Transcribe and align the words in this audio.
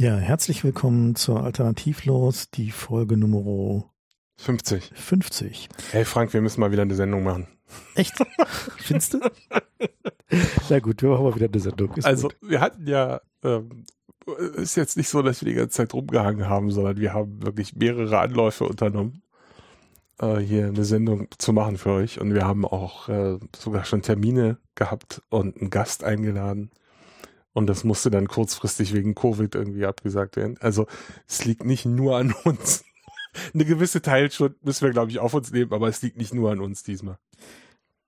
Ja, 0.00 0.14
herzlich 0.14 0.62
willkommen 0.62 1.16
zur 1.16 1.42
Alternativlos, 1.42 2.50
die 2.52 2.70
Folge 2.70 3.16
Nummer 3.16 3.90
50. 4.36 4.92
50. 4.94 5.68
Hey 5.90 6.04
Frank, 6.04 6.32
wir 6.32 6.40
müssen 6.40 6.60
mal 6.60 6.70
wieder 6.70 6.82
eine 6.82 6.94
Sendung 6.94 7.24
machen. 7.24 7.48
Echt? 7.96 8.14
Findest 8.76 9.14
du? 9.14 9.20
Na 10.70 10.78
gut, 10.78 11.02
wir 11.02 11.08
machen 11.08 11.24
mal 11.24 11.34
wieder 11.34 11.46
eine 11.46 11.58
Sendung. 11.58 11.92
Ist 11.94 12.04
also, 12.04 12.28
gut. 12.28 12.36
wir 12.42 12.60
hatten 12.60 12.86
ja, 12.86 13.20
ähm, 13.42 13.86
ist 14.54 14.76
jetzt 14.76 14.96
nicht 14.96 15.08
so, 15.08 15.20
dass 15.20 15.42
wir 15.42 15.48
die 15.48 15.56
ganze 15.56 15.78
Zeit 15.78 15.92
rumgehangen 15.92 16.48
haben, 16.48 16.70
sondern 16.70 16.98
wir 16.98 17.12
haben 17.12 17.42
wirklich 17.42 17.74
mehrere 17.74 18.20
Anläufe 18.20 18.66
unternommen, 18.66 19.24
äh, 20.20 20.36
hier 20.36 20.68
eine 20.68 20.84
Sendung 20.84 21.26
zu 21.38 21.52
machen 21.52 21.76
für 21.76 21.90
euch. 21.90 22.20
Und 22.20 22.34
wir 22.34 22.46
haben 22.46 22.64
auch 22.64 23.08
äh, 23.08 23.40
sogar 23.56 23.84
schon 23.84 24.02
Termine 24.02 24.58
gehabt 24.76 25.22
und 25.28 25.56
einen 25.56 25.70
Gast 25.70 26.04
eingeladen. 26.04 26.70
Und 27.58 27.66
das 27.66 27.82
musste 27.82 28.08
dann 28.08 28.28
kurzfristig 28.28 28.94
wegen 28.94 29.16
Covid 29.16 29.52
irgendwie 29.56 29.84
abgesagt 29.84 30.36
werden. 30.36 30.56
Also 30.60 30.86
es 31.26 31.44
liegt 31.44 31.64
nicht 31.64 31.86
nur 31.86 32.16
an 32.16 32.32
uns. 32.44 32.84
Eine 33.52 33.64
gewisse 33.64 34.00
Teilschuld 34.00 34.64
müssen 34.64 34.84
wir, 34.84 34.92
glaube 34.92 35.10
ich, 35.10 35.18
auf 35.18 35.34
uns 35.34 35.50
nehmen, 35.50 35.72
aber 35.72 35.88
es 35.88 36.00
liegt 36.00 36.18
nicht 36.18 36.32
nur 36.32 36.52
an 36.52 36.60
uns 36.60 36.84
diesmal. 36.84 37.18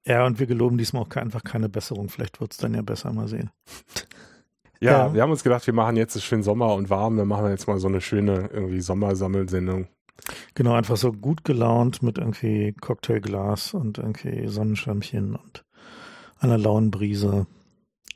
Ja, 0.06 0.24
und 0.24 0.38
wir 0.38 0.46
geloben 0.46 0.78
diesmal 0.78 1.02
auch 1.02 1.16
einfach 1.16 1.42
keine 1.42 1.68
Besserung. 1.68 2.10
Vielleicht 2.10 2.40
wird 2.40 2.52
es 2.52 2.58
dann 2.58 2.74
ja 2.74 2.82
besser 2.82 3.12
mal 3.12 3.26
sehen. 3.26 3.50
Ja, 4.82 5.08
ja, 5.08 5.12
wir 5.12 5.20
haben 5.20 5.30
uns 5.30 5.44
gedacht, 5.44 5.66
wir 5.66 5.74
machen 5.74 5.98
jetzt 5.98 6.16
es 6.16 6.24
schön 6.24 6.42
Sommer 6.42 6.72
und 6.72 6.88
warm, 6.88 7.18
dann 7.18 7.28
machen 7.28 7.44
wir 7.44 7.50
jetzt 7.50 7.68
mal 7.68 7.78
so 7.78 7.86
eine 7.86 8.00
schöne 8.00 8.48
irgendwie 8.50 8.80
Sommersammelsendung. 8.80 9.88
Genau, 10.54 10.72
einfach 10.72 10.96
so 10.96 11.12
gut 11.12 11.44
gelaunt 11.44 12.02
mit 12.02 12.16
irgendwie 12.16 12.72
Cocktailglas 12.80 13.74
und 13.74 13.98
irgendwie 13.98 14.48
Sonnenschirmchen 14.48 15.36
und 15.36 15.66
einer 16.38 16.56
lauen 16.56 16.90
Brise. 16.90 17.46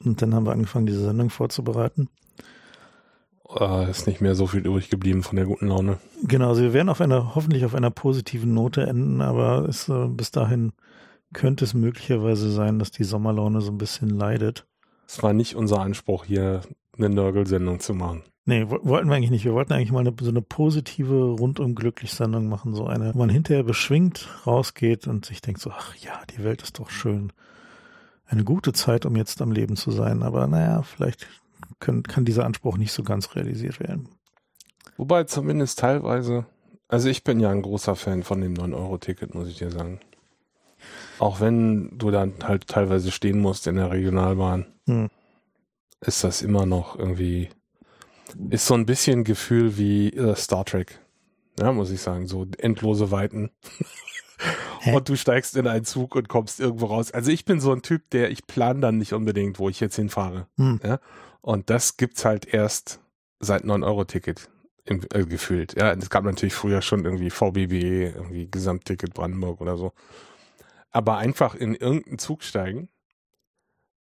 Und 0.05 0.23
dann 0.23 0.35
haben 0.35 0.47
wir 0.47 0.53
angefangen, 0.53 0.87
diese 0.87 1.05
Sendung 1.05 1.31
vorzubereiten. 1.31 2.09
Uh, 3.49 3.87
ist 3.89 4.07
nicht 4.07 4.21
mehr 4.21 4.35
so 4.35 4.47
viel 4.47 4.67
übrig 4.67 4.91
geblieben 4.91 5.23
von 5.23 5.37
der 5.37 5.45
guten 5.45 5.69
Laune. 5.69 5.99
Genau, 6.23 6.49
also 6.49 6.63
wir 6.63 6.73
werden 6.73 6.89
auf 6.89 7.01
einer, 7.01 7.35
hoffentlich 7.35 7.65
auf 7.65 7.75
einer 7.75 7.91
positiven 7.91 8.55
Note 8.55 8.87
enden, 8.87 9.21
aber 9.21 9.69
es, 9.69 9.89
äh, 9.89 10.09
bis 10.09 10.31
dahin 10.31 10.73
könnte 11.33 11.65
es 11.65 11.75
möglicherweise 11.75 12.51
sein, 12.51 12.79
dass 12.79 12.91
die 12.91 13.05
Sommerlaune 13.05 13.61
so 13.61 13.71
ein 13.71 13.79
bisschen 13.79 14.09
leidet. 14.09 14.67
Es 15.07 15.23
war 15.23 15.35
nicht 15.35 15.55
unser 15.55 15.81
Anspruch, 15.81 16.25
hier 16.25 16.63
eine 16.97 17.11
Nörgel-Sendung 17.11 17.81
zu 17.81 17.95
machen. 17.95 18.23
Nee, 18.47 18.67
wollten 18.69 19.09
wir 19.09 19.17
eigentlich 19.17 19.31
nicht. 19.31 19.45
Wir 19.45 19.55
wollten 19.55 19.73
eigentlich 19.73 19.93
mal 19.93 20.01
eine, 20.01 20.15
so 20.21 20.31
eine 20.31 20.43
positive, 20.43 21.37
rundum 21.39 21.75
glücklich 21.75 22.13
Sendung 22.13 22.49
machen. 22.49 22.75
So 22.75 22.87
eine, 22.87 23.15
wo 23.15 23.19
man 23.19 23.31
hinterher 23.31 23.63
beschwingt 23.63 24.29
rausgeht 24.47 25.07
und 25.07 25.25
sich 25.25 25.41
denkt 25.41 25.61
so, 25.61 25.71
ach 25.71 25.95
ja, 25.97 26.21
die 26.31 26.45
Welt 26.45 26.63
ist 26.63 26.79
doch 26.79 26.91
schön 26.91 27.33
eine 28.27 28.45
gute 28.45 28.73
Zeit, 28.73 29.07
um 29.07 29.17
jetzt 29.17 29.43
am 29.43 29.53
Leben 29.53 29.77
zu 29.77 29.91
sein. 29.91 30.23
Aber 30.23 30.47
naja, 30.47 30.83
vielleicht 30.83 31.27
können, 31.81 32.03
kann 32.03 32.25
dieser 32.25 32.45
Anspruch 32.45 32.77
nicht 32.77 32.93
so 32.93 33.03
ganz 33.03 33.35
realisiert 33.35 33.81
werden. 33.81 34.09
Wobei 34.97 35.25
zumindest 35.25 35.79
teilweise, 35.79 36.47
also 36.89 37.09
ich 37.09 37.25
bin 37.25 37.41
ja 37.41 37.51
ein 37.51 37.63
großer 37.63 37.97
Fan 37.97 38.23
von 38.23 38.41
dem 38.41 38.55
9-Euro-Ticket, 38.55 39.35
muss 39.35 39.49
ich 39.49 39.59
dir 39.59 39.71
sagen. 39.71 40.01
Auch 41.19 41.41
wenn 41.41 41.97
du 41.99 42.11
dann 42.11 42.35
halt 42.43 42.67
teilweise 42.67 43.11
stehen 43.11 43.41
musst 43.41 43.67
in 43.67 43.77
der 43.77 43.91
Regionalbahn, 43.91 44.67
hm. 44.87 45.11
ist 46.01 46.25
das 46.25 46.43
immer 46.43 46.67
noch 46.67 46.99
irgendwie, 46.99 47.49
ist 48.51 48.67
so 48.67 48.75
ein 48.75 48.87
bisschen 48.87 49.25
Gefühl 49.25 49.79
wie 49.79 50.11
äh, 50.11 50.37
Star 50.37 50.65
Trek. 50.65 51.01
Ja, 51.59 51.73
muss 51.73 51.91
ich 51.91 52.01
sagen, 52.01 52.27
so 52.27 52.47
endlose 52.59 53.11
Weiten. 53.11 53.51
Hä? 54.81 54.95
und 54.95 55.09
du 55.09 55.17
steigst 55.17 55.57
in 55.57 55.67
einen 55.67 55.85
Zug 55.85 56.15
und 56.15 56.29
kommst 56.29 56.61
irgendwo 56.61 56.87
raus. 56.87 57.11
Also 57.11 57.31
ich 57.31 57.45
bin 57.45 57.61
so 57.61 57.73
ein 57.73 57.83
Typ, 57.83 58.11
der 58.11 58.31
ich 58.31 58.47
plane 58.47 58.81
dann 58.81 58.99
nicht 58.99 59.13
unbedingt, 59.13 59.59
wo 59.59 59.69
ich 59.69 59.81
jetzt 59.81 59.97
hinfahre. 59.97 60.47
Hm. 60.57 60.81
Ja? 60.85 61.01
Und 61.41 61.71
das 61.71 61.97
gibt's 61.97 62.25
halt 62.25 62.47
erst 62.47 63.01
seit 63.41 63.65
9-Euro-Ticket 63.65 64.49
äh, 64.87 65.25
gefühlt. 65.25 65.75
Ja, 65.79 65.93
es 65.93 66.11
gab 66.11 66.25
natürlich 66.25 66.55
früher 66.55 66.83
schon 66.83 67.05
irgendwie 67.05 67.31
VBB, 67.31 68.15
irgendwie 68.15 68.51
Gesamtticket 68.51 69.15
Brandenburg 69.15 69.61
oder 69.61 69.77
so. 69.77 69.93
Aber 70.91 71.17
einfach 71.17 71.55
in 71.55 71.75
irgendeinen 71.75 72.19
Zug 72.19 72.43
steigen 72.43 72.89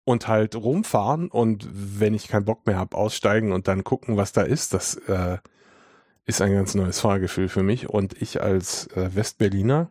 und 0.05 0.29
halt 0.29 0.57
rumfahren 0.57 1.29
und 1.29 1.69
wenn 1.71 2.15
ich 2.15 2.29
keinen 2.29 2.45
Bock 2.45 2.67
mehr 2.67 2.79
habe, 2.79 2.97
aussteigen 2.97 3.53
und 3.53 3.69
dann 3.69 3.85
gucken, 3.85 4.17
was 4.17 4.33
da 4.33 4.43
ist, 4.43 4.75
das 4.75 4.95
äh, 4.95 5.39
ist 6.25 6.41
ein 6.41 6.53
ganz 6.53 6.75
neues 6.75 7.01
Fahrgefühl 7.01 7.49
für 7.49 7.63
mich. 7.63 7.89
Und 7.89 8.21
ich 8.21 8.43
als 8.43 8.87
äh, 8.89 9.15
Westberliner 9.15 9.91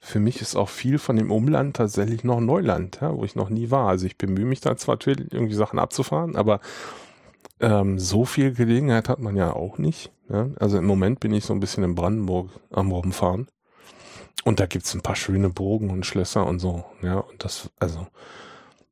für 0.00 0.20
mich 0.20 0.40
ist 0.40 0.56
auch 0.56 0.68
viel 0.68 0.98
von 0.98 1.16
dem 1.16 1.30
Umland 1.30 1.76
tatsächlich 1.76 2.24
noch 2.24 2.40
Neuland, 2.40 2.98
ja, 3.00 3.16
wo 3.16 3.24
ich 3.24 3.36
noch 3.36 3.50
nie 3.50 3.70
war. 3.70 3.88
Also 3.88 4.06
ich 4.06 4.18
bemühe 4.18 4.44
mich 4.44 4.60
da 4.60 4.76
zwar 4.76 4.98
irgendwie 5.06 5.54
Sachen 5.54 5.78
abzufahren, 5.78 6.36
aber 6.36 6.60
ähm, 7.60 7.98
so 7.98 8.24
viel 8.24 8.52
Gelegenheit 8.52 9.08
hat 9.08 9.20
man 9.20 9.36
ja 9.36 9.52
auch 9.52 9.78
nicht. 9.78 10.10
Ja? 10.28 10.50
Also 10.58 10.78
im 10.78 10.86
Moment 10.86 11.20
bin 11.20 11.32
ich 11.32 11.44
so 11.44 11.54
ein 11.54 11.60
bisschen 11.60 11.84
in 11.84 11.94
Brandenburg 11.94 12.50
am 12.70 12.90
Rumfahren. 12.90 13.48
Und 14.44 14.58
da 14.58 14.66
gibt's 14.66 14.94
ein 14.94 15.02
paar 15.02 15.14
schöne 15.14 15.50
Burgen 15.50 15.90
und 15.90 16.04
Schlösser 16.04 16.46
und 16.46 16.58
so. 16.58 16.84
Ja, 17.00 17.18
und 17.18 17.44
das, 17.44 17.70
also 17.78 18.08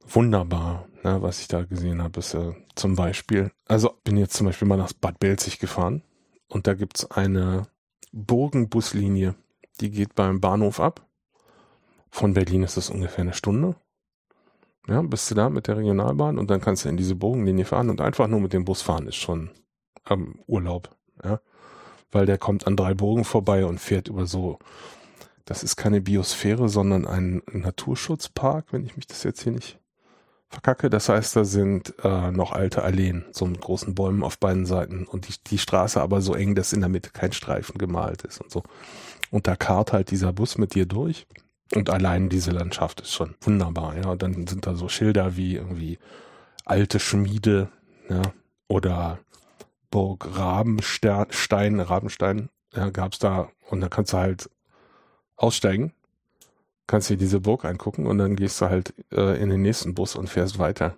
wunderbar, 0.07 0.87
ja, 1.03 1.23
was 1.23 1.41
ich 1.41 1.49
da 1.49 1.63
gesehen 1.63 2.03
habe, 2.03 2.21
ist 2.21 2.35
äh, 2.35 2.53
zum 2.77 2.95
Beispiel, 2.95 3.51
also 3.67 3.95
bin 4.05 4.17
jetzt 4.17 4.35
zum 4.35 4.47
Beispiel 4.47 4.69
mal 4.69 4.77
nach 4.77 4.93
Bad 4.93 5.19
Belzig 5.19 5.59
gefahren 5.59 6.03
und 6.49 6.67
da 6.67 6.75
gibt's 6.75 7.11
eine 7.11 7.67
Burgenbuslinie 8.13 9.35
die 9.81 9.91
geht 9.91 10.15
beim 10.15 10.41
Bahnhof 10.41 10.81
ab. 10.81 11.07
Von 12.11 12.35
Berlin 12.35 12.63
ist 12.63 12.77
es 12.77 12.91
ungefähr 12.91 13.23
eine 13.23 13.35
Stunde. 13.35 13.77
Ja, 14.89 15.03
bist 15.03 15.31
du 15.31 15.35
da 15.35 15.51
mit 15.51 15.69
der 15.69 15.77
Regionalbahn 15.77 16.39
und 16.39 16.51
dann 16.51 16.61
kannst 16.61 16.85
du 16.85 16.89
in 16.89 16.97
diese 16.97 17.15
Bogenlinie 17.15 17.65
fahren 17.65 17.91
und 17.91 18.01
einfach 18.01 18.27
nur 18.27 18.41
mit 18.41 18.53
dem 18.53 18.65
Bus 18.65 18.83
fahren 18.83 19.07
ist 19.07 19.17
schon 19.17 19.51
ähm, 20.09 20.41
Urlaub. 20.47 20.91
Ja, 21.23 21.41
weil 22.11 22.27
der 22.27 22.39
kommt 22.39 22.67
an 22.67 22.77
drei 22.77 22.95
Burgen 22.95 23.25
vorbei 23.25 23.65
und 23.65 23.79
fährt 23.79 24.09
über 24.09 24.27
so. 24.27 24.59
Das 25.45 25.63
ist 25.63 25.77
keine 25.77 26.01
Biosphäre, 26.01 26.69
sondern 26.69 27.07
ein 27.07 27.43
Naturschutzpark, 27.53 28.73
wenn 28.73 28.85
ich 28.85 28.97
mich 28.97 29.07
das 29.07 29.23
jetzt 29.23 29.43
hier 29.43 29.53
nicht 29.53 29.81
verkacke. 30.49 30.91
Das 30.91 31.09
heißt, 31.09 31.37
da 31.37 31.45
sind 31.45 31.95
äh, 32.03 32.31
noch 32.31 32.53
alte 32.53 32.83
Alleen, 32.83 33.25
so 33.33 33.47
mit 33.47 33.61
großen 33.61 33.95
Bäumen 33.95 34.23
auf 34.23 34.39
beiden 34.39 34.67
Seiten 34.67 35.07
und 35.07 35.29
die, 35.29 35.35
die 35.47 35.59
Straße 35.59 36.01
aber 36.01 36.21
so 36.21 36.35
eng, 36.35 36.55
dass 36.55 36.73
in 36.73 36.81
der 36.81 36.89
Mitte 36.89 37.11
kein 37.11 37.33
Streifen 37.33 37.79
gemalt 37.79 38.23
ist 38.23 38.41
und 38.41 38.51
so. 38.51 38.63
Und 39.31 39.47
da 39.47 39.57
karrt 39.57 39.93
halt 39.93 40.11
dieser 40.11 40.33
Bus 40.33 40.59
mit 40.59 40.75
dir 40.75 40.87
durch. 40.87 41.27
Und 41.75 41.89
allein 41.89 42.29
diese 42.29 42.51
Landschaft 42.51 43.01
ist 43.01 43.13
schon 43.13 43.37
wunderbar, 43.41 43.97
ja. 43.97 44.11
Und 44.11 44.23
dann 44.23 44.47
sind 44.47 44.67
da 44.67 44.75
so 44.75 44.89
Schilder 44.89 45.37
wie 45.37 45.55
irgendwie 45.55 45.99
alte 46.65 46.99
Schmiede, 46.99 47.69
ja, 48.09 48.23
oder 48.69 49.21
Burg 49.91 50.29
Rabenstein, 50.37 51.81
Rabenstein, 51.81 52.49
ja, 52.75 52.91
gab's 52.91 53.19
da. 53.19 53.51
Und 53.69 53.81
da 53.81 53.89
kannst 53.89 54.13
du 54.13 54.19
halt 54.19 54.51
aussteigen, 55.37 55.93
kannst 56.87 57.11
dir 57.11 57.17
diese 57.17 57.41
Burg 57.41 57.65
angucken 57.65 58.07
und 58.07 58.19
dann 58.19 58.37
gehst 58.37 58.61
du 58.61 58.67
halt 58.67 58.95
äh, 59.13 59.41
in 59.41 59.51
den 59.51 59.63
nächsten 59.63 59.95
Bus 59.95 60.17
und 60.17 60.29
fährst 60.29 60.59
weiter. 60.59 60.97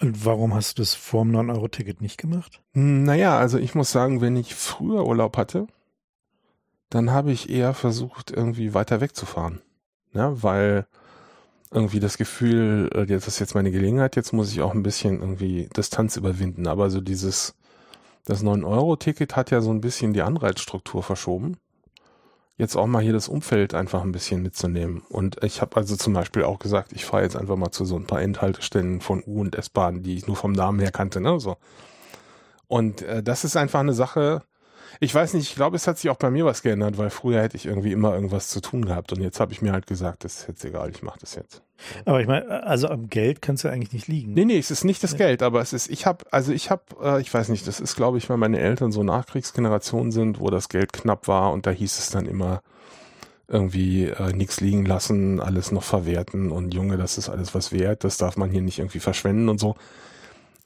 Und 0.00 0.24
warum 0.24 0.52
hast 0.52 0.78
du 0.78 0.82
das 0.82 0.94
vorm 0.94 1.30
9-Euro-Ticket 1.30 2.00
nicht 2.00 2.18
gemacht? 2.18 2.60
Hm, 2.72 3.04
naja, 3.04 3.38
also 3.38 3.58
ich 3.58 3.76
muss 3.76 3.92
sagen, 3.92 4.20
wenn 4.20 4.36
ich 4.36 4.54
früher 4.54 5.06
Urlaub 5.06 5.36
hatte, 5.36 5.68
dann 6.92 7.10
habe 7.10 7.32
ich 7.32 7.48
eher 7.48 7.72
versucht, 7.72 8.30
irgendwie 8.30 8.74
weiter 8.74 9.00
wegzufahren. 9.00 9.62
Ja, 10.12 10.42
weil 10.42 10.86
irgendwie 11.70 12.00
das 12.00 12.18
Gefühl, 12.18 12.90
äh, 12.94 13.06
das 13.06 13.28
ist 13.28 13.38
jetzt 13.38 13.54
meine 13.54 13.70
Gelegenheit, 13.70 14.14
jetzt 14.14 14.32
muss 14.34 14.52
ich 14.52 14.60
auch 14.60 14.74
ein 14.74 14.82
bisschen 14.82 15.20
irgendwie 15.20 15.70
Distanz 15.74 16.18
überwinden. 16.18 16.66
Aber 16.66 16.90
so 16.90 17.00
dieses, 17.00 17.54
das 18.26 18.44
9-Euro-Ticket 18.44 19.36
hat 19.36 19.50
ja 19.50 19.62
so 19.62 19.70
ein 19.70 19.80
bisschen 19.80 20.12
die 20.12 20.20
Anreizstruktur 20.20 21.02
verschoben. 21.02 21.56
Jetzt 22.58 22.76
auch 22.76 22.86
mal 22.86 23.02
hier 23.02 23.14
das 23.14 23.28
Umfeld 23.28 23.72
einfach 23.72 24.02
ein 24.02 24.12
bisschen 24.12 24.42
mitzunehmen. 24.42 25.00
Und 25.08 25.42
ich 25.42 25.62
habe 25.62 25.76
also 25.76 25.96
zum 25.96 26.12
Beispiel 26.12 26.44
auch 26.44 26.58
gesagt, 26.58 26.92
ich 26.92 27.06
fahre 27.06 27.22
jetzt 27.22 27.36
einfach 27.36 27.56
mal 27.56 27.70
zu 27.70 27.86
so 27.86 27.96
ein 27.96 28.06
paar 28.06 28.20
Endhaltestellen 28.20 29.00
von 29.00 29.22
U- 29.26 29.40
und 29.40 29.56
S-Bahnen, 29.56 30.02
die 30.02 30.16
ich 30.16 30.26
nur 30.26 30.36
vom 30.36 30.52
Namen 30.52 30.78
her 30.78 30.92
kannte, 30.92 31.22
ne? 31.22 31.40
So. 31.40 31.56
Und 32.68 33.00
äh, 33.00 33.22
das 33.22 33.44
ist 33.44 33.56
einfach 33.56 33.80
eine 33.80 33.94
Sache, 33.94 34.42
ich 35.00 35.14
weiß 35.14 35.34
nicht, 35.34 35.48
ich 35.48 35.54
glaube, 35.54 35.76
es 35.76 35.86
hat 35.86 35.98
sich 35.98 36.10
auch 36.10 36.16
bei 36.16 36.30
mir 36.30 36.44
was 36.44 36.62
geändert, 36.62 36.98
weil 36.98 37.10
früher 37.10 37.42
hätte 37.42 37.56
ich 37.56 37.66
irgendwie 37.66 37.92
immer 37.92 38.14
irgendwas 38.14 38.48
zu 38.48 38.60
tun 38.60 38.84
gehabt 38.84 39.12
und 39.12 39.20
jetzt 39.20 39.40
habe 39.40 39.52
ich 39.52 39.62
mir 39.62 39.72
halt 39.72 39.86
gesagt, 39.86 40.24
das 40.24 40.40
ist 40.40 40.48
jetzt 40.48 40.64
egal, 40.64 40.90
ich 40.90 41.02
mache 41.02 41.18
das 41.20 41.34
jetzt. 41.34 41.62
Aber 42.04 42.20
ich 42.20 42.26
meine, 42.26 42.64
also 42.64 42.88
am 42.88 43.08
Geld 43.08 43.42
kann 43.42 43.56
es 43.56 43.62
ja 43.62 43.70
eigentlich 43.70 43.92
nicht 43.92 44.08
liegen. 44.08 44.34
Nee, 44.34 44.44
nee, 44.44 44.58
es 44.58 44.70
ist 44.70 44.84
nicht 44.84 45.02
das 45.02 45.16
Geld, 45.16 45.42
aber 45.42 45.60
es 45.60 45.72
ist, 45.72 45.90
ich 45.90 46.06
habe, 46.06 46.24
also 46.30 46.52
ich 46.52 46.70
habe, 46.70 46.82
äh, 47.02 47.20
ich 47.20 47.32
weiß 47.32 47.48
nicht, 47.48 47.66
das 47.66 47.80
ist, 47.80 47.96
glaube 47.96 48.18
ich, 48.18 48.30
weil 48.30 48.36
meine 48.36 48.58
Eltern 48.58 48.92
so 48.92 49.02
Nachkriegsgenerationen 49.02 50.12
sind, 50.12 50.40
wo 50.40 50.50
das 50.50 50.68
Geld 50.68 50.92
knapp 50.92 51.28
war 51.28 51.52
und 51.52 51.66
da 51.66 51.70
hieß 51.70 51.98
es 51.98 52.10
dann 52.10 52.26
immer, 52.26 52.62
irgendwie 53.48 54.06
äh, 54.06 54.32
nichts 54.32 54.60
liegen 54.60 54.86
lassen, 54.86 55.40
alles 55.40 55.72
noch 55.72 55.82
verwerten 55.82 56.50
und 56.50 56.72
Junge, 56.72 56.96
das 56.96 57.18
ist 57.18 57.28
alles 57.28 57.54
was 57.54 57.70
wert, 57.70 58.02
das 58.02 58.16
darf 58.16 58.36
man 58.36 58.50
hier 58.50 58.62
nicht 58.62 58.78
irgendwie 58.78 59.00
verschwenden 59.00 59.48
und 59.48 59.60
so. 59.60 59.76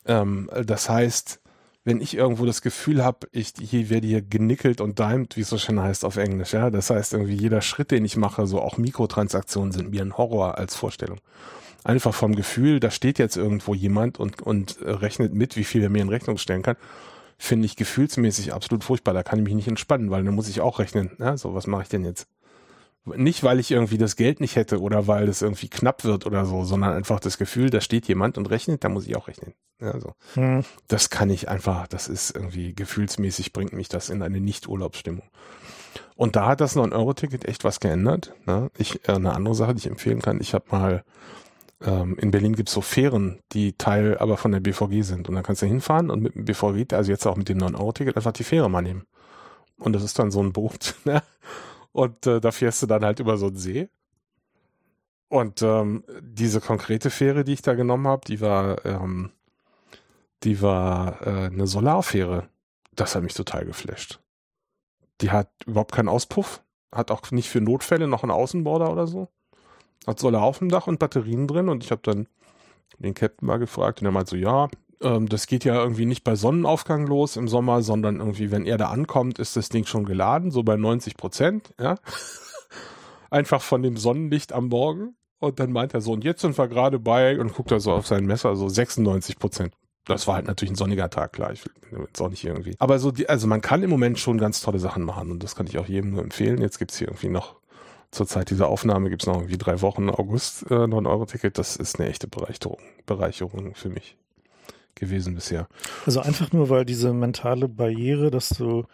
Ähm, 0.07 0.49
das 0.65 0.89
heißt, 0.89 1.41
wenn 1.87 2.01
ich 2.01 2.17
irgendwo 2.17 2.45
das 2.47 2.63
Gefühl 2.63 3.05
habe, 3.05 3.29
ich 3.31 3.53
hier 3.61 3.89
werde 3.91 4.09
hier 4.09 4.21
genickelt 4.21 4.81
und 4.81 4.99
dimed, 4.99 5.37
wie 5.37 5.43
es 5.43 5.49
so 5.49 5.57
schön 5.57 5.81
heißt 5.81 6.05
auf 6.05 6.17
Englisch, 6.17 6.53
ja, 6.53 6.69
das 6.69 6.91
heißt 6.91 7.13
irgendwie 7.13 7.37
jeder 7.37 7.63
Schritt, 7.63 7.93
den 7.93 8.05
ich 8.05 8.17
mache, 8.17 8.49
so 8.49 8.61
auch 8.61 8.77
Mikrotransaktionen 8.77 9.71
sind 9.71 9.93
mir 9.93 10.03
ein 10.03 10.17
Horror 10.19 10.59
als 10.59 10.75
Vorstellung. 10.75 11.21
Einfach 11.85 12.13
vom 12.13 12.35
Gefühl, 12.35 12.81
da 12.81 12.91
steht 12.91 13.21
jetzt 13.21 13.37
irgendwo 13.37 13.73
jemand 13.73 14.19
und 14.19 14.43
und 14.43 14.79
rechnet 14.83 15.33
mit, 15.33 15.57
wie 15.57 15.63
viel 15.63 15.81
er 15.81 15.89
mir 15.89 16.03
in 16.03 16.09
Rechnung 16.09 16.39
stellen 16.39 16.63
kann. 16.63 16.77
finde 17.39 17.67
ich 17.67 17.77
gefühlsmäßig 17.77 18.53
absolut 18.53 18.83
furchtbar. 18.85 19.15
Da 19.15 19.23
kann 19.23 19.39
ich 19.39 19.45
mich 19.45 19.55
nicht 19.55 19.69
entspannen, 19.69 20.11
weil 20.11 20.25
dann 20.25 20.35
muss 20.35 20.49
ich 20.49 20.61
auch 20.61 20.81
rechnen. 20.81 21.13
Ja, 21.21 21.37
so, 21.37 21.55
was 21.55 21.69
mache 21.69 21.83
ich 21.83 21.89
denn 21.89 22.05
jetzt? 22.05 22.27
Nicht, 23.15 23.45
weil 23.45 23.61
ich 23.61 23.71
irgendwie 23.71 23.99
das 23.99 24.17
Geld 24.17 24.41
nicht 24.41 24.57
hätte 24.57 24.81
oder 24.81 25.07
weil 25.07 25.29
es 25.29 25.41
irgendwie 25.41 25.69
knapp 25.69 26.05
wird 26.05 26.27
oder 26.27 26.45
so, 26.45 26.65
sondern 26.65 26.93
einfach 26.93 27.21
das 27.21 27.39
Gefühl, 27.39 27.71
da 27.71 27.81
steht 27.81 28.09
jemand 28.09 28.37
und 28.37 28.51
rechnet, 28.51 28.83
da 28.83 28.89
muss 28.89 29.07
ich 29.07 29.17
auch 29.17 29.29
rechnen. 29.29 29.55
Ja, 29.81 29.99
so. 30.01 30.15
Hm. 30.35 30.65
Das 30.89 31.11
kann 31.11 31.31
ich 31.31 31.49
einfach, 31.49 31.87
das 31.87 32.09
ist 32.09 32.35
irgendwie 32.35 32.75
gefühlsmäßig, 32.75 33.53
bringt 33.53 33.73
mich 33.73 33.89
das 33.89 34.11
in 34.11 34.23
eine 34.23 34.41
Nicht-Urlaubsstimmung. 34.41 35.23
Und 36.17 36.35
da 36.35 36.47
hat 36.47 36.61
das 36.61 36.77
9-Euro-Ticket 36.77 37.45
echt 37.45 37.63
was 37.63 37.79
geändert. 37.79 38.35
Ne? 38.47 38.71
Ich, 38.77 39.07
äh, 39.09 39.13
eine 39.13 39.35
andere 39.35 39.55
Sache, 39.55 39.75
die 39.75 39.81
ich 39.81 39.87
empfehlen 39.87 40.23
kann, 40.23 40.41
ich 40.41 40.55
habe 40.55 40.65
mal 40.71 41.05
ähm, 41.83 42.17
in 42.19 42.31
Berlin 42.31 42.55
gibt's 42.55 42.73
so 42.73 42.81
Fähren, 42.81 43.41
die 43.53 43.75
Teil 43.75 44.17
aber 44.19 44.37
von 44.37 44.53
der 44.53 44.61
BVG 44.61 45.03
sind. 45.03 45.29
Und 45.29 45.35
dann 45.35 45.45
kannst 45.45 45.63
du 45.63 45.67
hinfahren 45.67 46.11
und 46.11 46.23
mit 46.23 46.35
dem 46.35 46.45
BVG, 46.45 46.95
also 46.95 47.11
jetzt 47.11 47.27
auch 47.27 47.37
mit 47.37 47.49
dem 47.49 47.59
9-Euro-Ticket, 47.59 48.17
einfach 48.17 48.33
die 48.33 48.45
Fähre 48.45 48.71
mal 48.71 48.83
nehmen. 48.83 49.07
Und 49.79 49.93
das 49.93 50.03
ist 50.03 50.19
dann 50.19 50.31
so 50.31 50.43
ein 50.43 50.53
Boot. 50.53 50.95
Ne? 51.05 51.23
Und 51.97 52.27
äh, 52.27 52.43
da 52.43 52.51
fährst 52.51 52.83
du 52.83 52.87
dann 52.87 53.07
halt 53.07 53.21
über 53.21 53.39
so 53.39 53.47
einen 53.47 53.57
See. 53.57 53.89
Und 55.29 55.63
ähm, 55.63 56.05
diese 56.21 56.61
konkrete 56.61 57.09
Fähre, 57.09 57.43
die 57.43 57.55
ich 57.55 57.63
da 57.63 57.73
genommen 57.73 58.07
habe, 58.07 58.21
die 58.27 58.43
war, 58.43 58.85
ähm, 58.85 59.33
die 60.43 60.61
war 60.61 61.27
äh, 61.27 61.47
eine 61.47 61.67
Solarfähre. 61.67 62.51
Das 62.95 63.15
hat 63.15 63.23
mich 63.23 63.33
total 63.33 63.65
geflasht. 63.65 64.21
Die 65.23 65.31
hat 65.31 65.49
überhaupt 65.65 65.93
keinen 65.93 66.11
Auspuff, 66.11 66.63
hat 66.93 67.11
auch 67.11 67.31
nicht 67.31 67.49
für 67.49 67.63
Notfälle 67.63 68.09
noch 68.09 68.25
einen 68.25 68.33
Außenborder 68.33 68.93
oder 68.93 69.07
so. 69.07 69.29
Hat 70.07 70.21
Solar 70.21 70.43
auf 70.43 70.59
dem 70.59 70.69
Dach 70.69 70.89
und 70.89 70.99
Batterien 70.99 71.49
drin 71.49 71.71
und 71.71 71.83
ich 71.83 71.91
habe 71.93 72.03
dann 72.05 72.29
den 72.99 73.15
Captain 73.15 73.47
mal 73.47 73.59
gefragt 73.59 74.03
und 74.03 74.07
er 74.07 74.13
meinte 74.13 74.33
so, 74.33 74.37
ja, 74.37 74.69
ähm, 75.03 75.29
das 75.29 75.47
geht 75.47 75.65
ja 75.65 75.75
irgendwie 75.75 76.07
nicht 76.07 76.25
bei 76.25 76.37
Sonnenaufgang 76.37 77.07
los 77.07 77.37
im 77.37 77.49
Sommer, 77.49 77.83
sondern 77.83 78.19
irgendwie, 78.19 78.51
wenn 78.51 78.67
er 78.67 78.79
da 78.79 78.89
ankommt, 78.89 79.39
ist 79.39 79.57
das 79.57 79.69
Ding 79.69 79.87
schon 79.87 80.05
geladen, 80.05 80.51
so 80.51 80.63
bei 80.63 80.77
90 80.77 81.17
Prozent, 81.17 81.75
ja. 81.81 81.97
Einfach 83.31 83.61
von 83.61 83.83
dem 83.83 83.97
Sonnenlicht 83.97 84.53
am 84.53 84.69
Morgen. 84.69 85.17
Und 85.39 85.61
dann 85.61 85.71
meint 85.73 85.93
er 85.93 86.01
so, 86.01 86.13
und 86.13 86.25
jetzt 86.25 86.41
sind 86.41 86.57
wir 86.57 86.69
gerade 86.69 86.99
bei, 86.99 87.39
und 87.39 87.53
guckt 87.53 87.71
er 87.71 87.81
so 87.81 87.93
auf 87.93 88.07
sein 88.07 88.25
Messer, 88.25 88.57
so 88.57 88.69
96 88.69 89.39
Prozent. 89.39 89.75
Das 90.07 90.27
war 90.27 90.37
halt 90.37 90.47
natürlich 90.47 90.73
ein 90.73 90.77
sonniger 90.77 91.11
Tag, 91.11 91.33
klar. 91.33 91.53
Ich 91.53 91.65
will 91.65 92.07
jetzt 92.07 92.21
auch 92.23 92.31
nicht 92.31 92.45
irgendwie. 92.45 92.77
Aber 92.79 92.99
so, 92.99 93.11
die, 93.11 93.29
also 93.29 93.47
man 93.47 93.61
kann 93.61 93.83
im 93.83 93.91
Moment 93.91 94.19
schon 94.19 94.39
ganz 94.39 94.61
tolle 94.61 94.79
Sachen 94.79 95.03
machen 95.03 95.31
und 95.33 95.43
das 95.43 95.57
kann 95.57 95.67
ich 95.67 95.79
auch 95.79 95.87
jedem 95.87 96.13
nur 96.13 96.23
empfehlen. 96.23 96.61
Jetzt 96.63 96.79
gibt's 96.79 96.97
hier 96.97 97.09
irgendwie 97.09 97.29
noch, 97.29 97.57
zur 98.13 98.27
Zeit 98.27 98.51
dieser 98.51 98.69
Aufnahme 98.69 99.11
gibt's 99.11 99.27
noch 99.27 99.35
irgendwie 99.35 99.59
drei 99.59 99.83
Wochen 99.83 100.09
August 100.09 100.63
äh, 100.71 100.75
9-Euro-Ticket. 100.75 101.59
Das 101.59 101.77
ist 101.77 101.99
eine 101.99 102.09
echte 102.09 102.29
Bereicherung, 102.29 102.79
Bereicherung 103.05 103.75
für 103.75 103.91
mich 103.91 104.17
gewesen 104.97 105.35
bisher. 105.35 105.69
Also 106.05 106.21
einfach 106.21 106.53
nur, 106.53 106.69
weil 106.69 106.85
diese 106.85 107.13
mentale 107.13 107.69
Barriere, 107.69 108.31
dass 108.31 108.49
du 108.51 108.85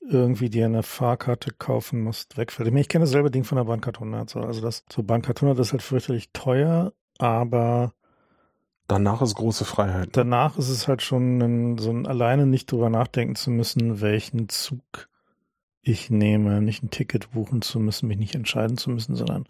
irgendwie 0.00 0.50
dir 0.50 0.66
eine 0.66 0.82
Fahrkarte 0.82 1.52
kaufen 1.52 2.00
musst, 2.00 2.36
wegfällt. 2.36 2.66
Ich, 2.66 2.72
meine, 2.72 2.82
ich 2.82 2.88
kenne 2.88 3.04
dasselbe 3.04 3.30
Ding 3.30 3.44
von 3.44 3.56
der 3.56 3.64
Bahncard 3.64 3.96
100. 3.96 4.36
Also 4.36 4.60
das, 4.60 4.84
so 4.92 5.02
Bahncard 5.02 5.38
100 5.42 5.58
ist 5.58 5.72
halt 5.72 5.82
fürchterlich 5.82 6.30
teuer, 6.32 6.92
aber 7.18 7.92
Danach 8.86 9.22
ist 9.22 9.34
große 9.34 9.64
Freiheit. 9.64 10.10
Danach 10.12 10.58
ist 10.58 10.68
es 10.68 10.88
halt 10.88 11.00
schon 11.00 11.38
ein, 11.38 11.78
so 11.78 11.90
ein 11.90 12.06
alleine 12.06 12.46
nicht 12.46 12.70
drüber 12.70 12.90
nachdenken 12.90 13.34
zu 13.34 13.50
müssen, 13.50 14.02
welchen 14.02 14.50
Zug 14.50 15.08
ich 15.80 16.10
nehme, 16.10 16.60
nicht 16.60 16.82
ein 16.82 16.90
Ticket 16.90 17.32
buchen 17.32 17.62
zu 17.62 17.80
müssen, 17.80 18.08
mich 18.08 18.18
nicht 18.18 18.34
entscheiden 18.34 18.76
zu 18.76 18.90
müssen, 18.90 19.16
sondern 19.16 19.46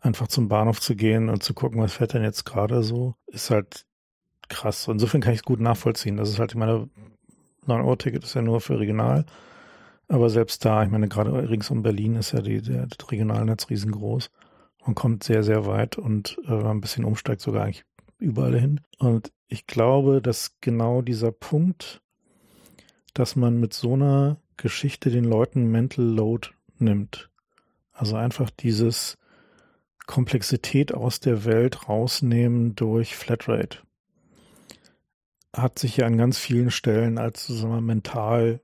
einfach 0.00 0.28
zum 0.28 0.48
Bahnhof 0.48 0.80
zu 0.80 0.94
gehen 0.94 1.28
und 1.28 1.42
zu 1.42 1.52
gucken, 1.52 1.80
was 1.80 1.94
fährt 1.94 2.14
denn 2.14 2.22
jetzt 2.22 2.44
gerade 2.44 2.82
so, 2.82 3.14
ist 3.26 3.50
halt 3.50 3.86
krass. 4.50 4.86
Insofern 4.88 5.22
kann 5.22 5.32
ich 5.32 5.40
es 5.40 5.44
gut 5.44 5.60
nachvollziehen. 5.60 6.16
Das 6.16 6.28
ist 6.28 6.38
halt, 6.38 6.52
ich 6.52 6.58
meine, 6.58 6.88
9-Euro-Ticket 7.66 8.24
ist 8.24 8.34
ja 8.34 8.42
nur 8.42 8.60
für 8.60 8.78
Regional. 8.78 9.24
Aber 10.08 10.28
selbst 10.28 10.64
da, 10.64 10.82
ich 10.82 10.90
meine, 10.90 11.08
gerade 11.08 11.48
rings 11.48 11.70
um 11.70 11.82
Berlin 11.82 12.16
ist 12.16 12.32
ja 12.32 12.42
die, 12.42 12.60
der, 12.60 12.86
das 12.86 13.10
Regionalnetz 13.10 13.70
riesengroß. 13.70 14.30
Man 14.84 14.94
kommt 14.94 15.24
sehr, 15.24 15.42
sehr 15.42 15.66
weit 15.66 15.98
und 15.98 16.38
äh, 16.46 16.52
ein 16.52 16.80
bisschen 16.80 17.04
umsteigt 17.04 17.40
sogar 17.40 17.64
eigentlich 17.64 17.84
überall 18.18 18.58
hin. 18.58 18.80
Und 18.98 19.32
ich 19.48 19.66
glaube, 19.66 20.20
dass 20.20 20.56
genau 20.60 21.00
dieser 21.00 21.32
Punkt, 21.32 22.02
dass 23.14 23.36
man 23.36 23.58
mit 23.60 23.72
so 23.72 23.94
einer 23.94 24.38
Geschichte 24.56 25.10
den 25.10 25.24
Leuten 25.24 25.70
Mental 25.70 26.04
Load 26.04 26.50
nimmt. 26.78 27.30
Also 27.92 28.16
einfach 28.16 28.50
dieses 28.50 29.16
Komplexität 30.06 30.92
aus 30.92 31.20
der 31.20 31.44
Welt 31.44 31.88
rausnehmen 31.88 32.74
durch 32.74 33.14
Flatrate. 33.14 33.78
Hat 35.54 35.78
sich 35.78 35.96
ja 35.96 36.06
an 36.06 36.16
ganz 36.16 36.38
vielen 36.38 36.70
Stellen 36.70 37.18
als 37.18 37.46
sagen 37.46 37.72
wir, 37.72 37.80
mental 37.80 38.60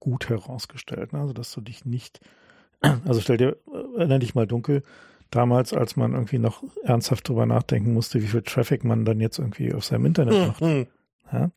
gut 0.00 0.28
herausgestellt. 0.28 1.12
Ne? 1.12 1.20
Also 1.20 1.32
dass 1.32 1.52
du 1.52 1.60
dich 1.60 1.84
nicht, 1.84 2.20
also 2.80 3.20
stell 3.20 3.36
dir, 3.36 3.56
erinnere 3.96 4.18
dich 4.18 4.34
mal 4.34 4.46
dunkel, 4.46 4.82
damals, 5.30 5.72
als 5.72 5.96
man 5.96 6.12
irgendwie 6.12 6.38
noch 6.38 6.62
ernsthaft 6.84 7.28
drüber 7.28 7.46
nachdenken 7.46 7.92
musste, 7.92 8.22
wie 8.22 8.26
viel 8.26 8.42
Traffic 8.42 8.84
man 8.84 9.04
dann 9.04 9.20
jetzt 9.20 9.38
irgendwie 9.38 9.74
auf 9.74 9.84
seinem 9.84 10.06
Internet 10.06 10.34
hm, 10.34 10.46
macht. 10.46 10.60
Hm. 10.60 10.86
Ja? 11.32 11.50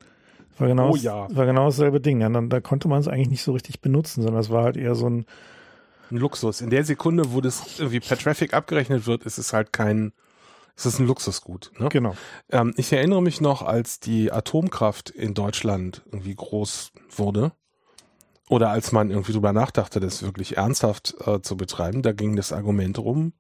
War 0.58 0.68
genau, 0.68 0.92
oh, 0.92 0.96
ja. 0.96 1.28
war 1.36 1.46
genau 1.46 1.66
dasselbe 1.66 2.02
Ding. 2.02 2.22
Ja, 2.22 2.30
dann, 2.30 2.50
da 2.50 2.60
konnte 2.60 2.88
man 2.88 3.00
es 3.00 3.08
eigentlich 3.08 3.30
nicht 3.30 3.44
so 3.44 3.52
richtig 3.52 3.82
benutzen, 3.82 4.24
sondern 4.24 4.42
es 4.42 4.50
war 4.50 4.64
halt 4.64 4.78
eher 4.78 4.96
so 4.96 5.08
ein, 5.08 5.26
ein 6.10 6.18
Luxus. 6.18 6.62
In 6.62 6.72
der 6.72 6.84
Sekunde, 6.84 7.34
wo 7.34 7.42
das 7.42 7.80
irgendwie 7.80 8.00
per 8.00 8.18
Traffic 8.18 8.54
abgerechnet 8.54 9.06
wird, 9.06 9.24
ist 9.24 9.38
es 9.38 9.54
halt 9.54 9.72
kein, 9.72 10.14
ist 10.78 10.86
es 10.86 11.00
ein 11.00 11.08
Luxusgut. 11.08 11.72
Ne? 11.80 11.90
Genau. 11.90 12.16
Ähm, 12.50 12.74
ich 12.78 12.94
erinnere 12.94 13.22
mich 13.22 13.42
noch, 13.42 13.64
als 13.64 14.00
die 14.00 14.32
Atomkraft 14.32 15.10
in 15.10 15.34
Deutschland 15.34 16.04
irgendwie 16.06 16.36
groß 16.36 16.92
wurde 17.10 17.52
oder 18.48 18.70
als 18.70 18.92
man 18.92 19.10
irgendwie 19.10 19.34
drüber 19.34 19.54
nachdachte, 19.54 20.00
das 20.00 20.24
wirklich 20.24 20.56
ernsthaft 20.56 21.16
äh, 21.26 21.42
zu 21.42 21.58
betreiben, 21.58 22.04
da 22.04 22.14
ging 22.14 22.36
das 22.36 22.54
Argument 22.54 23.00
rum, 23.00 23.34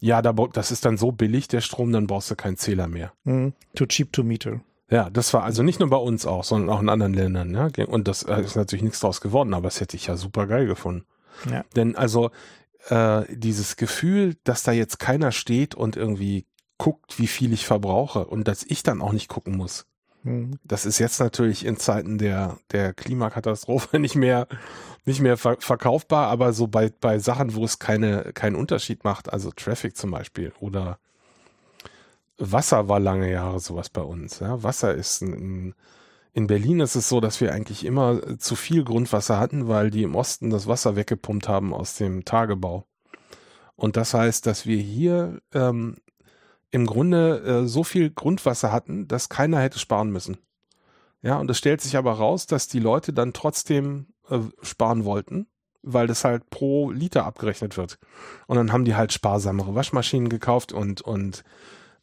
ja, 0.00 0.20
da, 0.20 0.32
das 0.32 0.70
ist 0.70 0.84
dann 0.84 0.98
so 0.98 1.12
billig, 1.12 1.48
der 1.48 1.62
Strom, 1.62 1.92
dann 1.92 2.06
brauchst 2.06 2.30
du 2.30 2.36
keinen 2.36 2.58
Zähler 2.58 2.88
mehr. 2.88 3.12
Mm, 3.22 3.50
too 3.74 3.86
cheap 3.86 4.12
to 4.12 4.22
meter. 4.22 4.60
Ja, 4.90 5.08
das 5.08 5.32
war 5.32 5.44
also 5.44 5.62
nicht 5.62 5.80
nur 5.80 5.88
bei 5.88 5.96
uns 5.96 6.26
auch, 6.26 6.44
sondern 6.44 6.68
auch 6.76 6.82
in 6.82 6.90
anderen 6.90 7.14
Ländern. 7.14 7.54
Ja? 7.54 7.86
Und 7.86 8.06
das 8.06 8.22
äh, 8.24 8.42
ist 8.42 8.56
natürlich 8.56 8.82
nichts 8.82 9.00
draus 9.00 9.20
geworden, 9.20 9.54
aber 9.54 9.68
das 9.68 9.80
hätte 9.80 9.96
ich 9.96 10.08
ja 10.08 10.16
super 10.16 10.46
geil 10.46 10.66
gefunden. 10.66 11.06
Ja. 11.50 11.64
Denn 11.74 11.96
also 11.96 12.30
äh, 12.90 13.22
dieses 13.30 13.76
Gefühl, 13.76 14.36
dass 14.44 14.62
da 14.62 14.72
jetzt 14.72 14.98
keiner 14.98 15.32
steht 15.32 15.74
und 15.74 15.96
irgendwie 15.96 16.44
guckt, 16.78 17.18
wie 17.18 17.26
viel 17.26 17.52
ich 17.52 17.66
verbrauche 17.66 18.26
und 18.26 18.48
dass 18.48 18.64
ich 18.64 18.82
dann 18.82 19.00
auch 19.00 19.12
nicht 19.12 19.28
gucken 19.28 19.56
muss. 19.56 19.86
Mhm. 20.24 20.58
Das 20.64 20.86
ist 20.86 20.98
jetzt 20.98 21.20
natürlich 21.20 21.64
in 21.64 21.76
Zeiten 21.76 22.18
der, 22.18 22.58
der 22.72 22.92
Klimakatastrophe 22.92 23.98
nicht 24.00 24.16
mehr, 24.16 24.48
nicht 25.04 25.20
mehr 25.20 25.36
ver 25.36 25.56
verkaufbar, 25.60 26.28
aber 26.28 26.52
so 26.52 26.66
bei, 26.66 26.90
bei 27.00 27.18
Sachen, 27.18 27.54
wo 27.54 27.64
es 27.64 27.78
keine, 27.78 28.32
keinen 28.32 28.56
Unterschied 28.56 29.04
macht, 29.04 29.32
also 29.32 29.50
Traffic 29.50 29.96
zum 29.96 30.10
Beispiel 30.10 30.52
oder 30.60 30.98
Wasser 32.36 32.88
war 32.88 32.98
lange 32.98 33.30
Jahre 33.30 33.60
sowas 33.60 33.90
bei 33.90 34.02
uns. 34.02 34.40
Ja? 34.40 34.62
Wasser 34.62 34.94
ist 34.94 35.22
ein, 35.22 35.74
in 36.32 36.48
Berlin 36.48 36.80
ist 36.80 36.96
es 36.96 37.08
so, 37.08 37.20
dass 37.20 37.40
wir 37.40 37.52
eigentlich 37.52 37.84
immer 37.84 38.38
zu 38.38 38.56
viel 38.56 38.82
Grundwasser 38.82 39.38
hatten, 39.38 39.68
weil 39.68 39.90
die 39.90 40.02
im 40.02 40.16
Osten 40.16 40.50
das 40.50 40.66
Wasser 40.66 40.96
weggepumpt 40.96 41.48
haben 41.48 41.72
aus 41.72 41.94
dem 41.94 42.24
Tagebau. 42.24 42.86
Und 43.76 43.96
das 43.96 44.14
heißt, 44.14 44.46
dass 44.46 44.66
wir 44.66 44.78
hier 44.78 45.40
ähm, 45.52 45.96
im 46.74 46.86
Grunde 46.86 47.38
äh, 47.38 47.68
so 47.68 47.84
viel 47.84 48.10
Grundwasser 48.10 48.72
hatten, 48.72 49.06
dass 49.06 49.28
keiner 49.28 49.60
hätte 49.60 49.78
sparen 49.78 50.10
müssen. 50.10 50.38
Ja, 51.22 51.38
und 51.38 51.48
es 51.48 51.56
stellt 51.56 51.80
sich 51.80 51.96
aber 51.96 52.14
raus, 52.14 52.48
dass 52.48 52.66
die 52.66 52.80
Leute 52.80 53.12
dann 53.12 53.32
trotzdem 53.32 54.06
äh, 54.28 54.40
sparen 54.60 55.04
wollten, 55.04 55.46
weil 55.82 56.08
das 56.08 56.24
halt 56.24 56.50
pro 56.50 56.90
Liter 56.90 57.26
abgerechnet 57.26 57.76
wird. 57.76 58.00
Und 58.48 58.56
dann 58.56 58.72
haben 58.72 58.84
die 58.84 58.96
halt 58.96 59.12
sparsamere 59.12 59.76
Waschmaschinen 59.76 60.28
gekauft 60.28 60.72
und, 60.72 61.00
und 61.00 61.44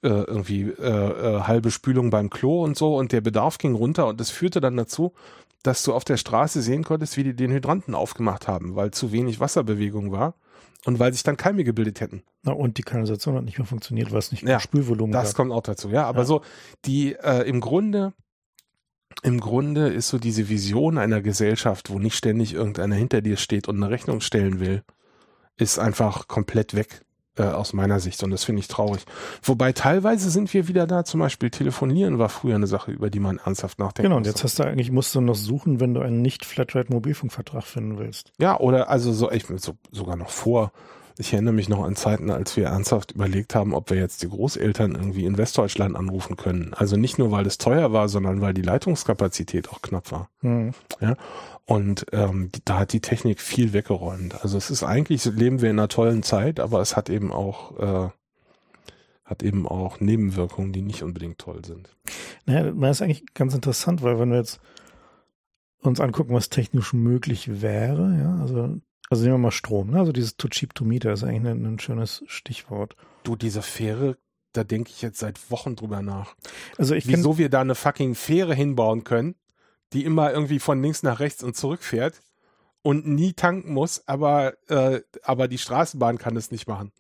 äh, 0.04 0.08
irgendwie 0.08 0.62
äh, 0.62 0.86
äh, 0.86 1.42
halbe 1.42 1.70
Spülung 1.70 2.10
beim 2.10 2.30
Klo 2.30 2.64
und 2.64 2.78
so 2.78 2.96
und 2.96 3.12
der 3.12 3.20
Bedarf 3.20 3.58
ging 3.58 3.76
runter 3.76 4.08
und 4.08 4.22
das 4.22 4.30
führte 4.30 4.62
dann 4.62 4.78
dazu, 4.78 5.12
dass 5.64 5.84
du 5.84 5.94
auf 5.94 6.06
der 6.06 6.16
Straße 6.16 6.62
sehen 6.62 6.86
konntest, 6.86 7.18
wie 7.18 7.26
die 7.26 7.36
den 7.36 7.52
Hydranten 7.52 7.94
aufgemacht 7.94 8.48
haben, 8.48 8.78
weil 8.78 8.92
zu 8.92 9.12
wenig 9.12 9.42
Wasserbewegung 9.42 10.14
war 10.14 10.36
und 10.86 11.00
weil 11.00 11.14
sich 11.14 11.24
dann 11.24 11.38
Keime 11.38 11.64
gebildet 11.64 12.02
hätten. 12.02 12.24
Na, 12.44 12.54
und 12.54 12.78
die 12.78 12.84
Kanalisation 12.84 13.36
hat 13.36 13.44
nicht 13.44 13.58
mehr 13.58 13.68
funktioniert, 13.68 14.12
weil 14.12 14.20
es 14.20 14.32
nicht 14.32 14.44
mehr 14.44 14.54
ja, 14.54 14.60
Spülvolumen 14.60 15.12
Das 15.12 15.30
gab. 15.30 15.36
kommt 15.38 15.52
auch 15.52 15.62
dazu, 15.62 15.90
ja. 15.90 16.06
Aber 16.06 16.20
ja. 16.20 16.26
so, 16.26 16.42
die 16.86 17.14
äh, 17.14 17.48
im 17.48 17.62
Grunde, 17.62 18.14
im 19.24 19.40
Grunde 19.40 19.90
ist 19.90 20.10
so 20.10 20.18
diese 20.18 20.50
Vision 20.50 20.98
einer 20.98 21.22
Gesellschaft, 21.22 21.90
wo 21.90 22.00
nicht 22.00 22.16
ständig 22.16 22.54
irgendeiner 22.54 22.96
hinter 22.96 23.22
dir 23.22 23.38
steht 23.38 23.68
und 23.68 23.76
eine 23.78 23.90
Rechnung 23.92 24.22
stellen 24.22 24.60
will, 24.60 24.84
ist 25.58 25.78
einfach 25.78 26.28
komplett 26.28 26.74
weg 26.74 27.04
äh, 27.38 27.44
aus 27.44 27.74
meiner 27.74 28.00
Sicht 28.00 28.22
und 28.24 28.32
das 28.32 28.44
finde 28.44 28.60
ich 28.60 28.68
traurig. 28.68 29.06
Wobei 29.44 29.72
teilweise 29.72 30.30
sind 30.30 30.54
wir 30.54 30.68
wieder 30.68 30.88
da, 30.88 31.06
zum 31.06 31.20
Beispiel 31.20 31.50
telefonieren 31.50 32.20
war 32.20 32.30
früher 32.30 32.56
eine 32.56 32.68
Sache, 32.68 32.92
über 32.92 33.10
die 33.10 33.20
man 33.20 33.38
ernsthaft 33.38 33.80
nachdenkt. 33.80 34.08
Genau, 34.08 34.18
und 34.18 34.26
jetzt 34.26 34.44
hast 34.44 34.60
du 34.60 34.64
eigentlich, 34.64 34.92
musst 34.92 35.16
du 35.16 35.22
noch 35.22 35.36
suchen, 35.36 35.80
wenn 35.80 35.94
du 35.94 36.02
einen 36.02 36.22
nicht 36.22 36.46
Flatrate 36.46 36.92
Mobilfunkvertrag 36.92 37.64
finden 37.64 37.98
willst. 37.98 38.34
Ja, 38.40 38.60
oder 38.60 38.90
also 38.90 39.14
so, 39.14 39.32
ich 39.32 39.46
so, 39.58 39.78
sogar 39.92 40.16
noch 40.16 40.30
vor 40.30 40.72
Ich 41.22 41.34
erinnere 41.34 41.54
mich 41.54 41.70
noch 41.70 41.84
an 41.84 41.96
Zeiten, 41.96 42.32
als 42.32 42.58
wir 42.58 42.66
ernsthaft 42.66 43.12
überlegt 43.12 43.54
haben, 43.54 43.76
ob 43.76 43.92
wir 43.92 43.98
jetzt 43.98 44.24
die 44.24 44.30
Großeltern 44.30 44.96
irgendwie 44.96 45.26
in 45.26 45.38
Westdeutschland 45.38 45.96
anrufen 45.96 46.36
können. 46.36 46.74
Also 46.74 46.98
nicht 46.98 47.20
nur, 47.20 47.30
weil 47.30 47.46
es 47.46 47.60
teuer 47.60 47.94
war, 47.94 48.10
sondern 48.10 48.42
weil 48.42 48.56
die 48.56 48.64
Leitungskapazität 48.64 49.70
auch 49.70 49.84
knapp 49.84 50.12
war. 50.12 50.30
Mhm. 50.42 50.72
Ja. 51.00 51.16
Und 51.66 52.08
ähm, 52.12 52.50
da 52.66 52.80
hat 52.80 52.94
die 52.94 53.02
Technik 53.02 53.40
viel 53.40 53.72
weggeräumt. 53.72 54.42
Also 54.42 54.58
es 54.58 54.72
ist 54.72 54.82
eigentlich, 54.82 55.24
leben 55.26 55.62
wir 55.62 55.70
in 55.70 55.78
einer 55.78 55.90
tollen 55.90 56.24
Zeit, 56.24 56.60
aber 56.60 56.82
es 56.82 56.98
hat 56.98 57.08
eben 57.12 57.32
auch 57.32 58.08
äh, 58.08 58.10
hat 59.24 59.44
eben 59.44 59.68
auch 59.68 60.00
Nebenwirkungen, 60.00 60.74
die 60.74 60.82
nicht 60.82 61.04
unbedingt 61.04 61.38
toll 61.38 61.64
sind. 61.64 61.96
Naja, 62.48 62.72
das 62.72 62.98
ist 62.98 63.02
eigentlich 63.04 63.26
ganz 63.36 63.54
interessant, 63.54 64.02
weil 64.02 64.20
wenn 64.20 64.32
wir 64.32 64.38
jetzt 64.38 64.60
uns 65.82 66.00
angucken, 66.00 66.34
was 66.34 66.50
technisch 66.50 66.94
möglich 66.94 67.62
wäre, 67.62 68.18
ja, 68.20 68.42
also 68.42 68.82
also 69.12 69.24
nehmen 69.24 69.36
wir 69.36 69.40
mal 69.40 69.52
Strom, 69.52 69.92
ne? 69.92 70.00
Also 70.00 70.14
dieses 70.14 70.38
to 70.38 70.48
cheap 70.48 70.74
to 70.74 70.86
meter 70.86 71.12
ist 71.12 71.24
eigentlich 71.26 71.52
ein, 71.52 71.66
ein 71.66 71.80
schönes 71.80 72.24
Stichwort. 72.28 72.96
Du, 73.24 73.36
diese 73.36 73.62
Fähre, 73.62 74.18
da 74.54 74.64
denke 74.64 74.90
ich 74.90 75.02
jetzt 75.02 75.20
seit 75.20 75.52
Wochen 75.52 75.76
drüber 75.76 76.02
nach. 76.02 76.34
Also 76.78 76.96
ich 76.96 77.06
Wieso 77.08 77.38
wir 77.38 77.50
da 77.50 77.60
eine 77.60 77.76
fucking 77.76 78.16
Fähre 78.16 78.56
hinbauen 78.56 79.04
können, 79.04 79.36
die 79.92 80.06
immer 80.06 80.32
irgendwie 80.32 80.60
von 80.60 80.82
links 80.82 81.04
nach 81.04 81.20
rechts 81.20 81.44
und 81.44 81.58
zurück 81.58 81.84
fährt 81.84 82.22
und 82.84 83.06
nie 83.06 83.34
tanken 83.34 83.74
muss, 83.74 84.08
aber, 84.08 84.54
äh, 84.70 85.02
aber 85.24 85.50
die 85.50 85.58
Straßenbahn 85.58 86.18
kann 86.18 86.36
das 86.36 86.50
nicht 86.50 86.70
machen. 86.70 86.94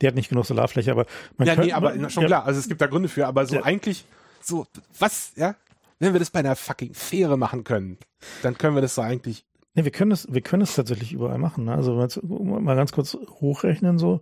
Die 0.00 0.06
hat 0.06 0.14
nicht 0.14 0.28
genug 0.28 0.46
Solarfläche, 0.46 0.92
aber 0.92 1.04
man 1.36 1.48
Ja, 1.48 1.56
könnte, 1.56 1.66
nee, 1.66 1.72
aber 1.72 1.96
man, 1.96 2.10
schon 2.10 2.22
ja, 2.22 2.28
klar, 2.28 2.44
also 2.44 2.60
es 2.60 2.68
gibt 2.68 2.80
da 2.80 2.86
Gründe 2.86 3.08
für, 3.08 3.26
aber 3.26 3.44
so 3.44 3.56
ja. 3.56 3.64
eigentlich, 3.64 4.04
so, 4.40 4.68
was, 5.00 5.32
ja? 5.34 5.56
Wenn 5.98 6.14
wir 6.14 6.20
das 6.20 6.30
bei 6.30 6.38
einer 6.38 6.56
fucking 6.56 6.94
Fähre 6.94 7.36
machen 7.36 7.64
können, 7.64 7.98
dann 8.42 8.56
können 8.56 8.76
wir 8.76 8.80
das 8.80 8.94
so 8.94 9.02
eigentlich 9.02 9.44
Nee, 9.74 9.84
wir 9.84 9.92
können 9.92 10.10
es, 10.10 10.26
wir 10.32 10.40
können 10.40 10.62
es 10.62 10.74
tatsächlich 10.74 11.12
überall 11.12 11.38
machen. 11.38 11.64
Ne? 11.64 11.74
Also 11.74 11.94
mal 11.94 12.76
ganz 12.76 12.92
kurz 12.92 13.16
hochrechnen 13.40 13.98
so. 13.98 14.20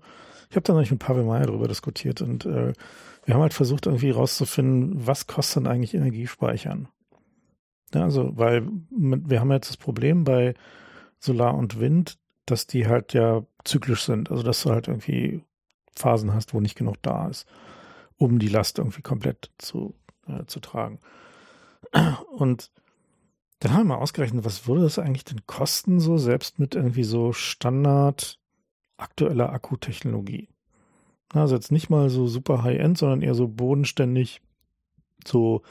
Ich 0.51 0.57
habe 0.57 0.65
da 0.65 0.73
noch 0.73 0.81
nicht 0.81 0.91
mit 0.91 1.01
Pavel 1.01 1.25
Meyer 1.25 1.47
drüber 1.47 1.69
diskutiert 1.69 2.23
und 2.23 2.47
äh, 2.47 2.73
wir 3.25 3.35
haben 3.35 3.43
halt 3.43 3.55
versucht 3.55 3.87
irgendwie 3.87 4.11
rauszufinden, 4.11 5.07
was 5.07 5.27
kostet 5.27 5.65
denn 5.65 5.73
eigentlich 5.73 5.95
Energiespeichern? 5.95 6.89
Ja, 7.95 8.05
also, 8.05 8.37
weil 8.37 8.67
wir 8.91 9.41
haben 9.41 9.53
jetzt 9.53 9.69
das 9.69 9.77
Problem 9.77 10.25
bei 10.25 10.55
Solar 11.19 11.55
und 11.55 11.81
Wind, 11.81 12.19
dass 12.47 12.67
die 12.67 12.87
halt 12.87 13.13
ja 13.13 13.45
zyklisch 13.65 14.05
sind. 14.05 14.31
Also, 14.31 14.43
dass 14.43 14.63
du 14.63 14.71
halt 14.71 14.89
irgendwie 14.89 15.43
Phasen 15.95 16.33
hast, 16.33 16.55
wo 16.55 16.61
nicht 16.61 16.77
genug 16.77 16.97
da 17.03 17.29
ist, 17.29 17.47
um 18.17 18.39
die 18.39 18.49
Last 18.49 18.79
irgendwie 18.79 19.03
komplett 19.03 19.51
zu, 19.59 19.95
äh, 20.27 20.45
zu 20.47 20.61
tragen. 20.61 21.01
Und 22.37 22.71
dann 23.61 23.73
haben 23.73 23.89
wir 23.89 23.97
mal 23.97 24.03
ausgerechnet, 24.03 24.45
was 24.45 24.67
würde 24.67 24.83
das 24.83 24.99
eigentlich 24.99 25.25
denn 25.25 25.47
kosten, 25.47 26.01
so 26.01 26.17
selbst 26.17 26.59
mit 26.59 26.75
irgendwie 26.75 27.05
so 27.05 27.33
Standard 27.33 28.39
aktueller 28.97 29.53
Akkutechnologie. 29.53 30.49
Also 31.33 31.55
jetzt 31.55 31.73
nicht 31.73 31.91
mal 31.91 32.09
so 32.09 32.27
super 32.27 32.63
High-End, 32.63 32.99
sondern 32.99 33.23
eher 33.23 33.35
so 33.35 33.49
bodenständig, 33.49 34.41
so 35.27 35.63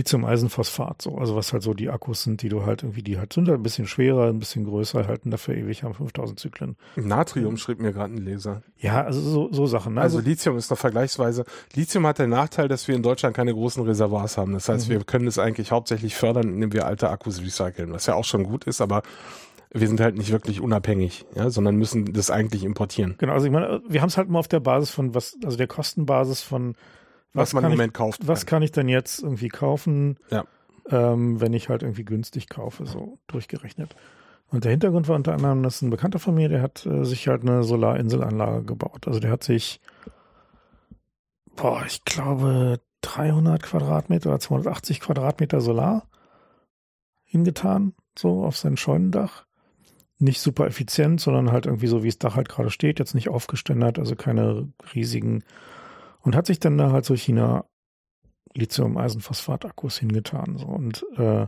Lithium-Eisenphosphat, 0.00 1.02
so. 1.02 1.16
Also 1.16 1.36
was 1.36 1.52
halt 1.52 1.62
so 1.62 1.74
die 1.74 1.90
Akkus 1.90 2.22
sind, 2.22 2.42
die 2.42 2.48
du 2.48 2.64
halt 2.64 2.82
irgendwie, 2.82 3.02
die 3.02 3.18
halt 3.18 3.32
sind 3.32 3.48
halt 3.48 3.60
ein 3.60 3.62
bisschen 3.62 3.86
schwerer, 3.86 4.28
ein 4.28 4.38
bisschen 4.38 4.64
größer, 4.64 5.06
halten 5.06 5.30
dafür 5.30 5.54
ewig, 5.54 5.82
haben 5.82 5.94
5000 5.94 6.40
Zyklen. 6.40 6.76
Natrium 6.96 7.56
schrieb 7.56 7.80
mir 7.80 7.92
gerade 7.92 8.14
ein 8.14 8.18
Leser. 8.18 8.62
Ja, 8.78 9.04
also 9.04 9.20
so, 9.20 9.52
so 9.52 9.66
Sachen. 9.66 9.94
Ne? 9.94 10.00
Also, 10.00 10.18
also, 10.18 10.28
Lithium 10.28 10.56
ist 10.56 10.70
noch 10.70 10.78
vergleichsweise, 10.78 11.44
Lithium 11.74 12.06
hat 12.06 12.18
den 12.18 12.30
Nachteil, 12.30 12.68
dass 12.68 12.88
wir 12.88 12.94
in 12.94 13.02
Deutschland 13.02 13.36
keine 13.36 13.52
großen 13.52 13.84
Reservoirs 13.84 14.38
haben. 14.38 14.54
Das 14.54 14.68
heißt, 14.68 14.88
mhm. 14.88 14.92
wir 14.92 15.04
können 15.04 15.26
es 15.26 15.38
eigentlich 15.38 15.70
hauptsächlich 15.70 16.14
fördern, 16.14 16.48
indem 16.48 16.72
wir 16.72 16.86
alte 16.86 17.10
Akkus 17.10 17.42
recyceln, 17.42 17.92
was 17.92 18.06
ja 18.06 18.14
auch 18.14 18.24
schon 18.24 18.44
gut 18.44 18.64
ist, 18.64 18.80
aber 18.80 19.02
wir 19.72 19.86
sind 19.86 20.00
halt 20.00 20.16
nicht 20.16 20.32
wirklich 20.32 20.60
unabhängig, 20.60 21.26
ja, 21.36 21.50
sondern 21.50 21.76
müssen 21.76 22.12
das 22.12 22.30
eigentlich 22.30 22.64
importieren. 22.64 23.14
Genau, 23.18 23.34
also 23.34 23.46
ich 23.46 23.52
meine, 23.52 23.82
wir 23.88 24.00
haben 24.00 24.08
es 24.08 24.16
halt 24.16 24.28
mal 24.28 24.40
auf 24.40 24.48
der 24.48 24.60
Basis 24.60 24.90
von 24.90 25.14
was, 25.14 25.36
also 25.44 25.56
der 25.56 25.68
Kostenbasis 25.68 26.42
von 26.42 26.74
was, 27.32 27.48
was 27.48 27.52
man 27.54 27.64
im 27.64 27.70
Moment 27.72 27.92
ich, 27.92 27.94
kauft. 27.94 28.26
Was 28.26 28.46
kann 28.46 28.62
ich 28.62 28.72
denn 28.72 28.88
jetzt 28.88 29.22
irgendwie 29.22 29.48
kaufen, 29.48 30.18
ja. 30.30 30.44
ähm, 30.90 31.40
wenn 31.40 31.52
ich 31.52 31.68
halt 31.68 31.82
irgendwie 31.82 32.04
günstig 32.04 32.48
kaufe, 32.48 32.86
so 32.86 33.18
durchgerechnet. 33.26 33.94
Und 34.50 34.64
der 34.64 34.72
Hintergrund 34.72 35.08
war 35.08 35.16
unter 35.16 35.34
anderem, 35.34 35.62
dass 35.62 35.80
ein 35.80 35.90
Bekannter 35.90 36.18
von 36.18 36.34
mir, 36.34 36.48
der 36.48 36.60
hat 36.60 36.84
äh, 36.84 37.04
sich 37.04 37.28
halt 37.28 37.42
eine 37.42 37.62
Solarinselanlage 37.62 38.64
gebaut. 38.64 39.06
Also 39.06 39.20
der 39.20 39.30
hat 39.30 39.44
sich, 39.44 39.80
boah, 41.54 41.84
ich 41.86 42.04
glaube 42.04 42.80
300 43.02 43.62
Quadratmeter 43.62 44.30
oder 44.30 44.40
280 44.40 45.00
Quadratmeter 45.00 45.60
Solar 45.60 46.08
hingetan, 47.24 47.94
so 48.18 48.44
auf 48.44 48.56
sein 48.56 48.76
Scheunendach. 48.76 49.44
Nicht 50.18 50.40
super 50.40 50.66
effizient, 50.66 51.20
sondern 51.20 51.52
halt 51.52 51.66
irgendwie 51.66 51.86
so, 51.86 52.02
wie 52.02 52.08
das 52.08 52.18
Dach 52.18 52.34
halt 52.34 52.48
gerade 52.48 52.70
steht, 52.70 52.98
jetzt 52.98 53.14
nicht 53.14 53.28
aufgeständert, 53.28 53.98
also 53.98 54.16
keine 54.16 54.70
riesigen 54.94 55.44
und 56.22 56.36
hat 56.36 56.46
sich 56.46 56.60
dann 56.60 56.78
da 56.78 56.92
halt 56.92 57.04
so 57.04 57.14
China 57.14 57.64
Lithium-Eisenphosphat-Akkus 58.54 59.98
hingetan. 59.98 60.56
So. 60.58 60.66
Und, 60.66 61.04
äh, 61.16 61.46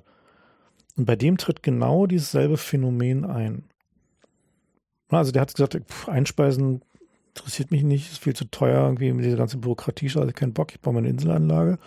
und 0.97 1.05
bei 1.05 1.17
dem 1.17 1.37
tritt 1.37 1.63
genau 1.63 2.07
dieses 2.07 2.31
selbe 2.31 2.57
Phänomen 2.57 3.25
ein. 3.25 3.65
Also 5.09 5.33
der 5.33 5.43
hat 5.43 5.55
gesagt, 5.55 5.75
pff, 5.75 6.09
einspeisen 6.09 6.83
interessiert 7.35 7.71
mich 7.71 7.83
nicht, 7.83 8.13
ist 8.13 8.23
viel 8.23 8.37
zu 8.37 8.45
teuer, 8.47 8.85
irgendwie 8.85 9.13
mit 9.13 9.25
dieser 9.25 9.37
ganzen 9.37 9.61
Bürokratie, 9.61 10.11
also 10.15 10.33
keinen 10.33 10.53
Bock, 10.53 10.73
ich 10.73 10.81
baue 10.81 10.95
meine 10.95 11.09
Inselanlage. 11.09 11.79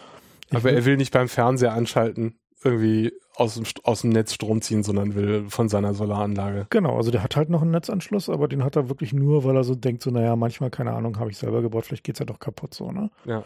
Ich 0.49 0.55
Aber 0.55 0.71
er 0.71 0.85
will 0.85 0.97
nicht 0.97 1.13
beim 1.13 1.27
Fernseher 1.27 1.73
anschalten 1.73 2.35
irgendwie 2.63 3.13
aus 3.35 3.55
dem, 3.55 3.65
aus 3.83 4.01
dem 4.01 4.11
Netz 4.11 4.33
Strom 4.33 4.61
ziehen, 4.61 4.83
sondern 4.83 5.15
will 5.15 5.45
von 5.49 5.69
seiner 5.69 5.93
Solaranlage. 5.93 6.67
Genau, 6.69 6.95
also 6.95 7.11
der 7.11 7.23
hat 7.23 7.35
halt 7.35 7.49
noch 7.49 7.61
einen 7.61 7.71
Netzanschluss, 7.71 8.29
aber 8.29 8.47
den 8.47 8.63
hat 8.63 8.75
er 8.75 8.89
wirklich 8.89 9.13
nur, 9.13 9.43
weil 9.43 9.55
er 9.55 9.63
so 9.63 9.75
denkt, 9.75 10.01
so, 10.01 10.11
naja, 10.11 10.35
manchmal, 10.35 10.69
keine 10.69 10.93
Ahnung, 10.93 11.19
habe 11.19 11.31
ich 11.31 11.37
selber 11.37 11.61
gebaut, 11.61 11.85
vielleicht 11.85 12.03
geht 12.03 12.15
es 12.15 12.19
ja 12.19 12.25
doch 12.25 12.39
kaputt, 12.39 12.73
so, 12.73 12.91
ne? 12.91 13.11
Ja. 13.25 13.43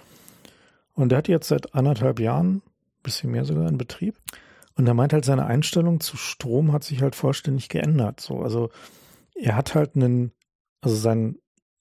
Und 0.94 1.10
der 1.10 1.18
hat 1.20 1.28
jetzt 1.28 1.48
seit 1.48 1.74
anderthalb 1.74 2.20
Jahren, 2.20 2.62
bisschen 3.04 3.32
mehr 3.32 3.46
sogar 3.46 3.68
in 3.68 3.78
Betrieb. 3.78 4.16
Und 4.76 4.88
er 4.88 4.94
meint 4.94 5.14
halt, 5.14 5.26
seine 5.26 5.46
Einstellung 5.46 6.00
zu 6.00 6.18
Strom 6.18 6.72
hat 6.72 6.84
sich 6.84 7.02
halt 7.02 7.16
vollständig 7.16 7.70
geändert. 7.70 8.20
So, 8.20 8.42
also 8.42 8.70
er 9.36 9.56
hat 9.56 9.76
halt 9.76 9.96
einen, 9.96 10.32
also 10.82 10.96
sein, 10.96 11.38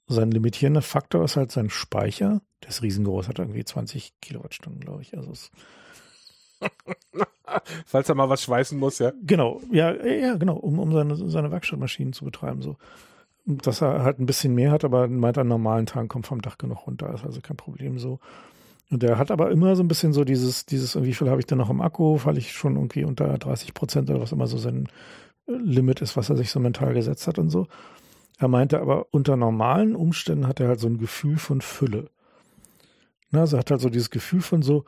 sein 0.07 0.31
limitierender 0.31 0.83
Faktor 0.83 1.25
ist 1.25 1.37
halt 1.37 1.53
sein 1.53 1.71
Speicher. 1.71 2.41
Der 2.62 2.71
ist 2.71 2.83
riesengroß, 2.83 3.29
hat 3.29 3.38
irgendwie 3.38 3.65
20 3.65 4.15
Kilowattstunden, 4.21 4.81
glaube 4.81 5.03
ich. 5.03 5.17
Also 5.17 5.31
es 5.31 5.50
Falls 7.87 8.09
er 8.09 8.15
mal 8.15 8.29
was 8.29 8.43
schweißen 8.43 8.79
muss, 8.79 8.99
ja. 8.99 9.12
Genau, 9.23 9.61
ja, 9.71 9.93
ja, 9.93 10.37
genau, 10.37 10.57
um, 10.57 10.79
um 10.79 10.93
seine, 10.93 11.17
seine 11.17 11.50
Werkstattmaschinen 11.50 12.12
zu 12.12 12.25
betreiben, 12.25 12.62
so. 12.62 12.77
Dass 13.47 13.81
er 13.81 14.03
halt 14.03 14.19
ein 14.19 14.27
bisschen 14.27 14.55
mehr 14.55 14.71
hat, 14.71 14.85
aber 14.85 15.09
meint 15.09 15.38
an 15.38 15.49
normalen 15.49 15.87
Tagen 15.87 16.09
kommt 16.09 16.27
vom 16.27 16.43
Dach 16.43 16.59
genug 16.59 16.87
runter, 16.87 17.12
ist 17.15 17.25
also 17.25 17.41
kein 17.41 17.57
Problem 17.57 17.99
so. 17.99 18.21
Und 18.91 19.03
der 19.03 19.19
hat 19.19 19.31
aber 19.31 19.50
immer 19.50 19.77
so 19.77 19.83
ein 19.83 19.88
bisschen 19.88 20.12
so 20.12 20.25
dieses, 20.25 20.67
dieses, 20.67 21.03
wie 21.03 21.15
viel 21.15 21.29
habe 21.29 21.41
ich 21.41 21.47
denn 21.47 21.59
noch 21.59 21.71
im 21.71 21.81
Akku, 21.81 22.21
weil 22.25 22.38
ich 22.38 22.53
schon 22.53 22.77
irgendwie 22.77 23.05
unter 23.05 23.37
30 23.37 23.75
Prozent 23.75 24.11
oder 24.11 24.21
was 24.21 24.33
immer 24.33 24.47
so 24.47 24.59
sein 24.59 24.88
Limit 25.47 26.00
ist, 26.03 26.17
was 26.17 26.31
er 26.31 26.37
sich 26.37 26.50
so 26.50 26.61
mental 26.61 26.95
gesetzt 26.95 27.27
hat 27.27 27.38
und 27.38 27.50
so. 27.50 27.67
Er 28.38 28.49
meinte 28.49 28.81
aber, 28.81 29.07
unter 29.11 29.37
normalen 29.37 29.97
Umständen 29.97 30.47
hat 30.47 30.61
er 30.61 30.69
halt 30.69 30.81
so 30.81 30.87
ein 30.87 30.99
Gefühl 30.99 31.38
von 31.38 31.61
Fülle. 31.61 32.11
Na, 33.31 33.41
also 33.41 33.57
er 33.57 33.61
hat 33.61 33.71
halt 33.71 33.81
so 33.81 33.91
dieses 33.91 34.11
Gefühl 34.11 34.41
von 34.41 34.62
so, 34.62 34.85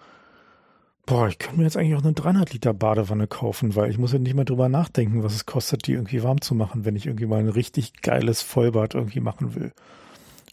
Boah, 1.06 1.28
ich 1.28 1.38
könnte 1.38 1.58
mir 1.58 1.64
jetzt 1.64 1.76
eigentlich 1.76 1.96
auch 1.96 2.04
eine 2.04 2.12
300 2.12 2.52
Liter 2.52 2.74
Badewanne 2.74 3.26
kaufen, 3.26 3.74
weil 3.74 3.90
ich 3.90 3.98
muss 3.98 4.12
ja 4.12 4.18
nicht 4.18 4.34
mehr 4.34 4.44
drüber 4.44 4.68
nachdenken, 4.68 5.22
was 5.22 5.34
es 5.34 5.46
kostet, 5.46 5.86
die 5.86 5.94
irgendwie 5.94 6.22
warm 6.22 6.40
zu 6.40 6.54
machen, 6.54 6.84
wenn 6.84 6.96
ich 6.96 7.06
irgendwie 7.06 7.26
mal 7.26 7.40
ein 7.40 7.48
richtig 7.48 8.02
geiles 8.02 8.42
Vollbad 8.42 8.94
irgendwie 8.94 9.20
machen 9.20 9.54
will. 9.54 9.72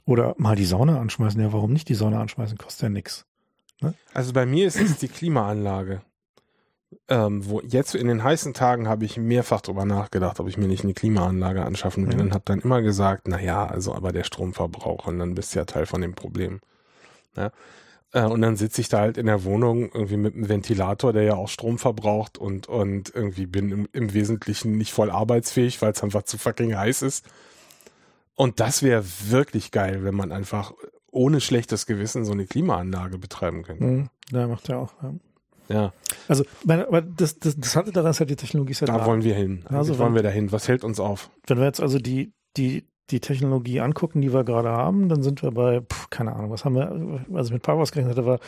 Oder 0.06 0.36
mal 0.38 0.56
die 0.56 0.66
Sauna 0.66 1.00
anschmeißen. 1.00 1.40
Ja, 1.42 1.52
warum 1.52 1.74
nicht 1.74 1.90
die 1.90 1.96
Sauna 1.96 2.22
anschmeißen? 2.22 2.58
Kostet 2.58 2.84
ja 2.84 2.90
nichts. 2.90 3.26
Ne? 3.82 3.94
Also 4.14 4.34
bei 4.34 4.46
mir 4.46 4.68
ist 4.68 4.80
es 4.80 4.98
die 4.98 5.10
Klimaanlage. 5.10 6.02
Ähm, 7.10 7.48
wo 7.48 7.60
jetzt 7.62 7.96
in 7.96 8.08
den 8.08 8.24
heißen 8.24 8.54
Tagen 8.54 8.88
habe 8.88 9.04
ich 9.04 9.18
mehrfach 9.18 9.60
drüber 9.60 9.84
nachgedacht, 9.84 10.40
ob 10.40 10.48
ich 10.48 10.58
mir 10.58 10.68
nicht 10.68 10.86
eine 10.86 10.94
Klimaanlage 10.94 11.66
anschaffen 11.66 12.08
will 12.08 12.16
mhm. 12.16 12.22
und 12.22 12.34
habe 12.34 12.44
dann 12.46 12.62
immer 12.62 12.82
gesagt, 12.82 13.28
na 13.28 13.42
ja, 13.42 13.66
also 13.66 13.94
aber 13.94 14.14
der 14.14 14.24
Stromverbrauch 14.24 15.08
und 15.08 15.20
dann 15.20 15.36
bist 15.36 15.54
du 15.54 15.60
ja 15.60 15.66
Teil 15.66 15.86
von 15.86 16.02
dem 16.02 16.16
Problem. 16.16 16.62
Ja? 17.36 17.52
Äh, 18.14 18.24
und 18.24 18.42
dann 18.42 18.56
sitze 18.56 18.82
ich 18.82 18.90
da 18.90 19.00
halt 19.00 19.18
in 19.18 19.26
der 19.26 19.44
Wohnung 19.44 19.92
irgendwie 19.94 20.18
mit 20.18 20.36
einem 20.36 20.50
Ventilator, 20.50 21.14
der 21.14 21.24
ja 21.24 21.36
auch 21.36 21.50
Strom 21.50 21.78
verbraucht 21.78 22.38
und, 22.38 22.68
und 22.68 23.14
irgendwie 23.14 23.46
bin 23.46 23.72
im, 23.72 23.90
im 23.92 24.14
Wesentlichen 24.14 24.78
nicht 24.78 24.94
voll 24.94 25.12
arbeitsfähig, 25.12 25.82
weil 25.82 25.92
es 25.92 26.04
einfach 26.04 26.24
zu 26.24 26.38
fucking 26.38 26.76
heiß 26.76 27.02
ist. 27.02 27.26
Und 28.36 28.60
das 28.60 28.84
wäre 28.84 29.04
wirklich 29.30 29.72
geil, 29.72 30.04
wenn 30.04 30.16
man 30.16 30.32
einfach 30.32 30.74
ohne 31.12 31.42
schlechtes 31.42 31.86
Gewissen 31.86 32.24
so 32.24 32.34
eine 32.34 32.46
Klimaanlage 32.46 33.18
betreiben 33.18 33.64
könnte. 33.64 33.84
Mhm. 33.84 34.10
Ja, 34.32 34.48
macht 34.48 34.70
er 34.70 34.80
auch. 34.80 34.94
Ja. 35.02 35.14
Ja. 35.70 35.94
Also, 36.28 36.46
meine, 36.64 36.88
aber 36.88 37.02
das, 37.02 37.40
das, 37.40 37.58
das 37.58 37.76
hatte 37.76 37.92
daran 37.92 38.12
ist 38.12 38.20
halt 38.20 38.30
die 38.30 38.36
Technologie 38.36 38.72
ist 38.72 38.82
halt 38.82 38.90
Da 38.90 39.06
wollen 39.06 39.24
wir 39.24 39.36
hin. 39.36 39.66
Also, 39.66 39.94
wenn, 39.94 40.00
wollen 40.00 40.16
wir 40.16 40.24
dahin. 40.24 40.52
Was 40.52 40.68
hält 40.68 40.84
uns 40.84 41.00
auf? 41.00 41.30
Wenn 41.46 41.58
wir 41.58 41.66
jetzt 41.66 41.82
also 41.82 42.00
die, 42.00 42.32
die, 42.56 42.88
die 43.10 43.20
Technologie 43.20 43.80
angucken, 43.80 44.22
die 44.22 44.34
wir 44.34 44.44
gerade 44.44 44.70
haben, 44.70 45.10
dann 45.10 45.24
sind 45.24 45.42
wir 45.42 45.52
bei, 45.52 45.82
pff, 45.82 46.10
keine 46.10 46.36
Ahnung, 46.36 46.52
was 46.52 46.66
haben 46.66 46.76
wir, 46.76 47.26
also 47.34 47.54
mit 47.54 47.64
Power 47.64 47.84
gerechnet 47.86 48.18
hatte, 48.18 48.26
war, 48.26 48.40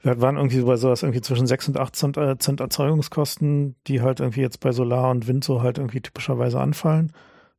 wir 0.00 0.20
waren 0.20 0.36
irgendwie 0.36 0.60
bei 0.60 0.76
sowas 0.76 1.02
irgendwie 1.02 1.20
zwischen 1.20 1.46
6 1.46 1.68
und 1.68 1.78
8 1.78 1.96
Cent, 1.96 2.16
äh, 2.16 2.38
Cent 2.38 2.60
Erzeugungskosten, 2.60 3.74
die 3.86 4.00
halt 4.00 4.20
irgendwie 4.20 4.42
jetzt 4.42 4.60
bei 4.60 4.70
Solar 4.70 5.10
und 5.10 5.26
Wind 5.26 5.42
so 5.42 5.62
halt 5.62 5.78
irgendwie 5.78 6.00
typischerweise 6.00 6.60
anfallen. 6.60 7.12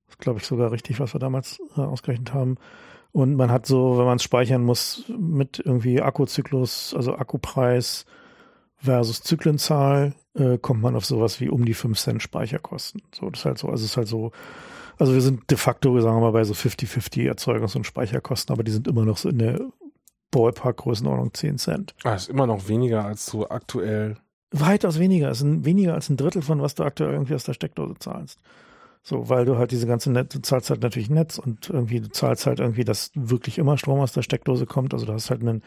Das 0.08 0.18
glaube 0.18 0.40
ich, 0.40 0.48
sogar 0.48 0.72
richtig, 0.72 1.00
was 1.00 1.14
wir 1.14 1.20
damals 1.20 1.60
äh, 1.76 1.82
ausgerechnet 1.82 2.34
haben. 2.34 2.56
Und 3.12 3.36
man 3.36 3.52
hat 3.52 3.66
so, 3.66 3.98
wenn 3.98 4.06
man 4.06 4.18
es 4.18 4.24
speichern 4.24 4.64
muss, 4.64 5.04
mit 5.10 5.62
irgendwie 5.64 6.02
Akkuzyklus, 6.02 6.94
also 6.96 7.16
Akkupreis 7.16 8.06
versus 8.78 9.22
Zyklenzahl, 9.22 10.14
äh, 10.36 10.58
kommt 10.58 10.82
man 10.82 10.96
auf 10.96 11.06
sowas 11.06 11.42
wie 11.42 11.50
um 11.50 11.66
die 11.66 11.74
5 11.74 12.00
Cent 12.00 12.24
Speicherkosten. 12.24 13.02
So, 13.14 13.30
das 13.30 13.42
ist 13.42 13.46
halt 13.46 13.58
so, 13.58 13.68
also 13.68 13.84
es 13.84 13.92
ist 13.92 13.98
halt 13.98 14.08
so, 14.08 14.32
also 15.00 15.14
wir 15.14 15.22
sind 15.22 15.50
de 15.50 15.58
facto, 15.58 16.00
sagen 16.02 16.18
wir 16.18 16.22
mal, 16.22 16.32
bei 16.32 16.44
so 16.44 16.54
50-50 16.54 17.32
Erzeugungs- 17.32 17.76
und 17.76 17.86
Speicherkosten, 17.86 18.54
aber 18.54 18.64
die 18.64 18.72
sind 18.72 18.88
immer 18.88 19.06
noch 19.06 19.18
so 19.18 19.30
in 19.30 19.40
der 19.40 19.60
Ballpark-Größenordnung 20.32 21.34
10 21.34 21.58
Cent. 21.58 21.96
Ah, 22.04 22.14
ist 22.14 22.30
immer 22.30 22.46
noch 22.46 22.68
weniger 22.68 23.06
als 23.06 23.26
du 23.28 23.48
aktuell. 23.48 24.18
Weitaus 24.52 25.00
weniger. 25.00 25.30
Es 25.30 25.42
ist 25.42 25.66
weniger 25.66 25.94
als 25.94 26.10
ein 26.10 26.18
Drittel 26.18 26.42
von 26.42 26.62
was 26.62 26.76
du 26.76 26.84
aktuell 26.84 27.14
irgendwie 27.14 27.36
aus 27.36 27.46
der 27.46 27.54
Steckdose 27.54 27.96
zahlst. 28.00 28.40
So, 29.02 29.30
weil 29.30 29.46
du 29.46 29.58
halt 29.58 29.72
diese 29.72 29.88
ganze 29.88 30.12
Netz, 30.12 30.34
du 30.34 30.42
zahlst 30.42 30.70
halt 30.70 30.82
natürlich 30.82 31.10
Netz 31.10 31.38
und 31.38 31.70
irgendwie 31.70 32.02
du 32.02 32.10
zahlst 32.10 32.46
halt 32.46 32.60
irgendwie, 32.60 32.84
dass 32.84 33.12
wirklich 33.16 33.58
immer 33.58 33.78
Strom 33.78 34.00
aus 34.00 34.12
der 34.12 34.24
Steckdose 34.24 34.66
kommt. 34.66 34.94
Also 34.94 35.06
du 35.06 35.14
hast 35.14 35.30
halt 35.30 35.42
einen, 35.42 35.64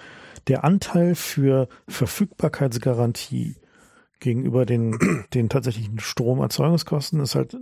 der 0.48 0.64
Anteil 0.64 1.14
für 1.14 1.68
Verfügbarkeitsgarantie 1.88 3.56
gegenüber 4.20 4.66
den, 4.66 4.98
den 5.34 5.48
tatsächlichen 5.48 5.98
Stromerzeugungskosten 5.98 7.20
ist 7.20 7.34
halt, 7.34 7.56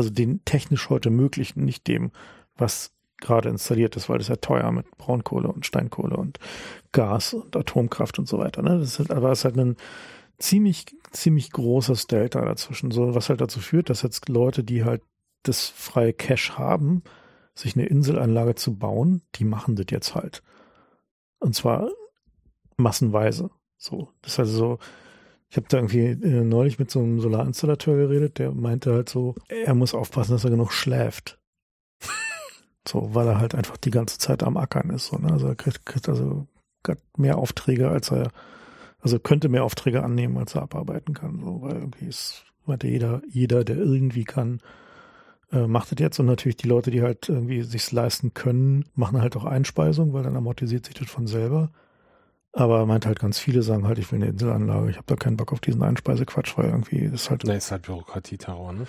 also 0.00 0.10
den 0.10 0.42
technisch 0.46 0.88
heute 0.88 1.10
möglichen, 1.10 1.62
nicht 1.62 1.86
dem, 1.86 2.10
was 2.56 2.92
gerade 3.18 3.50
installiert 3.50 3.96
ist, 3.96 4.08
weil 4.08 4.16
das 4.16 4.28
ja 4.28 4.36
teuer 4.36 4.72
mit 4.72 4.96
Braunkohle 4.96 5.48
und 5.48 5.66
Steinkohle 5.66 6.16
und 6.16 6.38
Gas 6.92 7.34
und 7.34 7.54
Atomkraft 7.54 8.18
und 8.18 8.26
so 8.26 8.38
weiter. 8.38 8.62
Ne? 8.62 8.78
Das 8.78 8.88
ist 8.88 8.98
halt, 8.98 9.10
aber 9.10 9.30
es 9.30 9.40
ist 9.40 9.44
halt 9.44 9.58
ein 9.58 9.76
ziemlich, 10.38 10.86
ziemlich 11.10 11.50
großes 11.50 12.06
Delta 12.06 12.42
dazwischen, 12.42 12.90
so 12.90 13.14
was 13.14 13.28
halt 13.28 13.42
dazu 13.42 13.60
führt, 13.60 13.90
dass 13.90 14.00
jetzt 14.00 14.30
Leute, 14.30 14.64
die 14.64 14.84
halt 14.84 15.02
das 15.42 15.68
freie 15.68 16.14
Cash 16.14 16.52
haben, 16.52 17.02
sich 17.54 17.76
eine 17.76 17.84
Inselanlage 17.84 18.54
zu 18.54 18.78
bauen, 18.78 19.20
die 19.34 19.44
machen 19.44 19.76
das 19.76 19.86
jetzt 19.90 20.14
halt. 20.14 20.42
Und 21.40 21.54
zwar 21.54 21.90
massenweise. 22.78 23.50
So, 23.76 24.08
das 24.22 24.32
ist 24.32 24.38
also 24.38 24.56
so, 24.56 24.78
ich 25.50 25.56
habe 25.56 25.66
da 25.68 25.78
irgendwie 25.78 26.06
äh, 26.06 26.44
neulich 26.44 26.78
mit 26.78 26.92
so 26.92 27.00
einem 27.00 27.20
Solarinstallateur 27.20 27.96
geredet, 27.96 28.38
der 28.38 28.52
meinte 28.52 28.92
halt 28.92 29.08
so, 29.08 29.34
er 29.48 29.74
muss 29.74 29.94
aufpassen, 29.94 30.32
dass 30.32 30.44
er 30.44 30.50
genug 30.50 30.72
schläft. 30.72 31.40
so, 32.88 33.14
weil 33.14 33.26
er 33.26 33.40
halt 33.40 33.56
einfach 33.56 33.76
die 33.76 33.90
ganze 33.90 34.18
Zeit 34.18 34.44
am 34.44 34.56
Ackern 34.56 34.90
ist. 34.90 35.06
So, 35.06 35.16
ne? 35.18 35.32
Also 35.32 35.48
er 35.48 35.56
kriegt, 35.56 35.84
kriegt 35.84 36.08
also 36.08 36.46
mehr 37.16 37.36
Aufträge, 37.36 37.88
als 37.88 38.12
er, 38.12 38.30
also 39.00 39.18
könnte 39.18 39.48
mehr 39.48 39.64
Aufträge 39.64 40.04
annehmen, 40.04 40.38
als 40.38 40.54
er 40.54 40.62
abarbeiten 40.62 41.14
kann. 41.14 41.40
So, 41.40 41.62
weil 41.62 41.74
irgendwie 41.74 42.06
ist, 42.06 42.44
meinte 42.64 42.86
jeder, 42.86 43.20
jeder, 43.28 43.64
der 43.64 43.76
irgendwie 43.76 44.24
kann, 44.24 44.60
äh, 45.50 45.66
macht 45.66 45.90
das 45.90 45.98
jetzt. 45.98 46.20
Und 46.20 46.26
natürlich 46.26 46.58
die 46.58 46.68
Leute, 46.68 46.92
die 46.92 47.02
halt 47.02 47.28
irgendwie 47.28 47.62
sich's 47.62 47.90
leisten 47.90 48.34
können, 48.34 48.84
machen 48.94 49.20
halt 49.20 49.36
auch 49.36 49.46
Einspeisung, 49.46 50.12
weil 50.12 50.22
dann 50.22 50.36
amortisiert 50.36 50.86
sich 50.86 50.94
das 50.94 51.10
von 51.10 51.26
selber. 51.26 51.72
Aber 52.52 52.78
er 52.78 52.86
meint 52.86 53.06
halt 53.06 53.20
ganz 53.20 53.38
viele 53.38 53.62
sagen 53.62 53.86
halt, 53.86 53.98
ich 53.98 54.10
will 54.10 54.16
eine 54.16 54.30
Inselanlage, 54.30 54.90
ich 54.90 54.96
habe 54.96 55.06
da 55.06 55.14
keinen 55.14 55.36
Bock 55.36 55.52
auf 55.52 55.60
diesen 55.60 55.84
Einspeisequatsch, 55.84 56.58
weil 56.58 56.66
irgendwie 56.66 56.98
ist 56.98 57.30
halt. 57.30 57.44
Nee, 57.44 57.56
ist 57.56 57.70
halt 57.70 57.82
Bürokratieterror, 57.82 58.72
ne? 58.72 58.86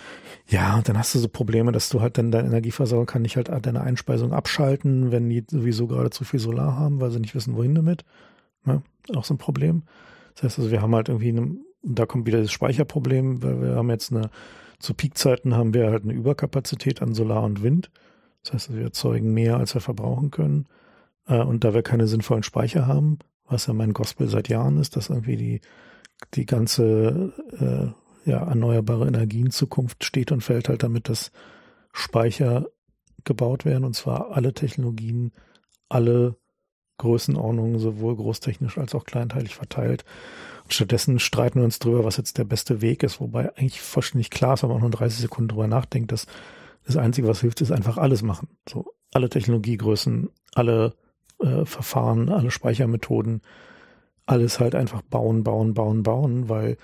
Ja, 0.48 0.78
und 0.78 0.90
dann 0.90 0.98
hast 0.98 1.14
du 1.14 1.20
so 1.20 1.28
Probleme, 1.30 1.72
dass 1.72 1.90
du 1.90 2.02
halt 2.02 2.18
dann 2.18 2.32
dein 2.32 2.48
Energieversorger 2.48 3.06
kann 3.06 3.22
nicht 3.22 3.36
halt 3.36 3.50
deine 3.50 3.82
Einspeisung 3.82 4.34
abschalten, 4.34 5.12
wenn 5.12 5.30
die 5.30 5.46
sowieso 5.48 5.86
gerade 5.86 6.10
zu 6.10 6.24
viel 6.24 6.40
Solar 6.40 6.76
haben, 6.76 7.02
weil 7.02 7.12
sie 7.12 7.20
nicht 7.20 7.36
wissen, 7.36 7.56
wohin 7.56 7.76
damit. 7.76 8.04
Ja, 8.66 8.82
auch 9.16 9.26
so 9.26 9.36
ein 9.36 9.40
Problem. 9.40 9.84
Das 10.34 10.44
heißt 10.44 10.60
also, 10.60 10.72
wir 10.72 10.82
haben 10.82 10.96
halt 10.96 11.10
irgendwie, 11.10 11.30
eine, 11.30 11.56
da 11.84 12.08
kommt 12.08 12.26
wieder 12.26 12.42
das 12.42 12.52
Speicherproblem, 12.52 13.44
weil 13.44 13.62
wir 13.62 13.76
haben 13.76 13.92
jetzt 13.92 14.12
eine, 14.12 14.32
zu 14.80 14.96
Peakzeiten 14.96 15.56
haben 15.56 15.76
wir 15.76 15.92
halt 15.92 16.04
eine 16.04 16.14
Überkapazität 16.14 17.04
an 17.04 17.14
Solar 17.14 17.44
und 17.44 17.62
Wind. 17.62 17.92
Das 18.44 18.54
heißt, 18.54 18.76
wir 18.76 18.82
erzeugen 18.82 19.36
mehr, 19.36 19.58
als 19.58 19.76
wir 19.76 19.82
verbrauchen 19.82 20.32
können. 20.32 20.66
Äh, 21.28 21.42
und 21.42 21.64
da 21.64 21.76
wir 21.76 21.84
keine 21.84 22.08
sinnvollen 22.08 22.42
Speicher 22.42 22.88
haben, 22.88 23.20
was 23.52 23.68
ja 23.68 23.74
mein 23.74 23.94
Gospel 23.94 24.28
seit 24.28 24.50
Jahren 24.50 24.78
ist, 24.78 24.96
dass 24.96 25.10
irgendwie 25.10 25.38
die, 25.38 25.62
die 26.34 26.46
ganze 26.46 27.34
äh, 28.26 28.30
ja, 28.30 28.38
erneuerbare 28.38 29.08
Energien-Zukunft 29.08 30.04
steht 30.04 30.32
und 30.32 30.42
fällt 30.42 30.70
halt 30.70 30.84
damit, 30.84 31.10
dass 31.10 31.32
Speicher 31.94 32.68
gebaut 33.24 33.66
werden 33.66 33.84
und 33.84 33.96
zwar 33.96 34.32
alle 34.32 34.54
Technologien, 34.54 35.32
alle 35.90 36.38
Größenordnungen, 36.98 37.80
sowohl 37.80 38.16
großtechnisch 38.16 38.78
als 38.78 38.94
auch 38.96 39.06
kleinteilig 39.06 39.56
verteilt. 39.56 40.06
Und 40.64 40.74
stattdessen 40.74 41.20
streiten 41.20 41.60
wir 41.60 41.66
uns 41.66 41.80
drüber, 41.80 42.04
was 42.04 42.18
jetzt 42.18 42.38
der 42.38 42.44
beste 42.44 42.82
Weg 42.82 43.04
ist, 43.04 43.20
wobei 43.20 43.50
eigentlich 43.58 43.82
vollständig 43.82 44.30
klar 44.30 44.54
ist, 44.54 44.64
wenn 44.64 44.70
man 44.70 44.78
auch 44.78 44.82
nur 44.82 44.92
30 44.92 45.20
Sekunden 45.20 45.50
drüber 45.50 45.68
nachdenkt, 45.68 46.12
dass 46.12 46.28
das 46.86 46.98
Einzige, 46.98 47.28
was 47.28 47.42
hilft, 47.42 47.62
ist 47.62 47.72
einfach 47.72 47.98
alles 47.98 48.22
machen. 48.22 48.50
So 48.70 48.94
alle 49.12 49.30
Technologiegrößen, 49.30 50.30
alle 50.54 50.94
äh, 51.42 51.66
Verfahren, 51.66 52.30
alle 52.30 52.52
Speichermethoden, 52.52 53.42
alles 54.26 54.60
halt 54.60 54.76
einfach 54.76 55.02
bauen, 55.02 55.44
bauen, 55.44 55.74
bauen, 55.74 56.04
bauen, 56.04 56.50
weil 56.50 56.78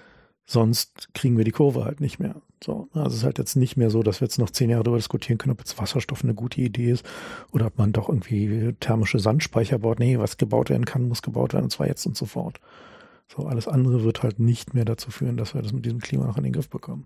sonst 0.46 1.14
kriegen 1.14 1.38
wir 1.38 1.46
die 1.46 1.52
Kurve 1.52 1.86
halt 1.86 2.02
nicht 2.02 2.20
mehr. 2.20 2.36
So, 2.64 2.88
also 2.94 3.10
es 3.10 3.16
ist 3.18 3.24
halt 3.24 3.38
jetzt 3.38 3.56
nicht 3.56 3.78
mehr 3.78 3.90
so, 3.90 4.02
dass 4.02 4.20
wir 4.20 4.26
jetzt 4.26 4.40
noch 4.40 4.50
zehn 4.50 4.70
Jahre 4.70 4.84
darüber 4.84 4.98
diskutieren 4.98 5.38
können, 5.38 5.52
ob 5.52 5.60
jetzt 5.60 5.78
Wasserstoff 5.78 6.24
eine 6.24 6.34
gute 6.34 6.60
Idee 6.62 6.92
ist 6.92 7.06
oder 7.52 7.68
ob 7.68 7.78
man 7.78 7.94
doch 7.94 8.10
irgendwie 8.10 8.74
thermische 8.80 9.20
Sandspeicher 9.20 9.80
baut. 9.80 10.00
Nee, 10.00 10.18
was 10.18 10.38
gebaut 10.38 10.70
werden 10.70 10.86
kann, 10.86 11.08
muss 11.08 11.22
gebaut 11.22 11.54
werden 11.54 11.66
und 11.66 11.72
zwar 11.72 11.88
jetzt 11.88 12.06
und 12.06 12.18
sofort. 12.18 12.60
So, 13.28 13.46
alles 13.46 13.68
andere 13.68 14.04
wird 14.04 14.24
halt 14.24 14.40
nicht 14.40 14.74
mehr 14.74 14.86
dazu 14.86 15.12
führen, 15.12 15.38
dass 15.38 15.54
wir 15.54 15.62
das 15.62 15.74
mit 15.74 15.86
diesem 15.86 16.00
Klima 16.00 16.26
noch 16.26 16.38
in 16.38 16.44
den 16.44 16.54
Griff 16.54 16.70
bekommen. 16.70 17.06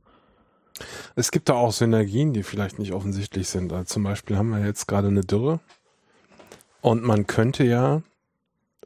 Es 1.15 1.31
gibt 1.31 1.49
da 1.49 1.55
auch 1.55 1.73
Synergien, 1.73 2.33
die 2.33 2.43
vielleicht 2.43 2.79
nicht 2.79 2.93
offensichtlich 2.93 3.49
sind. 3.49 3.73
Also 3.73 3.85
zum 3.85 4.03
Beispiel 4.03 4.37
haben 4.37 4.49
wir 4.49 4.65
jetzt 4.65 4.87
gerade 4.87 5.09
eine 5.09 5.21
Dürre 5.21 5.59
und 6.81 7.03
man 7.03 7.27
könnte 7.27 7.63
ja, 7.63 8.01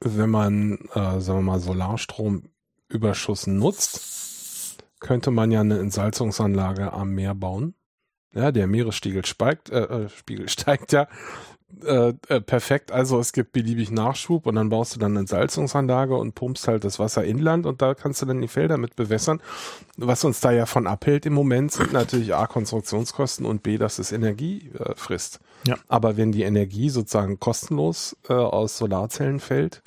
wenn 0.02 0.30
man, 0.30 0.78
äh, 0.94 1.20
sagen 1.20 1.40
wir 1.40 1.54
mal, 1.54 1.60
Solarstromüberschuss 1.60 3.48
nutzt, 3.48 4.84
könnte 5.00 5.32
man 5.32 5.52
ja 5.52 5.62
eine 5.62 5.80
Entsalzungsanlage 5.80 6.94
am 6.94 7.12
Meer 7.12 7.36
bauen. 7.36 7.76
Ja, 8.34 8.52
der 8.52 8.68
Meeresspiegel 8.68 9.26
steigt, 9.26 9.70
äh, 9.70 9.84
äh 9.84 10.10
Spiegel 10.10 10.50
steigt 10.50 10.92
ja 10.92 11.08
äh, 11.84 12.14
äh, 12.30 12.42
perfekt. 12.42 12.92
Also 12.92 13.20
es 13.20 13.34
gibt 13.34 13.52
beliebig 13.52 13.92
Nachschub 13.92 14.46
und 14.46 14.56
dann 14.56 14.70
baust 14.70 14.96
du 14.96 15.00
dann 15.00 15.14
eine 15.14 15.22
Entsalzungsanlage 15.22 16.16
und 16.16 16.36
pumpst 16.36 16.68
halt 16.68 16.84
das 16.84 17.00
Wasser 17.00 17.24
inland 17.24 17.66
und 17.66 17.82
da 17.82 17.94
kannst 17.94 18.22
du 18.22 18.26
dann 18.26 18.42
die 18.42 18.48
Felder 18.48 18.78
mit 18.78 18.96
bewässern. 18.96 19.42
Was 19.98 20.24
uns 20.24 20.40
da 20.40 20.52
ja 20.52 20.66
von 20.66 20.88
abhält 20.88 21.26
im 21.26 21.34
Moment 21.34 21.72
sind 21.72 21.92
natürlich 21.94 22.34
A, 22.34 22.48
Konstruktionskosten 22.48 23.46
und 23.46 23.64
B, 23.64 23.78
dass 23.78 24.00
es 24.00 24.12
Energie 24.12 24.72
äh, 24.78 24.94
frisst. 24.96 25.40
Ja. 25.68 25.76
Aber 25.88 26.18
wenn 26.18 26.32
die 26.32 26.44
Energie 26.44 26.90
sozusagen 26.90 27.40
kostenlos 27.40 28.16
äh, 28.30 28.34
aus 28.34 28.78
Solarzellen 28.78 29.40
fällt, 29.40 29.82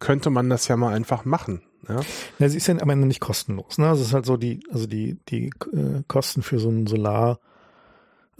könnte 0.00 0.30
man 0.30 0.50
das 0.50 0.68
ja 0.68 0.76
mal 0.76 0.92
einfach 0.92 1.24
machen. 1.24 1.62
Ja, 1.88 2.00
ja 2.38 2.48
sie 2.48 2.56
ist 2.56 2.66
ja 2.66 2.76
am 2.78 2.90
Ende 2.90 3.06
nicht 3.06 3.20
kostenlos. 3.20 3.78
Ne? 3.78 3.88
Also 3.88 4.02
es 4.02 4.08
ist 4.08 4.14
halt 4.14 4.26
so 4.26 4.36
die, 4.36 4.60
also 4.70 4.86
die, 4.86 5.18
die 5.28 5.46
äh, 5.72 6.02
Kosten 6.08 6.42
für 6.42 6.58
so 6.58 6.68
ein 6.68 6.86
Solar 6.86 7.38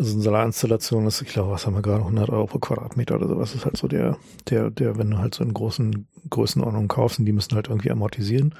also 0.01 0.15
eine 0.15 0.23
Solarinstallation 0.23 1.07
ist, 1.07 1.21
ich 1.21 1.29
glaube, 1.29 1.51
was 1.51 1.67
haben 1.67 1.75
wir 1.75 1.83
gerade, 1.83 2.01
100 2.01 2.31
Euro 2.31 2.47
pro 2.47 2.59
Quadratmeter 2.59 3.17
oder 3.17 3.29
sowas, 3.29 3.55
ist 3.55 3.67
halt 3.67 3.77
so 3.77 3.87
der, 3.87 4.17
der, 4.49 4.71
der, 4.71 4.97
wenn 4.97 5.11
du 5.11 5.19
halt 5.19 5.35
so 5.35 5.45
in 5.45 5.53
großen 5.53 6.09
Größenordnungen 6.31 6.89
kaufst, 6.89 7.19
und 7.19 7.27
die 7.27 7.33
müssen 7.33 7.55
halt 7.55 7.69
irgendwie 7.69 7.91
amortisieren, 7.91 8.55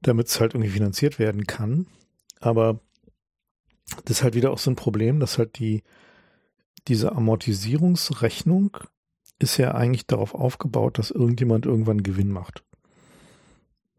damit 0.00 0.28
es 0.28 0.40
halt 0.40 0.54
irgendwie 0.54 0.70
finanziert 0.70 1.18
werden 1.18 1.46
kann. 1.46 1.86
Aber 2.40 2.80
das 4.06 4.18
ist 4.18 4.22
halt 4.22 4.34
wieder 4.34 4.50
auch 4.50 4.58
so 4.58 4.70
ein 4.70 4.76
Problem, 4.76 5.20
dass 5.20 5.36
halt 5.36 5.58
die, 5.58 5.82
diese 6.88 7.12
Amortisierungsrechnung 7.12 8.78
ist 9.38 9.58
ja 9.58 9.74
eigentlich 9.74 10.06
darauf 10.06 10.34
aufgebaut, 10.34 10.98
dass 10.98 11.10
irgendjemand 11.10 11.66
irgendwann 11.66 12.02
Gewinn 12.02 12.32
macht. 12.32 12.64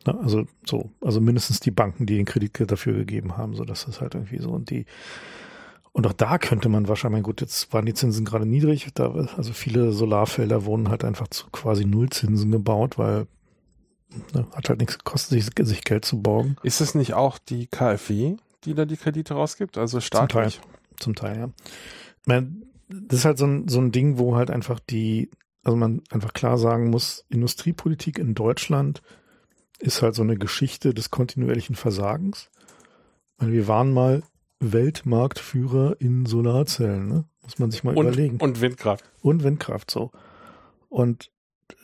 Na, 0.07 0.17
also 0.17 0.47
so, 0.65 0.89
also 1.01 1.21
mindestens 1.21 1.59
die 1.59 1.69
Banken, 1.69 2.07
die 2.07 2.15
den 2.15 2.25
Kredit 2.25 2.71
dafür 2.71 2.93
gegeben 2.93 3.37
haben, 3.37 3.55
so 3.55 3.63
dass 3.63 3.85
das 3.85 4.01
halt 4.01 4.15
irgendwie 4.15 4.39
so 4.39 4.49
und 4.49 4.71
die 4.71 4.87
und 5.93 6.07
auch 6.07 6.13
da 6.13 6.37
könnte 6.37 6.69
man 6.69 6.87
wahrscheinlich, 6.87 7.23
gut, 7.23 7.41
jetzt 7.41 7.73
waren 7.73 7.85
die 7.85 7.93
Zinsen 7.93 8.23
gerade 8.23 8.45
niedrig, 8.45 8.87
da, 8.93 9.11
also 9.11 9.51
viele 9.51 9.91
Solarfelder 9.91 10.65
wurden 10.65 10.89
halt 10.89 11.03
einfach 11.03 11.27
zu 11.27 11.47
quasi 11.51 11.85
Nullzinsen 11.85 12.51
gebaut, 12.51 12.97
weil 12.97 13.27
ne, 14.33 14.47
hat 14.53 14.69
halt 14.69 14.79
nichts 14.79 14.97
gekostet, 14.97 15.43
sich, 15.43 15.67
sich 15.67 15.83
Geld 15.83 16.05
zu 16.05 16.21
borgen. 16.21 16.55
Ist 16.63 16.79
es 16.79 16.95
nicht 16.95 17.13
auch 17.13 17.37
die 17.37 17.67
KfW, 17.67 18.37
die 18.63 18.73
da 18.73 18.85
die 18.85 18.97
Kredite 18.97 19.33
rausgibt, 19.33 19.77
also 19.77 19.99
staatlich? 19.99 20.61
Zum 20.61 20.63
Teil, 20.63 20.97
zum 20.99 21.15
Teil, 21.15 21.53
ja. 22.27 22.43
Das 22.87 23.19
ist 23.19 23.25
halt 23.25 23.37
so 23.37 23.45
ein, 23.45 23.67
so 23.67 23.79
ein 23.79 23.91
Ding, 23.91 24.17
wo 24.17 24.35
halt 24.35 24.49
einfach 24.49 24.79
die, 24.79 25.29
also 25.63 25.75
man 25.77 26.01
einfach 26.09 26.33
klar 26.33 26.57
sagen 26.57 26.89
muss, 26.89 27.25
Industriepolitik 27.29 28.17
in 28.17 28.33
Deutschland 28.33 29.01
ist 29.79 30.01
halt 30.01 30.15
so 30.15 30.21
eine 30.21 30.37
Geschichte 30.37 30.93
des 30.93 31.09
kontinuierlichen 31.09 31.75
Versagens. 31.75 32.49
Weil 33.37 33.51
wir 33.51 33.67
waren 33.67 33.91
mal 33.91 34.23
Weltmarktführer 34.61 35.97
in 35.99 36.25
Solarzellen, 36.25 37.07
ne? 37.07 37.25
Muss 37.43 37.59
man 37.59 37.71
sich 37.71 37.83
mal 37.83 37.97
und, 37.97 38.05
überlegen. 38.05 38.37
Und 38.37 38.61
Windkraft. 38.61 39.03
Und 39.21 39.43
Windkraft, 39.43 39.91
so. 39.91 40.11
Und 40.89 41.31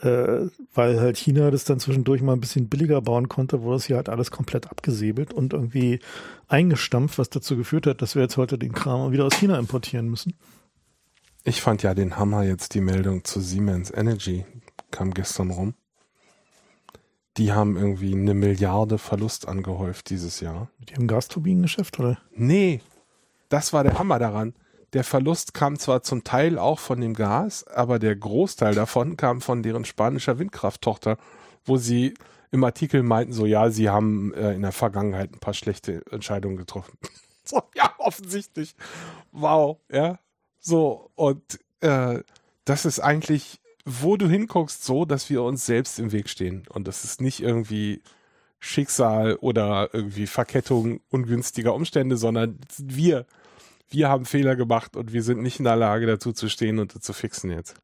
äh, 0.01 0.47
weil 0.73 0.99
halt 0.99 1.17
China 1.17 1.49
das 1.49 1.63
dann 1.63 1.79
zwischendurch 1.79 2.21
mal 2.21 2.33
ein 2.33 2.39
bisschen 2.39 2.69
billiger 2.69 3.01
bauen 3.01 3.29
konnte, 3.29 3.63
wurde 3.63 3.77
es 3.77 3.85
hier 3.85 3.95
halt 3.95 4.09
alles 4.09 4.31
komplett 4.31 4.69
abgesäbelt 4.69 5.33
und 5.33 5.53
irgendwie 5.53 5.99
eingestampft, 6.47 7.17
was 7.17 7.29
dazu 7.29 7.57
geführt 7.57 7.87
hat, 7.87 8.01
dass 8.01 8.15
wir 8.15 8.21
jetzt 8.21 8.37
heute 8.37 8.57
den 8.57 8.73
Kram 8.73 9.11
wieder 9.11 9.25
aus 9.25 9.35
China 9.35 9.57
importieren 9.57 10.07
müssen. 10.07 10.33
Ich 11.43 11.61
fand 11.61 11.83
ja 11.83 11.93
den 11.93 12.17
Hammer 12.17 12.43
jetzt 12.43 12.73
die 12.75 12.81
Meldung 12.81 13.23
zu 13.23 13.39
Siemens 13.39 13.91
Energy, 13.91 14.45
kam 14.91 15.13
gestern 15.13 15.49
rum. 15.49 15.73
Die 17.37 17.53
haben 17.53 17.77
irgendwie 17.77 18.13
eine 18.13 18.33
Milliarde 18.33 18.97
Verlust 18.97 19.47
angehäuft 19.47 20.09
dieses 20.09 20.39
Jahr. 20.39 20.69
Mit 20.79 20.91
ihrem 20.91 21.07
Gasturbinengeschäft, 21.07 21.99
oder? 21.99 22.17
Nee, 22.31 22.81
das 23.49 23.73
war 23.73 23.83
der 23.83 23.99
Hammer 23.99 24.19
daran. 24.19 24.53
Der 24.93 25.03
Verlust 25.03 25.53
kam 25.53 25.77
zwar 25.77 26.01
zum 26.01 26.23
Teil 26.23 26.57
auch 26.57 26.79
von 26.79 26.99
dem 27.01 27.13
Gas, 27.13 27.67
aber 27.67 27.99
der 27.99 28.15
Großteil 28.15 28.73
davon 28.73 29.17
kam 29.17 29.41
von 29.41 29.61
deren 29.61 29.85
spanischer 29.85 30.39
Windkrafttochter, 30.39 31.17
wo 31.65 31.77
sie 31.77 32.13
im 32.51 32.63
Artikel 32.63 33.03
meinten, 33.03 33.33
so 33.33 33.45
ja, 33.45 33.69
sie 33.69 33.89
haben 33.89 34.33
äh, 34.33 34.53
in 34.53 34.61
der 34.61 34.71
Vergangenheit 34.71 35.33
ein 35.33 35.39
paar 35.39 35.53
schlechte 35.53 36.01
Entscheidungen 36.11 36.55
getroffen. 36.55 36.97
so, 37.43 37.61
ja, 37.75 37.93
offensichtlich. 37.97 38.75
Wow, 39.31 39.79
ja. 39.91 40.19
So, 40.59 41.11
und 41.15 41.59
äh, 41.81 42.21
das 42.65 42.85
ist 42.85 42.99
eigentlich, 42.99 43.59
wo 43.89 44.17
du 44.17 44.27
hinguckst, 44.27 44.83
so, 44.83 45.05
dass 45.05 45.29
wir 45.29 45.41
uns 45.43 45.65
selbst 45.65 45.97
im 45.97 46.11
Weg 46.11 46.27
stehen. 46.27 46.65
Und 46.67 46.89
das 46.89 47.05
ist 47.05 47.21
nicht 47.21 47.41
irgendwie 47.41 48.01
Schicksal 48.59 49.35
oder 49.35 49.89
irgendwie 49.93 50.27
Verkettung 50.27 50.99
ungünstiger 51.09 51.73
Umstände, 51.73 52.17
sondern 52.17 52.59
wir, 52.77 53.25
wir 53.89 54.09
haben 54.09 54.25
Fehler 54.25 54.57
gemacht 54.57 54.97
und 54.97 55.13
wir 55.13 55.23
sind 55.23 55.41
nicht 55.41 55.59
in 55.59 55.63
der 55.63 55.77
Lage 55.77 56.05
dazu 56.05 56.33
zu 56.33 56.49
stehen 56.49 56.79
und 56.79 57.01
zu 57.01 57.13
fixen 57.13 57.49
jetzt. 57.49 57.75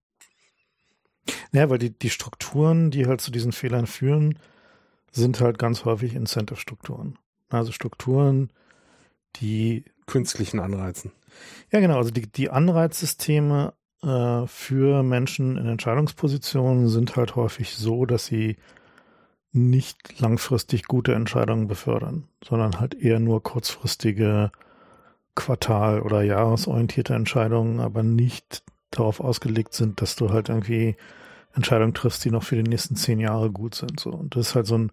Ja, 1.54 1.70
weil 1.70 1.78
die, 1.78 1.98
die 1.98 2.10
Strukturen, 2.10 2.92
die 2.92 3.08
halt 3.08 3.22
zu 3.22 3.32
diesen 3.32 3.54
Fehlern 3.54 3.88
führen, 3.88 4.38
sind 5.12 5.40
halt 5.40 5.58
ganz 5.58 5.86
häufig 5.86 6.16
Incentive-Strukturen. 6.16 7.18
Also 7.50 7.72
Strukturen, 7.72 8.52
die 9.38 9.86
künstlichen 10.06 10.60
Anreizen. 10.60 11.14
Ja, 11.72 11.80
genau. 11.80 11.96
Also 11.96 12.12
die, 12.12 12.30
die 12.30 12.50
Anreizsysteme 12.50 13.74
äh, 14.04 14.48
für 14.48 15.04
Menschen 15.04 15.58
in 15.58 15.68
Entscheidungspositionen 15.68 16.88
sind 16.88 17.16
halt 17.16 17.36
häufig 17.36 17.76
so, 17.76 18.06
dass 18.06 18.26
sie 18.26 18.58
nicht 19.52 20.20
langfristig 20.20 20.86
gute 20.86 21.14
Entscheidungen 21.14 21.68
befördern, 21.68 22.28
sondern 22.44 22.80
halt 22.80 22.96
eher 22.96 23.20
nur 23.20 23.44
kurzfristige 23.44 24.52
Quartal- 25.36 26.02
oder 26.02 26.22
Jahresorientierte 26.24 27.14
Entscheidungen, 27.14 27.80
aber 27.80 28.04
nicht 28.04 28.64
darauf 28.92 29.20
ausgelegt 29.20 29.74
sind, 29.74 30.02
dass 30.02 30.16
du 30.16 30.30
halt 30.30 30.50
irgendwie 30.50 30.96
Entscheidungen 31.56 31.94
triffst, 31.94 32.26
die 32.26 32.32
noch 32.32 32.44
für 32.44 32.56
die 32.56 32.70
nächsten 32.70 32.96
zehn 32.96 33.20
Jahre 33.20 33.52
gut 33.52 33.76
sind. 33.76 34.00
So. 34.00 34.12
Und 34.12 34.36
das 34.36 34.50
ist 34.50 34.56
halt 34.56 34.66
so 34.68 34.78
ein, 34.78 34.92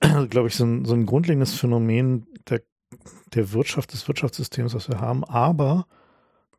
glaube 0.30 0.48
ich, 0.48 0.54
so 0.56 0.64
ein, 0.64 0.84
so 0.84 0.94
ein 0.94 1.06
grundlegendes 1.06 1.54
Phänomen 1.54 2.26
der 2.48 2.62
der 3.34 3.52
Wirtschaft, 3.52 3.92
des 3.92 4.08
Wirtschaftssystems, 4.08 4.74
was 4.74 4.88
wir 4.88 5.00
haben, 5.00 5.24
aber 5.24 5.86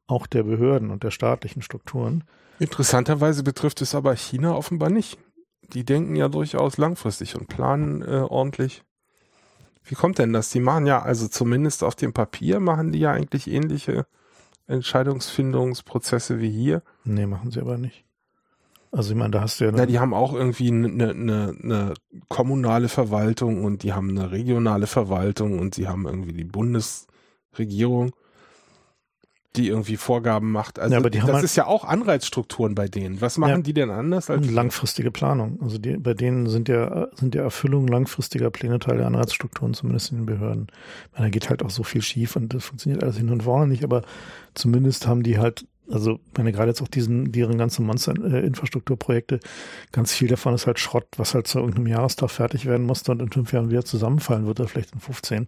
auch 0.09 0.27
der 0.27 0.43
Behörden 0.43 0.89
und 0.89 1.03
der 1.03 1.11
staatlichen 1.11 1.61
Strukturen. 1.61 2.23
Interessanterweise 2.59 3.43
betrifft 3.43 3.81
es 3.81 3.95
aber 3.95 4.15
China 4.15 4.55
offenbar 4.55 4.89
nicht. 4.89 5.17
Die 5.73 5.85
denken 5.85 6.15
ja 6.15 6.29
durchaus 6.29 6.77
langfristig 6.77 7.35
und 7.35 7.47
planen 7.47 8.01
äh, 8.01 8.25
ordentlich. 8.27 8.83
Wie 9.83 9.95
kommt 9.95 10.17
denn 10.17 10.33
das? 10.33 10.49
Die 10.49 10.59
machen 10.59 10.85
ja, 10.85 11.01
also 11.01 11.27
zumindest 11.27 11.83
auf 11.83 11.95
dem 11.95 12.13
Papier, 12.13 12.59
machen 12.59 12.91
die 12.91 12.99
ja 12.99 13.11
eigentlich 13.11 13.49
ähnliche 13.49 14.05
Entscheidungsfindungsprozesse 14.67 16.39
wie 16.39 16.49
hier. 16.49 16.83
Nee, 17.03 17.25
machen 17.25 17.51
sie 17.51 17.61
aber 17.61 17.77
nicht. 17.77 18.03
Also 18.91 19.11
ich 19.11 19.17
meine, 19.17 19.31
da 19.31 19.41
hast 19.41 19.59
du 19.59 19.65
ja. 19.65 19.71
Na, 19.71 19.85
die 19.85 19.99
haben 19.99 20.13
auch 20.13 20.33
irgendwie 20.33 20.69
eine, 20.69 21.09
eine, 21.09 21.55
eine 21.63 21.93
kommunale 22.27 22.89
Verwaltung 22.89 23.63
und 23.63 23.83
die 23.83 23.93
haben 23.93 24.09
eine 24.09 24.31
regionale 24.31 24.87
Verwaltung 24.87 25.59
und 25.59 25.75
sie 25.75 25.87
haben 25.87 26.07
irgendwie 26.07 26.33
die 26.33 26.43
Bundesregierung, 26.43 28.11
die 29.55 29.67
irgendwie 29.67 29.97
Vorgaben 29.97 30.51
macht. 30.51 30.77
Also 30.77 30.93
ja, 30.93 30.99
aber 30.99 31.09
die 31.09 31.17
das 31.17 31.27
haben 31.27 31.35
halt 31.35 31.43
ist 31.43 31.55
ja 31.55 31.65
auch 31.65 31.83
Anreizstrukturen 31.83 32.75
bei 32.75 32.87
denen. 32.87 33.19
Was 33.19 33.37
machen 33.39 33.49
Ja. 33.49 33.57
die 33.61 33.73
denn 33.73 33.89
anders 33.89 34.29
als 34.29 34.49
langfristige 34.49 35.09
Planung. 35.09 35.59
Also 35.61 35.79
die, 35.79 35.97
bei 35.97 36.13
denen 36.13 36.47
sind 36.47 36.69
ja, 36.69 37.07
sind 37.15 37.33
ja 37.33 37.41
Erfüllung 37.41 37.87
langfristiger 37.87 38.51
Pläne 38.51 38.77
Teil 38.77 38.97
der 38.97 39.07
Anreizstrukturen, 39.07 39.73
zumindest 39.73 40.11
in 40.11 40.19
den 40.19 40.25
Behörden. 40.27 40.67
Meine, 41.13 41.25
da 41.25 41.29
geht 41.29 41.49
halt 41.49 41.63
auch 41.63 41.71
so 41.71 41.81
viel 41.81 42.03
schief 42.03 42.35
und 42.35 42.53
das 42.53 42.63
funktioniert 42.63 43.03
alles 43.03 43.17
hin 43.17 43.29
und 43.31 43.43
vorne 43.43 43.67
nicht, 43.67 43.83
aber 43.83 44.03
zumindest 44.53 45.07
haben 45.07 45.23
die 45.23 45.39
halt, 45.39 45.65
also 45.91 46.19
ich 46.31 46.37
meine, 46.37 46.51
gerade 46.51 46.69
jetzt 46.69 46.81
auch 46.81 46.87
diesen, 46.87 47.31
deren 47.31 47.57
ganzen 47.57 47.85
Monster-Infrastrukturprojekte, 47.85 49.39
ganz 49.91 50.13
viel 50.13 50.27
davon 50.27 50.53
ist 50.53 50.67
halt 50.67 50.79
Schrott, 50.79 51.07
was 51.17 51.33
halt 51.33 51.47
zu 51.47 51.59
irgendeinem 51.59 51.87
Jahrestag 51.87 52.29
fertig 52.29 52.65
werden 52.65 52.85
musste 52.85 53.11
und 53.11 53.21
in 53.21 53.31
fünf 53.31 53.51
Jahren 53.53 53.69
wieder 53.69 53.83
zusammenfallen 53.83 54.45
wird, 54.45 54.59
oder 54.59 54.69
vielleicht 54.69 54.93
in 54.93 54.99
15. 54.99 55.47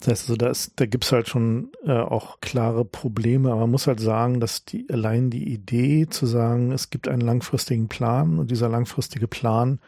Das 0.00 0.08
heißt 0.08 0.22
also, 0.24 0.36
da 0.36 0.48
ist, 0.48 0.72
da 0.76 0.86
gibt's 0.86 1.12
halt 1.12 1.28
schon 1.28 1.70
äh, 1.84 1.92
auch 1.92 2.40
klare 2.40 2.84
Probleme, 2.84 3.50
aber 3.50 3.62
man 3.62 3.70
muss 3.70 3.86
halt 3.86 4.00
sagen, 4.00 4.40
dass 4.40 4.64
die 4.64 4.86
allein 4.90 5.30
die 5.30 5.52
Idee 5.52 6.06
zu 6.08 6.26
sagen, 6.26 6.72
es 6.72 6.90
gibt 6.90 7.08
einen 7.08 7.22
langfristigen 7.22 7.88
Plan 7.88 8.38
und 8.38 8.50
dieser 8.50 8.68
langfristige 8.68 9.28
Plan 9.28 9.80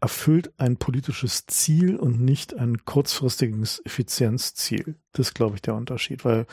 erfüllt 0.00 0.52
ein 0.58 0.76
politisches 0.76 1.46
Ziel 1.46 1.96
und 1.96 2.20
nicht 2.20 2.56
ein 2.56 2.84
kurzfristiges 2.84 3.82
Effizienzziel. 3.84 4.96
Das 5.12 5.28
ist, 5.28 5.34
glaube 5.34 5.56
ich, 5.56 5.62
der 5.62 5.74
Unterschied, 5.74 6.24
weil 6.24 6.46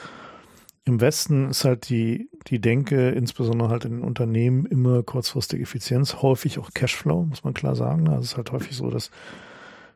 im 0.85 1.01
Westen 1.01 1.49
ist 1.49 1.65
halt 1.65 1.89
die, 1.89 2.29
die 2.47 2.61
Denke, 2.61 3.09
insbesondere 3.09 3.69
halt 3.69 3.85
in 3.85 3.97
den 3.97 4.03
Unternehmen, 4.03 4.67
immer 4.67 5.01
kurzfristige 5.01 5.63
Effizienz, 5.63 6.21
häufig 6.21 6.59
auch 6.59 6.71
Cashflow, 6.73 7.25
muss 7.25 7.43
man 7.43 7.55
klar 7.55 7.75
sagen. 7.75 8.07
Also 8.07 8.21
es 8.21 8.31
ist 8.31 8.37
halt 8.37 8.51
häufig 8.51 8.77
so, 8.77 8.91
dass 8.91 9.09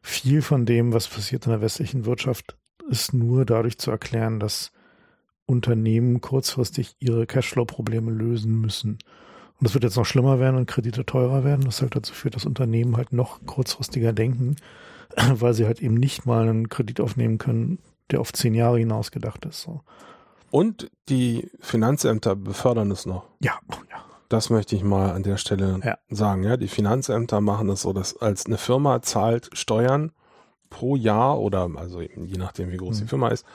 viel 0.01 0.41
von 0.41 0.65
dem, 0.65 0.91
was 0.91 1.07
passiert 1.07 1.45
in 1.45 1.51
der 1.51 1.61
westlichen 1.61 2.05
Wirtschaft, 2.05 2.57
ist 2.89 3.13
nur 3.13 3.45
dadurch 3.45 3.77
zu 3.77 3.91
erklären, 3.91 4.39
dass 4.39 4.71
Unternehmen 5.45 6.21
kurzfristig 6.21 6.95
ihre 6.99 7.27
Cashflow-Probleme 7.27 8.11
lösen 8.11 8.59
müssen. 8.59 8.93
Und 8.93 9.65
das 9.67 9.75
wird 9.75 9.83
jetzt 9.83 9.97
noch 9.97 10.05
schlimmer 10.05 10.39
werden 10.39 10.55
und 10.55 10.67
Kredite 10.67 11.05
teurer 11.05 11.43
werden, 11.43 11.67
was 11.67 11.81
halt 11.81 11.95
dazu 11.95 12.15
führt, 12.15 12.35
dass 12.35 12.45
Unternehmen 12.45 12.97
halt 12.97 13.13
noch 13.13 13.45
kurzfristiger 13.45 14.11
denken, 14.11 14.55
weil 15.33 15.53
sie 15.53 15.67
halt 15.67 15.81
eben 15.81 15.95
nicht 15.95 16.25
mal 16.25 16.47
einen 16.47 16.69
Kredit 16.69 16.99
aufnehmen 16.99 17.37
können, 17.37 17.77
der 18.09 18.21
auf 18.21 18.33
zehn 18.33 18.55
Jahre 18.55 18.79
hinaus 18.79 19.11
gedacht 19.11 19.45
ist. 19.45 19.61
So. 19.61 19.81
Und 20.51 20.89
die 21.09 21.49
Finanzämter 21.59 22.35
befördern 22.35 22.91
es 22.91 23.05
noch. 23.05 23.25
Ja, 23.39 23.59
oh 23.71 23.75
ja. 23.91 23.97
Das 24.29 24.49
möchte 24.49 24.75
ich 24.75 24.83
mal 24.83 25.11
an 25.11 25.23
der 25.23 25.37
Stelle 25.37 25.79
Ja. 25.83 25.97
sagen. 26.09 26.43
Ja, 26.43 26.55
die 26.57 26.67
Finanzämter 26.67 27.41
machen 27.41 27.69
es 27.69 27.81
so, 27.81 27.93
dass 27.93 28.17
als 28.17 28.45
eine 28.45 28.57
Firma 28.57 29.01
zahlt 29.01 29.49
Steuern 29.53 30.11
pro 30.69 30.95
Jahr 30.95 31.39
oder 31.39 31.69
also 31.75 32.01
je 32.01 32.37
nachdem 32.37 32.71
wie 32.71 32.77
groß 32.77 32.97
Mhm. 32.97 33.01
die 33.03 33.07
Firma 33.07 33.29
ist 33.29 33.45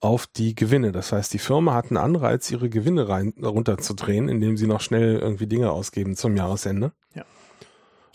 auf 0.00 0.26
die 0.26 0.54
Gewinne. 0.56 0.90
Das 0.92 1.12
heißt, 1.12 1.32
die 1.32 1.38
Firma 1.38 1.74
hat 1.74 1.86
einen 1.86 1.96
Anreiz, 1.98 2.50
ihre 2.50 2.68
Gewinne 2.70 3.08
rein, 3.08 3.34
runterzudrehen, 3.40 4.28
indem 4.28 4.56
sie 4.56 4.66
noch 4.66 4.80
schnell 4.80 5.18
irgendwie 5.18 5.46
Dinge 5.46 5.70
ausgeben 5.70 6.16
zum 6.16 6.36
Jahresende. 6.36 6.90
Ja. 7.14 7.24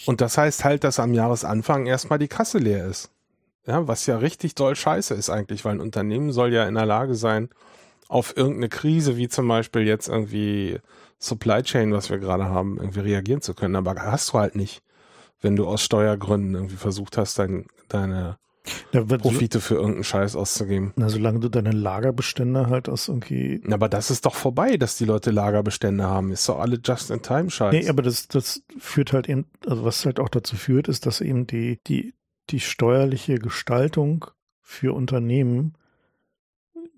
Und 0.06 0.20
das 0.20 0.38
heißt 0.38 0.66
halt, 0.66 0.84
dass 0.84 1.00
am 1.00 1.14
Jahresanfang 1.14 1.86
erstmal 1.86 2.20
die 2.20 2.28
Kasse 2.28 2.58
leer 2.58 2.86
ist. 2.88 3.10
Ja, 3.66 3.88
was 3.88 4.06
ja 4.06 4.18
richtig 4.18 4.56
doll 4.56 4.76
scheiße 4.76 5.14
ist 5.14 5.30
eigentlich, 5.30 5.64
weil 5.64 5.76
ein 5.76 5.80
Unternehmen 5.82 6.32
soll 6.34 6.54
ja 6.54 6.68
in 6.68 6.76
der 6.76 6.86
Lage 6.86 7.16
sein, 7.16 7.50
auf 8.08 8.36
irgendeine 8.38 8.70
Krise, 8.70 9.18
wie 9.18 9.28
zum 9.28 9.48
Beispiel 9.48 9.82
jetzt 9.82 10.08
irgendwie 10.08 10.80
Supply 11.20 11.64
Chain, 11.64 11.94
was 11.94 12.10
wir 12.10 12.20
gerade 12.20 12.46
haben, 12.46 12.78
irgendwie 12.78 13.00
reagieren 13.00 13.42
zu 13.42 13.54
können. 13.54 13.76
Aber 13.76 13.96
hast 13.96 14.34
du 14.34 14.40
halt 14.40 14.56
nicht, 14.56 14.82
wenn 15.42 15.56
du 15.56 15.68
aus 15.68 15.82
Steuergründen 15.82 16.54
irgendwie 16.54 16.76
versucht 16.76 17.18
hast, 17.18 17.40
dein, 17.40 17.66
deine 17.90 18.38
Ja, 18.92 19.04
Profite 19.04 19.60
für 19.60 19.76
irgendeinen 19.76 20.04
Scheiß 20.04 20.36
auszugeben. 20.36 20.94
Na, 20.96 21.10
solange 21.10 21.40
du 21.40 21.50
deine 21.50 21.72
Lagerbestände 21.72 22.68
halt 22.68 22.90
aus 22.90 23.08
irgendwie. 23.08 23.62
Aber 23.70 23.90
das 23.90 24.12
ist 24.12 24.26
doch 24.26 24.36
vorbei, 24.36 24.78
dass 24.78 24.98
die 24.98 25.06
Leute 25.06 25.32
Lagerbestände 25.32 26.04
haben. 26.04 26.32
Ist 26.32 26.50
doch 26.50 26.60
alle 26.60 26.80
Just-in-Time-Scheiß. 26.84 27.74
Nee, 27.74 27.90
aber 27.90 28.02
das, 28.02 28.28
das 28.28 28.62
führt 28.78 29.14
halt 29.14 29.30
eben, 29.30 29.46
also 29.66 29.84
was 29.84 30.06
halt 30.06 30.20
auch 30.20 30.30
dazu 30.30 30.56
führt, 30.56 30.88
ist, 30.88 31.06
dass 31.06 31.22
eben 31.22 31.48
die, 31.48 31.80
die, 31.88 32.14
die 32.50 32.60
steuerliche 32.60 33.40
Gestaltung 33.40 34.26
für 34.62 34.96
Unternehmen 34.96 35.74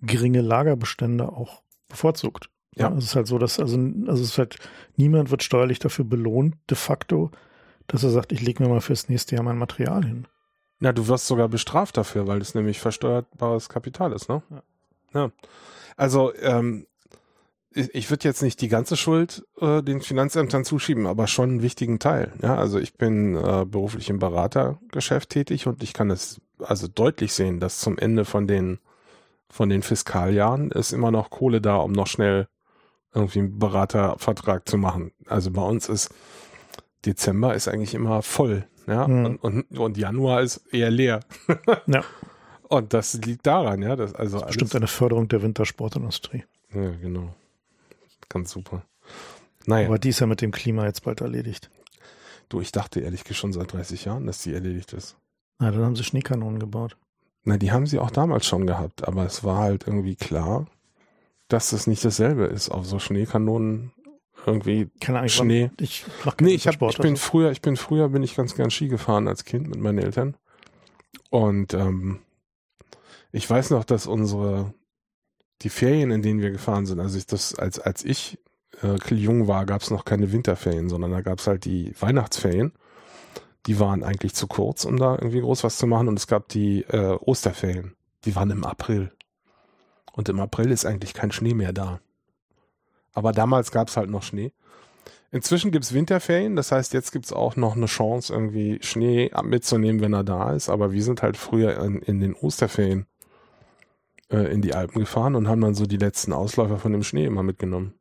geringe 0.01 0.41
Lagerbestände 0.41 1.29
auch 1.29 1.61
bevorzugt. 1.89 2.49
Ja. 2.75 2.93
Es 2.95 3.05
ist 3.05 3.15
halt 3.15 3.27
so, 3.27 3.37
dass, 3.37 3.59
also, 3.59 3.77
also 3.77 4.23
es 4.23 4.29
ist 4.29 4.37
halt, 4.37 4.57
niemand 4.95 5.31
wird 5.31 5.43
steuerlich 5.43 5.79
dafür 5.79 6.05
belohnt, 6.05 6.55
de 6.69 6.77
facto, 6.77 7.31
dass 7.87 8.03
er 8.03 8.11
sagt, 8.11 8.31
ich 8.31 8.41
lege 8.41 8.61
mir 8.61 8.69
mal 8.69 8.81
fürs 8.81 9.09
nächste 9.09 9.35
Jahr 9.35 9.43
mein 9.43 9.57
Material 9.57 10.05
hin. 10.05 10.27
Na, 10.79 10.93
du 10.93 11.07
wirst 11.07 11.25
sogar 11.25 11.47
bestraft 11.47 11.97
dafür, 11.97 12.27
weil 12.27 12.39
es 12.39 12.53
nämlich 12.53 12.79
versteuerbares 12.79 13.69
Kapital 13.69 14.13
ist, 14.13 14.29
ne? 14.29 14.43
Ja. 14.49 14.63
Ja. 15.13 15.31
Also, 15.95 16.35
ähm, 16.35 16.85
ich, 17.73 17.95
ich 17.95 18.09
würde 18.09 18.25
jetzt 18.25 18.43
nicht 18.43 18.61
die 18.61 18.67
ganze 18.67 18.95
Schuld 18.97 19.45
äh, 19.59 19.81
den 19.81 20.01
Finanzämtern 20.01 20.65
zuschieben, 20.65 21.07
aber 21.07 21.27
schon 21.27 21.49
einen 21.49 21.61
wichtigen 21.61 21.97
Teil. 21.97 22.33
Ja, 22.41 22.55
also 22.55 22.79
ich 22.79 22.95
bin 22.95 23.35
äh, 23.35 23.65
beruflich 23.65 24.09
im 24.09 24.19
Beratergeschäft 24.19 25.29
tätig 25.29 25.65
und 25.65 25.81
ich 25.81 25.93
kann 25.93 26.11
es 26.11 26.41
also 26.59 26.87
deutlich 26.87 27.33
sehen, 27.33 27.59
dass 27.59 27.79
zum 27.79 27.97
Ende 27.97 28.25
von 28.25 28.47
den 28.47 28.79
von 29.49 29.69
den 29.69 29.81
Fiskaljahren 29.81 30.71
ist 30.71 30.91
immer 30.91 31.11
noch 31.11 31.29
Kohle 31.29 31.61
da, 31.61 31.77
um 31.77 31.91
noch 31.91 32.07
schnell 32.07 32.47
irgendwie 33.13 33.39
einen 33.39 33.59
Beratervertrag 33.59 34.67
zu 34.67 34.77
machen. 34.77 35.11
Also 35.27 35.51
bei 35.51 35.61
uns 35.61 35.89
ist 35.89 36.13
Dezember 37.05 37.55
ist 37.55 37.67
eigentlich 37.67 37.93
immer 37.93 38.21
voll. 38.21 38.67
Ja, 38.87 39.07
mhm. 39.07 39.25
und, 39.25 39.37
und, 39.37 39.77
und, 39.77 39.97
Januar 39.97 40.41
ist 40.41 40.65
eher 40.71 40.89
leer. 40.89 41.19
ja. 41.87 42.03
Und 42.69 42.93
das 42.93 43.13
liegt 43.13 43.45
daran, 43.45 43.81
ja. 43.81 43.95
Das, 43.95 44.13
also 44.13 44.39
das 44.39 44.47
bestimmt 44.47 44.75
eine 44.75 44.87
Förderung 44.87 45.27
der 45.27 45.41
Wintersportindustrie. 45.41 46.43
Ja, 46.73 46.91
genau. 46.91 47.33
Ganz 48.29 48.51
super. 48.51 48.83
Naja. 49.65 49.87
Aber 49.87 49.99
die 49.99 50.09
ist 50.09 50.19
ja 50.19 50.27
mit 50.27 50.41
dem 50.41 50.51
Klima 50.51 50.85
jetzt 50.85 51.03
bald 51.03 51.21
erledigt. 51.21 51.69
Du, 52.49 52.61
ich 52.61 52.71
dachte 52.71 53.01
ehrlich 53.01 53.23
gesagt 53.23 53.39
schon 53.39 53.53
seit 53.53 53.73
30 53.73 54.05
Jahren, 54.05 54.25
dass 54.25 54.41
die 54.41 54.53
erledigt 54.53 54.93
ist. 54.93 55.17
Na, 55.59 55.71
dann 55.71 55.83
haben 55.83 55.95
sie 55.95 56.03
Schneekanonen 56.03 56.59
gebaut. 56.59 56.97
Na, 57.47 57.55
die 57.55 57.71
haben 57.71 57.85
sie 57.85 57.97
auch 57.97 58.11
damals 58.11 58.45
schon 58.45 58.67
gehabt, 58.67 59.07
aber 59.07 59.25
es 59.25 59.45
war 59.45 59.59
halt 59.59 59.87
irgendwie 59.87 60.17
klar, 60.17 60.65
dass 61.47 61.71
es 61.71 61.87
nicht 61.87 62.03
dasselbe 62.03 62.43
ist, 62.43 62.69
auf 62.69 62.85
so 62.85 62.99
Schneekanonen 62.99 63.93
irgendwie 64.45 64.89
Keine 64.99 65.19
Ahnung, 65.19 65.29
Schnee. 65.29 65.71
Ich 65.79 66.05
mach 66.25 66.35
nee, 66.41 66.55
ich, 66.55 66.67
hab, 66.67 66.73
Sport, 66.73 66.95
ich 66.95 66.99
bin 66.99 67.11
also. 67.11 67.23
früher, 67.23 67.51
ich 67.51 67.61
bin 67.61 67.77
früher 67.77 68.09
bin 68.09 68.21
ich 68.21 68.35
ganz 68.35 68.53
gern 68.53 68.69
Ski 68.69 68.89
gefahren 68.89 69.29
als 69.29 69.45
Kind 69.45 69.69
mit 69.69 69.79
meinen 69.79 69.99
Eltern. 69.99 70.35
Und 71.29 71.73
ähm, 71.73 72.19
ich 73.31 73.49
weiß 73.49 73.69
noch, 73.69 73.85
dass 73.85 74.07
unsere 74.07 74.73
die 75.61 75.69
Ferien, 75.69 76.11
in 76.11 76.21
denen 76.21 76.41
wir 76.41 76.51
gefahren 76.51 76.85
sind, 76.85 76.99
also 76.99 77.17
ich 77.17 77.27
das 77.27 77.55
als 77.55 77.79
als 77.79 78.03
ich 78.03 78.39
äh, 78.83 78.97
jung 79.15 79.47
war, 79.47 79.65
gab 79.65 79.83
es 79.83 79.89
noch 79.89 80.03
keine 80.03 80.33
Winterferien, 80.33 80.89
sondern 80.89 81.11
da 81.11 81.21
gab 81.21 81.39
es 81.39 81.47
halt 81.47 81.63
die 81.63 81.93
Weihnachtsferien. 81.97 82.73
Die 83.65 83.79
waren 83.79 84.03
eigentlich 84.03 84.33
zu 84.33 84.47
kurz, 84.47 84.85
um 84.85 84.97
da 84.97 85.15
irgendwie 85.15 85.41
groß 85.41 85.63
was 85.63 85.77
zu 85.77 85.87
machen. 85.87 86.07
Und 86.07 86.17
es 86.17 86.27
gab 86.27 86.47
die 86.49 86.83
äh, 86.83 87.17
Osterferien. 87.19 87.95
Die 88.25 88.35
waren 88.35 88.49
im 88.49 88.63
April. 88.63 89.11
Und 90.13 90.29
im 90.29 90.39
April 90.39 90.71
ist 90.71 90.85
eigentlich 90.85 91.13
kein 91.13 91.31
Schnee 91.31 91.53
mehr 91.53 91.73
da. 91.73 91.99
Aber 93.13 93.31
damals 93.31 93.71
gab 93.71 93.87
es 93.87 93.97
halt 93.97 94.09
noch 94.09 94.23
Schnee. 94.23 94.53
Inzwischen 95.31 95.71
gibt 95.71 95.83
es 95.83 95.93
Winterferien, 95.93 96.55
das 96.55 96.71
heißt, 96.71 96.93
jetzt 96.93 97.11
gibt 97.11 97.25
es 97.25 97.33
auch 97.33 97.57
noch 97.57 97.75
eine 97.75 97.87
Chance, 97.87 98.31
irgendwie 98.31 98.79
Schnee 98.81 99.29
mitzunehmen, 99.43 100.01
wenn 100.01 100.13
er 100.13 100.23
da 100.23 100.53
ist. 100.53 100.69
Aber 100.69 100.93
wir 100.93 101.03
sind 101.03 101.21
halt 101.21 101.35
früher 101.35 101.77
in, 101.83 102.01
in 102.01 102.21
den 102.21 102.33
Osterferien 102.33 103.05
äh, 104.29 104.51
in 104.51 104.61
die 104.61 104.73
Alpen 104.73 104.99
gefahren 104.99 105.35
und 105.35 105.47
haben 105.47 105.61
dann 105.61 105.75
so 105.75 105.85
die 105.85 105.97
letzten 105.97 106.31
Ausläufer 106.31 106.77
von 106.77 106.93
dem 106.93 107.03
Schnee 107.03 107.25
immer 107.25 107.43
mitgenommen. 107.43 107.93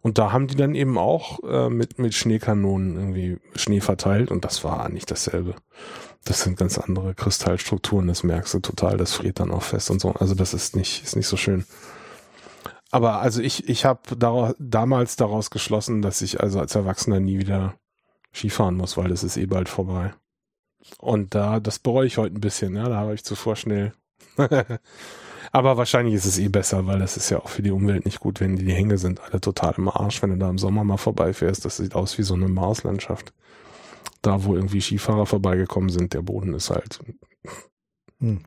Und 0.00 0.18
da 0.18 0.32
haben 0.32 0.46
die 0.46 0.56
dann 0.56 0.74
eben 0.74 0.96
auch 0.98 1.40
äh, 1.42 1.68
mit, 1.68 1.98
mit 1.98 2.14
Schneekanonen 2.14 2.96
irgendwie 2.96 3.38
Schnee 3.56 3.80
verteilt 3.80 4.30
und 4.30 4.44
das 4.44 4.64
war 4.64 4.88
nicht 4.88 5.10
dasselbe. 5.10 5.54
Das 6.24 6.42
sind 6.42 6.58
ganz 6.58 6.78
andere 6.78 7.14
Kristallstrukturen, 7.14 8.06
das 8.06 8.22
merkst 8.22 8.54
du 8.54 8.60
total, 8.60 8.96
das 8.96 9.14
friert 9.14 9.40
dann 9.40 9.50
auch 9.50 9.62
fest 9.62 9.90
und 9.90 10.00
so. 10.00 10.12
Also 10.12 10.34
das 10.34 10.54
ist 10.54 10.76
nicht, 10.76 11.02
ist 11.02 11.16
nicht 11.16 11.26
so 11.26 11.36
schön. 11.36 11.64
Aber 12.90 13.20
also 13.20 13.42
ich, 13.42 13.68
ich 13.68 13.84
habe 13.84 14.00
daraus, 14.16 14.54
damals 14.58 15.16
daraus 15.16 15.50
geschlossen, 15.50 16.02
dass 16.02 16.22
ich 16.22 16.40
also 16.40 16.58
als 16.58 16.74
Erwachsener 16.74 17.20
nie 17.20 17.38
wieder 17.38 17.74
Skifahren 18.32 18.76
muss, 18.76 18.96
weil 18.96 19.08
das 19.08 19.24
ist 19.24 19.36
eh 19.36 19.46
bald 19.46 19.68
vorbei. 19.68 20.14
Und 20.98 21.34
da, 21.34 21.60
das 21.60 21.78
bereue 21.78 22.06
ich 22.06 22.18
heute 22.18 22.36
ein 22.36 22.40
bisschen, 22.40 22.76
ja, 22.76 22.88
da 22.88 22.96
habe 22.96 23.14
ich 23.14 23.24
zuvor 23.24 23.56
schnell. 23.56 23.92
Aber 25.52 25.76
wahrscheinlich 25.76 26.14
ist 26.14 26.26
es 26.26 26.38
eh 26.38 26.48
besser, 26.48 26.86
weil 26.86 26.98
das 26.98 27.16
ist 27.16 27.30
ja 27.30 27.38
auch 27.38 27.48
für 27.48 27.62
die 27.62 27.70
Umwelt 27.70 28.04
nicht 28.04 28.20
gut, 28.20 28.40
wenn 28.40 28.56
die, 28.56 28.64
die 28.64 28.72
Hänge 28.72 28.98
sind 28.98 29.20
alle 29.20 29.40
total 29.40 29.74
im 29.76 29.88
Arsch, 29.88 30.22
wenn 30.22 30.30
du 30.30 30.36
da 30.36 30.48
im 30.50 30.58
Sommer 30.58 30.84
mal 30.84 30.96
vorbeifährst. 30.96 31.64
Das 31.64 31.78
sieht 31.78 31.94
aus 31.94 32.18
wie 32.18 32.22
so 32.22 32.34
eine 32.34 32.48
Marslandschaft. 32.48 33.32
Da, 34.22 34.44
wo 34.44 34.54
irgendwie 34.54 34.80
Skifahrer 34.80 35.26
vorbeigekommen 35.26 35.90
sind, 35.90 36.12
der 36.12 36.22
Boden 36.22 36.54
ist 36.54 36.70
halt 36.70 36.98
hm, 38.20 38.40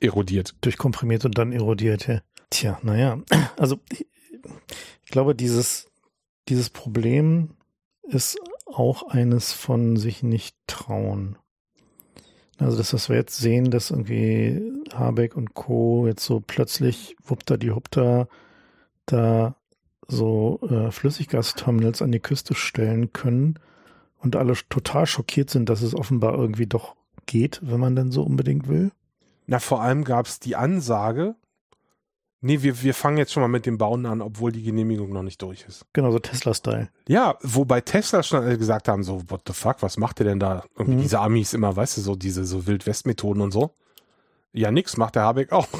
erodiert. 0.00 0.54
Durchkomprimiert 0.60 1.24
und 1.24 1.36
dann 1.36 1.52
erodiert, 1.52 2.06
ja. 2.06 2.20
Tja, 2.50 2.78
naja, 2.82 3.18
also 3.56 3.78
ich, 3.90 4.06
ich 5.04 5.10
glaube, 5.10 5.34
dieses, 5.34 5.90
dieses 6.48 6.70
Problem 6.70 7.56
ist 8.02 8.38
auch 8.66 9.08
eines 9.08 9.52
von 9.52 9.96
sich 9.96 10.22
nicht 10.22 10.56
trauen. 10.68 11.38
Also 12.58 12.78
das, 12.78 12.94
was 12.94 13.08
wir 13.08 13.16
jetzt 13.16 13.36
sehen, 13.36 13.70
dass 13.70 13.90
irgendwie 13.90 14.62
Habeck 14.94 15.36
und 15.36 15.54
Co. 15.54 16.06
jetzt 16.06 16.24
so 16.24 16.40
plötzlich 16.40 17.16
wuppter 17.22 17.58
die 17.58 17.72
Hupter 17.72 18.28
da 19.04 19.56
so 20.08 20.60
äh, 20.70 20.90
Flüssiggasterminals 20.90 22.00
an 22.00 22.12
die 22.12 22.20
Küste 22.20 22.54
stellen 22.54 23.12
können 23.12 23.58
und 24.20 24.36
alle 24.36 24.54
total 24.68 25.06
schockiert 25.06 25.50
sind, 25.50 25.68
dass 25.68 25.82
es 25.82 25.94
offenbar 25.94 26.34
irgendwie 26.34 26.66
doch 26.66 26.96
geht, 27.26 27.60
wenn 27.62 27.80
man 27.80 27.96
denn 27.96 28.10
so 28.10 28.22
unbedingt 28.22 28.68
will. 28.68 28.90
Na, 29.46 29.58
vor 29.58 29.82
allem 29.82 30.04
gab 30.04 30.26
es 30.26 30.40
die 30.40 30.56
Ansage, 30.56 31.34
Nee, 32.42 32.62
wir, 32.62 32.82
wir 32.82 32.94
fangen 32.94 33.16
jetzt 33.16 33.32
schon 33.32 33.40
mal 33.40 33.48
mit 33.48 33.66
dem 33.66 33.78
Bauen 33.78 34.06
an, 34.06 34.20
obwohl 34.20 34.52
die 34.52 34.62
Genehmigung 34.62 35.10
noch 35.10 35.22
nicht 35.22 35.40
durch 35.40 35.64
ist. 35.66 35.86
Genau, 35.92 36.12
so 36.12 36.18
Tesla-Style. 36.18 36.90
Ja, 37.08 37.36
wobei 37.42 37.80
Tesla 37.80 38.22
schon 38.22 38.46
gesagt 38.58 38.88
haben, 38.88 39.02
so, 39.02 39.22
what 39.28 39.42
the 39.46 39.52
fuck, 39.52 39.82
was 39.82 39.96
macht 39.96 40.20
ihr 40.20 40.24
denn 40.24 40.38
da? 40.38 40.64
Irgendwie 40.76 40.98
mhm. 40.98 41.02
diese 41.02 41.20
Amis 41.20 41.54
immer, 41.54 41.74
weißt 41.74 41.96
du, 41.96 42.02
so 42.02 42.14
diese 42.14 42.44
so 42.44 42.66
Wildwest-Methoden 42.66 43.40
und 43.40 43.52
so. 43.52 43.72
Ja, 44.52 44.70
nix, 44.70 44.96
macht 44.96 45.14
der 45.14 45.22
Habeck 45.22 45.52
auch. 45.52 45.68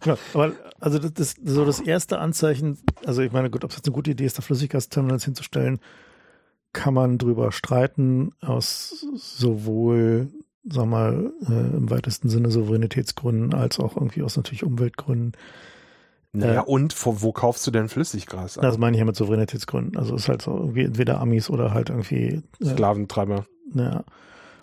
Genau, 0.00 0.18
aber 0.34 0.52
also 0.80 0.98
das, 0.98 1.14
das 1.14 1.34
so 1.42 1.64
das 1.64 1.80
erste 1.80 2.18
Anzeichen, 2.18 2.78
also 3.06 3.22
ich 3.22 3.32
meine, 3.32 3.48
gut, 3.50 3.64
ob 3.64 3.70
es 3.70 3.76
jetzt 3.78 3.86
eine 3.86 3.94
gute 3.94 4.10
Idee 4.10 4.26
ist, 4.26 4.36
da 4.36 4.42
Flüssiggasterminals 4.42 5.24
hinzustellen, 5.24 5.80
kann 6.74 6.92
man 6.92 7.16
drüber 7.16 7.52
streiten, 7.52 8.32
aus 8.42 9.06
sowohl, 9.14 10.28
sag 10.62 10.86
mal, 10.86 11.32
äh, 11.48 11.76
im 11.76 11.88
weitesten 11.88 12.28
Sinne 12.28 12.50
Souveränitätsgründen 12.50 13.54
als 13.54 13.80
auch 13.80 13.96
irgendwie 13.96 14.22
aus 14.22 14.36
natürlich 14.36 14.64
Umweltgründen. 14.64 15.32
Naja, 16.34 16.62
äh, 16.62 16.64
und 16.64 16.94
wo, 17.06 17.22
wo, 17.22 17.32
kaufst 17.32 17.66
du 17.66 17.70
denn 17.70 17.88
Flüssiggras? 17.88 18.54
Das 18.54 18.76
meine 18.76 18.96
ich 18.96 18.98
ja 18.98 19.04
mit 19.04 19.16
Souveränitätsgründen. 19.16 19.96
Also 19.96 20.14
es 20.14 20.22
ist 20.22 20.28
halt 20.28 20.42
so 20.42 20.56
irgendwie 20.56 20.84
entweder 20.84 21.20
Amis 21.20 21.48
oder 21.48 21.72
halt 21.72 21.90
irgendwie 21.90 22.42
äh, 22.60 22.66
Sklaventreiber. 22.66 23.46
Ja. 23.74 24.04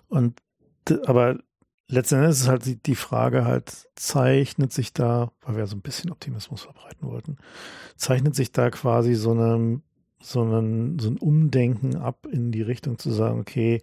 Und 0.10 0.42
aber 1.06 1.38
letzten 1.88 2.16
Endes 2.16 2.42
ist 2.42 2.48
halt 2.48 2.66
die, 2.66 2.76
die 2.76 2.96
Frage 2.96 3.46
halt, 3.46 3.88
zeichnet 3.96 4.74
sich 4.74 4.94
da, 4.94 5.32
weil 5.42 5.58
wir 5.58 5.68
so 5.68 5.76
ein 5.76 5.82
bisschen 5.82 6.12
Optimismus 6.12 6.64
verbreiten 6.64 7.08
wollten, 7.08 7.38
zeichnet 7.96 8.36
sich 8.36 8.52
da 8.52 8.70
quasi 8.70 9.14
so 9.14 9.32
eine, 9.32 9.82
so 10.22 10.44
ein, 10.44 11.00
so 11.00 11.10
ein 11.10 11.18
Umdenken 11.18 11.96
ab 11.96 12.28
in 12.30 12.52
die 12.52 12.62
Richtung 12.62 12.98
zu 12.98 13.12
sagen, 13.12 13.40
okay, 13.40 13.82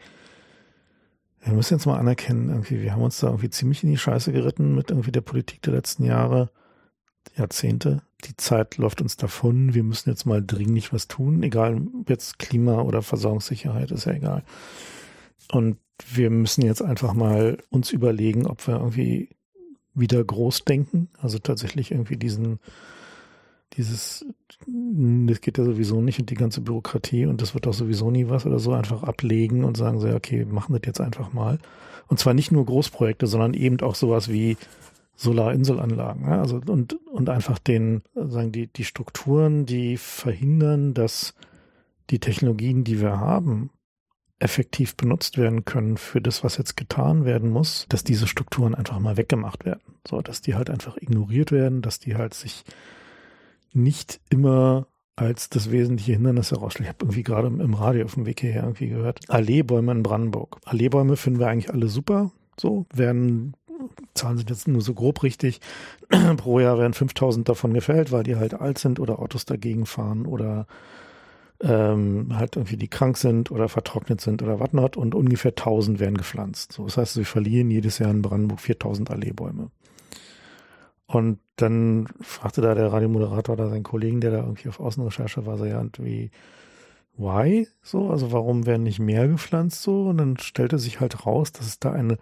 wir 1.40 1.53
müssen 1.53 1.74
jetzt 1.74 1.87
mal 1.87 1.98
anerkennen, 1.98 2.48
irgendwie, 2.48 2.83
wir 2.83 2.92
haben 2.92 3.03
uns 3.03 3.20
da 3.20 3.29
irgendwie 3.29 3.51
ziemlich 3.51 3.85
in 3.85 3.90
die 3.90 3.98
Scheiße 3.98 4.33
geritten 4.33 4.74
mit 4.74 4.90
irgendwie 4.90 5.12
der 5.12 5.20
Politik 5.20 5.62
der 5.62 5.74
letzten 5.74 6.05
Jahre 6.05 6.51
Jahrzehnte. 7.38 8.03
Die 8.24 8.37
Zeit 8.37 8.77
läuft 8.77 9.01
uns 9.01 9.16
davon. 9.16 9.74
Wir 9.74 9.85
müssen 9.85 10.11
jetzt 10.11 10.27
mal 10.27 10.44
dringlich 10.44 10.92
was 10.92 11.09
tun. 11.09 11.42
Egal, 11.42 11.81
jetzt 12.09 12.38
Klima 12.38 12.83
oder 12.83 13.03
Versorgungssicherheit, 13.03 13.90
ist 13.90 14.07
ja 14.07 14.12
egal. 14.12 14.44
Und 15.53 15.79
wir 16.12 16.31
müssen 16.31 16.62
jetzt 16.62 16.83
einfach 16.83 17.14
mal 17.14 17.59
uns 17.70 17.90
überlegen, 17.90 18.46
ob 18.46 18.66
wir 18.66 18.77
irgendwie 18.77 19.31
wieder 19.94 20.22
groß 20.22 20.64
denken. 20.64 21.09
Also 21.18 21.38
tatsächlich 21.38 21.90
irgendwie 21.90 22.16
diesen, 22.16 22.61
dieses, 23.74 24.24
das 24.66 25.40
geht 25.40 25.59
ja 25.59 25.64
sowieso 25.64 26.01
nicht 26.01 26.20
und 26.20 26.31
die 26.31 26.35
ganze 26.35 26.61
Bürokratie 26.61 27.27
und 27.27 27.42
das 27.42 27.55
wird 27.55 27.66
auch 27.66 27.74
sowieso 27.74 28.11
nie 28.11 28.29
was 28.29 28.46
oder 28.46 28.59
so 28.59 28.72
einfach 28.72 29.03
ablegen 29.03 29.64
und 29.64 29.77
sagen 29.77 30.01
so, 30.01 30.09
okay, 30.09 30.44
machen 30.44 30.72
das 30.72 30.83
jetzt 30.87 31.01
einfach 31.01 31.33
mal. 31.33 31.59
Und 32.07 32.18
zwar 32.18 32.35
nicht 32.35 32.53
nur 32.53 32.64
Großprojekte, 32.64 33.27
sondern 33.27 33.55
eben 33.55 33.81
auch 33.81 33.94
sowas 33.94 34.31
wie 34.31 34.57
Solarinselanlagen. 35.18 36.26
Ja? 36.26 36.40
Also 36.40 36.61
und, 36.66 36.94
und 37.09 37.28
einfach 37.28 37.59
den, 37.59 38.02
sagen 38.14 38.52
die, 38.52 38.68
die 38.68 38.85
Strukturen, 38.85 39.66
die 39.66 39.96
verhindern, 39.96 40.94
dass 40.94 41.35
die 42.11 42.20
Technologien, 42.20 42.85
die 42.85 43.00
wir 43.00 43.18
haben, 43.18 43.70
effektiv 44.38 44.96
benutzt 44.96 45.37
werden 45.37 45.64
können 45.64 45.96
für 45.96 46.20
das, 46.20 46.44
was 46.44 46.57
jetzt 46.57 46.76
getan 46.76 47.24
werden 47.24 47.50
muss, 47.50 47.87
dass 47.88 48.04
diese 48.04 48.28
Strukturen 48.28 48.76
einfach 48.76 49.00
mal 49.00 49.16
weggemacht 49.16 49.64
werden. 49.64 49.83
So, 50.07 50.22
dass 50.22 50.40
die 50.40 50.54
halt 50.54 50.70
einfach 50.70 50.96
ignoriert 50.96 51.50
werden, 51.50 51.83
dass 51.83 51.98
die 51.98 52.14
halt 52.14 52.35
sich 52.35 52.64
nicht 53.72 54.20
immer 54.31 54.87
als 55.16 55.50
das 55.50 55.72
wesentliche 55.72 56.12
Hindernis 56.12 56.52
herausstellen. 56.52 56.85
Ich 56.85 56.94
habe 56.94 57.04
irgendwie 57.07 57.24
gerade 57.24 57.48
im 57.48 57.74
Radio 57.74 58.04
auf 58.04 58.14
dem 58.14 58.24
Weg 58.24 58.40
hierher 58.40 58.62
irgendwie 58.62 58.88
gehört. 58.88 59.28
Alleebäume 59.28 59.90
in 59.90 60.04
Brandenburg. 60.04 60.61
Alleebäume 60.64 61.16
finden 61.16 61.40
wir 61.40 61.48
eigentlich 61.48 61.72
alle 61.72 61.88
super. 61.88 62.31
So 62.57 62.87
werden 62.94 63.54
Zahlen 64.14 64.38
sind 64.38 64.50
jetzt 64.50 64.68
nur 64.68 64.80
so 64.80 64.94
grob 64.94 65.22
richtig. 65.22 65.60
Pro 66.36 66.60
Jahr 66.60 66.78
werden 66.78 66.94
5000 66.94 67.48
davon 67.48 67.74
gefällt, 67.74 68.12
weil 68.12 68.22
die 68.22 68.36
halt 68.36 68.54
alt 68.54 68.78
sind 68.78 69.00
oder 69.00 69.18
Autos 69.18 69.44
dagegen 69.44 69.86
fahren 69.86 70.26
oder 70.26 70.66
ähm, 71.60 72.36
halt 72.36 72.56
irgendwie 72.56 72.76
die 72.76 72.88
krank 72.88 73.16
sind 73.16 73.50
oder 73.50 73.68
vertrocknet 73.68 74.20
sind 74.20 74.42
oder 74.42 74.60
whatnot 74.60 74.96
und 74.96 75.14
ungefähr 75.14 75.52
1000 75.52 75.98
werden 75.98 76.16
gepflanzt. 76.16 76.72
So, 76.72 76.84
das 76.84 76.96
heißt, 76.96 77.16
wir 77.16 77.26
verlieren 77.26 77.70
jedes 77.70 77.98
Jahr 77.98 78.10
in 78.10 78.22
Brandenburg 78.22 78.60
4000 78.60 79.10
Alleebäume. 79.10 79.70
Und 81.06 81.38
dann 81.56 82.06
fragte 82.20 82.60
da 82.60 82.74
der 82.74 82.92
Radiomoderator 82.92 83.56
da 83.56 83.68
seinen 83.68 83.82
Kollegen, 83.82 84.20
der 84.20 84.30
da 84.30 84.38
irgendwie 84.38 84.68
auf 84.68 84.78
Außenrecherche 84.78 85.46
war, 85.46 85.56
so 85.56 85.64
ja, 85.64 85.80
irgendwie, 85.80 86.30
why? 87.16 87.66
So, 87.82 88.10
also 88.10 88.30
warum 88.30 88.66
werden 88.66 88.82
nicht 88.82 89.00
mehr 89.00 89.26
gepflanzt 89.26 89.82
so? 89.82 90.08
Und 90.08 90.18
dann 90.18 90.36
stellte 90.36 90.78
sich 90.78 91.00
halt 91.00 91.24
raus, 91.26 91.50
dass 91.52 91.66
es 91.66 91.80
da 91.80 91.92
eine 91.92 92.18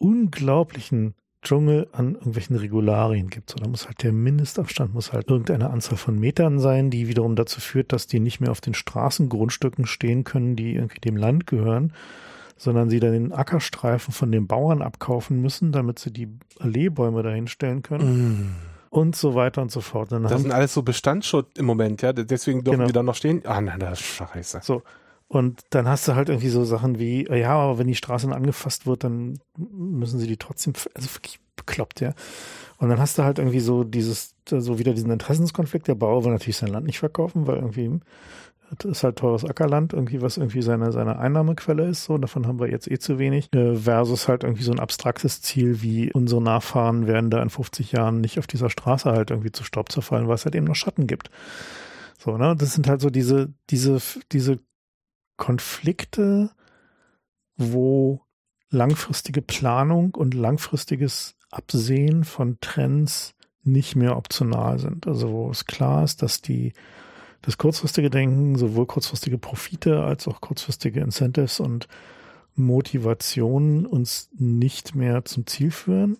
unglaublichen 0.00 1.14
Dschungel 1.42 1.88
an 1.92 2.14
irgendwelchen 2.14 2.56
Regularien 2.56 3.30
gibt. 3.30 3.50
So, 3.50 3.56
da 3.56 3.68
muss 3.68 3.86
halt 3.86 4.02
der 4.02 4.12
Mindestabstand 4.12 4.92
muss 4.92 5.12
halt 5.12 5.28
irgendeine 5.28 5.70
Anzahl 5.70 5.96
von 5.96 6.18
Metern 6.18 6.58
sein, 6.58 6.90
die 6.90 7.08
wiederum 7.08 7.34
dazu 7.34 7.60
führt, 7.60 7.92
dass 7.92 8.06
die 8.06 8.20
nicht 8.20 8.40
mehr 8.40 8.50
auf 8.50 8.60
den 8.60 8.74
Straßengrundstücken 8.74 9.86
stehen 9.86 10.24
können, 10.24 10.56
die 10.56 10.74
irgendwie 10.74 11.00
dem 11.00 11.16
Land 11.16 11.46
gehören, 11.46 11.94
sondern 12.56 12.90
sie 12.90 13.00
dann 13.00 13.12
den 13.12 13.32
Ackerstreifen 13.32 14.12
von 14.12 14.30
den 14.30 14.46
Bauern 14.46 14.82
abkaufen 14.82 15.40
müssen, 15.40 15.72
damit 15.72 15.98
sie 15.98 16.12
die 16.12 16.28
Alleebäume 16.58 17.22
dahinstellen 17.22 17.82
können. 17.82 18.32
Mm. 18.32 18.56
Und 18.90 19.14
so 19.16 19.34
weiter 19.34 19.62
und 19.62 19.70
so 19.70 19.80
fort. 19.80 20.10
Dann 20.10 20.24
das 20.24 20.42
sind 20.42 20.50
alles 20.50 20.74
so 20.74 20.82
Bestandsschutz 20.82 21.56
im 21.56 21.64
Moment, 21.64 22.02
ja. 22.02 22.12
Deswegen 22.12 22.64
dürfen 22.64 22.78
genau. 22.78 22.86
die 22.88 22.92
dann 22.92 23.06
noch 23.06 23.14
stehen. 23.14 23.40
Ah, 23.46 23.60
nein, 23.60 23.78
das 23.78 24.00
ist 24.00 24.06
scheiße. 24.06 24.60
So. 24.62 24.82
Und 25.32 25.60
dann 25.70 25.86
hast 25.86 26.08
du 26.08 26.16
halt 26.16 26.28
irgendwie 26.28 26.48
so 26.48 26.64
Sachen 26.64 26.98
wie, 26.98 27.24
ja, 27.28 27.52
aber 27.52 27.78
wenn 27.78 27.86
die 27.86 27.94
Straße 27.94 28.28
angefasst 28.28 28.84
wird, 28.88 29.04
dann 29.04 29.38
müssen 29.56 30.18
sie 30.18 30.26
die 30.26 30.36
trotzdem, 30.36 30.72
also 30.92 31.14
wirklich 31.14 31.38
bekloppt, 31.54 32.00
ja. 32.00 32.14
Und 32.78 32.88
dann 32.88 32.98
hast 32.98 33.16
du 33.16 33.22
halt 33.22 33.38
irgendwie 33.38 33.60
so 33.60 33.84
dieses, 33.84 34.34
so 34.48 34.80
wieder 34.80 34.92
diesen 34.92 35.12
Interessenskonflikt. 35.12 35.86
Der 35.86 35.94
Bauer 35.94 36.24
will 36.24 36.32
natürlich 36.32 36.56
sein 36.56 36.70
Land 36.70 36.84
nicht 36.84 36.98
verkaufen, 36.98 37.46
weil 37.46 37.58
irgendwie 37.58 38.00
das 38.78 38.90
ist 38.90 39.04
halt 39.04 39.16
teures 39.16 39.44
Ackerland, 39.44 39.92
irgendwie, 39.92 40.20
was 40.20 40.36
irgendwie 40.36 40.62
seine, 40.62 40.90
seine 40.90 41.18
Einnahmequelle 41.18 41.86
ist, 41.86 42.04
so. 42.04 42.18
Davon 42.18 42.48
haben 42.48 42.58
wir 42.58 42.68
jetzt 42.68 42.90
eh 42.90 42.98
zu 42.98 43.20
wenig. 43.20 43.52
Äh, 43.54 43.76
versus 43.76 44.26
halt 44.26 44.42
irgendwie 44.42 44.64
so 44.64 44.72
ein 44.72 44.80
abstraktes 44.80 45.42
Ziel 45.42 45.80
wie 45.80 46.12
unsere 46.12 46.42
Nachfahren 46.42 47.06
werden 47.06 47.30
da 47.30 47.40
in 47.40 47.50
50 47.50 47.92
Jahren 47.92 48.20
nicht 48.20 48.40
auf 48.40 48.48
dieser 48.48 48.70
Straße 48.70 49.10
halt 49.10 49.30
irgendwie 49.30 49.52
zu 49.52 49.62
Staub 49.62 49.92
zerfallen, 49.92 50.26
weil 50.26 50.34
es 50.34 50.44
halt 50.44 50.56
eben 50.56 50.66
noch 50.66 50.74
Schatten 50.74 51.06
gibt. 51.06 51.30
So, 52.18 52.36
ne? 52.36 52.56
Das 52.56 52.74
sind 52.74 52.88
halt 52.88 53.00
so 53.00 53.10
diese, 53.10 53.52
diese, 53.70 54.00
diese 54.32 54.58
Konflikte, 55.40 56.50
wo 57.56 58.20
langfristige 58.68 59.42
Planung 59.42 60.14
und 60.14 60.34
langfristiges 60.34 61.34
Absehen 61.50 62.24
von 62.24 62.58
Trends 62.60 63.34
nicht 63.64 63.96
mehr 63.96 64.16
optional 64.16 64.78
sind. 64.78 65.06
Also 65.06 65.32
wo 65.32 65.50
es 65.50 65.64
klar 65.64 66.04
ist, 66.04 66.22
dass 66.22 66.42
die 66.42 66.74
das 67.42 67.56
kurzfristige 67.56 68.10
Denken 68.10 68.56
sowohl 68.56 68.84
kurzfristige 68.86 69.38
Profite 69.38 70.04
als 70.04 70.28
auch 70.28 70.42
kurzfristige 70.42 71.00
Incentives 71.00 71.58
und 71.58 71.88
Motivationen 72.54 73.86
uns 73.86 74.28
nicht 74.36 74.94
mehr 74.94 75.24
zum 75.24 75.46
Ziel 75.46 75.70
führen 75.70 76.18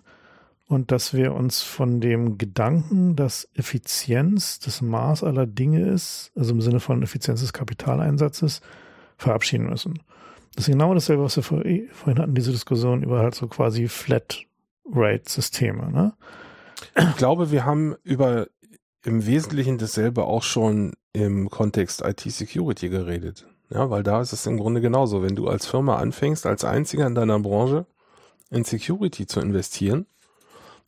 und 0.67 0.93
dass 0.93 1.13
wir 1.13 1.35
uns 1.35 1.61
von 1.61 2.01
dem 2.01 2.39
Gedanken, 2.39 3.17
dass 3.17 3.51
Effizienz 3.55 4.61
das 4.61 4.81
Maß 4.81 5.25
aller 5.25 5.47
Dinge 5.47 5.91
ist, 5.91 6.33
also 6.35 6.53
im 6.55 6.63
Sinne 6.63 6.81
von 6.81 7.03
Effizienz 7.03 7.43
des 7.43 7.53
Kapitaleinsatzes, 7.53 8.63
verabschieden 9.21 9.69
müssen. 9.69 10.01
Das 10.55 10.67
ist 10.67 10.73
genau 10.73 10.93
dasselbe, 10.95 11.23
was 11.23 11.37
wir 11.37 11.43
vorhin 11.43 12.19
hatten, 12.19 12.35
diese 12.35 12.51
Diskussion 12.51 13.03
über 13.03 13.21
halt 13.21 13.35
so 13.35 13.47
quasi 13.47 13.87
Flat 13.89 14.45
Rate 14.93 15.31
Systeme. 15.31 15.91
Ne? 15.91 16.15
Ich 16.97 17.17
glaube, 17.17 17.51
wir 17.51 17.65
haben 17.65 17.95
über 18.03 18.49
im 19.05 19.27
Wesentlichen 19.27 19.79
dasselbe 19.79 20.25
auch 20.25 20.43
schon 20.43 20.95
im 21.13 21.49
Kontext 21.51 22.03
IT-Security 22.03 22.89
geredet. 22.89 23.47
Ja, 23.71 23.89
weil 23.89 24.03
da 24.03 24.21
ist 24.21 24.33
es 24.33 24.47
im 24.47 24.59
Grunde 24.59 24.81
genauso. 24.81 25.23
Wenn 25.23 25.37
du 25.37 25.47
als 25.49 25.67
Firma 25.67 25.97
anfängst, 25.97 26.45
als 26.45 26.65
einziger 26.65 27.07
in 27.07 27.15
deiner 27.15 27.39
Branche 27.39 27.87
in 28.51 28.65
Security 28.65 29.27
zu 29.27 29.41
investieren, 29.41 30.07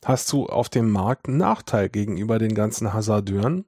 hast 0.03 0.31
du 0.33 0.47
auf 0.47 0.67
dem 0.67 0.91
Markt 0.91 1.27
einen 1.27 1.37
Nachteil 1.37 1.89
gegenüber 1.89 2.39
den 2.39 2.55
ganzen 2.55 2.93
Hasardeuren, 2.93 3.65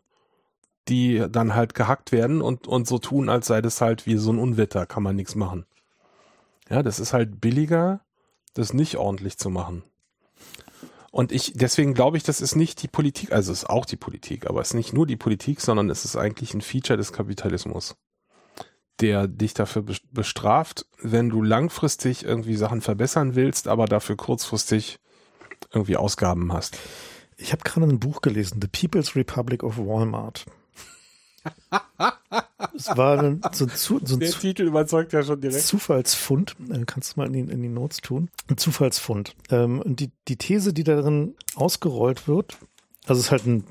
die 0.88 1.26
dann 1.30 1.56
halt 1.56 1.74
gehackt 1.74 2.12
werden 2.12 2.42
und, 2.42 2.68
und 2.68 2.88
so 2.88 3.00
tun, 3.00 3.30
als 3.30 3.48
sei 3.48 3.62
das 3.62 3.82
halt 3.82 4.06
wie 4.06 4.18
so 4.18 4.32
ein 4.32 4.40
Unwetter, 4.40 4.86
kann 4.86 5.04
man 5.04 5.16
nichts 5.16 5.36
machen. 5.36 5.66
Ja, 6.70 6.84
das 6.84 7.00
ist 7.00 7.14
halt 7.14 7.42
billiger, 7.42 8.02
das 8.54 8.74
nicht 8.74 8.98
ordentlich 8.98 9.38
zu 9.38 9.50
machen. 9.50 9.84
Und 11.12 11.32
ich, 11.32 11.54
deswegen 11.56 11.94
glaube 11.94 12.18
ich, 12.18 12.24
das 12.24 12.42
ist 12.42 12.56
nicht 12.56 12.84
die 12.84 12.88
Politik, 12.88 13.32
also 13.32 13.52
es 13.52 13.60
ist 13.60 13.70
auch 13.70 13.86
die 13.86 13.96
Politik, 13.96 14.48
aber 14.48 14.62
es 14.62 14.70
ist 14.70 14.74
nicht 14.74 14.94
nur 14.94 15.08
die 15.08 15.16
Politik, 15.16 15.62
sondern 15.62 15.90
es 15.90 16.04
ist 16.04 16.18
eigentlich 16.18 16.54
ein 16.54 16.62
Feature 16.62 16.98
des 16.98 17.14
Kapitalismus, 17.14 17.96
der 19.00 19.28
dich 19.28 19.54
dafür 19.54 19.86
bestraft, 20.12 20.86
wenn 21.00 21.30
du 21.30 21.42
langfristig 21.42 22.26
irgendwie 22.26 22.56
Sachen 22.56 22.82
verbessern 22.82 23.36
willst, 23.36 23.70
aber 23.70 23.86
dafür 23.86 24.18
kurzfristig 24.18 25.00
irgendwie 25.74 25.96
Ausgaben 25.96 26.52
hast. 26.52 26.78
Ich 27.38 27.54
habe 27.54 27.64
gerade 27.64 27.88
ein 27.88 28.00
Buch 28.00 28.22
gelesen, 28.22 28.60
The 28.62 28.68
People's 28.68 29.16
Republic 29.16 29.64
of 29.64 29.78
Walmart 29.78 30.46
es 32.76 32.88
war 32.96 33.20
ein, 33.20 33.42
so 33.52 33.66
ein, 33.66 33.72
so 33.76 33.98
ein 33.98 34.20
Der 34.20 34.32
Titel 34.32 34.64
überzeugt 34.64 35.14
ja 35.14 35.24
schon 35.24 35.40
direkt. 35.40 35.64
Zufallsfund, 35.64 36.56
kannst 36.86 37.16
du 37.16 37.20
mal 37.20 37.28
in 37.28 37.34
die, 37.34 37.54
in 37.54 37.62
die 37.62 37.70
Notes 37.70 37.98
tun. 37.98 38.30
Ein 38.50 38.58
Zufallsfund. 38.58 39.36
Ähm, 39.50 39.82
und 39.82 40.00
die, 40.00 40.12
die 40.28 40.38
These, 40.38 40.74
die 40.74 40.84
darin 40.84 41.36
ausgerollt 41.56 42.28
wird, 42.28 42.58
also 43.08 43.20
es 43.20 43.28
ist 43.28 43.32
halt 43.32 43.46
ein, 43.46 43.64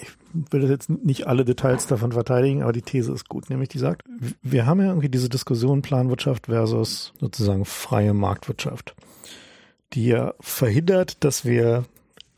ich 0.00 0.08
will 0.50 0.68
jetzt 0.68 0.90
nicht 0.90 1.26
alle 1.26 1.44
Details 1.44 1.86
davon 1.86 2.12
verteidigen, 2.12 2.62
aber 2.62 2.72
die 2.72 2.82
These 2.82 3.12
ist 3.12 3.28
gut, 3.28 3.48
nämlich 3.50 3.68
die 3.68 3.78
sagt, 3.78 4.02
wir 4.42 4.66
haben 4.66 4.80
ja 4.80 4.88
irgendwie 4.88 5.08
diese 5.08 5.28
Diskussion 5.28 5.82
Planwirtschaft 5.82 6.46
versus 6.46 7.12
sozusagen 7.18 7.64
freie 7.64 8.14
Marktwirtschaft, 8.14 8.94
die 9.94 10.06
ja 10.06 10.34
verhindert, 10.40 11.24
dass 11.24 11.44
wir 11.44 11.84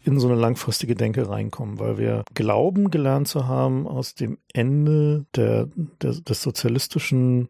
in 0.02 0.18
so 0.18 0.28
eine 0.28 0.40
langfristige 0.40 0.94
Denke 0.94 1.28
reinkommen, 1.28 1.78
weil 1.78 1.98
wir 1.98 2.24
glauben 2.34 2.90
gelernt 2.90 3.28
zu 3.28 3.46
haben 3.46 3.86
aus 3.86 4.14
dem 4.14 4.38
Ende 4.52 5.26
der, 5.34 5.68
der, 6.02 6.12
des 6.12 6.42
sozialistischen 6.42 7.48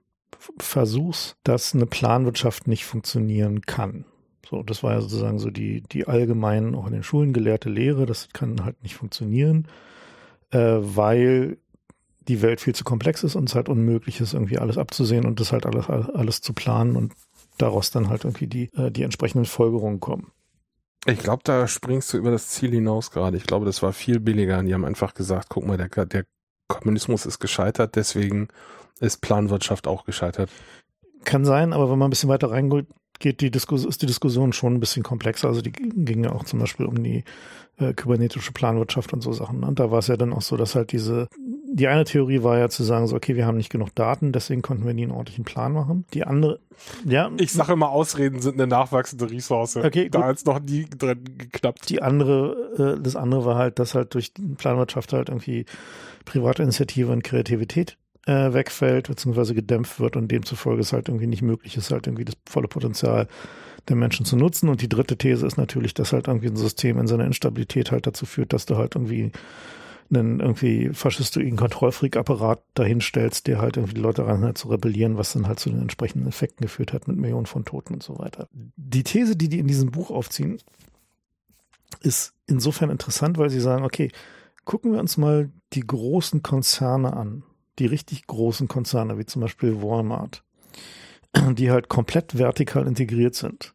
Versuchs, 0.58 1.36
dass 1.44 1.74
eine 1.74 1.86
Planwirtschaft 1.86 2.66
nicht 2.66 2.84
funktionieren 2.84 3.62
kann. 3.62 4.04
So, 4.48 4.62
das 4.62 4.82
war 4.82 4.94
ja 4.94 5.00
sozusagen 5.00 5.38
so 5.38 5.50
die, 5.50 5.82
die 5.82 6.08
allgemein 6.08 6.74
auch 6.74 6.86
in 6.86 6.92
den 6.92 7.02
Schulen 7.02 7.32
gelehrte 7.32 7.68
Lehre, 7.68 8.06
das 8.06 8.28
kann 8.32 8.64
halt 8.64 8.82
nicht 8.82 8.96
funktionieren, 8.96 9.68
äh, 10.50 10.78
weil 10.80 11.58
die 12.26 12.42
Welt 12.42 12.60
viel 12.60 12.74
zu 12.74 12.84
komplex 12.84 13.22
ist 13.22 13.36
und 13.36 13.48
es 13.48 13.54
halt 13.54 13.68
unmöglich 13.68 14.20
ist, 14.20 14.34
irgendwie 14.34 14.58
alles 14.58 14.76
abzusehen 14.78 15.24
und 15.24 15.40
das 15.40 15.52
halt 15.52 15.66
alles, 15.66 15.88
alles 15.88 16.40
zu 16.40 16.52
planen 16.52 16.96
und 16.96 17.12
daraus 17.58 17.90
dann 17.90 18.08
halt 18.08 18.24
irgendwie 18.24 18.46
die, 18.46 18.70
äh, 18.74 18.90
die 18.90 19.02
entsprechenden 19.02 19.46
Folgerungen 19.46 20.00
kommen. 20.00 20.32
Ich 21.06 21.18
glaube, 21.18 21.42
da 21.44 21.66
springst 21.66 22.12
du 22.12 22.18
über 22.18 22.30
das 22.30 22.48
Ziel 22.48 22.70
hinaus 22.72 23.10
gerade. 23.10 23.36
Ich 23.36 23.46
glaube, 23.46 23.64
das 23.64 23.82
war 23.82 23.92
viel 23.92 24.20
billiger. 24.20 24.62
Die 24.62 24.74
haben 24.74 24.84
einfach 24.84 25.14
gesagt, 25.14 25.48
guck 25.48 25.66
mal, 25.66 25.78
der, 25.78 25.88
der 26.06 26.24
Kommunismus 26.68 27.26
ist 27.26 27.38
gescheitert, 27.38 27.96
deswegen 27.96 28.48
ist 29.00 29.22
Planwirtschaft 29.22 29.86
auch 29.86 30.04
gescheitert. 30.04 30.50
Kann 31.24 31.44
sein, 31.44 31.72
aber 31.72 31.90
wenn 31.90 31.98
man 31.98 32.08
ein 32.08 32.10
bisschen 32.10 32.28
weiter 32.28 32.50
reingeht, 32.50 32.86
geht 33.18 33.40
die 33.40 33.50
Diskus 33.50 33.84
ist 33.84 34.02
die 34.02 34.06
Diskussion 34.06 34.52
schon 34.52 34.74
ein 34.74 34.80
bisschen 34.80 35.02
komplexer. 35.02 35.48
Also 35.48 35.60
die 35.60 35.72
ging 35.72 36.24
ja 36.24 36.32
auch 36.32 36.44
zum 36.44 36.58
Beispiel 36.58 36.86
um 36.86 37.02
die 37.02 37.24
äh, 37.76 37.92
kybernetische 37.92 38.52
Planwirtschaft 38.52 39.12
und 39.12 39.20
so 39.20 39.32
Sachen. 39.32 39.62
Und 39.64 39.78
da 39.78 39.90
war 39.90 39.98
es 39.98 40.06
ja 40.06 40.16
dann 40.16 40.32
auch 40.32 40.42
so, 40.42 40.56
dass 40.56 40.74
halt 40.74 40.92
diese, 40.92 41.28
die 41.72 41.88
eine 41.88 42.04
Theorie 42.04 42.42
war 42.42 42.58
ja 42.58 42.68
zu 42.68 42.82
sagen, 42.82 43.06
so, 43.06 43.16
okay, 43.16 43.36
wir 43.36 43.46
haben 43.46 43.56
nicht 43.56 43.70
genug 43.70 43.94
Daten, 43.94 44.32
deswegen 44.32 44.62
konnten 44.62 44.84
wir 44.84 44.94
nie 44.94 45.04
einen 45.04 45.12
ordentlichen 45.12 45.44
Plan 45.44 45.72
machen. 45.72 46.04
Die 46.12 46.24
andere, 46.24 46.60
ja. 47.04 47.30
Ich 47.38 47.52
sage 47.52 47.72
immer, 47.72 47.90
Ausreden 47.90 48.40
sind 48.40 48.54
eine 48.54 48.66
nachwachsende 48.66 49.30
Ressource. 49.30 49.76
Okay, 49.76 50.08
da 50.08 50.24
hat 50.24 50.36
es 50.36 50.44
noch 50.44 50.60
nie 50.60 50.86
drin 50.86 51.24
geknappt. 51.38 51.88
Die 51.88 52.02
andere, 52.02 52.96
äh, 52.98 53.02
das 53.02 53.16
andere 53.16 53.44
war 53.44 53.56
halt, 53.56 53.78
dass 53.78 53.94
halt 53.94 54.14
durch 54.14 54.32
Planwirtschaft 54.58 55.12
halt 55.12 55.28
irgendwie 55.28 55.64
private 56.24 56.62
Initiative 56.62 57.12
und 57.12 57.22
Kreativität 57.22 57.96
äh, 58.26 58.52
wegfällt, 58.52 59.08
beziehungsweise 59.08 59.54
gedämpft 59.54 60.00
wird 60.00 60.16
und 60.16 60.30
demzufolge 60.30 60.80
es 60.80 60.92
halt 60.92 61.08
irgendwie 61.08 61.26
nicht 61.26 61.42
möglich 61.42 61.76
ist, 61.76 61.90
halt 61.90 62.06
irgendwie 62.06 62.24
das 62.24 62.36
volle 62.48 62.68
Potenzial 62.68 63.28
der 63.88 63.96
Menschen 63.96 64.26
zu 64.26 64.36
nutzen. 64.36 64.68
Und 64.68 64.82
die 64.82 64.88
dritte 64.88 65.16
These 65.16 65.46
ist 65.46 65.56
natürlich, 65.56 65.94
dass 65.94 66.12
halt 66.12 66.28
irgendwie 66.28 66.48
ein 66.48 66.56
System 66.56 66.98
in 66.98 67.06
seiner 67.06 67.24
Instabilität 67.24 67.90
halt 67.90 68.06
dazu 68.06 68.26
führt, 68.26 68.52
dass 68.52 68.66
du 68.66 68.76
halt 68.76 68.94
irgendwie 68.94 69.32
einen 70.12 70.40
irgendwie 70.40 70.90
faschistoiden 70.92 71.56
Kontrollfreak-Apparat 71.56 72.62
dahinstellst, 72.74 73.46
der 73.46 73.60
halt 73.60 73.76
irgendwie 73.76 73.94
die 73.94 74.00
Leute 74.00 74.22
daran 74.22 74.44
hat 74.44 74.58
zu 74.58 74.68
rebellieren, 74.68 75.16
was 75.16 75.32
dann 75.32 75.46
halt 75.46 75.60
zu 75.60 75.70
den 75.70 75.80
entsprechenden 75.80 76.28
Effekten 76.28 76.62
geführt 76.62 76.92
hat 76.92 77.08
mit 77.08 77.16
Millionen 77.16 77.46
von 77.46 77.64
Toten 77.64 77.94
und 77.94 78.02
so 78.02 78.18
weiter. 78.18 78.48
Die 78.52 79.04
These, 79.04 79.36
die 79.36 79.48
die 79.48 79.58
in 79.58 79.68
diesem 79.68 79.90
Buch 79.90 80.10
aufziehen, 80.10 80.58
ist 82.00 82.34
insofern 82.46 82.90
interessant, 82.90 83.38
weil 83.38 83.50
sie 83.50 83.60
sagen, 83.60 83.84
okay, 83.84 84.10
gucken 84.64 84.92
wir 84.92 85.00
uns 85.00 85.16
mal 85.16 85.50
die 85.72 85.86
großen 85.86 86.42
Konzerne 86.42 87.12
an, 87.14 87.44
die 87.78 87.86
richtig 87.86 88.26
großen 88.26 88.68
Konzerne, 88.68 89.18
wie 89.18 89.26
zum 89.26 89.42
Beispiel 89.42 89.82
Walmart, 89.82 90.44
die 91.52 91.70
halt 91.70 91.88
komplett 91.88 92.38
vertikal 92.38 92.86
integriert 92.86 93.34
sind. 93.34 93.74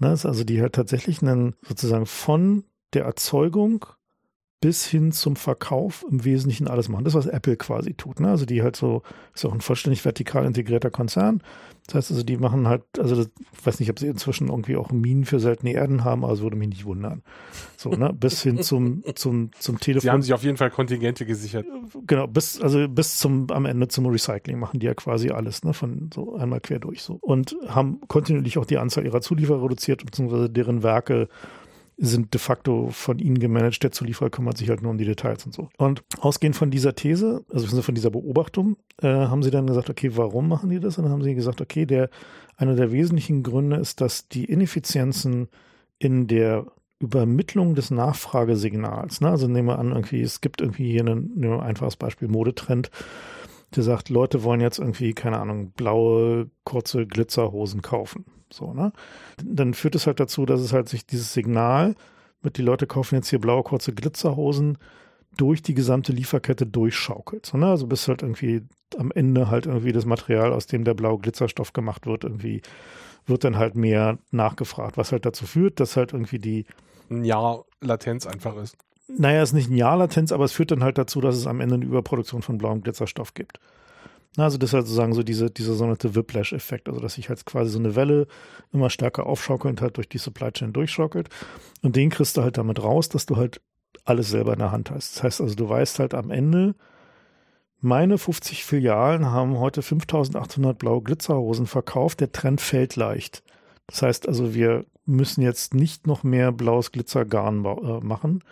Ne, 0.00 0.10
also 0.10 0.44
die 0.44 0.60
halt 0.60 0.74
tatsächlich 0.74 1.22
einen 1.22 1.56
sozusagen 1.62 2.06
von 2.06 2.64
der 2.92 3.04
Erzeugung 3.04 3.84
bis 4.60 4.86
hin 4.86 5.12
zum 5.12 5.36
Verkauf 5.36 6.04
im 6.10 6.24
Wesentlichen 6.24 6.66
alles 6.66 6.88
machen. 6.88 7.04
Das, 7.04 7.14
was 7.14 7.26
Apple 7.26 7.56
quasi 7.56 7.94
tut. 7.94 8.18
Ne? 8.18 8.28
Also 8.28 8.44
die 8.44 8.62
halt 8.62 8.74
so, 8.74 9.02
ist 9.34 9.44
auch 9.44 9.52
ein 9.52 9.60
vollständig 9.60 10.04
vertikal 10.04 10.44
integrierter 10.44 10.90
Konzern. 10.90 11.42
Das 11.86 11.94
heißt 11.94 12.10
also, 12.10 12.22
die 12.24 12.36
machen 12.36 12.66
halt, 12.66 12.82
also 12.98 13.14
das, 13.14 13.30
ich 13.52 13.66
weiß 13.66 13.80
nicht, 13.80 13.88
ob 13.88 13.98
sie 13.98 14.08
inzwischen 14.08 14.48
irgendwie 14.48 14.76
auch 14.76 14.90
Minen 14.90 15.24
für 15.24 15.38
seltene 15.38 15.72
Erden 15.72 16.04
haben, 16.04 16.24
also 16.24 16.42
würde 16.42 16.56
mich 16.56 16.68
nicht 16.68 16.84
wundern. 16.84 17.22
So, 17.76 17.90
ne, 17.90 18.12
bis 18.12 18.42
hin 18.42 18.60
zum, 18.60 19.02
zum, 19.14 19.52
zum 19.58 19.78
Telefon. 19.78 20.02
Sie 20.02 20.10
haben 20.10 20.22
sich 20.22 20.34
auf 20.34 20.42
jeden 20.42 20.56
Fall 20.56 20.70
Kontingente 20.70 21.24
gesichert. 21.24 21.64
Genau, 22.06 22.26
bis, 22.26 22.60
also 22.60 22.88
bis 22.88 23.16
zum, 23.16 23.48
am 23.50 23.64
Ende 23.64 23.88
zum 23.88 24.06
Recycling 24.06 24.58
machen 24.58 24.80
die 24.80 24.86
ja 24.86 24.94
quasi 24.94 25.30
alles, 25.30 25.62
ne, 25.62 25.72
von 25.72 26.10
so 26.12 26.34
einmal 26.34 26.60
quer 26.60 26.80
durch 26.80 27.02
so. 27.02 27.18
Und 27.20 27.56
haben 27.68 28.00
kontinuierlich 28.08 28.58
auch 28.58 28.66
die 28.66 28.76
Anzahl 28.78 29.06
ihrer 29.06 29.20
Zulieferer 29.20 29.62
reduziert, 29.62 30.04
beziehungsweise 30.04 30.50
deren 30.50 30.82
Werke 30.82 31.28
sind 32.00 32.32
de 32.32 32.40
facto 32.40 32.90
von 32.90 33.18
ihnen 33.18 33.40
gemanagt. 33.40 33.82
Der 33.82 33.90
Zulieferer 33.90 34.30
kümmert 34.30 34.56
sich 34.56 34.70
halt 34.70 34.82
nur 34.82 34.92
um 34.92 34.98
die 34.98 35.04
Details 35.04 35.44
und 35.44 35.52
so. 35.52 35.68
Und 35.76 36.04
ausgehend 36.20 36.54
von 36.54 36.70
dieser 36.70 36.94
These, 36.94 37.44
also 37.52 37.82
von 37.82 37.94
dieser 37.94 38.10
Beobachtung, 38.10 38.76
äh, 39.02 39.08
haben 39.08 39.42
sie 39.42 39.50
dann 39.50 39.66
gesagt, 39.66 39.90
okay, 39.90 40.12
warum 40.14 40.48
machen 40.48 40.70
die 40.70 40.78
das? 40.78 40.96
Und 40.96 41.04
dann 41.04 41.12
haben 41.12 41.24
sie 41.24 41.34
gesagt, 41.34 41.60
okay, 41.60 41.86
der, 41.86 42.08
einer 42.56 42.76
der 42.76 42.92
wesentlichen 42.92 43.42
Gründe 43.42 43.76
ist, 43.76 44.00
dass 44.00 44.28
die 44.28 44.44
Ineffizienzen 44.44 45.48
in 45.98 46.28
der 46.28 46.66
Übermittlung 47.00 47.74
des 47.74 47.90
Nachfragesignals, 47.90 49.20
ne? 49.20 49.30
also 49.30 49.46
nehmen 49.46 49.68
wir 49.68 49.78
an, 49.78 49.90
irgendwie, 49.90 50.20
es 50.20 50.40
gibt 50.40 50.60
irgendwie 50.60 50.90
hier 50.90 51.04
ein, 51.04 51.32
ein 51.36 51.60
einfaches 51.60 51.96
Beispiel, 51.96 52.28
Modetrend, 52.28 52.90
der 53.74 53.82
sagt, 53.82 54.08
Leute 54.08 54.42
wollen 54.42 54.60
jetzt 54.60 54.78
irgendwie, 54.78 55.14
keine 55.14 55.38
Ahnung, 55.38 55.72
blaue, 55.72 56.50
kurze 56.64 57.06
Glitzerhosen 57.06 57.82
kaufen. 57.82 58.24
So, 58.52 58.72
ne? 58.74 58.92
Dann 59.42 59.74
führt 59.74 59.94
es 59.94 60.06
halt 60.06 60.20
dazu, 60.20 60.46
dass 60.46 60.60
es 60.60 60.72
halt 60.72 60.88
sich 60.88 61.06
dieses 61.06 61.32
Signal 61.32 61.94
mit 62.42 62.56
die 62.56 62.62
Leute 62.62 62.86
kaufen 62.86 63.16
jetzt 63.16 63.28
hier 63.28 63.40
blaue 63.40 63.62
kurze 63.62 63.92
Glitzerhosen 63.92 64.78
durch 65.36 65.62
die 65.62 65.74
gesamte 65.74 66.12
Lieferkette 66.12 66.66
durchschaukelt. 66.66 67.46
So, 67.46 67.58
ne? 67.58 67.66
Also 67.66 67.86
bis 67.86 68.08
halt 68.08 68.22
irgendwie 68.22 68.62
am 68.96 69.10
Ende 69.12 69.50
halt 69.50 69.66
irgendwie 69.66 69.92
das 69.92 70.06
Material, 70.06 70.52
aus 70.52 70.66
dem 70.66 70.84
der 70.84 70.94
blaue 70.94 71.18
Glitzerstoff 71.18 71.72
gemacht 71.72 72.06
wird, 72.06 72.24
irgendwie 72.24 72.62
wird 73.26 73.44
dann 73.44 73.56
halt 73.56 73.74
mehr 73.74 74.18
nachgefragt, 74.30 74.96
was 74.96 75.12
halt 75.12 75.26
dazu 75.26 75.46
führt, 75.46 75.80
dass 75.80 75.96
halt 75.96 76.12
irgendwie 76.12 76.38
die 76.38 76.66
ein 77.10 77.24
Jahr 77.24 77.64
Latenz 77.80 78.26
einfach 78.26 78.56
ist. 78.56 78.76
Naja, 79.08 79.42
es 79.42 79.50
ist 79.50 79.54
nicht 79.54 79.70
ein 79.70 79.76
Jahr 79.76 79.96
Latenz, 79.96 80.32
aber 80.32 80.44
es 80.44 80.52
führt 80.52 80.70
dann 80.70 80.84
halt 80.84 80.98
dazu, 80.98 81.20
dass 81.20 81.36
es 81.36 81.46
am 81.46 81.60
Ende 81.60 81.76
eine 81.76 81.84
Überproduktion 81.84 82.42
von 82.42 82.58
blauem 82.58 82.82
Glitzerstoff 82.82 83.34
gibt. 83.34 83.58
Also 84.36 84.58
das 84.58 84.70
ist 84.70 84.74
halt 84.74 84.86
sozusagen 84.86 85.14
so 85.14 85.22
diese, 85.22 85.50
dieser 85.50 85.74
sogenannte 85.74 86.14
Whiplash-Effekt, 86.14 86.88
also 86.88 87.00
dass 87.00 87.14
sich 87.14 87.28
halt 87.28 87.44
quasi 87.44 87.70
so 87.70 87.78
eine 87.78 87.96
Welle 87.96 88.26
immer 88.72 88.90
stärker 88.90 89.26
aufschaukelnd 89.26 89.80
hat, 89.80 89.96
durch 89.96 90.08
die 90.08 90.18
Supply 90.18 90.52
Chain 90.52 90.72
durchschaukelt. 90.72 91.28
Und 91.82 91.96
den 91.96 92.10
kriegst 92.10 92.36
du 92.36 92.42
halt 92.42 92.58
damit 92.58 92.82
raus, 92.82 93.08
dass 93.08 93.26
du 93.26 93.36
halt 93.36 93.60
alles 94.04 94.28
selber 94.30 94.52
in 94.52 94.60
der 94.60 94.70
Hand 94.70 94.90
hast. 94.90 95.16
Das 95.16 95.22
heißt 95.22 95.40
also, 95.40 95.54
du 95.54 95.68
weißt 95.68 95.98
halt 95.98 96.14
am 96.14 96.30
Ende, 96.30 96.74
meine 97.80 98.18
50 98.18 98.64
Filialen 98.64 99.26
haben 99.26 99.58
heute 99.58 99.82
5800 99.82 100.78
blaue 100.78 101.02
Glitzerhosen 101.02 101.66
verkauft, 101.66 102.20
der 102.20 102.32
Trend 102.32 102.60
fällt 102.60 102.96
leicht. 102.96 103.44
Das 103.86 104.02
heißt 104.02 104.28
also, 104.28 104.54
wir 104.54 104.84
müssen 105.06 105.42
jetzt 105.42 105.74
nicht 105.74 106.06
noch 106.06 106.22
mehr 106.22 106.52
blaues 106.52 106.92
Glitzergarn 106.92 107.64
äh, 107.64 108.00
machen, 108.04 108.42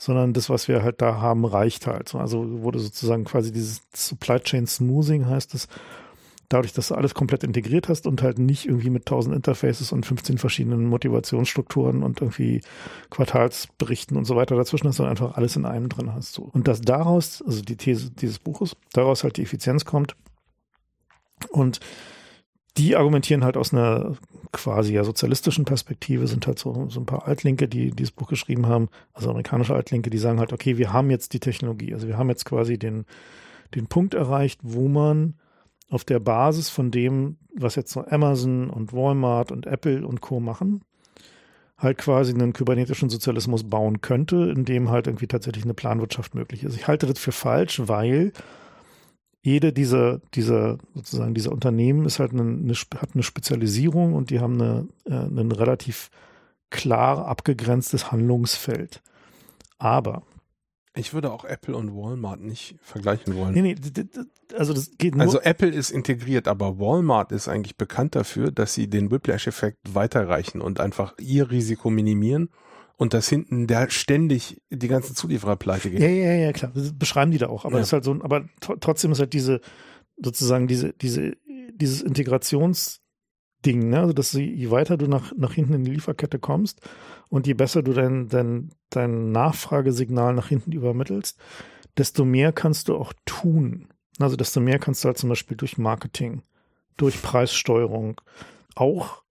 sondern 0.00 0.32
das, 0.32 0.48
was 0.48 0.66
wir 0.66 0.82
halt 0.82 1.02
da 1.02 1.20
haben, 1.20 1.44
reicht 1.44 1.86
halt. 1.86 2.14
Also 2.14 2.62
wurde 2.62 2.78
sozusagen 2.78 3.24
quasi 3.24 3.52
dieses 3.52 3.82
Supply 3.94 4.40
Chain 4.40 4.66
Smoothing 4.66 5.26
heißt 5.26 5.54
es, 5.54 5.68
dadurch, 6.48 6.72
dass 6.72 6.88
du 6.88 6.94
alles 6.94 7.12
komplett 7.12 7.44
integriert 7.44 7.90
hast 7.90 8.06
und 8.06 8.22
halt 8.22 8.38
nicht 8.38 8.64
irgendwie 8.64 8.88
mit 8.88 9.02
1000 9.02 9.36
Interfaces 9.36 9.92
und 9.92 10.06
15 10.06 10.38
verschiedenen 10.38 10.86
Motivationsstrukturen 10.86 12.02
und 12.02 12.22
irgendwie 12.22 12.62
Quartalsberichten 13.10 14.16
und 14.16 14.24
so 14.24 14.36
weiter 14.36 14.56
dazwischen 14.56 14.88
hast, 14.88 14.96
sondern 14.96 15.18
einfach 15.18 15.36
alles 15.36 15.54
in 15.56 15.66
einem 15.66 15.90
drin 15.90 16.14
hast. 16.14 16.32
So. 16.32 16.44
Und 16.44 16.66
dass 16.66 16.80
daraus, 16.80 17.42
also 17.46 17.60
die 17.60 17.76
These 17.76 18.10
dieses 18.10 18.38
Buches, 18.38 18.76
daraus 18.94 19.22
halt 19.22 19.36
die 19.36 19.42
Effizienz 19.42 19.84
kommt 19.84 20.16
und 21.50 21.78
die 22.76 22.96
argumentieren 22.96 23.44
halt 23.44 23.56
aus 23.56 23.72
einer 23.72 24.16
quasi 24.52 24.94
ja 24.94 25.04
sozialistischen 25.04 25.64
Perspektive, 25.64 26.26
sind 26.26 26.46
halt 26.46 26.58
so, 26.58 26.88
so 26.88 27.00
ein 27.00 27.06
paar 27.06 27.26
Altlinke, 27.26 27.68
die 27.68 27.90
dieses 27.90 28.12
Buch 28.12 28.28
geschrieben 28.28 28.66
haben, 28.66 28.88
also 29.12 29.30
amerikanische 29.30 29.74
Altlinke, 29.74 30.10
die 30.10 30.18
sagen 30.18 30.40
halt, 30.40 30.52
okay, 30.52 30.76
wir 30.78 30.92
haben 30.92 31.10
jetzt 31.10 31.32
die 31.32 31.40
Technologie, 31.40 31.94
also 31.94 32.08
wir 32.08 32.18
haben 32.18 32.28
jetzt 32.28 32.44
quasi 32.44 32.78
den, 32.78 33.04
den 33.74 33.86
Punkt 33.86 34.14
erreicht, 34.14 34.60
wo 34.62 34.88
man 34.88 35.34
auf 35.88 36.04
der 36.04 36.20
Basis 36.20 36.68
von 36.68 36.90
dem, 36.90 37.36
was 37.54 37.74
jetzt 37.74 37.92
so 37.92 38.04
Amazon 38.06 38.70
und 38.70 38.92
Walmart 38.92 39.50
und 39.50 39.66
Apple 39.66 40.06
und 40.06 40.20
Co. 40.20 40.40
machen, 40.40 40.82
halt 41.78 41.98
quasi 41.98 42.32
einen 42.32 42.52
kybernetischen 42.52 43.10
Sozialismus 43.10 43.64
bauen 43.64 44.00
könnte, 44.00 44.52
in 44.54 44.64
dem 44.64 44.90
halt 44.90 45.06
irgendwie 45.06 45.26
tatsächlich 45.26 45.64
eine 45.64 45.74
Planwirtschaft 45.74 46.34
möglich 46.34 46.62
ist. 46.62 46.76
Ich 46.76 46.86
halte 46.86 47.06
das 47.06 47.18
für 47.18 47.32
falsch, 47.32 47.82
weil 47.86 48.32
jede 49.42 49.72
dieser, 49.72 50.20
dieser, 50.34 50.78
sozusagen 50.94 51.34
dieser 51.34 51.52
Unternehmen 51.52 52.04
ist 52.04 52.18
halt 52.18 52.32
eine, 52.32 52.42
eine, 52.42 52.74
hat 52.74 53.10
eine 53.14 53.22
Spezialisierung 53.22 54.14
und 54.14 54.30
die 54.30 54.40
haben 54.40 54.60
eine, 54.60 54.88
äh, 55.06 55.12
ein 55.14 55.52
relativ 55.52 56.10
klar 56.68 57.26
abgegrenztes 57.26 58.12
Handlungsfeld. 58.12 59.02
Aber 59.78 60.22
ich 60.94 61.14
würde 61.14 61.32
auch 61.32 61.44
Apple 61.44 61.76
und 61.76 61.94
Walmart 61.94 62.40
nicht 62.40 62.76
vergleichen 62.82 63.34
wollen. 63.36 63.54
Nee, 63.54 63.62
nee, 63.62 63.76
also 64.56 64.74
das 64.74 64.90
geht 64.98 65.14
nur. 65.14 65.22
Also 65.22 65.40
Apple 65.40 65.70
ist 65.70 65.90
integriert, 65.90 66.48
aber 66.48 66.78
Walmart 66.78 67.32
ist 67.32 67.48
eigentlich 67.48 67.76
bekannt 67.78 68.16
dafür, 68.16 68.50
dass 68.50 68.74
sie 68.74 68.88
den 68.88 69.10
Whiplash-Effekt 69.10 69.94
weiterreichen 69.94 70.60
und 70.60 70.80
einfach 70.80 71.14
ihr 71.18 71.50
Risiko 71.50 71.90
minimieren 71.90 72.50
und 73.00 73.14
dass 73.14 73.30
hinten 73.30 73.66
der 73.66 73.88
ständig 73.88 74.60
die 74.68 74.86
ganzen 74.86 75.16
Zulieferer 75.16 75.56
pleite 75.56 75.90
geht. 75.90 76.00
Ja, 76.00 76.08
ja, 76.08 76.34
ja, 76.34 76.52
klar. 76.52 76.70
Das 76.74 76.92
beschreiben 76.92 77.30
die 77.30 77.38
da 77.38 77.48
auch. 77.48 77.64
Aber 77.64 77.76
ja. 77.76 77.80
ist 77.80 77.94
halt 77.94 78.04
so, 78.04 78.12
aber 78.20 78.44
trotzdem 78.60 79.10
ist 79.12 79.20
halt 79.20 79.32
diese, 79.32 79.62
sozusagen 80.22 80.68
diese, 80.68 80.92
diese, 80.92 81.34
dieses 81.72 82.02
Integrationsding, 82.02 83.88
ne? 83.88 84.00
Also, 84.00 84.12
dass 84.12 84.32
sie, 84.32 84.44
je 84.44 84.70
weiter 84.70 84.98
du 84.98 85.06
nach, 85.06 85.32
nach 85.34 85.54
hinten 85.54 85.72
in 85.72 85.84
die 85.84 85.92
Lieferkette 85.92 86.38
kommst 86.38 86.82
und 87.30 87.46
je 87.46 87.54
besser 87.54 87.82
du 87.82 87.94
dein, 87.94 88.28
dein, 88.28 88.68
dein 88.90 89.32
Nachfragesignal 89.32 90.34
nach 90.34 90.48
hinten 90.48 90.72
übermittelst, 90.72 91.38
desto 91.96 92.26
mehr 92.26 92.52
kannst 92.52 92.88
du 92.88 92.98
auch 92.98 93.14
tun. 93.24 93.88
Also, 94.18 94.36
desto 94.36 94.60
mehr 94.60 94.78
kannst 94.78 95.04
du 95.04 95.06
halt 95.06 95.16
zum 95.16 95.30
Beispiel 95.30 95.56
durch 95.56 95.78
Marketing, 95.78 96.42
durch 96.98 97.22
Preissteuerung, 97.22 98.20
auch 98.74 99.22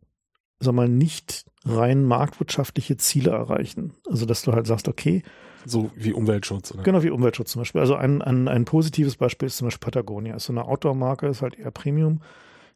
sag 0.60 0.74
mal, 0.74 0.90
nicht 0.90 1.46
rein 1.66 2.04
marktwirtschaftliche 2.04 2.98
Ziele 2.98 3.32
erreichen. 3.32 3.94
Also, 4.10 4.26
dass 4.26 4.42
du 4.42 4.54
halt 4.54 4.68
sagst, 4.68 4.88
okay. 4.88 5.24
So 5.66 5.92
wie 5.96 6.14
Umweltschutz, 6.14 6.72
oder? 6.72 6.84
Genau, 6.84 7.04
wie 7.04 7.10
Umweltschutz 7.10 7.52
zum 7.52 7.62
Beispiel. 7.62 7.82
Also 7.82 7.96
ein, 7.96 8.22
ein, 8.22 8.48
ein 8.48 8.64
positives 8.64 9.18
Beispiel 9.18 9.48
ist 9.48 9.58
zum 9.58 9.68
Beispiel 9.68 9.86
Patagonia. 9.86 10.36
Ist 10.36 10.46
so 10.46 10.54
eine 10.54 10.66
Outdoor-Marke, 10.66 11.28
ist 11.28 11.42
halt 11.42 11.60
eher 11.60 11.72
Premium, 11.72 12.22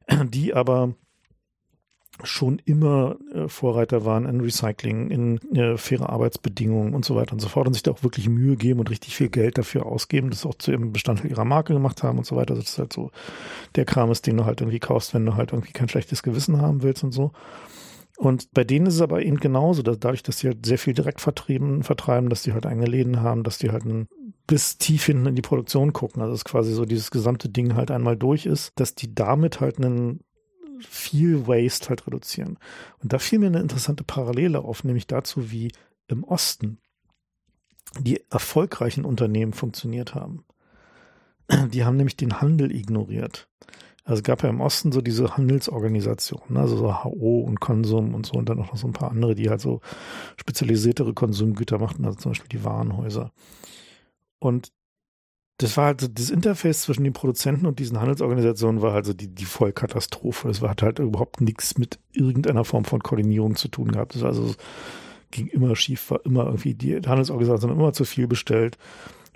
die 0.25 0.53
aber 0.53 0.93
schon 2.21 2.59
immer 2.65 3.17
äh, 3.33 3.47
Vorreiter 3.47 4.05
waren 4.05 4.25
in 4.25 4.39
Recycling, 4.39 5.09
in 5.09 5.55
äh, 5.55 5.77
faire 5.77 6.09
Arbeitsbedingungen 6.09 6.93
und 6.93 7.03
so 7.03 7.15
weiter 7.15 7.33
und 7.33 7.39
so 7.39 7.49
fort 7.49 7.65
und 7.65 7.73
sich 7.73 7.81
da 7.81 7.91
auch 7.91 8.03
wirklich 8.03 8.29
Mühe 8.29 8.55
geben 8.55 8.79
und 8.79 8.91
richtig 8.91 9.15
viel 9.15 9.29
Geld 9.29 9.57
dafür 9.57 9.87
ausgeben, 9.87 10.29
das 10.29 10.45
auch 10.45 10.53
zu 10.55 10.71
ihrem 10.71 10.93
Bestandteil 10.93 11.31
ihrer 11.31 11.45
Marke 11.45 11.73
gemacht 11.73 12.03
haben 12.03 12.19
und 12.19 12.25
so 12.25 12.35
weiter. 12.35 12.51
Also 12.51 12.61
das 12.61 12.71
ist 12.73 12.77
halt 12.77 12.93
so 12.93 13.09
der 13.75 13.85
Kram 13.85 14.11
ist, 14.11 14.27
den 14.27 14.37
du 14.37 14.45
halt 14.45 14.61
irgendwie 14.61 14.79
kaufst, 14.79 15.13
wenn 15.15 15.25
du 15.25 15.35
halt 15.35 15.53
irgendwie 15.53 15.71
kein 15.71 15.89
schlechtes 15.89 16.21
Gewissen 16.21 16.61
haben 16.61 16.83
willst 16.83 17.03
und 17.03 17.13
so. 17.13 17.31
Und 18.23 18.51
bei 18.53 18.63
denen 18.63 18.85
ist 18.85 18.95
es 18.95 19.01
aber 19.01 19.21
eben 19.21 19.35
genauso, 19.35 19.83
dass 19.83 19.99
dadurch, 19.99 20.23
dass 20.23 20.39
sie 20.39 20.47
halt 20.47 20.65
sehr 20.65 20.77
viel 20.77 20.93
direkt 20.93 21.19
vertrieben, 21.19 21.83
vertreiben, 21.83 22.29
dass 22.29 22.41
die 22.41 22.53
halt 22.53 22.65
eigene 22.65 22.85
Läden 22.85 23.19
haben, 23.19 23.43
dass 23.43 23.57
die 23.57 23.69
halt 23.69 23.83
ein, 23.83 24.07
bis 24.47 24.77
tief 24.77 25.07
hinten 25.07 25.25
in 25.25 25.35
die 25.35 25.41
Produktion 25.41 25.91
gucken. 25.91 26.21
Also 26.21 26.33
dass 26.33 26.45
quasi 26.45 26.71
so 26.71 26.85
dieses 26.85 27.11
gesamte 27.11 27.49
Ding 27.49 27.75
halt 27.75 27.91
einmal 27.91 28.15
durch 28.15 28.45
ist, 28.45 28.71
dass 28.79 28.95
die 28.95 29.13
damit 29.13 29.59
halt 29.59 29.77
einen 29.77 30.21
viel 30.79 31.47
Waste 31.47 31.89
halt 31.89 32.07
reduzieren. 32.07 32.57
Und 33.01 33.11
da 33.11 33.19
fiel 33.19 33.39
mir 33.39 33.47
eine 33.47 33.59
interessante 33.59 34.05
Parallele 34.05 34.59
auf, 34.59 34.85
nämlich 34.85 35.05
dazu, 35.05 35.51
wie 35.51 35.73
im 36.07 36.23
Osten 36.23 36.77
die 37.99 38.23
erfolgreichen 38.31 39.03
Unternehmen 39.03 39.51
funktioniert 39.51 40.15
haben. 40.15 40.45
Die 41.73 41.83
haben 41.83 41.97
nämlich 41.97 42.15
den 42.15 42.39
Handel 42.39 42.73
ignoriert. 42.73 43.49
Also 44.05 44.19
es 44.19 44.23
gab 44.23 44.43
ja 44.43 44.49
im 44.49 44.59
Osten 44.59 44.91
so 44.91 45.01
diese 45.01 45.37
Handelsorganisationen, 45.37 46.57
also 46.57 46.75
so 46.75 47.03
HO 47.03 47.39
und 47.39 47.61
Konsum 47.61 48.13
und 48.13 48.25
so 48.25 48.33
und 48.33 48.49
dann 48.49 48.59
auch 48.59 48.67
noch 48.67 48.77
so 48.77 48.87
ein 48.87 48.93
paar 48.93 49.11
andere, 49.11 49.33
die 49.33 49.49
halt 49.49 49.61
so 49.61 49.79
spezialisiertere 50.35 51.13
Konsumgüter 51.13 51.79
machten, 51.79 52.03
also 52.03 52.17
zum 52.17 52.31
Beispiel 52.31 52.49
die 52.49 52.65
Warenhäuser. 52.65 53.31
Und 54.39 54.73
das 55.57 55.77
war 55.77 55.85
halt 55.85 56.01
so, 56.01 56.07
das 56.09 56.29
Interface 56.29 56.81
zwischen 56.81 57.05
den 57.05 57.13
Produzenten 57.13 57.65
und 57.65 57.79
diesen 57.79 58.01
Handelsorganisationen 58.01 58.81
war 58.81 58.91
halt 58.91 59.05
so 59.05 59.13
die, 59.13 59.33
die 59.33 59.45
Vollkatastrophe. 59.45 60.49
Das 60.49 60.61
hat 60.61 60.81
halt 60.81 60.99
überhaupt 60.99 61.39
nichts 61.39 61.77
mit 61.77 61.99
irgendeiner 62.11 62.65
Form 62.65 62.83
von 62.83 63.01
Koordinierung 63.01 63.55
zu 63.55 63.69
tun 63.69 63.91
gehabt. 63.91 64.15
Das 64.15 64.23
war 64.23 64.29
also, 64.29 64.53
ging 65.31 65.47
immer 65.47 65.77
schief, 65.77 66.11
war 66.11 66.25
immer 66.25 66.45
irgendwie, 66.45 66.73
die 66.73 66.95
Handelsorganisation 66.95 67.71
immer 67.71 67.93
zu 67.93 68.03
viel 68.03 68.27
bestellt 68.27 68.77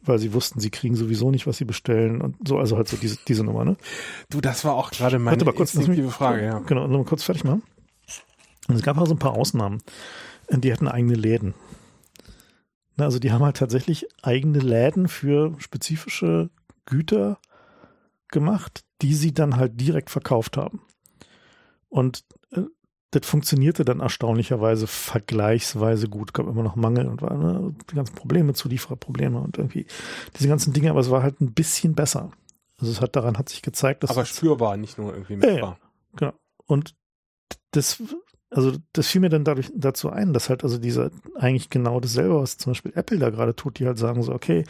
weil 0.08 0.20
sie 0.20 0.34
wussten, 0.34 0.60
sie 0.60 0.70
kriegen 0.70 0.96
sowieso 0.96 1.32
nicht, 1.32 1.48
was 1.48 1.58
sie 1.58 1.66
bestellen 1.66 2.22
und 2.22 2.36
so, 2.48 2.58
also 2.58 2.78
halt 2.78 2.88
so 2.88 2.98
diese, 2.98 3.18
diese 3.28 3.44
Nummer, 3.44 3.66
ne? 3.66 3.78
Du, 4.30 4.42
das 4.42 4.66
war 4.66 4.76
auch 4.76 4.92
gerade 4.92 5.20
meine 5.20 5.44
mal 5.44 5.54
kurz, 5.54 5.74
instinktive 5.74 6.12
Frage, 6.12 6.46
ja. 6.46 6.60
Genau, 6.60 6.88
noch 6.88 7.00
mal 7.00 7.06
kurz 7.06 7.24
fertig 7.24 7.44
machen. 7.44 7.64
Und 8.68 8.76
es 8.76 8.84
gab 8.84 8.98
auch 8.98 9.08
so 9.08 9.14
ein 9.14 9.20
paar 9.20 9.34
Ausnahmen. 9.34 9.82
Die 10.50 10.72
hatten 10.72 10.88
eigene 10.88 11.16
Läden. 11.16 11.54
Also 12.98 13.20
die 13.20 13.32
haben 13.32 13.44
halt 13.44 13.58
tatsächlich 13.58 14.08
eigene 14.24 14.60
Läden 14.60 15.08
für 15.08 15.56
spezifische 15.60 16.50
Güter 16.86 17.40
gemacht, 18.30 18.84
die 19.02 19.14
sie 19.14 19.34
dann 19.34 19.58
halt 19.58 19.80
direkt 19.80 20.10
verkauft 20.10 20.58
haben. 20.58 20.82
Und 21.90 22.24
das 23.12 23.26
funktionierte 23.26 23.86
dann 23.86 24.02
erstaunlicherweise 24.02 24.86
vergleichsweise 24.86 26.10
gut. 26.10 26.34
Gab 26.34 26.48
immer 26.48 26.64
noch 26.64 26.76
Mangel 26.76 27.08
und 27.08 27.22
war 27.22 27.36
ne, 27.36 27.74
die 27.90 27.96
ganzen 27.96 28.16
Probleme, 28.16 28.54
Zuliefererprobleme 28.54 29.40
und 29.40 29.58
irgendwie 29.58 29.86
diese 30.38 30.50
ganzen 30.50 30.74
Dinge, 30.74 30.90
aber 30.90 31.00
es 31.00 31.10
war 31.10 31.24
halt 31.24 31.40
ein 31.40 31.54
bisschen 31.54 31.96
besser. 31.96 32.32
Also 32.80 32.92
es 32.92 33.02
hat 33.02 33.16
daran 33.16 33.38
hat 33.38 33.50
sich 33.50 33.62
gezeigt, 33.62 34.04
dass 34.04 34.12
aber 34.12 34.26
spürbar, 34.26 34.78
nicht 34.78 34.98
nur 34.98 35.14
irgendwie 35.14 35.38
messbar. 35.38 35.58
Ja, 35.58 35.66
ja, 35.66 35.78
genau. 36.16 36.34
Und 36.66 36.96
das 37.72 38.02
also 38.50 38.74
das 38.94 39.08
fiel 39.08 39.22
mir 39.22 39.30
dann 39.30 39.44
dadurch 39.44 39.72
dazu 39.76 40.10
ein, 40.10 40.34
dass 40.34 40.50
halt 40.50 40.64
also 40.64 40.78
dieser 40.78 41.12
eigentlich 41.36 41.70
genau 41.70 42.00
dasselbe, 42.00 42.40
was 42.40 42.58
zum 42.58 42.72
Beispiel 42.72 42.94
Apple 42.96 43.20
da 43.20 43.30
gerade 43.30 43.56
tut, 43.56 43.80
die 43.80 43.86
halt 43.86 43.98
sagen 43.98 44.24
so, 44.24 44.34
okay, 44.34 44.64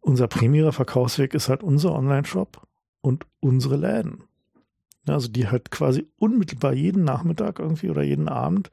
unser 0.00 0.28
primärer 0.28 0.72
Verkaufsweg 0.72 1.34
ist 1.34 1.48
halt 1.48 1.62
unser 1.62 1.92
Online-Shop 1.92 2.66
und 3.02 3.26
unsere 3.40 3.76
Läden. 3.76 4.24
Also 5.06 5.28
die 5.28 5.48
halt 5.48 5.70
quasi 5.70 6.06
unmittelbar 6.18 6.72
jeden 6.72 7.04
Nachmittag 7.04 7.58
irgendwie 7.58 7.90
oder 7.90 8.02
jeden 8.02 8.28
Abend, 8.28 8.70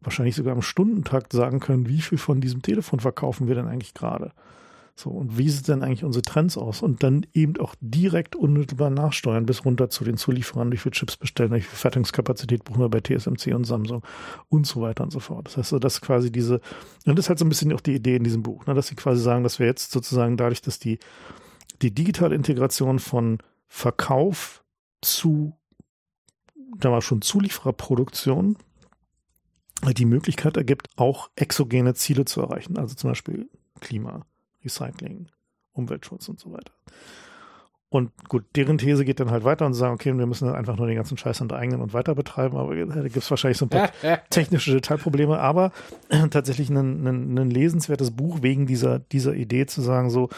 wahrscheinlich 0.00 0.34
sogar 0.34 0.54
am 0.54 0.62
Stundentakt 0.62 1.32
sagen 1.32 1.60
können, 1.60 1.88
wie 1.88 2.00
viel 2.00 2.18
von 2.18 2.40
diesem 2.40 2.62
Telefon 2.62 3.00
verkaufen 3.00 3.46
wir 3.46 3.54
denn 3.54 3.68
eigentlich 3.68 3.94
gerade. 3.94 4.32
So, 4.94 5.10
und 5.10 5.38
wie 5.38 5.48
sieht 5.48 5.68
denn 5.68 5.82
eigentlich 5.82 6.04
unsere 6.04 6.22
Trends 6.22 6.58
aus? 6.58 6.82
Und 6.82 7.02
dann 7.02 7.26
eben 7.32 7.58
auch 7.58 7.74
direkt 7.80 8.36
unmittelbar 8.36 8.90
nachsteuern, 8.90 9.46
bis 9.46 9.64
runter 9.64 9.88
zu 9.88 10.04
den 10.04 10.18
Zulieferern, 10.18 10.70
wie 10.70 10.76
viele 10.76 10.92
Chips 10.92 11.16
bestellen, 11.16 11.52
wie 11.52 11.62
viel 11.62 11.78
Fertigungskapazität 11.78 12.64
brauchen 12.64 12.80
wir 12.80 12.90
bei 12.90 13.00
TSMC 13.00 13.54
und 13.54 13.64
Samsung 13.64 14.02
und 14.50 14.66
so 14.66 14.82
weiter 14.82 15.04
und 15.04 15.10
so 15.10 15.20
fort. 15.20 15.46
Das 15.46 15.56
heißt, 15.56 15.70
so, 15.70 15.78
dass 15.78 16.02
quasi 16.02 16.30
diese, 16.30 16.60
und 17.06 17.16
das 17.16 17.24
ist 17.24 17.28
halt 17.30 17.38
so 17.38 17.46
ein 17.46 17.48
bisschen 17.48 17.72
auch 17.72 17.80
die 17.80 17.94
Idee 17.94 18.16
in 18.16 18.24
diesem 18.24 18.42
Buch, 18.42 18.66
ne, 18.66 18.74
dass 18.74 18.88
sie 18.88 18.94
quasi 18.94 19.22
sagen, 19.22 19.44
dass 19.44 19.58
wir 19.58 19.66
jetzt 19.66 19.92
sozusagen 19.92 20.36
dadurch, 20.36 20.60
dass 20.60 20.78
die, 20.78 20.98
die 21.80 21.94
digitale 21.94 22.34
Integration 22.34 22.98
von 22.98 23.38
Verkauf 23.68 24.61
zu, 25.02 25.56
da 26.78 26.90
war 26.90 27.02
schon 27.02 27.22
Zuliefererproduktion, 27.22 28.56
die 29.96 30.04
Möglichkeit 30.04 30.56
ergibt, 30.56 30.88
auch 30.96 31.30
exogene 31.36 31.94
Ziele 31.94 32.24
zu 32.24 32.40
erreichen, 32.40 32.78
also 32.78 32.94
zum 32.94 33.10
Beispiel 33.10 33.50
Klima, 33.80 34.24
Recycling, 34.64 35.28
Umweltschutz 35.72 36.28
und 36.28 36.38
so 36.38 36.52
weiter. 36.52 36.72
Und 37.92 38.10
gut, 38.26 38.44
deren 38.56 38.78
These 38.78 39.04
geht 39.04 39.20
dann 39.20 39.30
halt 39.30 39.44
weiter 39.44 39.66
und 39.66 39.74
sagen, 39.74 39.92
okay, 39.92 40.16
wir 40.16 40.24
müssen 40.24 40.48
einfach 40.48 40.78
nur 40.78 40.86
den 40.86 40.96
ganzen 40.96 41.18
Scheiß 41.18 41.42
enteignen 41.42 41.82
und 41.82 41.92
weiter 41.92 42.14
betreiben, 42.14 42.56
aber 42.56 42.74
da 42.74 43.02
gibt 43.02 43.18
es 43.18 43.30
wahrscheinlich 43.30 43.58
so 43.58 43.66
ein 43.66 43.68
paar 43.68 43.90
technische 44.30 44.72
Detailprobleme, 44.72 45.38
aber 45.38 45.72
äh, 46.08 46.26
tatsächlich 46.28 46.70
ein, 46.70 47.06
ein, 47.06 47.36
ein, 47.36 47.50
lesenswertes 47.50 48.12
Buch 48.12 48.38
wegen 48.40 48.66
dieser, 48.66 48.98
dieser 48.98 49.34
Idee 49.34 49.66
zu 49.66 49.82
sagen, 49.82 50.08
so, 50.08 50.30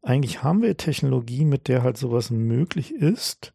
eigentlich 0.00 0.44
haben 0.44 0.62
wir 0.62 0.76
Technologie, 0.76 1.44
mit 1.44 1.66
der 1.66 1.82
halt 1.82 1.96
sowas 1.96 2.30
möglich 2.30 2.94
ist. 2.94 3.52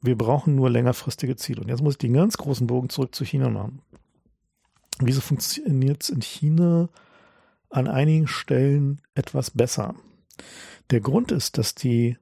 Wir 0.00 0.16
brauchen 0.16 0.54
nur 0.54 0.70
längerfristige 0.70 1.36
Ziele. 1.36 1.60
Und 1.60 1.68
jetzt 1.68 1.82
muss 1.82 1.94
ich 1.94 1.98
den 1.98 2.14
ganz 2.14 2.36
großen 2.36 2.66
Bogen 2.66 2.88
zurück 2.88 3.14
zu 3.14 3.24
China 3.24 3.50
machen. 3.50 3.82
Wieso 4.98 5.20
funktioniert 5.20 6.02
es 6.02 6.10
in 6.10 6.20
China 6.20 6.88
an 7.70 7.86
einigen 7.86 8.26
Stellen 8.26 9.00
etwas 9.14 9.52
besser. 9.52 9.94
Der 10.90 11.00
Grund 11.00 11.32
ist, 11.32 11.56
dass 11.56 11.74
die 11.74 12.18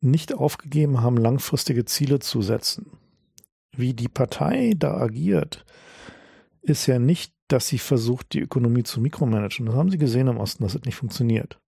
nicht 0.00 0.32
aufgegeben 0.32 1.00
haben, 1.02 1.16
langfristige 1.16 1.84
Ziele 1.84 2.20
zu 2.20 2.42
setzen. 2.42 2.98
Wie 3.76 3.94
die 3.94 4.08
Partei 4.08 4.74
da 4.76 4.96
agiert, 4.96 5.64
ist 6.62 6.86
ja 6.86 6.98
nicht, 6.98 7.34
dass 7.48 7.68
sie 7.68 7.78
versucht, 7.78 8.32
die 8.32 8.40
Ökonomie 8.40 8.84
zu 8.84 9.00
mikromanagen. 9.00 9.66
Das 9.66 9.74
haben 9.74 9.90
sie 9.90 9.98
gesehen 9.98 10.28
im 10.28 10.38
Osten, 10.38 10.62
dass 10.62 10.74
es 10.74 10.82
nicht 10.82 10.96
funktioniert. 10.96 11.58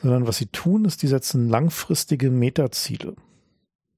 Sondern 0.00 0.26
was 0.26 0.38
sie 0.38 0.46
tun, 0.46 0.84
ist, 0.84 1.02
die 1.02 1.08
setzen 1.08 1.48
langfristige 1.48 2.30
Metaziele. 2.30 3.16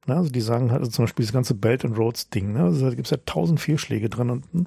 Also 0.07 0.31
die 0.31 0.41
sagen 0.41 0.71
halt, 0.71 0.81
also 0.81 0.91
zum 0.91 1.05
Beispiel 1.05 1.25
das 1.25 1.33
ganze 1.33 1.55
Belt 1.55 1.85
and 1.85 1.97
Roads 1.97 2.29
Ding, 2.31 2.53
ne? 2.53 2.65
also 2.65 2.85
da 2.89 2.95
gibt 2.95 3.07
es 3.07 3.11
ja 3.11 3.19
tausend 3.25 3.61
Fehlschläge 3.61 4.09
drin 4.09 4.31
unten. 4.31 4.67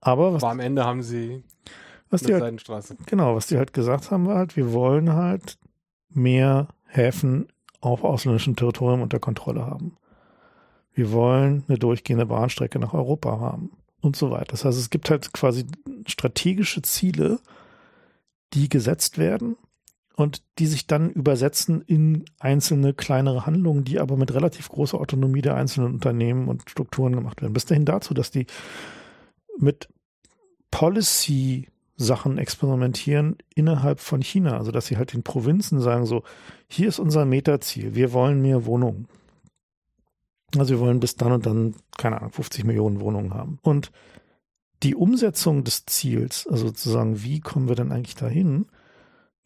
Aber, 0.00 0.34
was, 0.34 0.42
Aber 0.42 0.52
am 0.52 0.60
Ende 0.60 0.84
haben 0.84 1.02
sie 1.02 1.42
was 2.10 2.22
die 2.22 2.34
halt, 2.34 2.64
genau, 3.06 3.34
was 3.34 3.48
die 3.48 3.58
halt 3.58 3.72
gesagt 3.72 4.10
haben, 4.10 4.26
war 4.26 4.36
halt, 4.36 4.56
wir 4.56 4.72
wollen 4.72 5.12
halt 5.12 5.58
mehr 6.08 6.68
Häfen 6.84 7.48
auf 7.80 8.04
ausländischem 8.04 8.54
Territorium 8.54 9.02
unter 9.02 9.18
Kontrolle 9.18 9.66
haben. 9.66 9.96
Wir 10.92 11.10
wollen 11.12 11.64
eine 11.68 11.78
durchgehende 11.78 12.26
Bahnstrecke 12.26 12.78
nach 12.78 12.94
Europa 12.94 13.40
haben 13.40 13.72
und 14.00 14.16
so 14.16 14.30
weiter. 14.30 14.52
Das 14.52 14.64
heißt, 14.64 14.78
es 14.78 14.90
gibt 14.90 15.10
halt 15.10 15.32
quasi 15.32 15.66
strategische 16.06 16.82
Ziele, 16.82 17.40
die 18.54 18.68
gesetzt 18.68 19.18
werden 19.18 19.56
und 20.16 20.42
die 20.58 20.66
sich 20.66 20.86
dann 20.86 21.10
übersetzen 21.10 21.82
in 21.82 22.24
einzelne 22.40 22.94
kleinere 22.94 23.46
Handlungen, 23.46 23.84
die 23.84 24.00
aber 24.00 24.16
mit 24.16 24.34
relativ 24.34 24.70
großer 24.70 24.98
Autonomie 24.98 25.42
der 25.42 25.56
einzelnen 25.56 25.92
Unternehmen 25.92 26.48
und 26.48 26.68
Strukturen 26.68 27.14
gemacht 27.14 27.42
werden. 27.42 27.52
Bis 27.52 27.66
dahin 27.66 27.84
dazu, 27.84 28.14
dass 28.14 28.30
die 28.30 28.46
mit 29.58 29.88
Policy 30.70 31.68
Sachen 31.96 32.38
experimentieren 32.38 33.36
innerhalb 33.54 34.00
von 34.00 34.22
China. 34.22 34.56
Also 34.56 34.70
dass 34.70 34.86
sie 34.86 34.96
halt 34.96 35.12
den 35.12 35.22
Provinzen 35.22 35.80
sagen, 35.80 36.06
so, 36.06 36.22
hier 36.66 36.88
ist 36.88 36.98
unser 36.98 37.26
Metaziel, 37.26 37.94
wir 37.94 38.12
wollen 38.12 38.40
mehr 38.40 38.64
Wohnungen. 38.64 39.08
Also 40.56 40.74
wir 40.74 40.80
wollen 40.80 41.00
bis 41.00 41.16
dann 41.16 41.32
und 41.32 41.44
dann, 41.44 41.74
keine 41.98 42.18
Ahnung, 42.18 42.32
50 42.32 42.64
Millionen 42.64 43.00
Wohnungen 43.00 43.34
haben. 43.34 43.58
Und 43.62 43.92
die 44.82 44.94
Umsetzung 44.94 45.64
des 45.64 45.84
Ziels, 45.84 46.46
also 46.46 46.68
sozusagen, 46.68 47.22
wie 47.22 47.40
kommen 47.40 47.68
wir 47.68 47.76
denn 47.76 47.92
eigentlich 47.92 48.14
dahin, 48.14 48.66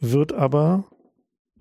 wird 0.01 0.33
aber 0.33 0.85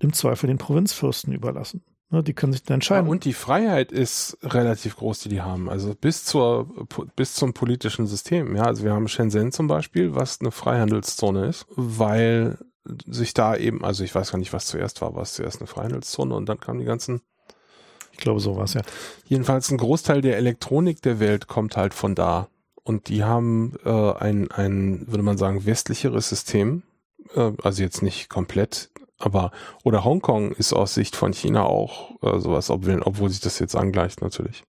im 0.00 0.12
Zweifel 0.12 0.48
den 0.48 0.58
Provinzfürsten 0.58 1.32
überlassen. 1.32 1.84
Ne, 2.12 2.24
die 2.24 2.34
können 2.34 2.52
sich 2.52 2.64
dann 2.64 2.76
entscheiden. 2.76 3.06
Ja, 3.06 3.12
und 3.12 3.24
die 3.24 3.32
Freiheit 3.32 3.92
ist 3.92 4.36
relativ 4.42 4.96
groß, 4.96 5.20
die 5.20 5.28
die 5.28 5.42
haben. 5.42 5.68
Also 5.68 5.94
bis 5.94 6.24
zur, 6.24 6.68
bis 7.14 7.34
zum 7.34 7.54
politischen 7.54 8.08
System. 8.08 8.56
Ja, 8.56 8.64
also 8.64 8.82
wir 8.82 8.92
haben 8.92 9.06
Shenzhen 9.06 9.52
zum 9.52 9.68
Beispiel, 9.68 10.16
was 10.16 10.40
eine 10.40 10.50
Freihandelszone 10.50 11.46
ist, 11.46 11.66
weil 11.76 12.58
sich 13.06 13.32
da 13.32 13.54
eben, 13.54 13.84
also 13.84 14.02
ich 14.02 14.12
weiß 14.12 14.32
gar 14.32 14.38
nicht, 14.38 14.52
was 14.52 14.66
zuerst 14.66 15.00
war, 15.02 15.14
war 15.14 15.22
es 15.22 15.34
zuerst 15.34 15.60
eine 15.60 15.68
Freihandelszone 15.68 16.34
und 16.34 16.48
dann 16.48 16.58
kamen 16.58 16.80
die 16.80 16.84
ganzen. 16.84 17.20
Ich 18.10 18.18
glaube, 18.18 18.40
sowas, 18.40 18.74
ja. 18.74 18.82
Jedenfalls 19.26 19.70
ein 19.70 19.78
Großteil 19.78 20.20
der 20.20 20.36
Elektronik 20.36 21.00
der 21.02 21.20
Welt 21.20 21.46
kommt 21.46 21.76
halt 21.76 21.94
von 21.94 22.16
da. 22.16 22.48
Und 22.82 23.08
die 23.08 23.22
haben 23.22 23.76
äh, 23.84 24.12
ein, 24.14 24.50
ein, 24.50 25.04
würde 25.06 25.22
man 25.22 25.38
sagen, 25.38 25.64
westlicheres 25.64 26.28
System. 26.28 26.82
Äh, 27.34 27.52
also 27.62 27.82
jetzt 27.82 28.02
nicht 28.02 28.28
komplett 28.28 28.90
aber, 29.20 29.52
oder 29.84 30.02
Hongkong 30.02 30.52
ist 30.52 30.72
aus 30.72 30.94
Sicht 30.94 31.14
von 31.14 31.32
China 31.32 31.64
auch 31.64 32.22
äh, 32.22 32.40
sowas, 32.40 32.70
obwohl, 32.70 33.02
obwohl 33.02 33.28
sich 33.28 33.40
das 33.40 33.58
jetzt 33.58 33.76
angleicht 33.76 34.22
natürlich. 34.22 34.64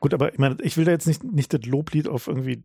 Gut, 0.00 0.14
aber 0.14 0.32
ich 0.32 0.38
meine, 0.38 0.58
ich 0.62 0.76
will 0.76 0.84
da 0.84 0.92
jetzt 0.92 1.06
nicht, 1.06 1.24
nicht 1.24 1.52
das 1.52 1.64
Loblied 1.64 2.08
auf 2.08 2.28
irgendwie 2.28 2.62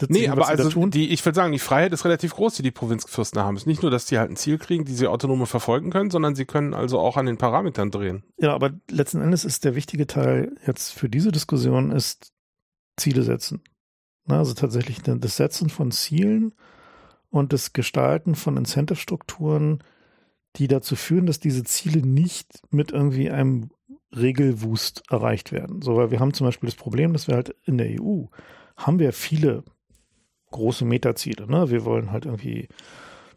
das 0.00 0.08
nee, 0.08 0.28
aber 0.28 0.48
also 0.48 0.86
die, 0.86 1.10
ich 1.10 1.24
würde 1.24 1.36
sagen, 1.36 1.52
die 1.52 1.60
Freiheit 1.60 1.92
ist 1.92 2.04
relativ 2.04 2.34
groß, 2.34 2.56
die 2.56 2.62
die 2.62 2.72
Provinzfürsten 2.72 3.40
haben. 3.40 3.54
Es 3.54 3.62
ist 3.62 3.66
nicht 3.66 3.82
nur, 3.82 3.92
dass 3.92 4.06
die 4.06 4.18
halt 4.18 4.28
ein 4.28 4.36
Ziel 4.36 4.58
kriegen, 4.58 4.84
die 4.84 4.92
sie 4.92 5.06
autonom 5.06 5.46
verfolgen 5.46 5.90
können, 5.90 6.10
sondern 6.10 6.34
sie 6.34 6.46
können 6.46 6.74
also 6.74 6.98
auch 6.98 7.16
an 7.16 7.26
den 7.26 7.38
Parametern 7.38 7.92
drehen. 7.92 8.24
Ja, 8.38 8.54
aber 8.54 8.72
letzten 8.90 9.20
Endes 9.20 9.44
ist 9.44 9.64
der 9.64 9.76
wichtige 9.76 10.08
Teil 10.08 10.56
jetzt 10.66 10.92
für 10.92 11.08
diese 11.08 11.30
Diskussion 11.30 11.92
ist 11.92 12.32
Ziele 12.96 13.22
setzen. 13.22 13.62
Na, 14.26 14.38
also 14.38 14.54
tatsächlich 14.54 15.00
das 15.02 15.36
Setzen 15.36 15.70
von 15.70 15.92
Zielen 15.92 16.54
und 17.34 17.52
das 17.52 17.72
Gestalten 17.72 18.36
von 18.36 18.56
Incentive-Strukturen, 18.56 19.82
die 20.54 20.68
dazu 20.68 20.94
führen, 20.94 21.26
dass 21.26 21.40
diese 21.40 21.64
Ziele 21.64 22.06
nicht 22.06 22.62
mit 22.70 22.92
irgendwie 22.92 23.28
einem 23.28 23.70
Regelwust 24.14 25.02
erreicht 25.10 25.50
werden. 25.50 25.82
So, 25.82 25.96
weil 25.96 26.12
wir 26.12 26.20
haben 26.20 26.32
zum 26.32 26.46
Beispiel 26.46 26.68
das 26.68 26.76
Problem, 26.76 27.12
dass 27.12 27.26
wir 27.26 27.34
halt 27.34 27.56
in 27.64 27.76
der 27.76 28.00
EU 28.00 28.26
haben 28.76 29.00
wir 29.00 29.12
viele 29.12 29.64
große 30.52 30.84
Metaziele. 30.84 31.48
Ne? 31.50 31.70
Wir 31.70 31.84
wollen 31.84 32.12
halt 32.12 32.24
irgendwie 32.24 32.68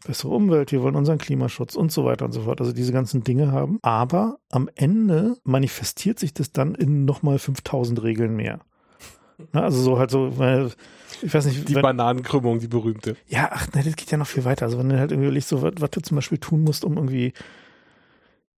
bessere 0.06 0.32
Umwelt, 0.32 0.70
wir 0.70 0.84
wollen 0.84 0.94
unseren 0.94 1.18
Klimaschutz 1.18 1.74
und 1.74 1.90
so 1.90 2.04
weiter 2.04 2.24
und 2.24 2.30
so 2.30 2.42
fort. 2.42 2.60
Also 2.60 2.72
diese 2.72 2.92
ganzen 2.92 3.24
Dinge 3.24 3.50
haben. 3.50 3.80
Aber 3.82 4.38
am 4.48 4.70
Ende 4.76 5.36
manifestiert 5.42 6.20
sich 6.20 6.34
das 6.34 6.52
dann 6.52 6.76
in 6.76 7.04
nochmal 7.04 7.40
5000 7.40 8.00
Regeln 8.00 8.36
mehr. 8.36 8.60
Ne? 9.52 9.62
Also 9.62 9.80
so 9.80 9.98
halt 9.98 10.10
so, 10.10 10.38
weil 10.38 10.70
ich 11.22 11.32
weiß 11.32 11.46
nicht. 11.46 11.68
Die 11.68 11.74
wenn, 11.74 11.82
Bananenkrümmung, 11.82 12.58
die 12.58 12.68
berühmte. 12.68 13.16
Ja, 13.26 13.50
ach, 13.52 13.72
ne, 13.72 13.82
das 13.82 13.96
geht 13.96 14.10
ja 14.10 14.18
noch 14.18 14.26
viel 14.26 14.44
weiter. 14.44 14.66
Also 14.66 14.78
wenn 14.78 14.88
du 14.88 14.98
halt 14.98 15.10
irgendwie 15.12 15.26
überlegst, 15.26 15.48
so, 15.48 15.62
was, 15.62 15.74
was 15.78 15.90
du 15.90 16.00
zum 16.00 16.16
Beispiel 16.16 16.38
tun 16.38 16.62
musst, 16.62 16.84
um 16.84 16.96
irgendwie 16.96 17.32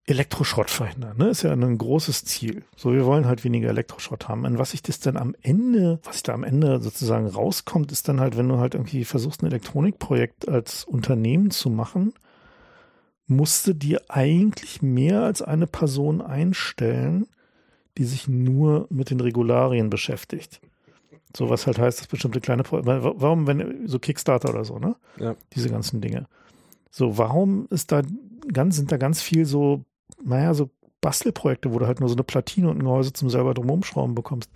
Elektroschrott 0.07 0.71
verhindern, 0.71 1.19
ne? 1.19 1.29
Ist 1.29 1.43
ja 1.43 1.53
ein 1.53 1.79
großes 1.79 2.25
Ziel. 2.25 2.65
So, 2.77 2.93
wir 2.93 3.05
wollen 3.05 3.27
halt 3.27 3.45
weniger 3.45 3.69
Elektroschrott 3.69 4.29
haben. 4.29 4.45
Und 4.45 4.59
was 4.59 4.75
ich 4.75 4.83
das 4.83 4.99
dann 4.99 5.17
am 5.17 5.37
Ende, 5.41 6.01
was 6.03 6.17
ich 6.17 6.23
da 6.23 6.35
am 6.35 6.43
Ende 6.43 6.81
sozusagen 6.81 7.27
rauskommt, 7.29 7.93
ist 7.93 8.09
dann 8.09 8.21
halt, 8.21 8.37
wenn 8.37 8.49
du 8.49 8.59
halt 8.59 8.75
irgendwie 8.75 9.05
versuchst, 9.05 9.43
ein 9.43 9.47
Elektronikprojekt 9.47 10.49
als 10.49 10.85
Unternehmen 10.85 11.51
zu 11.51 11.71
machen, 11.71 12.13
musste 13.27 13.75
dir 13.75 14.03
eigentlich 14.09 14.83
mehr 14.83 15.23
als 15.23 15.43
eine 15.43 15.69
Person 15.69 16.21
einstellen, 16.21 17.29
die 17.97 18.05
sich 18.05 18.27
nur 18.27 18.87
mit 18.91 19.11
den 19.11 19.21
Regularien 19.21 19.91
beschäftigt. 19.91 20.61
So 21.37 21.49
was 21.49 21.67
halt 21.67 21.79
heißt, 21.79 22.01
dass 22.01 22.07
bestimmte 22.07 22.41
kleine, 22.41 22.65
warum, 22.71 23.47
wenn, 23.47 23.87
so 23.87 23.99
Kickstarter 23.99 24.51
oder 24.51 24.65
so, 24.65 24.79
ne? 24.79 24.97
Ja. 25.19 25.37
Diese 25.55 25.71
ganzen 25.71 26.01
Dinge. 26.01 26.27
So, 26.91 27.19
warum 27.19 27.69
ist 27.71 27.93
da 27.93 28.03
ganz, 28.53 28.77
sind 28.77 28.91
da 28.91 28.97
ganz 28.97 29.23
viel 29.23 29.45
so, 29.45 29.85
naja, 30.25 30.55
so 30.55 30.71
Bastelprojekte, 31.01 31.73
wo 31.73 31.79
du 31.79 31.87
halt 31.87 32.01
nur 32.01 32.09
so 32.09 32.15
eine 32.15 32.25
Platine 32.25 32.69
und 32.69 32.79
ein 32.79 32.85
Gehäuse 32.85 33.13
zum 33.13 33.31
selber 33.31 33.55
drumumschrauben 33.55 34.15
bekommst? 34.15 34.51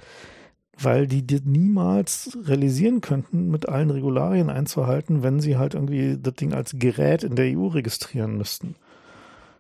Weil 0.77 1.07
die 1.07 1.25
dir 1.25 1.41
niemals 1.45 2.37
realisieren 2.43 3.01
könnten, 3.01 3.49
mit 3.49 3.69
allen 3.69 3.91
Regularien 3.91 4.51
einzuhalten, 4.51 5.23
wenn 5.23 5.39
sie 5.39 5.57
halt 5.57 5.75
irgendwie 5.75 6.19
das 6.21 6.35
Ding 6.35 6.53
als 6.53 6.73
Gerät 6.77 7.23
in 7.23 7.37
der 7.37 7.57
EU 7.57 7.69
registrieren 7.69 8.37
müssten. 8.37 8.75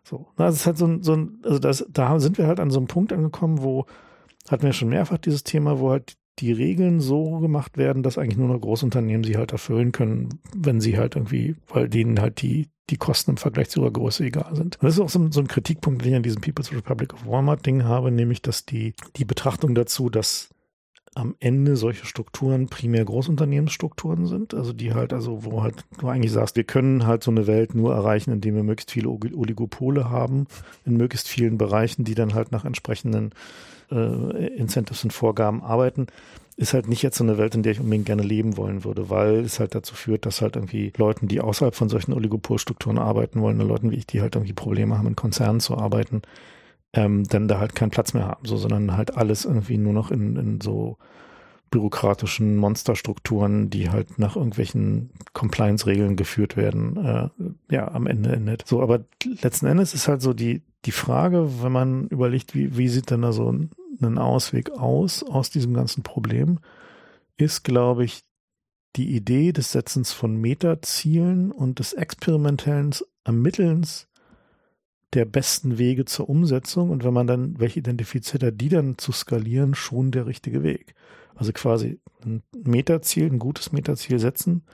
So, 0.03 0.27
das 0.37 0.57
ist 0.57 0.67
halt 0.67 0.77
so 0.77 0.87
ein, 0.87 1.03
so 1.05 1.15
ein 1.15 1.39
also 1.45 1.61
das, 1.61 1.87
da 1.89 2.19
sind 2.19 2.37
wir 2.37 2.49
halt 2.49 2.59
an 2.59 2.71
so 2.71 2.79
einem 2.79 2.89
Punkt 2.89 3.12
angekommen, 3.12 3.62
wo 3.62 3.87
hatten 4.51 4.65
wir 4.65 4.73
schon 4.73 4.89
mehrfach 4.89 5.19
dieses 5.19 5.45
Thema, 5.45 5.79
wo 5.79 5.91
halt 5.91 6.17
die 6.39 6.53
Regeln 6.53 7.01
so 7.01 7.39
gemacht 7.39 7.78
werden, 7.78 8.03
dass 8.03 8.18
eigentlich 8.18 8.39
nur 8.39 8.49
noch 8.49 8.61
Großunternehmen 8.61 9.24
sie 9.24 9.37
halt 9.37 9.53
erfüllen 9.53 9.93
können, 9.93 10.41
wenn 10.55 10.80
sie 10.80 10.99
halt 10.99 11.16
irgendwie, 11.16 11.57
weil 11.68 11.89
denen 11.89 12.20
halt 12.20 12.43
die, 12.43 12.68
die 12.91 12.97
Kosten 12.97 13.32
im 13.32 13.37
Vergleich 13.37 13.70
zu 13.70 13.80
ihrer 13.80 13.93
Größe 13.93 14.24
egal 14.24 14.55
sind. 14.57 14.76
Und 14.76 14.82
das 14.82 14.95
ist 14.95 15.01
auch 15.01 15.09
so, 15.09 15.30
so 15.30 15.41
ein 15.41 15.49
Kritikpunkt, 15.49 16.03
den 16.03 16.11
ich 16.11 16.16
an 16.16 16.22
diesem 16.22 16.43
People's 16.43 16.72
Republic 16.72 17.14
of 17.14 17.26
Walmart 17.26 17.64
Ding 17.64 17.85
habe, 17.85 18.11
nämlich, 18.11 18.43
dass 18.43 18.66
die, 18.66 18.95
die 19.16 19.24
Betrachtung 19.24 19.74
dazu, 19.74 20.11
dass 20.11 20.54
am 21.15 21.35
Ende 21.41 21.77
solche 21.77 22.07
Strukturen 22.07 22.69
primär 22.69 23.05
Großunternehmensstrukturen 23.05 24.27
sind, 24.27 24.55
also 24.55 24.73
die 24.73 24.95
halt, 24.95 25.12
also 25.12 25.45
wo 25.45 25.62
halt 25.62 25.85
du 25.99 26.09
eigentlich 26.09 26.33
sagst, 26.33 26.57
wir 26.57 26.65
können 26.65 27.07
halt 27.07 27.23
so 27.23 27.31
eine 27.31 27.47
Welt 27.47 27.75
nur 27.75 27.95
erreichen, 27.95 28.33
indem 28.33 28.57
wir 28.57 28.62
möglichst 28.62 28.91
viele 28.91 29.09
Oligopole 29.09 30.11
haben 30.11 30.47
in 30.85 30.97
möglichst 30.97 31.29
vielen 31.29 31.59
Bereichen, 31.59 32.05
die 32.05 32.15
dann 32.15 32.35
halt 32.35 32.53
nach 32.53 32.65
entsprechenden 32.65 33.31
äh, 33.91 34.47
Incentives 34.57 35.05
und 35.05 35.12
Vorgaben 35.12 35.62
arbeiten, 35.62 36.09
ist 36.57 36.73
halt 36.73 36.89
nicht 36.89 37.03
jetzt 37.03 37.19
so 37.19 37.25
eine 37.25 37.39
Welt, 37.39 37.55
in 37.55 37.62
der 37.62 37.73
ich 37.73 37.81
unbedingt 37.81 38.07
gerne 38.07 38.23
leben 38.23 38.57
wollen 38.57 38.85
würde, 38.85 39.11
weil 39.11 39.41
es 39.41 39.59
halt 39.59 39.75
dazu 39.75 39.95
führt, 39.95 40.25
dass 40.25 40.41
halt 40.41 40.57
irgendwie 40.57 40.93
Leuten, 40.97 41.27
die 41.27 41.41
außerhalb 41.41 41.75
von 41.75 41.89
solchen 41.89 42.12
Oligopolstrukturen 42.12 42.99
arbeiten 42.99 43.41
wollen, 43.41 43.59
Leuten 43.59 43.91
wie 43.91 43.97
ich, 43.97 44.07
die 44.07 44.21
halt 44.21 44.37
irgendwie 44.37 44.53
Probleme 44.53 44.97
haben, 44.97 45.09
in 45.09 45.17
Konzernen 45.17 45.61
zu 45.61 45.77
arbeiten, 45.77 46.23
ähm, 46.95 47.25
dann 47.25 47.49
da 47.49 47.59
halt 47.59 47.75
keinen 47.75 47.91
Platz 47.91 48.15
mehr 48.15 48.27
haben, 48.27 48.47
so, 48.47 48.57
sondern 48.57 48.97
halt 48.97 49.17
alles 49.17 49.45
irgendwie 49.45 49.79
nur 49.79 49.93
noch 49.93 50.11
in, 50.11 50.37
in 50.37 50.61
so 50.61 50.97
bürokratischen 51.71 52.57
Monsterstrukturen, 52.57 53.69
die 53.69 53.91
halt 53.91 54.19
nach 54.21 54.37
irgendwelchen 54.37 55.11
Compliance-Regeln 55.33 56.15
geführt 56.15 56.57
werden, 56.57 56.97
äh, 56.97 57.29
ja, 57.75 57.91
am 57.91 58.07
Ende 58.07 58.31
endet. 58.31 58.67
So, 58.67 58.81
aber 58.81 59.05
letzten 59.43 59.67
Endes 59.67 59.93
ist 59.93 60.07
halt 60.07 60.23
so 60.23 60.33
die, 60.35 60.63
die 60.85 60.93
Frage, 60.93 61.63
wenn 61.63 61.73
man 61.73 62.07
überlegt, 62.09 62.55
wie, 62.55 62.77
wie 62.77 62.89
sieht 62.89 63.11
denn 63.11 63.23
da 63.23 63.33
so 63.33 63.51
ein, 63.51 63.71
Ausweg 64.19 64.71
aus, 64.73 65.23
aus 65.23 65.51
diesem 65.51 65.73
ganzen 65.73 66.03
Problem, 66.03 66.59
ist, 67.37 67.65
glaube 67.65 68.05
ich, 68.05 68.23
die 68.97 69.17
Idee 69.17 69.53
des 69.53 69.73
Setzens 69.73 70.13
von 70.13 70.37
Metazielen 70.37 71.51
und 71.51 71.79
des 71.79 71.95
experimentellen 71.95 72.95
Ermittelns 73.25 74.09
der 75.15 75.25
besten 75.25 75.79
Wege 75.79 76.05
zur 76.05 76.29
Umsetzung 76.29 76.91
und 76.91 77.05
wenn 77.05 77.15
man 77.15 77.27
dann 77.27 77.59
welche 77.59 77.79
identifiziert 77.79 78.43
hat, 78.43 78.61
die 78.61 78.69
dann 78.69 78.99
zu 78.99 79.12
skalieren, 79.12 79.75
schon 79.75 80.11
der 80.11 80.27
richtige 80.27 80.62
Weg. 80.62 80.95
Also 81.35 81.53
quasi 81.53 82.01
ein 82.25 82.43
Metaziel, 82.65 83.27
ein 83.27 83.39
gutes 83.39 83.73
Metaziel 83.73 84.19
setzen, 84.19 84.65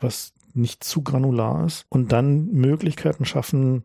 was 0.00 0.32
nicht 0.52 0.84
zu 0.84 1.02
granular 1.02 1.66
ist 1.66 1.86
und 1.88 2.12
dann 2.12 2.46
Möglichkeiten 2.52 3.24
schaffen, 3.24 3.84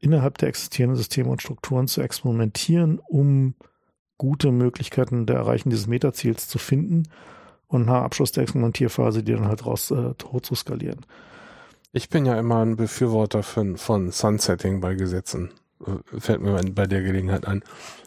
innerhalb 0.00 0.38
der 0.38 0.48
existierenden 0.48 0.96
Systeme 0.96 1.30
und 1.30 1.42
Strukturen 1.42 1.88
zu 1.88 2.02
experimentieren, 2.02 2.98
um 2.98 3.54
gute 4.18 4.52
Möglichkeiten 4.52 5.26
der 5.26 5.36
Erreichen 5.36 5.70
dieses 5.70 5.86
Metaziels 5.86 6.48
zu 6.48 6.58
finden 6.58 7.04
und 7.66 7.86
nach 7.86 8.02
Abschluss 8.02 8.32
der 8.32 8.42
Experimentierphase 8.42 9.22
die 9.22 9.32
dann 9.32 9.48
halt 9.48 9.66
raus 9.66 9.90
äh, 9.90 10.14
hoch 10.24 10.40
zu 10.40 10.54
skalieren. 10.54 11.04
Ich 11.96 12.10
bin 12.10 12.26
ja 12.26 12.38
immer 12.38 12.58
ein 12.58 12.76
Befürworter 12.76 13.42
von, 13.42 13.78
von 13.78 14.10
Sunsetting 14.10 14.82
bei 14.82 14.92
Gesetzen. 14.92 15.52
Äh, 15.80 16.20
fällt 16.20 16.42
mir 16.42 16.60
bei 16.72 16.86
der 16.86 17.00
Gelegenheit 17.00 17.46
ein. 17.46 17.64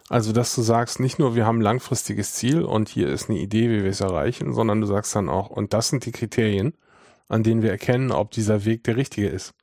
Also, 0.09 0.31
dass 0.31 0.53
du 0.53 0.61
sagst, 0.61 0.99
nicht 0.99 1.17
nur 1.17 1.33
wir 1.33 1.47
haben 1.47 1.57
ein 1.57 1.63
langfristiges 1.63 2.33
Ziel 2.33 2.61
und 2.61 2.87
hier 2.87 3.07
ist 3.07 3.31
eine 3.31 3.39
Idee, 3.39 3.67
wie 3.71 3.81
wir 3.81 3.89
es 3.89 4.01
erreichen, 4.01 4.53
sondern 4.53 4.79
du 4.79 4.85
sagst 4.85 5.15
dann 5.15 5.27
auch, 5.27 5.49
und 5.49 5.73
das 5.73 5.89
sind 5.89 6.05
die 6.05 6.11
Kriterien, 6.11 6.75
an 7.29 7.41
denen 7.41 7.63
wir 7.63 7.71
erkennen, 7.71 8.11
ob 8.11 8.29
dieser 8.29 8.63
Weg 8.63 8.83
der 8.83 8.95
richtige 8.95 9.27
ist. 9.27 9.55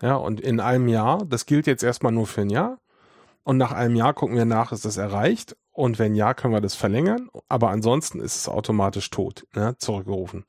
Ja, 0.00 0.14
und 0.14 0.40
in 0.40 0.58
einem 0.58 0.88
Jahr, 0.88 1.26
das 1.26 1.44
gilt 1.44 1.66
jetzt 1.66 1.84
erstmal 1.84 2.12
nur 2.12 2.26
für 2.26 2.40
ein 2.40 2.50
Jahr. 2.50 2.78
Und 3.44 3.58
nach 3.58 3.72
einem 3.72 3.94
Jahr 3.94 4.14
gucken 4.14 4.36
wir 4.36 4.46
nach, 4.46 4.72
ist 4.72 4.86
das 4.86 4.96
erreicht? 4.96 5.54
Und 5.72 5.98
wenn 5.98 6.14
ja, 6.14 6.32
können 6.32 6.54
wir 6.54 6.62
das 6.62 6.76
verlängern. 6.76 7.28
Aber 7.50 7.68
ansonsten 7.68 8.20
ist 8.20 8.36
es 8.36 8.48
automatisch 8.48 9.10
tot, 9.10 9.46
ja, 9.54 9.76
zurückgerufen. 9.76 10.46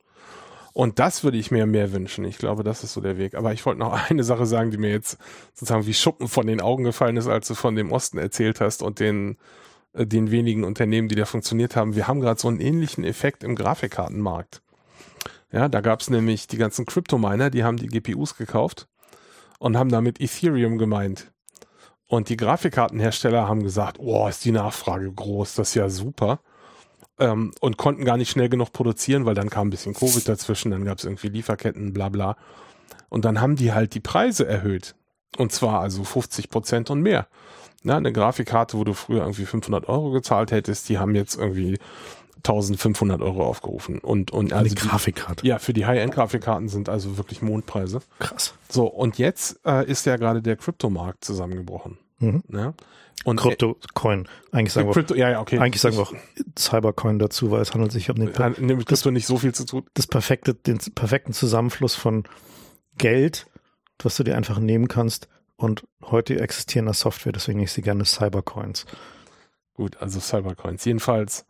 Und 0.78 1.00
das 1.00 1.24
würde 1.24 1.38
ich 1.38 1.50
mir 1.50 1.66
mehr 1.66 1.90
wünschen. 1.92 2.24
Ich 2.24 2.38
glaube, 2.38 2.62
das 2.62 2.84
ist 2.84 2.92
so 2.92 3.00
der 3.00 3.18
Weg. 3.18 3.34
Aber 3.34 3.52
ich 3.52 3.66
wollte 3.66 3.80
noch 3.80 3.92
eine 4.10 4.22
Sache 4.22 4.46
sagen, 4.46 4.70
die 4.70 4.76
mir 4.76 4.92
jetzt 4.92 5.18
sozusagen 5.52 5.86
wie 5.86 5.92
Schuppen 5.92 6.28
von 6.28 6.46
den 6.46 6.60
Augen 6.60 6.84
gefallen 6.84 7.16
ist, 7.16 7.26
als 7.26 7.48
du 7.48 7.56
von 7.56 7.74
dem 7.74 7.90
Osten 7.90 8.16
erzählt 8.16 8.60
hast 8.60 8.84
und 8.84 9.00
den, 9.00 9.38
äh, 9.92 10.06
den 10.06 10.30
wenigen 10.30 10.62
Unternehmen, 10.62 11.08
die 11.08 11.16
da 11.16 11.24
funktioniert 11.24 11.74
haben. 11.74 11.96
Wir 11.96 12.06
haben 12.06 12.20
gerade 12.20 12.40
so 12.40 12.46
einen 12.46 12.60
ähnlichen 12.60 13.02
Effekt 13.02 13.42
im 13.42 13.56
Grafikkartenmarkt. 13.56 14.62
Ja, 15.50 15.68
da 15.68 15.80
gab 15.80 16.00
es 16.00 16.10
nämlich 16.10 16.46
die 16.46 16.58
ganzen 16.58 16.86
Crypto-Miner, 16.86 17.50
die 17.50 17.64
haben 17.64 17.78
die 17.78 17.88
GPUs 17.88 18.36
gekauft 18.36 18.86
und 19.58 19.76
haben 19.76 19.90
damit 19.90 20.20
Ethereum 20.20 20.78
gemeint. 20.78 21.32
Und 22.06 22.28
die 22.28 22.36
Grafikkartenhersteller 22.36 23.48
haben 23.48 23.64
gesagt, 23.64 23.98
oh, 23.98 24.28
ist 24.28 24.44
die 24.44 24.52
Nachfrage 24.52 25.10
groß, 25.10 25.56
das 25.56 25.70
ist 25.70 25.74
ja 25.74 25.88
super. 25.88 26.38
Ähm, 27.18 27.52
und 27.60 27.76
konnten 27.76 28.04
gar 28.04 28.16
nicht 28.16 28.30
schnell 28.30 28.48
genug 28.48 28.72
produzieren, 28.72 29.24
weil 29.24 29.34
dann 29.34 29.50
kam 29.50 29.68
ein 29.68 29.70
bisschen 29.70 29.94
Covid 29.94 30.28
dazwischen, 30.28 30.70
dann 30.70 30.84
gab 30.84 30.98
es 30.98 31.04
irgendwie 31.04 31.28
Lieferketten, 31.28 31.92
bla 31.92 32.08
bla. 32.08 32.36
Und 33.08 33.24
dann 33.24 33.40
haben 33.40 33.56
die 33.56 33.72
halt 33.72 33.94
die 33.94 34.00
Preise 34.00 34.46
erhöht. 34.46 34.94
Und 35.36 35.52
zwar 35.52 35.80
also 35.80 36.04
50 36.04 36.48
Prozent 36.50 36.90
und 36.90 37.00
mehr. 37.00 37.26
Ja, 37.84 37.96
eine 37.96 38.12
Grafikkarte, 38.12 38.76
wo 38.76 38.84
du 38.84 38.92
früher 38.92 39.20
irgendwie 39.22 39.46
500 39.46 39.88
Euro 39.88 40.10
gezahlt 40.10 40.50
hättest, 40.50 40.88
die 40.88 40.98
haben 40.98 41.14
jetzt 41.14 41.36
irgendwie 41.36 41.78
1500 42.38 43.20
Euro 43.20 43.44
aufgerufen. 43.44 43.98
Und, 43.98 44.30
und 44.30 44.52
also 44.52 44.74
die 44.74 44.80
Grafikkarte. 44.80 45.46
Ja, 45.46 45.58
für 45.58 45.72
die 45.72 45.86
High-End-Grafikkarten 45.86 46.68
sind 46.68 46.88
also 46.88 47.16
wirklich 47.16 47.42
Mondpreise. 47.42 48.00
Krass. 48.18 48.54
So, 48.68 48.86
und 48.86 49.18
jetzt 49.18 49.60
äh, 49.64 49.88
ist 49.88 50.06
ja 50.06 50.16
gerade 50.16 50.42
der 50.42 50.56
Kryptomarkt 50.56 51.24
zusammengebrochen. 51.24 51.98
Mhm. 52.18 52.42
Ja? 52.52 52.74
Und 53.24 53.40
Krypto-Coin. 53.40 54.28
Eigentlich 54.52 54.72
sagen 54.72 54.90
Krypto, 54.90 55.14
wir, 55.14 55.20
ja, 55.20 55.30
ja, 55.30 55.40
okay. 55.40 55.58
eigentlich 55.58 55.80
sagen 55.80 55.96
wir 55.96 56.02
auch 56.02 56.14
Cybercoin 56.56 57.18
dazu, 57.18 57.50
weil 57.50 57.60
es 57.60 57.74
handelt 57.74 57.92
sich 57.92 58.10
um 58.10 58.16
den, 58.16 58.32
Hat 58.36 58.58
mit 58.58 58.86
Krypto 58.86 59.10
nicht 59.10 59.26
so 59.26 59.38
viel 59.38 59.54
zu 59.54 59.64
tun. 59.64 59.84
Das 59.94 60.06
perfekte, 60.06 60.54
den 60.54 60.78
perfekten 60.94 61.32
Zusammenfluss 61.32 61.94
von 61.94 62.24
Geld, 62.96 63.46
was 64.00 64.16
du 64.16 64.24
dir 64.24 64.36
einfach 64.36 64.58
nehmen 64.58 64.88
kannst 64.88 65.28
und 65.56 65.86
heute 66.04 66.40
existierender 66.40 66.94
Software, 66.94 67.32
deswegen 67.32 67.60
ich 67.60 67.72
sie 67.72 67.82
gerne 67.82 68.04
Cybercoins. 68.04 68.86
Gut, 69.74 69.96
also 70.00 70.20
Cybercoins. 70.20 70.84
Jedenfalls 70.84 71.44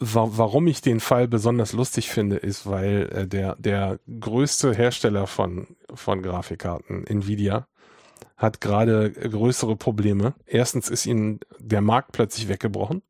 warum 0.00 0.66
ich 0.66 0.80
den 0.80 1.00
Fall 1.00 1.26
besonders 1.28 1.72
lustig 1.72 2.08
finde, 2.08 2.36
ist, 2.36 2.66
weil 2.66 3.10
äh, 3.12 3.26
der, 3.26 3.56
der 3.56 3.98
größte 4.20 4.72
Hersteller 4.72 5.26
von, 5.26 5.76
von 5.92 6.22
Grafikkarten, 6.22 7.06
Nvidia, 7.06 7.66
hat 8.38 8.60
gerade 8.60 9.10
größere 9.10 9.76
Probleme. 9.76 10.34
Erstens 10.46 10.88
ist 10.88 11.04
ihnen 11.04 11.40
der 11.58 11.82
Markt 11.82 12.12
plötzlich 12.12 12.48
weggebrochen 12.48 13.02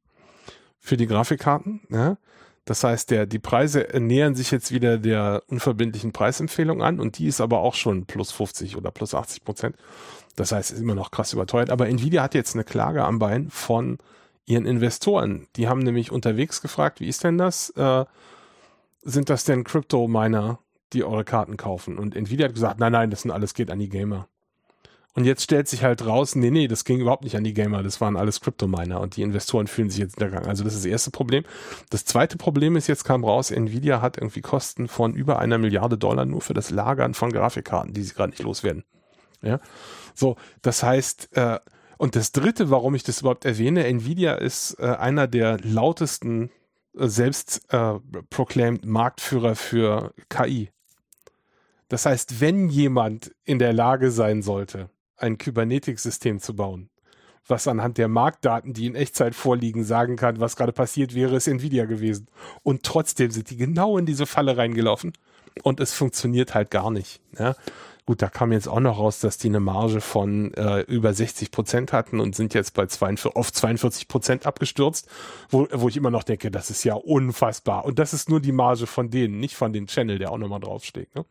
für 0.81 0.97
die 0.97 1.07
Grafikkarten. 1.07 1.83
Ja? 1.91 2.17
Das 2.65 2.83
heißt, 2.83 3.11
der, 3.11 3.27
die 3.27 3.39
Preise 3.39 3.87
nähern 3.99 4.35
sich 4.35 4.51
jetzt 4.51 4.73
wieder 4.73 4.99
der 4.99 5.43
unverbindlichen 5.49 6.13
Preisempfehlung 6.13 6.83
an 6.83 6.99
und 6.99 7.19
die 7.19 7.27
ist 7.27 7.41
aber 7.41 7.61
auch 7.61 7.75
schon 7.75 8.07
plus 8.07 8.33
50 8.33 8.77
oder 8.77 8.91
plus 8.91 9.15
80 9.15 9.45
Prozent. 9.45 9.77
Das 10.35 10.53
heißt, 10.53 10.73
ist 10.73 10.81
immer 10.81 10.95
noch 10.95 11.11
krass 11.11 11.33
überteuert. 11.33 11.71
Aber 11.71 11.89
Nvidia 11.89 12.23
hat 12.23 12.35
jetzt 12.35 12.55
eine 12.55 12.65
Klage 12.65 13.05
am 13.05 13.19
Bein 13.19 13.51
von 13.51 13.99
ihren 14.47 14.65
Investoren. 14.65 15.47
Die 15.57 15.69
haben 15.69 15.81
nämlich 15.81 16.11
unterwegs 16.11 16.63
gefragt, 16.63 17.01
wie 17.01 17.09
ist 17.09 17.23
denn 17.23 17.37
das? 17.37 17.71
Äh, 17.71 18.07
sind 19.03 19.29
das 19.29 19.45
denn 19.45 19.65
Crypto-Miner, 19.65 20.59
die 20.95 21.05
eure 21.05 21.25
Karten 21.25 21.59
kaufen? 21.59 21.99
Und 21.99 22.17
Nvidia 22.17 22.47
hat 22.47 22.55
gesagt, 22.55 22.81
nein, 22.81 22.93
nein, 22.93 23.11
das 23.11 23.23
sind 23.23 23.31
alles 23.31 23.53
geht 23.53 23.71
an 23.71 23.79
die 23.79 23.91
Gamer. 23.91 24.29
Und 25.15 25.25
jetzt 25.25 25.43
stellt 25.43 25.67
sich 25.67 25.83
halt 25.83 26.07
raus, 26.07 26.37
nee, 26.37 26.51
nee, 26.51 26.69
das 26.69 26.85
ging 26.85 27.01
überhaupt 27.01 27.25
nicht 27.25 27.37
an 27.37 27.43
die 27.43 27.55
Gamer, 27.55 27.83
das 27.83 28.01
waren 28.01 28.17
alles 28.17 28.41
Crypto-Miner 28.41 29.01
und 29.01 29.17
die 29.17 29.23
Investoren 29.23 29.67
fühlen 29.67 29.91
sich 29.91 29.99
jetzt 29.99 30.15
hintergangen. 30.15 30.49
Also 30.49 30.63
das 30.63 30.75
ist 30.75 30.85
das 30.85 30.91
erste 30.91 31.11
Problem. 31.11 31.45
Das 31.91 32.05
zweite 32.05 32.37
Problem 32.37 32.77
ist, 32.77 32.87
jetzt 32.87 33.05
kam 33.05 33.25
raus, 33.25 33.51
Nvidia 33.51 34.01
hat 34.01 34.17
irgendwie 34.17 34.43
Kosten 34.43 34.87
von 34.87 35.15
über 35.15 35.39
einer 35.41 35.59
Milliarde 35.59 35.99
Dollar 35.99 36.25
nur 36.25 36.41
für 36.41 36.55
das 36.55 36.71
Lagern 36.71 37.15
von 37.15 37.33
Grafikkarten, 37.33 37.95
die 37.95 38.03
sie 38.03 38.15
gerade 38.15 38.31
nicht 38.31 38.43
loswerden. 38.43 38.85
Ja, 39.43 39.61
so, 40.15 40.37
das 40.63 40.83
heißt, 40.83 41.37
äh, 41.37 41.59
und 41.97 42.15
das 42.15 42.33
Dritte, 42.33 42.71
warum 42.71 42.95
ich 42.95 43.03
das 43.03 43.21
überhaupt 43.21 43.45
erwähne, 43.45 43.85
Nvidia 43.87 44.35
ist 44.35 44.79
äh, 44.79 44.87
einer 44.87 45.27
der 45.27 45.59
lautesten 45.61 46.51
äh, 46.97 47.09
selbst 47.09 47.63
äh, 47.73 47.95
proclaimed 48.31 48.87
Marktführer 48.87 49.57
für 49.57 50.15
KI. 50.29 50.71
Das 51.89 52.07
heißt, 52.07 52.41
wenn 52.41 52.69
jemand 52.69 53.35
in 53.45 53.59
der 53.59 53.73
Lage 53.73 54.11
sein 54.11 54.43
sollte, 54.43 54.91
ein 55.19 55.39
Kybernetik-System 55.39 56.41
zu 56.41 56.55
bauen, 56.55 56.89
was 57.47 57.69
anhand 57.69 57.99
der 57.99 58.09
Marktdaten, 58.09 58.73
die 58.73 58.87
in 58.87 58.95
Echtzeit 58.95 59.35
vorliegen, 59.35 59.85
sagen 59.85 60.17
kann, 60.17 60.41
was 60.41 60.57
gerade 60.57 60.73
passiert 60.73 61.15
wäre, 61.15 61.37
ist 61.37 61.49
Nvidia 61.49 61.85
gewesen. 61.85 62.29
Und 62.63 62.83
trotzdem 62.83 63.31
sind 63.31 63.51
die 63.51 63.57
genau 63.57 63.99
in 63.99 64.07
diese 64.07 64.27
Falle 64.27 64.57
reingelaufen 64.57 65.13
und 65.63 65.81
es 65.81 65.95
funktioniert 65.95 66.55
halt 66.55 66.71
gar 66.71 66.91
nicht. 66.91 67.21
Ja? 67.39 67.55
Gut, 68.09 68.23
da 68.23 68.31
kam 68.31 68.53
jetzt 68.53 68.69
auch 68.69 68.81
noch 68.81 68.99
raus, 68.99 69.21
dass 69.21 69.37
die 69.37 69.49
eine 69.49 69.61
Marge 69.61 70.01
von 70.01 70.55
äh, 70.55 70.81
über 70.81 71.13
60 71.13 71.51
Prozent 71.51 71.93
hatten 71.93 72.21
und 72.21 72.35
sind 72.35 72.55
jetzt 72.55 72.73
bei 72.73 72.87
42, 72.87 73.37
auf 73.37 73.53
42 73.53 74.09
Prozent 74.09 74.47
abgestürzt, 74.47 75.07
wo, 75.51 75.69
wo 75.73 75.91
ich 75.91 75.97
immer 75.99 76.11
noch 76.11 76.23
denke, 76.23 76.51
das 76.51 76.71
ist 76.71 76.85
ja 76.85 76.95
unfassbar. 76.95 77.85
Und 77.85 77.99
das 77.99 78.15
ist 78.15 78.31
nur 78.31 78.41
die 78.41 78.53
Marge 78.53 78.87
von 78.87 79.11
denen, 79.11 79.41
nicht 79.41 79.57
von 79.57 79.75
dem 79.75 79.89
Channel, 79.89 80.19
der 80.19 80.33
auch 80.33 80.39
nochmal 80.39 80.61
draufsteht. 80.61 81.15
Ne? 81.15 81.27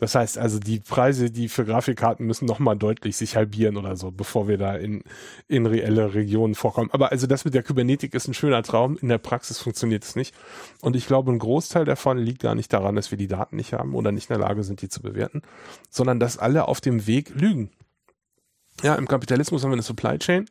Das 0.00 0.14
heißt 0.14 0.38
also, 0.38 0.58
die 0.58 0.80
Preise, 0.80 1.30
die 1.30 1.48
für 1.48 1.66
Grafikkarten 1.66 2.26
müssen 2.26 2.46
nochmal 2.46 2.76
deutlich 2.76 3.18
sich 3.18 3.36
halbieren 3.36 3.76
oder 3.76 3.96
so, 3.96 4.10
bevor 4.10 4.48
wir 4.48 4.56
da 4.56 4.74
in, 4.74 5.02
in 5.46 5.66
reelle 5.66 6.14
Regionen 6.14 6.54
vorkommen. 6.54 6.88
Aber 6.92 7.12
also 7.12 7.26
das 7.26 7.44
mit 7.44 7.52
der 7.52 7.62
Kybernetik 7.62 8.14
ist 8.14 8.26
ein 8.26 8.32
schöner 8.32 8.62
Traum. 8.62 8.96
In 9.02 9.08
der 9.08 9.18
Praxis 9.18 9.58
funktioniert 9.58 10.02
es 10.04 10.16
nicht. 10.16 10.34
Und 10.80 10.96
ich 10.96 11.06
glaube, 11.06 11.30
ein 11.30 11.38
Großteil 11.38 11.84
davon 11.84 12.16
liegt 12.16 12.40
gar 12.40 12.54
nicht 12.54 12.72
daran, 12.72 12.96
dass 12.96 13.10
wir 13.10 13.18
die 13.18 13.26
Daten 13.26 13.56
nicht 13.56 13.74
haben 13.74 13.94
oder 13.94 14.10
nicht 14.10 14.30
in 14.30 14.38
der 14.38 14.48
Lage 14.48 14.64
sind, 14.64 14.80
die 14.80 14.88
zu 14.88 15.02
bewerten, 15.02 15.42
sondern 15.90 16.09
dass 16.18 16.38
alle 16.38 16.66
auf 16.66 16.80
dem 16.80 17.06
Weg 17.06 17.30
lügen. 17.34 17.70
Ja, 18.82 18.94
im 18.94 19.06
Kapitalismus 19.06 19.62
haben 19.62 19.70
wir 19.70 19.74
eine 19.74 19.82
Supply 19.82 20.18
Chain. 20.18 20.46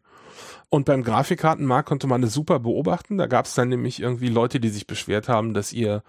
Und 0.70 0.86
beim 0.86 1.04
Grafikkartenmarkt 1.04 1.90
konnte 1.90 2.06
man 2.06 2.22
das 2.22 2.34
super 2.34 2.60
beobachten. 2.60 3.18
Da 3.18 3.26
gab 3.26 3.46
es 3.46 3.56
dann 3.56 3.70
nämlich 3.70 4.00
irgendwie 4.00 4.30
Leute, 4.30 4.60
die 4.60 4.70
sich 4.70 4.86
beschwert 4.86 5.28
haben, 5.28 5.56
dass 5.56 5.74
ihr 5.74 6.04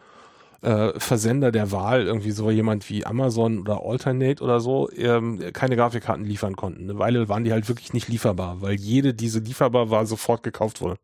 äh, 0.60 0.92
Versender 0.98 1.50
der 1.50 1.72
Wahl, 1.72 2.06
irgendwie 2.06 2.32
so 2.32 2.50
jemand 2.50 2.88
wie 2.90 3.06
Amazon 3.06 3.60
oder 3.60 3.82
Alternate 3.82 4.44
oder 4.44 4.60
so, 4.60 4.90
ähm, 4.94 5.40
keine 5.54 5.76
Grafikkarten 5.76 6.24
liefern 6.24 6.56
konnten. 6.56 6.84
Eine 6.84 6.98
Weile 6.98 7.28
waren 7.30 7.44
die 7.44 7.52
halt 7.52 7.68
wirklich 7.68 7.94
nicht 7.94 8.08
lieferbar, 8.08 8.60
weil 8.60 8.74
jede, 8.74 9.14
diese 9.14 9.38
lieferbar 9.38 9.90
war, 9.90 10.04
sofort 10.04 10.42
gekauft 10.42 10.82
wurde 10.82 10.98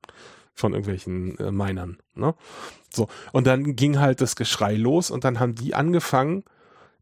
von 0.53 0.73
irgendwelchen 0.73 1.39
äh, 1.39 1.51
Minern. 1.51 1.99
Ne? 2.15 2.35
So, 2.91 3.09
und 3.33 3.47
dann 3.47 3.77
ging 3.77 3.99
halt 3.99 4.21
das 4.21 4.37
Geschrei 4.37 4.75
los 4.75 5.11
und 5.11 5.25
dann 5.25 5.41
haben 5.41 5.55
die 5.55 5.75
angefangen, 5.75 6.45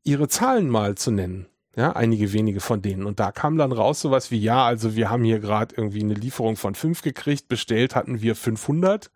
ihre 0.04 0.28
Zahlen 0.28 0.68
mal 0.68 0.94
zu 0.94 1.10
nennen. 1.10 1.46
Ja, 1.76 1.90
einige 1.96 2.32
wenige 2.32 2.60
von 2.60 2.82
denen. 2.82 3.04
Und 3.04 3.18
da 3.18 3.32
kam 3.32 3.58
dann 3.58 3.72
raus 3.72 4.00
sowas 4.00 4.30
wie, 4.30 4.38
ja, 4.38 4.64
also 4.64 4.94
wir 4.94 5.10
haben 5.10 5.24
hier 5.24 5.40
gerade 5.40 5.74
irgendwie 5.76 6.02
eine 6.02 6.14
Lieferung 6.14 6.56
von 6.56 6.76
fünf 6.76 7.02
gekriegt, 7.02 7.48
bestellt 7.48 7.96
hatten 7.96 8.22
wir 8.22 8.36
500. 8.36 9.10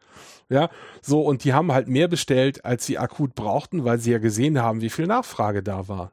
Ja, 0.49 0.69
so, 1.01 1.21
und 1.21 1.45
die 1.45 1.53
haben 1.53 1.71
halt 1.71 1.87
mehr 1.87 2.09
bestellt, 2.09 2.65
als 2.65 2.85
sie 2.85 2.99
akut 2.99 3.37
brauchten, 3.37 3.85
weil 3.85 3.99
sie 3.99 4.11
ja 4.11 4.19
gesehen 4.19 4.61
haben, 4.61 4.81
wie 4.81 4.91
viel 4.91 5.07
Nachfrage 5.07 5.63
da 5.63 5.87
war. 5.87 6.13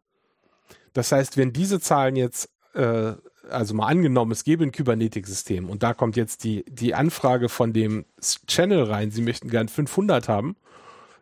Das 0.93 1.11
heißt, 1.11 1.37
wenn 1.37 1.51
diese 1.51 1.79
Zahlen 1.79 2.15
jetzt, 2.15 2.49
äh, 2.75 3.13
also 3.49 3.73
mal 3.73 3.87
angenommen, 3.87 4.31
es 4.31 4.43
gäbe 4.43 4.63
ein 4.63 4.71
Kybernetik-System 4.71 5.69
und 5.69 5.83
da 5.83 5.93
kommt 5.93 6.15
jetzt 6.15 6.43
die, 6.43 6.63
die 6.67 6.93
Anfrage 6.93 7.49
von 7.49 7.73
dem 7.73 8.05
Channel 8.47 8.83
rein, 8.83 9.09
sie 9.09 9.21
möchten 9.21 9.49
gern 9.49 9.67
500 9.67 10.27
haben, 10.29 10.57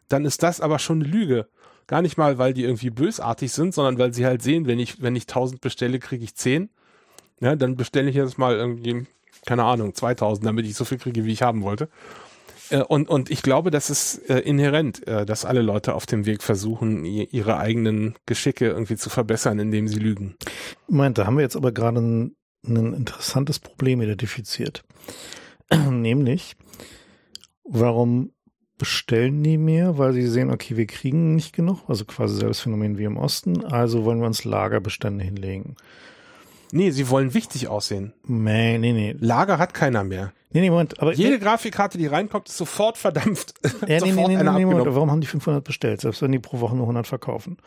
dann 0.09 0.25
ist 0.25 0.43
das 0.43 0.59
aber 0.59 0.79
schon 0.79 1.01
eine 1.01 1.09
Lüge. 1.09 1.47
Gar 1.87 2.01
nicht 2.01 2.17
mal, 2.17 2.37
weil 2.37 2.53
die 2.53 2.63
irgendwie 2.63 2.89
bösartig 2.89 3.51
sind, 3.51 3.73
sondern 3.73 3.97
weil 3.97 4.13
sie 4.13 4.25
halt 4.25 4.41
sehen, 4.41 4.65
wenn 4.67 4.79
ich, 4.79 5.01
wenn 5.01 5.15
ich 5.15 5.23
1000 5.23 5.61
bestelle, 5.61 5.99
kriege 5.99 6.23
ich 6.23 6.35
10. 6.35 6.69
Ja, 7.39 7.55
dann 7.55 7.75
bestelle 7.75 8.09
ich 8.09 8.15
jetzt 8.15 8.37
mal 8.37 8.55
irgendwie, 8.55 9.05
keine 9.45 9.63
Ahnung, 9.63 9.93
2000, 9.93 10.45
damit 10.45 10.65
ich 10.65 10.75
so 10.75 10.85
viel 10.85 10.97
kriege, 10.97 11.25
wie 11.25 11.33
ich 11.33 11.41
haben 11.41 11.63
wollte. 11.63 11.89
Äh, 12.69 12.83
und, 12.83 13.09
und 13.09 13.29
ich 13.29 13.41
glaube, 13.41 13.71
das 13.71 13.89
ist 13.89 14.29
äh, 14.29 14.39
inhärent, 14.39 15.05
äh, 15.07 15.25
dass 15.25 15.45
alle 15.45 15.61
Leute 15.61 15.93
auf 15.93 16.05
dem 16.05 16.25
Weg 16.25 16.41
versuchen, 16.43 17.05
ihre 17.05 17.57
eigenen 17.57 18.15
Geschicke 18.25 18.67
irgendwie 18.67 18.95
zu 18.95 19.09
verbessern, 19.09 19.59
indem 19.59 19.87
sie 19.87 19.99
lügen. 19.99 20.35
Moment, 20.87 21.17
da 21.17 21.25
haben 21.25 21.37
wir 21.37 21.43
jetzt 21.43 21.55
aber 21.55 21.71
gerade 21.71 21.99
ein, 21.99 22.35
ein 22.65 22.93
interessantes 22.93 23.59
Problem 23.59 24.01
identifiziert. 24.01 24.83
Nämlich, 25.89 26.55
warum 27.63 28.31
bestellen 28.83 29.43
die 29.43 29.57
mehr, 29.57 29.97
weil 29.97 30.11
sie 30.11 30.27
sehen, 30.27 30.51
okay, 30.51 30.75
wir 30.75 30.87
kriegen 30.87 31.35
nicht 31.35 31.55
genug, 31.55 31.79
also 31.87 32.03
quasi 32.03 32.35
selbes 32.35 32.59
Phänomen 32.59 32.97
wie 32.97 33.05
im 33.05 33.15
Osten, 33.15 33.63
also 33.63 34.03
wollen 34.03 34.19
wir 34.19 34.27
uns 34.27 34.43
Lagerbestände 34.43 35.23
hinlegen. 35.23 35.77
Nee, 36.73 36.91
sie 36.91 37.09
wollen 37.09 37.33
wichtig 37.33 37.69
aussehen. 37.69 38.11
Nee, 38.27 38.77
nee, 38.79 38.91
nee. 38.91 39.15
Lager 39.17 39.57
hat 39.57 39.73
keiner 39.73 40.03
mehr. 40.03 40.33
Nee, 40.51 40.59
nee, 40.59 40.69
Moment. 40.69 40.99
Aber 40.99 41.13
Jede 41.13 41.39
Grafikkarte, 41.39 41.97
die 41.97 42.07
reinkommt, 42.07 42.49
ist 42.49 42.57
sofort 42.57 42.97
verdampft. 42.97 43.53
Ja, 43.87 44.01
nee, 44.03 44.11
nee, 44.11 44.27
nee, 44.27 44.43
nee, 44.43 44.65
Moment. 44.65 44.93
Warum 44.93 45.11
haben 45.11 45.21
die 45.21 45.27
500 45.27 45.63
bestellt, 45.63 46.01
selbst 46.01 46.21
wenn 46.21 46.33
die 46.33 46.39
pro 46.39 46.59
Woche 46.59 46.75
nur 46.75 46.83
100 46.83 47.07
verkaufen? 47.07 47.57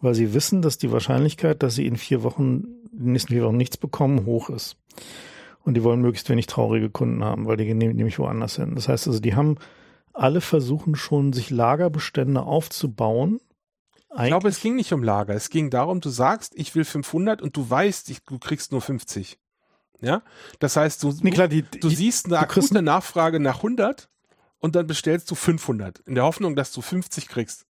Weil 0.00 0.14
sie 0.14 0.32
wissen, 0.32 0.62
dass 0.62 0.78
die 0.78 0.90
Wahrscheinlichkeit, 0.90 1.62
dass 1.62 1.74
sie 1.74 1.86
in 1.86 1.96
vier 1.96 2.22
Wochen, 2.22 2.64
in 2.92 3.04
den 3.04 3.12
nächsten 3.12 3.34
vier 3.34 3.44
Wochen 3.44 3.58
nichts 3.58 3.76
bekommen, 3.76 4.24
hoch 4.24 4.48
ist. 4.48 4.76
Und 5.64 5.74
die 5.74 5.82
wollen 5.82 6.00
möglichst 6.00 6.30
wenig 6.30 6.46
traurige 6.46 6.88
Kunden 6.88 7.22
haben, 7.22 7.46
weil 7.46 7.58
die 7.58 7.66
gehen 7.66 7.78
nämlich 7.78 8.18
woanders 8.18 8.56
hin. 8.56 8.74
Das 8.74 8.88
heißt 8.88 9.06
also, 9.06 9.20
die 9.20 9.34
haben 9.34 9.58
alle 10.12 10.40
versuchen 10.40 10.94
schon, 10.94 11.32
sich 11.32 11.50
Lagerbestände 11.50 12.42
aufzubauen, 12.42 13.40
ich 14.14 14.26
glaube, 14.26 14.48
es 14.48 14.60
ging 14.60 14.76
nicht 14.76 14.92
um 14.92 15.02
Lager. 15.02 15.34
Es 15.34 15.48
ging 15.48 15.70
darum, 15.70 16.00
du 16.00 16.10
sagst, 16.10 16.52
ich 16.54 16.74
will 16.74 16.84
500 16.84 17.40
und 17.40 17.56
du 17.56 17.68
weißt, 17.68 18.10
ich, 18.10 18.22
du 18.24 18.38
kriegst 18.38 18.72
nur 18.72 18.82
50. 18.82 19.38
Ja, 20.00 20.22
das 20.58 20.76
heißt, 20.76 21.02
du, 21.02 21.14
nee, 21.22 21.30
klar, 21.30 21.48
die, 21.48 21.62
du 21.62 21.88
die, 21.88 21.94
siehst 21.94 22.26
eine 22.26 22.40
akute 22.40 22.82
Nachfrage 22.82 23.38
nach 23.38 23.58
100 23.58 24.08
und 24.58 24.74
dann 24.74 24.86
bestellst 24.86 25.30
du 25.30 25.36
500 25.36 26.00
in 26.00 26.16
der 26.16 26.24
Hoffnung, 26.24 26.56
dass 26.56 26.72
du 26.72 26.82
50 26.82 27.28
kriegst. 27.28 27.66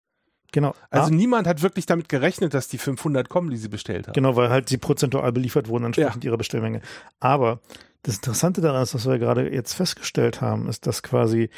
Genau. 0.54 0.74
Also 0.90 1.08
ah. 1.08 1.12
niemand 1.12 1.46
hat 1.46 1.62
wirklich 1.62 1.86
damit 1.86 2.10
gerechnet, 2.10 2.54
dass 2.54 2.70
die 2.70 2.78
500 2.78 3.28
kommen, 3.28 3.50
die 3.50 3.58
sie 3.58 3.68
bestellt 3.68 4.08
haben. 4.08 4.14
Genau, 4.14 4.36
weil 4.36 4.50
halt 4.50 4.70
sie 4.70 4.78
prozentual 4.78 5.32
beliefert 5.34 5.68
wurden 5.68 5.86
entsprechend 5.86 6.24
ja. 6.24 6.30
ihrer 6.30 6.38
Bestellmenge. 6.38 6.82
Aber 7.20 7.60
das 8.04 8.16
Interessante 8.16 8.62
daran 8.62 8.84
ist, 8.84 8.96
was 8.96 9.06
wir 9.06 9.20
gerade 9.20 9.54
jetzt 9.54 9.74
festgestellt 9.74 10.42
haben, 10.42 10.68
ist, 10.68 10.88
dass 10.88 11.04
quasi 11.04 11.50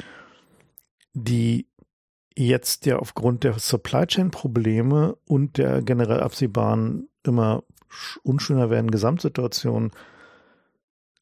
die 1.14 1.66
jetzt 2.36 2.86
ja 2.86 2.98
aufgrund 2.98 3.44
der 3.44 3.58
Supply 3.58 4.06
Chain 4.06 4.30
Probleme 4.30 5.16
und 5.26 5.56
der 5.56 5.82
generell 5.82 6.20
absehbaren 6.20 7.08
immer 7.22 7.62
unschöner 8.22 8.70
werden 8.70 8.90
Gesamtsituation 8.90 9.92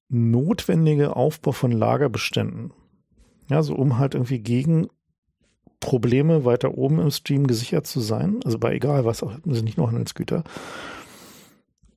notwendige 0.09 1.16
Aufbau 1.16 1.53
von 1.53 1.72
Lagerbeständen. 1.72 2.72
Ja, 3.49 3.62
so 3.62 3.74
um 3.74 3.99
halt 3.99 4.14
irgendwie 4.14 4.40
gegen 4.40 4.88
Probleme 5.80 6.45
weiter 6.45 6.78
oben 6.78 7.01
im 7.01 7.11
Stream 7.11 7.47
gesichert 7.47 7.86
zu 7.86 8.01
sein. 8.01 8.40
Also 8.45 8.59
bei 8.59 8.74
egal 8.74 9.05
was, 9.05 9.22
auch 9.22 9.32
sind 9.45 9.64
nicht 9.64 9.78
nur 9.78 9.88
Handelsgüter. 9.88 10.45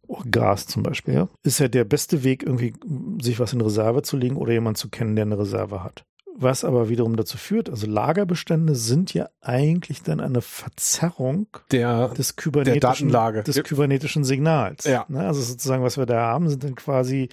Oh, 0.08 0.22
Gas 0.30 0.68
zum 0.68 0.84
Beispiel. 0.84 1.28
Ist 1.44 1.60
ja 1.60 1.68
der 1.68 1.84
beste 1.84 2.24
Weg, 2.24 2.44
irgendwie 2.44 2.74
sich 3.22 3.40
was 3.40 3.54
in 3.54 3.62
Reserve 3.62 4.02
zu 4.02 4.18
legen 4.18 4.38
oder 4.38 4.54
jemanden 4.54 4.78
zu 4.78 4.90
kennen, 4.90 5.16
der 5.16 5.26
eine 5.26 5.38
Reserve 5.38 5.84
hat. 5.84 6.06
Was 6.38 6.66
aber 6.66 6.90
wiederum 6.90 7.16
dazu 7.16 7.38
führt, 7.38 7.70
also 7.70 7.88
Lagerbestände 7.88 8.76
sind 8.76 9.14
ja 9.14 9.30
eigentlich 9.40 10.04
dann 10.04 10.20
eine 10.20 10.42
Verzerrung 10.42 11.48
der, 11.72 12.10
des, 12.10 12.36
kybernetischen, 12.36 13.10
der 13.10 13.44
des 13.44 13.64
kybernetischen 13.64 14.26
Signals. 14.26 14.84
Ja. 14.84 15.06
Ne? 15.08 15.26
Also 15.26 15.42
sozusagen, 15.42 15.82
was 15.82 15.98
wir 15.98 16.06
da 16.06 16.20
haben, 16.20 16.50
sind 16.50 16.66
dann 16.66 16.76
quasi 16.76 17.30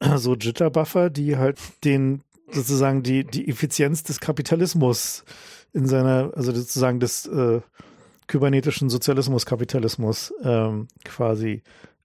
so 0.16 0.36
Jitterbuffer, 0.36 1.10
die 1.10 1.38
halt 1.38 1.58
den 1.82 2.22
sozusagen 2.52 3.02
die, 3.02 3.24
die 3.24 3.48
Effizienz 3.48 4.04
des 4.04 4.20
Kapitalismus 4.20 5.24
in 5.72 5.86
seiner, 5.86 6.30
also 6.36 6.52
sozusagen 6.52 7.00
des 7.00 7.26
äh, 7.26 7.60
kybernetischen 8.28 8.90
Sozialismus, 8.90 9.44
Kapitalismus 9.44 10.32
ähm, 10.44 10.86
quasi 11.04 11.64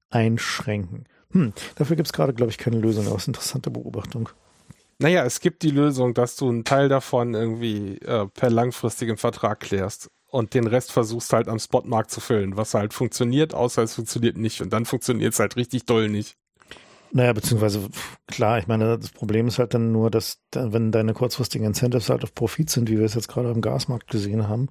einschränken. 0.10 1.06
Hm, 1.32 1.54
dafür 1.76 1.96
gibt 1.96 2.08
es 2.08 2.14
gerade, 2.14 2.34
glaube 2.34 2.52
ich, 2.52 2.58
keine 2.58 2.80
Lösung, 2.80 3.06
aber 3.06 3.16
es 3.16 3.24
ist 3.24 3.28
eine 3.28 3.36
interessante 3.36 3.70
Beobachtung. 3.70 4.30
Naja, 4.98 5.26
es 5.26 5.42
gibt 5.42 5.64
die 5.64 5.72
Lösung, 5.72 6.14
dass 6.14 6.38
du 6.38 6.48
einen 6.48 6.64
Teil 6.64 6.88
davon 6.88 7.34
irgendwie 7.34 7.98
äh, 8.00 8.28
per 8.28 8.50
langfristigem 8.50 9.18
Vertrag 9.18 9.60
klärst 9.60 10.10
und 10.30 10.54
den 10.54 10.68
Rest 10.68 10.92
versuchst 10.92 11.34
halt 11.34 11.50
am 11.50 11.60
Spotmarkt 11.60 12.12
zu 12.12 12.22
füllen, 12.22 12.56
was 12.56 12.74
halt 12.74 12.94
funktioniert, 12.94 13.54
außer 13.54 13.84
es 13.84 13.96
funktioniert 13.96 14.38
nicht 14.38 14.62
und 14.62 14.72
dann 14.72 14.86
funktioniert 14.86 15.34
es 15.34 15.40
halt 15.40 15.58
richtig 15.58 15.86
doll 15.86 16.10
nicht. 16.10 16.38
Naja, 17.12 17.34
beziehungsweise, 17.34 17.88
klar, 18.28 18.60
ich 18.60 18.68
meine, 18.68 18.98
das 18.98 19.12
Problem 19.12 19.48
ist 19.48 19.60
halt 19.60 19.74
dann 19.74 19.92
nur, 19.92 20.12
dass 20.12 20.40
wenn 20.54 20.92
deine 20.92 21.14
kurzfristigen 21.14 21.68
Incentives 21.68 22.10
halt 22.10 22.24
auf 22.24 22.34
Profit 22.34 22.70
sind, 22.70 22.90
wie 22.90 22.98
wir 22.98 23.06
es 23.06 23.14
jetzt 23.14 23.28
gerade 23.30 23.50
am 23.50 23.62
Gasmarkt 23.62 24.10
gesehen 24.10 24.48
haben, 24.50 24.68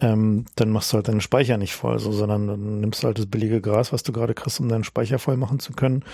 ähm, 0.00 0.46
dann 0.56 0.70
machst 0.70 0.92
du 0.92 0.96
halt 0.96 1.08
deinen 1.08 1.20
Speicher 1.20 1.58
nicht 1.58 1.74
voll, 1.74 1.98
so, 1.98 2.12
sondern 2.12 2.46
dann 2.46 2.80
nimmst 2.80 3.02
du 3.02 3.06
halt 3.08 3.18
das 3.18 3.26
billige 3.26 3.60
Gras, 3.60 3.92
was 3.92 4.02
du 4.02 4.12
gerade 4.12 4.34
kriegst, 4.34 4.60
um 4.60 4.68
deinen 4.68 4.84
Speicher 4.84 5.18
voll 5.18 5.36
machen 5.36 5.60
zu 5.60 5.72
können 5.72 6.04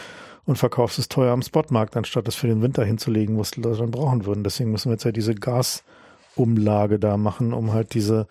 und 0.46 0.56
verkaufst 0.56 0.98
es 0.98 1.08
teuer 1.08 1.32
am 1.32 1.42
Spotmarkt, 1.42 1.96
anstatt 1.96 2.28
es 2.28 2.36
für 2.36 2.46
den 2.46 2.62
Winter 2.62 2.84
hinzulegen, 2.84 3.38
was 3.38 3.50
die 3.50 3.60
Leute 3.60 3.80
dann 3.80 3.90
brauchen 3.90 4.24
würden. 4.24 4.44
Deswegen 4.44 4.70
müssen 4.70 4.88
wir 4.88 4.94
jetzt 4.94 5.04
ja 5.04 5.12
diese 5.12 5.34
Gasumlage 5.34 6.98
da 6.98 7.16
machen, 7.16 7.52
um 7.52 7.72
halt 7.72 7.94
diese, 7.94 8.28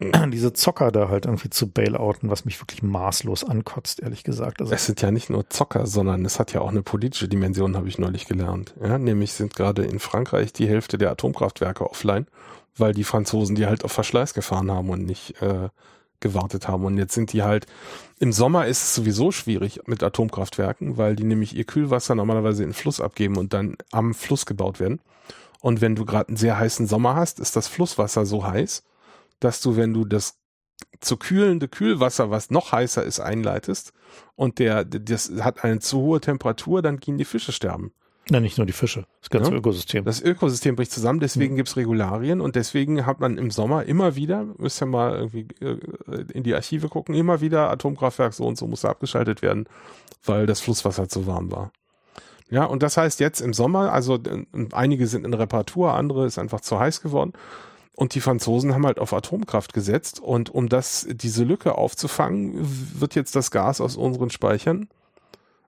mhm. 0.00 0.30
diese 0.32 0.54
Zocker 0.54 0.90
da 0.90 1.10
halt 1.10 1.26
irgendwie 1.26 1.50
zu 1.50 1.68
bailouten, 1.68 2.30
was 2.30 2.46
mich 2.46 2.60
wirklich 2.60 2.82
maßlos 2.82 3.44
ankotzt, 3.44 4.00
ehrlich 4.00 4.24
gesagt. 4.24 4.62
Also 4.62 4.72
es 4.72 4.86
sind 4.86 5.02
ja 5.02 5.10
nicht 5.10 5.28
nur 5.28 5.48
Zocker, 5.50 5.86
sondern 5.86 6.24
es 6.24 6.40
hat 6.40 6.54
ja 6.54 6.62
auch 6.62 6.70
eine 6.70 6.82
politische 6.82 7.28
Dimension, 7.28 7.76
habe 7.76 7.88
ich 7.88 7.98
neulich 7.98 8.26
gelernt. 8.26 8.74
Ja, 8.82 8.96
nämlich 8.98 9.34
sind 9.34 9.54
gerade 9.54 9.84
in 9.84 9.98
Frankreich 9.98 10.54
die 10.54 10.68
Hälfte 10.68 10.96
der 10.96 11.10
Atomkraftwerke 11.10 11.88
offline, 11.88 12.26
weil 12.78 12.94
die 12.94 13.04
Franzosen 13.04 13.56
die 13.56 13.66
halt 13.66 13.84
auf 13.84 13.92
Verschleiß 13.92 14.32
gefahren 14.32 14.70
haben 14.70 14.88
und 14.88 15.04
nicht 15.04 15.40
äh, 15.42 15.68
gewartet 16.20 16.68
haben. 16.68 16.84
Und 16.84 16.98
jetzt 16.98 17.14
sind 17.14 17.32
die 17.32 17.42
halt, 17.42 17.66
im 18.18 18.32
Sommer 18.32 18.66
ist 18.66 18.82
es 18.82 18.94
sowieso 18.94 19.32
schwierig 19.32 19.80
mit 19.86 20.02
Atomkraftwerken, 20.02 20.96
weil 20.96 21.16
die 21.16 21.24
nämlich 21.24 21.56
ihr 21.56 21.64
Kühlwasser 21.64 22.14
normalerweise 22.14 22.62
in 22.62 22.70
den 22.70 22.74
Fluss 22.74 23.00
abgeben 23.00 23.36
und 23.36 23.52
dann 23.52 23.76
am 23.92 24.14
Fluss 24.14 24.46
gebaut 24.46 24.80
werden. 24.80 25.00
Und 25.60 25.80
wenn 25.80 25.96
du 25.96 26.04
gerade 26.04 26.28
einen 26.28 26.36
sehr 26.36 26.58
heißen 26.58 26.86
Sommer 26.86 27.16
hast, 27.16 27.40
ist 27.40 27.56
das 27.56 27.68
Flusswasser 27.68 28.26
so 28.26 28.44
heiß, 28.44 28.84
dass 29.40 29.60
du, 29.60 29.76
wenn 29.76 29.92
du 29.92 30.04
das 30.04 30.38
zu 31.00 31.16
kühlende 31.16 31.68
Kühlwasser, 31.68 32.30
was 32.30 32.50
noch 32.50 32.72
heißer 32.72 33.02
ist, 33.02 33.20
einleitest 33.20 33.92
und 34.36 34.58
der, 34.58 34.84
das 34.84 35.32
hat 35.40 35.64
eine 35.64 35.80
zu 35.80 35.98
hohe 35.98 36.20
Temperatur, 36.20 36.82
dann 36.82 36.98
gehen 36.98 37.18
die 37.18 37.24
Fische 37.24 37.52
sterben. 37.52 37.92
Na, 38.30 38.40
nicht 38.40 38.58
nur 38.58 38.66
die 38.66 38.72
Fische, 38.72 39.06
das 39.20 39.30
ganze 39.30 39.50
ja? 39.50 39.56
Ökosystem. 39.56 40.04
Das 40.04 40.20
Ökosystem 40.20 40.76
bricht 40.76 40.92
zusammen, 40.92 41.18
deswegen 41.18 41.54
mhm. 41.54 41.58
gibt's 41.58 41.76
Regularien 41.76 42.40
und 42.40 42.56
deswegen 42.56 43.06
hat 43.06 43.20
man 43.20 43.38
im 43.38 43.50
Sommer 43.50 43.84
immer 43.84 44.16
wieder, 44.16 44.46
müsst 44.58 44.82
ihr 44.82 44.86
mal 44.86 45.16
irgendwie 45.16 45.46
äh, 45.60 45.78
in 46.32 46.42
die 46.42 46.54
Archive 46.54 46.88
gucken, 46.88 47.14
immer 47.14 47.40
wieder 47.40 47.70
Atomkraftwerk 47.70 48.34
so 48.34 48.46
und 48.46 48.58
so 48.58 48.66
muss 48.66 48.84
abgeschaltet 48.84 49.40
werden, 49.40 49.66
weil 50.24 50.46
das 50.46 50.60
Flusswasser 50.60 51.08
zu 51.08 51.26
warm 51.26 51.50
war. 51.50 51.72
Ja, 52.50 52.64
und 52.64 52.82
das 52.82 52.96
heißt 52.96 53.20
jetzt 53.20 53.40
im 53.40 53.54
Sommer, 53.54 53.92
also 53.92 54.16
äh, 54.16 54.44
einige 54.72 55.06
sind 55.06 55.24
in 55.24 55.34
Reparatur, 55.34 55.94
andere 55.94 56.26
ist 56.26 56.38
einfach 56.38 56.60
zu 56.60 56.78
heiß 56.78 57.00
geworden. 57.00 57.32
Und 57.94 58.14
die 58.14 58.20
Franzosen 58.20 58.74
haben 58.74 58.86
halt 58.86 59.00
auf 59.00 59.12
Atomkraft 59.12 59.72
gesetzt. 59.72 60.20
Und 60.20 60.54
um 60.54 60.68
das, 60.68 61.08
diese 61.10 61.42
Lücke 61.42 61.76
aufzufangen, 61.76 62.54
wird 63.00 63.16
jetzt 63.16 63.34
das 63.34 63.50
Gas 63.50 63.80
aus 63.80 63.96
unseren 63.96 64.30
Speichern 64.30 64.88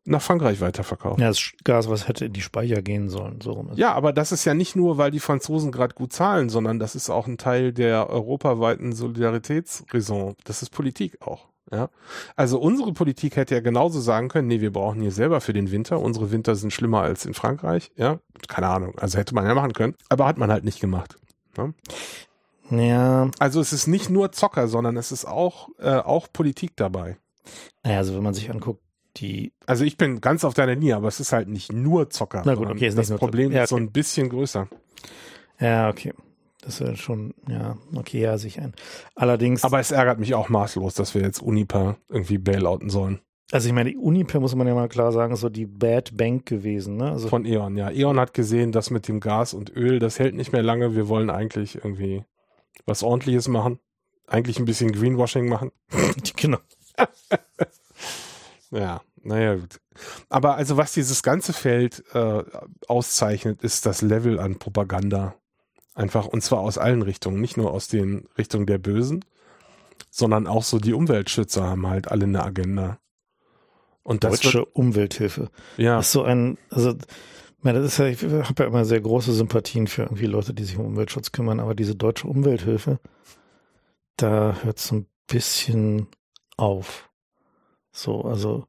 nach 0.05 0.23
Frankreich 0.23 0.61
weiterverkauft. 0.61 1.21
Ja, 1.21 1.29
das 1.29 1.53
Gas, 1.65 1.89
was 1.89 2.09
hätte 2.09 2.27
in 2.27 2.33
die 2.33 2.41
Speicher 2.41 2.83
gehen 2.83 3.09
sollen, 3.09 3.41
so 3.41 3.53
rum. 3.53 3.71
Ja, 3.75 3.93
aber 3.93 4.13
das 4.13 4.33
ist 4.33 4.45
ja 4.45 4.55
nicht 4.55 4.77
nur, 4.77 4.99
weil 4.99 5.11
die 5.11 5.21
Franzosen 5.21 5.73
gerade 5.73 5.95
gut 5.95 6.13
zahlen, 6.13 6.49
sondern 6.49 6.79
das 6.79 6.95
ist 6.95 7.11
auch 7.11 7.27
ein 7.27 7.39
Teil 7.39 7.73
der 7.73 8.09
europaweiten 8.09 8.93
Solidaritätsraison. 8.93 10.37
Das 10.45 10.63
ist 10.63 10.71
Politik 10.71 11.19
auch. 11.21 11.49
Ja, 11.73 11.89
also 12.35 12.59
unsere 12.59 12.93
Politik 12.93 13.37
hätte 13.37 13.55
ja 13.55 13.61
genauso 13.61 14.01
sagen 14.01 14.29
können, 14.29 14.49
nee, 14.49 14.61
wir 14.61 14.73
brauchen 14.73 15.03
hier 15.03 15.13
selber 15.13 15.41
für 15.41 15.53
den 15.53 15.71
Winter. 15.71 16.01
Unsere 16.01 16.33
Winter 16.33 16.57
sind 16.57 16.73
schlimmer 16.73 17.03
als 17.03 17.25
in 17.25 17.35
Frankreich. 17.35 17.93
Ja, 17.95 18.19
keine 18.49 18.67
Ahnung. 18.67 18.99
Also 18.99 19.19
hätte 19.19 19.37
man 19.37 19.47
ja 19.47 19.55
machen 19.55 19.73
können, 19.73 19.95
aber 20.09 20.27
hat 20.27 20.37
man 20.37 20.51
halt 20.51 20.65
nicht 20.65 20.81
gemacht. 20.81 21.17
Ne? 21.57 21.75
Ja. 22.71 23.31
Also 23.39 23.61
es 23.61 23.73
ist 23.73 23.87
nicht 23.87 24.11
nur 24.11 24.33
Zocker, 24.33 24.67
sondern 24.67 24.97
es 24.97 25.13
ist 25.13 25.27
auch, 25.27 25.69
äh, 25.79 25.97
auch 25.97 26.27
Politik 26.33 26.73
dabei. 26.75 27.19
Naja, 27.85 27.99
also 27.99 28.17
wenn 28.17 28.23
man 28.23 28.35
sich 28.35 28.51
anguckt, 28.51 28.83
die. 29.21 29.53
Also 29.67 29.85
ich 29.85 29.97
bin 29.97 30.21
ganz 30.21 30.45
auf 30.45 30.55
deiner 30.55 30.75
Linie, 30.75 30.97
aber 30.97 31.09
es 31.09 31.21
ist 31.21 31.33
halt 31.33 31.49
nicht 31.49 31.73
nur 31.73 32.11
Zocker. 32.11 32.43
Na 32.45 32.55
gut, 32.55 32.69
okay, 32.69 32.87
ist 32.87 32.99
das 32.99 33.11
Problem 33.11 33.53
ja, 33.53 33.65
ist 33.65 33.71
so 33.71 33.77
ein 33.77 33.93
bisschen 33.93 34.29
größer. 34.29 34.69
Ja, 35.61 35.89
okay. 35.89 36.13
Das 36.63 36.81
ist 36.81 36.99
schon, 36.99 37.35
ja, 37.49 37.79
okay, 37.95 38.21
ja, 38.21 38.37
sich 38.37 38.61
ein. 38.61 38.75
Allerdings. 39.15 39.65
Aber 39.65 39.81
es 39.81 39.93
ärgert 39.93 40.19
mich 40.19 40.35
auch 40.35 40.49
maßlos, 40.51 40.95
dass 40.95 41.15
wir 41.15 41.23
jetzt 41.23 41.41
Unipa 41.41 41.97
irgendwie 42.09 42.39
bailouten 42.39 42.91
sollen. 42.91 43.21
Also 43.51 43.67
ich 43.69 43.75
meine, 43.75 43.97
Uniper 43.97 44.41
muss 44.41 44.55
man 44.55 44.67
ja 44.67 44.75
mal 44.75 44.89
klar 44.89 45.11
sagen, 45.11 45.33
ist 45.33 45.41
so 45.41 45.49
die 45.49 45.67
Bad 45.67 46.17
Bank 46.17 46.47
gewesen, 46.47 46.97
ne? 46.97 47.11
Also 47.11 47.29
Von 47.29 47.45
E.ON, 47.45 47.77
ja. 47.77 47.91
E.ON 47.91 48.21
hat 48.21 48.35
gesehen, 48.35 48.73
das 48.73 48.91
mit 48.91 49.09
dem 49.09 49.21
Gas 49.21 49.55
und 49.55 49.75
Öl, 49.75 49.99
das 49.99 50.19
hält 50.19 50.35
nicht 50.35 50.53
mehr 50.53 50.63
lange. 50.63 50.95
Wir 50.95 51.09
wollen 51.09 51.31
eigentlich 51.31 51.77
irgendwie 51.77 52.25
was 52.87 53.03
ordentliches 53.03 53.49
machen. 53.49 53.81
Eigentlich 54.27 54.59
ein 54.61 54.67
bisschen 54.67 54.93
Greenwashing 54.93 55.49
machen. 55.49 55.73
genau. 56.37 56.59
ja, 58.71 59.01
naja, 59.23 59.57
gut. 59.57 59.81
Aber 60.29 60.57
also 60.57 60.77
was 60.77 60.93
dieses 60.93 61.23
ganze 61.23 61.53
Feld 61.53 62.05
äh, 62.15 62.43
auszeichnet, 62.89 63.63
ist 63.63 63.87
das 63.87 64.03
Level 64.03 64.39
an 64.39 64.59
Propaganda. 64.59 65.35
Einfach, 65.95 66.27
und 66.27 66.43
zwar 66.43 66.61
aus 66.61 66.79
allen 66.79 67.03
Richtungen, 67.03 67.41
nicht 67.41 67.57
nur 67.57 67.73
aus 67.73 67.89
den 67.89 68.29
Richtungen 68.39 68.67
der 68.67 68.79
Bösen, 68.79 69.25
sondern 70.11 70.47
auch 70.47 70.63
so 70.63 70.79
die 70.79 70.95
Umweltschützer 70.95 71.65
haben 71.65 71.87
halt 71.87 72.11
alle 72.11 72.25
eine 72.25 72.43
Agenda. 72.43 72.99
Und 74.03 74.25
das 74.25 74.41
Deutsche 74.41 74.59
wird, 74.61 74.77
Umwelthilfe. 74.77 75.51
Ja. 75.77 75.97
Das 75.97 76.07
ist 76.07 76.13
so 76.13 76.23
ein, 76.23 76.59
also, 76.71 76.95
meine, 77.61 77.81
das 77.83 77.93
ist 77.93 77.99
ja, 77.99 78.07
ich 78.07 78.23
habe 78.23 78.63
ja 78.63 78.69
immer 78.69 78.85
sehr 78.85 79.01
große 79.01 79.33
Sympathien 79.33 79.87
für 79.87 80.03
irgendwie 80.03 80.27
Leute, 80.27 80.55
die 80.55 80.65
sich 80.65 80.79
um 80.79 80.87
Umweltschutz 80.87 81.33
kümmern, 81.33 81.61
aber 81.61 81.75
diese 81.75 81.95
deutsche 81.95 82.27
Umwelthilfe, 82.27 82.99
da 84.17 84.57
hört 84.63 84.79
es 84.79 84.91
ein 84.93 85.07
bisschen 85.27 86.09
auf. 86.57 87.11
So, 87.93 88.23
also, 88.23 88.67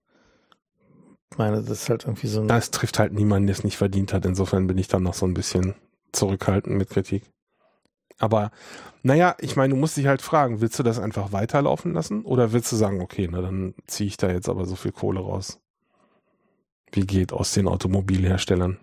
meine, 1.37 1.61
das 1.61 1.83
ist 1.83 1.89
halt 1.89 2.03
irgendwie 2.03 2.27
so 2.27 2.41
ein. 2.41 2.47
Das 2.47 2.71
trifft 2.71 2.99
halt 2.99 3.13
niemanden, 3.13 3.47
der 3.47 3.55
es 3.55 3.63
nicht 3.63 3.77
verdient 3.77 4.13
hat. 4.13 4.25
Insofern 4.25 4.67
bin 4.67 4.77
ich 4.77 4.87
dann 4.87 5.03
noch 5.03 5.13
so 5.13 5.25
ein 5.25 5.33
bisschen 5.33 5.75
zurückhaltend 6.11 6.77
mit 6.77 6.89
Kritik. 6.89 7.23
Aber 8.19 8.51
naja, 9.03 9.35
ich 9.39 9.55
meine, 9.55 9.73
du 9.73 9.79
musst 9.79 9.97
dich 9.97 10.05
halt 10.05 10.21
fragen, 10.21 10.61
willst 10.61 10.77
du 10.77 10.83
das 10.83 10.99
einfach 10.99 11.31
weiterlaufen 11.31 11.93
lassen 11.93 12.23
oder 12.23 12.53
willst 12.53 12.71
du 12.71 12.75
sagen, 12.75 13.01
okay, 13.01 13.27
na 13.31 13.41
dann 13.41 13.73
ziehe 13.87 14.07
ich 14.07 14.17
da 14.17 14.29
jetzt 14.29 14.47
aber 14.47 14.65
so 14.65 14.75
viel 14.75 14.91
Kohle 14.91 15.19
raus? 15.19 15.59
Wie 16.91 17.05
geht 17.05 17.33
aus 17.33 17.53
den 17.53 17.67
Automobilherstellern? 17.67 18.77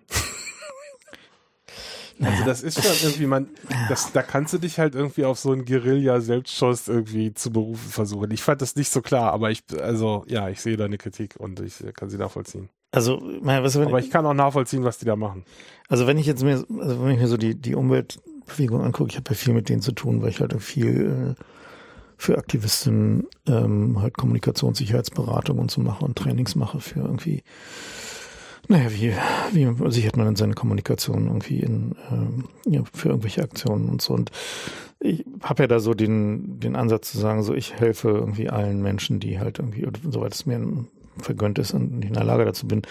Also 2.21 2.45
das 2.45 2.63
ist 2.63 2.83
schon 2.83 3.09
irgendwie, 3.09 3.27
man, 3.27 3.47
das, 3.87 4.11
da 4.11 4.21
kannst 4.21 4.53
du 4.53 4.57
dich 4.57 4.77
halt 4.79 4.95
irgendwie 4.95 5.25
auf 5.25 5.39
so 5.39 5.51
einen 5.51 5.65
Guerilla-Selbstschuss 5.65 6.87
irgendwie 6.87 7.33
zu 7.33 7.51
berufen 7.51 7.89
versuchen. 7.89 8.31
Ich 8.31 8.43
fand 8.43 8.61
das 8.61 8.75
nicht 8.75 8.91
so 8.91 9.01
klar, 9.01 9.31
aber 9.31 9.51
ich, 9.51 9.63
also 9.81 10.25
ja, 10.27 10.49
ich 10.49 10.61
sehe 10.61 10.75
deine 10.75 10.97
Kritik 10.97 11.35
und 11.37 11.59
ich 11.61 11.81
kann 11.93 12.09
sie 12.09 12.17
nachvollziehen. 12.17 12.69
Also, 12.91 13.21
was, 13.41 13.77
aber 13.77 13.99
ich 13.99 14.09
kann 14.09 14.25
auch 14.25 14.33
nachvollziehen, 14.33 14.83
was 14.83 14.97
die 14.97 15.05
da 15.05 15.15
machen. 15.15 15.45
Also 15.87 16.07
wenn 16.07 16.17
ich 16.17 16.25
jetzt 16.25 16.43
mir, 16.43 16.65
also 16.79 17.03
wenn 17.03 17.11
ich 17.11 17.19
mir 17.19 17.27
so 17.27 17.37
die, 17.37 17.55
die 17.55 17.75
Umweltbewegung 17.75 18.81
angucke, 18.81 19.11
ich 19.11 19.17
habe 19.17 19.29
ja 19.29 19.35
viel 19.35 19.53
mit 19.53 19.69
denen 19.69 19.81
zu 19.81 19.91
tun, 19.91 20.21
weil 20.21 20.29
ich 20.29 20.39
halt 20.41 20.59
viel 20.61 21.35
äh, 21.37 21.43
für 22.17 22.37
Aktivisten 22.37 23.27
ähm, 23.47 24.01
halt 24.01 24.17
Kommunikationssicherheitsberatung 24.17 25.57
und 25.57 25.71
so 25.71 25.79
mache 25.81 26.03
und 26.03 26.17
Trainings 26.17 26.55
mache 26.55 26.81
für 26.81 26.99
irgendwie 26.99 27.43
naja, 28.67 28.91
wie, 28.91 29.13
wie 29.51 29.91
sichert 29.91 30.17
man 30.17 30.25
denn 30.25 30.35
seine 30.35 30.53
Kommunikation 30.53 31.27
irgendwie 31.27 31.59
in, 31.59 31.95
ähm, 32.11 32.45
ja, 32.65 32.81
für 32.93 33.09
irgendwelche 33.09 33.43
Aktionen 33.43 33.89
und 33.89 34.01
so. 34.01 34.13
Und 34.13 34.31
ich 34.99 35.25
habe 35.41 35.63
ja 35.63 35.67
da 35.67 35.79
so 35.79 35.93
den, 35.93 36.59
den 36.59 36.75
Ansatz 36.75 37.11
zu 37.11 37.17
sagen, 37.17 37.43
so 37.43 37.53
ich 37.53 37.73
helfe 37.75 38.09
irgendwie 38.09 38.49
allen 38.49 38.81
Menschen, 38.81 39.19
die 39.19 39.39
halt 39.39 39.59
irgendwie, 39.59 39.87
soweit 40.09 40.33
es 40.33 40.45
mir 40.45 40.59
vergönnt 41.17 41.59
ist 41.59 41.73
und 41.73 42.01
ich 42.01 42.09
in 42.09 42.13
der 42.13 42.23
Lage 42.23 42.45
dazu 42.45 42.67
bin, 42.67 42.81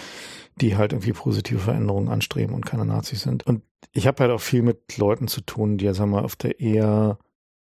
die 0.61 0.77
halt 0.77 0.93
irgendwie 0.93 1.13
positive 1.13 1.59
Veränderungen 1.59 2.09
anstreben 2.09 2.55
und 2.55 2.67
keine 2.67 2.85
Nazis 2.85 3.23
sind. 3.23 3.47
Und 3.47 3.63
ich 3.93 4.07
habe 4.07 4.23
halt 4.23 4.33
auch 4.33 4.41
viel 4.41 4.63
mit 4.63 4.97
Leuten 4.99 5.29
zu 5.29 5.41
tun, 5.41 5.79
die 5.79 5.85
ja, 5.85 5.95
sagen 5.95 6.11
wir 6.11 6.19
mal, 6.19 6.25
auf 6.25 6.37
der 6.37 6.61
eher 6.61 7.19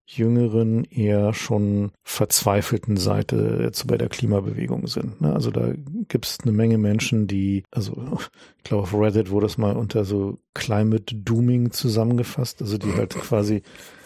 jüngeren, 0.07 0.85
eher 0.85 1.33
schon 1.33 1.91
verzweifelten 2.03 2.95
Seite 2.95 3.59
jetzt 3.61 3.87
bei 3.87 3.97
der 3.97 4.07
Klimabewegung 4.07 4.87
sind. 4.87 5.19
Ne? 5.19 5.33
Also 5.33 5.51
da 5.51 5.73
gibt 6.07 6.25
es 6.25 6.37
eine 6.41 6.53
Menge 6.53 6.77
Menschen, 6.77 7.27
die, 7.27 7.63
also 7.71 8.17
ich 8.57 8.63
glaube 8.63 8.83
auf 8.83 8.93
Reddit 8.93 9.29
wurde 9.29 9.47
es 9.47 9.57
mal 9.57 9.75
unter 9.75 10.05
so 10.05 10.39
Climate 10.53 11.13
Dooming 11.13 11.71
zusammengefasst, 11.71 12.61
also 12.61 12.77
die 12.77 12.93
halt 12.93 13.15
quasi 13.15 13.63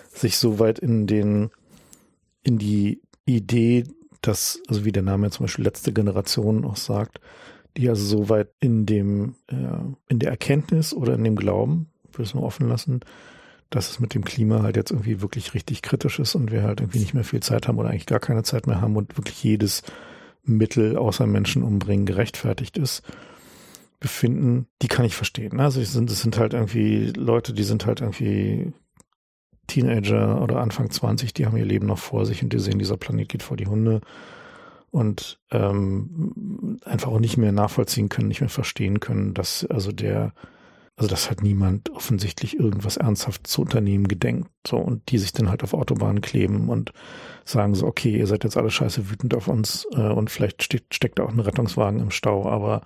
sich 0.10 0.38
so 0.38 0.58
weit 0.58 0.80
in 0.80 1.06
den, 1.06 1.52
in 2.44 2.58
die 2.58 3.02
Idee, 3.26 3.84
dass, 4.22 4.60
also 4.68 4.84
wie 4.84 4.92
der 4.92 5.04
Name 5.04 5.30
zum 5.30 5.46
Beispiel 5.46 5.66
letzte 5.66 5.94
Generation 5.94 6.66
auch 6.66 6.78
sagt, 6.78 7.22
die 7.78 7.88
also 7.88 8.04
so 8.06 8.30
weit 8.30 8.50
in 8.60 8.88
dem, 8.88 9.36
äh, 9.48 9.56
in 10.08 10.18
der 10.18 10.32
Erkenntnis 10.32 10.94
oder 10.94 11.14
in 11.14 11.24
dem 11.24 11.36
Glauben, 11.36 11.88
würde 12.12 12.24
es 12.24 12.34
mal 12.34 12.44
offen 12.44 12.68
lassen, 12.68 13.02
dass 13.72 13.90
es 13.90 14.00
mit 14.00 14.14
dem 14.14 14.24
Klima 14.24 14.62
halt 14.62 14.76
jetzt 14.76 14.92
irgendwie 14.92 15.22
wirklich 15.22 15.56
richtig 15.56 15.82
kritisch 15.82 16.20
ist 16.20 16.36
und 16.36 16.52
wir 16.52 16.62
halt 16.62 16.82
irgendwie 16.82 17.00
nicht 17.00 17.14
mehr 17.14 17.24
viel 17.24 17.40
Zeit 17.40 17.68
haben 17.68 17.80
oder 17.80 17.90
eigentlich 17.90 18.06
gar 18.06 18.20
keine 18.20 18.44
Zeit 18.44 18.68
mehr 18.68 18.82
haben 18.82 18.98
und 18.98 19.18
wirklich 19.18 19.44
jedes 19.44 19.82
Mittel 20.44 20.98
außer 20.98 21.26
Menschen 21.26 21.64
umbringen 21.64 22.06
gerechtfertigt 22.06 22.78
ist, 22.78 23.02
befinden, 24.00 24.68
die 24.82 24.88
kann 24.88 25.06
ich 25.06 25.16
verstehen. 25.16 25.60
Also 25.60 25.80
es 25.80 25.94
sind, 25.94 26.12
es 26.12 26.22
sind 26.22 26.38
halt 26.38 26.54
irgendwie 26.54 27.14
Leute, 27.16 27.54
die 27.54 27.64
sind 27.64 27.86
halt 27.86 28.02
irgendwie 28.02 28.74
Teenager 29.68 30.42
oder 30.42 30.60
Anfang 30.60 30.90
20, 30.90 31.34
die 31.34 31.46
haben 31.46 31.56
ihr 31.56 31.66
Leben 31.66 31.86
noch 31.86 32.00
vor 32.00 32.26
sich 32.26 32.44
und 32.44 32.52
die 32.52 32.60
sehen, 32.60 32.80
dieser 32.80 32.98
Planet 32.98 33.30
geht 33.30 33.44
vor 33.44 33.56
die 33.56 33.68
Hunde 33.68 34.02
und 34.90 35.40
ähm, 35.52 36.78
einfach 36.84 37.10
auch 37.10 37.20
nicht 37.20 37.38
mehr 37.38 37.54
nachvollziehen 37.54 38.10
können, 38.10 38.28
nicht 38.28 38.42
mehr 38.42 38.50
verstehen 38.50 39.00
können, 39.00 39.34
dass 39.34 39.66
also 39.66 39.94
der 39.94 40.34
also 41.02 41.10
dass 41.10 41.30
halt 41.30 41.42
niemand 41.42 41.90
offensichtlich 41.90 42.60
irgendwas 42.60 42.98
ernsthaft 42.98 43.48
zu 43.48 43.64
unternehmen 43.64 44.08
gedenkt. 44.08 44.52
So, 44.68 44.78
und 44.78 45.10
die 45.10 45.18
sich 45.18 45.34
dann 45.34 45.50
halt 45.50 45.64
auf 45.64 45.74
Autobahnen 45.74 46.22
kleben 46.22 46.70
und 46.70 46.94
sagen 47.44 47.74
so, 47.74 47.88
okay, 47.88 48.16
ihr 48.16 48.28
seid 48.28 48.44
jetzt 48.44 48.56
alle 48.56 48.70
scheiße 48.70 49.10
wütend 49.10 49.34
auf 49.34 49.48
uns 49.48 49.88
äh, 49.94 50.10
und 50.10 50.30
vielleicht 50.30 50.62
steckt 50.94 51.18
da 51.18 51.24
auch 51.24 51.32
ein 51.32 51.40
Rettungswagen 51.40 52.00
im 52.00 52.12
Stau, 52.12 52.48
aber 52.48 52.82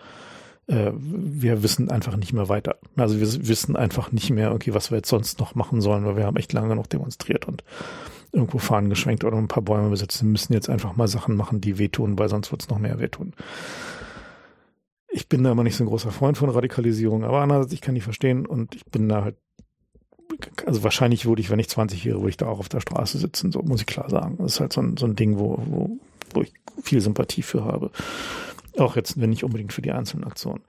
äh, 0.67 0.93
wir 0.95 1.61
wissen 1.61 1.91
einfach 1.91 2.15
nicht 2.15 2.31
mehr 2.31 2.47
weiter. 2.47 2.77
Also 2.95 3.19
wir 3.19 3.27
wissen 3.49 3.75
einfach 3.75 4.13
nicht 4.13 4.29
mehr, 4.29 4.53
okay, 4.53 4.73
was 4.73 4.91
wir 4.91 4.99
jetzt 4.99 5.09
sonst 5.09 5.41
noch 5.41 5.53
machen 5.55 5.81
sollen, 5.81 6.05
weil 6.05 6.15
wir 6.15 6.25
haben 6.25 6.37
echt 6.37 6.53
lange 6.53 6.73
noch 6.77 6.87
demonstriert 6.87 7.49
und 7.49 7.65
irgendwo 8.31 8.59
Fahnen 8.59 8.89
geschwenkt 8.89 9.25
oder 9.25 9.35
ein 9.35 9.49
paar 9.49 9.63
Bäume 9.63 9.89
besetzt. 9.89 10.21
Wir 10.21 10.29
müssen 10.29 10.53
jetzt 10.53 10.69
einfach 10.69 10.95
mal 10.95 11.09
Sachen 11.09 11.35
machen, 11.35 11.59
die 11.59 11.77
wehtun, 11.79 12.17
weil 12.17 12.29
sonst 12.29 12.49
wird 12.53 12.61
es 12.61 12.69
noch 12.69 12.79
mehr 12.79 12.97
wehtun. 12.97 13.33
Ich 15.15 15.29
bin 15.29 15.45
da 15.45 15.51
immer 15.53 15.63
nicht 15.63 15.77
so 15.77 15.83
ein 15.85 15.87
großer 15.87 16.11
Freund 16.11 16.37
von 16.37 16.49
Radikalisierung, 16.49 17.23
aber 17.23 17.39
andererseits, 17.39 17.71
ich 17.71 17.79
kann 17.79 17.95
die 17.95 18.01
verstehen 18.01 18.45
und 18.45 18.75
ich 18.75 18.83
bin 18.83 19.07
da 19.07 19.23
halt 19.23 19.37
also 20.65 20.83
wahrscheinlich 20.83 21.25
würde 21.25 21.41
ich, 21.41 21.49
wenn 21.49 21.59
ich 21.59 21.69
20 21.69 22.03
wäre, 22.03 22.17
würde 22.17 22.31
ich 22.31 22.37
da 22.37 22.47
auch 22.47 22.59
auf 22.59 22.67
der 22.67 22.81
Straße 22.81 23.17
sitzen, 23.17 23.53
so 23.53 23.61
muss 23.61 23.79
ich 23.79 23.85
klar 23.85 24.09
sagen. 24.09 24.35
Das 24.39 24.55
ist 24.55 24.59
halt 24.59 24.73
so 24.73 24.81
ein, 24.81 24.97
so 24.97 25.05
ein 25.05 25.15
Ding, 25.15 25.39
wo, 25.39 25.57
wo, 25.65 25.97
wo 26.33 26.41
ich 26.41 26.51
viel 26.81 26.99
Sympathie 26.99 27.43
für 27.43 27.63
habe. 27.63 27.91
Auch 28.77 28.97
jetzt, 28.97 29.21
wenn 29.21 29.29
nicht 29.29 29.45
unbedingt 29.45 29.71
für 29.71 29.81
die 29.81 29.91
einzelnen 29.91 30.25
Aktionen. 30.25 30.63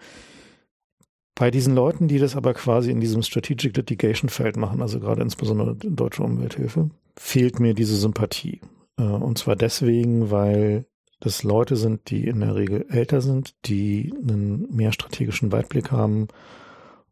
Bei 1.35 1.51
diesen 1.51 1.75
Leuten, 1.75 2.07
die 2.07 2.21
das 2.21 2.37
aber 2.37 2.55
quasi 2.55 2.93
in 2.93 3.01
diesem 3.01 3.23
Strategic 3.23 3.77
Litigation 3.77 4.29
Feld 4.29 4.57
machen, 4.57 4.81
also 4.81 5.01
gerade 5.01 5.23
insbesondere 5.23 5.75
Deutsche 5.75 6.23
Umwelthilfe, 6.23 6.91
fehlt 7.17 7.59
mir 7.59 7.75
diese 7.75 7.97
Sympathie. 7.97 8.61
Äh, 8.97 9.03
und 9.03 9.39
zwar 9.39 9.57
deswegen, 9.57 10.31
weil 10.31 10.87
das 11.27 11.43
Leute 11.43 11.75
sind, 11.75 12.09
die 12.11 12.29
in 12.29 12.39
der 12.39 12.55
Regel 12.55 12.87
älter 12.89 13.21
sind, 13.21 13.57
die 13.65 14.15
einen 14.17 14.73
mehr 14.73 14.93
strategischen 14.93 15.51
Weitblick 15.51 15.91
haben 15.91 16.29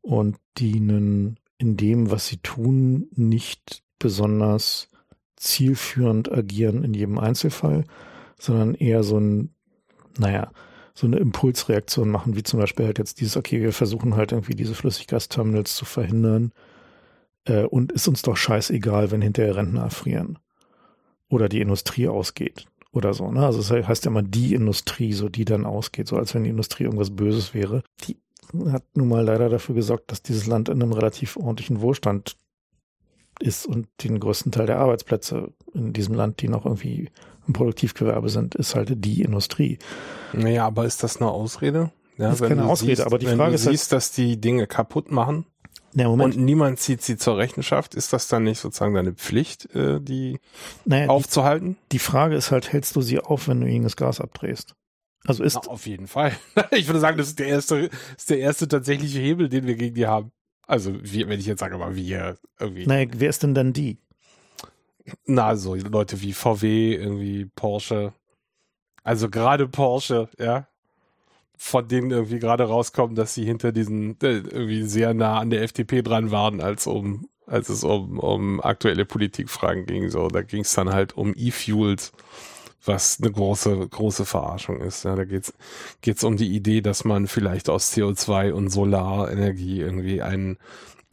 und 0.02 0.36
die 0.56 0.76
einen 0.76 1.40
in 1.58 1.76
dem, 1.76 2.12
was 2.12 2.28
sie 2.28 2.36
tun, 2.36 3.08
nicht 3.16 3.82
besonders 3.98 4.88
zielführend 5.34 6.30
agieren 6.30 6.84
in 6.84 6.94
jedem 6.94 7.18
Einzelfall, 7.18 7.86
sondern 8.38 8.76
eher 8.76 9.02
so 9.02 9.18
ein, 9.18 9.52
naja, 10.16 10.52
so 10.94 11.08
eine 11.08 11.16
Impulsreaktion 11.16 12.08
machen, 12.08 12.36
wie 12.36 12.44
zum 12.44 12.60
Beispiel 12.60 12.86
halt 12.86 13.00
jetzt 13.00 13.20
dieses, 13.20 13.36
okay, 13.36 13.62
wir 13.62 13.72
versuchen 13.72 14.14
halt 14.14 14.30
irgendwie 14.30 14.54
diese 14.54 14.76
Flüssiggasterminals 14.76 15.74
zu 15.74 15.84
verhindern 15.84 16.52
äh, 17.46 17.64
und 17.64 17.90
ist 17.90 18.06
uns 18.06 18.22
doch 18.22 18.36
scheißegal, 18.36 19.10
wenn 19.10 19.22
hinterher 19.22 19.56
Rentner 19.56 19.82
erfrieren 19.82 20.38
oder 21.28 21.48
die 21.48 21.60
Industrie 21.60 22.06
ausgeht 22.06 22.68
oder 22.94 23.14
so. 23.14 23.30
Ne? 23.30 23.44
Also 23.44 23.58
das 23.58 23.70
heißt 23.70 24.04
ja 24.04 24.10
immer 24.10 24.22
die 24.22 24.54
Industrie, 24.54 25.12
so 25.12 25.28
die 25.28 25.44
dann 25.44 25.66
ausgeht, 25.66 26.08
so 26.08 26.16
als 26.16 26.34
wenn 26.34 26.44
die 26.44 26.50
Industrie 26.50 26.84
irgendwas 26.84 27.10
Böses 27.10 27.54
wäre. 27.54 27.82
Die 28.04 28.16
hat 28.70 28.84
nun 28.94 29.08
mal 29.08 29.24
leider 29.24 29.48
dafür 29.48 29.74
gesorgt, 29.74 30.12
dass 30.12 30.22
dieses 30.22 30.46
Land 30.46 30.68
in 30.68 30.82
einem 30.82 30.92
relativ 30.92 31.36
ordentlichen 31.36 31.80
Wohlstand 31.80 32.36
ist 33.40 33.66
und 33.66 33.88
den 34.02 34.20
größten 34.20 34.52
Teil 34.52 34.66
der 34.66 34.78
Arbeitsplätze 34.78 35.52
in 35.72 35.92
diesem 35.92 36.14
Land, 36.14 36.40
die 36.40 36.48
noch 36.48 36.64
irgendwie 36.64 37.10
im 37.46 37.52
Produktivgewerbe 37.52 38.28
sind, 38.28 38.54
ist 38.54 38.74
halt 38.74 39.04
die 39.04 39.22
Industrie. 39.22 39.78
Naja, 40.32 40.66
aber 40.66 40.84
ist 40.84 41.02
das 41.02 41.20
eine 41.20 41.30
Ausrede? 41.30 41.90
Ja, 42.16 42.28
das 42.28 42.40
ist 42.40 42.48
keine 42.48 42.64
Ausrede, 42.64 42.96
siehst, 42.96 43.06
aber 43.06 43.18
die 43.18 43.26
wenn 43.26 43.36
Frage 43.36 43.50
du 43.50 43.54
ist 43.56 43.66
halt, 43.66 43.76
siehst, 43.76 43.92
dass 43.92 44.12
die 44.12 44.40
Dinge 44.40 44.68
kaputt 44.68 45.10
machen 45.10 45.46
Moment, 45.94 46.34
und 46.36 46.44
niemand 46.44 46.80
zieht 46.80 47.02
sie 47.02 47.16
zur 47.16 47.38
Rechenschaft, 47.38 47.94
ist 47.94 48.12
das 48.12 48.26
dann 48.28 48.44
nicht 48.44 48.58
sozusagen 48.58 48.94
deine 48.94 49.12
Pflicht, 49.12 49.72
äh, 49.74 50.00
die 50.00 50.40
naja, 50.84 51.08
aufzuhalten? 51.08 51.76
Die, 51.84 51.88
die 51.92 51.98
Frage 52.00 52.34
ist 52.34 52.50
halt, 52.50 52.72
hältst 52.72 52.96
du 52.96 53.00
sie 53.00 53.20
auf, 53.20 53.46
wenn 53.46 53.60
du 53.60 53.68
ihnen 53.68 53.84
das 53.84 53.96
Gas 53.96 54.20
abdrehst? 54.20 54.74
Also 55.24 55.42
ist 55.42 55.54
Na, 55.54 55.70
auf 55.70 55.86
jeden 55.86 56.06
Fall. 56.06 56.36
Ich 56.72 56.88
würde 56.88 57.00
sagen, 57.00 57.16
das 57.16 57.28
ist 57.28 57.38
der 57.38 57.46
erste, 57.46 57.90
ist 58.16 58.28
der 58.28 58.38
erste 58.38 58.68
tatsächliche 58.68 59.20
Hebel, 59.20 59.48
den 59.48 59.66
wir 59.66 59.76
gegen 59.76 59.94
die 59.94 60.06
haben. 60.06 60.32
Also, 60.66 60.94
wie, 61.02 61.28
wenn 61.28 61.38
ich 61.38 61.46
jetzt 61.46 61.60
sage, 61.60 61.74
aber 61.74 61.94
wir 61.94 62.38
irgendwie. 62.58 62.86
naja, 62.86 63.06
wer 63.16 63.30
ist 63.30 63.42
denn 63.42 63.54
dann 63.54 63.72
die? 63.72 63.98
Na, 65.26 65.56
so 65.56 65.74
Leute 65.74 66.20
wie 66.22 66.32
VW, 66.32 66.94
irgendwie 66.94 67.46
Porsche. 67.54 68.14
Also 69.02 69.28
gerade 69.28 69.68
Porsche, 69.68 70.30
ja. 70.38 70.66
Von 71.66 71.88
denen 71.88 72.10
irgendwie 72.10 72.40
gerade 72.40 72.64
rauskommen, 72.64 73.16
dass 73.16 73.32
sie 73.32 73.46
hinter 73.46 73.72
diesen 73.72 74.20
äh, 74.20 74.36
irgendwie 74.36 74.82
sehr 74.82 75.14
nah 75.14 75.38
an 75.38 75.48
der 75.48 75.62
FDP 75.62 76.02
dran 76.02 76.30
waren, 76.30 76.60
als 76.60 76.86
um, 76.86 77.26
als 77.46 77.70
es 77.70 77.84
um, 77.84 78.18
um 78.18 78.60
aktuelle 78.60 79.06
Politikfragen 79.06 79.86
ging. 79.86 80.10
So, 80.10 80.28
da 80.28 80.42
ging 80.42 80.60
es 80.60 80.74
dann 80.74 80.92
halt 80.92 81.16
um 81.16 81.32
E-Fuels, 81.34 82.12
was 82.84 83.18
eine 83.18 83.32
große, 83.32 83.88
große 83.88 84.26
Verarschung 84.26 84.82
ist. 84.82 85.04
Ja, 85.04 85.16
da 85.16 85.24
geht's 85.24 85.54
geht's 86.02 86.22
um 86.22 86.36
die 86.36 86.54
Idee, 86.54 86.82
dass 86.82 87.06
man 87.06 87.26
vielleicht 87.26 87.70
aus 87.70 87.94
CO2 87.94 88.52
und 88.52 88.68
Solarenergie 88.68 89.80
irgendwie 89.80 90.20
einen 90.20 90.58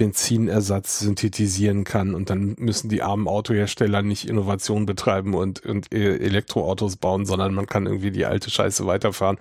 Benzinersatz 0.02 1.00
synthetisieren 1.00 1.84
kann 1.84 2.16
und 2.16 2.32
dann 2.32 2.56
müssen 2.58 2.90
die 2.90 3.04
armen 3.04 3.28
Autohersteller 3.28 4.02
nicht 4.02 4.28
Innovation 4.28 4.88
betreiben 4.88 5.36
und, 5.36 5.64
und 5.64 5.94
äh, 5.94 6.18
Elektroautos 6.18 6.96
bauen, 6.96 7.28
sondern 7.28 7.54
man 7.54 7.68
kann 7.68 7.86
irgendwie 7.86 8.10
die 8.10 8.26
alte 8.26 8.50
Scheiße 8.50 8.88
weiterfahren. 8.88 9.38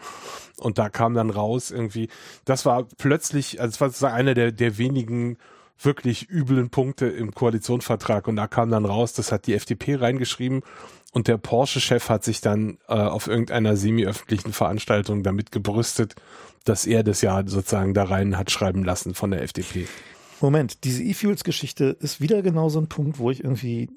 Und 0.60 0.78
da 0.78 0.88
kam 0.88 1.14
dann 1.14 1.30
raus 1.30 1.70
irgendwie, 1.70 2.08
das 2.44 2.66
war 2.66 2.86
plötzlich, 2.98 3.60
also 3.60 3.72
das 3.72 3.80
war 3.80 3.88
sozusagen 3.88 4.14
einer 4.14 4.34
der, 4.34 4.52
der 4.52 4.78
wenigen 4.78 5.38
wirklich 5.82 6.28
üblen 6.28 6.70
Punkte 6.70 7.06
im 7.06 7.34
Koalitionsvertrag 7.34 8.28
und 8.28 8.36
da 8.36 8.46
kam 8.46 8.70
dann 8.70 8.84
raus, 8.84 9.14
das 9.14 9.32
hat 9.32 9.46
die 9.46 9.54
FDP 9.54 9.94
reingeschrieben 9.96 10.62
und 11.12 11.26
der 11.26 11.38
Porsche-Chef 11.38 12.08
hat 12.08 12.22
sich 12.22 12.40
dann 12.40 12.78
äh, 12.88 12.94
auf 12.94 13.26
irgendeiner 13.26 13.76
semi-öffentlichen 13.76 14.52
Veranstaltung 14.52 15.22
damit 15.22 15.52
gebrüstet, 15.52 16.14
dass 16.64 16.86
er 16.86 17.02
das 17.02 17.22
ja 17.22 17.42
sozusagen 17.46 17.94
da 17.94 18.04
rein 18.04 18.36
hat 18.36 18.50
schreiben 18.50 18.84
lassen 18.84 19.14
von 19.14 19.30
der 19.30 19.42
FDP. 19.42 19.86
Moment, 20.40 20.84
diese 20.84 21.02
E-Fuels-Geschichte 21.02 21.96
ist 22.00 22.20
wieder 22.20 22.42
genau 22.42 22.68
so 22.68 22.80
ein 22.80 22.88
Punkt, 22.88 23.18
wo 23.18 23.30
ich 23.30 23.42
irgendwie 23.42 23.90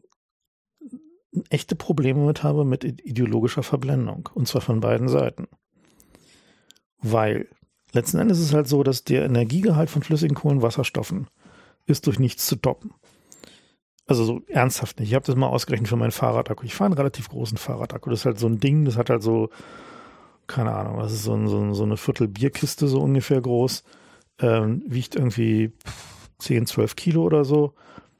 echte 1.50 1.76
Probleme 1.76 2.26
mit 2.26 2.44
habe 2.44 2.66
mit 2.66 2.84
ideologischer 2.84 3.64
Verblendung. 3.64 4.30
Und 4.34 4.48
zwar 4.48 4.62
von 4.62 4.80
beiden 4.80 5.08
Seiten. 5.08 5.48
Weil 7.04 7.48
letzten 7.92 8.18
Endes 8.18 8.40
ist 8.40 8.48
es 8.48 8.54
halt 8.54 8.68
so, 8.68 8.82
dass 8.82 9.04
der 9.04 9.26
Energiegehalt 9.26 9.90
von 9.90 10.02
flüssigen 10.02 10.36
Kohlenwasserstoffen 10.36 11.28
ist 11.86 12.08
durch 12.08 12.18
nichts 12.18 12.48
zu 12.48 12.56
toppen. 12.56 12.94
Also 14.06 14.24
so 14.26 14.42
ernsthaft 14.48 15.00
nicht. 15.00 15.10
Ich 15.10 15.16
habe 15.16 15.26
das 15.26 15.36
mal 15.36 15.48
ausgerechnet 15.48 15.90
für 15.90 15.96
meinen 15.96 16.12
Fahrradakku. 16.12 16.66
Ich 16.66 16.76
fahre 16.76 16.88
einen 16.88 16.98
relativ 16.98 17.30
großen 17.30 17.58
Fahrradakku. 17.58 18.10
Das 18.10 18.20
ist 18.22 18.26
halt 18.26 18.40
so 18.40 18.48
ein 18.48 18.60
Ding, 18.60 18.86
das 18.86 18.98
hat 18.98 19.10
halt 19.10 19.22
so, 19.22 19.50
keine 20.48 20.74
Ahnung, 20.74 21.00
das 21.00 21.14
ist 21.14 21.24
so, 21.24 21.34
ein, 21.34 21.48
so, 21.48 21.60
ein, 21.60 21.74
so 21.74 21.84
eine 21.84 21.98
Viertel 21.98 22.28
Bierkiste 22.28 22.88
so 22.88 23.02
ungefähr 23.02 23.40
groß. 23.42 23.84
Ähm, 24.40 24.84
wiegt 24.88 25.16
irgendwie 25.16 25.72
10, 26.40 26.66
12 26.66 26.96
Kilo 26.96 27.24
oder 27.24 27.46
so. 27.46 27.74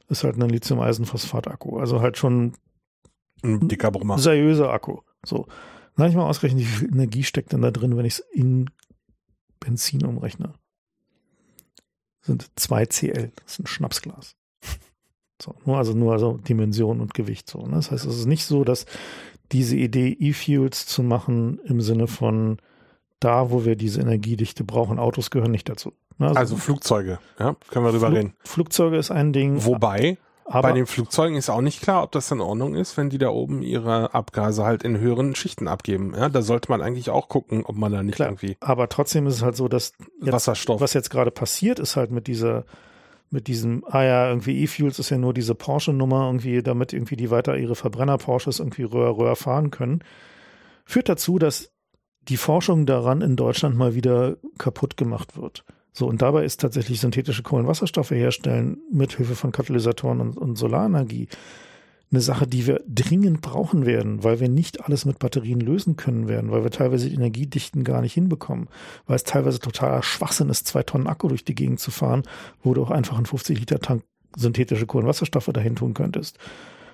Ist 0.08 0.24
halt 0.24 0.36
ein 0.36 0.48
Lithium-Eisenphosphat-Akku. 0.48 1.78
Also 1.78 2.00
halt 2.00 2.16
schon 2.16 2.52
Ein 3.42 3.68
dicker 3.68 3.90
Brummer. 3.90 4.18
seriöser 4.18 4.70
Akku. 4.70 4.98
So. 5.24 5.46
Dann 5.96 6.04
habe 6.04 6.10
ich 6.10 6.16
mal 6.16 6.28
ausgerechnet, 6.28 6.62
wie 6.62 6.66
viel 6.66 6.88
Energie 6.92 7.22
steckt 7.22 7.52
denn 7.52 7.62
da 7.62 7.70
drin, 7.70 7.96
wenn 7.96 8.04
ich 8.04 8.14
es 8.14 8.18
in 8.32 8.70
Benzin 9.60 10.04
umrechne. 10.04 10.54
Sind 12.22 12.50
2 12.56 12.86
Cl. 12.86 13.32
Das 13.42 13.52
ist 13.54 13.58
ein 13.60 13.66
Schnapsglas. 13.66 14.36
So, 15.42 15.52
nur 15.66 15.78
also 15.78 15.94
nur 15.94 16.12
also 16.12 16.36
Dimension 16.38 17.00
und 17.00 17.12
Gewicht 17.12 17.50
so. 17.50 17.66
Ne? 17.66 17.72
Das 17.74 17.90
heißt, 17.90 18.06
es 18.06 18.18
ist 18.20 18.26
nicht 18.26 18.44
so, 18.44 18.62
dass 18.62 18.86
diese 19.50 19.76
Idee, 19.76 20.10
E-Fuels 20.18 20.86
zu 20.86 21.02
machen 21.02 21.58
im 21.64 21.80
Sinne 21.80 22.06
von 22.06 22.58
da, 23.18 23.50
wo 23.50 23.64
wir 23.64 23.74
diese 23.74 24.00
Energiedichte 24.00 24.62
brauchen, 24.62 25.00
Autos 25.00 25.30
gehören 25.32 25.50
nicht 25.50 25.68
dazu. 25.68 25.92
Ne? 26.18 26.34
Also 26.36 26.56
Flugzeuge, 26.56 27.18
ja, 27.40 27.56
können 27.68 27.84
wir 27.84 27.90
drüber 27.90 28.06
Flug- 28.06 28.16
reden. 28.18 28.34
Flugzeuge 28.44 28.96
ist 28.96 29.10
ein 29.10 29.32
Ding. 29.32 29.64
Wobei, 29.64 30.18
aber 30.44 30.68
bei 30.68 30.72
den 30.74 30.86
Flugzeugen 30.86 31.36
ist 31.36 31.48
auch 31.48 31.60
nicht 31.60 31.80
klar, 31.80 32.02
ob 32.02 32.12
das 32.12 32.30
in 32.30 32.40
Ordnung 32.40 32.74
ist, 32.74 32.96
wenn 32.96 33.08
die 33.08 33.18
da 33.18 33.28
oben 33.28 33.62
ihre 33.62 34.12
Abgase 34.12 34.64
halt 34.64 34.82
in 34.82 34.98
höheren 34.98 35.34
Schichten 35.34 35.68
abgeben. 35.68 36.14
Ja, 36.16 36.28
da 36.28 36.42
sollte 36.42 36.70
man 36.70 36.82
eigentlich 36.82 37.10
auch 37.10 37.28
gucken, 37.28 37.64
ob 37.64 37.76
man 37.76 37.92
da 37.92 38.02
nicht 38.02 38.16
Klar. 38.16 38.28
irgendwie 38.28 38.56
Aber 38.60 38.88
trotzdem 38.88 39.26
ist 39.26 39.36
es 39.36 39.42
halt 39.42 39.56
so, 39.56 39.68
dass 39.68 39.92
jetzt, 40.20 40.32
Wasserstoff. 40.32 40.80
was 40.80 40.92
jetzt 40.92 41.10
gerade 41.10 41.30
passiert, 41.30 41.78
ist 41.78 41.96
halt 41.96 42.10
mit 42.10 42.26
dieser, 42.26 42.64
mit 43.30 43.46
diesem, 43.46 43.84
ah 43.88 44.02
ja, 44.02 44.28
irgendwie 44.28 44.62
E-Fuels 44.62 44.98
ist 44.98 45.10
ja 45.10 45.18
nur 45.18 45.32
diese 45.32 45.54
Porsche-Nummer, 45.54 46.26
irgendwie, 46.26 46.62
damit 46.62 46.92
irgendwie 46.92 47.16
die 47.16 47.30
weiter 47.30 47.56
ihre 47.56 47.74
Verbrenner-Porsches 47.74 48.60
irgendwie 48.60 48.82
röhr, 48.82 49.16
röhr 49.16 49.36
fahren 49.36 49.70
können, 49.70 50.04
führt 50.84 51.08
dazu, 51.08 51.38
dass 51.38 51.72
die 52.28 52.36
Forschung 52.36 52.86
daran 52.86 53.22
in 53.22 53.36
Deutschland 53.36 53.76
mal 53.76 53.94
wieder 53.94 54.36
kaputt 54.58 54.96
gemacht 54.96 55.36
wird. 55.36 55.64
So, 55.96 56.08
und 56.08 56.22
dabei 56.22 56.44
ist 56.44 56.60
tatsächlich 56.60 57.00
synthetische 57.00 57.44
Kohlenwasserstoffe 57.44 58.10
herstellen 58.10 58.78
mit 58.92 59.16
Hilfe 59.16 59.36
von 59.36 59.52
Katalysatoren 59.52 60.20
und, 60.20 60.36
und 60.36 60.56
Solarenergie 60.56 61.28
eine 62.10 62.20
Sache, 62.20 62.46
die 62.46 62.66
wir 62.66 62.80
dringend 62.86 63.40
brauchen 63.40 63.86
werden, 63.86 64.22
weil 64.22 64.40
wir 64.40 64.48
nicht 64.48 64.84
alles 64.84 65.04
mit 65.04 65.18
Batterien 65.18 65.60
lösen 65.60 65.96
können 65.96 66.28
werden, 66.28 66.50
weil 66.50 66.62
wir 66.62 66.70
teilweise 66.70 67.08
die 67.08 67.14
Energiedichten 67.14 67.84
gar 67.84 68.00
nicht 68.00 68.12
hinbekommen, 68.12 68.68
weil 69.06 69.16
es 69.16 69.24
teilweise 69.24 69.58
totaler 69.58 70.02
Schwachsinn 70.02 70.48
ist, 70.48 70.66
zwei 70.66 70.82
Tonnen 70.82 71.06
Akku 71.06 71.28
durch 71.28 71.44
die 71.44 71.54
Gegend 71.54 71.80
zu 71.80 71.90
fahren, 71.90 72.22
wo 72.62 72.74
du 72.74 72.82
auch 72.82 72.90
einfach 72.90 73.16
einen 73.16 73.26
50 73.26 73.58
Liter 73.58 73.80
Tank 73.80 74.02
synthetische 74.36 74.86
Kohlenwasserstoffe 74.86 75.50
dahin 75.52 75.76
tun 75.76 75.94
könntest. 75.94 76.38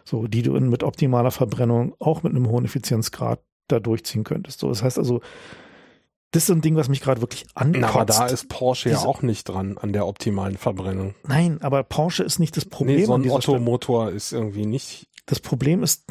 So, 0.05 0.27
die 0.27 0.43
du 0.43 0.57
in, 0.57 0.69
mit 0.69 0.83
optimaler 0.83 1.31
Verbrennung 1.31 1.95
auch 1.99 2.23
mit 2.23 2.35
einem 2.35 2.49
hohen 2.49 2.65
Effizienzgrad 2.65 3.41
da 3.69 3.81
durchziehen 3.81 4.25
könntest. 4.25 4.61
So, 4.61 4.69
das 4.69 4.83
heißt 4.83 4.99
also, 4.99 5.21
das 6.33 6.45
ist 6.45 6.47
so 6.47 6.53
ein 6.53 6.61
Ding, 6.61 6.77
was 6.77 6.89
mich 6.89 7.01
gerade 7.01 7.21
wirklich 7.21 7.47
ankotzt. 7.55 7.85
Aber 7.95 8.05
da 8.05 8.27
ist 8.27 8.49
Porsche 8.49 8.91
ja 8.91 8.97
Diese- 8.97 9.09
auch 9.09 9.23
nicht 9.23 9.49
dran 9.49 9.79
an 9.79 9.93
der 9.93 10.07
optimalen 10.07 10.57
Verbrennung. 10.57 11.15
Nein, 11.27 11.61
aber 11.61 11.83
Porsche 11.83 12.23
ist 12.23 12.39
nicht 12.39 12.57
das 12.57 12.65
Problem 12.65 12.99
nee, 12.99 13.05
so 13.05 13.15
ein. 13.15 13.29
Otto-Motor 13.29 14.11
ist 14.13 14.33
irgendwie 14.33 14.67
nicht. 14.67 15.09
Das 15.27 15.41
Problem 15.41 15.83
ist, 15.83 16.05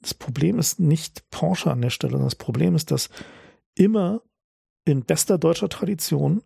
das 0.00 0.14
Problem 0.14 0.58
ist 0.58 0.80
nicht 0.80 1.28
Porsche 1.30 1.70
an 1.70 1.82
der 1.82 1.90
Stelle. 1.90 2.18
Das 2.18 2.34
Problem 2.34 2.74
ist, 2.74 2.90
dass 2.90 3.10
immer 3.74 4.22
in 4.84 5.04
bester 5.04 5.38
deutscher 5.38 5.68
Tradition 5.68 6.42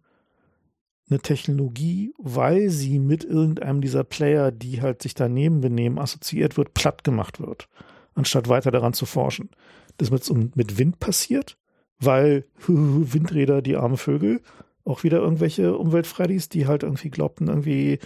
eine 1.08 1.20
Technologie, 1.20 2.14
weil 2.18 2.70
sie 2.70 2.98
mit 2.98 3.24
irgendeinem 3.24 3.80
dieser 3.80 4.04
Player, 4.04 4.50
die 4.50 4.80
halt 4.82 5.02
sich 5.02 5.14
daneben 5.14 5.60
benehmen, 5.60 5.98
assoziiert 5.98 6.56
wird, 6.56 6.74
platt 6.74 7.04
gemacht 7.04 7.40
wird, 7.40 7.68
anstatt 8.14 8.48
weiter 8.48 8.70
daran 8.70 8.94
zu 8.94 9.06
forschen. 9.06 9.50
Das 9.98 10.10
mit, 10.10 10.56
mit 10.56 10.78
Wind 10.78 10.98
passiert, 11.00 11.56
weil 12.00 12.44
Windräder, 12.66 13.62
die 13.62 13.76
armen 13.76 13.96
Vögel, 13.96 14.40
auch 14.84 15.02
wieder 15.02 15.18
irgendwelche 15.18 15.76
Umweltfreddies, 15.76 16.48
die 16.48 16.66
halt 16.66 16.82
irgendwie 16.82 17.10
glaubten, 17.10 17.48
irgendwie 17.48 17.98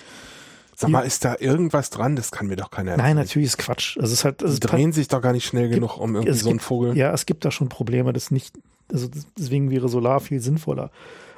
Sag 0.80 0.90
mal, 0.90 1.00
ist 1.00 1.24
da 1.24 1.34
irgendwas 1.40 1.90
dran? 1.90 2.14
Das 2.14 2.30
kann 2.30 2.46
mir 2.46 2.54
doch 2.54 2.70
keiner 2.70 2.92
erzählen. 2.92 3.08
Nein, 3.08 3.16
natürlich 3.16 3.48
ist 3.48 3.58
Quatsch. 3.58 3.98
Also 3.98 4.12
es 4.12 4.24
hat, 4.24 4.44
also 4.44 4.54
Die 4.54 4.60
drehen 4.60 4.92
sich 4.92 5.08
doch 5.08 5.20
gar 5.20 5.32
nicht 5.32 5.44
schnell 5.44 5.68
genug 5.68 5.98
um 5.98 6.14
irgendwie 6.14 6.38
so 6.38 6.50
einen 6.50 6.60
Vogel. 6.60 6.96
Ja, 6.96 7.12
es 7.12 7.26
gibt 7.26 7.44
da 7.44 7.50
schon 7.50 7.68
Probleme. 7.68 8.12
Das 8.12 8.30
nicht, 8.30 8.56
also 8.92 9.08
deswegen 9.36 9.72
wäre 9.72 9.88
Solar 9.88 10.20
viel 10.20 10.38
sinnvoller. 10.38 10.92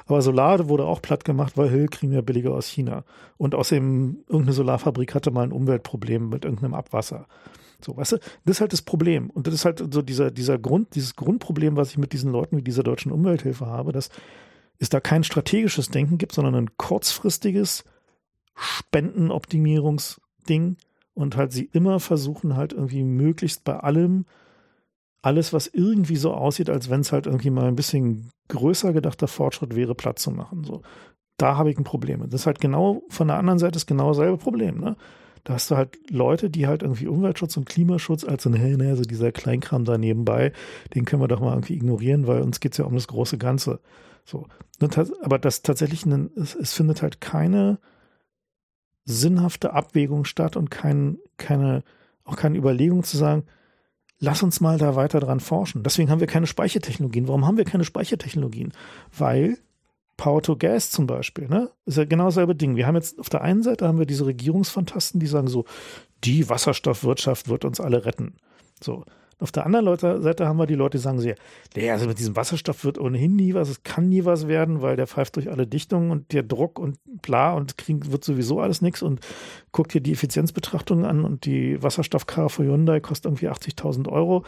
Aber 0.05 0.21
Solar 0.21 0.69
wurde 0.69 0.85
auch 0.85 1.01
platt 1.01 1.25
gemacht, 1.25 1.53
weil 1.55 1.69
Hill 1.69 1.87
kriegen 1.87 2.11
wir 2.11 2.21
billiger 2.21 2.51
aus 2.51 2.67
China. 2.67 3.03
Und 3.37 3.55
außerdem, 3.55 4.17
irgendeine 4.27 4.53
Solarfabrik 4.53 5.15
hatte 5.15 5.31
mal 5.31 5.43
ein 5.43 5.51
Umweltproblem 5.51 6.29
mit 6.29 6.45
irgendeinem 6.45 6.75
Abwasser. 6.75 7.25
So, 7.85 7.97
weißt 7.97 8.13
du, 8.13 8.17
das 8.45 8.57
ist 8.57 8.61
halt 8.61 8.73
das 8.73 8.81
Problem. 8.81 9.29
Und 9.29 9.47
das 9.47 9.53
ist 9.53 9.65
halt 9.65 9.83
so 9.93 10.01
dieser, 10.01 10.31
dieser 10.31 10.57
Grund, 10.57 10.95
dieses 10.95 11.15
Grundproblem, 11.15 11.75
was 11.75 11.91
ich 11.91 11.97
mit 11.97 12.13
diesen 12.13 12.31
Leuten 12.31 12.57
wie 12.57 12.63
dieser 12.63 12.83
deutschen 12.83 13.11
Umwelthilfe 13.11 13.65
habe, 13.65 13.91
dass 13.91 14.09
es 14.79 14.89
da 14.89 14.99
kein 14.99 15.23
strategisches 15.23 15.89
Denken 15.89 16.17
gibt, 16.17 16.33
sondern 16.33 16.55
ein 16.55 16.77
kurzfristiges 16.77 17.83
Spendenoptimierungsding 18.55 20.77
und 21.13 21.37
halt 21.37 21.51
sie 21.51 21.69
immer 21.71 21.99
versuchen 21.99 22.55
halt 22.55 22.73
irgendwie 22.73 23.03
möglichst 23.03 23.63
bei 23.63 23.79
allem 23.79 24.25
alles, 25.21 25.53
was 25.53 25.67
irgendwie 25.67 26.15
so 26.15 26.33
aussieht, 26.33 26.69
als 26.69 26.89
wenn 26.89 27.01
es 27.01 27.11
halt 27.11 27.27
irgendwie 27.27 27.51
mal 27.51 27.65
ein 27.65 27.75
bisschen 27.75 28.31
größer 28.47 28.91
gedachter 28.91 29.27
Fortschritt 29.27 29.75
wäre, 29.75 29.93
Platz 29.93 30.23
zu 30.23 30.31
machen. 30.31 30.63
So, 30.63 30.81
da 31.37 31.57
habe 31.57 31.69
ich 31.69 31.77
ein 31.77 31.83
Problem. 31.83 32.27
Das 32.29 32.41
ist 32.41 32.47
halt 32.47 32.59
genau, 32.59 33.03
von 33.09 33.27
der 33.27 33.37
anderen 33.37 33.59
Seite 33.59 33.77
ist 33.77 33.85
genau 33.85 34.09
dasselbe 34.09 34.37
Problem, 34.37 34.79
ne? 34.79 34.95
Da 35.43 35.53
hast 35.53 35.71
du 35.71 35.77
halt 35.77 35.97
Leute, 36.09 36.49
die 36.49 36.67
halt 36.67 36.83
irgendwie 36.83 37.07
Umweltschutz 37.07 37.57
und 37.57 37.67
Klimaschutz 37.67 38.23
als 38.23 38.43
so, 38.43 38.53
hey, 38.53 38.77
ne, 38.77 38.95
so 38.95 39.03
dieser 39.03 39.31
Kleinkram 39.31 39.85
da 39.85 39.97
nebenbei, 39.97 40.53
den 40.93 41.05
können 41.05 41.21
wir 41.21 41.27
doch 41.27 41.39
mal 41.39 41.53
irgendwie 41.53 41.75
ignorieren, 41.75 42.27
weil 42.27 42.41
uns 42.41 42.59
geht 42.59 42.73
es 42.73 42.77
ja 42.77 42.85
um 42.85 42.95
das 42.95 43.07
große 43.07 43.37
Ganze. 43.37 43.79
So. 44.25 44.47
Aber 45.21 45.39
das 45.39 45.61
tatsächlich, 45.61 46.05
es, 46.05 46.55
es 46.55 46.73
findet 46.73 47.01
halt 47.01 47.21
keine 47.21 47.79
sinnhafte 49.05 49.73
Abwägung 49.73 50.25
statt 50.25 50.55
und 50.55 50.69
kein, 50.69 51.17
keine, 51.37 51.83
auch 52.23 52.35
keine 52.35 52.57
Überlegung 52.57 53.03
zu 53.03 53.17
sagen, 53.17 53.43
lass 54.19 54.43
uns 54.43 54.61
mal 54.61 54.77
da 54.77 54.95
weiter 54.95 55.19
dran 55.19 55.39
forschen. 55.39 55.83
Deswegen 55.83 56.09
haben 56.09 56.19
wir 56.19 56.27
keine 56.27 56.47
Speichertechnologien. 56.47 57.27
Warum 57.27 57.45
haben 57.45 57.57
wir 57.57 57.65
keine 57.65 57.83
Speichertechnologien? 57.83 58.71
Weil 59.17 59.57
Power 60.21 60.43
to 60.43 60.55
Gas 60.55 60.91
zum 60.91 61.07
Beispiel, 61.07 61.47
ne? 61.47 61.71
Ist 61.87 61.97
ja 61.97 62.05
genau 62.05 62.25
dasselbe 62.25 62.53
Ding. 62.53 62.75
Wir 62.75 62.85
haben 62.85 62.93
jetzt 62.93 63.19
auf 63.19 63.29
der 63.29 63.41
einen 63.41 63.63
Seite 63.63 63.87
haben 63.87 63.97
wir 63.97 64.05
diese 64.05 64.27
Regierungsfantasten, 64.27 65.19
die 65.19 65.25
sagen 65.25 65.47
so, 65.47 65.65
die 66.23 66.47
Wasserstoffwirtschaft 66.47 67.49
wird 67.49 67.65
uns 67.65 67.79
alle 67.79 68.05
retten. 68.05 68.35
So. 68.83 69.03
Auf 69.39 69.51
der 69.51 69.65
anderen 69.65 69.97
Seite 69.97 70.47
haben 70.47 70.59
wir 70.59 70.67
die 70.67 70.75
Leute, 70.75 70.99
die 70.99 71.01
sagen 71.01 71.19
so, 71.19 71.27
ja, 71.27 71.93
also 71.93 72.05
mit 72.05 72.19
diesem 72.19 72.35
Wasserstoff 72.35 72.85
wird 72.85 72.99
ohnehin 72.99 73.35
nie 73.35 73.55
was, 73.55 73.69
es 73.69 73.81
kann 73.81 74.09
nie 74.09 74.23
was 74.23 74.47
werden, 74.47 74.83
weil 74.83 74.95
der 74.95 75.07
pfeift 75.07 75.37
durch 75.37 75.49
alle 75.49 75.65
Dichtungen 75.65 76.11
und 76.11 76.31
der 76.33 76.43
Druck 76.43 76.77
und 76.77 76.99
bla 77.23 77.53
und 77.53 77.79
kriegen, 77.79 78.11
wird 78.11 78.23
sowieso 78.23 78.59
alles 78.59 78.83
nichts 78.83 79.01
und 79.01 79.21
guckt 79.71 79.91
hier 79.91 80.01
die 80.01 80.11
Effizienzbetrachtung 80.11 81.03
an 81.03 81.25
und 81.25 81.45
die 81.45 81.81
Wasserstoffkarre 81.81 82.51
für 82.51 82.63
Hyundai 82.63 82.99
kostet 82.99 83.25
irgendwie 83.25 83.49
80.000 83.49 84.07
Euro. 84.07 84.45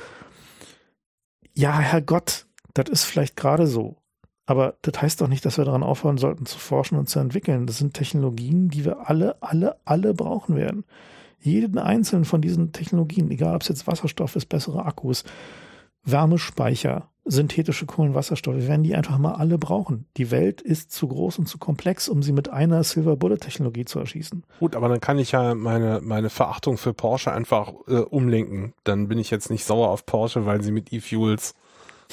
Ja, 1.56 1.80
Herrgott, 1.80 2.46
das 2.76 2.90
ist 2.90 3.06
vielleicht 3.06 3.36
gerade 3.36 3.66
so. 3.66 4.03
Aber 4.46 4.76
das 4.82 5.02
heißt 5.02 5.22
doch 5.22 5.28
nicht, 5.28 5.46
dass 5.46 5.58
wir 5.58 5.66
daran 5.66 5.84
aufhören 5.84 6.18
sollten 6.18 6.46
zu 6.46 6.60
forschen 6.60 6.98
und 6.98 7.08
zu 7.08 7.20
entwickeln. 7.20 7.66
Das 7.66 7.78
sind 7.78 7.94
Technologien, 7.94 8.70
die 8.70 8.84
wir 8.84 9.10
alle, 9.10 9.42
alle, 9.42 9.78
alle 9.86 10.14
brauchen 10.14 10.56
werden 10.56 10.84
jeden 11.44 11.78
einzelnen 11.78 12.26
von 12.26 12.42
diesen 12.42 12.72
Technologien, 12.72 13.30
egal 13.30 13.56
ob 13.56 13.62
es 13.62 13.68
jetzt 13.68 13.88
Wasserstoff 13.88 14.36
ist, 14.36 14.48
bessere 14.48 14.86
Akkus, 14.86 15.24
Wärmespeicher, 16.06 17.10
synthetische 17.26 17.86
Kohlenwasserstoffe, 17.86 18.56
wir 18.56 18.68
werden 18.68 18.84
die 18.84 18.96
einfach 18.96 19.18
mal 19.18 19.34
alle 19.34 19.58
brauchen. 19.58 20.06
Die 20.18 20.32
Welt 20.32 20.62
ist 20.62 20.92
zu 20.92 21.08
groß 21.08 21.40
und 21.40 21.48
zu 21.48 21.58
komplex, 21.58 22.10
um 22.10 22.22
sie 22.22 22.34
mit 22.34 22.50
einer 22.50 22.84
Silver 22.84 23.16
Bullet 23.16 23.38
Technologie 23.38 23.86
zu 23.86 24.00
erschießen. 24.00 24.44
Gut, 24.60 24.76
aber 24.76 24.90
dann 24.90 25.00
kann 25.00 25.20
ich 25.20 25.32
ja 25.32 25.56
meine, 25.56 26.02
meine 26.02 26.30
Verachtung 26.30 26.78
für 26.78 26.94
Porsche 26.94 27.32
einfach 27.32 27.74
äh, 27.88 28.00
umlenken. 28.00 28.74
Dann 28.84 29.08
bin 29.08 29.18
ich 29.18 29.32
jetzt 29.32 29.50
nicht 29.50 29.64
sauer 29.64 29.90
auf 29.90 30.06
Porsche, 30.06 30.46
weil 30.46 30.62
sie 30.62 30.72
mit 30.72 30.92
E-Fuels 30.92 31.56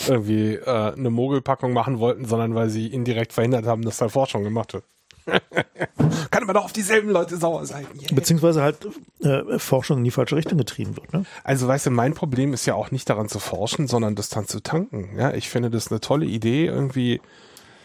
irgendwie 0.09 0.55
äh, 0.55 0.92
eine 0.92 1.11
Mogelpackung 1.11 1.72
machen 1.72 1.98
wollten, 1.98 2.24
sondern 2.24 2.55
weil 2.55 2.70
sie 2.70 2.86
indirekt 2.86 3.32
verhindert 3.32 3.66
haben, 3.66 3.82
dass 3.82 3.98
da 3.98 4.09
Forschung 4.09 4.44
gemacht 4.44 4.74
wird. 4.74 4.84
Kann 6.30 6.46
man 6.46 6.55
doch 6.55 6.64
auf 6.64 6.72
dieselben 6.72 7.11
Leute 7.11 7.36
sauer 7.36 7.66
sein. 7.66 7.86
Yeah. 8.01 8.14
Beziehungsweise 8.14 8.62
halt 8.62 8.88
äh, 9.20 9.59
Forschung 9.59 9.98
in 9.98 10.05
die 10.05 10.11
falsche 10.11 10.36
Richtung 10.36 10.59
getrieben 10.59 10.96
wird. 10.96 11.12
Ne? 11.12 11.24
Also 11.44 11.68
weißt 11.68 11.86
du, 11.86 11.90
mein 11.90 12.14
Problem 12.14 12.53
ist 12.53 12.66
ja 12.66 12.74
auch 12.74 12.90
nicht 12.90 13.09
daran 13.09 13.28
zu 13.28 13.38
forschen, 13.38 13.86
sondern 13.86 14.14
das 14.14 14.28
dann 14.28 14.46
zu 14.46 14.61
tanken. 14.61 15.16
Ja, 15.18 15.32
ich 15.34 15.48
finde 15.48 15.70
das 15.70 15.90
eine 15.90 16.01
tolle 16.01 16.26
Idee, 16.26 16.66
irgendwie 16.66 17.20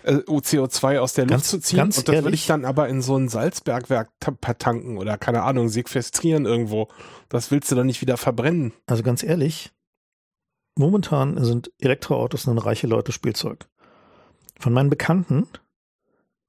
äh, 0.03 0.13
CO2 0.13 0.99
aus 0.99 1.13
der 1.13 1.25
ganz, 1.25 1.51
Luft 1.51 1.63
zu 1.63 1.69
ziehen 1.69 1.81
und 1.81 1.97
das 1.97 2.07
ehrlich? 2.07 2.25
will 2.25 2.33
ich 2.33 2.47
dann 2.47 2.65
aber 2.65 2.87
in 2.87 3.01
so 3.01 3.17
ein 3.17 3.27
Salzbergwerk 3.27 4.09
tanken 4.59 4.97
oder 4.97 5.17
keine 5.17 5.43
Ahnung, 5.43 5.69
sequestrieren 5.69 6.45
irgendwo. 6.45 6.87
Das 7.29 7.51
willst 7.51 7.71
du 7.71 7.75
dann 7.75 7.87
nicht 7.87 8.01
wieder 8.01 8.17
verbrennen. 8.17 8.73
Also 8.85 9.03
ganz 9.03 9.23
ehrlich, 9.23 9.71
momentan 10.77 11.43
sind 11.43 11.71
Elektroautos 11.79 12.47
ein 12.47 12.57
reiche 12.57 12.87
Leute 12.87 13.11
Spielzeug. 13.11 13.67
Von 14.59 14.73
meinen 14.73 14.89
Bekannten 14.89 15.47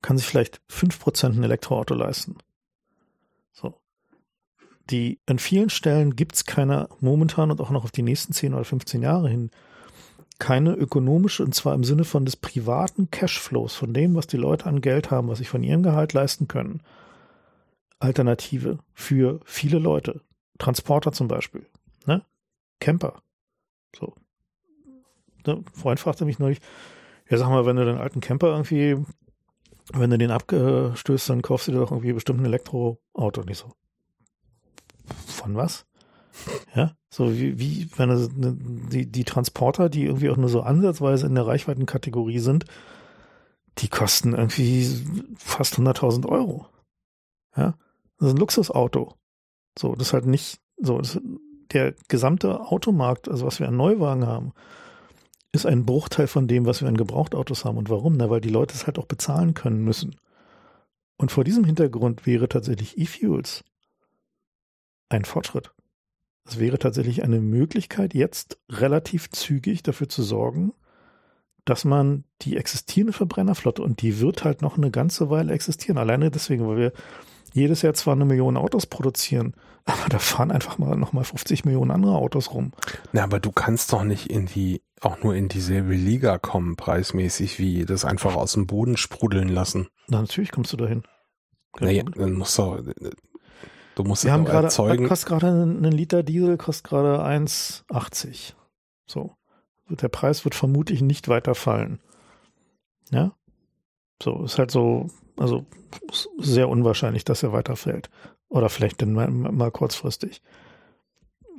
kann 0.02 0.18
sich 0.18 0.26
vielleicht 0.26 0.60
5% 0.70 1.36
ein 1.36 1.42
Elektroauto 1.42 1.94
leisten. 1.94 2.36
So. 3.52 3.80
Die, 4.90 5.20
an 5.26 5.38
vielen 5.38 5.70
Stellen 5.70 6.14
gibt 6.14 6.36
es 6.36 6.44
keine, 6.44 6.88
momentan 7.00 7.50
und 7.50 7.60
auch 7.60 7.70
noch 7.70 7.84
auf 7.84 7.90
die 7.90 8.02
nächsten 8.02 8.32
10 8.32 8.54
oder 8.54 8.64
15 8.64 9.02
Jahre 9.02 9.28
hin, 9.28 9.50
keine 10.38 10.74
ökonomische, 10.74 11.42
und 11.42 11.54
zwar 11.54 11.74
im 11.74 11.82
Sinne 11.82 12.04
von 12.04 12.24
des 12.24 12.36
privaten 12.36 13.10
Cashflows, 13.10 13.74
von 13.74 13.94
dem, 13.94 14.14
was 14.14 14.26
die 14.26 14.36
Leute 14.36 14.66
an 14.66 14.80
Geld 14.80 15.10
haben, 15.10 15.28
was 15.28 15.38
sich 15.38 15.48
von 15.48 15.62
ihrem 15.62 15.82
Gehalt 15.82 16.12
leisten 16.12 16.46
können, 16.46 16.82
Alternative 17.98 18.78
für 18.92 19.40
viele 19.44 19.78
Leute. 19.78 20.20
Transporter 20.58 21.12
zum 21.12 21.28
Beispiel, 21.28 21.66
ne? 22.06 22.22
Camper. 22.80 23.22
So. 23.96 24.14
Ne? 25.46 25.54
Ein 25.54 25.64
Freund 25.72 26.00
fragte 26.00 26.24
mich 26.24 26.38
neulich, 26.38 26.60
ja, 27.28 27.38
sag 27.38 27.48
mal, 27.48 27.66
wenn 27.66 27.76
du 27.76 27.84
den 27.84 27.98
alten 27.98 28.20
Camper 28.20 28.48
irgendwie 28.48 29.04
wenn 29.92 30.10
du 30.10 30.18
den 30.18 30.30
abstößt, 30.30 31.30
dann 31.30 31.42
kaufst 31.42 31.68
du 31.68 31.72
dir 31.72 31.78
doch 31.78 31.92
irgendwie 31.92 32.12
bestimmt 32.12 32.40
ein 32.40 32.46
Elektroauto. 32.46 33.42
Nicht 33.42 33.58
so. 33.58 33.72
Von 35.26 35.54
was? 35.54 35.86
Ja, 36.74 36.94
so 37.08 37.32
wie, 37.32 37.58
wie 37.58 37.88
wenn 37.96 38.10
du, 38.10 38.28
ne, 38.36 38.56
die, 38.90 39.10
die 39.10 39.24
Transporter, 39.24 39.88
die 39.88 40.04
irgendwie 40.04 40.28
auch 40.28 40.36
nur 40.36 40.50
so 40.50 40.60
ansatzweise 40.60 41.26
in 41.26 41.34
der 41.34 41.46
Reichweitenkategorie 41.46 42.40
sind, 42.40 42.66
die 43.78 43.88
kosten 43.88 44.34
irgendwie 44.34 44.86
fast 45.36 45.78
100.000 45.78 46.28
Euro. 46.28 46.66
Ja, 47.56 47.74
das 48.18 48.28
ist 48.28 48.34
ein 48.34 48.40
Luxusauto. 48.40 49.14
So, 49.78 49.94
das 49.94 50.08
ist 50.08 50.12
halt 50.12 50.26
nicht 50.26 50.60
so. 50.76 50.98
Das, 50.98 51.18
der 51.72 51.94
gesamte 52.08 52.60
Automarkt, 52.60 53.28
also 53.28 53.46
was 53.46 53.60
wir 53.60 53.68
an 53.68 53.76
Neuwagen 53.76 54.26
haben, 54.26 54.52
ist 55.52 55.66
ein 55.66 55.84
Bruchteil 55.84 56.26
von 56.26 56.48
dem, 56.48 56.66
was 56.66 56.80
wir 56.82 56.88
an 56.88 56.96
Gebrauchtautos 56.96 57.64
haben. 57.64 57.78
Und 57.78 57.90
warum? 57.90 58.16
Na, 58.16 58.30
weil 58.30 58.40
die 58.40 58.50
Leute 58.50 58.74
es 58.74 58.86
halt 58.86 58.98
auch 58.98 59.06
bezahlen 59.06 59.54
können 59.54 59.82
müssen. 59.82 60.16
Und 61.16 61.32
vor 61.32 61.44
diesem 61.44 61.64
Hintergrund 61.64 62.26
wäre 62.26 62.48
tatsächlich 62.48 62.98
E-Fuels 62.98 63.64
ein 65.08 65.24
Fortschritt. 65.24 65.72
Es 66.44 66.58
wäre 66.60 66.78
tatsächlich 66.78 67.24
eine 67.24 67.40
Möglichkeit, 67.40 68.14
jetzt 68.14 68.58
relativ 68.70 69.30
zügig 69.30 69.82
dafür 69.82 70.08
zu 70.08 70.22
sorgen, 70.22 70.72
dass 71.64 71.84
man 71.84 72.24
die 72.42 72.56
existierende 72.56 73.12
Verbrennerflotte, 73.12 73.82
und 73.82 74.00
die 74.02 74.20
wird 74.20 74.44
halt 74.44 74.62
noch 74.62 74.76
eine 74.76 74.92
ganze 74.92 75.30
Weile 75.30 75.52
existieren, 75.52 75.98
alleine 75.98 76.30
deswegen, 76.30 76.68
weil 76.68 76.76
wir 76.76 76.92
jedes 77.52 77.82
Jahr 77.82 77.94
zwar 77.94 78.14
eine 78.14 78.24
Million 78.24 78.56
Autos 78.56 78.86
produzieren, 78.86 79.54
aber 79.86 80.08
da 80.08 80.18
fahren 80.18 80.50
einfach 80.50 80.78
mal 80.78 80.96
nochmal 80.96 81.24
50 81.24 81.64
Millionen 81.64 81.92
andere 81.92 82.16
Autos 82.16 82.52
rum. 82.52 82.72
Na, 83.12 83.22
aber 83.22 83.38
du 83.38 83.52
kannst 83.52 83.92
doch 83.92 84.02
nicht 84.02 84.26
in 84.30 84.46
die, 84.46 84.82
auch 85.00 85.22
nur 85.22 85.34
in 85.36 85.48
dieselbe 85.48 85.94
Liga 85.94 86.38
kommen, 86.38 86.74
preismäßig, 86.76 87.60
wie 87.60 87.84
das 87.84 88.04
einfach 88.04 88.34
aus 88.34 88.52
dem 88.52 88.66
Boden 88.66 88.96
sprudeln 88.96 89.48
lassen. 89.48 89.88
Na, 90.08 90.20
natürlich 90.20 90.50
kommst 90.50 90.72
du 90.72 90.76
dahin. 90.76 91.04
Naja, 91.78 92.02
dann 92.02 92.32
musst 92.32 92.58
du, 92.58 92.92
du 93.94 94.02
musst 94.02 94.24
Wir 94.24 94.32
haben 94.32 94.44
gerade, 94.44 94.68
kostet 95.06 95.28
gerade 95.28 95.46
ein 95.46 95.84
Liter 95.84 96.24
Diesel, 96.24 96.56
kostet 96.56 96.88
gerade 96.88 97.22
1,80. 97.24 98.54
So. 99.06 99.36
Der 99.88 100.08
Preis 100.08 100.44
wird 100.44 100.56
vermutlich 100.56 101.00
nicht 101.00 101.28
weiter 101.28 101.54
fallen. 101.54 102.00
Ja? 103.10 103.36
So, 104.20 104.42
ist 104.42 104.58
halt 104.58 104.72
so, 104.72 105.08
also 105.36 105.64
sehr 106.38 106.68
unwahrscheinlich, 106.68 107.24
dass 107.24 107.44
er 107.44 107.52
weiterfällt. 107.52 108.10
Oder 108.48 108.68
vielleicht 108.68 109.02
dann 109.02 109.12
mal, 109.12 109.30
mal 109.30 109.70
kurzfristig. 109.70 110.42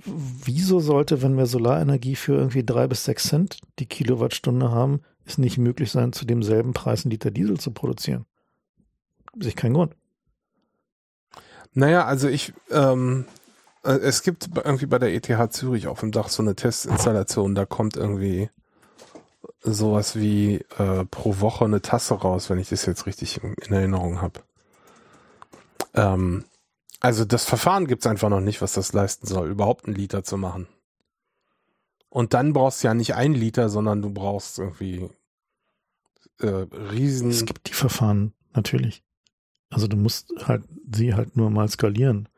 Wieso 0.05 0.79
sollte, 0.79 1.21
wenn 1.21 1.37
wir 1.37 1.47
Solarenergie 1.47 2.15
für 2.15 2.33
irgendwie 2.35 2.63
drei 2.63 2.87
bis 2.87 3.03
sechs 3.03 3.27
Cent 3.27 3.59
die 3.79 3.87
Kilowattstunde 3.87 4.71
haben, 4.71 5.01
es 5.25 5.37
nicht 5.37 5.57
möglich 5.57 5.91
sein, 5.91 6.13
zu 6.13 6.25
demselben 6.25 6.73
Preis 6.73 7.03
einen 7.03 7.11
Liter 7.11 7.31
Diesel 7.31 7.59
zu 7.59 7.71
produzieren? 7.71 8.25
Sich 9.39 9.55
kein 9.55 9.73
Grund. 9.73 9.95
Naja, 11.73 12.05
also 12.05 12.27
ich, 12.27 12.53
ähm, 12.71 13.25
äh, 13.83 13.91
es 13.91 14.23
gibt 14.23 14.49
irgendwie 14.55 14.85
bei 14.85 14.99
der 14.99 15.13
ETH 15.13 15.53
Zürich 15.53 15.87
auf 15.87 15.99
dem 15.99 16.11
Dach 16.11 16.29
so 16.29 16.41
eine 16.41 16.55
Testinstallation, 16.55 17.55
da 17.55 17.65
kommt 17.65 17.97
irgendwie 17.97 18.49
sowas 19.61 20.15
wie 20.15 20.65
äh, 20.77 21.05
pro 21.05 21.39
Woche 21.39 21.65
eine 21.65 21.81
Tasse 21.81 22.15
raus, 22.15 22.49
wenn 22.49 22.59
ich 22.59 22.69
das 22.69 22.85
jetzt 22.85 23.05
richtig 23.05 23.41
in 23.43 23.73
Erinnerung 23.73 24.21
habe. 24.21 24.41
Ähm, 25.93 26.45
Also 26.99 27.25
das 27.25 27.45
Verfahren 27.45 27.87
gibt's 27.87 28.07
einfach 28.07 28.29
noch 28.29 28.41
nicht, 28.41 28.61
was 28.61 28.73
das 28.73 28.93
leisten 28.93 29.27
soll, 29.27 29.49
überhaupt 29.49 29.85
einen 29.85 29.95
Liter 29.95 30.23
zu 30.23 30.37
machen. 30.37 30.67
Und 32.09 32.33
dann 32.33 32.53
brauchst 32.53 32.83
du 32.83 32.87
ja 32.87 32.93
nicht 32.93 33.15
einen 33.15 33.35
Liter, 33.35 33.69
sondern 33.69 34.01
du 34.01 34.09
brauchst 34.09 34.57
irgendwie 34.57 35.09
äh, 36.39 36.47
riesen. 36.47 37.29
Es 37.29 37.45
gibt 37.45 37.67
die 37.69 37.73
Verfahren, 37.73 38.33
natürlich. 38.53 39.03
Also 39.69 39.87
du 39.87 39.97
musst 39.97 40.33
halt 40.47 40.63
sie 40.91 41.13
halt 41.13 41.35
nur 41.35 41.49
mal 41.49 41.67
skalieren. 41.69 42.29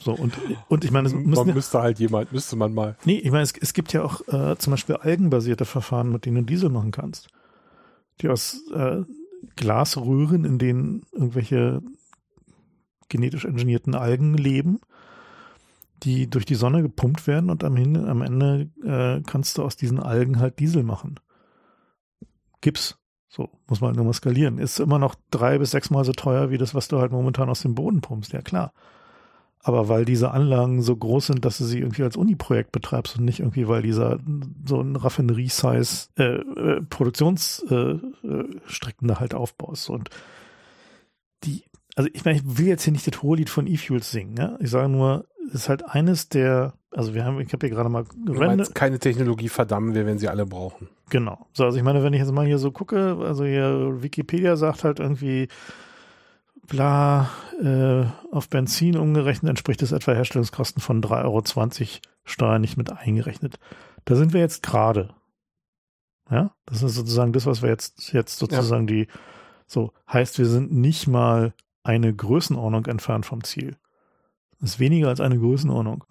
So, 0.00 0.12
und, 0.12 0.34
und 0.68 0.84
ich 0.84 0.90
meine, 0.90 1.08
es 1.08 1.14
man 1.14 1.54
müsste 1.54 1.80
halt 1.80 1.98
jemand, 1.98 2.30
müsste 2.30 2.56
man 2.56 2.74
mal. 2.74 2.96
Nee, 3.06 3.18
ich 3.18 3.30
meine, 3.30 3.42
es, 3.42 3.54
es 3.58 3.72
gibt 3.72 3.94
ja 3.94 4.02
auch 4.02 4.20
äh, 4.28 4.56
zum 4.58 4.72
Beispiel 4.72 4.96
algenbasierte 4.96 5.64
Verfahren, 5.64 6.12
mit 6.12 6.26
denen 6.26 6.38
du 6.38 6.42
Diesel 6.42 6.68
machen 6.68 6.90
kannst. 6.90 7.28
Die 8.20 8.28
aus 8.28 8.60
äh, 8.74 9.02
Glasröhren, 9.56 10.44
in 10.44 10.58
denen 10.58 11.06
irgendwelche 11.12 11.80
genetisch 13.14 13.44
engineerten 13.44 13.94
Algen 13.94 14.34
leben, 14.34 14.80
die 16.02 16.28
durch 16.28 16.44
die 16.44 16.56
Sonne 16.56 16.82
gepumpt 16.82 17.28
werden 17.28 17.48
und 17.48 17.62
am, 17.62 17.76
am 17.76 18.22
Ende 18.22 18.70
äh, 18.84 19.22
kannst 19.24 19.56
du 19.56 19.62
aus 19.62 19.76
diesen 19.76 20.00
Algen 20.00 20.40
halt 20.40 20.58
Diesel 20.58 20.82
machen. 20.82 21.20
Gips. 22.60 22.98
So, 23.28 23.50
muss 23.68 23.80
man 23.80 23.88
halt 23.88 23.96
nur 23.96 24.04
mal 24.04 24.12
skalieren. 24.12 24.58
Ist 24.58 24.80
immer 24.80 24.98
noch 24.98 25.14
drei 25.30 25.58
bis 25.58 25.70
sechsmal 25.70 26.04
so 26.04 26.12
teuer 26.12 26.50
wie 26.50 26.58
das, 26.58 26.74
was 26.74 26.88
du 26.88 26.98
halt 26.98 27.12
momentan 27.12 27.48
aus 27.48 27.62
dem 27.62 27.76
Boden 27.76 28.00
pumpst, 28.00 28.32
ja 28.32 28.42
klar. 28.42 28.72
Aber 29.60 29.88
weil 29.88 30.04
diese 30.04 30.32
Anlagen 30.32 30.82
so 30.82 30.96
groß 30.96 31.28
sind, 31.28 31.44
dass 31.44 31.58
du 31.58 31.64
sie 31.64 31.78
irgendwie 31.78 32.02
als 32.02 32.16
Uni-Projekt 32.16 32.70
betreibst 32.70 33.18
und 33.18 33.24
nicht 33.24 33.40
irgendwie, 33.40 33.66
weil 33.66 33.82
dieser 33.82 34.18
so 34.66 34.80
ein 34.80 34.96
Raffinerie-Size 34.96 36.08
äh, 36.18 36.22
äh, 36.22 36.82
Produktionsstrecken 36.82 38.12
äh, 39.02 39.06
da 39.06 39.20
halt 39.20 39.34
aufbaust. 39.34 39.88
Und 39.88 40.10
die, 41.44 41.64
also 41.94 42.10
ich 42.12 42.24
meine, 42.24 42.38
ich 42.38 42.58
will 42.58 42.66
jetzt 42.66 42.84
hier 42.84 42.92
nicht 42.92 43.06
das 43.06 43.22
Hohelied 43.22 43.50
von 43.50 43.66
E-Fuels 43.66 44.10
singen, 44.10 44.36
ja. 44.36 44.56
Ich 44.60 44.70
sage 44.70 44.88
nur, 44.88 45.26
es 45.48 45.54
ist 45.54 45.68
halt 45.68 45.84
eines 45.88 46.28
der, 46.28 46.74
also 46.90 47.14
wir 47.14 47.24
haben, 47.24 47.40
ich 47.40 47.52
habe 47.52 47.66
hier 47.66 47.74
gerade 47.74 47.88
mal 47.88 48.04
gerendert. 48.24 48.74
keine 48.74 48.98
Technologie 48.98 49.48
verdammen 49.48 49.94
wir, 49.94 50.06
wenn 50.06 50.18
sie 50.18 50.28
alle 50.28 50.46
brauchen. 50.46 50.88
Genau. 51.10 51.46
So, 51.52 51.64
also 51.64 51.78
ich 51.78 51.84
meine, 51.84 52.02
wenn 52.02 52.12
ich 52.12 52.20
jetzt 52.20 52.32
mal 52.32 52.46
hier 52.46 52.58
so 52.58 52.72
gucke, 52.72 53.16
also 53.20 53.44
hier 53.44 54.02
Wikipedia 54.02 54.56
sagt 54.56 54.84
halt 54.84 54.98
irgendwie, 54.98 55.48
bla, 56.66 57.30
äh, 57.62 58.04
auf 58.32 58.48
Benzin 58.48 58.96
umgerechnet 58.96 59.50
entspricht 59.50 59.82
es 59.82 59.92
etwa 59.92 60.12
Herstellungskosten 60.12 60.82
von 60.82 61.02
3,20 61.02 61.24
Euro 61.24 61.42
Steuer 62.24 62.58
nicht 62.58 62.76
mit 62.76 62.90
eingerechnet. 62.90 63.58
Da 64.04 64.16
sind 64.16 64.32
wir 64.32 64.40
jetzt 64.40 64.62
gerade. 64.62 65.14
Ja, 66.30 66.54
das 66.64 66.82
ist 66.82 66.94
sozusagen 66.94 67.32
das, 67.32 67.44
was 67.44 67.60
wir 67.62 67.68
jetzt, 67.68 68.12
jetzt 68.12 68.38
sozusagen 68.38 68.88
ja. 68.88 68.94
die, 68.94 69.08
so 69.66 69.92
heißt, 70.10 70.38
wir 70.38 70.46
sind 70.46 70.72
nicht 70.72 71.06
mal 71.06 71.52
eine 71.84 72.12
Größenordnung 72.12 72.86
entfernt 72.86 73.26
vom 73.26 73.44
Ziel. 73.44 73.76
Das 74.60 74.70
ist 74.70 74.80
weniger 74.80 75.08
als 75.08 75.20
eine 75.20 75.38
Größenordnung. 75.38 76.04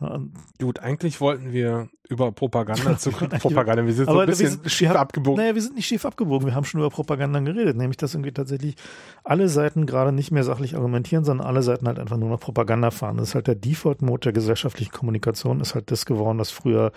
Gut, 0.60 0.78
eigentlich 0.80 1.20
wollten 1.22 1.52
wir 1.54 1.90
über 2.08 2.32
Propaganda 2.32 2.98
zu 3.00 3.10
Propaganda. 3.10 3.84
Wir 3.84 3.94
sind 3.94 4.08
so 4.08 4.20
ein 4.20 4.28
bisschen 4.28 4.52
sind, 4.52 4.70
schief 4.70 4.92
abgebogen. 4.92 5.42
Naja, 5.42 5.56
wir 5.56 5.62
sind 5.62 5.76
nicht 5.76 5.88
schief 5.88 6.06
abgebogen. 6.06 6.46
Wir 6.46 6.54
haben 6.54 6.64
schon 6.64 6.80
über 6.80 6.92
Propaganda 6.92 7.40
geredet, 7.40 7.76
nämlich 7.76 7.98
dass 7.98 8.14
irgendwie 8.14 8.32
tatsächlich 8.32 8.76
alle 9.24 9.50
Seiten 9.50 9.88
gerade 9.88 10.12
nicht 10.12 10.32
mehr 10.32 10.44
sachlich 10.44 10.76
argumentieren, 10.76 11.24
sondern 11.26 11.48
alle 11.48 11.64
Seiten 11.64 11.88
halt 11.88 11.98
einfach 11.98 12.18
nur 12.18 12.30
noch 12.30 12.40
Propaganda 12.40 12.92
fahren. 12.92 13.18
Das 13.18 13.30
ist 13.30 13.36
halt 13.36 13.48
der 13.48 13.56
Default-Mode 13.56 14.26
der 14.26 14.34
gesellschaftlichen 14.34 14.92
Kommunikation, 14.92 15.60
ist 15.60 15.74
halt 15.74 15.90
das 15.90 16.06
geworden, 16.06 16.38
was 16.38 16.52
früher 16.52 16.92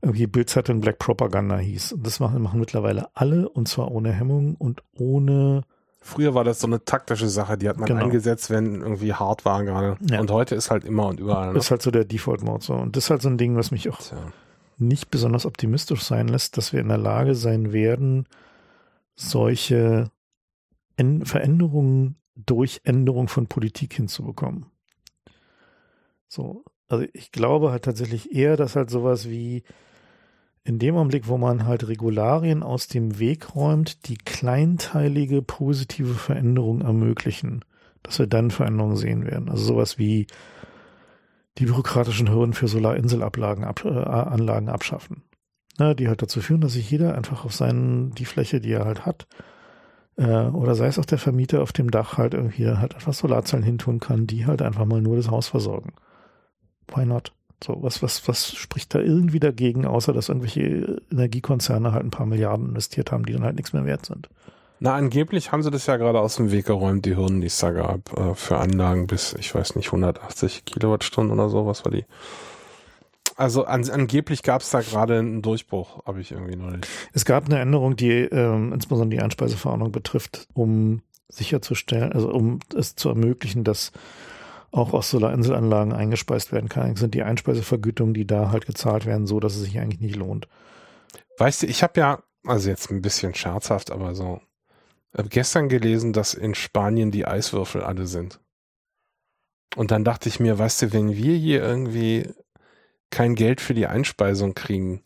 irgendwie 0.00 0.26
Bildzeitung 0.26 0.80
Black 0.80 0.98
Propaganda 0.98 1.58
hieß. 1.58 1.92
Und 1.92 2.04
das 2.04 2.18
machen, 2.18 2.42
machen 2.42 2.58
mittlerweile 2.58 3.06
alle 3.14 3.48
und 3.48 3.68
zwar 3.68 3.92
ohne 3.92 4.10
Hemmung 4.10 4.56
und 4.56 4.82
ohne 4.98 5.62
Früher 6.04 6.34
war 6.34 6.42
das 6.42 6.60
so 6.60 6.66
eine 6.66 6.84
taktische 6.84 7.28
Sache, 7.28 7.56
die 7.56 7.68
hat 7.68 7.78
man 7.78 7.86
genau. 7.86 8.02
eingesetzt, 8.02 8.50
wenn 8.50 8.82
irgendwie 8.82 9.14
hart 9.14 9.44
war 9.44 9.64
gerade. 9.64 9.96
Ja. 10.10 10.20
Und 10.20 10.30
heute 10.32 10.56
ist 10.56 10.70
halt 10.70 10.84
immer 10.84 11.06
und 11.06 11.20
überall. 11.20 11.52
Ne? 11.52 11.58
Ist 11.58 11.70
halt 11.70 11.80
so 11.80 11.92
der 11.92 12.04
Default-Mode 12.04 12.64
so. 12.64 12.74
Und 12.74 12.96
das 12.96 13.04
ist 13.04 13.10
halt 13.10 13.22
so 13.22 13.28
ein 13.28 13.38
Ding, 13.38 13.56
was 13.56 13.70
mich 13.70 13.88
auch 13.88 13.98
Tja. 13.98 14.18
nicht 14.78 15.10
besonders 15.10 15.46
optimistisch 15.46 16.02
sein 16.02 16.26
lässt, 16.26 16.56
dass 16.56 16.72
wir 16.72 16.80
in 16.80 16.88
der 16.88 16.98
Lage 16.98 17.36
sein 17.36 17.72
werden, 17.72 18.26
solche 19.14 20.10
Veränderungen 20.96 22.16
durch 22.34 22.80
Änderung 22.84 23.28
von 23.28 23.46
Politik 23.46 23.94
hinzubekommen. 23.94 24.66
So, 26.28 26.64
also 26.88 27.06
ich 27.12 27.30
glaube 27.30 27.70
halt 27.70 27.84
tatsächlich 27.84 28.34
eher, 28.34 28.56
dass 28.56 28.74
halt 28.76 28.90
sowas 28.90 29.28
wie 29.28 29.62
in 30.64 30.78
dem 30.78 30.96
Augenblick, 30.96 31.26
wo 31.26 31.38
man 31.38 31.66
halt 31.66 31.88
Regularien 31.88 32.62
aus 32.62 32.86
dem 32.86 33.18
Weg 33.18 33.54
räumt, 33.54 34.08
die 34.08 34.16
kleinteilige 34.16 35.42
positive 35.42 36.14
Veränderung 36.14 36.82
ermöglichen, 36.82 37.64
dass 38.02 38.18
wir 38.18 38.26
dann 38.26 38.50
Veränderungen 38.50 38.96
sehen 38.96 39.26
werden. 39.26 39.48
Also 39.48 39.64
sowas 39.64 39.98
wie 39.98 40.26
die 41.58 41.66
bürokratischen 41.66 42.30
Hürden 42.30 42.54
für 42.54 42.68
Solarinselanlagen 42.68 43.64
ab, 43.64 43.84
äh, 43.84 43.88
Anlagen 43.88 44.68
abschaffen. 44.68 45.22
Ne, 45.78 45.96
die 45.96 46.08
halt 46.08 46.20
dazu 46.20 46.40
führen, 46.40 46.60
dass 46.60 46.74
sich 46.74 46.90
jeder 46.90 47.14
einfach 47.16 47.46
auf 47.46 47.54
seinen, 47.54 48.14
die 48.14 48.26
Fläche, 48.26 48.60
die 48.60 48.72
er 48.72 48.84
halt 48.84 49.06
hat, 49.06 49.26
äh, 50.16 50.46
oder 50.46 50.74
sei 50.74 50.86
es 50.86 50.98
auch 50.98 51.06
der 51.06 51.18
Vermieter 51.18 51.62
auf 51.62 51.72
dem 51.72 51.90
Dach 51.90 52.18
halt 52.18 52.34
irgendwie 52.34 52.68
halt 52.68 52.94
einfach 52.94 53.14
Solarzellen 53.14 53.64
hintun 53.64 53.98
kann, 53.98 54.26
die 54.26 54.46
halt 54.46 54.60
einfach 54.60 54.84
mal 54.84 55.00
nur 55.00 55.16
das 55.16 55.30
Haus 55.30 55.48
versorgen. 55.48 55.94
Why 56.94 57.06
not? 57.06 57.32
So, 57.62 57.82
was, 57.82 58.02
was, 58.02 58.26
was 58.28 58.54
spricht 58.54 58.94
da 58.94 59.00
irgendwie 59.00 59.40
dagegen, 59.40 59.86
außer 59.86 60.12
dass 60.12 60.28
irgendwelche 60.28 61.00
Energiekonzerne 61.10 61.92
halt 61.92 62.04
ein 62.04 62.10
paar 62.10 62.26
Milliarden 62.26 62.68
investiert 62.70 63.12
haben, 63.12 63.24
die 63.24 63.32
dann 63.32 63.44
halt 63.44 63.56
nichts 63.56 63.72
mehr 63.72 63.84
wert 63.84 64.06
sind? 64.06 64.28
Na, 64.80 64.94
angeblich 64.94 65.52
haben 65.52 65.62
sie 65.62 65.70
das 65.70 65.86
ja 65.86 65.96
gerade 65.96 66.18
aus 66.18 66.36
dem 66.36 66.50
Weg 66.50 66.66
geräumt, 66.66 67.04
die 67.04 67.16
Hürden, 67.16 67.40
die 67.40 67.46
es 67.46 67.58
da 67.58 67.70
gab, 67.70 68.18
äh, 68.18 68.34
für 68.34 68.58
Anlagen 68.58 69.06
bis, 69.06 69.32
ich 69.38 69.54
weiß 69.54 69.76
nicht, 69.76 69.86
180 69.86 70.64
Kilowattstunden 70.64 71.32
oder 71.32 71.48
so, 71.48 71.66
was 71.66 71.84
war 71.84 71.92
die? 71.92 72.04
Also 73.36 73.64
an, 73.64 73.88
angeblich 73.88 74.42
gab 74.42 74.62
es 74.62 74.70
da 74.70 74.80
gerade 74.80 75.20
einen 75.20 75.40
Durchbruch, 75.40 76.04
habe 76.04 76.20
ich 76.20 76.32
irgendwie 76.32 76.56
noch 76.56 76.70
nicht. 76.70 76.88
Es 77.12 77.24
gab 77.24 77.46
eine 77.46 77.60
Änderung, 77.60 77.94
die 77.94 78.10
ähm, 78.10 78.72
insbesondere 78.72 79.16
die 79.16 79.22
Einspeiseverordnung 79.22 79.92
betrifft, 79.92 80.48
um 80.52 81.02
sicherzustellen, 81.28 82.12
also 82.12 82.30
um 82.30 82.58
es 82.76 82.96
zu 82.96 83.08
ermöglichen, 83.08 83.64
dass 83.64 83.92
auch 84.72 84.94
aus 84.94 85.10
Solarinselanlagen 85.10 85.92
eingespeist 85.92 86.50
werden 86.50 86.68
kann, 86.68 86.96
sind 86.96 87.14
die 87.14 87.22
Einspeisevergütungen, 87.22 88.14
die 88.14 88.26
da 88.26 88.50
halt 88.50 88.66
gezahlt 88.66 89.04
werden, 89.06 89.26
so, 89.26 89.38
dass 89.38 89.54
es 89.54 89.62
sich 89.62 89.78
eigentlich 89.78 90.00
nicht 90.00 90.16
lohnt. 90.16 90.48
Weißt 91.38 91.62
du, 91.62 91.66
ich 91.66 91.82
habe 91.82 92.00
ja, 92.00 92.22
also 92.44 92.70
jetzt 92.70 92.90
ein 92.90 93.02
bisschen 93.02 93.34
scherzhaft, 93.34 93.90
aber 93.92 94.14
so, 94.14 94.40
hab 95.14 95.28
gestern 95.28 95.68
gelesen, 95.68 96.14
dass 96.14 96.32
in 96.32 96.54
Spanien 96.54 97.10
die 97.10 97.26
Eiswürfel 97.26 97.82
alle 97.82 98.06
sind. 98.06 98.40
Und 99.76 99.90
dann 99.90 100.04
dachte 100.04 100.28
ich 100.28 100.40
mir, 100.40 100.58
weißt 100.58 100.82
du, 100.82 100.92
wenn 100.92 101.10
wir 101.14 101.36
hier 101.36 101.62
irgendwie 101.62 102.30
kein 103.10 103.34
Geld 103.34 103.60
für 103.60 103.74
die 103.74 103.86
Einspeisung 103.86 104.54
kriegen, 104.54 105.02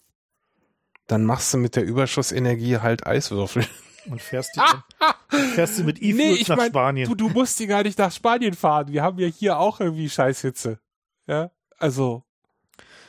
dann 1.09 1.25
machst 1.25 1.53
du 1.55 1.59
mit 1.59 1.77
der 1.77 1.85
Überschussenergie 1.85 2.79
halt 2.79 3.07
Eiswürfel. 3.07 3.67
Und 4.11 4.23
fährst 4.23 4.57
die, 4.57 5.37
fährst 5.55 5.79
du 5.79 5.85
mit 5.85 6.01
e 6.03 6.13
nee, 6.13 6.45
nach 6.49 6.57
mein, 6.57 6.71
Spanien. 6.71 7.09
Du, 7.09 7.15
du 7.15 7.29
musst 7.29 7.59
die 7.59 7.67
gar 7.67 7.83
nicht 7.83 7.99
nach 7.99 8.13
Spanien 8.13 8.55
fahren. 8.55 8.89
Wir 8.89 9.03
haben 9.03 9.19
ja 9.19 9.27
hier 9.27 9.59
auch 9.59 9.81
irgendwie 9.81 10.09
Scheißhitze. 10.09 10.79
Ja, 11.27 11.51
also 11.79 12.23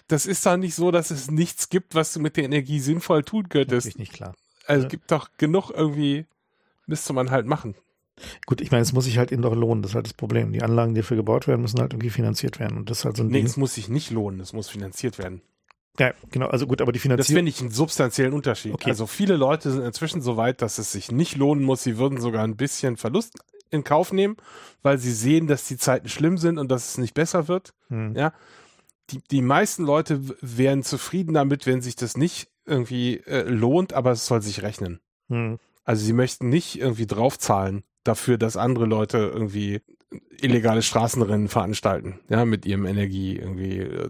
das 0.07 0.26
ist 0.26 0.45
doch 0.45 0.57
nicht 0.57 0.76
so, 0.76 0.91
dass 0.91 1.11
es 1.11 1.30
nichts 1.30 1.69
gibt, 1.69 1.94
was 1.94 2.14
du 2.14 2.19
mit 2.19 2.38
der 2.38 2.45
Energie 2.45 2.80
sinnvoll 2.80 3.24
tun 3.24 3.49
könntest. 3.49 3.88
Natürlich 3.88 3.98
nicht 3.98 4.14
klar. 4.14 4.36
Also 4.65 4.86
es 4.86 4.91
gibt 4.91 5.11
doch 5.11 5.30
genug 5.38 5.72
irgendwie, 5.72 6.26
müsste 6.86 7.14
man 7.14 7.30
halt 7.32 7.45
machen. 7.45 7.76
Gut, 8.45 8.61
ich 8.61 8.72
meine, 8.72 8.82
es 8.82 8.94
muss 8.94 9.06
sich 9.06 9.18
halt 9.18 9.32
eben 9.32 9.44
doch 9.44 9.53
lohnen, 9.56 9.84
das 9.84 9.91
ist 9.91 9.95
halt 9.95 10.07
das 10.07 10.14
Problem. 10.14 10.52
Die 10.52 10.64
Anlagen, 10.64 10.95
die 10.95 11.02
dafür 11.02 11.18
gebaut 11.18 11.48
werden, 11.48 11.61
müssen 11.61 11.80
halt 11.80 11.94
irgendwie 11.94 12.10
finanziert 12.10 12.60
werden. 12.60 12.78
Und 12.78 12.90
das 12.90 12.99
ist 12.99 13.06
halt 13.06 13.18
so 13.18 13.24
ein 13.24 13.28
Nee, 13.28 13.38
Ding. 13.40 13.45
es 13.45 13.57
muss 13.57 13.76
sich 13.76 13.90
nicht 13.90 14.10
lohnen, 14.10 14.40
es 14.40 14.53
muss 14.53 14.69
finanziert 14.69 15.19
werden. 15.19 15.41
Ja, 15.99 16.14
genau, 16.30 16.48
also 16.48 16.68
gut, 16.68 16.82
aber 16.82 16.91
die 16.91 16.99
Finanzierung. 16.99 17.28
Das 17.28 17.36
finde 17.36 17.49
ich 17.49 17.61
einen 17.61 17.72
substanziellen 17.72 18.34
Unterschied. 18.34 18.74
Okay. 18.74 18.90
Also 18.90 19.07
viele 19.07 19.36
Leute 19.36 19.72
sind 19.72 19.84
inzwischen 19.84 20.22
so 20.22 20.38
weit, 20.38 20.61
dass 20.61 20.78
es 20.78 20.91
sich 20.91 21.11
nicht 21.11 21.38
lohnen 21.38 21.64
muss. 21.64 21.84
Sie 21.84 21.98
würden 21.98 22.22
sogar 22.22 22.44
ein 22.44 22.56
bisschen 22.56 22.98
Verlust 22.98 23.34
in 23.72 23.84
Kauf 23.84 24.14
nehmen, 24.14 24.38
weil 24.84 24.98
sie 24.98 25.11
sehen, 25.11 25.48
dass 25.48 25.68
die 25.68 25.78
Zeiten 25.78 26.07
schlimm 26.07 26.38
sind 26.38 26.57
und 26.57 26.69
dass 26.69 26.90
es 26.90 26.98
nicht 26.98 27.14
besser 27.14 27.48
wird. 27.48 27.74
Hm. 27.90 28.15
Ja. 28.15 28.34
Die, 29.10 29.22
die 29.32 29.41
meisten 29.41 29.86
Leute 29.86 30.22
wären 30.41 30.84
zufrieden 30.84 31.34
damit, 31.34 31.65
wenn 31.65 31.82
sich 31.82 31.95
das 31.95 32.18
nicht 32.18 32.49
irgendwie 32.65 33.18
äh, 33.26 33.44
lohnt, 33.44 33.94
aber 33.94 34.11
es 34.11 34.26
soll 34.26 34.41
sich 34.41 34.61
rechnen. 34.61 34.99
Hm. 35.30 35.57
Also 35.84 36.06
sie 36.06 36.14
möchten 36.14 36.49
nicht 36.49 36.80
irgendwie 36.80 37.07
draufzahlen 37.07 37.84
dafür, 38.03 38.38
dass 38.38 38.57
andere 38.57 38.86
Leute 38.86 39.18
irgendwie 39.18 39.82
illegale 40.40 40.82
Straßenrennen 40.82 41.48
veranstalten, 41.48 42.19
ja, 42.30 42.45
mit 42.45 42.65
ihrem 42.65 42.86
Energie 42.86 43.38
irgendwie 43.38 43.80
äh, 43.80 44.10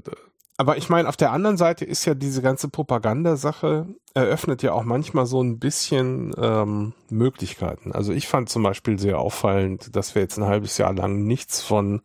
aber 0.58 0.78
ich 0.78 0.90
meine, 0.90 1.08
auf 1.08 1.16
der 1.16 1.32
anderen 1.32 1.56
Seite 1.56 1.86
ist 1.86 2.06
ja 2.06 2.16
diese 2.16 2.42
ganze 2.42 2.68
Propagandasache 2.68 3.86
eröffnet 4.16 4.64
ja 4.64 4.74
auch 4.74 4.84
manchmal 4.84 5.28
so 5.28 5.42
ein 5.42 5.60
bisschen 5.60 6.34
ähm, 6.38 6.94
Möglichkeiten. 7.10 7.92
Also 7.92 8.12
ich 8.12 8.28
fand 8.28 8.50
zum 8.50 8.64
Beispiel 8.64 8.98
sehr 8.98 9.20
auffallend, 9.20 9.96
dass 9.96 10.16
wir 10.16 10.24
jetzt 10.24 10.38
ein 10.38 10.46
halbes 10.46 10.80
Jahr 10.80 10.94
lang 10.94 11.24
nichts 11.24 11.62
von 11.62 12.02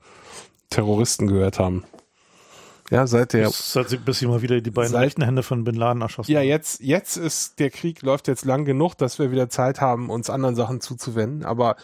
Terroristen 0.69 1.29
gehört 1.29 1.59
haben. 1.59 1.85
Ja, 2.91 3.07
seit 3.07 3.33
der. 3.33 3.49
Seit 3.49 4.05
bis 4.05 4.19
sie 4.19 4.27
mal 4.27 4.43
wieder 4.43 4.61
die 4.61 4.71
beiden 4.71 4.93
seit, 4.93 5.03
rechten 5.03 5.23
Hände 5.23 5.43
von 5.43 5.65
Bin 5.65 5.75
Laden 5.75 6.03
erschossen 6.03 6.31
Ja, 6.31 6.43
jetzt, 6.43 6.83
jetzt 6.83 7.17
ist 7.17 7.59
der 7.59 7.71
Krieg 7.71 8.03
läuft 8.03 8.29
jetzt 8.29 8.45
lang 8.45 8.67
genug, 8.67 8.97
dass 8.97 9.19
wir 9.19 9.31
wieder 9.31 9.49
Zeit 9.49 9.81
haben, 9.81 10.11
uns 10.11 10.29
anderen 10.29 10.57
Sachen 10.57 10.83
zuzuwenden. 10.83 11.47
Aber 11.47 11.77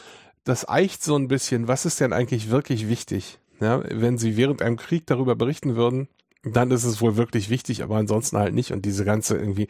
das 0.45 0.69
eicht 0.69 1.03
so 1.03 1.17
ein 1.17 1.29
bisschen, 1.29 1.67
was 1.67 1.87
ist 1.87 2.01
denn 2.01 2.13
eigentlich 2.13 2.51
wirklich 2.51 2.91
wichtig? 2.91 3.39
Ja, 3.59 3.83
wenn 3.89 4.19
sie 4.19 4.37
während 4.37 4.61
einem 4.61 4.77
Krieg 4.77 5.07
darüber 5.07 5.35
berichten 5.35 5.77
würden, 5.77 6.09
dann 6.43 6.71
ist 6.71 6.85
es 6.85 7.01
wohl 7.01 7.17
wirklich 7.17 7.51
wichtig, 7.51 7.83
aber 7.83 7.97
ansonsten 7.97 8.39
halt 8.39 8.55
nicht. 8.55 8.73
Und 8.73 8.85
diese 8.85 9.05
ganze 9.05 9.37
irgendwie, 9.37 9.69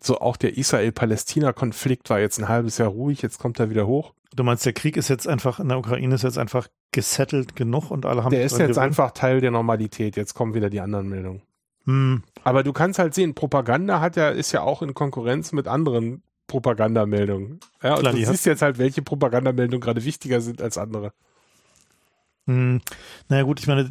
so 0.00 0.18
auch 0.18 0.36
der 0.36 0.56
Israel-Palästina-Konflikt 0.56 2.10
war 2.10 2.20
jetzt 2.20 2.38
ein 2.38 2.48
halbes 2.48 2.78
Jahr 2.78 2.88
ruhig, 2.88 3.22
jetzt 3.22 3.38
kommt 3.38 3.58
er 3.60 3.70
wieder 3.70 3.86
hoch. 3.86 4.12
Du 4.34 4.44
meinst, 4.44 4.64
der 4.64 4.72
Krieg 4.72 4.96
ist 4.96 5.08
jetzt 5.08 5.28
einfach 5.28 5.60
in 5.60 5.68
der 5.68 5.78
Ukraine 5.78 6.14
ist 6.14 6.22
jetzt 6.22 6.38
einfach 6.38 6.68
gesettelt 6.90 7.54
genug 7.54 7.90
und 7.90 8.06
alle 8.06 8.24
haben. 8.24 8.30
Der 8.30 8.44
ist 8.44 8.52
jetzt 8.52 8.60
gewinnt? 8.60 8.78
einfach 8.78 9.10
Teil 9.10 9.40
der 9.40 9.50
Normalität. 9.50 10.16
Jetzt 10.16 10.34
kommen 10.34 10.54
wieder 10.54 10.70
die 10.70 10.80
anderen 10.80 11.08
Meldungen. 11.08 11.42
Hm. 11.84 12.22
Aber 12.44 12.62
du 12.62 12.72
kannst 12.72 12.98
halt 12.98 13.14
sehen, 13.14 13.34
Propaganda 13.34 14.00
hat 14.00 14.16
ja, 14.16 14.30
ist 14.30 14.52
ja 14.52 14.62
auch 14.62 14.82
in 14.82 14.94
Konkurrenz 14.94 15.52
mit 15.52 15.68
anderen 15.68 16.22
Propagandameldungen. 16.46 17.60
Ja, 17.82 17.96
Klar, 17.96 18.12
und 18.12 18.20
du 18.20 18.26
siehst 18.26 18.46
jetzt 18.46 18.62
halt, 18.62 18.78
welche 18.78 19.02
Propagandameldungen 19.02 19.80
gerade 19.80 20.04
wichtiger 20.04 20.40
sind 20.40 20.62
als 20.62 20.78
andere. 20.78 21.12
Hm. 22.46 22.80
Naja 23.28 23.42
gut, 23.44 23.60
ich 23.60 23.66
meine, 23.66 23.90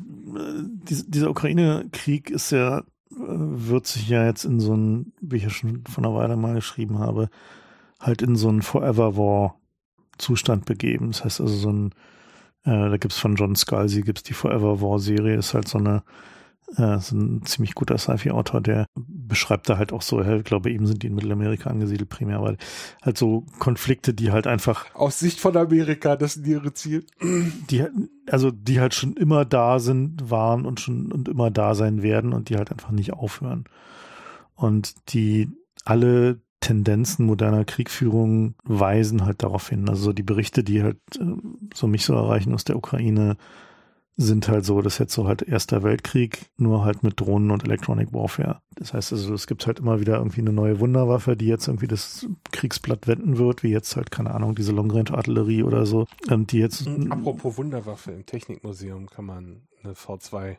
dieser 0.63 1.29
Ukraine-Krieg 1.29 2.29
ist 2.29 2.51
ja, 2.51 2.79
äh, 2.79 2.83
wird 3.11 3.87
sich 3.87 4.09
ja 4.09 4.25
jetzt 4.25 4.45
in 4.45 4.59
so 4.59 4.75
ein, 4.75 5.13
wie 5.21 5.37
ich 5.37 5.43
ja 5.43 5.49
schon 5.49 5.83
vor 5.89 6.03
einer 6.03 6.15
Weile 6.15 6.35
mal 6.37 6.55
geschrieben 6.55 6.99
habe, 6.99 7.29
halt 7.99 8.21
in 8.21 8.35
so 8.35 8.49
einen 8.49 8.61
Forever 8.61 9.17
War 9.17 9.55
Zustand 10.17 10.65
begeben. 10.65 11.11
Das 11.11 11.23
heißt 11.23 11.41
also 11.41 11.55
so 11.55 11.71
ein, 11.71 11.91
äh, 12.63 12.89
da 12.89 12.97
gibt's 12.97 13.17
von 13.17 13.35
John 13.35 13.55
Scalzi, 13.55 14.01
gibt's 14.01 14.23
die 14.23 14.33
Forever 14.33 14.81
War 14.81 14.99
Serie, 14.99 15.37
ist 15.37 15.53
halt 15.53 15.67
so 15.67 15.77
eine 15.77 16.03
äh, 16.77 16.97
ist 16.97 17.11
ein 17.11 17.43
ziemlich 17.45 17.75
guter 17.75 17.97
Sci-Fi-Autor, 17.97 18.61
der 18.61 18.85
beschreibt 19.31 19.69
da 19.69 19.77
halt 19.77 19.93
auch 19.93 20.01
so, 20.01 20.21
ich 20.21 20.43
glaube, 20.43 20.69
eben 20.69 20.85
sind 20.85 21.03
die 21.03 21.07
in 21.07 21.15
Mittelamerika 21.15 21.69
angesiedelt 21.69 22.09
primär, 22.09 22.39
aber 22.39 22.57
halt 23.01 23.17
so 23.17 23.45
Konflikte, 23.59 24.13
die 24.13 24.29
halt 24.29 24.45
einfach. 24.45 24.93
Aus 24.93 25.19
Sicht 25.19 25.39
von 25.39 25.55
Amerika, 25.55 26.17
das 26.17 26.33
sind 26.33 26.47
ihre 26.47 26.73
Ziel. 26.73 27.05
Die, 27.69 27.85
also 28.29 28.51
die 28.51 28.81
halt 28.81 28.93
schon 28.93 29.13
immer 29.13 29.45
da 29.45 29.79
sind, 29.79 30.29
waren 30.29 30.65
und 30.65 30.81
schon 30.81 31.13
und 31.13 31.29
immer 31.29 31.49
da 31.49 31.75
sein 31.75 32.03
werden 32.03 32.33
und 32.33 32.49
die 32.49 32.57
halt 32.57 32.73
einfach 32.73 32.91
nicht 32.91 33.13
aufhören. 33.13 33.63
Und 34.53 35.13
die 35.13 35.49
alle 35.85 36.41
Tendenzen 36.59 37.25
moderner 37.25 37.63
Kriegführung 37.63 38.55
weisen 38.65 39.25
halt 39.25 39.43
darauf 39.43 39.69
hin. 39.69 39.87
Also 39.87 40.11
die 40.11 40.23
Berichte, 40.23 40.61
die 40.61 40.83
halt 40.83 40.99
äh, 41.17 41.23
so 41.73 41.87
mich 41.87 42.03
so 42.03 42.13
erreichen 42.13 42.53
aus 42.53 42.65
der 42.65 42.75
Ukraine, 42.75 43.37
sind 44.17 44.47
halt 44.47 44.65
so, 44.65 44.81
das 44.81 44.93
ist 44.93 44.99
jetzt 44.99 45.13
so 45.13 45.27
halt 45.27 45.41
Erster 45.41 45.83
Weltkrieg, 45.83 46.51
nur 46.57 46.83
halt 46.83 47.03
mit 47.03 47.19
Drohnen 47.19 47.51
und 47.51 47.63
Electronic 47.63 48.13
Warfare. 48.13 48.61
Das 48.75 48.93
heißt 48.93 49.13
also, 49.13 49.33
es 49.33 49.47
gibt 49.47 49.65
halt 49.65 49.79
immer 49.79 49.99
wieder 49.99 50.17
irgendwie 50.17 50.41
eine 50.41 50.53
neue 50.53 50.79
Wunderwaffe, 50.79 51.35
die 51.35 51.47
jetzt 51.47 51.67
irgendwie 51.67 51.87
das 51.87 52.27
Kriegsblatt 52.51 53.07
wenden 53.07 53.37
wird, 53.37 53.63
wie 53.63 53.69
jetzt 53.69 53.95
halt, 53.95 54.11
keine 54.11 54.31
Ahnung, 54.31 54.55
diese 54.55 54.71
Long-Range-Artillerie 54.73 55.63
oder 55.63 55.85
so, 55.85 56.07
ähm, 56.29 56.45
die 56.45 56.59
jetzt... 56.59 56.87
Apropos 57.09 57.57
Wunderwaffe, 57.57 58.11
im 58.11 58.25
Technikmuseum 58.25 59.09
kann 59.09 59.25
man 59.25 59.67
eine 59.83 59.93
V2 59.93 60.57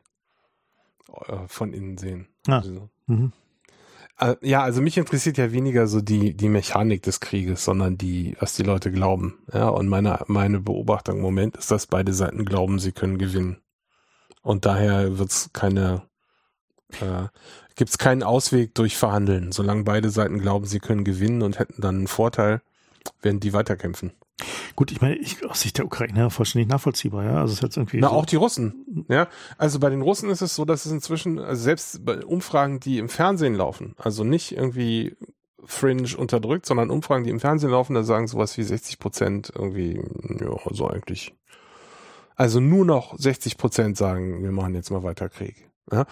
äh, 1.26 1.46
von 1.46 1.72
innen 1.72 1.98
sehen. 1.98 2.28
Ah. 2.46 2.58
Also, 2.58 2.88
mhm. 3.06 3.32
Äh, 4.18 4.36
ja, 4.42 4.62
also 4.62 4.80
mich 4.80 4.98
interessiert 4.98 5.38
ja 5.38 5.52
weniger 5.52 5.86
so 5.86 6.00
die, 6.00 6.34
die 6.34 6.48
Mechanik 6.48 7.02
des 7.02 7.20
Krieges, 7.20 7.64
sondern 7.64 7.98
die, 7.98 8.36
was 8.40 8.54
die 8.54 8.62
Leute 8.62 8.92
glauben. 8.92 9.38
Ja, 9.52 9.68
und 9.68 9.88
meine, 9.88 10.20
meine 10.26 10.60
Beobachtung 10.60 11.16
im 11.16 11.22
Moment 11.22 11.56
ist, 11.56 11.70
dass 11.70 11.86
beide 11.86 12.12
Seiten 12.12 12.44
glauben, 12.44 12.78
sie 12.78 12.92
können 12.92 13.18
gewinnen. 13.18 13.58
Und 14.42 14.66
daher 14.66 15.18
wird's 15.18 15.50
keine, 15.52 16.02
äh, 17.00 17.28
gibt's 17.76 17.98
keinen 17.98 18.22
Ausweg 18.22 18.74
durch 18.74 18.96
Verhandeln. 18.96 19.52
Solange 19.52 19.84
beide 19.84 20.10
Seiten 20.10 20.40
glauben, 20.40 20.66
sie 20.66 20.80
können 20.80 21.04
gewinnen 21.04 21.42
und 21.42 21.58
hätten 21.58 21.80
dann 21.80 21.96
einen 21.96 22.08
Vorteil, 22.08 22.60
werden 23.20 23.40
die 23.40 23.52
weiterkämpfen. 23.52 24.12
Gut, 24.74 24.90
ich 24.90 25.00
meine, 25.00 25.16
ich, 25.16 25.44
aus 25.48 25.60
Sicht 25.60 25.78
der 25.78 25.84
Ukraine 25.84 26.30
vollständig 26.30 26.68
nachvollziehbar, 26.68 27.24
ja. 27.24 27.40
Also 27.40 27.52
es 27.52 27.58
ist 27.58 27.62
jetzt 27.62 27.76
irgendwie. 27.76 28.00
Na, 28.00 28.08
so 28.08 28.14
auch 28.14 28.26
die 28.26 28.36
Russen, 28.36 29.06
ja. 29.08 29.28
Also 29.58 29.78
bei 29.78 29.90
den 29.90 30.02
Russen 30.02 30.30
ist 30.30 30.40
es 30.40 30.54
so, 30.54 30.64
dass 30.64 30.86
es 30.86 30.92
inzwischen, 30.92 31.38
also 31.38 31.62
selbst 31.62 32.04
bei 32.04 32.24
Umfragen, 32.24 32.80
die 32.80 32.98
im 32.98 33.08
Fernsehen 33.08 33.54
laufen, 33.54 33.94
also 33.98 34.24
nicht 34.24 34.52
irgendwie 34.52 35.16
Fringe 35.64 36.16
unterdrückt, 36.16 36.66
sondern 36.66 36.90
Umfragen, 36.90 37.24
die 37.24 37.30
im 37.30 37.40
Fernsehen 37.40 37.70
laufen, 37.70 37.94
da 37.94 38.02
sagen 38.02 38.26
sowas 38.26 38.56
wie 38.58 38.62
60 38.62 38.98
Prozent 38.98 39.52
irgendwie, 39.54 40.02
ja, 40.40 40.56
so 40.70 40.88
eigentlich. 40.88 41.34
Also 42.34 42.60
nur 42.60 42.84
noch 42.84 43.16
60 43.18 43.58
Prozent 43.58 43.96
sagen, 43.96 44.42
wir 44.42 44.52
machen 44.52 44.74
jetzt 44.74 44.90
mal 44.90 45.02
weiter 45.02 45.28
Krieg. 45.28 45.70
Ja? 45.90 46.06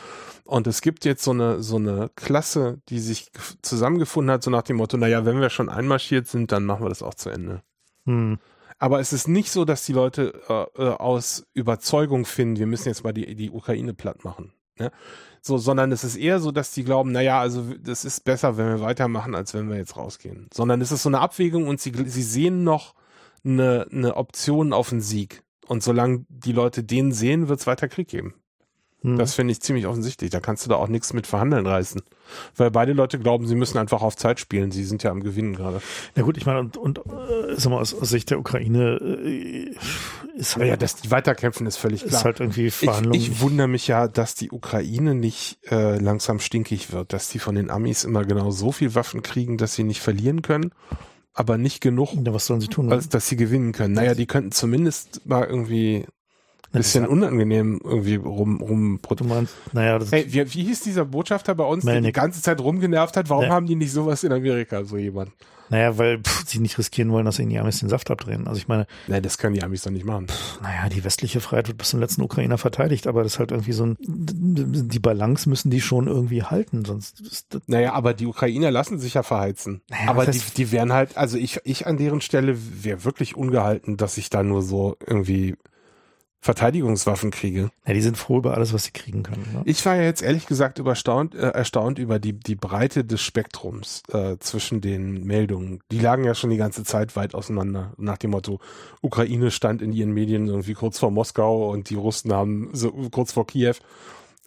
Und 0.45 0.67
es 0.67 0.83
gibt 0.83 1.05
jetzt 1.05 1.25
so 1.25 1.33
eine, 1.33 1.63
so 1.63 1.77
eine 1.77 2.11
Klasse, 2.15 2.81
die 2.89 3.01
sich 3.01 3.31
zusammengefunden 3.63 4.31
hat, 4.33 4.43
so 4.43 4.51
nach 4.51 4.63
dem 4.63 4.77
Motto, 4.77 4.97
naja, 4.97 5.25
wenn 5.25 5.41
wir 5.41 5.51
schon 5.51 5.69
einmarschiert 5.69 6.29
sind, 6.29 6.53
dann 6.53 6.67
machen 6.67 6.85
wir 6.85 6.89
das 6.89 7.03
auch 7.03 7.15
zu 7.15 7.31
Ende. 7.31 7.63
Hm. 8.07 8.39
Aber 8.79 8.99
es 8.99 9.13
ist 9.13 9.29
nicht 9.29 9.51
so, 9.51 9.65
dass 9.65 9.85
die 9.85 9.93
Leute 9.93 10.41
äh, 10.49 10.83
äh, 10.83 10.89
aus 10.89 11.47
Überzeugung 11.53 12.25
finden, 12.25 12.59
wir 12.59 12.67
müssen 12.67 12.89
jetzt 12.89 13.05
mal 13.05 13.13
die, 13.13 13.35
die 13.35 13.51
Ukraine 13.51 13.93
platt 13.93 14.25
machen. 14.25 14.55
Ne? 14.79 14.91
So, 15.43 15.59
sondern 15.59 15.93
es 15.93 16.03
ist 16.03 16.17
eher 16.17 16.41
so, 16.41 16.51
dass 16.51 16.73
die 16.73 16.85
glauben, 16.85 17.13
naja, 17.13 17.41
also 17.41 17.75
das 17.79 18.05
ist 18.05 18.25
besser, 18.25 18.57
wenn 18.57 18.69
wir 18.69 18.81
weitermachen, 18.81 19.35
als 19.35 19.53
wenn 19.55 19.69
wir 19.69 19.77
jetzt 19.77 19.97
rausgehen. 19.97 20.49
Sondern 20.53 20.81
es 20.81 20.93
ist 20.93 21.03
so 21.03 21.11
eine 21.11 21.21
Abwägung 21.21 21.69
und 21.69 21.81
sie, 21.81 21.93
sie 22.07 22.23
sehen 22.23 22.65
noch 22.65 22.95
eine, 23.45 23.87
eine 23.93 24.17
Option 24.17 24.73
auf 24.73 24.93
einen 24.93 25.03
Sieg. 25.03 25.43
Und 25.67 25.83
solange 25.83 26.25
die 26.29 26.53
Leute 26.53 26.83
den 26.83 27.13
sehen, 27.13 27.49
wird 27.49 27.61
es 27.61 27.67
weiter 27.67 27.89
Krieg 27.89 28.09
geben. 28.09 28.35
Hm. 29.03 29.17
Das 29.17 29.35
finde 29.35 29.53
ich 29.53 29.61
ziemlich 29.61 29.87
offensichtlich. 29.87 30.31
Da 30.31 30.41
kannst 30.41 30.65
du 30.65 30.71
da 30.71 30.77
auch 30.77 30.89
nichts 30.89 31.13
mit 31.13 31.27
verhandeln 31.27 31.67
reißen. 31.67 32.03
Weil 32.57 32.71
beide 32.71 32.93
Leute 32.93 33.19
glauben, 33.19 33.47
sie 33.47 33.55
müssen 33.55 33.79
einfach 33.79 34.03
auf 34.03 34.17
Zeit 34.17 34.39
spielen. 34.41 34.71
Sie 34.71 34.85
sind 34.85 35.03
ja 35.03 35.11
am 35.11 35.23
Gewinnen 35.23 35.55
gerade. 35.55 35.81
Na 36.15 36.23
gut, 36.23 36.37
ich 36.37 36.47
meine, 36.47 36.61
und, 36.61 36.77
und 36.77 36.99
äh, 36.99 37.55
sag 37.57 37.71
mal, 37.71 37.81
aus, 37.81 37.95
aus 37.95 38.09
Sicht 38.11 38.31
der 38.31 38.39
Ukraine 38.39 38.99
äh, 39.01 39.75
ist 40.37 40.57
halt. 40.57 40.69
Ja, 40.69 40.77
dass 40.77 40.97
die 40.97 41.11
weiterkämpfen, 41.11 41.67
ist 41.67 41.77
völlig 41.77 42.05
klar. 42.05 42.21
Ist 42.21 42.25
halt 42.25 42.41
irgendwie 42.41 42.71
Verhandlung. 42.71 43.15
Ich, 43.15 43.31
ich 43.31 43.41
wundere 43.41 43.69
mich 43.69 43.87
ja, 43.89 44.07
dass 44.07 44.35
die 44.35 44.51
Ukraine 44.51 45.15
nicht 45.15 45.59
äh, 45.71 45.99
langsam 45.99 46.39
stinkig 46.39 46.93
wird, 46.93 47.13
dass 47.13 47.29
die 47.29 47.39
von 47.39 47.55
den 47.55 47.71
Amis 47.71 48.05
immer 48.05 48.25
genau 48.25 48.51
so 48.51 48.71
viel 48.71 48.95
Waffen 48.95 49.23
kriegen, 49.23 49.57
dass 49.57 49.75
sie 49.75 49.85
nicht 49.85 50.01
verlieren 50.01 50.43
können 50.43 50.73
aber 51.33 51.57
nicht 51.59 51.81
genug, 51.81 52.13
ja, 52.13 52.35
was 52.35 52.47
sollen 52.47 52.61
sie 52.61 52.67
tun, 52.67 52.93
als 52.93 53.09
dass 53.09 53.29
sie 53.29 53.37
gewinnen 53.37 53.73
können. 53.73 53.95
Naja, 53.95 54.15
die 54.15 54.27
könnten 54.27 54.51
zumindest 54.53 55.25
mal 55.27 55.45
irgendwie 55.45 56.05
bisschen 56.73 57.07
unangenehm 57.07 57.81
irgendwie 57.83 58.17
rum, 58.17 58.61
rum 58.61 59.01
du 59.17 59.25
meinst, 59.25 59.55
naja, 59.73 59.99
das 59.99 60.13
hey, 60.13 60.27
wie, 60.29 60.55
wie 60.55 60.65
hieß 60.65 60.83
dieser 60.83 61.05
Botschafter 61.05 61.55
bei 61.55 61.65
uns, 61.65 61.85
Melnick. 61.85 62.03
der 62.03 62.11
die 62.11 62.27
ganze 62.27 62.43
Zeit 62.43 62.61
rumgenervt 62.61 63.17
hat? 63.17 63.29
Warum 63.29 63.45
ja. 63.45 63.51
haben 63.51 63.67
die 63.67 63.77
nicht 63.77 63.93
sowas 63.93 64.25
in 64.25 64.33
Amerika, 64.33 64.85
so 64.85 64.97
jemand? 64.97 65.33
Naja, 65.71 65.97
weil 65.99 66.19
pff, 66.19 66.47
sie 66.47 66.59
nicht 66.59 66.77
riskieren 66.79 67.13
wollen, 67.13 67.25
dass 67.25 67.39
ihnen 67.39 67.51
die 67.51 67.59
Amis 67.59 67.79
den 67.79 67.89
Saft 67.89 68.11
abdrehen. 68.11 68.49
Also 68.49 68.59
ich 68.59 68.67
meine. 68.67 68.87
Nein, 69.07 69.23
das 69.23 69.39
können 69.39 69.55
die 69.55 69.63
Amis 69.63 69.83
doch 69.83 69.93
nicht 69.93 70.05
machen. 70.05 70.27
Pff, 70.27 70.61
naja, 70.61 70.89
die 70.89 71.05
westliche 71.05 71.41
Freiheit 71.41 71.69
wird 71.69 71.79
bis 71.79 71.91
zum 71.91 72.01
letzten 72.01 72.23
Ukrainer 72.23 72.59
verteidigt, 72.59 73.07
aber 73.07 73.23
das 73.23 73.35
ist 73.35 73.39
halt 73.39 73.53
irgendwie 73.53 73.73
so 73.73 73.87
ein, 73.87 73.97
die 74.01 74.99
Balance 74.99 75.49
müssen 75.49 75.71
die 75.71 75.81
schon 75.81 76.09
irgendwie 76.09 76.43
halten, 76.43 76.85
sonst 76.85 77.21
ist 77.21 77.55
das 77.55 77.63
Naja, 77.69 77.93
aber 77.93 78.15
die 78.15 78.27
Ukrainer 78.27 78.73
lassen 78.73 78.99
sich 78.99 79.15
ja 79.15 79.23
verheizen. 79.23 79.81
Naja, 79.89 80.09
aber 80.09 80.27
die, 80.27 80.41
die 80.57 80.73
wären 80.73 80.93
halt, 80.93 81.17
also 81.17 81.39
ich, 81.39 81.61
ich 81.63 81.87
an 81.87 81.97
deren 81.97 82.21
Stelle 82.21 82.57
wäre 82.83 83.05
wirklich 83.05 83.37
ungehalten, 83.37 83.97
dass 83.97 84.19
ich 84.19 84.29
da 84.29 84.43
nur 84.43 84.63
so 84.63 84.97
irgendwie 85.07 85.55
Verteidigungswaffen 86.43 87.31
kriege. 87.31 87.71
Ja, 87.87 87.93
die 87.93 88.01
sind 88.01 88.17
froh 88.17 88.39
über 88.39 88.55
alles, 88.55 88.73
was 88.73 88.85
sie 88.85 88.93
kriegen 88.93 89.23
können. 89.23 89.47
Ne? 89.53 89.63
Ich 89.67 89.85
war 89.85 89.97
ja 89.97 90.03
jetzt 90.03 90.23
ehrlich 90.23 90.47
gesagt 90.47 90.79
überstaunt, 90.79 91.35
äh, 91.35 91.51
erstaunt 91.51 91.99
über 91.99 92.19
die, 92.19 92.33
die 92.33 92.55
Breite 92.55 93.05
des 93.05 93.21
Spektrums 93.21 94.03
äh, 94.11 94.39
zwischen 94.39 94.81
den 94.81 95.25
Meldungen. 95.25 95.83
Die 95.91 95.99
lagen 95.99 96.25
ja 96.25 96.35
schon 96.35 96.49
die 96.49 96.57
ganze 96.57 96.83
Zeit 96.83 97.15
weit 97.15 97.35
auseinander. 97.35 97.93
Nach 97.99 98.17
dem 98.17 98.31
Motto, 98.31 98.59
Ukraine 99.03 99.51
stand 99.51 99.83
in 99.83 99.93
ihren 99.93 100.13
Medien 100.13 100.47
irgendwie 100.47 100.73
kurz 100.73 100.99
vor 100.99 101.11
Moskau 101.11 101.71
und 101.71 101.91
die 101.91 101.97
Russen 101.97 102.33
haben 102.33 102.71
so 102.73 102.91
kurz 103.11 103.33
vor 103.33 103.47
Kiew. 103.47 103.75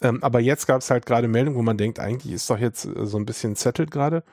Ähm, 0.01 0.23
aber 0.23 0.39
jetzt 0.39 0.65
gab 0.65 0.81
es 0.81 0.89
halt 0.89 1.05
gerade 1.05 1.27
Meldungen, 1.27 1.57
wo 1.57 1.61
man 1.61 1.77
denkt, 1.77 1.99
eigentlich 1.99 2.33
ist 2.33 2.49
doch 2.49 2.57
jetzt 2.57 2.85
äh, 2.85 3.05
so 3.05 3.17
ein 3.17 3.25
bisschen 3.25 3.55
settled 3.55 3.91
gerade. 3.91 4.23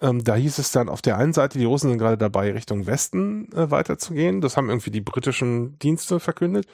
Ähm, 0.00 0.22
da 0.22 0.36
hieß 0.36 0.58
es 0.58 0.70
dann 0.70 0.88
auf 0.88 1.02
der 1.02 1.16
einen 1.16 1.32
Seite, 1.32 1.58
die 1.58 1.64
Russen 1.64 1.90
sind 1.90 1.98
gerade 1.98 2.18
dabei, 2.18 2.52
Richtung 2.52 2.86
Westen 2.86 3.52
äh, 3.52 3.70
weiterzugehen. 3.70 4.40
Das 4.40 4.56
haben 4.56 4.68
irgendwie 4.68 4.90
die 4.90 5.00
britischen 5.00 5.78
Dienste 5.78 6.20
verkündet. 6.20 6.66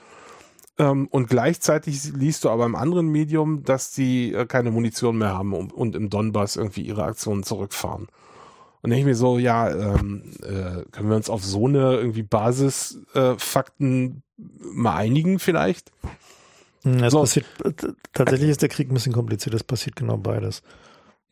Ähm, 0.79 1.07
und 1.11 1.29
gleichzeitig 1.29 2.13
liest 2.15 2.45
du 2.45 2.51
aber 2.51 2.67
im 2.67 2.75
anderen 2.75 3.09
Medium, 3.09 3.63
dass 3.63 3.93
die 3.93 4.35
äh, 4.35 4.45
keine 4.45 4.71
Munition 4.71 5.17
mehr 5.17 5.33
haben 5.33 5.53
und, 5.53 5.73
und, 5.73 5.95
im 5.95 6.11
Donbass 6.11 6.57
irgendwie 6.57 6.83
ihre 6.83 7.05
Aktionen 7.05 7.45
zurückfahren. 7.45 8.09
Und 8.83 8.91
denke 8.91 9.01
ich 9.01 9.07
mir 9.07 9.15
so, 9.15 9.39
ja, 9.39 9.71
ähm, 9.71 10.33
äh, 10.43 10.85
können 10.91 11.09
wir 11.09 11.17
uns 11.17 11.31
auf 11.31 11.45
so 11.45 11.69
eine 11.69 11.95
irgendwie 11.95 12.25
Basisfakten 12.25 14.23
äh, 14.39 14.43
mal 14.75 14.97
einigen 14.97 15.39
vielleicht? 15.39 15.93
Hm, 16.83 17.05
es 17.05 17.13
so. 17.13 17.21
passiert, 17.21 17.47
tatsächlich 18.13 18.51
ist 18.51 18.61
der 18.61 18.69
Krieg 18.69 18.91
ein 18.91 18.95
bisschen 18.95 19.15
kompliziert, 19.15 19.55
es 19.55 19.65
passiert 19.65 19.97
genau 19.97 20.19
beides. 20.19 20.63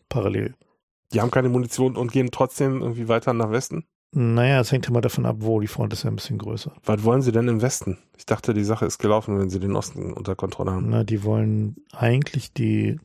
Parallel. 0.09 0.55
Die 1.13 1.21
haben 1.21 1.31
keine 1.31 1.49
Munition 1.49 1.97
und 1.97 2.13
gehen 2.13 2.31
trotzdem 2.31 2.81
irgendwie 2.81 3.09
weiter 3.09 3.33
nach 3.33 3.51
Westen? 3.51 3.85
Naja, 4.15 4.61
es 4.61 4.71
hängt 4.73 4.89
immer 4.89 5.01
davon 5.01 5.25
ab, 5.25 5.37
wo. 5.39 5.61
Die 5.61 5.67
Front 5.67 5.93
ist 5.95 6.03
ja 6.03 6.11
ein 6.11 6.17
bisschen 6.17 6.37
größer. 6.37 6.73
Was 6.85 7.03
wollen 7.03 7.23
sie 7.23 7.33
denn 7.33 7.49
im 7.49 7.63
Westen? 7.63 7.99
Ich 8.19 8.27
dachte, 8.27 8.53
die 8.53 8.65
Sache 8.65 8.85
ist 8.85 8.99
gelaufen, 8.99 9.39
wenn 9.39 9.49
sie 9.49 9.59
den 9.59 9.75
Osten 9.75 10.13
unter 10.13 10.35
Kontrolle 10.35 10.73
haben. 10.73 10.91
Na, 10.91 11.03
die 11.03 11.25
wollen 11.25 11.77
eigentlich 11.93 12.53
die 12.53 12.99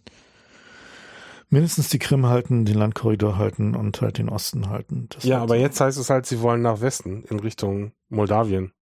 mindestens 1.49 1.88
die 1.88 1.99
Krim 1.99 2.25
halten, 2.25 2.65
den 2.65 2.75
Landkorridor 2.75 3.38
halten 3.38 3.73
und 3.73 4.01
halt 4.01 4.17
den 4.17 4.27
Osten 4.27 4.69
halten. 4.69 5.07
Das 5.09 5.23
ja, 5.23 5.41
aber 5.41 5.55
jetzt 5.55 5.79
heißt 5.79 5.97
es 5.97 6.09
halt, 6.09 6.25
sie 6.25 6.41
wollen 6.41 6.61
nach 6.61 6.81
Westen 6.81 7.23
in 7.29 7.39
Richtung 7.39 7.93
Moldawien. 8.09 8.73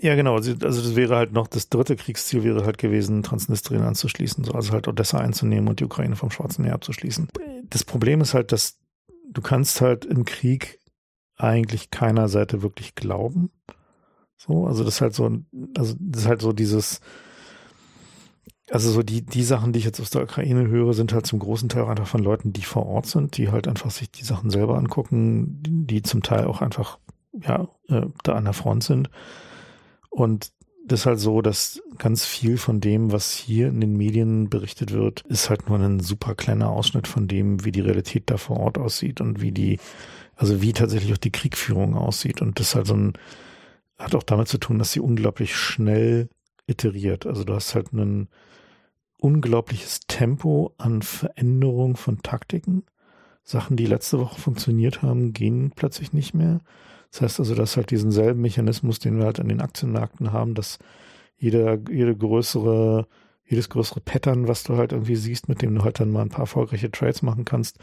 Ja, 0.00 0.14
genau. 0.14 0.34
Also, 0.34 0.54
das 0.54 0.96
wäre 0.96 1.16
halt 1.16 1.32
noch, 1.32 1.46
das 1.46 1.68
dritte 1.68 1.96
Kriegsziel 1.96 2.44
wäre 2.44 2.64
halt 2.64 2.78
gewesen, 2.78 3.22
Transnistrien 3.22 3.82
anzuschließen, 3.82 4.44
so, 4.44 4.52
also 4.52 4.72
halt 4.72 4.88
Odessa 4.88 5.18
einzunehmen 5.18 5.68
und 5.68 5.80
die 5.80 5.84
Ukraine 5.84 6.16
vom 6.16 6.30
Schwarzen 6.30 6.62
Meer 6.62 6.74
abzuschließen. 6.74 7.28
Das 7.70 7.84
Problem 7.84 8.20
ist 8.20 8.34
halt, 8.34 8.52
dass 8.52 8.78
du 9.30 9.42
kannst 9.42 9.80
halt 9.80 10.04
im 10.04 10.24
Krieg 10.24 10.78
eigentlich 11.36 11.90
keiner 11.90 12.28
Seite 12.28 12.62
wirklich 12.62 12.94
glauben. 12.94 13.50
So, 14.36 14.66
also 14.66 14.84
das 14.84 14.96
ist 14.96 15.00
halt 15.00 15.14
so, 15.14 15.24
also 15.76 15.94
das 15.98 16.22
ist 16.22 16.28
halt 16.28 16.40
so 16.42 16.52
dieses, 16.52 17.00
also 18.70 18.90
so 18.90 19.02
die, 19.02 19.22
die 19.22 19.42
Sachen, 19.42 19.72
die 19.72 19.78
ich 19.78 19.84
jetzt 19.84 20.00
aus 20.00 20.10
der 20.10 20.22
Ukraine 20.22 20.68
höre, 20.68 20.94
sind 20.94 21.12
halt 21.12 21.26
zum 21.26 21.38
großen 21.38 21.68
Teil 21.68 21.84
einfach 21.84 22.06
von 22.06 22.22
Leuten, 22.22 22.52
die 22.52 22.62
vor 22.62 22.86
Ort 22.86 23.06
sind, 23.06 23.36
die 23.36 23.50
halt 23.50 23.68
einfach 23.68 23.90
sich 23.90 24.10
die 24.10 24.24
Sachen 24.24 24.50
selber 24.50 24.76
angucken, 24.76 25.62
die, 25.62 25.86
die 25.86 26.02
zum 26.02 26.22
Teil 26.22 26.46
auch 26.46 26.62
einfach, 26.62 26.98
ja, 27.32 27.68
äh, 27.88 28.06
da 28.22 28.34
an 28.34 28.44
der 28.44 28.52
Front 28.52 28.84
sind. 28.84 29.10
Und 30.14 30.52
das 30.86 31.00
ist 31.00 31.06
halt 31.06 31.18
so, 31.18 31.42
dass 31.42 31.82
ganz 31.98 32.24
viel 32.24 32.56
von 32.56 32.80
dem, 32.80 33.10
was 33.10 33.32
hier 33.32 33.68
in 33.68 33.80
den 33.80 33.96
Medien 33.96 34.48
berichtet 34.48 34.92
wird, 34.92 35.22
ist 35.22 35.50
halt 35.50 35.68
nur 35.68 35.78
ein 35.78 35.98
super 35.98 36.36
kleiner 36.36 36.68
Ausschnitt 36.70 37.08
von 37.08 37.26
dem, 37.26 37.64
wie 37.64 37.72
die 37.72 37.80
Realität 37.80 38.30
da 38.30 38.36
vor 38.36 38.60
Ort 38.60 38.78
aussieht 38.78 39.20
und 39.20 39.40
wie 39.40 39.50
die, 39.50 39.80
also 40.36 40.62
wie 40.62 40.72
tatsächlich 40.72 41.12
auch 41.12 41.18
die 41.18 41.32
Kriegführung 41.32 41.96
aussieht. 41.96 42.40
Und 42.42 42.60
das 42.60 42.68
ist 42.68 42.74
halt 42.76 42.86
so 42.86 42.94
ein, 42.94 43.14
hat 43.98 44.14
auch 44.14 44.22
damit 44.22 44.46
zu 44.46 44.58
tun, 44.58 44.78
dass 44.78 44.92
sie 44.92 45.00
unglaublich 45.00 45.56
schnell 45.56 46.28
iteriert. 46.68 47.26
Also 47.26 47.42
du 47.42 47.54
hast 47.54 47.74
halt 47.74 47.92
ein 47.92 48.28
unglaubliches 49.18 50.00
Tempo 50.06 50.74
an 50.78 51.02
Veränderung 51.02 51.96
von 51.96 52.22
Taktiken. 52.22 52.84
Sachen, 53.42 53.76
die 53.76 53.86
letzte 53.86 54.20
Woche 54.20 54.40
funktioniert 54.40 55.02
haben, 55.02 55.32
gehen 55.32 55.72
plötzlich 55.74 56.12
nicht 56.12 56.34
mehr. 56.34 56.60
Das 57.14 57.20
heißt 57.20 57.38
also, 57.38 57.54
dass 57.54 57.76
halt 57.76 57.92
diesen 57.92 58.10
selben 58.10 58.40
Mechanismus, 58.40 58.98
den 58.98 59.18
wir 59.18 59.26
halt 59.26 59.38
an 59.38 59.48
den 59.48 59.60
Aktienmärkten 59.60 60.32
haben, 60.32 60.54
dass 60.54 60.80
jeder, 61.38 61.78
jede 61.88 62.16
größere, 62.16 63.06
jedes 63.46 63.68
größere 63.68 64.00
Pattern, 64.00 64.48
was 64.48 64.64
du 64.64 64.76
halt 64.76 64.90
irgendwie 64.90 65.14
siehst, 65.14 65.48
mit 65.48 65.62
dem 65.62 65.76
du 65.76 65.84
halt 65.84 66.00
dann 66.00 66.10
mal 66.10 66.22
ein 66.22 66.28
paar 66.30 66.40
erfolgreiche 66.40 66.90
Trades 66.90 67.22
machen 67.22 67.44
kannst, 67.44 67.78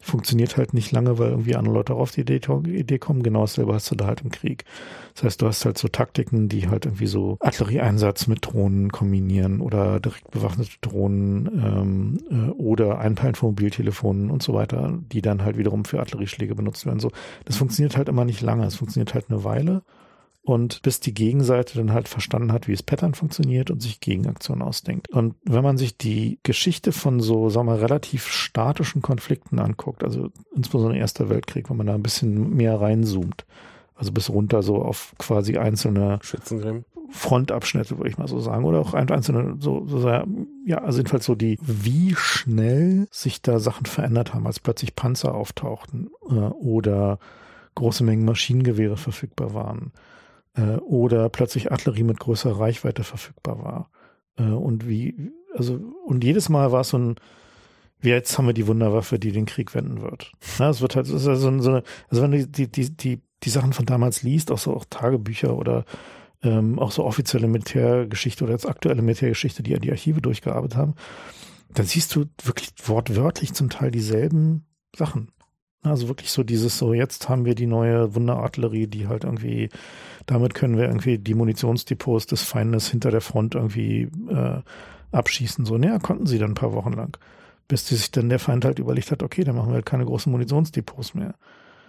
funktioniert 0.00 0.56
halt 0.56 0.74
nicht 0.74 0.92
lange, 0.92 1.18
weil 1.18 1.30
irgendwie 1.30 1.56
andere 1.56 1.74
Leute 1.74 1.94
auf 1.94 2.10
die 2.10 2.20
Idee, 2.20 2.40
Idee 2.66 2.98
kommen. 2.98 3.22
Genau 3.22 3.42
dasselbe 3.42 3.74
hast 3.74 3.90
du 3.90 3.94
da 3.94 4.06
halt 4.06 4.20
im 4.20 4.30
Krieg. 4.30 4.64
Das 5.14 5.24
heißt, 5.24 5.42
du 5.42 5.46
hast 5.46 5.64
halt 5.64 5.78
so 5.78 5.88
Taktiken, 5.88 6.48
die 6.48 6.68
halt 6.68 6.86
irgendwie 6.86 7.06
so 7.06 7.36
Artillerieeinsatz 7.40 8.26
mit 8.26 8.46
Drohnen 8.46 8.92
kombinieren 8.92 9.60
oder 9.60 10.00
direkt 10.00 10.30
bewaffnete 10.30 10.72
Drohnen 10.80 11.48
ähm, 11.64 12.18
äh, 12.30 12.50
oder 12.50 12.98
Einpeilen 12.98 13.34
von 13.34 13.50
Mobiltelefonen 13.50 14.30
und 14.30 14.42
so 14.42 14.54
weiter, 14.54 14.98
die 15.12 15.22
dann 15.22 15.44
halt 15.44 15.56
wiederum 15.56 15.84
für 15.84 16.00
Artillerieschläge 16.00 16.54
benutzt 16.54 16.84
werden. 16.84 17.00
So, 17.00 17.10
das 17.44 17.56
funktioniert 17.56 17.96
halt 17.96 18.08
immer 18.08 18.24
nicht 18.24 18.42
lange. 18.42 18.66
Es 18.66 18.76
funktioniert 18.76 19.14
halt 19.14 19.26
eine 19.30 19.44
Weile 19.44 19.82
und 20.44 20.82
bis 20.82 21.00
die 21.00 21.14
Gegenseite 21.14 21.78
dann 21.78 21.92
halt 21.92 22.06
verstanden 22.06 22.52
hat, 22.52 22.68
wie 22.68 22.72
es 22.72 22.82
Pattern 22.82 23.14
funktioniert 23.14 23.70
und 23.70 23.80
sich 23.80 24.00
Gegenaktionen 24.00 24.62
ausdenkt. 24.62 25.08
Und 25.08 25.34
wenn 25.42 25.64
man 25.64 25.78
sich 25.78 25.96
die 25.96 26.38
Geschichte 26.42 26.92
von 26.92 27.20
so, 27.20 27.48
sagen 27.48 27.66
wir, 27.66 27.80
relativ 27.80 28.28
statischen 28.28 29.00
Konflikten 29.00 29.58
anguckt, 29.58 30.04
also 30.04 30.28
insbesondere 30.54 30.98
Erster 30.98 31.30
Weltkrieg, 31.30 31.70
wenn 31.70 31.78
man 31.78 31.86
da 31.86 31.94
ein 31.94 32.02
bisschen 32.02 32.50
mehr 32.50 32.78
reinzoomt, 32.78 33.46
also 33.94 34.12
bis 34.12 34.28
runter 34.28 34.62
so 34.62 34.82
auf 34.82 35.14
quasi 35.18 35.56
einzelne 35.56 36.20
Frontabschnitte, 37.10 37.96
würde 37.96 38.10
ich 38.10 38.18
mal 38.18 38.28
so 38.28 38.38
sagen, 38.40 38.64
oder 38.64 38.80
auch 38.80 38.92
einzelne, 38.92 39.56
so, 39.60 39.86
so 39.86 40.06
ja, 40.66 40.78
also 40.78 40.98
jedenfalls 40.98 41.24
so 41.24 41.34
die, 41.34 41.58
wie 41.62 42.14
schnell 42.16 43.06
sich 43.10 43.40
da 43.40 43.60
Sachen 43.60 43.86
verändert 43.86 44.34
haben, 44.34 44.46
als 44.46 44.60
plötzlich 44.60 44.94
Panzer 44.94 45.34
auftauchten 45.34 46.10
äh, 46.28 46.34
oder 46.34 47.18
große 47.76 48.04
Mengen 48.04 48.26
Maschinengewehre 48.26 48.98
verfügbar 48.98 49.54
waren 49.54 49.92
äh, 50.56 50.76
oder 50.76 51.28
plötzlich 51.28 51.72
Artillerie 51.72 52.04
mit 52.04 52.20
größerer 52.20 52.58
Reichweite 52.58 53.04
verfügbar 53.04 53.62
war. 53.62 53.90
Äh, 54.38 54.52
und 54.52 54.88
wie, 54.88 55.32
also, 55.54 55.80
und 56.06 56.24
jedes 56.24 56.48
Mal 56.48 56.72
war 56.72 56.80
es 56.80 56.90
so 56.90 56.98
ein, 56.98 57.16
wie 58.00 58.10
jetzt 58.10 58.36
haben 58.36 58.46
wir 58.46 58.54
die 58.54 58.66
Wunderwaffe, 58.66 59.18
die 59.18 59.32
den 59.32 59.46
Krieg 59.46 59.74
wenden 59.74 60.02
wird. 60.02 60.32
Ja, 60.58 60.70
es 60.70 60.80
wird 60.80 60.96
halt, 60.96 61.06
es 61.06 61.12
ist 61.12 61.28
also 61.28 61.58
so 61.60 61.70
eine, 61.70 61.82
also 62.08 62.22
wenn 62.22 62.32
du 62.32 62.46
die, 62.46 62.70
die, 62.70 62.96
die, 62.96 63.22
die 63.42 63.50
Sachen 63.50 63.72
von 63.72 63.86
damals 63.86 64.22
liest, 64.22 64.50
auch 64.50 64.58
so 64.58 64.74
auch 64.74 64.84
Tagebücher 64.88 65.56
oder 65.56 65.84
ähm, 66.42 66.78
auch 66.78 66.92
so 66.92 67.04
offizielle 67.04 67.48
Militärgeschichte 67.48 68.44
oder 68.44 68.52
jetzt 68.52 68.68
aktuelle 68.68 69.02
Militärgeschichte, 69.02 69.62
die 69.62 69.72
ja 69.72 69.78
die 69.78 69.90
Archive 69.90 70.20
durchgearbeitet 70.20 70.76
haben, 70.76 70.94
dann 71.72 71.86
siehst 71.86 72.14
du 72.14 72.26
wirklich 72.42 72.70
wortwörtlich 72.84 73.54
zum 73.54 73.70
Teil 73.70 73.90
dieselben 73.90 74.66
Sachen. 74.94 75.30
Also 75.84 76.08
wirklich 76.08 76.30
so 76.30 76.42
dieses 76.42 76.78
so, 76.78 76.94
jetzt 76.94 77.28
haben 77.28 77.44
wir 77.44 77.54
die 77.54 77.66
neue 77.66 78.14
Wunderartillerie, 78.14 78.86
die 78.86 79.06
halt 79.06 79.24
irgendwie, 79.24 79.68
damit 80.26 80.54
können 80.54 80.78
wir 80.78 80.84
irgendwie 80.84 81.18
die 81.18 81.34
Munitionsdepots 81.34 82.26
des 82.26 82.42
Feindes 82.42 82.88
hinter 82.88 83.10
der 83.10 83.20
Front 83.20 83.54
irgendwie 83.54 84.08
äh, 84.30 84.62
abschießen. 85.12 85.66
So, 85.66 85.76
naja, 85.76 85.98
konnten 85.98 86.26
sie 86.26 86.38
dann 86.38 86.52
ein 86.52 86.56
paar 86.56 86.72
Wochen 86.72 86.92
lang. 86.92 87.18
Bis 87.68 87.84
die 87.84 87.96
sich 87.96 88.10
dann 88.10 88.30
der 88.30 88.38
Feind 88.38 88.64
halt 88.64 88.78
überlegt 88.78 89.10
hat, 89.10 89.22
okay, 89.22 89.44
dann 89.44 89.56
machen 89.56 89.68
wir 89.68 89.74
halt 89.74 89.86
keine 89.86 90.06
großen 90.06 90.32
Munitionsdepots 90.32 91.14
mehr, 91.14 91.34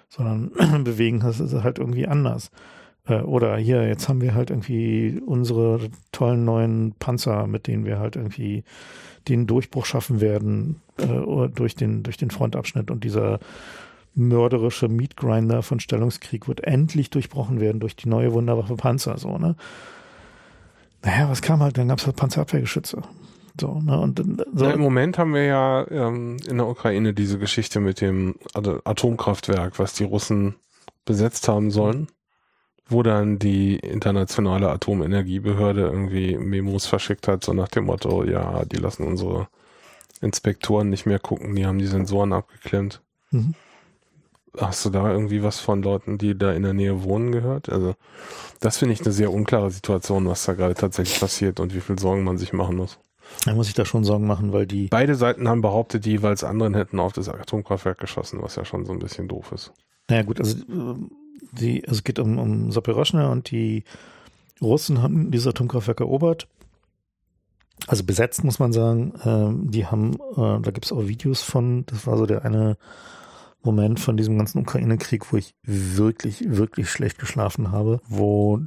sondern 0.10 0.52
bewegen 0.84 1.22
das 1.22 1.40
ist 1.40 1.54
halt 1.54 1.80
irgendwie 1.80 2.08
anders. 2.08 2.52
Äh, 3.08 3.22
oder 3.22 3.56
hier, 3.58 3.88
jetzt 3.88 4.10
haben 4.10 4.22
wir 4.22 4.36
halt 4.36 4.50
irgendwie 4.50 5.22
unsere 5.26 5.80
tollen 6.12 6.44
neuen 6.44 6.96
Panzer, 7.00 7.48
mit 7.48 7.68
denen 7.68 7.86
wir 7.86 8.00
halt 8.00 8.16
irgendwie 8.16 8.64
den 9.28 9.48
Durchbruch 9.48 9.86
schaffen 9.86 10.22
werden 10.22 10.82
äh, 10.98 11.48
durch 11.50 11.76
den 11.76 12.04
durch 12.04 12.18
den 12.18 12.30
Frontabschnitt 12.30 12.92
und 12.92 13.04
dieser 13.04 13.40
mörderische 14.16 14.88
Meatgrinder 14.88 15.62
von 15.62 15.80
Stellungskrieg 15.80 16.48
wird 16.48 16.64
endlich 16.64 17.10
durchbrochen 17.10 17.60
werden 17.60 17.80
durch 17.80 17.96
die 17.96 18.10
neue 18.10 18.34
Wunderwaffe 18.34 18.76
Panzer, 18.76 19.18
so, 19.18 19.38
ne? 19.38 19.56
Naja, 21.04 21.30
was 21.30 21.42
kam 21.42 21.62
halt? 21.62 21.78
Dann 21.78 21.90
gab 21.90 22.00
es 22.00 22.08
halt 22.08 22.16
Panzerabwehrgeschütze. 22.16 23.04
So, 23.60 23.80
ne? 23.80 24.00
Und, 24.00 24.22
so. 24.54 24.66
Ja, 24.66 24.72
Im 24.72 24.82
Moment 24.82 25.18
haben 25.18 25.34
wir 25.34 25.44
ja 25.44 25.88
ähm, 25.90 26.38
in 26.48 26.58
der 26.58 26.68
Ukraine 26.68 27.14
diese 27.14 27.38
Geschichte 27.38 27.80
mit 27.80 28.02
dem 28.02 28.36
Atomkraftwerk, 28.54 29.78
was 29.80 29.94
die 29.94 30.04
Russen 30.04 30.56
besetzt 31.06 31.48
haben 31.48 31.70
sollen, 31.72 32.08
wo 32.88 33.04
dann 33.04 33.38
die 33.38 33.78
internationale 33.78 34.70
Atomenergiebehörde 34.72 35.82
irgendwie 35.82 36.38
Memos 36.38 36.88
verschickt 36.88 37.28
hat, 37.28 37.44
so 37.44 37.54
nach 37.54 37.68
dem 37.68 37.86
Motto, 37.86 38.24
ja, 38.24 38.66
die 38.66 38.78
lassen 38.78 39.04
unsere 39.04 39.48
Inspektoren 40.22 40.90
nicht 40.90 41.06
mehr 41.06 41.20
gucken, 41.20 41.56
die 41.56 41.66
haben 41.66 41.78
die 41.78 41.88
Sensoren 41.88 42.34
abgeklemmt. 42.34 43.02
Mhm. 43.32 43.54
Hast 44.60 44.86
du 44.86 44.90
da 44.90 45.12
irgendwie 45.12 45.44
was 45.44 45.60
von 45.60 45.84
Leuten, 45.84 46.18
die 46.18 46.38
da 46.38 46.54
in 46.54 46.64
der 46.64 46.74
Nähe 46.74 47.04
wohnen, 47.04 47.32
gehört? 47.32 47.70
Also, 47.70 47.96
das 48.60 48.78
finde 48.78 48.94
ich 48.94 49.02
eine 49.02 49.12
sehr 49.12 49.32
unklare 49.32 49.72
Situation, 49.72 50.28
was 50.28 50.46
da 50.46 50.54
gerade 50.54 50.76
tatsächlich 50.76 51.20
passiert 51.20 51.60
und 51.60 51.74
wie 51.74 51.82
viel 51.82 52.00
Sorgen 52.00 52.24
man 52.24 52.38
sich 52.38 52.54
machen 52.54 52.78
muss. 52.78 52.98
Da 53.46 53.54
muss 53.54 53.68
ich 53.68 53.74
da 53.74 53.86
schon 53.86 54.04
Sorgen 54.04 54.28
machen, 54.28 54.54
weil 54.54 54.66
die. 54.66 54.88
Beide 54.88 55.16
Seiten 55.16 55.48
haben 55.48 55.62
behauptet, 55.62 56.06
die 56.06 56.12
jeweils 56.12 56.44
anderen 56.44 56.74
hätten 56.74 57.00
auf 57.00 57.14
das 57.14 57.28
Atomkraftwerk 57.28 58.00
geschossen, 58.00 58.40
was 58.42 58.56
ja 58.56 58.66
schon 58.66 58.86
so 58.86 58.92
ein 58.92 59.00
bisschen 59.00 59.28
doof 59.28 59.52
ist. 59.52 59.72
Naja, 60.10 60.24
gut, 60.24 60.40
also, 60.40 60.56
die, 61.52 61.84
also 61.84 61.98
es 61.98 62.04
geht 62.04 62.20
um, 62.20 62.38
um 62.38 62.72
Saporoschne 62.72 63.30
und 63.30 63.52
die 63.52 63.84
Russen 64.62 65.02
haben 65.02 65.32
dieses 65.32 65.48
Atomkraftwerk 65.48 66.00
erobert. 66.00 66.48
Also 67.88 68.04
besetzt, 68.04 68.44
muss 68.44 68.60
man 68.60 68.72
sagen. 68.72 69.14
Ähm, 69.26 69.70
die 69.70 69.86
haben, 69.86 70.14
äh, 70.14 70.62
da 70.62 70.72
gibt 70.72 70.86
es 70.86 70.92
auch 70.92 71.08
Videos 71.08 71.42
von, 71.42 71.86
das 71.88 72.08
war 72.08 72.18
so 72.18 72.26
der 72.26 72.46
eine 72.46 72.78
Moment 73.66 74.00
von 74.00 74.18
diesem 74.18 74.38
ganzen 74.38 74.60
Ukraine-Krieg, 74.60 75.32
wo 75.32 75.38
ich 75.38 75.56
wirklich, 75.64 76.44
wirklich 76.48 76.90
schlecht 76.90 77.20
geschlafen 77.20 77.72
habe, 77.72 78.02
wo 78.08 78.62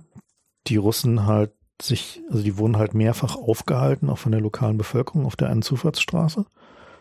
die 0.67 0.77
Russen 0.77 1.27
halt 1.27 1.53
sich, 1.81 2.21
also 2.31 2.43
die 2.43 2.59
wurden 2.59 2.77
halt 2.77 2.95
mehrfach 2.95 3.37
aufgehalten, 3.37 4.11
auch 4.11 4.19
von 4.19 4.33
der 4.33 4.41
lokalen 4.41 4.79
Bevölkerung 4.79 5.27
auf 5.27 5.37
der 5.37 5.49
einen 5.49 5.63
Zufahrtsstraße, 5.63 6.45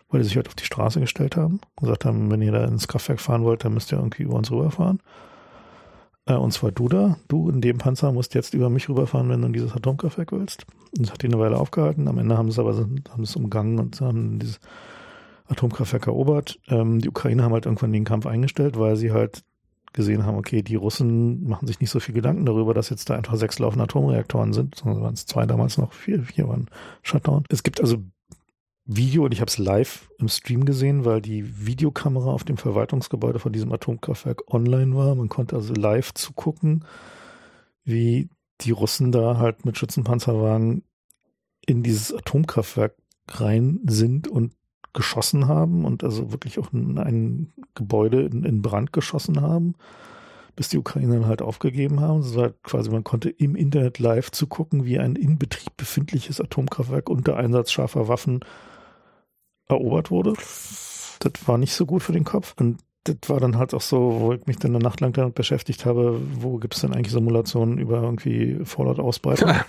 weil 0.08 0.20
die 0.20 0.26
sich 0.26 0.36
halt 0.36 0.48
auf 0.48 0.54
die 0.54 0.64
Straße 0.64 1.00
gestellt 1.00 1.36
haben, 1.36 1.60
gesagt 1.80 2.04
haben, 2.04 2.30
wenn 2.30 2.42
ihr 2.42 2.52
da 2.52 2.64
ins 2.64 2.88
Kraftwerk 2.88 3.20
fahren 3.20 3.44
wollt, 3.44 3.64
dann 3.64 3.74
müsst 3.74 3.92
ihr 3.92 3.98
irgendwie 3.98 4.22
über 4.22 4.36
uns 4.36 4.50
rüberfahren. 4.50 5.00
Äh, 6.26 6.34
und 6.34 6.52
zwar 6.52 6.70
du 6.70 6.88
da, 6.88 7.16
du 7.28 7.48
in 7.50 7.60
dem 7.60 7.78
Panzer 7.78 8.12
musst 8.12 8.34
jetzt 8.34 8.54
über 8.54 8.70
mich 8.70 8.88
rüberfahren, 8.88 9.28
wenn 9.28 9.40
du 9.40 9.48
in 9.48 9.52
dieses 9.52 9.72
Atomkraftwerk 9.72 10.32
willst. 10.32 10.66
Und 10.96 11.06
das 11.06 11.12
hat 11.12 11.22
die 11.22 11.26
eine 11.26 11.38
Weile 11.38 11.58
aufgehalten, 11.58 12.08
am 12.08 12.18
Ende 12.18 12.38
haben 12.38 12.50
sie 12.50 12.60
aber 12.60 12.76
haben 12.76 13.22
es 13.22 13.36
umgangen 13.36 13.78
und 13.78 14.00
haben 14.00 14.38
dieses 14.38 14.60
Atomkraftwerk 15.48 16.06
erobert. 16.06 16.60
Ähm, 16.68 17.00
die 17.00 17.08
Ukrainer 17.08 17.44
haben 17.44 17.52
halt 17.52 17.66
irgendwann 17.66 17.92
den 17.92 18.04
Kampf 18.04 18.26
eingestellt, 18.26 18.78
weil 18.78 18.96
sie 18.96 19.12
halt 19.12 19.44
gesehen 19.92 20.24
haben, 20.26 20.36
okay, 20.36 20.62
die 20.62 20.76
Russen 20.76 21.48
machen 21.48 21.66
sich 21.66 21.80
nicht 21.80 21.90
so 21.90 22.00
viel 22.00 22.14
Gedanken 22.14 22.46
darüber, 22.46 22.74
dass 22.74 22.90
jetzt 22.90 23.08
da 23.10 23.16
einfach 23.16 23.36
sechs 23.36 23.58
laufende 23.58 23.84
Atomreaktoren 23.84 24.52
sind, 24.52 24.74
sondern 24.74 25.02
waren 25.02 25.14
es 25.14 25.26
zwei 25.26 25.46
damals 25.46 25.78
noch, 25.78 25.92
vier, 25.92 26.22
vier 26.22 26.48
waren 26.48 26.66
Shutdown. 27.02 27.44
Es 27.48 27.62
gibt 27.62 27.80
also 27.80 27.98
Video 28.84 29.24
und 29.24 29.32
ich 29.32 29.40
habe 29.40 29.50
es 29.50 29.58
live 29.58 30.08
im 30.18 30.28
Stream 30.28 30.64
gesehen, 30.64 31.04
weil 31.04 31.20
die 31.20 31.66
Videokamera 31.66 32.30
auf 32.30 32.44
dem 32.44 32.56
Verwaltungsgebäude 32.56 33.38
von 33.38 33.52
diesem 33.52 33.70
Atomkraftwerk 33.72 34.52
online 34.52 34.94
war. 34.96 35.14
Man 35.14 35.28
konnte 35.28 35.56
also 35.56 35.74
live 35.74 36.14
zugucken, 36.14 36.84
wie 37.84 38.30
die 38.62 38.70
Russen 38.70 39.12
da 39.12 39.36
halt 39.38 39.64
mit 39.66 39.76
Schützenpanzerwagen 39.76 40.84
in 41.66 41.82
dieses 41.82 42.14
Atomkraftwerk 42.14 42.94
rein 43.28 43.80
sind 43.84 44.26
und 44.26 44.54
geschossen 44.92 45.48
haben 45.48 45.84
und 45.84 46.02
also 46.04 46.32
wirklich 46.32 46.58
auch 46.58 46.72
in 46.72 46.98
ein 46.98 47.52
Gebäude 47.74 48.22
in, 48.22 48.44
in 48.44 48.62
Brand 48.62 48.92
geschossen 48.92 49.40
haben. 49.40 49.74
bis 50.56 50.68
die 50.68 50.78
Ukrainer 50.78 51.24
halt 51.28 51.40
aufgegeben 51.40 52.00
haben. 52.00 52.20
Das 52.20 52.34
war 52.34 52.50
quasi, 52.64 52.90
man 52.90 53.04
konnte 53.04 53.30
im 53.30 53.54
Internet 53.54 54.00
live 54.00 54.32
zugucken, 54.32 54.84
wie 54.84 54.98
ein 54.98 55.14
in 55.14 55.38
Betrieb 55.38 55.76
befindliches 55.76 56.40
Atomkraftwerk 56.40 57.08
unter 57.08 57.36
Einsatz 57.36 57.70
scharfer 57.70 58.08
Waffen 58.08 58.40
erobert 59.68 60.10
wurde. 60.10 60.32
Das 60.32 61.32
war 61.46 61.58
nicht 61.58 61.74
so 61.74 61.86
gut 61.86 62.02
für 62.02 62.12
den 62.12 62.24
Kopf. 62.24 62.54
Und 62.58 62.80
das 63.08 63.30
war 63.30 63.40
dann 63.40 63.58
halt 63.58 63.74
auch 63.74 63.80
so, 63.80 64.20
wo 64.20 64.32
ich 64.32 64.46
mich 64.46 64.58
dann 64.58 64.74
eine 64.74 64.82
Nacht 64.82 65.00
lang 65.00 65.12
damit 65.12 65.34
beschäftigt 65.34 65.86
habe, 65.86 66.20
wo 66.40 66.58
gibt 66.58 66.74
es 66.74 66.80
denn 66.80 66.92
eigentlich 66.92 67.12
Simulationen 67.12 67.78
über 67.78 68.02
irgendwie 68.02 68.58
Fallout-Ausbreitung? 68.64 69.52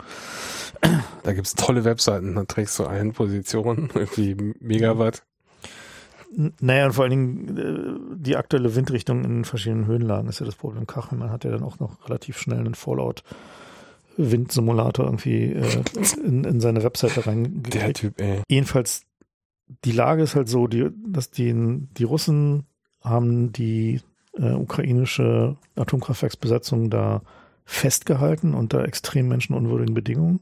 Da 1.23 1.33
gibt 1.33 1.45
es 1.45 1.55
tolle 1.55 1.83
Webseiten, 1.83 2.35
da 2.35 2.45
trägst 2.45 2.79
du 2.79 2.85
ein 2.85 3.11
Position, 3.11 3.89
irgendwie 3.95 4.53
Megawatt. 4.61 5.23
Naja, 6.61 6.85
und 6.85 6.93
vor 6.93 7.03
allen 7.03 7.11
Dingen 7.11 7.57
äh, 7.57 8.15
die 8.15 8.37
aktuelle 8.37 8.75
Windrichtung 8.75 9.25
in 9.25 9.43
verschiedenen 9.45 9.87
Höhenlagen 9.87 10.29
ist 10.29 10.39
ja 10.39 10.45
das 10.45 10.55
Problem. 10.55 10.87
Kacheln, 10.87 11.19
man 11.19 11.31
hat 11.31 11.43
ja 11.43 11.51
dann 11.51 11.63
auch 11.63 11.79
noch 11.79 12.05
relativ 12.07 12.37
schnell 12.37 12.59
einen 12.59 12.75
Fallout 12.75 13.23
Windsimulator 14.15 15.05
irgendwie 15.05 15.53
äh, 15.53 15.83
in, 16.23 16.43
in 16.43 16.59
seine 16.59 16.83
Webseite 16.83 17.25
reingekriegt. 17.25 17.73
Der 17.73 17.93
Typ, 17.93 18.21
ey. 18.21 18.41
Jedenfalls, 18.47 19.03
die 19.85 19.91
Lage 19.91 20.23
ist 20.23 20.35
halt 20.35 20.49
so, 20.49 20.67
die, 20.67 20.89
dass 21.07 21.31
die, 21.31 21.53
die 21.97 22.03
Russen 22.03 22.67
haben 23.01 23.51
die 23.51 24.01
äh, 24.37 24.51
ukrainische 24.53 25.55
Atomkraftwerksbesetzung 25.75 26.89
da 26.89 27.21
festgehalten 27.65 28.53
unter 28.53 28.85
extrem 28.85 29.27
menschenunwürdigen 29.27 29.93
Bedingungen 29.93 30.39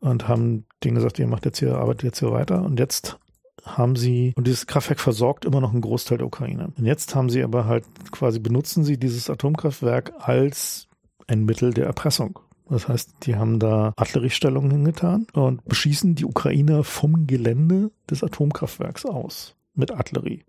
und 0.00 0.28
haben 0.28 0.66
denen 0.82 0.96
gesagt, 0.96 1.18
ihr 1.18 1.26
macht 1.26 1.44
jetzt 1.44 1.58
hier, 1.58 1.76
arbeitet 1.76 2.04
jetzt 2.04 2.18
hier 2.20 2.32
weiter. 2.32 2.62
Und 2.62 2.78
jetzt 2.78 3.18
haben 3.64 3.96
sie, 3.96 4.32
und 4.36 4.46
dieses 4.46 4.66
Kraftwerk 4.66 5.00
versorgt 5.00 5.44
immer 5.44 5.60
noch 5.60 5.72
einen 5.72 5.80
Großteil 5.80 6.18
der 6.18 6.26
Ukraine. 6.26 6.72
Und 6.76 6.86
jetzt 6.86 7.14
haben 7.14 7.30
sie 7.30 7.42
aber 7.42 7.66
halt 7.66 7.84
quasi, 8.10 8.38
benutzen 8.38 8.84
sie 8.84 8.98
dieses 8.98 9.30
Atomkraftwerk 9.30 10.12
als 10.18 10.88
ein 11.26 11.44
Mittel 11.44 11.72
der 11.72 11.86
Erpressung. 11.86 12.38
Das 12.68 12.86
heißt, 12.86 13.10
die 13.22 13.36
haben 13.36 13.58
da 13.58 13.92
Artilleriestellungen 13.96 14.70
hingetan 14.70 15.26
und 15.32 15.64
beschießen 15.64 16.14
die 16.14 16.24
Ukrainer 16.24 16.84
vom 16.84 17.26
Gelände 17.26 17.90
des 18.10 18.22
Atomkraftwerks 18.22 19.06
aus 19.06 19.54
mit 19.74 19.90
Artillerie. 19.90 20.44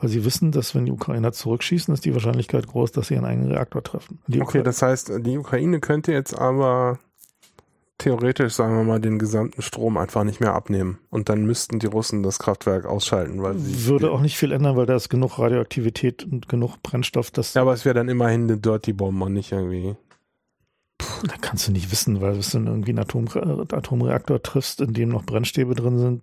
Weil 0.00 0.08
sie 0.08 0.24
wissen, 0.24 0.52
dass 0.52 0.74
wenn 0.74 0.86
die 0.86 0.92
Ukrainer 0.92 1.32
zurückschießen, 1.32 1.92
ist 1.92 2.04
die 2.04 2.14
Wahrscheinlichkeit 2.14 2.66
groß, 2.66 2.92
dass 2.92 3.08
sie 3.08 3.16
einen 3.16 3.26
eigenen 3.26 3.50
Reaktor 3.50 3.82
treffen. 3.82 4.20
Die 4.28 4.40
okay, 4.40 4.58
Ukra 4.58 4.64
das 4.64 4.82
heißt, 4.82 5.12
die 5.20 5.38
Ukraine 5.38 5.80
könnte 5.80 6.12
jetzt 6.12 6.38
aber 6.38 6.98
theoretisch, 7.98 8.54
sagen 8.54 8.76
wir 8.76 8.84
mal, 8.84 9.00
den 9.00 9.18
gesamten 9.18 9.60
Strom 9.60 9.96
einfach 9.96 10.24
nicht 10.24 10.40
mehr 10.40 10.54
abnehmen. 10.54 10.98
Und 11.10 11.28
dann 11.28 11.44
müssten 11.44 11.80
die 11.80 11.86
Russen 11.86 12.22
das 12.22 12.38
Kraftwerk 12.38 12.86
ausschalten, 12.86 13.42
weil 13.42 13.58
sie. 13.58 13.86
Würde 13.86 14.12
auch 14.12 14.20
nicht 14.20 14.38
viel 14.38 14.52
ändern, 14.52 14.76
weil 14.76 14.86
da 14.86 14.94
ist 14.94 15.08
genug 15.08 15.38
Radioaktivität 15.38 16.24
und 16.24 16.48
genug 16.48 16.82
Brennstoff, 16.82 17.30
dass. 17.30 17.54
Ja, 17.54 17.62
aber 17.62 17.72
es 17.72 17.84
wäre 17.84 17.94
dann 17.94 18.08
immerhin 18.08 18.44
eine 18.44 18.56
Dirty 18.56 18.92
Bomb 18.92 19.20
und 19.20 19.32
nicht 19.32 19.52
irgendwie. 19.52 19.96
Puh, 20.98 21.26
da 21.26 21.34
kannst 21.40 21.68
du 21.68 21.72
nicht 21.72 21.90
wissen, 21.90 22.20
weil 22.20 22.34
du 22.34 22.40
dann 22.52 22.66
irgendwie 22.66 22.90
einen 22.90 23.00
Atom 23.00 23.26
Atomreaktor 23.28 24.42
triffst, 24.42 24.80
in 24.80 24.94
dem 24.94 25.10
noch 25.10 25.24
Brennstäbe 25.24 25.74
drin 25.74 25.98
sind. 25.98 26.22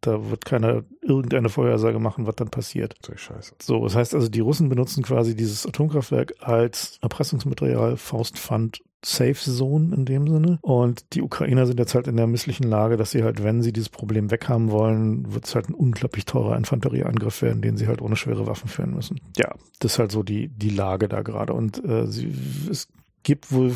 Da 0.00 0.30
wird 0.30 0.44
keiner 0.44 0.84
irgendeine 1.02 1.48
Vorhersage 1.48 1.98
machen, 1.98 2.26
was 2.26 2.36
dann 2.36 2.50
passiert. 2.50 2.94
So 3.04 3.16
scheiße. 3.16 3.54
So, 3.60 3.82
das 3.84 3.94
heißt 3.94 4.14
also, 4.14 4.28
die 4.28 4.40
Russen 4.40 4.68
benutzen 4.68 5.02
quasi 5.02 5.34
dieses 5.34 5.66
Atomkraftwerk 5.66 6.34
als 6.40 6.98
Erpressungsmaterial, 7.02 7.96
Faustpfand 7.96 8.82
Safe 9.04 9.34
Zone 9.34 9.94
in 9.94 10.04
dem 10.04 10.26
Sinne. 10.26 10.58
Und 10.60 11.14
die 11.14 11.22
Ukrainer 11.22 11.66
sind 11.66 11.78
jetzt 11.78 11.94
halt 11.94 12.08
in 12.08 12.16
der 12.16 12.26
misslichen 12.26 12.64
Lage, 12.64 12.96
dass 12.96 13.12
sie 13.12 13.22
halt, 13.22 13.42
wenn 13.44 13.62
sie 13.62 13.72
dieses 13.72 13.88
Problem 13.88 14.30
weghaben 14.30 14.70
wollen, 14.72 15.32
wird 15.32 15.46
es 15.46 15.54
halt 15.54 15.68
ein 15.68 15.74
unglaublich 15.74 16.24
teurer 16.24 16.56
Infanterieangriff 16.56 17.42
werden, 17.42 17.62
den 17.62 17.76
sie 17.76 17.86
halt 17.86 18.02
ohne 18.02 18.16
schwere 18.16 18.46
Waffen 18.46 18.68
führen 18.68 18.94
müssen. 18.94 19.20
Ja, 19.36 19.54
das 19.78 19.92
ist 19.92 19.98
halt 20.00 20.10
so 20.10 20.24
die, 20.24 20.48
die 20.48 20.70
Lage 20.70 21.08
da 21.08 21.22
gerade. 21.22 21.52
Und 21.52 21.84
äh, 21.84 22.08
sie, 22.08 22.34
es 22.68 22.88
gibt 23.22 23.52
wohl 23.52 23.72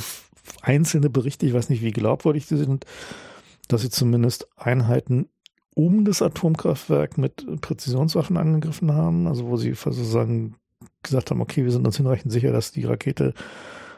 einzelne 0.60 1.08
Berichte, 1.08 1.46
ich 1.46 1.54
weiß 1.54 1.68
nicht, 1.68 1.82
wie 1.82 1.92
glaubwürdig 1.92 2.46
sie 2.46 2.56
sind, 2.56 2.84
dass 3.68 3.82
sie 3.82 3.90
zumindest 3.90 4.48
Einheiten 4.56 5.28
um 5.74 6.04
das 6.04 6.22
Atomkraftwerk 6.22 7.18
mit 7.18 7.60
Präzisionswaffen 7.60 8.36
angegriffen 8.36 8.92
haben, 8.92 9.26
also 9.26 9.46
wo 9.46 9.56
sie 9.56 9.72
sozusagen 9.74 10.56
gesagt 11.02 11.30
haben, 11.30 11.40
okay, 11.40 11.64
wir 11.64 11.72
sind 11.72 11.86
uns 11.86 11.96
hinreichend 11.96 12.32
sicher, 12.32 12.52
dass 12.52 12.72
die 12.72 12.84
Rakete 12.84 13.34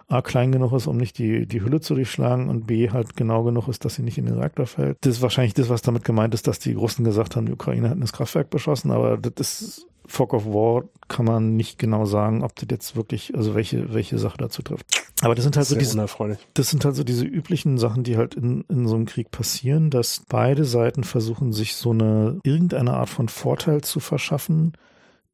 A 0.06 0.20
klein 0.20 0.52
genug 0.52 0.72
ist, 0.72 0.86
um 0.86 0.98
nicht 0.98 1.18
die, 1.18 1.46
die 1.46 1.62
Hülle 1.62 1.80
zu 1.80 1.94
durchschlagen 1.94 2.50
und 2.50 2.66
B 2.66 2.90
halt 2.90 3.16
genau 3.16 3.42
genug 3.42 3.68
ist, 3.68 3.84
dass 3.84 3.94
sie 3.94 4.02
nicht 4.02 4.18
in 4.18 4.26
den 4.26 4.36
Reaktor 4.38 4.66
fällt. 4.66 4.98
Das 5.00 5.14
ist 5.16 5.22
wahrscheinlich 5.22 5.54
das, 5.54 5.70
was 5.70 5.80
damit 5.80 6.04
gemeint 6.04 6.34
ist, 6.34 6.46
dass 6.46 6.58
die 6.58 6.74
Russen 6.74 7.04
gesagt 7.04 7.36
haben, 7.36 7.46
die 7.46 7.52
Ukraine 7.52 7.88
hat 7.88 8.00
das 8.00 8.12
Kraftwerk 8.12 8.50
beschossen, 8.50 8.90
aber 8.90 9.16
das 9.16 9.62
ist 9.62 9.86
Fog 10.06 10.34
of 10.34 10.46
War 10.46 10.84
kann 11.08 11.26
man 11.26 11.56
nicht 11.56 11.78
genau 11.78 12.04
sagen, 12.04 12.42
ob 12.42 12.54
das 12.56 12.66
jetzt 12.70 12.96
wirklich, 12.96 13.34
also 13.34 13.54
welche, 13.54 13.92
welche 13.92 14.18
Sache 14.18 14.38
dazu 14.38 14.62
trifft. 14.62 14.86
Aber 15.22 15.34
das 15.34 15.44
sind 15.44 15.56
halt 15.56 15.66
so 15.66 15.76
diese, 15.76 16.06
das 16.54 16.70
sind 16.70 16.84
halt 16.84 16.96
so 16.96 17.04
diese 17.04 17.24
üblichen 17.24 17.78
Sachen, 17.78 18.04
die 18.04 18.16
halt 18.16 18.34
in, 18.34 18.62
in 18.68 18.86
so 18.86 18.94
einem 18.96 19.06
Krieg 19.06 19.30
passieren, 19.30 19.90
dass 19.90 20.22
beide 20.28 20.64
Seiten 20.64 21.04
versuchen, 21.04 21.52
sich 21.52 21.76
so 21.76 21.90
eine, 21.90 22.40
irgendeine 22.42 22.94
Art 22.94 23.08
von 23.08 23.28
Vorteil 23.28 23.82
zu 23.82 24.00
verschaffen, 24.00 24.72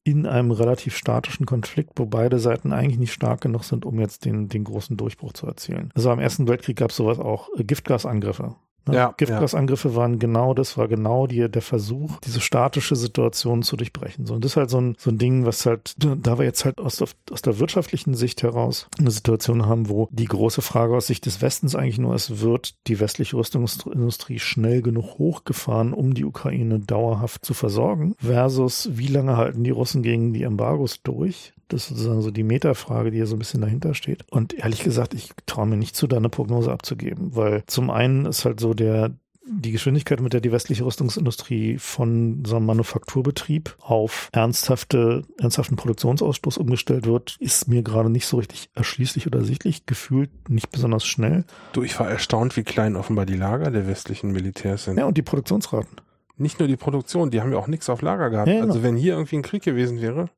in 0.03 0.27
einem 0.27 0.51
relativ 0.51 0.97
statischen 0.97 1.47
Konflikt, 1.47 1.93
wo 1.97 2.07
beide 2.07 2.39
Seiten 2.39 2.73
eigentlich 2.73 2.99
nicht 2.99 3.13
stark 3.13 3.43
genug 3.43 3.65
sind, 3.65 3.85
um 3.85 4.01
jetzt 4.01 4.25
den, 4.25 4.49
den 4.49 4.65
großen 4.65 4.97
Durchbruch 4.97 5.33
zu 5.35 5.47
erzielen. 5.47 5.91
Also 5.95 6.11
am 6.11 6.19
Ersten 6.19 6.49
Weltkrieg 6.49 6.77
gab 6.77 6.91
es 6.91 6.97
sowas 6.97 7.19
auch, 7.19 7.49
äh, 7.57 7.65
Giftgasangriffe. 7.65 8.55
Ne? 8.86 8.97
Ja, 8.97 9.15
Giftgasangriffe 9.16 9.90
ja. 9.90 9.94
waren 9.94 10.19
genau 10.19 10.55
das, 10.55 10.77
war 10.77 10.89
genau 10.89 11.27
die, 11.27 11.48
der 11.48 11.62
Versuch, 11.62 12.19
diese 12.20 12.40
statische 12.40 12.97
Situation 12.97 13.62
zu 13.62 13.77
durchbrechen. 13.77 14.27
So, 14.27 14.35
und 14.35 14.44
das 14.44 14.52
ist 14.52 14.57
halt 14.57 14.70
so 14.70 14.81
ein, 14.81 14.97
so 14.98 15.11
ein 15.11 15.19
Ding, 15.19 15.47
was 15.47 15.66
halt, 15.66 15.94
da 15.98 16.39
wir 16.39 16.44
jetzt 16.44 16.65
halt 16.65 16.81
aus, 16.81 17.02
aus 17.02 17.43
der 17.43 17.59
wirtschaftlichen 17.59 18.15
Sicht 18.15 18.43
heraus 18.43 18.89
eine 18.98 19.11
Situation 19.11 19.66
haben, 19.66 19.89
wo 19.89 20.09
die 20.11 20.24
große 20.24 20.62
Frage 20.62 20.97
aus 20.97 21.07
Sicht 21.07 21.27
des 21.27 21.43
Westens 21.43 21.74
eigentlich 21.74 21.98
nur 21.98 22.15
ist, 22.15 22.40
wird 22.40 22.74
die 22.86 23.01
westliche 23.01 23.36
Rüstungsindustrie 23.36 24.39
schnell 24.39 24.82
genug 24.82 25.19
hochgefahren, 25.19 25.93
um 25.93 26.15
die 26.15 26.24
Ukraine 26.24 26.81
dauerhaft 26.81 27.44
zu 27.44 27.55
versorgen, 27.55 28.15
versus 28.19 28.90
wie 28.93 29.09
lange 29.09 29.36
halten 29.36 29.65
die 29.65 29.70
Russen 29.70 30.02
gegen 30.02 30.32
die 30.32 30.43
Embargos 30.43 31.02
durch? 31.02 31.52
Das 31.71 31.83
ist 31.83 31.89
sozusagen 31.91 32.23
so 32.23 32.31
die 32.31 32.43
Metafrage, 32.43 33.11
die 33.11 33.19
hier 33.19 33.27
so 33.27 33.37
ein 33.37 33.39
bisschen 33.39 33.61
dahinter 33.61 33.95
steht. 33.95 34.25
Und 34.31 34.55
ehrlich 34.55 34.83
gesagt, 34.83 35.15
ich 35.15 35.31
traue 35.47 35.67
mir 35.67 35.77
nicht 35.77 35.97
zu, 35.97 36.07
da 36.07 36.17
eine 36.17 36.29
Prognose 36.29 36.71
abzugeben, 36.73 37.35
weil 37.35 37.63
zum 37.67 37.91
einen 37.91 38.27
ist 38.27 38.45
halt 38.45 38.61
so 38.61 38.75
der, 38.75 39.13
die 39.47 39.73
Geschwindigkeit, 39.73 40.21
mit 40.21 40.33
der 40.33 40.41
die 40.41 40.53
westliche 40.53 40.85
Rüstungsindustrie 40.85 41.79
von 41.79 42.45
so 42.45 42.57
einem 42.57 42.67
Manufakturbetrieb 42.67 43.77
auf 43.81 44.29
ernsthafte, 44.33 45.23
ernsthaften 45.39 45.77
Produktionsausstoß 45.77 46.59
umgestellt 46.59 47.07
wird, 47.07 47.37
ist 47.41 47.69
mir 47.69 47.83
gerade 47.83 48.11
nicht 48.11 48.27
so 48.27 48.39
richtig 48.39 48.71
erschließlich 48.75 49.27
oder 49.27 49.43
sichtlich, 49.45 49.87
gefühlt 49.87 50.31
nicht 50.49 50.71
besonders 50.71 51.07
schnell. 51.07 51.45
Du, 51.73 51.83
ich 51.83 51.99
war 51.99 52.11
erstaunt, 52.11 52.57
wie 52.57 52.65
klein 52.65 52.97
offenbar 52.97 53.27
die 53.27 53.37
Lager 53.37 53.71
der 53.71 53.87
westlichen 53.87 54.33
Militärs 54.33 54.85
sind. 54.85 54.99
Ja, 54.99 55.07
und 55.07 55.17
die 55.17 55.23
Produktionsraten. 55.23 56.01
Nicht 56.37 56.59
nur 56.59 56.69
die 56.69 56.77
Produktion, 56.77 57.31
die 57.31 57.41
haben 57.41 57.53
ja 57.53 57.59
auch 57.59 57.67
nichts 57.67 57.91
auf 57.91 58.03
Lager 58.03 58.31
gehabt. 58.31 58.49
Ja, 58.49 58.61
genau. 58.61 58.69
Also 58.69 58.83
wenn 58.83 58.97
hier 58.97 59.13
irgendwie 59.15 59.37
ein 59.37 59.43
Krieg 59.43 59.63
gewesen 59.63 60.01
wäre, 60.01 60.31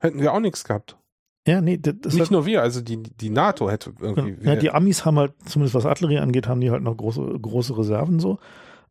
Hätten 0.00 0.20
wir 0.20 0.32
auch 0.32 0.40
nichts 0.40 0.64
gehabt. 0.64 0.96
Ja, 1.46 1.60
nee, 1.60 1.78
das 1.78 1.94
Nicht 2.12 2.20
halt, 2.20 2.30
nur 2.30 2.46
wir, 2.46 2.62
also 2.62 2.80
die, 2.80 3.02
die 3.02 3.30
NATO 3.30 3.70
hätte 3.70 3.92
irgendwie. 3.98 4.36
Ja, 4.46 4.56
die 4.56 4.70
Amis 4.70 5.04
haben 5.04 5.18
halt, 5.18 5.32
zumindest 5.46 5.74
was 5.74 5.86
Artillerie 5.86 6.18
angeht, 6.18 6.46
haben 6.46 6.60
die 6.60 6.70
halt 6.70 6.82
noch 6.82 6.96
große, 6.96 7.38
große 7.40 7.76
Reserven 7.78 8.18
so. 8.18 8.38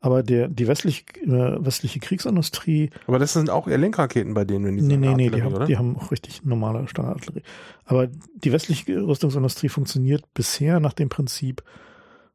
Aber 0.01 0.23
der, 0.23 0.47
die 0.47 0.67
westliche, 0.67 1.03
äh, 1.23 1.63
westliche 1.63 1.99
Kriegsindustrie. 1.99 2.89
Aber 3.05 3.19
das 3.19 3.33
sind 3.33 3.49
auch 3.49 3.67
eher 3.67 3.77
Lenkraketen 3.77 4.33
bei 4.33 4.45
denen, 4.45 4.65
wenn 4.65 4.77
die 4.77 4.81
Nee, 4.81 4.97
nee, 4.97 5.13
nee, 5.13 5.29
die 5.29 5.43
haben, 5.43 5.65
die 5.65 5.77
haben 5.77 5.97
auch 5.97 6.11
richtig 6.11 6.43
normale 6.45 6.87
Standardartillerie. 6.87 7.43
Aber 7.83 8.07
die 8.07 8.51
westliche 8.51 9.05
Rüstungsindustrie 9.05 9.69
funktioniert 9.69 10.23
bisher 10.33 10.79
nach 10.79 10.93
dem 10.93 11.09
Prinzip, 11.09 11.63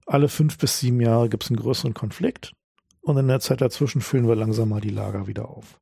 alle 0.06 0.28
fünf 0.28 0.59
bis 0.59 0.78
sieben 0.78 1.01
Jahre 1.01 1.30
gibt 1.30 1.44
es 1.44 1.51
einen 1.51 1.59
größeren 1.59 1.94
Konflikt 1.94 2.52
und 3.01 3.16
in 3.16 3.28
der 3.28 3.40
Zeit 3.40 3.62
dazwischen 3.62 4.02
füllen 4.02 4.28
wir 4.28 4.36
langsam 4.36 4.68
mal 4.68 4.82
die 4.82 4.90
Lager 4.90 5.26
wieder 5.26 5.48
auf. 5.48 5.80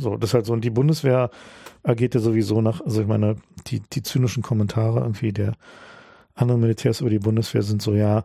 So, 0.00 0.16
das 0.16 0.30
ist 0.30 0.34
halt 0.34 0.46
so. 0.46 0.52
Und 0.52 0.62
die 0.64 0.70
Bundeswehr 0.70 1.30
agiert 1.82 2.14
ja 2.14 2.20
sowieso 2.20 2.60
nach, 2.60 2.80
also 2.80 3.02
ich 3.02 3.06
meine, 3.06 3.36
die, 3.68 3.80
die 3.80 4.02
zynischen 4.02 4.42
Kommentare 4.42 5.00
irgendwie 5.00 5.32
der 5.32 5.54
anderen 6.34 6.60
Militärs 6.60 7.00
über 7.00 7.10
die 7.10 7.18
Bundeswehr 7.18 7.62
sind 7.62 7.82
so, 7.82 7.94
ja, 7.94 8.24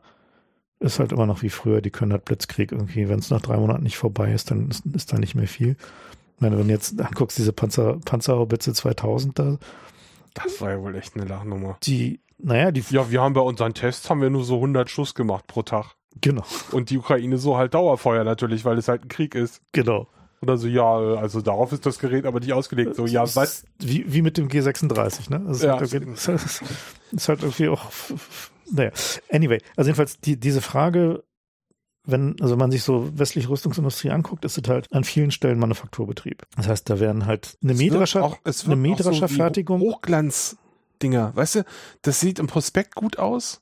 ist 0.79 0.99
halt 0.99 1.11
immer 1.11 1.25
noch 1.25 1.41
wie 1.41 1.49
früher, 1.49 1.81
die 1.81 1.89
können 1.89 2.11
halt 2.11 2.25
Blitzkrieg 2.25 2.71
irgendwie, 2.71 3.09
wenn 3.09 3.19
es 3.19 3.29
nach 3.29 3.41
drei 3.41 3.57
Monaten 3.57 3.83
nicht 3.83 3.97
vorbei 3.97 4.31
ist, 4.31 4.51
dann 4.51 4.69
ist, 4.69 4.85
ist 4.87 5.11
da 5.11 5.17
nicht 5.17 5.35
mehr 5.35 5.47
viel. 5.47 5.75
Ich 6.35 6.41
meine, 6.41 6.57
wenn 6.57 6.67
du 6.67 6.73
jetzt 6.73 6.99
anguckst, 7.01 7.37
diese 7.37 7.53
Panzer, 7.53 7.97
Panzerhaubitze 8.05 8.73
2000 8.73 9.39
da. 9.39 9.57
Das 10.35 10.61
war 10.61 10.69
ja 10.69 10.81
wohl 10.81 10.95
echt 10.95 11.15
eine 11.15 11.25
Lachnummer. 11.25 11.77
Die, 11.83 12.19
naja, 12.37 12.71
die. 12.71 12.83
Ja, 12.91 13.09
wir 13.09 13.21
haben 13.21 13.33
bei 13.33 13.41
unseren 13.41 13.73
Tests 13.73 14.09
haben 14.09 14.21
wir 14.21 14.29
nur 14.29 14.43
so 14.43 14.55
100 14.55 14.87
Schuss 14.89 15.15
gemacht 15.15 15.47
pro 15.47 15.63
Tag. 15.63 15.95
Genau. 16.21 16.43
Und 16.71 16.91
die 16.91 16.97
Ukraine 16.99 17.39
so 17.39 17.57
halt 17.57 17.73
Dauerfeuer 17.73 18.23
natürlich, 18.23 18.65
weil 18.65 18.77
es 18.77 18.87
halt 18.87 19.03
ein 19.03 19.07
Krieg 19.07 19.33
ist. 19.33 19.61
Genau. 19.71 20.07
Oder 20.41 20.57
so, 20.57 20.67
ja, 20.67 20.83
also 20.83 21.41
darauf 21.41 21.71
ist 21.71 21.85
das 21.85 21.97
Gerät 21.97 22.25
aber 22.25 22.39
nicht 22.39 22.53
ausgelegt. 22.53 22.95
So, 22.95 23.05
ja, 23.07 23.23
was? 23.35 23.65
Wie, 23.79 24.11
wie 24.11 24.21
mit 24.21 24.37
dem 24.37 24.49
G36, 24.49 25.31
ne? 25.31 25.43
Also 25.47 25.65
ja, 25.65 25.79
ist, 25.79 25.93
halt, 26.27 26.43
ist, 26.45 26.61
ist 27.11 27.29
halt 27.29 27.41
irgendwie 27.41 27.69
auch, 27.69 27.91
naja. 28.71 28.91
Anyway, 29.31 29.59
also 29.75 29.87
jedenfalls 29.87 30.19
die, 30.19 30.39
diese 30.39 30.61
Frage, 30.61 31.23
wenn, 32.03 32.39
also 32.39 32.53
wenn 32.53 32.59
man 32.59 32.71
sich 32.71 32.83
so 32.83 33.17
westliche 33.17 33.49
Rüstungsindustrie 33.49 34.11
anguckt, 34.11 34.45
ist 34.45 34.57
es 34.57 34.67
halt 34.67 34.87
an 34.93 35.03
vielen 35.03 35.31
Stellen 35.31 35.59
Manufakturbetrieb. 35.59 36.43
Das 36.55 36.67
heißt, 36.67 36.89
da 36.89 36.99
werden 36.99 37.25
halt 37.25 37.57
eine 37.63 37.73
Mähdrescher, 37.73 38.37
eine 38.43 38.75
Mähdrescher 38.75 39.27
so 39.27 39.35
Fertigung. 39.35 39.81
Hochglanz 39.81 40.57
Dinger, 41.01 41.35
weißt 41.35 41.55
du, 41.55 41.65
das 42.01 42.19
sieht 42.19 42.39
im 42.39 42.47
Prospekt 42.47 42.95
gut 42.95 43.19
aus, 43.19 43.61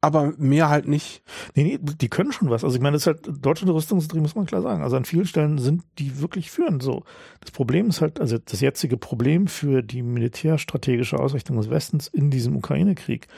aber 0.00 0.32
mehr 0.38 0.68
halt 0.68 0.88
nicht. 0.88 1.22
Nee, 1.54 1.64
nee, 1.64 1.78
die 1.78 2.08
können 2.08 2.32
schon 2.32 2.48
was. 2.48 2.64
Also 2.64 2.76
ich 2.76 2.82
meine, 2.82 2.94
das 2.94 3.02
ist 3.02 3.06
halt 3.06 3.44
deutsche 3.44 3.66
Rüstungsindustrie, 3.66 4.20
muss 4.20 4.34
man 4.34 4.46
klar 4.46 4.62
sagen. 4.62 4.82
Also 4.82 4.96
an 4.96 5.04
vielen 5.04 5.26
Stellen 5.26 5.58
sind 5.58 5.82
die 5.98 6.20
wirklich 6.20 6.50
führend 6.50 6.82
so. 6.82 7.04
Das 7.40 7.50
Problem 7.50 7.88
ist 7.88 8.00
halt, 8.00 8.20
also 8.20 8.38
das 8.38 8.60
jetzige 8.60 8.96
Problem 8.96 9.46
für 9.46 9.82
die 9.82 10.02
militärstrategische 10.02 11.18
Ausrichtung 11.18 11.56
des 11.56 11.68
Westens 11.68 12.08
in 12.08 12.30
diesem 12.30 12.56
Ukraine-Krieg 12.56 13.28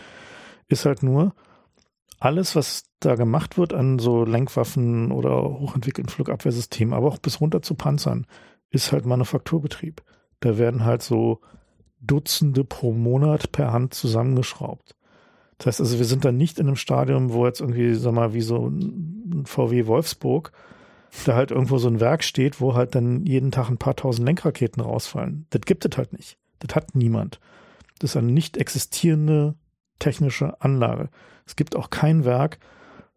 ist 0.68 0.84
halt 0.84 1.02
nur, 1.02 1.34
alles, 2.20 2.54
was 2.54 2.84
da 3.00 3.16
gemacht 3.16 3.58
wird 3.58 3.74
an 3.74 3.98
so 3.98 4.24
Lenkwaffen 4.24 5.10
oder 5.10 5.42
hochentwickelten 5.42 6.08
Flugabwehrsystemen, 6.08 6.94
aber 6.94 7.08
auch 7.08 7.18
bis 7.18 7.40
runter 7.40 7.62
zu 7.62 7.74
Panzern, 7.74 8.26
ist 8.70 8.92
halt 8.92 9.06
Manufakturbetrieb. 9.06 10.02
Da 10.38 10.56
werden 10.56 10.84
halt 10.84 11.02
so 11.02 11.40
Dutzende 12.00 12.62
pro 12.62 12.92
Monat 12.92 13.50
per 13.50 13.72
Hand 13.72 13.94
zusammengeschraubt. 13.94 14.94
Das 15.62 15.74
heißt 15.74 15.80
also, 15.80 15.98
wir 15.98 16.06
sind 16.06 16.24
dann 16.24 16.36
nicht 16.36 16.58
in 16.58 16.66
einem 16.66 16.74
Stadium, 16.74 17.32
wo 17.32 17.46
jetzt 17.46 17.60
irgendwie, 17.60 17.94
sag 17.94 18.12
mal, 18.12 18.34
wie 18.34 18.40
so 18.40 18.66
ein 18.66 19.44
VW 19.46 19.86
Wolfsburg, 19.86 20.50
da 21.24 21.36
halt 21.36 21.52
irgendwo 21.52 21.78
so 21.78 21.86
ein 21.86 22.00
Werk 22.00 22.24
steht, 22.24 22.60
wo 22.60 22.74
halt 22.74 22.96
dann 22.96 23.24
jeden 23.26 23.52
Tag 23.52 23.70
ein 23.70 23.78
paar 23.78 23.94
tausend 23.94 24.26
Lenkraketen 24.26 24.82
rausfallen. 24.82 25.46
Das 25.50 25.62
gibt 25.62 25.84
es 25.84 25.96
halt 25.96 26.12
nicht. 26.14 26.36
Das 26.58 26.74
hat 26.74 26.96
niemand. 26.96 27.38
Das 28.00 28.10
ist 28.10 28.16
eine 28.16 28.32
nicht 28.32 28.56
existierende 28.56 29.54
technische 30.00 30.60
Anlage. 30.60 31.10
Es 31.46 31.54
gibt 31.54 31.76
auch 31.76 31.90
kein 31.90 32.24
Werk, 32.24 32.58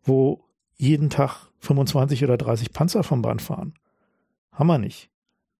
wo 0.04 0.44
jeden 0.76 1.10
Tag 1.10 1.48
25 1.62 2.24
oder 2.24 2.38
30 2.38 2.74
Panzer 2.74 3.02
vom 3.02 3.24
Band 3.24 3.42
fahren. 3.42 3.74
Haben 4.52 4.68
wir 4.68 4.78
nicht. 4.78 5.10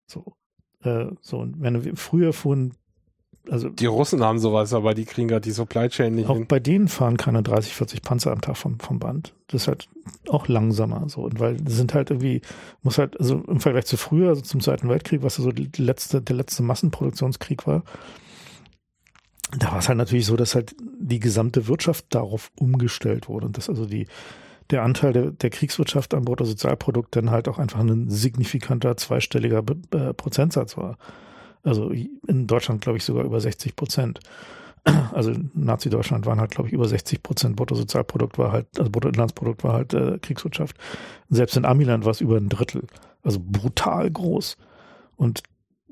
So. 0.06 0.36
Äh, 0.84 1.08
so, 1.20 1.40
und 1.40 1.60
wenn 1.60 1.96
früher 1.96 2.32
fuhren 2.32 2.76
also 3.50 3.70
die 3.70 3.86
Russen 3.86 4.24
haben 4.24 4.40
sowas, 4.40 4.74
aber 4.74 4.94
die 4.94 5.06
kriegen 5.06 5.28
gerade 5.28 5.42
die 5.42 5.52
Supply 5.52 5.90
Chain 5.90 6.16
nicht 6.16 6.30
auch 6.30 6.36
hin. 6.36 6.48
bei 6.48 6.60
denen 6.60 6.88
fahren 6.88 7.18
keine 7.18 7.44
30, 7.44 7.74
40 7.74 8.02
Panzer 8.02 8.32
am 8.32 8.42
Tag 8.42 8.58
vom, 8.58 8.80
vom 8.80 9.00
Band. 9.00 9.34
Das 9.48 9.64
ist 9.64 9.68
halt 9.68 9.88
auch 10.30 10.48
langsamer 10.48 11.08
so. 11.10 11.22
Und 11.22 11.40
weil 11.40 11.58
sind 11.68 11.94
halt 11.94 12.10
irgendwie, 12.10 12.42
muss 12.82 12.98
halt, 12.98 13.20
also 13.20 13.44
im 13.48 13.60
Vergleich 13.60 13.86
zu 13.86 13.98
früher, 13.98 14.30
also 14.30 14.42
zum 14.42 14.62
Zweiten 14.62 14.90
Weltkrieg, 14.90 15.24
was 15.24 15.36
so 15.36 15.52
die 15.52 15.70
letzte, 15.78 16.22
der 16.22 16.36
letzte 16.36 16.64
Massenproduktionskrieg 16.64 17.68
war, 17.68 17.84
da 19.58 19.72
war 19.72 19.80
es 19.80 19.88
halt 19.88 19.98
natürlich 19.98 20.26
so, 20.26 20.36
dass 20.36 20.56
halt 20.56 20.76
die 21.00 21.20
gesamte 21.20 21.68
Wirtschaft 21.68 22.06
darauf 22.10 22.52
umgestellt 22.60 23.30
wurde 23.30 23.46
und 23.46 23.58
dass 23.58 23.70
also 23.70 23.86
die, 23.86 24.08
der 24.72 24.84
Anteil 24.84 25.14
der, 25.14 25.32
der 25.32 25.50
Kriegswirtschaft 25.50 26.14
am 26.14 26.26
Bruttosozialprodukt 26.26 27.16
dann 27.16 27.30
halt 27.30 27.48
auch 27.48 27.60
einfach 27.60 27.80
ein 27.80 28.10
signifikanter 28.10 28.98
zweistelliger 28.98 29.64
äh, 29.92 30.14
Prozentsatz 30.14 30.78
war. 30.78 30.98
Also 31.66 31.92
in 31.92 32.48
Deutschland, 32.48 32.82
glaube 32.82 32.98
ich, 32.98 33.04
sogar 33.04 33.26
über 33.26 33.42
60 33.42 33.76
Prozent. 33.76 34.20
Also 35.14 35.34
Nazi-Deutschland 35.56 36.28
waren 36.28 36.40
halt, 36.40 36.52
glaube 36.52 36.68
ich, 36.68 36.74
über 36.74 36.88
60 36.88 37.24
Prozent 37.24 37.56
Bruttosozialprodukt 37.56 38.38
war 38.38 38.52
halt, 38.52 38.68
also 38.78 38.92
Bruttoinlandsprodukt 38.92 39.64
war 39.64 39.74
halt 39.74 39.96
äh, 39.96 40.20
Kriegswirtschaft. 40.20 40.78
Selbst 41.28 41.58
in 41.58 41.66
Amiland 41.66 42.06
war 42.06 42.12
es 42.12 42.22
über 42.22 42.38
ein 42.38 42.50
Drittel. 42.50 42.84
Also 43.24 43.40
brutal 43.44 44.12
groß. 44.12 44.58
Und 45.16 45.42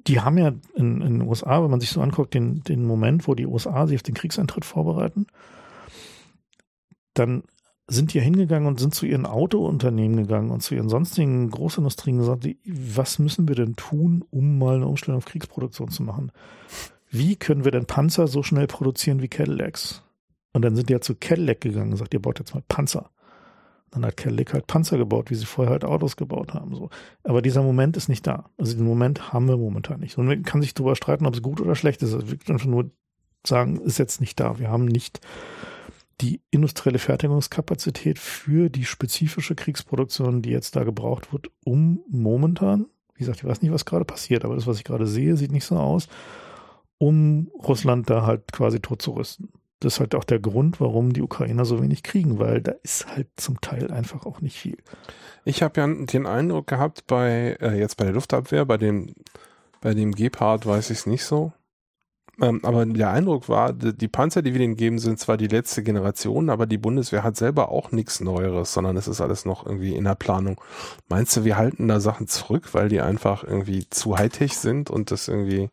die 0.06 0.22
haben 0.22 0.38
ja 0.38 0.50
in, 0.76 1.02
in 1.02 1.20
den 1.20 1.22
USA, 1.22 1.64
wenn 1.64 1.72
man 1.72 1.80
sich 1.80 1.90
so 1.90 2.02
anguckt, 2.02 2.36
den, 2.36 2.62
den 2.64 2.86
Moment, 2.86 3.28
wo 3.28 3.34
die 3.34 3.48
USA 3.48 3.88
sich 3.88 3.96
auf 3.96 4.04
den 4.04 4.14
Kriegseintritt 4.14 4.66
vorbereiten, 4.66 5.26
dann 7.16 7.44
sind 7.94 8.14
die 8.14 8.22
hingegangen 8.22 8.68
und 8.68 8.80
sind 8.80 8.96
zu 8.96 9.06
ihren 9.06 9.26
Autounternehmen 9.26 10.18
gegangen 10.18 10.52
und 10.52 10.62
zu 10.62 10.76
ihren 10.76 10.90
sonstigen 10.90 11.50
Großindustrien 11.50 12.18
gesagt, 12.18 12.48
was 12.66 13.20
müssen 13.20 13.48
wir 13.48 13.56
denn 13.56 13.76
tun, 13.76 14.24
um 14.30 14.58
mal 14.58 14.76
eine 14.76 14.88
Umstellung 14.88 15.18
auf 15.18 15.26
Kriegsproduktion 15.26 15.90
zu 15.90 16.04
machen? 16.04 16.32
Wie 17.10 17.36
können 17.36 17.64
wir 17.64 17.72
denn 17.72 17.86
Panzer 17.86 18.28
so 18.28 18.44
schnell 18.44 18.68
produzieren 18.68 19.22
wie 19.22 19.28
Cadillacs? 19.28 20.04
Und 20.54 20.64
dann 20.64 20.76
sind 20.76 20.90
die 20.90 20.94
halt 20.94 21.04
zu 21.04 21.16
Cadillac 21.16 21.62
gegangen 21.62 21.86
und 21.86 21.92
gesagt, 21.92 22.14
ihr 22.14 22.22
baut 22.22 22.40
jetzt 22.40 22.54
mal 22.54 22.64
Panzer. 22.68 23.10
Dann 23.92 24.06
hat 24.06 24.18
Cadillac 24.18 24.54
halt 24.54 24.68
Panzer 24.68 24.98
gebaut, 24.98 25.30
wie 25.30 25.36
sie 25.36 25.46
vorher 25.46 25.72
halt 25.72 25.86
Autos 25.86 26.16
gebaut 26.16 26.54
haben. 26.56 26.74
So. 26.74 26.90
Aber 27.24 27.44
dieser 27.44 27.62
Moment 27.62 27.96
ist 27.98 28.10
nicht 28.10 28.26
da. 28.26 28.50
Also 28.58 28.76
den 28.76 28.86
Moment 28.86 29.32
haben 29.32 29.48
wir 29.48 29.58
momentan 29.58 30.00
nicht. 30.00 30.18
Und 30.18 30.26
man 30.26 30.42
kann 30.44 30.62
sich 30.62 30.74
darüber 30.74 30.96
streiten, 30.96 31.28
ob 31.28 31.36
es 31.36 31.44
gut 31.44 31.62
oder 31.62 31.76
schlecht 31.76 32.02
ist. 32.02 32.14
Also 32.14 32.30
wir 32.30 32.38
können 32.38 32.58
einfach 32.58 32.70
nur 32.70 32.90
sagen, 33.46 33.80
ist 33.82 34.00
jetzt 34.00 34.20
nicht 34.20 34.40
da. 34.40 34.58
Wir 34.58 34.70
haben 34.70 34.86
nicht 34.86 35.22
die 36.22 36.42
industrielle 36.52 37.00
Fertigungskapazität 37.00 38.20
für 38.20 38.70
die 38.70 38.86
spezifische 38.86 39.56
Kriegsproduktion, 39.56 40.42
die 40.42 40.52
jetzt 40.52 40.76
da 40.76 40.84
gebraucht 40.84 41.34
wird, 41.34 41.48
um 41.64 42.04
momentan, 42.10 42.88
wie 43.16 43.20
gesagt, 43.20 43.40
ich 43.40 43.46
weiß 43.46 43.62
nicht, 43.62 43.72
was 43.72 43.86
gerade 43.86 44.06
passiert, 44.06 44.46
aber 44.46 44.56
das, 44.56 44.68
was 44.68 44.78
ich 44.78 44.84
gerade 44.84 45.08
sehe, 45.08 45.38
sieht 45.38 45.52
nicht 45.52 45.66
so 45.66 45.78
aus, 45.78 46.08
um 46.98 47.50
Russland 47.56 48.10
da 48.10 48.26
halt 48.26 48.52
quasi 48.52 48.80
tot 48.80 49.02
zu 49.02 49.12
rüsten. 49.12 49.50
Das 49.80 49.96
ist 49.96 50.00
halt 50.00 50.16
auch 50.16 50.24
der 50.24 50.40
Grund, 50.40 50.80
warum 50.80 51.12
die 51.12 51.22
Ukrainer 51.22 51.66
so 51.66 51.82
wenig 51.82 52.04
kriegen, 52.04 52.40
weil 52.40 52.62
da 52.62 52.72
ist 52.84 53.08
halt 53.08 53.28
zum 53.36 53.60
Teil 53.60 53.92
einfach 53.92 54.26
auch 54.26 54.40
nicht 54.40 54.58
viel. 54.58 54.78
Ich 55.44 55.62
habe 55.62 55.82
ja 55.82 55.88
den 55.88 56.26
Eindruck 56.26 56.68
gehabt 56.68 57.06
bei 57.06 57.58
äh, 57.60 57.78
jetzt 57.78 57.98
bei 57.98 58.06
der 58.06 58.14
Luftabwehr, 58.14 58.66
bei 58.66 58.78
dem 58.78 59.14
bei 59.82 59.94
dem 59.94 60.14
Gepard 60.14 60.66
weiß 60.66 60.90
ich 60.92 61.00
es 61.00 61.06
nicht 61.06 61.26
so. 61.26 61.52
Ähm, 62.44 62.60
aber 62.64 62.86
der 62.86 63.12
Eindruck 63.12 63.48
war, 63.48 63.72
die 63.72 64.08
Panzer, 64.10 64.42
die 64.42 64.52
wir 64.52 64.60
denen 64.60 64.76
geben, 64.76 65.00
sind 65.00 65.18
zwar 65.18 65.38
die 65.38 65.48
letzte 65.48 65.82
Generation, 65.82 66.50
aber 66.50 66.66
die 66.66 66.78
Bundeswehr 66.78 67.24
hat 67.24 67.38
selber 67.38 67.70
auch 67.70 67.92
nichts 67.92 68.20
Neueres, 68.20 68.74
sondern 68.74 68.98
es 68.98 69.08
ist 69.08 69.22
alles 69.22 69.46
noch 69.46 69.66
irgendwie 69.66 69.96
in 69.96 70.04
der 70.04 70.16
Planung. 70.16 70.60
Meinst 71.08 71.38
du, 71.38 71.46
wir 71.46 71.56
halten 71.56 71.88
da 71.88 72.02
Sachen 72.02 72.28
zurück, 72.28 72.74
weil 72.74 72.90
die 72.90 73.00
einfach 73.00 73.46
irgendwie 73.46 73.90
zu 73.90 74.18
Hightech 74.18 74.58
sind 74.58 74.90
und 74.90 75.12
das 75.12 75.30
irgendwie 75.30 75.70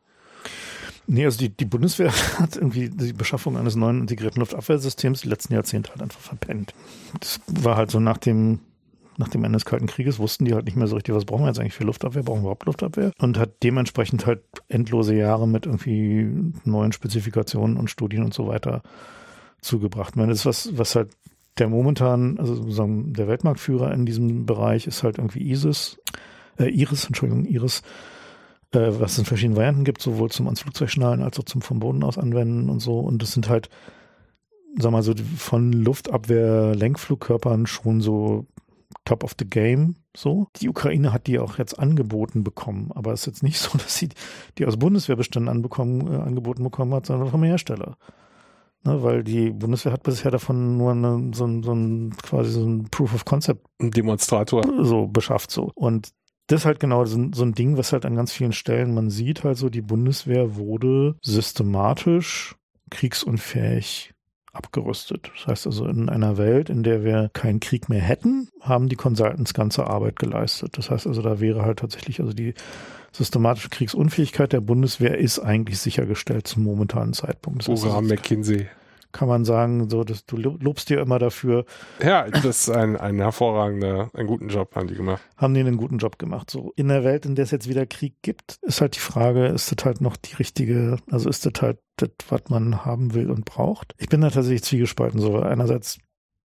Nee, 1.09 1.25
also 1.25 1.39
die, 1.39 1.49
die 1.49 1.65
Bundeswehr 1.65 2.13
hat 2.39 2.55
irgendwie 2.55 2.89
die 2.89 3.13
Beschaffung 3.13 3.57
eines 3.57 3.75
neuen 3.75 4.03
integrierten 4.03 4.39
Luftabwehrsystems 4.39 5.23
die 5.23 5.29
letzten 5.29 5.55
Jahrzehnte 5.55 5.91
halt 5.91 6.03
einfach 6.03 6.21
verpennt. 6.21 6.73
Das 7.19 7.41
war 7.49 7.77
halt 7.77 7.91
so 7.91 7.99
nach 7.99 8.19
dem 8.19 8.61
nach 9.21 9.29
dem 9.29 9.45
Ende 9.45 9.57
des 9.57 9.67
Kalten 9.67 9.87
Krieges 9.87 10.19
wussten 10.19 10.47
die 10.47 10.55
halt 10.55 10.65
nicht 10.65 10.77
mehr 10.77 10.87
so 10.87 10.97
richtig, 10.97 11.15
was 11.15 11.27
brauchen 11.27 11.43
wir 11.43 11.49
jetzt 11.49 11.61
eigentlich 11.61 11.75
für 11.75 11.85
Luftabwehr, 11.85 12.23
brauchen 12.23 12.39
wir 12.39 12.47
überhaupt 12.47 12.67
Luftabwehr 12.67 13.13
und 13.19 13.39
hat 13.39 13.63
dementsprechend 13.63 14.27
halt 14.27 14.43
endlose 14.69 15.15
Jahre 15.15 15.47
mit 15.47 15.67
irgendwie 15.67 16.53
neuen 16.65 16.93
Spezifikationen 16.93 17.77
und 17.77 17.91
Studien 17.91 18.25
und 18.25 18.35
so 18.35 18.49
weiter 18.49 18.83
zugebracht. 19.61 20.13
Ich 20.13 20.17
meine, 20.17 20.31
das 20.31 20.41
ist 20.41 20.47
was, 20.47 20.79
was 20.79 20.97
halt 20.97 21.11
der 21.59 21.69
momentan, 21.69 22.39
also 22.39 22.55
sozusagen 22.55 23.13
der 23.13 23.29
Weltmarktführer 23.29 23.93
in 23.93 24.07
diesem 24.07 24.47
Bereich 24.47 24.87
ist 24.87 25.03
halt 25.03 25.19
irgendwie 25.19 25.51
ISIS, 25.51 25.99
äh, 26.59 26.71
Iris, 26.71 27.05
Entschuldigung, 27.05 27.45
Iris, 27.45 27.83
äh, 28.73 28.89
was 28.99 29.13
es 29.13 29.19
in 29.19 29.25
verschiedenen 29.27 29.57
Varianten 29.57 29.85
gibt, 29.85 30.01
sowohl 30.01 30.31
zum 30.31 30.47
ans 30.47 30.61
Flugzeug 30.61 30.91
schnallen 30.91 31.23
als 31.23 31.39
auch 31.39 31.45
zum 31.45 31.61
vom 31.61 31.79
Boden 31.79 32.03
aus 32.03 32.17
anwenden 32.17 32.71
und 32.71 32.81
so. 32.81 33.01
Und 33.01 33.23
das 33.23 33.33
sind 33.33 33.51
halt, 33.51 33.69
sag 34.79 34.93
mal 34.93 35.03
so, 35.03 35.13
von 35.37 35.73
Luftabwehr-Lenkflugkörpern 35.73 37.67
schon 37.67 38.01
so 38.01 38.47
top 39.05 39.24
of 39.24 39.35
the 39.39 39.48
game. 39.48 39.97
So. 40.16 40.48
Die 40.56 40.68
Ukraine 40.68 41.12
hat 41.12 41.27
die 41.27 41.39
auch 41.39 41.59
jetzt 41.59 41.78
angeboten 41.78 42.44
bekommen, 42.44 42.90
aber 42.94 43.12
es 43.12 43.20
ist 43.20 43.27
jetzt 43.27 43.43
nicht 43.43 43.59
so, 43.59 43.70
dass 43.78 43.97
sie 43.97 44.10
die 44.59 44.66
aus 44.66 44.77
Bundeswehrbeständen 44.77 45.48
anbekommen, 45.48 46.06
äh, 46.12 46.16
angeboten 46.16 46.64
bekommen 46.64 46.94
hat, 46.94 47.06
sondern 47.06 47.31
vom 47.31 47.43
Hersteller. 47.43 47.97
Ne, 48.82 49.02
weil 49.02 49.22
die 49.22 49.51
Bundeswehr 49.51 49.93
hat 49.93 50.05
bisher 50.05 50.31
davon 50.31 50.78
nur 50.78 50.93
eine, 50.93 51.32
so, 51.35 51.44
ein, 51.44 51.62
so 51.62 51.72
ein 51.72 52.16
quasi 52.22 52.51
so 52.51 52.64
ein 52.64 52.89
Proof 52.90 53.14
of 53.14 53.27
Concept 53.27 53.66
Demonstrator 53.78 54.62
so 54.82 55.06
beschafft 55.06 55.51
so 55.51 55.70
und 55.74 56.12
das 56.47 56.62
ist 56.62 56.66
halt 56.66 56.81
genau 56.81 57.05
so, 57.05 57.28
so 57.32 57.43
ein 57.44 57.52
Ding, 57.52 57.77
was 57.77 57.93
halt 57.93 58.06
an 58.06 58.16
ganz 58.16 58.32
vielen 58.32 58.52
Stellen 58.52 58.94
man 58.94 59.10
sieht, 59.10 59.44
halt 59.44 59.59
so 59.59 59.68
die 59.68 59.82
Bundeswehr 59.82 60.56
wurde 60.56 61.16
systematisch 61.22 62.56
kriegsunfähig 62.90 64.14
abgerüstet. 64.52 65.31
Das 65.36 65.47
heißt 65.47 65.66
also, 65.66 65.86
in 65.86 66.09
einer 66.09 66.36
Welt, 66.36 66.70
in 66.70 66.82
der 66.82 67.05
wir 67.05 67.31
keinen 67.32 67.60
Krieg 67.60 67.89
mehr 67.89 68.01
hätten, 68.01 68.48
haben 68.60 68.89
die 68.89 68.97
Consultants 68.97 69.55
ganze 69.55 69.86
Arbeit 69.86 70.16
geleistet. 70.18 70.77
Das 70.77 70.90
heißt 70.90 71.06
also, 71.06 71.22
da 71.22 71.40
wäre 71.40 71.62
halt 71.62 71.78
tatsächlich, 71.78 72.20
also 72.20 72.32
die 72.32 72.55
systematische 73.12 73.68
Kriegsunfähigkeit 73.68 74.52
der 74.52 74.60
Bundeswehr 74.60 75.18
ist 75.18 75.39
eigentlich 75.39 75.78
sichergestellt 75.78 76.47
zum 76.47 76.64
momentanen 76.64 77.12
Zeitpunkt. 77.12 77.68
Das 77.68 77.81
Programm 77.81 78.05
heißt, 78.05 78.10
McKinsey. 78.10 78.68
Kann 79.12 79.28
man 79.28 79.45
sagen, 79.45 79.91
so, 79.91 80.05
dass 80.05 80.24
du 80.24 80.37
lobst 80.37 80.89
dir 80.89 81.01
immer 81.01 81.19
dafür. 81.19 81.65
Ja, 82.03 82.28
das 82.28 82.45
ist 82.45 82.70
ein, 82.70 82.97
ein 82.97 83.19
hervorragender, 83.19 84.11
einen 84.15 84.27
guten 84.27 84.49
Job 84.49 84.77
haben 84.77 84.87
die 84.87 84.95
gemacht. 84.95 85.23
Haben 85.37 85.55
die 85.55 85.61
einen 85.61 85.77
guten 85.77 85.99
Job 85.99 86.19
gemacht. 86.19 86.51
So, 86.51 86.73
in 86.77 86.89
der 86.89 87.03
Welt, 87.05 87.27
in 87.27 87.35
der 87.35 87.45
es 87.45 87.51
jetzt 87.51 87.69
wieder 87.69 87.87
Krieg 87.87 88.15
gibt, 88.23 88.59
ist 88.62 88.81
halt 88.81 88.97
die 88.97 89.01
Frage, 89.01 89.47
ist 89.47 89.73
das 89.73 89.85
halt 89.85 90.01
noch 90.01 90.16
die 90.16 90.35
richtige, 90.37 90.99
also 91.11 91.28
ist 91.28 91.45
das 91.45 91.61
halt 91.61 91.78
das, 91.97 92.11
was 92.28 92.43
man 92.49 92.85
haben 92.85 93.15
will 93.15 93.31
und 93.31 93.45
braucht. 93.45 93.95
Ich 93.99 94.09
bin 94.09 94.20
da 94.20 94.31
tatsächlich 94.31 94.62
zwiegespalten. 94.62 95.20
So 95.20 95.41
einerseits 95.41 95.99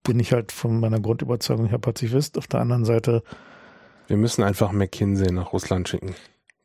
bin 0.03 0.19
ich 0.19 0.33
halt 0.33 0.51
von 0.51 0.79
meiner 0.79 0.99
Grundüberzeugung 0.99 1.67
her 1.67 1.79
Pazifist, 1.79 2.37
auf 2.37 2.47
der 2.47 2.61
anderen 2.61 2.85
Seite. 2.85 3.23
Wir 4.07 4.17
müssen 4.17 4.43
einfach 4.43 4.71
McKinsey 4.71 5.31
nach 5.31 5.53
Russland 5.53 5.87
schicken. 5.87 6.15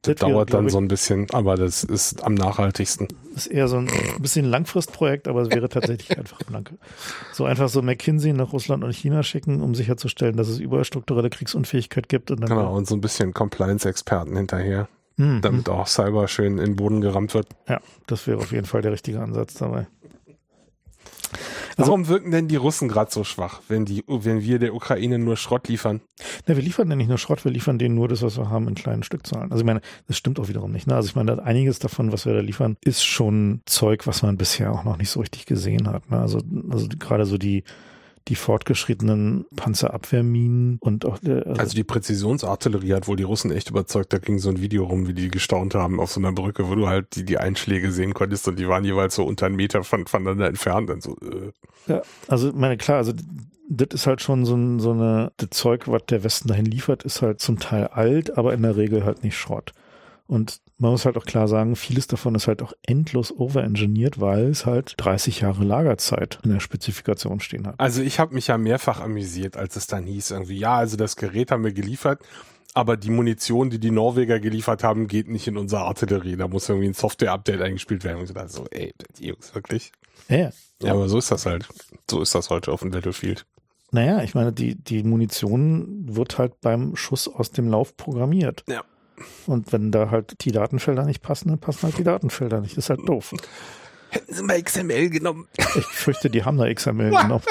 Das, 0.07 0.21
dauert 0.21 0.53
dann 0.53 0.69
so 0.69 0.79
ein 0.79 0.89
bisschen, 0.89 1.27
aber 1.33 1.57
das 1.57 1.85
ist 1.85 2.25
am 2.25 2.35
nachhaltigsten. 2.35 3.09
Ist 3.35 3.47
eher 3.47 3.69
so 3.69 3.77
ein 3.77 3.89
bisschen 4.21 4.45
Langfristprojekt, 4.47 5.29
aber 5.29 5.43
es 5.43 5.51
wäre 5.51 5.69
tatsächlich 5.69 6.19
einfach 6.19 6.39
blanke. 6.39 6.79
So 7.33 7.45
einfach 7.45 7.69
so 7.69 7.83
McKinsey 7.83 8.33
nach 8.33 8.53
Russland 8.53 8.85
und 8.85 8.95
China 8.95 9.23
schicken, 9.23 9.61
um 9.61 9.75
sicherzustellen, 9.75 10.37
dass 10.37 10.49
es 10.49 10.59
überall 10.59 10.85
strukturelle 10.85 11.31
Kriegsunfähigkeit 11.31 12.09
gibt. 12.09 12.31
Und 12.31 12.41
dann 12.41 12.49
genau, 12.49 12.75
und 12.75 12.87
so 12.87 12.95
ein 12.95 13.01
bisschen 13.01 13.35
Compliance-Experten 13.35 14.37
hinterher 14.37 14.89
mhm. 15.17 15.41
damit 15.41 15.69
auch 15.69 15.87
Cyber 15.87 16.29
schön 16.29 16.59
in 16.59 16.65
den 16.65 16.77
Boden 16.77 17.01
gerammt 17.01 17.35
wird. 17.35 17.49
Ja, 17.69 17.81
das 18.07 18.27
wäre 18.27 18.39
auf 18.39 18.53
jeden 18.53 18.67
Fall 18.67 18.83
der 18.83 18.93
richtige 18.93 19.21
Ansatz 19.21 19.55
dabei. 19.55 19.87
Also, 21.77 21.91
Warum 21.91 22.09
wirken 22.09 22.31
denn 22.31 22.49
die 22.49 22.57
Russen 22.57 22.89
gerade 22.89 23.11
so 23.11 23.23
schwach, 23.23 23.61
wenn 23.69 23.85
die, 23.85 24.03
wenn 24.07 24.41
wir 24.41 24.59
der 24.59 24.75
Ukraine 24.75 25.19
nur 25.19 25.37
Schrott 25.37 25.69
liefern? 25.69 26.01
Na, 26.47 26.57
wir 26.57 26.63
liefern 26.63 26.89
ja 26.89 26.97
nicht 26.97 27.09
nur 27.09 27.19
Schrott, 27.19 27.45
wir 27.45 27.53
liefern 27.53 27.79
denen 27.79 27.95
nur 27.95 28.09
das, 28.09 28.23
was 28.23 28.39
wir 28.39 28.49
haben 28.49 28.67
in 28.67 28.75
kleinen 28.75 29.03
Stückzahlen. 29.03 29.53
Also 29.53 29.61
ich 29.61 29.67
meine, 29.67 29.83
das 30.07 30.17
stimmt 30.17 30.41
auch 30.41 30.49
wiederum 30.49 30.73
nicht. 30.73 30.87
Ne? 30.87 30.95
Also 30.95 31.09
ich 31.09 31.15
meine, 31.15 31.43
einiges 31.43 31.79
davon, 31.79 32.13
was 32.13 32.25
wir 32.25 32.33
da 32.33 32.41
liefern, 32.41 32.79
ist 32.83 33.05
schon 33.05 33.61
Zeug, 33.67 34.07
was 34.07 34.23
man 34.23 34.39
bisher 34.39 34.73
auch 34.73 34.85
noch 34.85 34.97
nicht 34.97 35.11
so 35.11 35.21
richtig 35.21 35.45
gesehen 35.45 35.87
hat. 35.89 36.11
Ne? 36.11 36.19
Also, 36.19 36.41
also 36.71 36.89
gerade 36.99 37.27
so 37.27 37.37
die 37.37 37.63
die 38.29 38.35
fortgeschrittenen 38.35 39.47
Panzerabwehrminen 39.55 40.79
und 40.81 41.05
auch 41.05 41.19
der, 41.19 41.47
also, 41.47 41.61
also 41.61 41.75
die 41.75 41.85
Präzisionsartillerie 41.85 42.95
hat 42.95 43.07
wohl 43.07 43.17
die 43.17 43.23
Russen 43.23 43.53
echt 43.53 43.71
überzeugt. 43.71 44.13
Da 44.13 44.19
ging 44.19 44.39
so 44.39 44.49
ein 44.49 44.61
Video 44.61 44.85
rum, 44.85 45.07
wie 45.07 45.15
die 45.15 45.29
gestaunt 45.29 45.75
haben 45.75 46.01
auf 46.01 46.11
so 46.11 46.21
einer 46.21 46.33
Brücke, 46.33 46.69
wo 46.69 46.75
du 46.75 46.89
halt 46.89 47.15
die, 47.15 47.25
die 47.25 47.39
Einschläge 47.39 47.93
sehen 47.93 48.15
konntest 48.15 48.49
und 48.49 48.59
die 48.59 48.69
waren 48.69 48.85
jeweils 48.85 49.15
so 49.15 49.25
unter 49.25 49.47
einen 49.47 49.57
Meter 49.57 49.85
von, 49.85 50.07
voneinander 50.07 50.49
entfernt. 50.49 50.91
Und 50.91 51.03
so, 51.03 51.17
äh. 51.19 51.53
Ja, 51.87 52.03
also 52.27 52.53
meine 52.53 52.77
klar, 52.77 52.99
also 52.99 53.13
das 53.69 53.89
ist 53.93 54.07
halt 54.07 54.23
schon 54.23 54.45
so, 54.45 54.57
ein, 54.57 54.81
so 54.81 54.93
eine 54.93 55.33
das 55.37 55.51
Zeug, 55.51 55.89
was 55.89 56.03
der 56.07 56.25
Westen 56.25 56.49
dahin 56.49 56.67
liefert, 56.67 57.05
ist 57.05 57.23
halt 57.23 57.41
zum 57.41 57.59
Teil 57.59 57.89
alt, 57.89 58.37
aber 58.37 58.55
in 58.55 58.63
der 58.63 58.77
Regel 58.77 59.05
halt 59.05 59.23
nicht 59.23 59.37
Schrott. 59.37 59.73
Und 60.27 60.61
man 60.79 60.91
muss 60.91 61.07
halt 61.07 61.17
auch 61.17 61.25
klar 61.25 61.49
sagen, 61.49 61.75
vieles 61.75 62.07
davon 62.07 62.35
ist 62.35 62.49
halt 62.49 62.63
auch 62.63 62.73
endlos 62.83 63.33
overengineert, 63.33 64.21
weil 64.21 64.51
es 64.51 64.67
halt 64.67 64.95
30 64.99 65.41
Jahre 65.41 65.65
Lagerzeit 65.65 66.39
in 66.45 66.51
der 66.51 66.61
Spezifikation 66.61 67.41
stehen 67.41 67.67
hat. 67.67 67.77
Also 67.79 68.03
ich 68.03 68.19
habe 68.19 68.35
mich 68.35 68.49
ja 68.49 68.59
mehrfach 68.59 69.01
amüsiert, 69.01 69.57
als 69.57 69.77
es 69.77 69.87
dann 69.87 70.05
hieß, 70.05 70.33
irgendwie, 70.33 70.59
ja, 70.59 70.77
also 70.77 70.97
das 70.97 71.17
Gerät 71.17 71.51
haben 71.51 71.65
wir 71.65 71.73
geliefert, 71.73 72.21
aber 72.75 72.99
die 72.99 73.09
Munition, 73.09 73.71
die 73.71 73.79
die 73.79 73.91
Norweger 73.91 74.39
geliefert 74.39 74.85
haben, 74.85 75.07
geht 75.09 75.29
nicht 75.29 75.47
in 75.49 75.57
unsere 75.57 75.83
Artillerie. 75.83 76.37
Da 76.37 76.47
muss 76.47 76.69
irgendwie 76.69 76.89
ein 76.89 76.95
Software-Update 76.95 77.63
eingespielt 77.63 78.05
werden. 78.05 78.19
Und 78.19 78.25
ich 78.29 78.35
dachte 78.35 78.51
so, 78.51 78.67
ey, 78.71 78.93
die 79.19 79.29
Jungs, 79.29 79.55
wirklich? 79.55 79.93
Ja. 80.29 80.51
Ja, 80.83 80.93
aber 80.93 81.09
so 81.09 81.17
ist 81.17 81.31
das 81.31 81.47
halt. 81.47 81.67
So 82.11 82.21
ist 82.21 82.35
das 82.35 82.51
heute 82.51 82.71
auf 82.71 82.81
dem 82.81 82.91
Battlefield. 82.91 83.47
Naja, 83.93 84.23
ich 84.23 84.35
meine, 84.35 84.53
die, 84.53 84.75
die 84.75 85.03
Munition 85.05 86.05
wird 86.07 86.37
halt 86.37 86.61
beim 86.61 86.97
Schuss 86.97 87.29
aus 87.29 87.51
dem 87.51 87.69
Lauf 87.69 87.97
programmiert. 87.97 88.63
Ja. 88.69 88.85
Und 89.47 89.73
wenn 89.73 89.91
da 89.91 90.11
halt 90.11 90.45
die 90.45 90.53
Datenfelder 90.53 91.05
nicht 91.05 91.23
passen, 91.23 91.49
dann 91.49 91.59
passen 91.59 91.83
halt 91.85 91.99
die 91.99 92.05
Datenfelder 92.05 92.61
nicht. 92.61 92.77
Das 92.77 92.85
ist 92.85 92.91
halt 92.91 93.09
doof. 93.09 93.33
Hätten 94.11 94.35
sie 94.35 94.43
mal 94.43 94.63
XML 94.63 95.11
genommen. 95.11 95.49
Ich 95.57 95.85
fürchte, 95.87 96.31
die 96.31 96.45
haben 96.45 96.59
da 96.59 96.73
XML 96.73 97.11
genommen. 97.23 97.43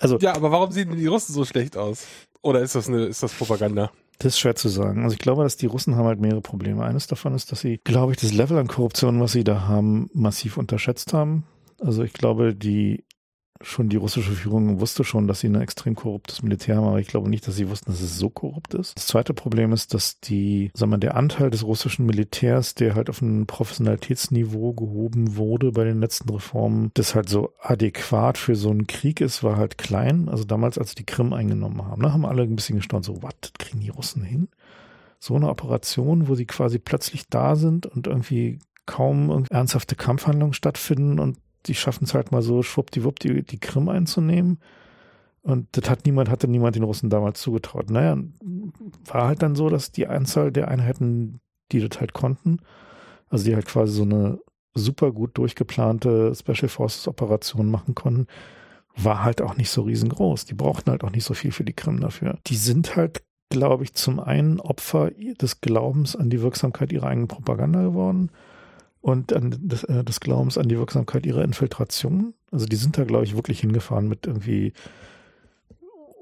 Also, 0.00 0.18
ja, 0.18 0.34
aber 0.34 0.50
warum 0.50 0.72
sehen 0.72 0.94
die 0.96 1.06
Russen 1.06 1.34
so 1.34 1.44
schlecht 1.44 1.76
aus? 1.76 2.06
Oder 2.42 2.60
ist 2.60 2.74
das 2.74 2.88
eine, 2.88 3.04
ist 3.04 3.22
das 3.22 3.32
Propaganda? 3.32 3.90
Das 4.18 4.34
ist 4.34 4.38
schwer 4.38 4.54
zu 4.54 4.68
sagen. 4.68 5.02
Also 5.02 5.14
ich 5.14 5.18
glaube, 5.18 5.42
dass 5.42 5.56
die 5.56 5.66
Russen 5.66 5.96
haben 5.96 6.06
halt 6.06 6.20
mehrere 6.20 6.40
Probleme. 6.40 6.84
Eines 6.84 7.06
davon 7.06 7.34
ist, 7.34 7.50
dass 7.50 7.60
sie, 7.60 7.80
glaube 7.82 8.12
ich, 8.12 8.18
das 8.18 8.32
Level 8.32 8.58
an 8.58 8.68
Korruption, 8.68 9.20
was 9.20 9.32
sie 9.32 9.44
da 9.44 9.66
haben, 9.66 10.08
massiv 10.12 10.56
unterschätzt 10.56 11.12
haben. 11.12 11.44
Also 11.80 12.02
ich 12.02 12.12
glaube, 12.12 12.54
die 12.54 13.04
schon 13.64 13.88
die 13.88 13.96
russische 13.96 14.32
Führung 14.32 14.80
wusste 14.80 15.04
schon, 15.04 15.26
dass 15.26 15.40
sie 15.40 15.48
ein 15.48 15.60
extrem 15.60 15.94
korruptes 15.94 16.42
Militär 16.42 16.76
haben, 16.76 16.86
aber 16.86 17.00
ich 17.00 17.08
glaube 17.08 17.28
nicht, 17.28 17.46
dass 17.46 17.56
sie 17.56 17.68
wussten, 17.68 17.90
dass 17.90 18.00
es 18.00 18.18
so 18.18 18.30
korrupt 18.30 18.74
ist. 18.74 18.96
Das 18.96 19.06
zweite 19.06 19.34
Problem 19.34 19.72
ist, 19.72 19.94
dass 19.94 20.20
die, 20.20 20.70
sagen 20.74 20.92
wir, 20.92 20.98
der 20.98 21.16
Anteil 21.16 21.50
des 21.50 21.64
russischen 21.64 22.06
Militärs, 22.06 22.74
der 22.74 22.94
halt 22.94 23.10
auf 23.10 23.22
ein 23.22 23.46
Professionalitätsniveau 23.46 24.72
gehoben 24.72 25.36
wurde 25.36 25.72
bei 25.72 25.84
den 25.84 26.00
letzten 26.00 26.30
Reformen, 26.30 26.90
das 26.94 27.14
halt 27.14 27.28
so 27.28 27.52
adäquat 27.60 28.38
für 28.38 28.56
so 28.56 28.70
einen 28.70 28.86
Krieg 28.86 29.20
ist, 29.20 29.42
war 29.42 29.56
halt 29.56 29.78
klein. 29.78 30.28
Also 30.28 30.44
damals, 30.44 30.78
als 30.78 30.90
sie 30.90 30.96
die 30.96 31.06
Krim 31.06 31.32
eingenommen 31.32 31.84
haben, 31.86 32.02
ne, 32.02 32.12
haben 32.12 32.26
alle 32.26 32.42
ein 32.42 32.56
bisschen 32.56 32.76
gestaunt, 32.76 33.04
so, 33.04 33.22
was, 33.22 33.34
kriegen 33.58 33.80
die 33.80 33.90
Russen 33.90 34.22
hin? 34.22 34.48
So 35.18 35.34
eine 35.36 35.48
Operation, 35.48 36.28
wo 36.28 36.34
sie 36.34 36.46
quasi 36.46 36.78
plötzlich 36.78 37.28
da 37.28 37.56
sind 37.56 37.86
und 37.86 38.06
irgendwie 38.06 38.58
kaum 38.86 39.46
ernsthafte 39.50 39.96
Kampfhandlungen 39.96 40.52
stattfinden 40.52 41.18
und 41.18 41.38
die 41.66 41.74
schaffen 41.74 42.04
es 42.04 42.14
halt 42.14 42.32
mal 42.32 42.42
so 42.42 42.62
schwuppdiwupp 42.62 43.18
die, 43.18 43.42
die 43.42 43.58
Krim 43.58 43.88
einzunehmen. 43.88 44.58
Und 45.42 45.68
das 45.72 45.90
hat 45.90 46.06
niemand, 46.06 46.30
hatte 46.30 46.48
niemand 46.48 46.76
den 46.76 46.84
Russen 46.84 47.10
damals 47.10 47.40
zugetraut. 47.40 47.90
Naja, 47.90 48.16
war 49.04 49.26
halt 49.26 49.42
dann 49.42 49.54
so, 49.54 49.68
dass 49.68 49.92
die 49.92 50.06
Anzahl 50.06 50.50
der 50.50 50.68
Einheiten, 50.68 51.40
die 51.70 51.86
das 51.86 52.00
halt 52.00 52.14
konnten, 52.14 52.60
also 53.28 53.44
die 53.44 53.54
halt 53.54 53.66
quasi 53.66 53.92
so 53.92 54.02
eine 54.04 54.38
super 54.74 55.12
gut 55.12 55.36
durchgeplante 55.36 56.34
Special 56.34 56.68
Forces 56.68 57.06
Operation 57.08 57.70
machen 57.70 57.94
konnten, 57.94 58.26
war 58.96 59.22
halt 59.22 59.42
auch 59.42 59.56
nicht 59.56 59.70
so 59.70 59.82
riesengroß. 59.82 60.46
Die 60.46 60.54
brauchten 60.54 60.90
halt 60.90 61.04
auch 61.04 61.10
nicht 61.10 61.24
so 61.24 61.34
viel 61.34 61.52
für 61.52 61.64
die 61.64 61.72
Krim 61.72 62.00
dafür. 62.00 62.38
Die 62.46 62.56
sind 62.56 62.96
halt, 62.96 63.22
glaube 63.50 63.84
ich, 63.84 63.94
zum 63.94 64.20
einen 64.20 64.60
Opfer 64.60 65.10
des 65.10 65.60
Glaubens 65.60 66.16
an 66.16 66.30
die 66.30 66.40
Wirksamkeit 66.40 66.92
ihrer 66.92 67.08
eigenen 67.08 67.28
Propaganda 67.28 67.82
geworden 67.82 68.30
und 69.04 69.34
an 69.34 69.54
des, 69.60 69.84
äh, 69.84 70.02
des 70.02 70.18
Glaubens 70.18 70.56
an 70.56 70.70
die 70.70 70.78
Wirksamkeit 70.78 71.26
ihrer 71.26 71.44
Infiltration. 71.44 72.32
Also 72.50 72.64
die 72.64 72.76
sind 72.76 72.96
da, 72.96 73.04
glaube 73.04 73.24
ich, 73.24 73.36
wirklich 73.36 73.60
hingefahren 73.60 74.08
mit 74.08 74.26
irgendwie 74.26 74.72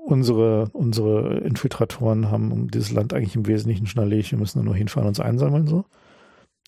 unsere, 0.05 0.69
unsere 0.73 1.39
Infiltratoren 1.39 2.29
haben 2.33 2.69
dieses 2.73 2.91
Land 2.91 3.15
eigentlich 3.15 3.37
im 3.37 3.47
Wesentlichen 3.47 3.87
schon 3.87 4.03
erledigt, 4.03 4.33
wir 4.33 4.39
müssen 4.39 4.59
da 4.59 4.65
nur 4.65 4.75
hinfahren 4.75 5.07
und 5.07 5.11
uns 5.11 5.21
einsammeln 5.21 5.69
so. 5.69 5.85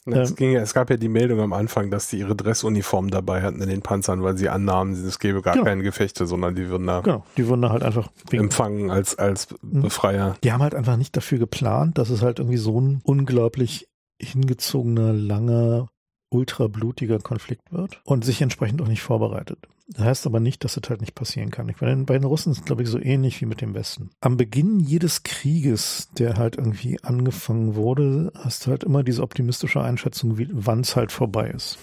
Es, 0.07 0.31
ähm, 0.31 0.36
ging, 0.36 0.55
es 0.55 0.73
gab 0.73 0.89
ja 0.89 0.97
die 0.97 1.09
Meldung 1.09 1.41
am 1.41 1.53
Anfang, 1.53 1.91
dass 1.91 2.09
sie 2.09 2.20
ihre 2.20 2.36
Dressuniform 2.36 3.11
dabei 3.11 3.43
hatten 3.43 3.61
in 3.61 3.69
den 3.69 3.82
Panzern, 3.82 4.23
weil 4.23 4.36
sie 4.36 4.49
annahmen, 4.49 4.93
es 4.93 5.19
gäbe 5.19 5.43
gar 5.43 5.55
genau. 5.55 5.65
keine 5.65 5.82
Gefechte, 5.82 6.27
sondern 6.27 6.55
die 6.55 6.69
würden 6.69 6.86
da, 6.86 7.01
genau, 7.01 7.24
die 7.36 7.49
würden 7.49 7.62
da 7.62 7.70
halt 7.70 7.82
einfach 7.82 8.09
empfangen 8.31 8.93
als, 8.93 9.19
als 9.19 9.49
mhm. 9.62 9.82
Befreier. 9.82 10.36
Die 10.45 10.53
haben 10.53 10.62
halt 10.62 10.77
einfach 10.77 10.97
nicht 10.97 11.16
dafür 11.16 11.39
geplant, 11.39 11.99
dass 11.99 12.11
es 12.11 12.23
halt 12.23 12.39
irgendwie 12.39 12.59
so 12.59 12.81
ein 12.81 13.01
unglaublich 13.03 13.89
hingezogener, 14.20 15.12
langer 15.12 15.89
ultra 16.35 16.66
blutiger 16.66 17.19
Konflikt 17.20 17.73
wird 17.73 18.01
und 18.05 18.24
sich 18.24 18.43
entsprechend 18.43 18.82
auch 18.82 18.89
nicht 18.89 19.02
vorbereitet. 19.02 19.59
Das 19.86 20.05
heißt 20.05 20.27
aber 20.27 20.40
nicht, 20.40 20.65
dass 20.65 20.74
das 20.74 20.89
halt 20.89 21.01
nicht 21.02 21.15
passieren 21.15 21.51
kann. 21.51 21.69
Ich 21.69 21.81
meine, 21.81 22.05
bei 22.05 22.15
den 22.15 22.24
Russen 22.24 22.52
ist 22.52 22.59
es, 22.59 22.65
glaube 22.65 22.82
ich, 22.82 22.89
so 22.89 22.98
ähnlich 22.98 23.40
wie 23.40 23.47
mit 23.47 23.61
dem 23.61 23.74
Westen. 23.74 24.11
Am 24.20 24.36
Beginn 24.36 24.81
jedes 24.81 25.23
Krieges, 25.24 26.09
der 26.19 26.36
halt 26.36 26.56
irgendwie 26.56 26.98
angefangen 27.02 27.74
wurde, 27.74 28.32
hast 28.35 28.66
du 28.66 28.70
halt 28.70 28.82
immer 28.82 29.02
diese 29.05 29.23
optimistische 29.23 29.82
Einschätzung, 29.82 30.39
wann 30.52 30.81
es 30.81 30.97
halt 30.97 31.12
vorbei 31.12 31.51
ist. 31.51 31.78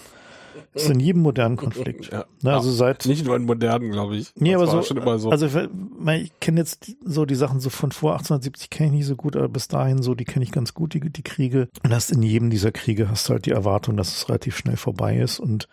Das 0.74 0.84
ist 0.84 0.90
in 0.90 1.00
jedem 1.00 1.22
modernen 1.22 1.58
Konflikt. 1.58 2.12
Ja. 2.12 2.26
Na, 2.42 2.56
also 2.56 2.72
seit 2.72 3.06
nicht 3.06 3.26
nur 3.26 3.36
in 3.36 3.46
modernen, 3.46 3.92
glaube 3.92 4.16
ich. 4.16 4.32
Nee, 4.36 4.54
das 4.54 4.62
aber 4.62 4.72
so, 4.72 4.82
schon 4.84 4.98
immer 4.98 5.20
so. 5.20 5.30
Also 5.30 5.46
ich 5.46 6.40
kenne 6.40 6.60
jetzt 6.60 6.96
so 7.04 7.26
die 7.26 7.36
Sachen 7.36 7.60
so 7.60 7.70
von 7.70 7.92
vor 7.92 8.14
1870 8.14 8.70
kenne 8.70 8.88
ich 8.88 8.94
nicht 8.94 9.06
so 9.08 9.16
gut, 9.16 9.36
aber 9.36 9.50
bis 9.50 9.68
dahin 9.68 10.02
so, 10.02 10.16
die 10.16 10.26
kenne 10.26 10.44
ich 10.44 10.52
ganz 10.52 10.74
gut, 10.74 10.94
die, 10.94 11.00
die 11.00 11.24
Kriege. 11.24 11.70
Und 11.84 11.94
hast 11.94 12.12
in 12.12 12.24
jedem 12.24 12.50
dieser 12.50 12.72
Kriege 12.72 13.10
hast 13.10 13.28
du 13.28 13.34
halt 13.34 13.46
die 13.46 13.52
Erwartung, 13.52 13.98
dass 13.98 14.16
es 14.16 14.30
relativ 14.30 14.58
schnell 14.58 14.78
vorbei 14.78 15.18
ist. 15.18 15.40
Und 15.40 15.68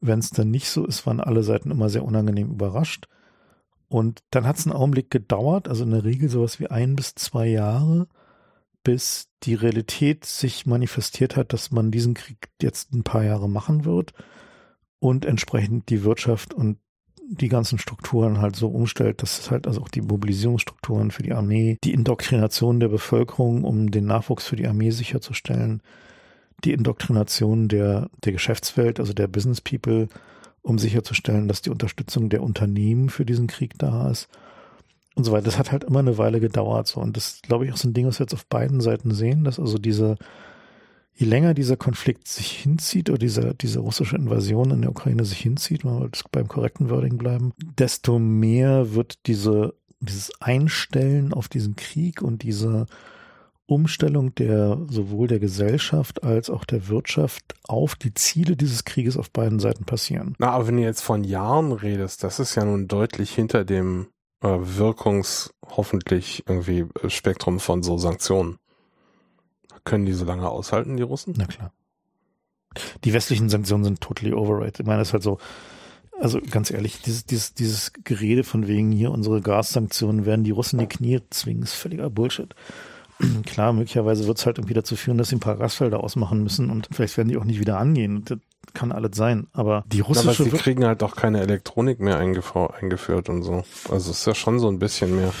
wenn 0.00 0.18
es 0.18 0.30
dann 0.30 0.50
nicht 0.50 0.68
so 0.68 0.84
ist, 0.84 1.06
waren 1.06 1.20
alle 1.20 1.42
Seiten 1.42 1.70
immer 1.70 1.88
sehr 1.88 2.04
unangenehm 2.04 2.50
überrascht. 2.50 3.06
Und 3.88 4.20
dann 4.30 4.46
hat 4.46 4.56
es 4.56 4.66
einen 4.66 4.74
Augenblick 4.74 5.10
gedauert, 5.10 5.68
also 5.68 5.84
in 5.84 5.90
der 5.90 6.04
Regel 6.04 6.30
sowas 6.30 6.58
wie 6.58 6.68
ein 6.68 6.96
bis 6.96 7.14
zwei 7.14 7.46
Jahre, 7.46 8.06
bis 8.84 9.28
die 9.42 9.54
Realität 9.54 10.24
sich 10.24 10.66
manifestiert 10.66 11.36
hat, 11.36 11.52
dass 11.52 11.70
man 11.70 11.90
diesen 11.90 12.14
Krieg 12.14 12.48
jetzt 12.60 12.92
ein 12.92 13.02
paar 13.02 13.24
Jahre 13.24 13.48
machen 13.48 13.84
wird 13.84 14.12
und 14.98 15.24
entsprechend 15.24 15.88
die 15.88 16.04
Wirtschaft 16.04 16.54
und 16.54 16.78
die 17.28 17.48
ganzen 17.48 17.78
Strukturen 17.78 18.40
halt 18.40 18.56
so 18.56 18.68
umstellt, 18.68 19.22
dass 19.22 19.38
es 19.38 19.50
halt 19.50 19.66
also 19.66 19.80
auch 19.80 19.88
die 19.88 20.02
Mobilisierungsstrukturen 20.02 21.10
für 21.10 21.22
die 21.22 21.32
Armee, 21.32 21.78
die 21.82 21.92
Indoktrination 21.92 22.78
der 22.78 22.88
Bevölkerung, 22.88 23.64
um 23.64 23.90
den 23.90 24.06
Nachwuchs 24.06 24.46
für 24.46 24.56
die 24.56 24.66
Armee 24.66 24.90
sicherzustellen, 24.90 25.82
die 26.64 26.72
Indoktrination 26.72 27.68
der, 27.68 28.10
der 28.24 28.32
Geschäftswelt, 28.32 29.00
also 29.00 29.12
der 29.12 29.28
Business 29.28 29.60
People, 29.60 30.08
um 30.60 30.78
sicherzustellen, 30.78 31.48
dass 31.48 31.62
die 31.62 31.70
Unterstützung 31.70 32.28
der 32.28 32.42
Unternehmen 32.42 33.08
für 33.08 33.24
diesen 33.24 33.46
Krieg 33.46 33.78
da 33.78 34.10
ist 34.10 34.28
und 35.14 35.24
so 35.24 35.32
weiter. 35.32 35.44
Das 35.44 35.58
hat 35.58 35.72
halt 35.72 35.84
immer 35.84 36.00
eine 36.00 36.18
Weile 36.18 36.40
gedauert 36.40 36.86
so. 36.86 37.00
Und 37.00 37.16
das 37.16 37.40
glaube 37.42 37.66
ich 37.66 37.72
auch 37.72 37.76
so 37.76 37.88
ein 37.88 37.94
Ding, 37.94 38.06
was 38.06 38.18
wir 38.18 38.24
jetzt 38.24 38.34
auf 38.34 38.46
beiden 38.46 38.80
Seiten 38.80 39.12
sehen, 39.12 39.44
dass 39.44 39.58
also 39.58 39.78
diese, 39.78 40.16
je 41.14 41.26
länger 41.26 41.54
dieser 41.54 41.76
Konflikt 41.76 42.28
sich 42.28 42.50
hinzieht 42.50 43.10
oder 43.10 43.18
diese, 43.18 43.54
diese 43.54 43.80
russische 43.80 44.16
Invasion 44.16 44.70
in 44.70 44.82
der 44.82 44.90
Ukraine 44.90 45.24
sich 45.24 45.38
hinzieht, 45.38 45.84
man 45.84 46.00
wird 46.00 46.22
beim 46.32 46.48
korrekten 46.48 46.90
Wording 46.90 47.18
bleiben, 47.18 47.52
desto 47.78 48.18
mehr 48.18 48.94
wird 48.94 49.26
diese, 49.26 49.74
dieses 50.00 50.32
Einstellen 50.40 51.32
auf 51.32 51.48
diesen 51.48 51.76
Krieg 51.76 52.22
und 52.22 52.42
diese 52.42 52.86
Umstellung 53.66 54.34
der 54.34 54.78
sowohl 54.88 55.28
der 55.28 55.38
Gesellschaft 55.38 56.24
als 56.24 56.50
auch 56.50 56.64
der 56.64 56.88
Wirtschaft 56.88 57.54
auf 57.64 57.94
die 57.94 58.12
Ziele 58.12 58.56
dieses 58.56 58.84
Krieges 58.84 59.16
auf 59.16 59.30
beiden 59.30 59.60
Seiten 59.60 59.84
passieren. 59.84 60.34
Na, 60.38 60.50
aber 60.50 60.66
wenn 60.66 60.76
du 60.76 60.82
jetzt 60.82 61.00
von 61.00 61.24
Jahren 61.24 61.72
redest, 61.72 62.22
das 62.22 62.38
ist 62.38 62.54
ja 62.54 62.64
nun 62.64 62.88
deutlich 62.88 63.30
hinter 63.32 63.64
dem 63.64 64.08
Wirkungs 64.42 65.54
hoffentlich 65.68 66.44
irgendwie 66.46 66.86
äh, 67.02 67.10
Spektrum 67.10 67.60
von 67.60 67.82
so 67.82 67.98
Sanktionen. 67.98 68.58
Können 69.84 70.06
die 70.06 70.12
so 70.12 70.24
lange 70.24 70.48
aushalten, 70.48 70.96
die 70.96 71.02
Russen? 71.02 71.34
Na 71.36 71.46
klar. 71.46 71.72
Die 73.04 73.12
westlichen 73.12 73.48
Sanktionen 73.48 73.84
sind 73.84 74.00
totally 74.00 74.32
overrated. 74.32 74.80
Ich 74.80 74.86
meine, 74.86 75.00
das 75.00 75.08
ist 75.08 75.12
halt 75.12 75.22
so, 75.22 75.38
also 76.18 76.40
ganz 76.40 76.70
ehrlich, 76.70 77.02
dieses, 77.02 77.26
dieses, 77.26 77.54
dieses 77.54 77.92
Gerede 78.04 78.44
von 78.44 78.66
wegen 78.66 78.92
hier 78.92 79.10
unsere 79.10 79.40
Gassanktionen 79.40 80.24
werden 80.24 80.44
die 80.44 80.52
Russen 80.52 80.78
die 80.78 80.86
Knie 80.86 81.20
zwingen, 81.30 81.64
ist 81.64 81.74
völliger 81.74 82.10
Bullshit. 82.10 82.54
klar, 83.46 83.72
möglicherweise 83.72 84.26
wird 84.26 84.38
es 84.38 84.46
halt 84.46 84.58
irgendwie 84.58 84.74
dazu 84.74 84.96
führen, 84.96 85.18
dass 85.18 85.28
sie 85.28 85.36
ein 85.36 85.40
paar 85.40 85.56
Gasfelder 85.56 86.02
ausmachen 86.02 86.42
müssen 86.42 86.70
und 86.70 86.88
vielleicht 86.90 87.16
werden 87.16 87.28
die 87.28 87.36
auch 87.36 87.44
nicht 87.44 87.60
wieder 87.60 87.78
angehen. 87.78 88.24
Das 88.24 88.38
kann 88.74 88.92
alles 88.92 89.16
sein. 89.16 89.48
Aber 89.52 89.84
die 89.86 90.00
russische. 90.00 90.42
Aber 90.42 90.50
sie 90.50 90.56
kriegen 90.56 90.84
halt 90.84 91.02
auch 91.02 91.16
keine 91.16 91.40
Elektronik 91.40 92.00
mehr 92.00 92.18
eingeführt 92.18 93.28
und 93.28 93.42
so. 93.42 93.64
Also 93.90 94.10
es 94.10 94.20
ist 94.20 94.26
ja 94.26 94.34
schon 94.34 94.58
so 94.58 94.68
ein 94.68 94.78
bisschen 94.78 95.16
mehr. 95.16 95.32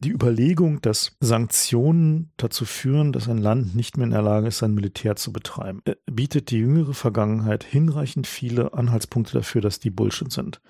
Die 0.00 0.10
Überlegung, 0.10 0.80
dass 0.80 1.16
Sanktionen 1.18 2.30
dazu 2.36 2.64
führen, 2.64 3.12
dass 3.12 3.28
ein 3.28 3.38
Land 3.38 3.74
nicht 3.74 3.96
mehr 3.96 4.04
in 4.04 4.12
der 4.12 4.22
Lage 4.22 4.46
ist, 4.46 4.58
sein 4.58 4.72
Militär 4.72 5.16
zu 5.16 5.32
betreiben, 5.32 5.82
äh, 5.86 5.96
bietet 6.06 6.50
die 6.50 6.58
jüngere 6.58 6.94
Vergangenheit 6.94 7.64
hinreichend 7.64 8.28
viele 8.28 8.74
Anhaltspunkte 8.74 9.32
dafür, 9.32 9.60
dass 9.60 9.80
die 9.80 9.90
Bullshit 9.90 10.30
sind. 10.30 10.60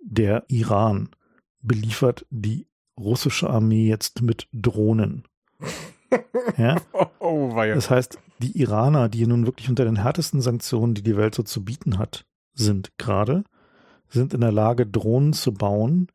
Der 0.00 0.44
Iran 0.48 1.10
beliefert 1.60 2.26
die 2.30 2.66
russische 2.98 3.50
Armee 3.50 3.86
jetzt 3.86 4.22
mit 4.22 4.48
Drohnen. 4.52 5.24
Ja? 6.56 6.76
Oh, 7.24 7.54
das 7.54 7.88
heißt, 7.88 8.18
die 8.40 8.60
Iraner, 8.60 9.08
die 9.08 9.26
nun 9.26 9.46
wirklich 9.46 9.70
unter 9.70 9.84
den 9.84 9.96
härtesten 9.96 10.40
Sanktionen, 10.40 10.92
die 10.92 11.02
die 11.02 11.16
Welt 11.16 11.36
so 11.36 11.44
zu 11.44 11.64
bieten 11.64 11.98
hat, 11.98 12.26
sind 12.52 12.98
gerade, 12.98 13.44
sind 14.08 14.34
in 14.34 14.40
der 14.40 14.52
Lage, 14.52 14.86
Drohnen 14.86 15.32
zu 15.32 15.54
bauen, 15.54 16.08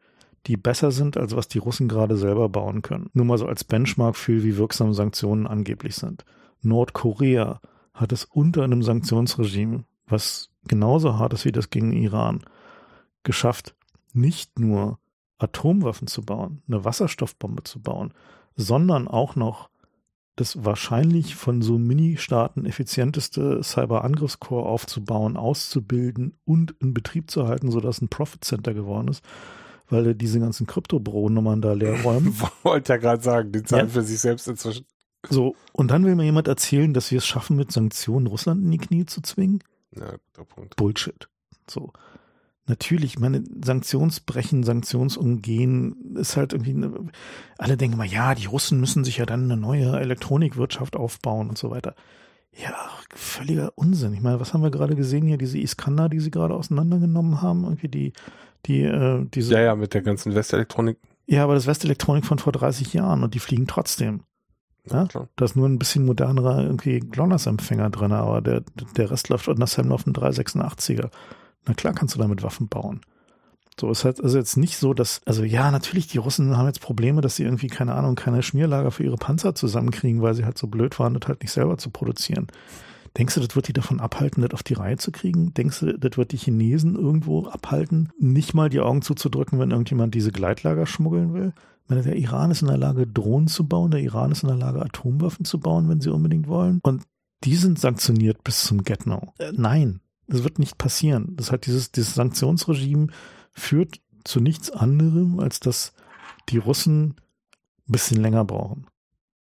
die 0.46 0.58
besser 0.58 0.92
sind, 0.92 1.18
als 1.18 1.36
was 1.36 1.48
die 1.48 1.58
Russen 1.58 1.88
gerade 1.88 2.18
selber 2.18 2.50
bauen 2.50 2.82
können. 2.82 3.10
Nur 3.14 3.26
mal 3.26 3.38
so 3.38 3.48
als 3.48 3.64
Benchmark 3.64 4.16
für, 4.16 4.44
wie 4.44 4.58
wirksam 4.58 4.94
Sanktionen 4.94 5.48
angeblich 5.48 5.96
sind. 5.96 6.26
Nordkorea 6.62 7.62
hat 7.94 8.12
es 8.12 8.26
unter 8.26 8.64
einem 8.64 8.84
Sanktionsregime, 8.84 9.86
was 10.08 10.50
genauso 10.68 11.18
hart 11.18 11.34
ist 11.34 11.46
wie 11.46 11.52
das 11.52 11.70
gegen 11.70 11.94
Iran, 11.94 12.44
geschafft, 13.24 13.76
nicht 14.14 14.60
nur 14.60 15.00
Atomwaffen 15.38 16.08
zu 16.08 16.22
bauen, 16.24 16.62
eine 16.68 16.84
Wasserstoffbombe 16.84 17.64
zu 17.64 17.82
bauen, 17.82 18.14
sondern 18.58 19.08
auch 19.08 19.36
noch 19.36 19.70
das 20.36 20.64
wahrscheinlich 20.64 21.36
von 21.36 21.62
so 21.62 21.78
Mini-Staaten 21.78 22.66
effizienteste 22.66 23.64
Cyber-Angriffskorps 23.64 24.68
aufzubauen, 24.68 25.36
auszubilden 25.36 26.38
und 26.46 26.76
in 26.80 26.94
Betrieb 26.94 27.32
zu 27.32 27.48
halten, 27.48 27.72
sodass 27.72 28.02
ein 28.02 28.10
Profit 28.10 28.44
Center 28.44 28.74
geworden 28.74 29.08
ist, 29.08 29.24
weil 29.90 30.06
er 30.06 30.14
diese 30.14 30.40
ganzen 30.40 30.68
Krypto-Bro-Nummern 30.68 31.62
da 31.62 31.74
leer 31.74 32.02
räumen. 32.04 32.36
Wollte 32.62 32.94
ja 32.94 32.98
gerade 32.98 33.24
sagen, 33.24 33.52
die 33.52 33.64
zahlen 33.64 33.88
ja. 33.88 33.94
für 33.94 34.04
sich 34.04 34.20
selbst 34.20 34.48
inzwischen. 34.48 34.86
So, 35.28 35.56
und 35.72 35.90
dann 35.90 36.06
will 36.06 36.16
mir 36.16 36.26
jemand 36.26 36.48
erzählen, 36.48 36.94
dass 36.94 37.10
wir 37.10 37.18
es 37.18 37.26
schaffen, 37.26 37.58
mit 37.58 37.72
Sanktionen 37.72 38.28
Russland 38.28 38.64
in 38.64 38.72
die 38.72 38.78
Knie 38.78 39.06
zu 39.08 39.22
zwingen? 39.22 39.64
Ja, 39.96 40.12
guter 40.34 40.46
Punkt. 40.46 40.76
Bullshit. 40.76 41.28
So 41.68 41.92
natürlich, 42.68 43.20
meine 43.20 43.44
Sanktionsbrechen, 43.64 44.64
Sanktionsumgehen 44.64 46.16
ist 46.16 46.38
halt 46.38 46.54
irgendwie, 46.54 46.72
eine, 46.72 46.94
alle 47.58 47.78
denken 47.78 47.98
mal, 47.98 48.08
ja, 48.08 48.36
die 48.36 48.46
Russen 48.46 48.80
müssen 48.80 49.04
sich 49.04 49.18
ja 49.18 49.26
dann 49.26 49.44
eine 49.44 49.58
neue 49.58 50.00
Elektronikwirtschaft 50.00 50.96
aufbauen 50.96 51.50
und 51.50 51.58
so 51.58 51.70
weiter. 51.70 51.96
Ja, 52.52 52.76
völliger 53.14 53.72
Unsinn. 53.76 54.14
Ich 54.14 54.22
meine, 54.22 54.40
was 54.40 54.54
haben 54.54 54.64
wir 54.64 54.72
gerade 54.72 54.96
gesehen 54.96 55.28
hier, 55.28 55.38
diese 55.38 55.60
Iskander, 55.60 56.10
die 56.10 56.20
sie 56.20 56.32
gerade 56.32 56.56
auseinandergenommen 56.56 57.42
haben, 57.42 57.64
irgendwie 57.64 57.88
die, 57.88 58.14
die, 58.66 58.82
äh, 58.82 59.26
diese. 59.34 59.54
Ja, 59.54 59.62
ja, 59.62 59.76
mit 59.76 59.94
der 59.94 60.02
ganzen 60.02 60.34
Westelektronik. 60.34 60.98
Ja, 61.28 61.44
aber 61.44 61.54
das 61.54 61.68
Westelektronik 61.68 62.26
von 62.26 62.40
vor 62.40 62.54
30 62.54 62.94
Jahren 62.94 63.24
und 63.24 63.34
die 63.34 63.40
fliegen 63.40 63.68
trotzdem. 63.68 64.22
Ja, 64.90 65.08
ja 65.14 65.28
da 65.36 65.46
ist 65.46 65.56
nur 65.56 65.68
ein 65.68 65.78
bisschen 65.78 66.06
modernerer 66.06 66.64
irgendwie 66.64 67.00
GLONASS-Empfänger 67.00 67.90
drin, 67.90 68.14
aber 68.14 68.42
der, 68.42 68.64
der 68.96 69.12
Rest 69.12 69.30
läuft 69.30 69.48
unter 69.48 69.68
Sam 69.68 69.92
auf 69.92 70.06
dem 70.06 70.14
386er. 70.14 71.10
Na 71.68 71.74
klar 71.74 71.94
kannst 71.94 72.16
du 72.16 72.20
damit 72.20 72.44
Waffen 72.44 72.68
bauen. 72.68 73.02
So, 73.80 73.92
es 73.92 74.04
hat 74.06 74.24
also 74.24 74.38
jetzt 74.40 74.58
nicht 74.58 74.78
so, 74.78 74.96
dass, 74.96 75.22
also 75.26 75.44
ja, 75.44 75.70
natürlich, 75.70 76.08
die 76.08 76.18
Russen 76.18 76.58
haben 76.58 76.66
jetzt 76.66 76.82
Probleme, 76.82 77.22
dass 77.22 77.36
sie 77.36 77.44
irgendwie, 77.44 77.68
keine 77.68 77.94
Ahnung, 77.94 78.16
keine 78.16 78.42
Schmierlager 78.42 78.90
für 78.90 79.04
ihre 79.04 79.18
Panzer 79.18 79.54
zusammenkriegen, 79.54 80.22
weil 80.24 80.34
sie 80.34 80.46
halt 80.46 80.58
so 80.58 80.66
blöd 80.66 80.98
waren, 80.98 81.14
das 81.14 81.28
halt 81.28 81.42
nicht 81.42 81.52
selber 81.52 81.78
zu 81.78 81.92
produzieren. 81.92 82.48
Denkst 83.18 83.36
du, 83.36 83.42
das 83.42 83.56
wird 83.56 83.68
die 83.68 83.74
davon 83.74 84.00
abhalten, 84.00 84.42
das 84.42 84.54
auf 84.54 84.64
die 84.64 84.74
Reihe 84.74 84.98
zu 84.98 85.12
kriegen? 85.12 85.54
Denkst 85.54 85.80
du, 85.80 85.98
das 85.98 86.18
wird 86.18 86.32
die 86.32 86.38
Chinesen 86.38 86.96
irgendwo 86.96 87.46
abhalten, 87.48 88.10
nicht 88.20 88.56
mal 88.56 88.70
die 88.70 88.80
Augen 88.80 89.04
zuzudrücken, 89.04 89.60
wenn 89.60 89.72
irgendjemand 89.72 90.16
diese 90.16 90.32
Gleitlager 90.32 90.88
schmuggeln 90.88 91.34
will? 91.34 91.54
Meine, 91.88 92.02
der 92.02 92.16
Iran 92.16 92.52
ist 92.52 92.62
in 92.62 92.68
der 92.68 92.78
Lage, 92.78 93.08
Drohnen 93.08 93.48
zu 93.48 93.68
bauen, 93.68 93.92
der 93.92 94.02
Iran 94.02 94.32
ist 94.32 94.44
in 94.44 94.50
der 94.50 94.58
Lage, 94.58 94.82
Atomwaffen 94.82 95.46
zu 95.46 95.60
bauen, 95.60 95.88
wenn 95.88 96.02
sie 96.02 96.12
unbedingt 96.12 96.48
wollen. 96.48 96.80
Und 96.84 97.04
die 97.44 97.56
sind 97.56 97.80
sanktioniert 97.80 98.44
bis 98.44 98.64
zum 98.64 98.84
Get-No. 98.84 99.34
Äh, 99.38 99.54
nein, 99.56 100.02
das 100.28 100.44
wird 100.44 100.60
nicht 100.60 100.78
passieren. 100.78 101.36
Das 101.36 101.52
hat 101.52 101.66
dieses, 101.66 101.92
dieses 101.92 102.16
Sanktionsregime 102.16 103.08
führt 103.52 104.00
zu 104.24 104.40
nichts 104.40 104.70
anderem, 104.70 105.40
als 105.40 105.60
dass 105.60 105.94
die 106.50 106.58
Russen 106.58 107.16
ein 107.88 107.92
bisschen 107.92 108.22
länger 108.22 108.46
brauchen. 108.46 108.88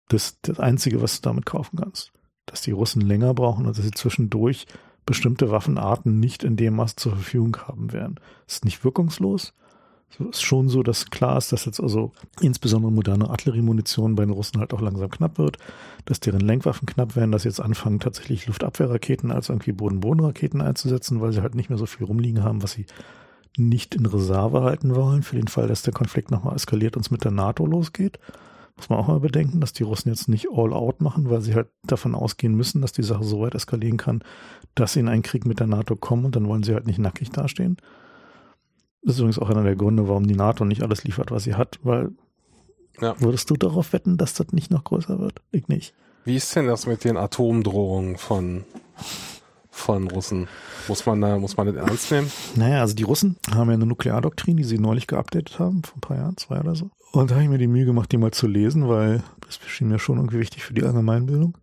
Das 0.08 0.26
ist 0.26 0.38
das 0.42 0.60
Einzige, 0.60 1.00
was 1.00 1.20
du 1.20 1.28
damit 1.28 1.46
kaufen 1.46 1.78
kannst. 1.78 2.12
Dass 2.46 2.60
die 2.60 2.72
Russen 2.72 3.00
länger 3.00 3.32
brauchen 3.32 3.66
und 3.66 3.76
dass 3.76 3.84
sie 3.84 3.90
zwischendurch 3.90 4.66
bestimmte 5.06 5.50
Waffenarten 5.50 6.20
nicht 6.20 6.44
in 6.44 6.56
dem 6.56 6.76
Maß 6.76 6.96
zur 6.96 7.12
Verfügung 7.12 7.56
haben 7.56 7.92
werden. 7.92 8.20
Das 8.46 8.56
ist 8.56 8.64
nicht 8.64 8.84
wirkungslos, 8.84 9.54
so 10.10 10.28
ist 10.28 10.42
schon 10.42 10.68
so, 10.68 10.82
dass 10.82 11.10
klar 11.10 11.36
ist, 11.38 11.50
dass 11.52 11.64
jetzt 11.64 11.80
also 11.80 12.12
insbesondere 12.40 12.92
moderne 12.92 13.30
Artilleriemunition 13.30 14.14
bei 14.14 14.24
den 14.24 14.32
Russen 14.32 14.60
halt 14.60 14.72
auch 14.72 14.80
langsam 14.80 15.10
knapp 15.10 15.38
wird, 15.38 15.58
dass 16.04 16.20
deren 16.20 16.40
Lenkwaffen 16.40 16.86
knapp 16.86 17.16
werden, 17.16 17.32
dass 17.32 17.42
sie 17.42 17.48
jetzt 17.48 17.60
anfangen, 17.60 17.98
tatsächlich 17.98 18.46
Luftabwehrraketen 18.46 19.32
als 19.32 19.48
irgendwie 19.48 19.72
Boden-Boden-Raketen 19.72 20.60
einzusetzen, 20.60 21.20
weil 21.20 21.32
sie 21.32 21.42
halt 21.42 21.56
nicht 21.56 21.68
mehr 21.68 21.78
so 21.78 21.86
viel 21.86 22.06
rumliegen 22.06 22.44
haben, 22.44 22.62
was 22.62 22.72
sie 22.72 22.86
nicht 23.56 23.94
in 23.94 24.06
Reserve 24.06 24.62
halten 24.62 24.94
wollen, 24.94 25.22
für 25.22 25.36
den 25.36 25.48
Fall, 25.48 25.68
dass 25.68 25.82
der 25.82 25.94
Konflikt 25.94 26.30
nochmal 26.30 26.56
eskaliert 26.56 26.96
und 26.96 27.04
es 27.04 27.10
mit 27.10 27.24
der 27.24 27.30
NATO 27.30 27.66
losgeht. 27.66 28.18
Muss 28.76 28.88
man 28.88 28.98
auch 28.98 29.06
mal 29.06 29.20
bedenken, 29.20 29.60
dass 29.60 29.72
die 29.72 29.84
Russen 29.84 30.08
jetzt 30.08 30.28
nicht 30.28 30.48
all 30.52 30.72
out 30.72 31.00
machen, 31.00 31.30
weil 31.30 31.40
sie 31.40 31.54
halt 31.54 31.68
davon 31.84 32.16
ausgehen 32.16 32.54
müssen, 32.54 32.82
dass 32.82 32.92
die 32.92 33.04
Sache 33.04 33.22
so 33.22 33.40
weit 33.40 33.54
eskalieren 33.54 33.98
kann, 33.98 34.22
dass 34.74 34.94
sie 34.94 35.00
in 35.00 35.08
einen 35.08 35.22
Krieg 35.22 35.46
mit 35.46 35.60
der 35.60 35.68
NATO 35.68 35.94
kommen 35.94 36.24
und 36.24 36.34
dann 36.34 36.48
wollen 36.48 36.64
sie 36.64 36.74
halt 36.74 36.86
nicht 36.86 36.98
nackig 36.98 37.30
dastehen. 37.30 37.76
Das 39.04 39.14
ist 39.14 39.20
übrigens 39.20 39.38
auch 39.38 39.50
einer 39.50 39.62
der 39.62 39.76
Gründe, 39.76 40.08
warum 40.08 40.26
die 40.26 40.34
NATO 40.34 40.64
nicht 40.64 40.82
alles 40.82 41.04
liefert, 41.04 41.30
was 41.30 41.44
sie 41.44 41.54
hat, 41.54 41.78
weil 41.82 42.12
ja. 43.00 43.14
würdest 43.20 43.50
du 43.50 43.54
darauf 43.54 43.92
wetten, 43.92 44.16
dass 44.16 44.34
das 44.34 44.52
nicht 44.52 44.70
noch 44.70 44.84
größer 44.84 45.18
wird? 45.18 45.42
Ich 45.50 45.68
nicht. 45.68 45.94
Wie 46.24 46.36
ist 46.36 46.56
denn 46.56 46.66
das 46.66 46.86
mit 46.86 47.04
den 47.04 47.18
Atomdrohungen 47.18 48.16
von, 48.16 48.64
von 49.70 50.08
Russen? 50.08 50.48
Muss 50.88 51.04
man 51.04 51.20
da, 51.20 51.38
muss 51.38 51.56
man 51.56 51.66
das 51.66 51.76
ernst 51.76 52.10
nehmen? 52.10 52.32
Naja, 52.56 52.80
also 52.80 52.94
die 52.94 53.02
Russen 53.02 53.36
haben 53.50 53.68
ja 53.68 53.74
eine 53.74 53.84
Nukleardoktrin, 53.84 54.56
die 54.56 54.64
sie 54.64 54.78
neulich 54.78 55.06
geupdatet 55.06 55.58
haben, 55.58 55.82
vor 55.82 55.98
ein 55.98 56.00
paar 56.00 56.16
Jahren, 56.16 56.36
zwei 56.38 56.60
oder 56.60 56.74
so. 56.74 56.90
Und 57.12 57.30
da 57.30 57.34
habe 57.34 57.44
ich 57.44 57.50
mir 57.50 57.58
die 57.58 57.66
Mühe 57.66 57.84
gemacht, 57.84 58.10
die 58.10 58.16
mal 58.16 58.30
zu 58.30 58.46
lesen, 58.46 58.88
weil 58.88 59.22
das 59.46 59.60
schien 59.66 59.88
mir 59.88 59.98
schon 59.98 60.16
irgendwie 60.16 60.38
wichtig 60.38 60.64
für 60.64 60.72
die 60.72 60.82
Allgemeinbildung. 60.82 61.58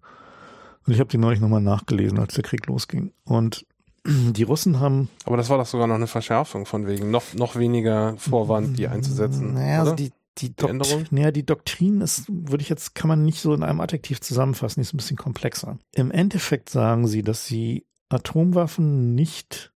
Und 0.86 0.94
ich 0.94 1.00
habe 1.00 1.10
die 1.10 1.18
neulich 1.18 1.40
nochmal 1.40 1.62
nachgelesen, 1.62 2.20
als 2.20 2.36
der 2.36 2.44
Krieg 2.44 2.68
losging. 2.68 3.12
Und 3.24 3.66
die 4.06 4.44
Russen 4.44 4.80
haben. 4.80 5.10
Aber 5.26 5.38
das 5.38 5.50
war 5.50 5.58
doch 5.58 5.66
sogar 5.66 5.88
noch 5.88 5.96
eine 5.96 6.08
Verschärfung 6.08 6.66
von 6.66 6.88
wegen 6.88 7.12
noch, 7.12 7.34
noch 7.34 7.56
weniger 7.56 8.16
Vorwand, 8.18 8.78
die 8.78 8.88
einzusetzen. 8.88 9.54
Naja, 9.54 9.80
also 9.80 9.94
die, 9.94 10.12
die, 10.38 10.56
die 10.56 10.66
Änderung? 10.66 11.06
Naja, 11.12 11.32
die 11.32 11.46
Doktrin 11.46 12.02
ist, 12.02 12.26
würde 12.28 12.64
ich 12.64 12.70
jetzt, 12.70 12.96
kann 12.96 13.08
man 13.08 13.24
nicht 13.24 13.40
so 13.40 13.54
in 13.54 13.64
einem 13.64 13.82
Adjektiv 13.82 14.22
zusammenfassen, 14.22 14.80
die 14.80 14.88
ist 14.88 14.94
ein 14.94 14.98
bisschen 14.98 15.18
komplexer. 15.18 15.78
Im 15.94 16.12
Endeffekt 16.12 16.70
sagen 16.70 17.08
sie, 17.08 17.22
dass 17.22 17.46
sie 17.46 17.86
Atomwaffen 18.10 19.14
nicht 19.16 19.72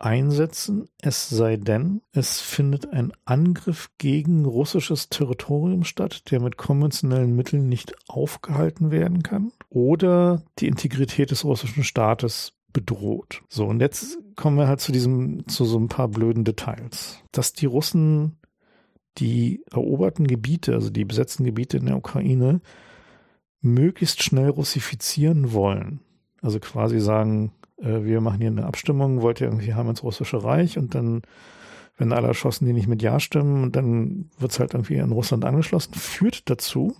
einsetzen, 0.00 0.88
es 1.02 1.28
sei 1.28 1.56
denn, 1.56 2.02
es 2.12 2.40
findet 2.40 2.92
ein 2.92 3.12
Angriff 3.24 3.90
gegen 3.98 4.44
russisches 4.44 5.08
Territorium 5.08 5.82
statt, 5.82 6.30
der 6.30 6.40
mit 6.40 6.56
konventionellen 6.56 7.34
Mitteln 7.34 7.68
nicht 7.68 7.94
aufgehalten 8.06 8.92
werden 8.92 9.24
kann, 9.24 9.52
oder 9.68 10.42
die 10.60 10.68
Integrität 10.68 11.32
des 11.32 11.44
russischen 11.44 11.82
Staates 11.82 12.52
bedroht. 12.72 13.42
So, 13.48 13.66
und 13.66 13.80
jetzt 13.80 14.18
kommen 14.36 14.56
wir 14.56 14.68
halt 14.68 14.80
zu 14.80 14.92
diesem, 14.92 15.46
zu 15.48 15.64
so 15.64 15.78
ein 15.78 15.88
paar 15.88 16.08
blöden 16.08 16.44
Details. 16.44 17.22
Dass 17.32 17.52
die 17.52 17.66
Russen 17.66 18.36
die 19.18 19.64
eroberten 19.72 20.26
Gebiete, 20.26 20.74
also 20.74 20.90
die 20.90 21.04
besetzten 21.04 21.44
Gebiete 21.44 21.78
in 21.78 21.86
der 21.86 21.96
Ukraine, 21.96 22.60
möglichst 23.60 24.22
schnell 24.22 24.50
russifizieren 24.50 25.52
wollen. 25.52 26.00
Also 26.40 26.60
quasi 26.60 27.00
sagen, 27.00 27.52
äh, 27.78 28.04
wir 28.04 28.20
machen 28.20 28.40
hier 28.40 28.50
eine 28.50 28.66
Abstimmung, 28.66 29.22
wollt 29.22 29.40
ihr 29.40 29.48
irgendwie 29.48 29.74
haben 29.74 29.88
ins 29.88 30.04
russische 30.04 30.44
Reich 30.44 30.78
und 30.78 30.94
dann 30.94 31.22
wenn 31.98 32.12
alle 32.12 32.28
erschossen, 32.28 32.64
die 32.64 32.72
nicht 32.72 32.86
mit 32.86 33.02
Ja 33.02 33.20
stimmen, 33.20 33.64
und 33.64 33.76
dann 33.76 34.30
wird 34.38 34.52
es 34.52 34.60
halt 34.60 34.72
irgendwie 34.72 34.96
in 34.96 35.10
Russland 35.12 35.44
angeschlossen, 35.44 35.94
führt 35.94 36.48
dazu, 36.48 36.96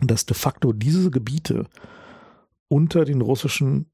dass 0.00 0.24
de 0.24 0.36
facto 0.36 0.72
diese 0.72 1.10
Gebiete 1.10 1.66
unter 2.68 3.04
den 3.04 3.20
russischen 3.20 3.90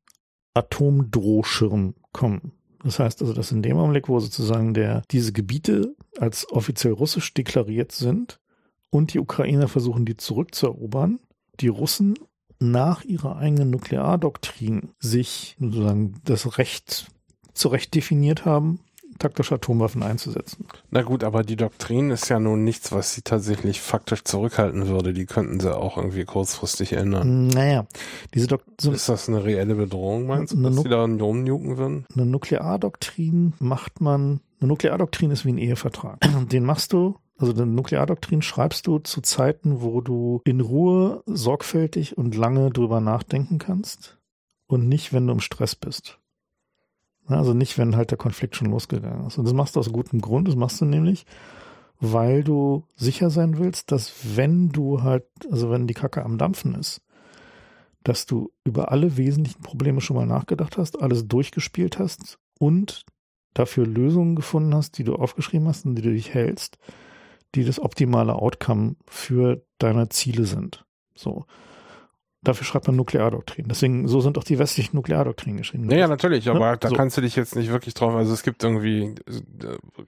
Atomdrohschirm 0.58 1.94
kommen. 2.12 2.52
Das 2.84 2.98
heißt 2.98 3.20
also, 3.22 3.32
dass 3.32 3.52
in 3.52 3.62
dem 3.62 3.76
Augenblick, 3.76 4.08
wo 4.08 4.20
sozusagen 4.20 4.74
der, 4.74 5.02
diese 5.10 5.32
Gebiete 5.32 5.94
als 6.18 6.50
offiziell 6.50 6.92
russisch 6.92 7.34
deklariert 7.34 7.92
sind 7.92 8.40
und 8.90 9.14
die 9.14 9.18
Ukrainer 9.18 9.68
versuchen, 9.68 10.04
die 10.04 10.16
zurückzuerobern, 10.16 11.18
die 11.60 11.68
Russen 11.68 12.14
nach 12.60 13.04
ihrer 13.04 13.36
eigenen 13.36 13.70
Nukleardoktrin 13.70 14.90
sich 14.98 15.56
sozusagen 15.60 16.14
das 16.24 16.58
Recht 16.58 17.10
zurecht 17.54 17.94
definiert 17.94 18.44
haben, 18.44 18.80
taktische 19.18 19.56
Atomwaffen 19.56 20.02
einzusetzen. 20.02 20.66
Na 20.90 21.02
gut, 21.02 21.24
aber 21.24 21.42
die 21.42 21.56
Doktrin 21.56 22.10
ist 22.10 22.28
ja 22.28 22.38
nun 22.38 22.64
nichts, 22.64 22.92
was 22.92 23.14
sie 23.14 23.22
tatsächlich 23.22 23.80
faktisch 23.80 24.24
zurückhalten 24.24 24.88
würde. 24.88 25.12
Die 25.12 25.26
könnten 25.26 25.60
sie 25.60 25.74
auch 25.74 25.96
irgendwie 25.96 26.24
kurzfristig 26.24 26.92
ändern. 26.92 27.48
Naja, 27.48 27.86
diese 28.34 28.46
Doktrin. 28.46 28.92
Ist 28.92 29.08
das 29.08 29.28
eine 29.28 29.44
reelle 29.44 29.74
Bedrohung, 29.74 30.26
meinst 30.26 30.54
du, 30.54 30.62
dass 30.62 30.76
sie 30.76 30.88
da 30.88 31.04
rumnuken 31.04 31.76
würden? 31.78 32.06
Eine 32.14 32.26
Nukleardoktrin 32.26 33.54
macht 33.58 34.00
man, 34.00 34.40
eine 34.60 34.68
Nukleardoktrin 34.68 35.30
ist 35.30 35.44
wie 35.44 35.52
ein 35.52 35.58
Ehevertrag. 35.58 36.18
Den 36.50 36.64
machst 36.64 36.92
du 36.92 37.16
also 37.38 37.52
eine 37.52 37.66
Nukleardoktrin 37.66 38.42
schreibst 38.42 38.88
du 38.88 38.98
zu 38.98 39.20
Zeiten, 39.20 39.80
wo 39.80 40.00
du 40.00 40.42
in 40.44 40.60
Ruhe, 40.60 41.22
sorgfältig 41.26 42.18
und 42.18 42.34
lange 42.34 42.70
drüber 42.70 43.00
nachdenken 43.00 43.58
kannst 43.58 44.18
und 44.66 44.88
nicht, 44.88 45.12
wenn 45.12 45.26
du 45.26 45.34
im 45.34 45.40
Stress 45.40 45.76
bist. 45.76 46.18
Also 47.28 47.54
nicht, 47.54 47.78
wenn 47.78 47.96
halt 47.96 48.10
der 48.10 48.18
Konflikt 48.18 48.56
schon 48.56 48.70
losgegangen 48.70 49.26
ist. 49.26 49.38
Und 49.38 49.44
das 49.44 49.54
machst 49.54 49.76
du 49.76 49.80
aus 49.80 49.92
gutem 49.92 50.20
Grund. 50.20 50.48
Das 50.48 50.56
machst 50.56 50.80
du 50.80 50.84
nämlich, 50.84 51.26
weil 52.00 52.42
du 52.42 52.84
sicher 52.96 53.30
sein 53.30 53.58
willst, 53.58 53.92
dass 53.92 54.12
wenn 54.36 54.70
du 54.70 55.02
halt, 55.02 55.24
also 55.50 55.70
wenn 55.70 55.86
die 55.86 55.94
Kacke 55.94 56.24
am 56.24 56.38
Dampfen 56.38 56.74
ist, 56.74 57.02
dass 58.04 58.26
du 58.26 58.50
über 58.64 58.90
alle 58.90 59.16
wesentlichen 59.16 59.62
Probleme 59.62 60.00
schon 60.00 60.16
mal 60.16 60.26
nachgedacht 60.26 60.78
hast, 60.78 61.00
alles 61.02 61.28
durchgespielt 61.28 61.98
hast 61.98 62.38
und 62.58 63.04
dafür 63.54 63.86
Lösungen 63.86 64.36
gefunden 64.36 64.74
hast, 64.74 64.98
die 64.98 65.04
du 65.04 65.16
aufgeschrieben 65.16 65.68
hast 65.68 65.84
und 65.84 65.96
die 65.96 66.02
du 66.02 66.12
dich 66.12 66.32
hältst, 66.32 66.78
die 67.54 67.64
das 67.64 67.80
optimale 67.80 68.34
Outcome 68.34 68.96
für 69.06 69.62
deine 69.78 70.08
Ziele 70.08 70.44
sind. 70.44 70.84
So. 71.14 71.44
Dafür 72.42 72.64
schreibt 72.64 72.86
man 72.86 72.94
Nukleardoktrin. 72.94 73.66
Deswegen, 73.68 74.06
so 74.06 74.20
sind 74.20 74.38
auch 74.38 74.44
die 74.44 74.60
westlichen 74.60 74.94
Nukleardoktrinen 74.94 75.56
geschrieben. 75.56 75.90
Ja, 75.90 75.98
ja 75.98 76.08
natürlich, 76.08 76.48
aber 76.48 76.72
ne? 76.72 76.78
da 76.78 76.88
so. 76.88 76.94
kannst 76.94 77.16
du 77.16 77.20
dich 77.20 77.34
jetzt 77.34 77.56
nicht 77.56 77.70
wirklich 77.72 77.94
drauf, 77.94 78.14
also 78.14 78.32
es 78.32 78.44
gibt 78.44 78.62
irgendwie, 78.62 79.16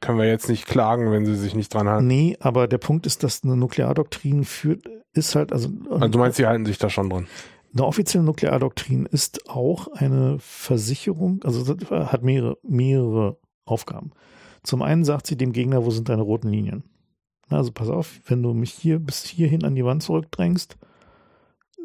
können 0.01 0.19
wir 0.19 0.29
jetzt 0.29 0.49
nicht 0.49 0.67
klagen, 0.67 1.11
wenn 1.11 1.27
sie 1.27 1.35
sich 1.35 1.57
nicht 1.57 1.75
dran 1.75 1.89
halten. 1.89 2.07
Nee, 2.07 2.37
aber 2.39 2.69
der 2.69 2.79
Punkt 2.79 3.07
ist, 3.07 3.25
dass 3.25 3.43
eine 3.43 3.57
Nukleardoktrin 3.57 4.45
führt, 4.45 4.85
ist 5.13 5.35
halt, 5.35 5.53
also. 5.53 5.71
Also 5.91 6.09
du 6.09 6.19
meinst, 6.19 6.37
sie 6.37 6.47
halten 6.47 6.65
sich 6.67 6.79
da 6.79 6.89
schon 6.89 7.11
dran? 7.11 7.27
Eine 7.73 7.87
offizielle 7.87 8.25
Nukleardoktrin 8.25 9.07
ist 9.07 9.49
auch 9.49 9.89
eine 9.89 10.39
Versicherung, 10.39 11.41
also 11.45 11.77
hat 11.91 12.23
mehrere, 12.23 12.59
mehrere 12.63 13.39
Aufgaben. 13.65 14.13
Zum 14.63 14.83
einen 14.83 15.05
sagt 15.05 15.27
sie 15.27 15.37
dem 15.37 15.53
Gegner, 15.53 15.85
wo 15.85 15.91
sind 15.91 16.09
deine 16.09 16.23
roten 16.23 16.49
Linien? 16.49 16.85
Also 17.49 17.73
pass 17.73 17.89
auf, 17.89 18.21
wenn 18.27 18.43
du 18.43 18.55
mich 18.55 18.73
hier 18.73 18.99
bis 18.99 19.25
hierhin 19.25 19.65
an 19.65 19.75
die 19.75 19.85
Wand 19.85 20.03
zurückdrängst, 20.03 20.77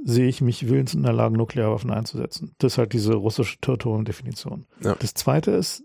sehe 0.03 0.27
ich 0.27 0.41
mich 0.41 0.67
willens 0.69 0.93
in 0.93 1.03
der 1.03 1.13
Lage, 1.13 1.37
Nuklearwaffen 1.37 1.91
einzusetzen. 1.91 2.53
Das 2.59 2.73
ist 2.73 2.77
halt 2.77 2.93
diese 2.93 3.13
russische 3.13 3.59
Territoriumdefinition. 3.59 4.65
Ja. 4.81 4.95
Das 4.99 5.13
zweite 5.13 5.51
ist, 5.51 5.83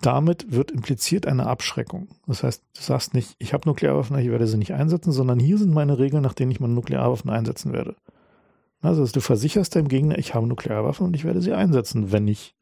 damit 0.00 0.52
wird 0.52 0.70
impliziert 0.70 1.26
eine 1.26 1.46
Abschreckung. 1.46 2.08
Das 2.26 2.42
heißt, 2.42 2.62
du 2.76 2.82
sagst 2.82 3.14
nicht, 3.14 3.34
ich 3.38 3.52
habe 3.52 3.68
Nuklearwaffen, 3.68 4.18
ich 4.18 4.30
werde 4.30 4.46
sie 4.46 4.58
nicht 4.58 4.74
einsetzen, 4.74 5.12
sondern 5.12 5.38
hier 5.38 5.58
sind 5.58 5.72
meine 5.72 5.98
Regeln, 5.98 6.22
nach 6.22 6.34
denen 6.34 6.50
ich 6.50 6.60
meine 6.60 6.74
Nuklearwaffen 6.74 7.30
einsetzen 7.30 7.72
werde. 7.72 7.96
Also 8.80 9.04
du 9.04 9.20
versicherst 9.20 9.74
deinem 9.74 9.88
Gegner, 9.88 10.18
ich 10.18 10.34
habe 10.34 10.46
Nuklearwaffen 10.46 11.06
und 11.06 11.14
ich 11.16 11.24
werde 11.24 11.42
sie 11.42 11.52
einsetzen, 11.52 12.12
wenn 12.12 12.28
ich 12.28 12.54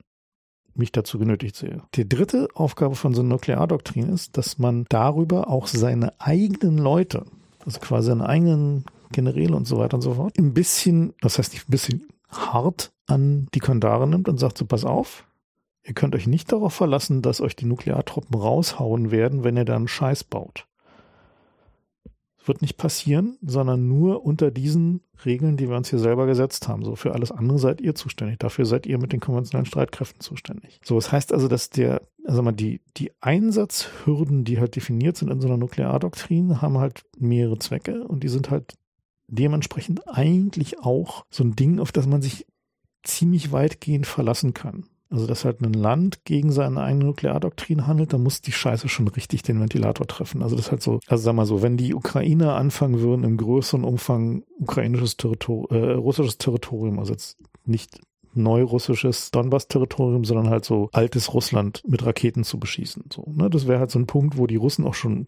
mich 0.74 0.92
dazu 0.92 1.18
genötigt 1.18 1.56
sehe. 1.56 1.82
Die 1.94 2.08
dritte 2.08 2.48
Aufgabe 2.54 2.94
von 2.94 3.14
so 3.14 3.20
einer 3.20 3.30
Nukleardoktrin 3.30 4.08
ist, 4.08 4.36
dass 4.36 4.58
man 4.58 4.86
darüber 4.88 5.48
auch 5.48 5.66
seine 5.66 6.12
eigenen 6.20 6.78
Leute, 6.78 7.24
also 7.64 7.80
quasi 7.80 8.08
seine 8.08 8.28
eigenen 8.28 8.84
Generäle 9.12 9.56
und 9.56 9.66
so 9.66 9.78
weiter 9.78 9.96
und 9.96 10.02
so 10.02 10.14
fort, 10.14 10.38
ein 10.38 10.54
bisschen, 10.54 11.14
das 11.20 11.38
heißt 11.38 11.52
nicht 11.52 11.68
ein 11.68 11.70
bisschen 11.70 12.08
hart 12.28 12.92
an 13.06 13.48
die 13.54 13.60
Kandare 13.60 14.06
nimmt 14.06 14.28
und 14.28 14.38
sagt 14.38 14.58
so, 14.58 14.66
pass 14.66 14.84
auf, 14.84 15.24
ihr 15.84 15.94
könnt 15.94 16.14
euch 16.14 16.26
nicht 16.26 16.52
darauf 16.52 16.74
verlassen, 16.74 17.22
dass 17.22 17.40
euch 17.40 17.56
die 17.56 17.66
Nukleartruppen 17.66 18.38
raushauen 18.38 19.10
werden, 19.10 19.44
wenn 19.44 19.56
ihr 19.56 19.64
da 19.64 19.76
einen 19.76 19.88
Scheiß 19.88 20.24
baut 20.24 20.66
wird 22.48 22.62
nicht 22.62 22.76
passieren, 22.76 23.38
sondern 23.42 23.88
nur 23.88 24.24
unter 24.24 24.50
diesen 24.50 25.00
Regeln, 25.24 25.56
die 25.56 25.68
wir 25.68 25.76
uns 25.76 25.90
hier 25.90 25.98
selber 25.98 26.26
gesetzt 26.26 26.68
haben. 26.68 26.84
So 26.84 26.96
für 26.96 27.14
alles 27.14 27.30
andere 27.30 27.58
seid 27.58 27.80
ihr 27.80 27.94
zuständig. 27.94 28.38
Dafür 28.38 28.66
seid 28.66 28.86
ihr 28.86 28.98
mit 28.98 29.12
den 29.12 29.20
konventionellen 29.20 29.66
Streitkräften 29.66 30.20
zuständig. 30.20 30.80
So, 30.84 30.96
das 30.96 31.12
heißt 31.12 31.32
also, 31.32 31.48
dass 31.48 31.70
der, 31.70 32.02
also 32.24 32.42
mal 32.42 32.52
die, 32.52 32.80
die 32.96 33.12
Einsatzhürden, 33.20 34.44
die 34.44 34.58
halt 34.58 34.76
definiert 34.76 35.16
sind 35.16 35.30
in 35.30 35.40
so 35.40 35.48
einer 35.48 35.56
Nukleardoktrin, 35.56 36.60
haben 36.60 36.78
halt 36.78 37.04
mehrere 37.18 37.58
Zwecke 37.58 38.06
und 38.06 38.22
die 38.22 38.28
sind 38.28 38.50
halt 38.50 38.74
dementsprechend 39.28 40.08
eigentlich 40.08 40.80
auch 40.80 41.24
so 41.30 41.44
ein 41.44 41.56
Ding, 41.56 41.78
auf 41.78 41.92
das 41.92 42.06
man 42.06 42.22
sich 42.22 42.46
ziemlich 43.02 43.52
weitgehend 43.52 44.06
verlassen 44.06 44.54
kann. 44.54 44.86
Also, 45.08 45.28
dass 45.28 45.44
halt 45.44 45.60
ein 45.60 45.72
Land 45.72 46.24
gegen 46.24 46.50
seine 46.50 46.82
eigene 46.82 47.04
Nukleardoktrin 47.04 47.86
handelt, 47.86 48.12
dann 48.12 48.24
muss 48.24 48.40
die 48.40 48.50
Scheiße 48.50 48.88
schon 48.88 49.06
richtig 49.06 49.42
den 49.42 49.60
Ventilator 49.60 50.06
treffen. 50.06 50.42
Also, 50.42 50.56
das 50.56 50.66
ist 50.66 50.70
halt 50.72 50.82
so, 50.82 50.98
also 51.06 51.22
sag 51.22 51.34
mal 51.34 51.46
so, 51.46 51.62
wenn 51.62 51.76
die 51.76 51.94
Ukrainer 51.94 52.56
anfangen 52.56 53.00
würden, 53.00 53.22
im 53.22 53.36
größeren 53.36 53.84
Umfang 53.84 54.42
ukrainisches 54.58 55.16
Territorium, 55.16 55.68
äh, 55.70 55.92
russisches 55.92 56.38
Territorium, 56.38 56.98
also 56.98 57.12
jetzt 57.12 57.38
nicht 57.64 58.00
neurussisches 58.34 59.30
Donbass-Territorium, 59.30 60.24
sondern 60.24 60.50
halt 60.50 60.64
so 60.64 60.90
altes 60.92 61.32
Russland 61.32 61.82
mit 61.86 62.04
Raketen 62.04 62.42
zu 62.42 62.58
beschießen. 62.58 63.04
So, 63.12 63.32
ne? 63.32 63.48
Das 63.48 63.66
wäre 63.66 63.78
halt 63.78 63.90
so 63.92 63.98
ein 63.98 64.06
Punkt, 64.06 64.36
wo 64.36 64.46
die 64.46 64.56
Russen 64.56 64.84
auch 64.84 64.94
schon 64.94 65.26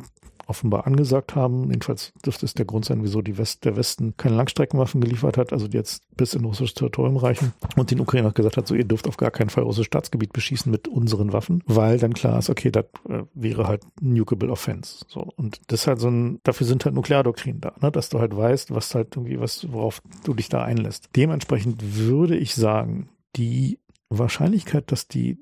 offenbar 0.49 0.87
angesagt 0.87 1.35
haben. 1.35 1.71
Jedenfalls 1.71 2.13
dürfte 2.25 2.47
es 2.47 2.55
der 2.55 2.65
Grund 2.65 2.85
sein, 2.85 3.03
wieso 3.03 3.23
die 3.23 3.39
West, 3.39 3.65
der 3.65 3.77
Westen 3.77 4.17
keine 4.17 4.37
Langstreckenwaffen 4.37 5.01
geliefert 5.01 5.37
hat, 5.37 5.53
also 5.53 5.69
die 5.69 5.77
jetzt 5.77 6.03
bis 6.17 6.35
in 6.35 6.45
russisches 6.45 6.75
Territorium 6.75 7.17
reichen. 7.17 7.53
Und 7.77 7.91
den 7.91 8.01
Ukrainer 8.01 8.33
gesagt 8.33 8.57
hat, 8.57 8.67
so 8.67 8.75
ihr 8.75 8.85
dürft 8.85 9.07
auf 9.07 9.17
gar 9.17 9.31
keinen 9.31 9.51
Fall 9.51 9.65
russisches 9.65 9.87
Staatsgebiet 9.87 10.33
beschießen 10.33 10.71
mit 10.71 10.89
unseren 10.89 11.33
Waffen, 11.33 11.63
weil 11.67 11.99
dann 11.99 12.15
klar 12.15 12.39
ist, 12.39 12.51
okay, 12.51 12.71
das 12.71 12.87
äh, 13.09 13.23
wäre 13.35 13.69
halt 13.69 13.83
nukable 14.01 14.51
offense. 14.51 15.05
So. 15.09 15.29
Und 15.37 15.61
das 15.69 15.83
ist 15.83 15.87
halt 15.87 16.01
so 16.01 16.09
ein, 16.09 16.41
dafür 16.43 16.67
sind 16.67 16.85
halt 16.85 16.95
Nukleardoktrinen 16.95 17.61
da, 17.61 17.75
ne? 17.81 17.93
dass 17.93 18.09
du 18.09 18.19
halt 18.19 18.37
weißt, 18.37 18.75
was 18.75 18.95
halt 18.95 19.17
irgendwie, 19.17 19.39
was, 19.39 19.71
worauf 19.71 20.03
du 20.25 20.35
dich 20.35 20.49
da 20.49 20.65
einlässt. 20.65 21.11
Dementsprechend 21.15 21.97
würde 21.97 22.37
ich 22.37 22.55
sagen, 22.55 23.09
die 23.37 23.79
Wahrscheinlichkeit, 24.11 24.91
dass 24.91 25.09
die 25.09 25.39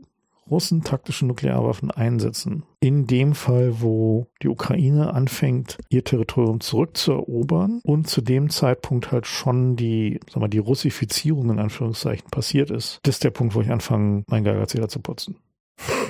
Russen 0.50 0.82
taktische 0.82 1.26
Nuklearwaffen 1.26 1.90
einsetzen. 1.90 2.64
In 2.80 3.06
dem 3.06 3.34
Fall, 3.34 3.80
wo 3.80 4.26
die 4.42 4.48
Ukraine 4.48 5.12
anfängt, 5.12 5.78
ihr 5.88 6.04
Territorium 6.04 6.60
zurückzuerobern 6.60 7.80
und 7.84 8.08
zu 8.08 8.20
dem 8.20 8.50
Zeitpunkt 8.50 9.10
halt 9.12 9.26
schon 9.26 9.76
die, 9.76 10.20
sag 10.30 10.40
mal, 10.40 10.48
die 10.48 10.58
Russifizierung 10.58 11.50
in 11.50 11.58
Anführungszeichen 11.58 12.30
passiert 12.30 12.70
ist, 12.70 13.00
das 13.02 13.16
ist 13.16 13.24
der 13.24 13.30
Punkt, 13.30 13.54
wo 13.54 13.60
ich 13.60 13.70
anfange, 13.70 14.24
mein 14.28 14.44
Geigerzähler 14.44 14.88
zu 14.88 15.00
putzen. 15.00 15.36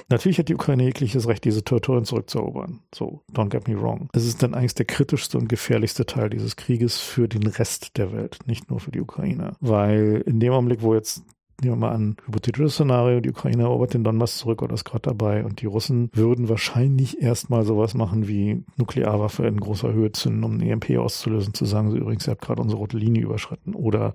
Natürlich 0.08 0.38
hat 0.38 0.48
die 0.48 0.54
Ukraine 0.54 0.84
jegliches 0.84 1.26
Recht, 1.26 1.44
diese 1.44 1.64
Territorien 1.64 2.04
zurückzuerobern. 2.04 2.80
So, 2.94 3.22
don't 3.32 3.48
get 3.48 3.66
me 3.66 3.80
wrong. 3.80 4.08
Es 4.12 4.24
ist 4.24 4.42
dann 4.42 4.54
eigentlich 4.54 4.74
der 4.74 4.86
kritischste 4.86 5.36
und 5.36 5.48
gefährlichste 5.48 6.06
Teil 6.06 6.30
dieses 6.30 6.54
Krieges 6.54 6.98
für 6.98 7.28
den 7.28 7.46
Rest 7.46 7.96
der 7.96 8.12
Welt, 8.12 8.38
nicht 8.46 8.70
nur 8.70 8.78
für 8.78 8.92
die 8.92 9.00
Ukraine. 9.00 9.56
Weil 9.60 10.22
in 10.26 10.38
dem 10.38 10.52
Augenblick, 10.52 10.82
wo 10.82 10.94
jetzt 10.94 11.24
nehmen 11.60 11.80
wir 11.80 11.88
mal 11.88 11.94
an, 11.94 12.16
hypothetisches 12.26 12.74
Szenario, 12.74 13.20
die 13.20 13.30
Ukraine 13.30 13.64
erobert 13.64 13.94
den 13.94 14.04
Donbass 14.04 14.38
zurück 14.38 14.62
oder 14.62 14.74
ist 14.74 14.84
gerade 14.84 15.02
dabei 15.02 15.44
und 15.44 15.60
die 15.60 15.66
Russen 15.66 16.10
würden 16.12 16.48
wahrscheinlich 16.48 17.22
erstmal 17.22 17.64
sowas 17.64 17.94
machen 17.94 18.28
wie 18.28 18.64
Nuklearwaffe 18.76 19.46
in 19.46 19.60
großer 19.60 19.92
Höhe 19.92 20.12
zünden, 20.12 20.44
um 20.44 20.54
eine 20.54 20.70
EMP 20.70 20.98
auszulösen, 20.98 21.54
zu 21.54 21.64
sagen, 21.64 21.90
so 21.90 21.96
übrigens, 21.96 22.26
ihr 22.26 22.32
habt 22.32 22.42
gerade 22.42 22.62
unsere 22.62 22.80
rote 22.80 22.98
Linie 22.98 23.22
überschritten 23.22 23.74
oder 23.74 24.14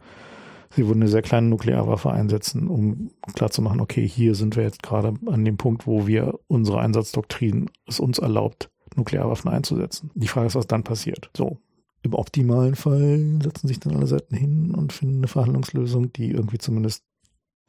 sie 0.76 0.88
würden 0.88 1.02
eine 1.02 1.10
sehr 1.10 1.22
kleine 1.22 1.48
Nuklearwaffe 1.48 2.12
einsetzen, 2.12 2.68
um 2.68 3.12
klarzumachen, 3.34 3.82
okay, 3.82 4.08
hier 4.08 4.36
sind 4.36 4.56
wir 4.56 4.64
jetzt 4.64 4.84
gerade 4.84 5.14
an 5.26 5.46
dem 5.46 5.58
Punkt, 5.58 5.88
wo 5.88 6.08
wir 6.08 6.40
unsere 6.48 6.80
Einsatzdoktrin 6.80 7.70
es 7.88 8.00
uns 8.00 8.20
erlaubt, 8.20 8.70
Nuklearwaffen 8.96 9.50
einzusetzen. 9.50 10.12
Die 10.16 10.28
Frage 10.28 10.48
ist, 10.48 10.56
was 10.56 10.68
dann 10.68 10.84
passiert. 10.84 11.30
So, 11.36 11.58
im 12.04 12.14
optimalen 12.14 12.76
Fall 12.76 13.40
setzen 13.44 13.68
sich 13.68 13.80
dann 13.80 13.96
alle 13.96 14.08
Seiten 14.08 14.36
hin 14.36 14.72
und 14.72 14.92
finden 14.94 15.18
eine 15.18 15.28
Verhandlungslösung, 15.28 16.12
die 16.14 16.32
irgendwie 16.32 16.58
zumindest 16.58 17.04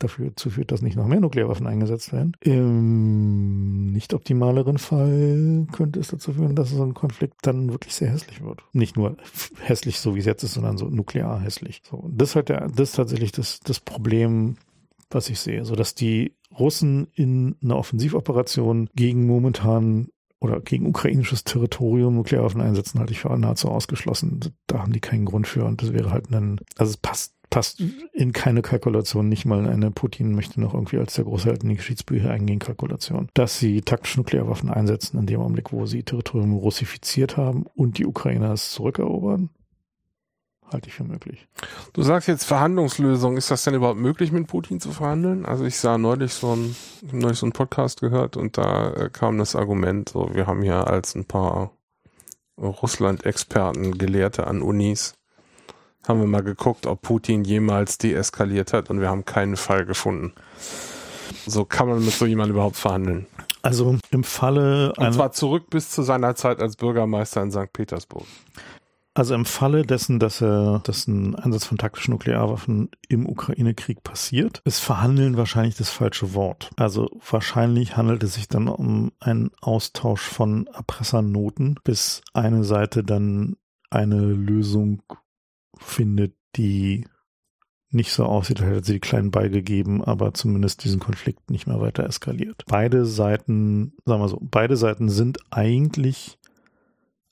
dafür 0.02 0.34
zu 0.36 0.50
führt, 0.50 0.72
dass 0.72 0.82
nicht 0.82 0.96
noch 0.96 1.06
mehr 1.06 1.20
Nuklearwaffen 1.20 1.66
eingesetzt 1.66 2.12
werden. 2.12 2.36
Im 2.40 3.92
nicht 3.92 4.14
optimaleren 4.14 4.78
Fall 4.78 5.66
könnte 5.72 6.00
es 6.00 6.08
dazu 6.08 6.32
führen, 6.32 6.56
dass 6.56 6.70
so 6.70 6.82
ein 6.82 6.94
Konflikt 6.94 7.34
dann 7.42 7.70
wirklich 7.70 7.94
sehr 7.94 8.10
hässlich 8.10 8.42
wird. 8.42 8.62
Nicht 8.72 8.96
nur 8.96 9.16
hässlich, 9.60 10.00
so 10.00 10.14
wie 10.14 10.20
es 10.20 10.26
jetzt 10.26 10.42
ist, 10.42 10.54
sondern 10.54 10.78
so 10.78 10.86
nuklear 10.86 11.40
hässlich. 11.40 11.82
So, 11.88 12.08
das 12.12 12.30
ist 12.30 12.36
halt 12.36 12.48
der, 12.48 12.68
das 12.68 12.90
ist 12.90 12.96
tatsächlich 12.96 13.32
das, 13.32 13.60
das 13.60 13.80
Problem, 13.80 14.56
was 15.10 15.28
ich 15.28 15.40
sehe, 15.40 15.64
so 15.64 15.74
dass 15.74 15.94
die 15.94 16.34
Russen 16.58 17.08
in 17.14 17.56
einer 17.62 17.76
Offensivoperation 17.76 18.88
gegen 18.94 19.26
momentan 19.26 20.08
oder 20.40 20.60
gegen 20.60 20.86
ukrainisches 20.86 21.44
Territorium 21.44 22.16
Nuklearwaffen 22.16 22.60
einsetzen, 22.60 22.98
halte 22.98 23.12
ich 23.12 23.20
für 23.20 23.36
nahezu 23.38 23.68
ausgeschlossen. 23.68 24.40
Da 24.66 24.80
haben 24.80 24.92
die 24.92 25.00
keinen 25.00 25.24
Grund 25.24 25.46
für 25.46 25.64
und 25.64 25.82
das 25.82 25.92
wäre 25.92 26.10
halt 26.10 26.30
ein, 26.32 26.60
also 26.76 26.90
es 26.90 26.96
passt 26.96 27.34
passt 27.52 27.82
in 28.14 28.32
keine 28.32 28.62
Kalkulation, 28.62 29.28
nicht 29.28 29.44
mal 29.44 29.68
eine 29.68 29.90
Putin 29.90 30.34
möchte 30.34 30.58
noch 30.58 30.72
irgendwie 30.72 30.96
als 30.96 31.14
der 31.14 31.24
große 31.24 31.48
Held 31.48 31.62
in 31.62 31.68
die 31.68 31.76
Geschichtsbücher 31.76 32.30
eingehen, 32.30 32.58
Kalkulation, 32.58 33.28
dass 33.34 33.58
sie 33.58 33.82
taktische 33.82 34.20
Nuklearwaffen 34.20 34.70
einsetzen 34.70 35.18
in 35.18 35.26
dem 35.26 35.40
Augenblick, 35.40 35.70
wo 35.70 35.84
sie 35.84 36.02
Territorium 36.02 36.54
russifiziert 36.54 37.36
haben 37.36 37.66
und 37.74 37.98
die 37.98 38.06
Ukrainer 38.06 38.52
es 38.52 38.72
zurückerobern, 38.72 39.50
halte 40.72 40.88
ich 40.88 40.94
für 40.94 41.04
möglich. 41.04 41.46
Du 41.92 42.02
sagst 42.02 42.26
jetzt 42.26 42.44
Verhandlungslösung. 42.44 43.36
Ist 43.36 43.50
das 43.50 43.64
denn 43.64 43.74
überhaupt 43.74 44.00
möglich, 44.00 44.32
mit 44.32 44.46
Putin 44.46 44.80
zu 44.80 44.90
verhandeln? 44.90 45.44
Also 45.44 45.66
ich 45.66 45.76
sah 45.76 45.98
neulich 45.98 46.32
so 46.32 46.56
ein, 46.56 46.74
neulich 47.12 47.38
so 47.38 47.44
einen 47.44 47.52
Podcast 47.52 48.00
gehört 48.00 48.38
und 48.38 48.56
da 48.56 48.94
äh, 48.94 49.10
kam 49.10 49.36
das 49.36 49.54
Argument, 49.54 50.08
so 50.08 50.30
wir 50.32 50.46
haben 50.46 50.62
hier 50.62 50.86
als 50.86 51.14
ein 51.14 51.26
paar 51.26 51.72
Russland-Experten, 52.56 53.98
Gelehrte 53.98 54.46
an 54.46 54.62
Unis, 54.62 55.14
haben 56.06 56.20
wir 56.20 56.26
mal 56.26 56.42
geguckt, 56.42 56.86
ob 56.86 57.02
Putin 57.02 57.44
jemals 57.44 57.98
deeskaliert 57.98 58.72
hat 58.72 58.90
und 58.90 59.00
wir 59.00 59.08
haben 59.08 59.24
keinen 59.24 59.56
Fall 59.56 59.84
gefunden. 59.84 60.32
So 61.46 61.64
kann 61.64 61.88
man 61.88 62.04
mit 62.04 62.14
so 62.14 62.26
jemandem 62.26 62.56
überhaupt 62.56 62.76
verhandeln. 62.76 63.26
Also 63.62 63.96
im 64.10 64.24
Falle. 64.24 64.92
Und 64.96 65.14
zwar 65.14 65.32
zurück 65.32 65.70
bis 65.70 65.90
zu 65.90 66.02
seiner 66.02 66.34
Zeit 66.34 66.60
als 66.60 66.76
Bürgermeister 66.76 67.42
in 67.42 67.52
St. 67.52 67.72
Petersburg. 67.72 68.26
Also 69.14 69.34
im 69.34 69.44
Falle 69.44 69.84
dessen, 69.84 70.18
dass 70.18 70.40
er, 70.40 70.80
dass 70.84 71.06
ein 71.06 71.34
Einsatz 71.34 71.66
von 71.66 71.76
taktischen 71.76 72.12
Nuklearwaffen 72.12 72.90
im 73.08 73.28
Ukraine-Krieg 73.28 74.02
passiert, 74.02 74.62
ist 74.64 74.78
Verhandeln 74.78 75.36
wahrscheinlich 75.36 75.76
das 75.76 75.90
falsche 75.90 76.32
Wort. 76.32 76.70
Also 76.76 77.08
wahrscheinlich 77.30 77.96
handelt 77.96 78.22
es 78.22 78.34
sich 78.34 78.48
dann 78.48 78.68
um 78.68 79.12
einen 79.20 79.50
Austausch 79.60 80.22
von 80.22 80.66
Erpressernoten, 80.68 81.78
bis 81.84 82.22
eine 82.32 82.64
Seite 82.64 83.04
dann 83.04 83.56
eine 83.90 84.20
Lösung 84.20 85.02
findet, 85.78 86.34
die 86.56 87.06
nicht 87.90 88.12
so 88.12 88.24
aussieht, 88.24 88.60
als 88.60 88.70
hätte 88.70 88.84
sie 88.84 88.92
die 88.94 89.00
Kleinen 89.00 89.30
beigegeben, 89.30 90.02
aber 90.02 90.32
zumindest 90.32 90.84
diesen 90.84 91.00
Konflikt 91.00 91.50
nicht 91.50 91.66
mehr 91.66 91.80
weiter 91.80 92.04
eskaliert. 92.04 92.64
Beide 92.66 93.04
Seiten, 93.04 93.92
sagen 94.06 94.22
wir 94.22 94.28
so, 94.28 94.38
beide 94.40 94.76
Seiten 94.76 95.10
sind 95.10 95.38
eigentlich 95.50 96.38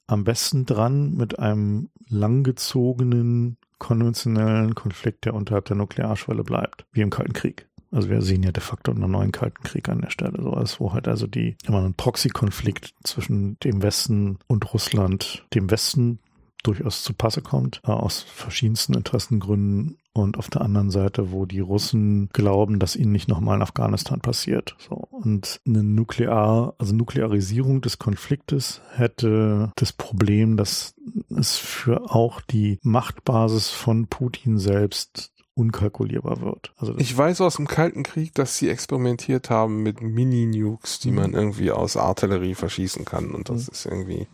am 0.07 0.25
besten 0.25 0.67
dran 0.67 1.15
mit 1.15 1.39
einem 1.39 1.89
langgezogenen 2.09 3.57
konventionellen 3.79 4.75
Konflikt, 4.75 5.25
der 5.25 5.35
unterhalb 5.35 5.65
der 5.65 5.77
Nuklearschwelle 5.77 6.45
bleibt, 6.45 6.85
wie 6.93 7.01
im 7.01 7.11
Kalten 7.11 7.33
Krieg. 7.33 7.69
Also 7.93 8.09
wir 8.09 8.23
sehen 8.23 8.43
ja 8.43 8.53
de 8.53 8.63
facto 8.63 8.93
einen 8.93 9.11
neuen 9.11 9.33
Kalten 9.33 9.63
Krieg 9.65 9.89
an 9.89 10.01
der 10.01 10.11
Stelle. 10.11 10.41
So 10.41 10.53
als 10.53 10.79
wo 10.79 10.93
halt 10.93 11.09
also 11.09 11.27
die 11.27 11.57
immer 11.67 11.83
ein 11.83 11.95
Proxy-Konflikt 11.95 12.95
zwischen 13.03 13.59
dem 13.61 13.83
Westen 13.83 14.39
und 14.47 14.73
Russland, 14.73 15.47
dem 15.55 15.71
Westen 15.71 16.21
durchaus 16.63 17.03
zu 17.03 17.15
Passe 17.15 17.43
kommt, 17.43 17.81
äh, 17.85 17.91
aus 17.91 18.23
verschiedensten 18.23 18.95
Interessengründen 18.95 19.99
und 20.13 20.39
auf 20.39 20.51
der 20.51 20.63
anderen 20.63 20.91
Seite, 20.91 21.31
wo 21.31 21.47
die 21.47 21.61
Russen 21.61 22.29
glauben, 22.33 22.79
dass 22.79 22.97
ihnen 22.97 23.13
nicht 23.13 23.29
nochmal 23.29 23.57
in 23.57 23.63
Afghanistan 23.63 24.21
passiert. 24.21 24.77
So. 24.79 24.95
Und 24.95 25.61
eine 25.67 25.83
Nuklear, 25.83 26.75
also 26.79 26.95
Nuklearisierung 26.95 27.81
des 27.81 27.99
Konfliktes 27.99 28.81
hätte 28.91 29.73
das 29.77 29.93
Problem, 29.93 30.57
dass 30.57 30.95
es 31.29 31.57
für 31.57 32.11
auch 32.11 32.41
die 32.41 32.79
Machtbasis 32.83 33.71
von 33.71 34.09
Putin 34.09 34.59
selbst 34.59 35.33
unkalkulierbar 35.55 36.41
wird. 36.41 36.73
Also 36.77 36.97
ich 36.99 37.17
weiß 37.17 37.41
aus 37.43 37.57
dem 37.57 37.69
Kalten 37.69 38.03
Krieg, 38.03 38.35
dass 38.35 38.57
sie 38.57 38.69
experimentiert 38.71 39.51
haben 39.51 39.83
mit 39.83 40.01
Mini-Nukes, 40.01 41.01
die 41.01 41.11
mhm. 41.11 41.17
man 41.17 41.33
irgendwie 41.35 41.71
aus 41.71 41.97
Artillerie 41.97 42.55
verschießen 42.55 43.05
kann 43.05 43.33
und 43.33 43.49
das 43.49 43.67
mhm. 43.67 43.73
ist 43.73 43.87
irgendwie 43.87 44.27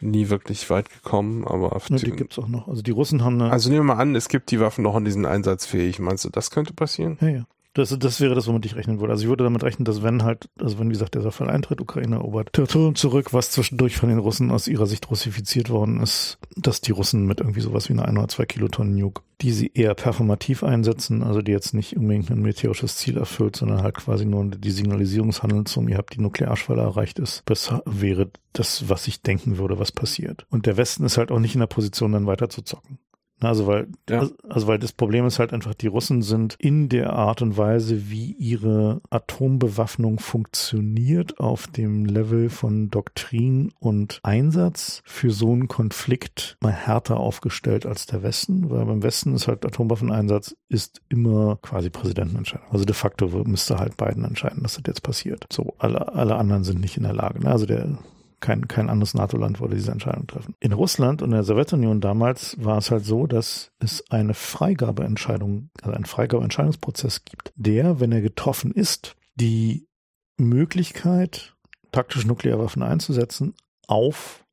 nie 0.00 0.28
wirklich 0.28 0.68
weit 0.70 0.90
gekommen, 0.90 1.46
aber 1.46 1.80
ja, 1.88 1.96
die 1.96 2.10
gibt's 2.12 2.38
auch 2.38 2.48
noch. 2.48 2.68
Also 2.68 2.82
die 2.82 2.90
Russen 2.90 3.24
haben 3.24 3.40
eine 3.40 3.50
Also 3.50 3.70
nehmen 3.70 3.86
wir 3.86 3.94
mal 3.94 4.00
an, 4.00 4.14
es 4.14 4.28
gibt 4.28 4.50
die 4.50 4.60
Waffen 4.60 4.82
noch 4.82 4.94
und 4.94 5.04
die 5.04 5.10
sind 5.10 5.26
einsatzfähig. 5.26 5.98
Meinst 5.98 6.24
du, 6.24 6.30
das 6.30 6.50
könnte 6.50 6.72
passieren? 6.72 7.18
Ja, 7.20 7.28
ja. 7.28 7.46
Das, 7.76 7.94
das 7.98 8.20
wäre 8.22 8.34
das, 8.34 8.46
womit 8.46 8.64
ich 8.64 8.74
rechnen 8.74 9.00
würde. 9.00 9.12
Also 9.12 9.24
ich 9.24 9.28
würde 9.28 9.44
damit 9.44 9.62
rechnen, 9.62 9.84
dass 9.84 10.02
wenn 10.02 10.22
halt, 10.22 10.48
also 10.58 10.78
wenn 10.78 10.88
wie 10.88 10.92
gesagt 10.92 11.14
dieser 11.14 11.30
Fall 11.30 11.50
eintritt, 11.50 11.82
Ukraine 11.82 12.16
erobert 12.16 12.54
Territorium 12.54 12.94
zurück, 12.94 13.34
was 13.34 13.50
zwischendurch 13.50 13.98
von 13.98 14.08
den 14.08 14.18
Russen 14.18 14.50
aus 14.50 14.66
ihrer 14.66 14.86
Sicht 14.86 15.10
russifiziert 15.10 15.68
worden 15.68 16.00
ist, 16.00 16.38
dass 16.56 16.80
die 16.80 16.92
Russen 16.92 17.26
mit 17.26 17.40
irgendwie 17.40 17.60
sowas 17.60 17.90
wie 17.90 17.92
einer 17.92 18.06
ein 18.06 18.16
oder 18.16 18.28
zwei 18.28 18.46
Kilotonnen 18.46 18.96
Nuke, 18.96 19.22
die 19.42 19.52
sie 19.52 19.70
eher 19.74 19.94
performativ 19.94 20.64
einsetzen, 20.64 21.22
also 21.22 21.42
die 21.42 21.52
jetzt 21.52 21.74
nicht 21.74 21.98
unbedingt 21.98 22.30
ein 22.30 22.40
militärisches 22.40 22.96
Ziel 22.96 23.18
erfüllt, 23.18 23.56
sondern 23.56 23.82
halt 23.82 23.96
quasi 23.96 24.24
nur 24.24 24.46
die 24.46 24.70
Signalisierungshandelsum, 24.70 25.88
ihr 25.88 25.98
habt 25.98 26.14
die 26.14 26.22
Nuklearschwelle 26.22 26.80
erreicht 26.80 27.18
ist, 27.18 27.42
das 27.44 27.74
wäre 27.84 28.30
das, 28.54 28.88
was 28.88 29.06
ich 29.06 29.20
denken 29.20 29.58
würde, 29.58 29.78
was 29.78 29.92
passiert. 29.92 30.46
Und 30.48 30.64
der 30.64 30.78
Westen 30.78 31.04
ist 31.04 31.18
halt 31.18 31.30
auch 31.30 31.40
nicht 31.40 31.54
in 31.54 31.60
der 31.60 31.66
Position, 31.66 32.12
dann 32.12 32.26
weiter 32.26 32.48
zu 32.48 32.62
zocken. 32.62 32.98
Also 33.40 33.66
weil, 33.66 33.88
ja. 34.08 34.28
also 34.48 34.66
weil 34.66 34.78
das 34.78 34.92
Problem 34.92 35.26
ist 35.26 35.38
halt 35.38 35.52
einfach, 35.52 35.74
die 35.74 35.88
Russen 35.88 36.22
sind 36.22 36.56
in 36.58 36.88
der 36.88 37.12
Art 37.12 37.42
und 37.42 37.58
Weise, 37.58 38.10
wie 38.10 38.32
ihre 38.32 39.02
Atombewaffnung 39.10 40.18
funktioniert, 40.18 41.38
auf 41.38 41.66
dem 41.66 42.06
Level 42.06 42.48
von 42.48 42.90
Doktrin 42.90 43.72
und 43.78 44.20
Einsatz 44.22 45.02
für 45.04 45.30
so 45.30 45.52
einen 45.52 45.68
Konflikt 45.68 46.56
mal 46.62 46.72
härter 46.72 47.18
aufgestellt 47.18 47.84
als 47.84 48.06
der 48.06 48.22
Westen, 48.22 48.70
weil 48.70 48.86
beim 48.86 49.02
Westen 49.02 49.34
ist 49.34 49.48
halt 49.48 49.66
Atomwaffeneinsatz 49.66 50.56
ist 50.68 51.02
immer 51.08 51.56
quasi 51.60 51.90
Präsidentenentscheidung. 51.90 52.68
Also 52.70 52.84
de 52.84 52.94
facto 52.94 53.28
müsste 53.44 53.78
halt 53.78 53.96
Biden 53.96 54.24
entscheiden, 54.24 54.62
dass 54.62 54.74
das 54.74 54.84
jetzt 54.86 55.02
passiert. 55.02 55.46
So, 55.52 55.74
alle, 55.78 56.14
alle 56.14 56.36
anderen 56.36 56.64
sind 56.64 56.80
nicht 56.80 56.96
in 56.96 57.02
der 57.02 57.12
Lage. 57.12 57.40
Ne? 57.40 57.50
Also 57.50 57.66
der 57.66 57.98
kein, 58.40 58.68
kein 58.68 58.90
anderes 58.90 59.14
NATO-Land 59.14 59.60
würde 59.60 59.76
diese 59.76 59.92
Entscheidung 59.92 60.26
treffen. 60.26 60.54
In 60.60 60.72
Russland 60.72 61.22
und 61.22 61.30
der 61.30 61.42
Sowjetunion 61.42 62.00
damals 62.00 62.56
war 62.62 62.78
es 62.78 62.90
halt 62.90 63.04
so, 63.04 63.26
dass 63.26 63.72
es 63.78 64.04
eine 64.10 64.34
Freigabeentscheidung, 64.34 65.70
also 65.82 65.94
einen 65.94 66.04
Freigabeentscheidungsprozess 66.04 67.24
gibt, 67.24 67.52
der, 67.56 68.00
wenn 68.00 68.12
er 68.12 68.20
getroffen 68.20 68.72
ist, 68.72 69.16
die 69.34 69.88
Möglichkeit, 70.36 71.54
taktische 71.92 72.28
Nuklearwaffen 72.28 72.82
einzusetzen, 72.82 73.54
auf 73.86 74.44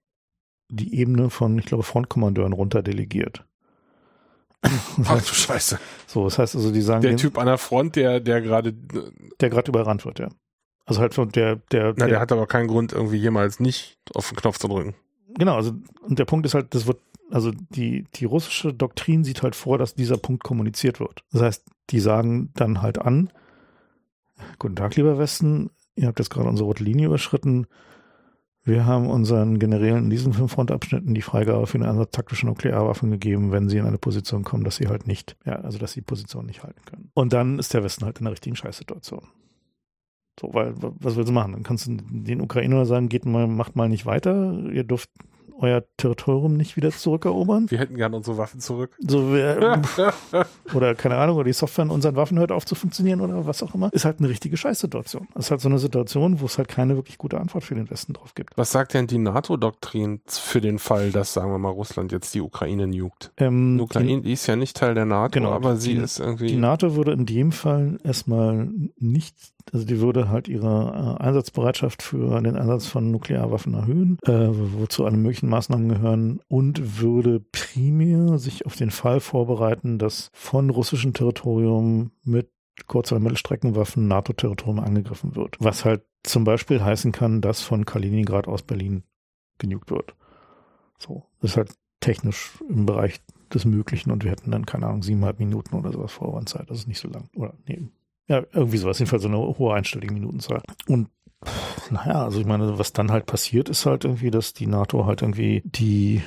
die 0.69 0.95
Ebene 0.95 1.29
von, 1.29 1.59
ich 1.59 1.65
glaube, 1.65 1.83
Frontkommandeuren 1.83 2.53
runter 2.53 2.81
delegiert. 2.81 3.45
Ach 5.05 5.21
du 5.21 5.33
Scheiße. 5.33 5.77
So, 6.07 6.23
das 6.23 6.39
heißt 6.39 6.55
also, 6.55 6.71
die 6.71 6.81
sagen. 6.81 7.01
Der 7.01 7.17
Typ 7.17 7.37
an 7.37 7.47
der 7.47 7.57
Front, 7.57 7.97
der, 7.97 8.21
der 8.21 8.41
gerade. 8.41 8.73
Der 8.73 9.49
gerade 9.49 9.69
überrannt 9.69 10.05
wird, 10.05 10.19
ja. 10.19 10.29
Also 10.85 11.01
halt 11.01 11.13
von 11.13 11.29
der, 11.29 11.57
der. 11.71 11.93
Na, 11.95 12.05
der, 12.05 12.07
der 12.07 12.19
hat 12.19 12.31
aber 12.31 12.47
keinen 12.47 12.67
Grund, 12.67 12.91
irgendwie 12.91 13.17
jemals 13.17 13.59
nicht 13.59 13.97
auf 14.13 14.29
den 14.29 14.37
Knopf 14.37 14.57
zu 14.57 14.67
drücken. 14.67 14.95
Genau, 15.37 15.55
also 15.55 15.73
und 16.01 16.19
der 16.19 16.25
Punkt 16.25 16.45
ist 16.45 16.53
halt, 16.53 16.75
das 16.75 16.85
wird, 16.85 16.99
also 17.31 17.51
die, 17.69 18.05
die 18.15 18.25
russische 18.25 18.73
Doktrin 18.73 19.23
sieht 19.23 19.41
halt 19.41 19.55
vor, 19.55 19.77
dass 19.77 19.95
dieser 19.95 20.17
Punkt 20.17 20.43
kommuniziert 20.43 20.99
wird. 20.99 21.23
Das 21.31 21.41
heißt, 21.41 21.65
die 21.89 21.99
sagen 21.99 22.51
dann 22.53 22.81
halt 22.81 22.99
an, 22.99 23.31
guten 24.59 24.75
Tag, 24.75 24.95
lieber 24.95 25.17
Westen, 25.17 25.71
ihr 25.95 26.07
habt 26.07 26.19
jetzt 26.19 26.29
gerade 26.29 26.49
unsere 26.49 26.67
rote 26.67 26.83
Linie 26.83 27.07
überschritten. 27.07 27.67
Wir 28.65 28.85
haben 28.85 29.09
unseren 29.09 29.59
Generälen 29.59 30.05
in 30.05 30.09
diesen 30.09 30.31
fünf 30.31 30.53
Frontabschnitten 30.53 31.13
die 31.13 31.21
Freigabe 31.21 31.67
für 31.67 31.77
eine 31.77 32.09
taktische 32.09 32.45
Nuklearwaffen 32.45 33.11
gegeben, 33.11 33.51
wenn 33.51 33.67
sie 33.67 33.77
in 33.77 33.85
eine 33.85 33.97
Position 33.97 34.43
kommen, 34.43 34.63
dass 34.63 34.77
sie 34.77 34.87
halt 34.87 35.05
nicht, 35.05 35.35
ja, 35.45 35.55
also 35.55 35.77
dass 35.77 35.93
sie 35.93 35.99
die 35.99 36.05
Position 36.05 36.45
nicht 36.45 36.63
halten 36.63 36.81
können. 36.85 37.11
Und 37.13 37.33
dann 37.33 37.59
ist 37.59 37.73
der 37.73 37.83
Westen 37.83 38.05
halt 38.05 38.19
in 38.19 38.25
der 38.25 38.31
richtigen 38.31 38.55
Scheißsituation. 38.55 39.27
So, 40.39 40.53
weil, 40.53 40.73
was 40.77 41.15
willst 41.15 41.29
du 41.29 41.33
machen? 41.33 41.53
Dann 41.53 41.63
kannst 41.63 41.87
du 41.87 41.97
den 41.97 42.41
Ukrainer 42.41 42.85
sagen, 42.85 43.09
geht 43.09 43.25
mal, 43.25 43.47
macht 43.47 43.75
mal 43.75 43.89
nicht 43.89 44.05
weiter, 44.05 44.57
ihr 44.71 44.83
dürft 44.83 45.09
euer 45.63 45.83
Territorium 45.97 46.57
nicht 46.57 46.75
wieder 46.75 46.91
zurückerobern. 46.91 47.69
Wir 47.71 47.79
hätten 47.79 47.95
gerne 47.95 48.15
unsere 48.15 48.37
Waffen 48.37 48.59
zurück. 48.59 48.95
So, 48.99 49.33
wir, 49.33 49.81
oder 50.73 50.95
keine 50.95 51.15
Ahnung, 51.17 51.37
oder 51.37 51.45
die 51.45 51.53
Software 51.53 51.85
in 51.85 51.91
unseren 51.91 52.15
Waffen 52.15 52.37
hört 52.37 52.51
auf 52.51 52.65
zu 52.65 52.75
funktionieren 52.75 53.21
oder 53.21 53.45
was 53.45 53.63
auch 53.63 53.73
immer. 53.73 53.91
Ist 53.93 54.05
halt 54.05 54.19
eine 54.19 54.29
richtige 54.29 54.57
Scheißsituation. 54.57 55.27
Ist 55.35 55.51
halt 55.51 55.61
so 55.61 55.69
eine 55.69 55.79
Situation, 55.79 56.41
wo 56.41 56.45
es 56.45 56.57
halt 56.57 56.67
keine 56.67 56.95
wirklich 56.95 57.17
gute 57.17 57.39
Antwort 57.39 57.63
für 57.63 57.75
den 57.75 57.89
Westen 57.89 58.13
drauf 58.13 58.35
gibt. 58.35 58.57
Was 58.57 58.71
sagt 58.71 58.93
denn 58.93 59.07
die 59.07 59.17
NATO-Doktrin 59.17 60.21
für 60.27 60.61
den 60.61 60.79
Fall, 60.79 61.11
dass, 61.11 61.33
sagen 61.33 61.51
wir 61.51 61.59
mal, 61.59 61.69
Russland 61.69 62.11
jetzt 62.11 62.33
die 62.33 62.41
Ukraine 62.41 62.87
nukt? 62.87 63.31
Ähm, 63.37 63.77
die 63.77 63.83
Ukraine 63.83 64.21
die, 64.21 64.33
ist 64.33 64.47
ja 64.47 64.55
nicht 64.55 64.75
Teil 64.75 64.95
der 64.95 65.05
NATO, 65.05 65.39
genau, 65.39 65.51
aber 65.51 65.77
sie 65.77 65.93
ist 65.93 66.19
irgendwie. 66.19 66.47
Die 66.47 66.55
NATO 66.55 66.95
würde 66.95 67.13
in 67.13 67.25
dem 67.25 67.51
Fall 67.51 67.99
erstmal 68.03 68.69
nicht 68.97 69.52
also 69.71 69.85
die 69.85 69.99
würde 69.99 70.29
halt 70.29 70.47
ihre 70.47 71.17
äh, 71.19 71.23
Einsatzbereitschaft 71.23 72.03
für 72.03 72.41
den 72.41 72.55
Einsatz 72.55 72.87
von 72.87 73.11
Nuklearwaffen 73.11 73.73
erhöhen, 73.73 74.17
äh, 74.23 74.49
wozu 74.51 75.05
alle 75.05 75.17
möglichen 75.17 75.49
Maßnahmen 75.49 75.89
gehören 75.89 76.41
und 76.47 76.99
würde 77.01 77.39
primär 77.39 78.37
sich 78.37 78.65
auf 78.65 78.75
den 78.75 78.91
Fall 78.91 79.19
vorbereiten, 79.19 79.97
dass 79.97 80.29
von 80.33 80.69
russischem 80.69 81.13
Territorium 81.13 82.11
mit 82.23 82.49
Kurz- 82.87 83.11
oder 83.11 83.21
Mittelstreckenwaffen 83.21 84.07
NATO-Territorium 84.07 84.79
angegriffen 84.79 85.35
wird. 85.35 85.57
Was 85.59 85.85
halt 85.85 86.03
zum 86.23 86.43
Beispiel 86.43 86.83
heißen 86.83 87.11
kann, 87.11 87.39
dass 87.41 87.61
von 87.61 87.85
Kaliningrad 87.85 88.47
aus 88.47 88.63
Berlin 88.63 89.03
genugt 89.59 89.91
wird. 89.91 90.15
So, 90.97 91.27
das 91.39 91.51
ist 91.51 91.57
halt 91.57 91.71
technisch 91.99 92.51
im 92.67 92.85
Bereich 92.85 93.21
des 93.53 93.65
Möglichen 93.65 94.11
und 94.11 94.23
wir 94.23 94.31
hätten 94.31 94.51
dann, 94.51 94.65
keine 94.65 94.87
Ahnung, 94.87 95.03
siebeneinhalb 95.03 95.39
Minuten 95.39 95.75
oder 95.75 95.91
sowas 95.91 96.11
Vorwandzeit. 96.11 96.69
Das 96.69 96.79
ist 96.79 96.87
nicht 96.87 96.99
so 96.99 97.09
lang. 97.09 97.29
Oder 97.35 97.53
nee, 97.67 97.87
ja, 98.27 98.43
irgendwie 98.53 98.77
sowas. 98.77 98.99
Jedenfalls 98.99 99.23
so 99.23 99.29
eine 99.29 99.37
hohe 99.37 99.73
einstellige 99.73 100.13
Minutenzahl. 100.13 100.61
Und 100.87 101.09
naja, 101.91 102.23
also 102.23 102.39
ich 102.39 102.45
meine, 102.45 102.79
was 102.79 102.93
dann 102.93 103.11
halt 103.11 103.25
passiert, 103.25 103.69
ist 103.69 103.85
halt 103.85 104.05
irgendwie, 104.05 104.31
dass 104.31 104.53
die 104.53 104.67
NATO 104.67 105.05
halt 105.05 105.21
irgendwie 105.21 105.61
die. 105.65 106.21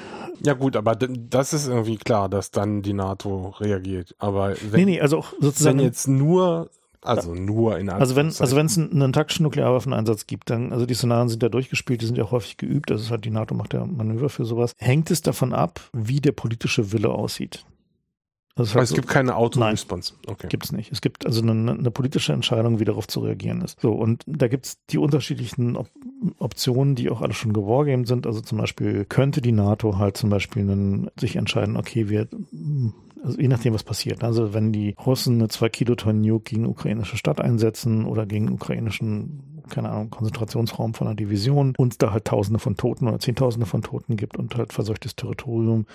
Ja 0.45 0.53
gut, 0.53 0.77
aber 0.77 0.95
das 0.95 1.55
ist 1.55 1.69
irgendwie 1.69 1.97
klar, 1.97 2.29
dass 2.29 2.51
dann 2.51 2.83
die 2.83 2.93
NATO 2.93 3.55
reagiert. 3.59 4.15
Aber 4.19 4.55
wenn, 4.71 4.81
nee, 4.81 4.93
nee, 4.93 5.01
also 5.01 5.19
auch 5.19 5.33
sozusagen. 5.41 5.79
Wenn 5.79 5.85
jetzt 5.87 6.07
nur 6.09 6.69
Also 7.01 7.35
nur 7.35 7.79
in 7.79 7.89
Also 7.89 8.17
wenn 8.17 8.27
also 8.27 8.57
wenn 8.57 8.67
es 8.67 8.77
einen, 8.77 9.03
einen 9.03 9.13
taktischen 9.15 9.45
Nuklearwaffeneinsatz 9.45 10.27
gibt, 10.27 10.51
dann 10.51 10.73
also 10.73 10.85
die 10.85 10.95
Szenarien 10.95 11.31
sind 11.31 11.43
ja 11.43 11.49
durchgespielt, 11.49 12.03
die 12.03 12.07
sind 12.07 12.19
ja 12.19 12.31
häufig 12.31 12.59
geübt, 12.59 12.91
das 12.91 13.01
ist 13.01 13.11
halt 13.11 13.25
die 13.25 13.31
NATO 13.31 13.55
macht 13.55 13.73
ja 13.73 13.87
Manöver 13.87 14.29
für 14.29 14.45
sowas. 14.45 14.75
Hängt 14.77 15.11
es 15.11 15.23
davon 15.23 15.55
ab, 15.55 15.81
wie 15.95 16.21
der 16.21 16.33
politische 16.33 16.93
Wille 16.93 17.09
aussieht. 17.09 17.65
Also 18.57 18.79
es, 18.79 18.91
es 18.91 18.97
gibt 18.97 19.09
keine 19.09 19.37
Auto-Response. 19.37 20.15
Okay. 20.27 20.49
Gibt 20.49 20.65
es 20.65 20.73
nicht. 20.73 20.91
Es 20.91 21.03
gibt 21.03 21.27
also 21.27 21.43
eine, 21.43 21.73
eine, 21.73 21.91
politische 21.91 22.33
Entscheidung, 22.33 22.81
wie 22.81 22.87
darauf 22.87 23.07
zu 23.07 23.21
reagieren 23.21 23.61
ist. 23.61 23.79
So, 23.81 23.93
und 23.93 24.23
da 24.27 24.49
gibt 24.49 24.65
es 24.65 24.79
die 24.87 24.99
unterschiedlichen 24.99 25.77
Op 25.77 25.91
Optionen, 26.39 26.95
die 26.95 27.11
auch 27.11 27.21
alle 27.21 27.35
schon 27.35 27.53
gewargamed 27.53 28.09
sind. 28.09 28.27
Also 28.27 28.41
zum 28.41 28.57
Beispiel 28.57 29.05
könnte 29.05 29.43
die 29.43 29.53
NATO 29.53 29.99
halt 29.99 30.17
zum 30.17 30.31
Beispiel 30.31 30.63
einen, 30.63 31.11
sich 31.21 31.37
entscheiden, 31.37 31.77
okay, 31.77 32.09
wir 32.09 32.27
also 33.23 33.39
je 33.39 33.49
nachdem, 33.49 33.75
was 33.75 33.83
passiert. 33.83 34.25
Also 34.25 34.55
wenn 34.55 34.73
die 34.73 34.95
Russen 35.05 35.35
eine 35.35 35.49
2 35.49 35.69
Kiloton 35.69 36.21
Nuke 36.21 36.55
gegen 36.55 36.67
ukrainische 36.67 37.17
Stadt 37.17 37.41
einsetzen 37.41 38.07
oder 38.07 38.25
gegen 38.25 38.51
ukrainischen, 38.51 39.63
keine 39.69 39.91
Ahnung, 39.91 40.11
Konzentrationsraum 40.11 40.95
von 40.95 41.09
einer 41.09 41.17
Division 41.17 41.75
und 41.77 42.03
da 42.03 42.13
halt 42.13 42.25
Tausende 42.25 42.59
von 42.59 42.77
Toten 42.77 43.09
oder 43.09 43.19
Zehntausende 43.19 43.67
von 43.67 43.83
Toten 43.83 44.17
gibt 44.17 44.37
und 44.39 44.57
halt 44.57 44.73
verseuchtes 44.73 45.17
Territorium, 45.17 45.87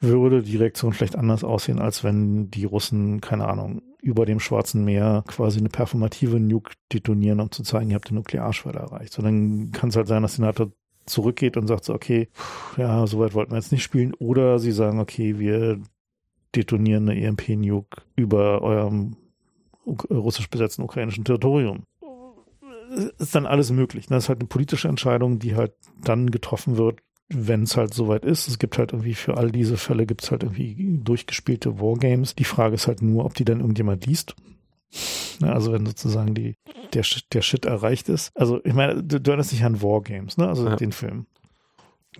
würde 0.00 0.42
die 0.42 0.56
Reaktion 0.56 0.92
vielleicht 0.92 1.16
anders 1.16 1.44
aussehen, 1.44 1.78
als 1.78 2.04
wenn 2.04 2.50
die 2.50 2.64
Russen, 2.64 3.20
keine 3.20 3.46
Ahnung, 3.46 3.82
über 4.02 4.26
dem 4.26 4.38
Schwarzen 4.38 4.84
Meer 4.84 5.24
quasi 5.26 5.58
eine 5.58 5.70
performative 5.70 6.38
Nuke 6.38 6.74
detonieren, 6.92 7.40
um 7.40 7.50
zu 7.50 7.62
zeigen, 7.62 7.90
ihr 7.90 7.96
habt 7.96 8.10
die 8.10 8.14
Nuklearschwelle 8.14 8.78
erreicht. 8.78 9.14
So 9.14 9.22
dann 9.22 9.70
kann 9.72 9.88
es 9.88 9.96
halt 9.96 10.08
sein, 10.08 10.22
dass 10.22 10.36
die 10.36 10.42
NATO 10.42 10.72
zurückgeht 11.06 11.56
und 11.56 11.66
sagt 11.66 11.84
so, 11.84 11.94
okay, 11.94 12.28
ja, 12.76 13.06
soweit 13.06 13.34
wollten 13.34 13.52
wir 13.52 13.58
jetzt 13.58 13.72
nicht 13.72 13.82
spielen. 13.82 14.14
Oder 14.14 14.58
sie 14.58 14.72
sagen, 14.72 15.00
okay, 15.00 15.38
wir 15.38 15.80
detonieren 16.54 17.08
eine 17.08 17.20
EMP-Nuke 17.20 18.02
über 18.16 18.62
eurem 18.62 19.16
russisch 19.86 20.48
besetzten 20.48 20.82
ukrainischen 20.82 21.24
Territorium. 21.24 21.84
Ist 23.18 23.34
dann 23.34 23.46
alles 23.46 23.70
möglich. 23.70 24.06
Das 24.06 24.24
ist 24.24 24.28
halt 24.28 24.40
eine 24.40 24.48
politische 24.48 24.88
Entscheidung, 24.88 25.38
die 25.38 25.56
halt 25.56 25.72
dann 26.02 26.30
getroffen 26.30 26.76
wird, 26.76 27.00
wenn 27.28 27.62
es 27.62 27.76
halt 27.76 27.94
soweit 27.94 28.24
ist. 28.24 28.48
Es 28.48 28.58
gibt 28.58 28.78
halt 28.78 28.92
irgendwie 28.92 29.14
für 29.14 29.36
all 29.36 29.50
diese 29.50 29.76
Fälle 29.76 30.06
gibt 30.06 30.22
es 30.22 30.30
halt 30.30 30.42
irgendwie 30.42 30.98
durchgespielte 31.02 31.80
Wargames. 31.80 32.34
Die 32.34 32.44
Frage 32.44 32.74
ist 32.74 32.86
halt 32.86 33.02
nur, 33.02 33.24
ob 33.24 33.34
die 33.34 33.44
dann 33.44 33.60
irgendjemand 33.60 34.06
liest. 34.06 34.34
Also 35.40 35.72
wenn 35.72 35.86
sozusagen 35.86 36.34
die, 36.34 36.56
der, 36.92 37.04
der 37.32 37.42
Shit 37.42 37.64
erreicht 37.64 38.08
ist. 38.08 38.30
Also 38.36 38.60
ich 38.64 38.74
meine, 38.74 39.02
du, 39.02 39.20
du 39.20 39.30
erinnerst 39.30 39.52
dich 39.52 39.64
an 39.64 39.82
Wargames, 39.82 40.36
ne? 40.36 40.48
Also 40.48 40.68
ja. 40.68 40.76
den 40.76 40.92
Film. 40.92 41.26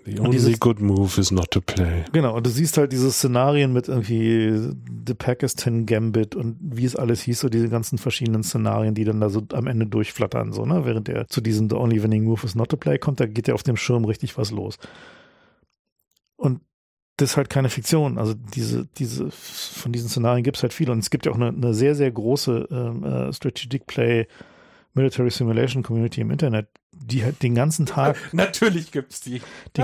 The 0.05 0.21
only 0.21 0.33
dieses, 0.33 0.61
good 0.61 0.81
move 0.81 1.19
is 1.19 1.31
not 1.31 1.51
to 1.53 1.61
play. 1.61 2.05
Genau, 2.13 2.37
und 2.37 2.45
du 2.45 2.51
siehst 2.51 2.77
halt 2.77 2.93
diese 2.93 3.11
Szenarien 3.11 3.73
mit 3.73 3.89
irgendwie 3.89 4.75
The 5.07 5.15
Pakistan 5.15 5.87
Gambit 5.87 6.35
und 6.35 6.57
wie 6.61 6.85
es 6.85 6.97
alles 6.97 7.23
hieß, 7.23 7.41
so 7.41 7.49
diese 7.49 7.69
ganzen 7.69 7.99
verschiedenen 7.99 8.43
Szenarien, 8.43 8.95
die 8.95 9.05
dann 9.05 9.21
da 9.21 9.31
so 9.31 9.43
am 9.53 9.67
Ende 9.67 9.87
durchflattern, 9.87 10.53
so, 10.53 10.67
ne? 10.67 10.85
Während 10.85 11.09
er 11.09 11.29
zu 11.29 11.41
diesem 11.41 11.71
The 11.71 11.77
only 11.77 12.03
winning 12.03 12.25
move 12.25 12.45
is 12.45 12.55
not 12.55 12.69
to 12.69 12.77
play 12.77 12.99
kommt, 12.99 13.21
da 13.21 13.27
geht 13.27 13.49
ja 13.49 13.55
auf 13.55 13.63
dem 13.63 13.77
Schirm 13.77 14.05
richtig 14.05 14.37
was 14.37 14.51
los. 14.51 14.79
Und 16.37 16.61
das 17.17 17.31
ist 17.31 17.37
halt 17.37 17.49
keine 17.49 17.71
Fiktion. 17.71 18.19
Also 18.19 18.35
diese, 18.35 18.87
diese, 18.99 19.31
von 19.31 19.93
diesen 19.93 20.09
Szenarien 20.09 20.43
gibt 20.43 20.57
es 20.57 20.63
halt 20.63 20.73
viele. 20.73 20.93
Und 20.93 20.99
es 20.99 21.11
gibt 21.11 21.27
ja 21.27 21.33
auch 21.33 21.37
eine, 21.37 21.49
eine 21.49 21.73
sehr, 21.73 21.95
sehr 21.95 22.11
große 22.11 22.69
ähm, 22.71 23.05
äh, 23.05 23.33
Strategic 23.33 23.87
Play 23.87 24.27
Military 24.95 25.31
Simulation 25.31 25.83
Community 25.83 26.21
im 26.21 26.31
Internet, 26.31 26.69
die 26.93 27.25
halt 27.25 27.43
den 27.43 27.55
ganzen 27.55 27.85
Tag. 27.85 28.17
Natürlich 28.33 28.93
gibt's 28.93 29.21
die. 29.21 29.43
die 29.77 29.83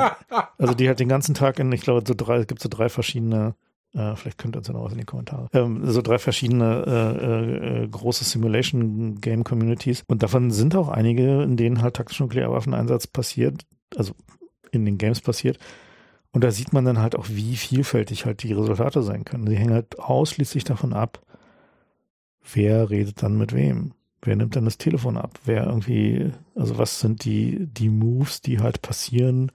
also 0.58 0.74
die 0.74 0.88
halt 0.88 1.00
den 1.00 1.08
ganzen 1.08 1.34
Tag 1.34 1.58
in, 1.58 1.70
ich 1.72 1.82
glaube, 1.82 2.02
so 2.06 2.14
drei, 2.16 2.38
es 2.38 2.46
gibt 2.46 2.62
so 2.62 2.68
drei 2.68 2.88
verschiedene, 2.88 3.54
äh, 3.92 4.14
vielleicht 4.14 4.38
könnt 4.38 4.54
ihr 4.54 4.58
uns 4.58 4.68
ja 4.68 4.74
noch 4.74 4.84
was 4.84 4.92
in 4.92 4.98
die 4.98 5.04
Kommentare, 5.04 5.48
ähm, 5.52 5.80
so 5.84 6.00
drei 6.00 6.18
verschiedene 6.18 6.84
äh, 6.86 7.82
äh, 7.82 7.88
große 7.88 8.24
Simulation 8.24 9.20
Game 9.20 9.42
Communities. 9.42 10.04
Und 10.06 10.22
davon 10.22 10.52
sind 10.52 10.76
auch 10.76 10.88
einige, 10.88 11.42
in 11.42 11.56
denen 11.56 11.82
halt 11.82 11.96
taktischer 11.96 12.24
Nuklearwaffeneinsatz 12.24 13.08
passiert, 13.08 13.66
also 13.96 14.14
in 14.70 14.84
den 14.84 14.96
Games 14.96 15.20
passiert. 15.20 15.58
Und 16.32 16.44
da 16.44 16.52
sieht 16.52 16.72
man 16.72 16.84
dann 16.84 17.00
halt 17.00 17.16
auch, 17.16 17.28
wie 17.28 17.56
vielfältig 17.56 18.24
halt 18.24 18.44
die 18.44 18.52
Resultate 18.52 19.02
sein 19.02 19.24
können. 19.24 19.46
Die 19.46 19.56
hängen 19.56 19.74
halt 19.74 19.98
ausschließlich 19.98 20.62
davon 20.62 20.92
ab, 20.92 21.20
wer 22.54 22.88
redet 22.90 23.24
dann 23.24 23.36
mit 23.36 23.52
wem. 23.52 23.94
Wer 24.22 24.36
nimmt 24.36 24.54
dann 24.56 24.66
das 24.66 24.78
Telefon 24.78 25.16
ab? 25.16 25.38
Wer 25.44 25.66
irgendwie, 25.66 26.30
also 26.54 26.76
was 26.76 27.00
sind 27.00 27.24
die, 27.24 27.66
die 27.66 27.88
Moves, 27.88 28.40
die 28.42 28.60
halt 28.60 28.82
passieren, 28.82 29.50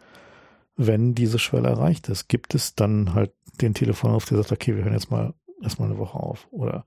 wenn 0.76 1.14
diese 1.14 1.40
Schwelle 1.40 1.70
erreicht 1.70 2.10
ist? 2.10 2.28
Gibt 2.28 2.56
es 2.56 2.76
dann 2.76 3.14
halt 3.14 3.32
den 3.62 3.74
Telefonanruf, 3.74 4.26
der 4.26 4.38
sagt, 4.40 4.52
okay, 4.52 4.76
wir 4.76 4.84
hören 4.84 4.94
jetzt 4.94 5.12
mal 5.12 5.34
erstmal 5.62 5.90
eine 5.90 6.00
Woche 6.00 6.18
auf 6.18 6.48
oder 6.52 6.86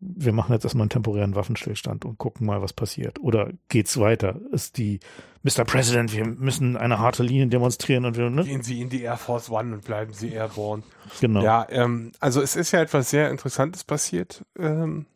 wir 0.00 0.32
machen 0.32 0.52
jetzt 0.52 0.64
erstmal 0.64 0.84
einen 0.84 0.90
temporären 0.90 1.34
Waffenstillstand 1.34 2.04
und 2.04 2.18
gucken 2.18 2.46
mal, 2.46 2.62
was 2.62 2.72
passiert. 2.72 3.18
Oder 3.18 3.50
geht's 3.68 3.98
weiter? 3.98 4.40
Ist 4.52 4.78
die 4.78 5.00
Mr. 5.42 5.64
President, 5.64 6.14
wir 6.14 6.26
müssen 6.26 6.76
eine 6.76 6.98
harte 6.98 7.22
Linie 7.22 7.48
demonstrieren 7.48 8.04
und 8.04 8.16
wir, 8.16 8.30
ne? 8.30 8.44
Gehen 8.44 8.62
Sie 8.62 8.80
in 8.80 8.90
die 8.90 9.02
Air 9.02 9.16
Force 9.16 9.50
One 9.50 9.74
und 9.74 9.84
bleiben 9.84 10.12
Sie 10.12 10.32
airborne. 10.32 10.82
Genau. 11.20 11.42
Ja, 11.42 11.66
ähm, 11.70 12.12
also 12.20 12.40
es 12.40 12.54
ist 12.54 12.72
ja 12.72 12.80
etwas 12.80 13.10
sehr 13.10 13.30
Interessantes 13.30 13.84
passiert. 13.84 14.44
Ähm, 14.58 15.06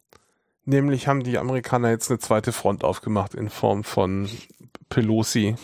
Nämlich 0.65 1.09
haben 1.09 1.25
die 1.25 1.39
Amerikaner 1.39 1.91
jetzt 1.91 2.11
eine 2.11 2.21
zweite 2.21 2.53
Front 2.53 2.85
aufgemacht 2.85 3.35
in 3.35 3.51
Form 3.51 3.83
von 3.83 4.29
Pelosi, 4.89 5.57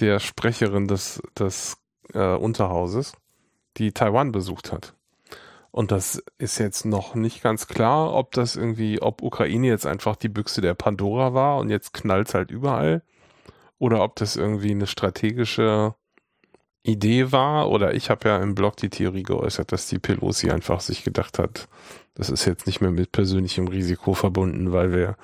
der 0.00 0.18
Sprecherin 0.18 0.88
des, 0.88 1.22
des 1.38 1.76
äh, 2.12 2.34
Unterhauses, 2.34 3.12
die 3.76 3.92
Taiwan 3.92 4.32
besucht 4.32 4.72
hat. 4.72 4.94
Und 5.70 5.92
das 5.92 6.22
ist 6.38 6.58
jetzt 6.58 6.84
noch 6.84 7.14
nicht 7.14 7.42
ganz 7.42 7.68
klar, 7.68 8.12
ob 8.12 8.32
das 8.32 8.56
irgendwie, 8.56 9.00
ob 9.00 9.22
Ukraine 9.22 9.68
jetzt 9.68 9.86
einfach 9.86 10.16
die 10.16 10.28
Büchse 10.28 10.60
der 10.60 10.74
Pandora 10.74 11.32
war 11.32 11.58
und 11.58 11.70
jetzt 11.70 11.92
knallt 11.92 12.34
halt 12.34 12.50
überall. 12.50 13.02
Oder 13.78 14.02
ob 14.02 14.16
das 14.16 14.36
irgendwie 14.36 14.72
eine 14.72 14.88
strategische 14.88 15.94
Idee 16.82 17.30
war. 17.30 17.70
Oder 17.70 17.94
ich 17.94 18.10
habe 18.10 18.28
ja 18.28 18.38
im 18.38 18.54
Blog 18.54 18.76
die 18.76 18.90
Theorie 18.90 19.22
geäußert, 19.22 19.70
dass 19.72 19.86
die 19.86 19.98
Pelosi 19.98 20.50
einfach 20.50 20.80
sich 20.80 21.04
gedacht 21.04 21.38
hat, 21.38 21.68
das 22.14 22.28
ist 22.30 22.44
jetzt 22.44 22.66
nicht 22.66 22.80
mehr 22.80 22.90
mit 22.90 23.12
persönlichem 23.12 23.68
Risiko 23.68 24.14
verbunden, 24.14 24.72
weil 24.72 24.92
wir 24.92 25.16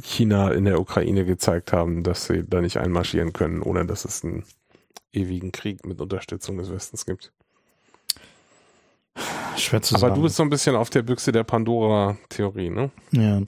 China 0.00 0.52
in 0.52 0.64
der 0.64 0.80
Ukraine 0.80 1.24
gezeigt 1.24 1.72
haben, 1.72 2.02
dass 2.02 2.26
sie 2.26 2.44
da 2.44 2.60
nicht 2.60 2.78
einmarschieren 2.78 3.32
können, 3.32 3.62
ohne 3.62 3.84
dass 3.86 4.04
es 4.04 4.24
einen 4.24 4.44
ewigen 5.12 5.52
Krieg 5.52 5.84
mit 5.86 6.00
Unterstützung 6.00 6.58
des 6.58 6.70
Westens 6.70 7.06
gibt. 7.06 7.32
Schwer 9.56 9.82
zu 9.82 9.96
Aber 9.96 10.00
sagen. 10.00 10.14
du 10.14 10.22
bist 10.22 10.36
so 10.36 10.42
ein 10.44 10.50
bisschen 10.50 10.76
auf 10.76 10.90
der 10.90 11.02
Büchse 11.02 11.32
der 11.32 11.42
Pandora-Theorie, 11.42 12.70
ne? 12.70 12.90
Ja, 13.10 13.42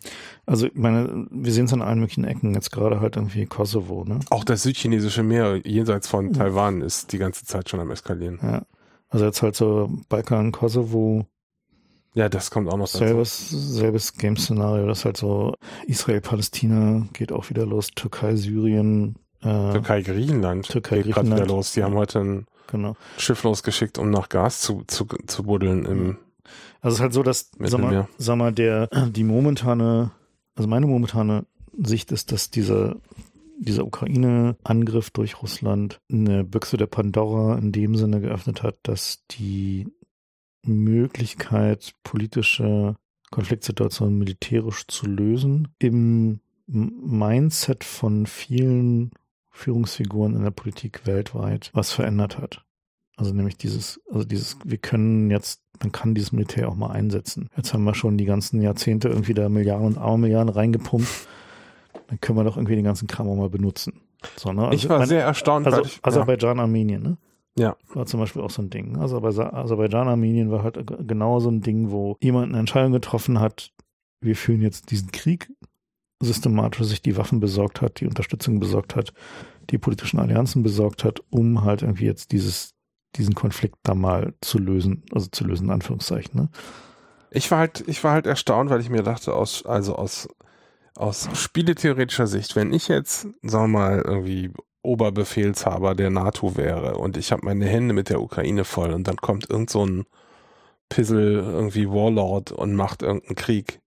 also 0.45 0.67
ich 0.67 0.75
meine, 0.75 1.27
wir 1.31 1.53
sehen 1.53 1.67
es 1.67 1.73
an 1.73 1.83
allen 1.83 2.01
möglichen 2.01 2.25
Ecken, 2.25 2.55
jetzt 2.55 2.73
gerade 2.73 3.01
halt 3.01 3.17
irgendwie 3.17 3.47
Kosovo, 3.47 4.05
ne? 4.05 4.19
Auch 4.31 4.45
das 4.45 4.65
südchinesische 4.65 5.23
Meer 5.23 5.61
jenseits 5.65 6.09
von 6.09 6.33
ja. 6.33 6.33
Taiwan 6.33 6.83
ist 6.83 7.13
die 7.13 7.19
ganze 7.19 7.45
Zeit 7.45 7.69
schon 7.69 7.79
am 7.79 7.91
eskalieren. 7.91 8.41
Ja, 8.43 8.63
also 9.09 9.25
jetzt 9.25 9.43
halt 9.43 9.55
so 9.55 9.89
Balkan, 10.09 10.51
Kosovo, 10.51 11.27
ja, 12.15 12.29
das 12.29 12.51
kommt 12.51 12.69
auch 12.69 12.77
noch 12.77 12.87
dazu. 12.87 12.99
Selbes, 12.99 13.49
selbes 13.51 14.15
Game-Szenario, 14.15 14.87
das 14.87 15.05
halt 15.05 15.17
so 15.17 15.55
Israel-Palästina 15.87 17.07
geht 17.13 17.33
auch 17.33 17.51
wieder 17.51 17.67
los, 17.67 17.89
Türkei, 17.95 18.37
Syrien. 18.37 19.17
Äh, 19.43 19.73
Türkei, 19.73 20.03
Griechenland. 20.03 20.69
Türkei, 20.69 20.97
geht 20.97 21.15
Griechenland. 21.15 21.43
wieder 21.43 21.55
los. 21.55 21.73
Die 21.73 21.85
haben 21.85 21.95
heute 21.95 22.21
ein 22.21 22.47
genau. 22.67 22.97
Schiff 23.19 23.43
losgeschickt, 23.45 23.99
um 23.99 24.11
nach 24.11 24.29
Gas 24.29 24.61
zu, 24.61 24.83
zu, 24.87 25.07
zu 25.27 25.45
buddeln 25.45 25.85
im 25.85 26.19
Also 26.81 26.89
es 26.89 26.95
ist 26.95 27.01
halt 27.01 27.13
so, 27.13 27.23
dass, 27.23 27.51
sag 27.59 27.81
mal, 27.81 28.09
sag 28.19 28.37
mal, 28.37 28.53
der, 28.53 28.89
die 29.11 29.25
momentane, 29.25 30.11
also 30.57 30.69
meine 30.69 30.87
momentane 30.87 31.47
Sicht 31.79 32.11
ist, 32.13 32.33
dass 32.33 32.51
dieser 32.51 32.97
dieser 33.61 33.85
Ukraine-Angriff 33.85 35.11
durch 35.11 35.43
Russland 35.43 36.01
eine 36.11 36.45
Büchse 36.45 36.79
der 36.79 36.87
Pandora 36.87 37.59
in 37.59 37.73
dem 37.73 37.95
Sinne 37.95 38.21
geöffnet 38.21 38.63
hat, 38.63 38.79
dass 38.83 39.27
die 39.31 39.87
Möglichkeit, 40.65 41.95
politische 42.03 42.97
Konfliktsituationen 43.31 44.19
militärisch 44.19 44.87
zu 44.87 45.07
lösen, 45.07 45.69
im 45.79 46.41
Mindset 46.67 47.85
von 47.85 48.27
vielen 48.27 49.11
Führungsfiguren 49.51 50.37
in 50.37 50.43
der 50.43 50.51
Politik 50.51 51.07
weltweit 51.07 51.71
was 51.75 51.93
verändert 51.93 52.39
hat. 52.39 52.65
Also 53.17 53.35
nämlich 53.35 53.57
dieses, 53.57 54.01
also 54.11 54.25
dieses, 54.25 54.57
wir 54.65 54.79
können 54.79 55.31
jetzt, 55.31 55.63
man 55.81 55.93
kann 55.93 56.15
dieses 56.15 56.33
Militär 56.33 56.69
auch 56.69 56.77
mal 56.77 56.91
einsetzen. 56.91 57.51
Jetzt 57.57 57.75
haben 57.75 57.85
wir 57.85 57.95
schon 57.95 58.17
die 58.17 58.25
ganzen 58.25 58.63
Jahrzehnte 58.63 59.09
irgendwie 59.09 59.35
da 59.35 59.49
Milliarden 59.49 59.97
und 59.97 60.21
Milliarden 60.21 60.49
reingepumpt. 60.49 61.29
Dann 62.09 62.21
können 62.21 62.39
wir 62.39 62.45
doch 62.45 62.57
irgendwie 62.57 62.77
den 62.77 62.85
ganzen 62.85 63.09
Kram 63.09 63.29
auch 63.29 63.37
mal 63.37 63.51
benutzen. 63.51 64.01
So, 64.37 64.53
ne? 64.53 64.69
also, 64.69 64.75
ich 64.75 64.89
war 64.89 64.99
mein, 64.99 65.09
sehr 65.09 65.23
erstaunt. 65.23 65.67
Also 65.67 65.83
ich, 65.83 66.01
Aserbaidschan, 66.03 66.57
ja. 66.57 66.63
Armenien, 66.63 67.03
ne? 67.03 67.17
Ja. 67.59 67.77
War 67.95 68.07
zum 68.07 68.21
Beispiel 68.21 68.43
auch 68.43 68.51
so 68.51 68.63
ein 68.63 68.71
Ding. 68.71 68.97
Also 68.97 69.21
bei 69.21 69.29
Aserbaidschan, 69.29 70.09
Armenien 70.09 70.51
war 70.51 70.63
halt 70.63 70.79
genau 71.07 71.41
so 71.41 71.51
ein 71.51 71.61
Ding, 71.61 71.91
wo 71.91 72.17
jemand 72.21 72.49
eine 72.49 72.59
Entscheidung 72.59 72.93
getroffen 72.93 73.41
hat, 73.41 73.73
wir 74.21 74.37
führen 74.37 74.61
jetzt 74.61 74.91
diesen 74.91 75.11
Krieg, 75.13 75.51
systematisch 76.23 76.87
sich 76.87 77.03
die 77.03 77.17
Waffen 77.17 77.41
besorgt 77.41 77.81
hat, 77.81 78.01
die 78.01 78.07
Unterstützung 78.07 78.61
besorgt 78.61 78.95
hat, 78.95 79.13
die 79.71 79.79
politischen 79.79 80.21
Allianzen 80.21 80.63
besorgt 80.63 81.05
hat, 81.05 81.21
um 81.31 81.65
halt 81.65 81.83
irgendwie 81.83 82.05
jetzt 82.05 82.33
dieses, 82.33 82.75
diesen 83.17 83.35
Konflikt 83.35 83.77
da 83.83 83.95
mal 83.95 84.35
zu 84.41 84.59
lösen, 84.59 85.05
also 85.13 85.29
zu 85.29 85.45
lösen, 85.45 85.67
in 85.67 85.73
Anführungszeichen. 85.73 86.39
Ne? 86.39 86.49
Ich 87.31 87.51
war 87.51 87.59
halt, 87.59 87.85
ich 87.87 88.05
war 88.05 88.13
halt 88.13 88.27
erstaunt, 88.27 88.71
weil 88.71 88.81
ich 88.81 88.91
mir 88.91 89.03
dachte, 89.03 89.35
aus, 89.35 89.65
also 89.65 89.97
aus, 89.97 90.29
aus 90.95 91.29
spieletheoretischer 91.33 92.27
Sicht, 92.27 92.55
wenn 92.57 92.73
ich 92.73 92.89
jetzt, 92.89 93.27
sagen 93.43 93.73
wir 93.73 93.79
mal, 93.79 94.03
irgendwie 94.05 94.53
Oberbefehlshaber 94.83 95.95
der 95.95 96.11
NATO 96.11 96.57
wäre 96.57 96.97
und 96.97 97.17
ich 97.17 97.33
habe 97.33 97.45
meine 97.45 97.67
Hände 97.67 97.95
mit 97.95 98.09
der 98.09 98.23
Ukraine 98.23 98.65
voll 98.65 98.93
und 98.93 99.07
dann 99.07 99.17
kommt 99.17 99.51
irgend 99.51 99.71
so 99.71 99.85
ein 99.85 100.07
Pissel, 100.89 101.35
irgendwie 101.35 101.89
Warlord 101.89 102.53
und 102.53 102.75
macht 102.75 103.03
irgendeinen 103.03 103.37
Krieg, 103.37 103.81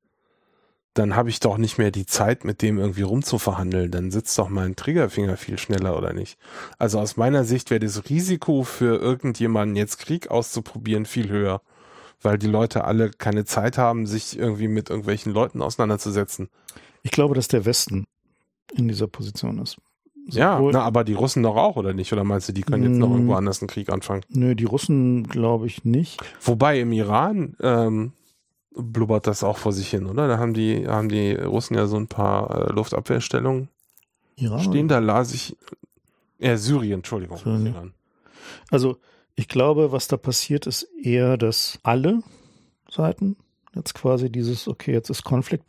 dann 0.94 1.16
habe 1.16 1.30
ich 1.30 1.40
doch 1.40 1.58
nicht 1.58 1.78
mehr 1.78 1.92
die 1.92 2.06
Zeit, 2.06 2.46
mit 2.46 2.62
dem 2.62 2.78
irgendwie 2.78 3.02
rumzuverhandeln. 3.02 3.90
Dann 3.92 4.12
sitzt 4.12 4.38
doch 4.38 4.50
mein 4.50 4.76
Triggerfinger 4.76 5.38
viel 5.38 5.58
schneller, 5.58 5.98
oder 5.98 6.14
nicht? 6.14 6.38
Also 6.78 7.00
aus 7.00 7.18
meiner 7.18 7.44
Sicht 7.46 7.72
wäre 7.72 7.80
das 7.80 8.10
Risiko 8.10 8.64
für 8.64 9.00
irgendjemanden 9.00 9.76
jetzt 9.76 9.98
Krieg 10.00 10.30
auszuprobieren 10.30 11.06
viel 11.06 11.30
höher, 11.30 11.62
weil 12.22 12.38
die 12.38 12.48
Leute 12.48 12.84
alle 12.84 13.10
keine 13.10 13.44
Zeit 13.44 13.78
haben, 13.78 14.06
sich 14.06 14.38
irgendwie 14.38 14.68
mit 14.68 14.90
irgendwelchen 14.90 15.34
Leuten 15.34 15.62
auseinanderzusetzen. 15.62 16.50
Ich 17.02 17.12
glaube, 17.12 17.34
dass 17.34 17.48
der 17.48 17.66
Westen 17.66 18.06
in 18.74 18.88
dieser 18.88 19.08
Position 19.08 19.60
ist. 19.60 19.78
Ja, 20.26 20.60
na, 20.62 20.82
aber 20.82 21.04
die 21.04 21.14
Russen 21.14 21.44
doch 21.44 21.56
auch, 21.56 21.76
oder 21.76 21.94
nicht? 21.94 22.14
Oder 22.14 22.24
meinst 22.24 22.48
du, 22.48 22.54
die 22.54 22.62
können 22.62 22.84
jetzt 22.84 22.98
noch 22.98 23.08
hm. 23.08 23.16
irgendwo 23.16 23.34
anders 23.34 23.62
einen 23.62 23.68
Krieg 23.68 23.90
anfangen? 23.90 24.22
Nö, 24.30 24.56
die 24.56 24.64
Russen 24.64 25.28
glaube 25.28 25.68
ich 25.68 25.84
nicht. 25.84 26.22
Wobei 26.42 26.80
im 26.80 26.94
Iran 26.94 27.58
ähm, 27.62 28.14
blubbert 28.76 29.28
das 29.28 29.44
auch 29.44 29.58
vor 29.58 29.74
sich 29.74 29.90
hin, 29.90 30.06
oder? 30.06 30.28
Da 30.28 30.38
haben 30.38 30.54
die, 30.54 30.88
haben 30.88 31.10
die 31.10 31.34
Russen 31.34 31.76
ja 31.76 31.88
so 31.88 31.98
ein 31.98 32.08
paar 32.08 32.70
äh, 32.70 32.72
Luftabwehrstellungen 32.72 33.70
Iran? 34.36 34.60
stehen. 34.62 34.88
Da 34.88 35.00
las 35.00 35.34
ich, 35.34 35.58
äh, 36.40 36.56
Syrien, 36.56 37.00
Entschuldigung. 37.00 37.38
Syrien. 37.38 37.94
Also 38.72 38.98
ich 39.36 39.48
glaube, 39.48 39.92
was 39.92 40.08
da 40.08 40.18
passiert, 40.18 40.68
ist 40.68 40.84
eher, 41.02 41.38
dass 41.38 41.80
alle 41.84 42.22
Seiten 42.90 43.36
jetzt 43.76 43.94
quasi 43.94 44.32
dieses, 44.32 44.68
okay, 44.68 44.94
jetzt 44.94 45.10
ist 45.10 45.24
Conflict 45.24 45.68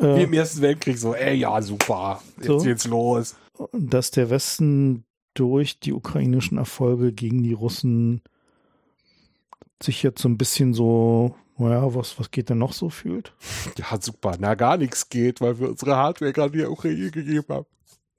Wie 0.00 0.06
äh, 0.06 0.24
im 0.24 0.32
Ersten 0.32 0.62
Weltkrieg 0.62 0.98
so, 0.98 1.14
ey, 1.14 1.36
ja, 1.36 1.60
super, 1.62 2.22
jetzt 2.38 2.46
so, 2.46 2.58
geht's 2.58 2.86
los. 2.86 3.36
Dass 3.72 4.10
der 4.10 4.30
Westen 4.30 5.04
durch 5.34 5.80
die 5.80 5.92
ukrainischen 5.92 6.58
Erfolge 6.58 7.12
gegen 7.12 7.42
die 7.42 7.52
Russen 7.52 8.22
sich 9.82 10.02
jetzt 10.02 10.20
so 10.20 10.28
ein 10.28 10.38
bisschen 10.38 10.74
so, 10.74 11.34
naja, 11.58 11.94
was, 11.94 12.18
was 12.18 12.30
geht 12.30 12.50
denn 12.50 12.58
noch 12.58 12.72
so 12.72 12.90
fühlt? 12.90 13.32
Ja, 13.78 14.00
super. 14.00 14.36
Na, 14.38 14.54
gar 14.54 14.76
nichts 14.76 15.08
geht, 15.08 15.40
weil 15.40 15.58
wir 15.58 15.70
unsere 15.70 15.96
Hardware 15.96 16.32
gerade 16.32 16.58
der 16.58 16.70
Ukraine 16.70 17.10
gegeben 17.10 17.46
haben. 17.48 17.66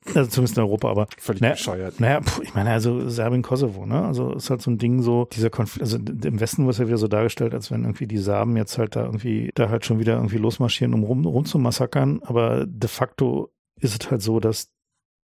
Also 0.05 0.29
zumindest 0.29 0.57
in 0.57 0.63
Europa, 0.63 0.89
aber. 0.89 1.07
Völlig 1.17 1.41
naja, 1.41 1.53
bescheuert. 1.53 1.99
Naja, 1.99 2.21
ich 2.41 2.55
meine, 2.55 2.71
also 2.71 3.07
Serbien, 3.07 3.43
Kosovo, 3.43 3.85
ne? 3.85 4.03
Also 4.03 4.33
ist 4.33 4.49
halt 4.49 4.61
so 4.61 4.71
ein 4.71 4.79
Ding 4.79 5.03
so, 5.03 5.25
dieser 5.25 5.51
Konflikt, 5.51 5.81
also 5.83 5.97
im 5.97 6.39
Westen 6.39 6.65
wird 6.65 6.73
es 6.73 6.79
ja 6.79 6.87
wieder 6.87 6.97
so 6.97 7.07
dargestellt, 7.07 7.53
als 7.53 7.69
wenn 7.69 7.83
irgendwie 7.83 8.07
die 8.07 8.17
Serben 8.17 8.57
jetzt 8.57 8.77
halt 8.77 8.95
da 8.95 9.05
irgendwie, 9.05 9.51
da 9.53 9.69
halt 9.69 9.85
schon 9.85 9.99
wieder 9.99 10.15
irgendwie 10.15 10.37
losmarschieren, 10.37 10.93
um 10.93 11.03
rum, 11.03 11.25
rum 11.25 11.45
zu 11.45 11.59
massakern. 11.59 12.21
Aber 12.23 12.65
de 12.65 12.89
facto 12.89 13.51
ist 13.79 14.01
es 14.01 14.09
halt 14.09 14.23
so, 14.23 14.39
dass 14.39 14.71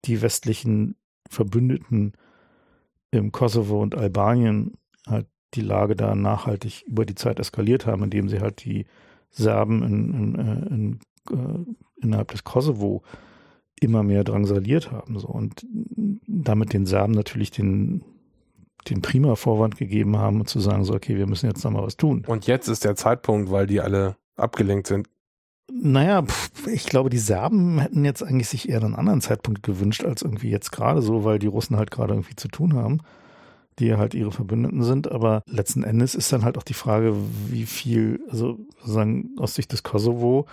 die 0.05 0.21
westlichen 0.21 0.95
Verbündeten 1.29 2.13
im 3.11 3.31
Kosovo 3.31 3.81
und 3.81 3.95
Albanien 3.95 4.73
halt 5.07 5.27
die 5.53 5.61
Lage 5.61 5.95
da 5.95 6.13
nachhaltig 6.13 6.83
über 6.87 7.05
die 7.05 7.15
Zeit 7.15 7.39
eskaliert 7.39 7.85
haben, 7.85 8.03
indem 8.03 8.27
sie 8.27 8.41
halt 8.41 8.65
die 8.65 8.85
Serben 9.29 9.81
in, 9.83 10.13
in, 10.13 10.35
äh, 10.35 10.73
in, 10.73 10.99
äh, 11.31 12.03
innerhalb 12.03 12.31
des 12.31 12.43
Kosovo 12.43 13.03
immer 13.79 14.03
mehr 14.03 14.23
drangsaliert 14.23 14.91
haben. 14.91 15.19
So. 15.19 15.27
Und 15.27 15.65
damit 16.27 16.73
den 16.73 16.85
Serben 16.85 17.13
natürlich 17.13 17.51
den, 17.51 18.03
den 18.89 19.01
prima 19.01 19.35
Vorwand 19.35 19.77
gegeben 19.77 20.17
haben, 20.17 20.45
zu 20.45 20.59
sagen, 20.59 20.83
so, 20.83 20.93
okay, 20.93 21.17
wir 21.17 21.27
müssen 21.27 21.47
jetzt 21.47 21.63
nochmal 21.63 21.83
was 21.83 21.97
tun. 21.97 22.23
Und 22.27 22.47
jetzt 22.47 22.67
ist 22.67 22.83
der 22.83 22.95
Zeitpunkt, 22.95 23.51
weil 23.51 23.67
die 23.67 23.81
alle 23.81 24.15
abgelenkt 24.35 24.87
sind. 24.87 25.07
Naja, 25.69 26.23
ich 26.71 26.85
glaube, 26.85 27.09
die 27.09 27.17
Serben 27.17 27.79
hätten 27.79 28.05
jetzt 28.05 28.23
eigentlich 28.23 28.47
sich 28.47 28.69
eher 28.69 28.81
einen 28.81 28.95
anderen 28.95 29.21
Zeitpunkt 29.21 29.63
gewünscht, 29.63 30.05
als 30.05 30.21
irgendwie 30.21 30.49
jetzt 30.49 30.71
gerade 30.71 31.01
so, 31.01 31.25
weil 31.25 31.39
die 31.39 31.47
Russen 31.47 31.75
halt 31.75 31.91
gerade 31.91 32.13
irgendwie 32.13 32.37
zu 32.37 32.47
tun 32.47 32.73
haben, 32.73 33.01
die 33.77 33.93
halt 33.95 34.13
ihre 34.13 34.31
Verbündeten 34.31 34.81
sind. 34.83 35.11
Aber 35.11 35.43
letzten 35.45 35.83
Endes 35.83 36.15
ist 36.15 36.31
dann 36.31 36.45
halt 36.45 36.57
auch 36.57 36.63
die 36.63 36.73
Frage, 36.73 37.15
wie 37.49 37.65
viel, 37.65 38.21
also 38.29 38.57
sozusagen 38.79 39.31
aus 39.37 39.55
Sicht 39.55 39.73
des 39.73 39.83
Kosovo, 39.83 40.45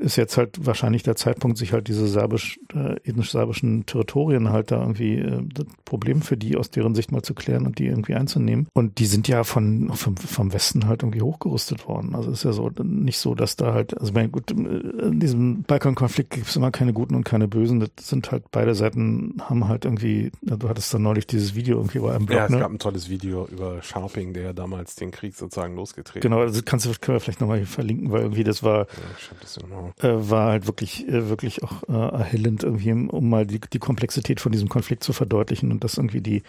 ist 0.00 0.16
jetzt 0.16 0.36
halt 0.36 0.66
wahrscheinlich 0.66 1.02
der 1.02 1.14
Zeitpunkt, 1.14 1.58
sich 1.58 1.72
halt 1.72 1.86
diese 1.88 2.08
serbisch, 2.08 2.58
äh, 2.74 2.96
ethnisch-serbischen 3.04 3.84
Territorien 3.84 4.50
halt 4.50 4.70
da 4.70 4.80
irgendwie 4.80 5.18
äh, 5.18 5.42
das 5.52 5.66
Problem 5.84 6.22
für 6.22 6.36
die 6.36 6.56
aus 6.56 6.70
deren 6.70 6.94
Sicht 6.94 7.12
mal 7.12 7.22
zu 7.22 7.34
klären 7.34 7.66
und 7.66 7.78
die 7.78 7.86
irgendwie 7.86 8.14
einzunehmen. 8.14 8.68
Und 8.72 8.98
die 8.98 9.06
sind 9.06 9.28
ja 9.28 9.44
von 9.44 9.92
vom, 9.92 10.16
vom 10.16 10.52
Westen 10.52 10.86
halt 10.86 11.02
irgendwie 11.02 11.20
hochgerüstet 11.20 11.86
worden. 11.86 12.14
Also 12.14 12.30
ist 12.30 12.44
ja 12.44 12.52
so 12.52 12.70
nicht 12.82 13.18
so, 13.18 13.34
dass 13.34 13.56
da 13.56 13.74
halt, 13.74 13.98
also 14.00 14.12
mein, 14.12 14.32
gut, 14.32 14.50
in 14.50 15.20
diesem 15.20 15.62
Balkankonflikt 15.64 16.30
gibt 16.30 16.48
es 16.48 16.56
immer 16.56 16.70
keine 16.70 16.92
Guten 16.92 17.14
und 17.14 17.24
keine 17.24 17.46
Bösen. 17.46 17.80
Das 17.80 17.90
sind 18.00 18.32
halt 18.32 18.44
beide 18.50 18.74
Seiten 18.74 19.36
haben 19.40 19.68
halt 19.68 19.84
irgendwie, 19.84 20.32
du 20.40 20.68
hattest 20.68 20.94
dann 20.94 21.02
neulich 21.02 21.26
dieses 21.26 21.54
Video 21.54 21.76
irgendwie 21.76 21.98
bei 21.98 22.14
einem 22.14 22.24
Blog. 22.24 22.38
Ja, 22.38 22.44
es 22.46 22.50
ne? 22.50 22.58
gab 22.58 22.70
ein 22.70 22.78
tolles 22.78 23.10
Video 23.10 23.46
über 23.46 23.82
Sharping, 23.82 24.32
der 24.32 24.54
damals 24.54 24.94
den 24.94 25.10
Krieg 25.10 25.34
sozusagen 25.34 25.76
losgetreten 25.76 26.22
Genau, 26.22 26.40
also 26.40 26.62
kannst 26.64 26.86
du, 26.86 26.90
können 27.00 27.16
wir 27.16 27.20
vielleicht 27.20 27.40
nochmal 27.40 27.66
verlinken, 27.66 28.10
weil 28.10 28.22
irgendwie 28.22 28.44
das 28.44 28.62
war, 28.62 28.78
ja, 28.78 28.86
ich 29.18 29.30
hab 29.30 29.40
das 29.40 29.56
ja 29.56 29.66
äh, 29.98 30.08
war 30.08 30.50
halt 30.50 30.66
wirklich, 30.66 31.08
äh, 31.08 31.28
wirklich 31.28 31.62
auch 31.62 31.82
äh, 31.88 31.92
erhellend, 31.92 32.64
irgendwie, 32.64 32.92
um 32.92 33.28
mal 33.28 33.46
die, 33.46 33.60
die 33.60 33.78
Komplexität 33.78 34.40
von 34.40 34.52
diesem 34.52 34.68
Konflikt 34.68 35.04
zu 35.04 35.12
verdeutlichen 35.12 35.72
und 35.72 35.84
das 35.84 35.96
irgendwie 35.96 36.20
die, 36.20 36.42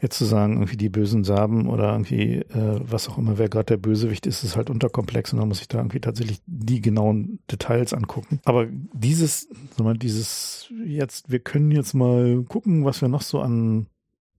jetzt 0.00 0.18
zu 0.18 0.24
sagen, 0.24 0.54
irgendwie 0.54 0.76
die 0.76 0.88
bösen 0.88 1.24
Serben 1.24 1.68
oder 1.68 1.92
irgendwie, 1.92 2.36
äh, 2.36 2.80
was 2.80 3.08
auch 3.08 3.18
immer, 3.18 3.38
wer 3.38 3.48
gerade 3.48 3.66
der 3.66 3.76
Bösewicht 3.76 4.26
ist, 4.26 4.44
ist 4.44 4.56
halt 4.56 4.70
unterkomplex 4.70 5.32
und 5.32 5.40
da 5.40 5.46
muss 5.46 5.60
ich 5.60 5.68
da 5.68 5.78
irgendwie 5.78 6.00
tatsächlich 6.00 6.40
die 6.46 6.80
genauen 6.80 7.40
Details 7.50 7.92
angucken. 7.92 8.40
Aber 8.44 8.66
dieses, 8.92 9.48
mal, 9.78 9.96
dieses 9.96 10.70
jetzt, 10.84 11.30
wir 11.30 11.40
können 11.40 11.70
jetzt 11.70 11.94
mal 11.94 12.44
gucken, 12.44 12.84
was 12.84 13.00
wir 13.00 13.08
noch 13.08 13.22
so 13.22 13.40
an 13.40 13.86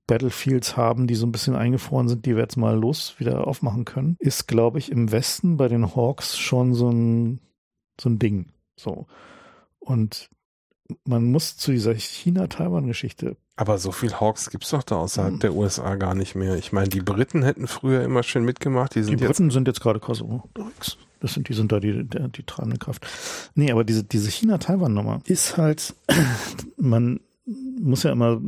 Battlefields 0.07 0.78
haben, 0.78 1.07
die 1.07 1.16
so 1.16 1.26
ein 1.26 1.32
bisschen 1.32 1.56
eingefroren 1.56 2.07
sind, 2.07 2.26
die 2.26 2.36
wir 2.36 2.44
jetzt 2.44 2.57
mal 2.57 2.78
los 2.78 3.16
wieder 3.18 3.48
aufmachen 3.48 3.86
können, 3.86 4.18
ist, 4.20 4.48
glaube 4.48 4.78
ich, 4.78 4.91
im 4.91 5.12
Westen 5.12 5.57
bei 5.57 5.68
den 5.68 5.95
Hawks 5.95 6.38
schon 6.38 6.74
so 6.74 6.90
ein 6.90 7.40
so 8.00 8.10
ein 8.10 8.20
Ding. 8.20 8.48
So. 8.76 9.08
Und 9.80 10.30
man 11.04 11.26
muss 11.26 11.58
zu 11.58 11.72
dieser 11.72 11.94
China-Taiwan-Geschichte. 11.94 13.38
Aber 13.56 13.78
so 13.78 13.92
viel 13.92 14.14
Hawks 14.14 14.50
gibt's 14.50 14.70
doch 14.70 14.84
da 14.84 14.98
außerhalb 14.98 15.34
hm. 15.34 15.40
der 15.40 15.56
USA 15.56 15.96
gar 15.96 16.14
nicht 16.14 16.36
mehr. 16.36 16.56
Ich 16.56 16.72
meine, 16.72 16.90
die 16.90 17.02
Briten 17.02 17.44
hätten 17.44 17.68
früher 17.68 18.04
immer 18.04 18.24
schön 18.24 18.44
mitgemacht. 18.44 18.96
Die, 18.96 19.04
sind 19.04 19.20
die 19.20 19.26
Briten 19.26 19.50
sind 19.50 19.68
jetzt 19.68 19.82
gerade 19.82 20.00
Kosovo. 20.00 20.50
Das 21.22 21.34
sind, 21.34 21.50
die 21.50 21.54
sind 21.54 21.72
da 21.72 21.80
die, 21.80 22.04
die, 22.04 22.30
die 22.30 22.44
treibende 22.44 22.78
Kraft. 22.78 23.08
Nee, 23.56 23.72
aber 23.72 23.84
diese, 23.84 24.04
diese 24.04 24.30
China-Taiwan-Nummer 24.30 25.22
ist 25.26 25.58
halt, 25.58 25.96
man 26.78 27.22
muss 27.80 28.04
ja 28.04 28.12
immer 28.12 28.42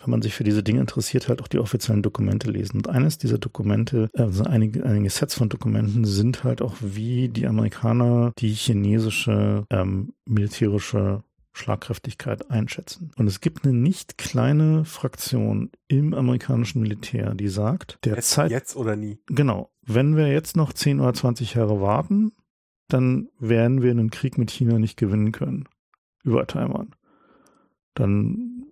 wenn 0.00 0.10
man 0.10 0.22
sich 0.22 0.34
für 0.34 0.44
diese 0.44 0.62
Dinge 0.62 0.80
interessiert, 0.80 1.28
halt 1.28 1.42
auch 1.42 1.48
die 1.48 1.58
offiziellen 1.58 2.02
Dokumente 2.02 2.50
lesen. 2.50 2.76
Und 2.76 2.88
eines 2.88 3.18
dieser 3.18 3.38
Dokumente, 3.38 4.08
also 4.16 4.44
einige, 4.44 4.84
einige 4.84 5.10
Sets 5.10 5.34
von 5.34 5.48
Dokumenten 5.48 6.04
sind 6.04 6.44
halt 6.44 6.62
auch, 6.62 6.74
wie 6.80 7.28
die 7.28 7.46
Amerikaner 7.46 8.32
die 8.38 8.52
chinesische 8.52 9.64
ähm, 9.70 10.14
militärische 10.24 11.22
Schlagkräftigkeit 11.52 12.50
einschätzen. 12.50 13.10
Und 13.16 13.26
es 13.26 13.40
gibt 13.40 13.64
eine 13.64 13.74
nicht 13.74 14.18
kleine 14.18 14.84
Fraktion 14.84 15.70
im 15.88 16.14
amerikanischen 16.14 16.80
Militär, 16.80 17.34
die 17.34 17.48
sagt, 17.48 17.98
der 18.04 18.16
jetzt, 18.16 18.30
Zeit. 18.30 18.50
Jetzt 18.50 18.76
oder 18.76 18.96
nie. 18.96 19.18
Genau. 19.26 19.70
Wenn 19.82 20.16
wir 20.16 20.28
jetzt 20.28 20.56
noch 20.56 20.72
10 20.72 21.00
oder 21.00 21.12
20 21.12 21.54
Jahre 21.54 21.80
warten, 21.80 22.32
dann 22.88 23.28
werden 23.38 23.82
wir 23.82 23.90
einen 23.90 24.10
Krieg 24.10 24.38
mit 24.38 24.50
China 24.50 24.78
nicht 24.78 24.96
gewinnen 24.96 25.32
können. 25.32 25.68
Über 26.22 26.46
Taiwan. 26.46 26.94
Dann 27.94 28.69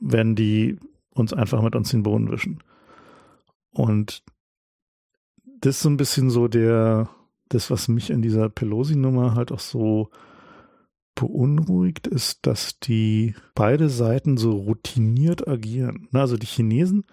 werden 0.00 0.34
die 0.34 0.78
uns 1.10 1.32
einfach 1.32 1.62
mit 1.62 1.74
uns 1.74 1.90
den 1.90 2.02
Boden 2.02 2.30
wischen. 2.30 2.62
Und 3.72 4.22
das 5.60 5.76
ist 5.76 5.82
so 5.82 5.90
ein 5.90 5.96
bisschen 5.96 6.30
so 6.30 6.48
der, 6.48 7.08
das, 7.48 7.70
was 7.70 7.88
mich 7.88 8.10
in 8.10 8.22
dieser 8.22 8.48
Pelosi-Nummer 8.48 9.34
halt 9.34 9.52
auch 9.52 9.60
so 9.60 10.10
beunruhigt, 11.14 12.06
ist, 12.06 12.46
dass 12.46 12.78
die 12.78 13.34
beide 13.54 13.88
Seiten 13.88 14.36
so 14.36 14.52
routiniert 14.52 15.48
agieren. 15.48 16.08
Also 16.12 16.36
die 16.36 16.46
Chinesen 16.46 17.04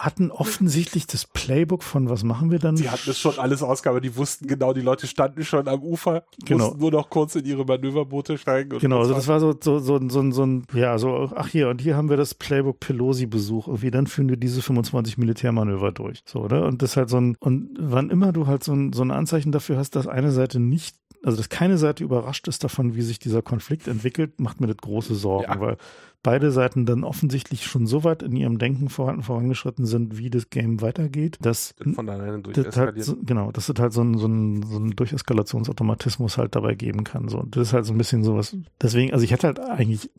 hatten 0.00 0.30
offensichtlich 0.30 1.06
das 1.06 1.26
Playbook 1.26 1.82
von 1.82 2.08
was 2.08 2.24
machen 2.24 2.50
wir 2.50 2.58
dann? 2.58 2.76
Sie 2.76 2.90
hatten 2.90 3.10
es 3.10 3.18
schon 3.18 3.38
alles 3.38 3.62
ausgabe, 3.62 4.00
die 4.00 4.16
wussten 4.16 4.46
genau, 4.46 4.72
die 4.72 4.80
Leute 4.80 5.06
standen 5.06 5.44
schon 5.44 5.68
am 5.68 5.82
Ufer, 5.82 6.24
genau. 6.44 6.64
mussten 6.64 6.80
nur 6.80 6.90
noch 6.90 7.10
kurz 7.10 7.34
in 7.34 7.44
ihre 7.44 7.64
Manöverboote 7.64 8.38
steigen. 8.38 8.78
genau, 8.78 9.00
also 9.00 9.14
das 9.14 9.28
war 9.28 9.40
so, 9.40 9.54
so, 9.60 9.78
so, 9.78 10.00
so, 10.08 10.30
so 10.30 10.46
ein, 10.46 10.64
ja, 10.72 10.98
so, 10.98 11.30
ach 11.34 11.48
hier, 11.48 11.68
und 11.68 11.80
hier 11.80 11.96
haben 11.96 12.08
wir 12.08 12.16
das 12.16 12.34
Playbook 12.34 12.80
Pelosi-Besuch. 12.80 13.68
Irgendwie, 13.68 13.90
dann 13.90 14.06
führen 14.06 14.28
wir 14.28 14.36
diese 14.36 14.62
25 14.62 15.18
Militärmanöver 15.18 15.92
durch. 15.92 16.22
So, 16.24 16.40
oder? 16.40 16.66
Und 16.66 16.82
das 16.82 16.96
halt 16.96 17.10
so 17.10 17.18
ein, 17.18 17.36
und 17.38 17.70
wann 17.78 18.10
immer 18.10 18.32
du 18.32 18.46
halt 18.46 18.64
so 18.64 18.72
ein, 18.72 18.92
so 18.92 19.02
ein 19.02 19.10
Anzeichen 19.10 19.52
dafür 19.52 19.76
hast, 19.76 19.96
dass 19.96 20.06
eine 20.06 20.32
Seite 20.32 20.60
nicht 20.60 20.96
also 21.22 21.36
dass 21.36 21.48
keine 21.48 21.78
Seite 21.78 22.02
überrascht 22.04 22.48
ist 22.48 22.64
davon, 22.64 22.94
wie 22.94 23.02
sich 23.02 23.18
dieser 23.18 23.42
Konflikt 23.42 23.88
entwickelt, 23.88 24.40
macht 24.40 24.60
mir 24.60 24.66
das 24.66 24.78
große 24.78 25.14
Sorgen, 25.14 25.52
ja. 25.52 25.60
weil 25.60 25.76
beide 26.22 26.50
Seiten 26.50 26.86
dann 26.86 27.04
offensichtlich 27.04 27.64
schon 27.64 27.86
so 27.86 28.04
weit 28.04 28.22
in 28.22 28.36
ihrem 28.36 28.58
Denken 28.58 28.88
voran, 28.88 29.22
vorangeschritten 29.22 29.86
sind, 29.86 30.18
wie 30.18 30.30
das 30.30 30.50
Game 30.50 30.80
weitergeht, 30.80 31.38
dass 31.40 31.74
von 31.94 32.08
alleine 32.08 32.40
das 32.40 32.76
halt 32.76 33.02
so, 33.02 33.16
genau, 33.22 33.52
dass 33.52 33.68
es 33.68 33.78
halt 33.78 33.92
so 33.92 34.02
ein, 34.02 34.18
so 34.18 34.26
ein, 34.26 34.62
so 34.62 34.78
ein 34.78 34.90
Durcheskalationsautomatismus 34.90 36.38
halt 36.38 36.54
dabei 36.54 36.74
geben 36.74 37.04
kann. 37.04 37.28
So, 37.28 37.42
das 37.48 37.68
ist 37.68 37.72
halt 37.72 37.86
so 37.86 37.92
ein 37.92 37.98
bisschen 37.98 38.22
sowas. 38.22 38.56
Deswegen, 38.80 39.12
also 39.12 39.24
ich 39.24 39.32
hätte 39.32 39.46
halt 39.46 39.60
eigentlich 39.60 40.10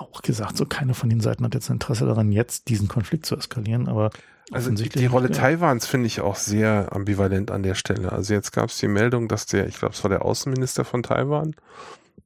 auch 0.00 0.22
gesagt, 0.22 0.56
so 0.56 0.66
keine 0.66 0.94
von 0.94 1.08
den 1.08 1.20
Seiten 1.20 1.44
hat 1.44 1.54
jetzt 1.54 1.70
ein 1.70 1.74
Interesse 1.74 2.06
daran, 2.06 2.32
jetzt 2.32 2.68
diesen 2.68 2.88
Konflikt 2.88 3.26
zu 3.26 3.36
eskalieren, 3.36 3.88
aber 3.88 4.10
also 4.52 4.72
die 4.72 5.06
Rolle 5.06 5.28
ja. 5.28 5.34
Taiwans 5.34 5.86
finde 5.86 6.08
ich 6.08 6.20
auch 6.20 6.34
sehr 6.34 6.88
ambivalent 6.92 7.52
an 7.52 7.62
der 7.62 7.76
Stelle. 7.76 8.10
Also 8.10 8.34
jetzt 8.34 8.50
gab 8.50 8.70
es 8.70 8.78
die 8.78 8.88
Meldung, 8.88 9.28
dass 9.28 9.46
der, 9.46 9.68
ich 9.68 9.78
glaube, 9.78 9.94
es 9.94 10.02
war 10.02 10.08
der 10.08 10.24
Außenminister 10.24 10.84
von 10.84 11.04
Taiwan, 11.04 11.54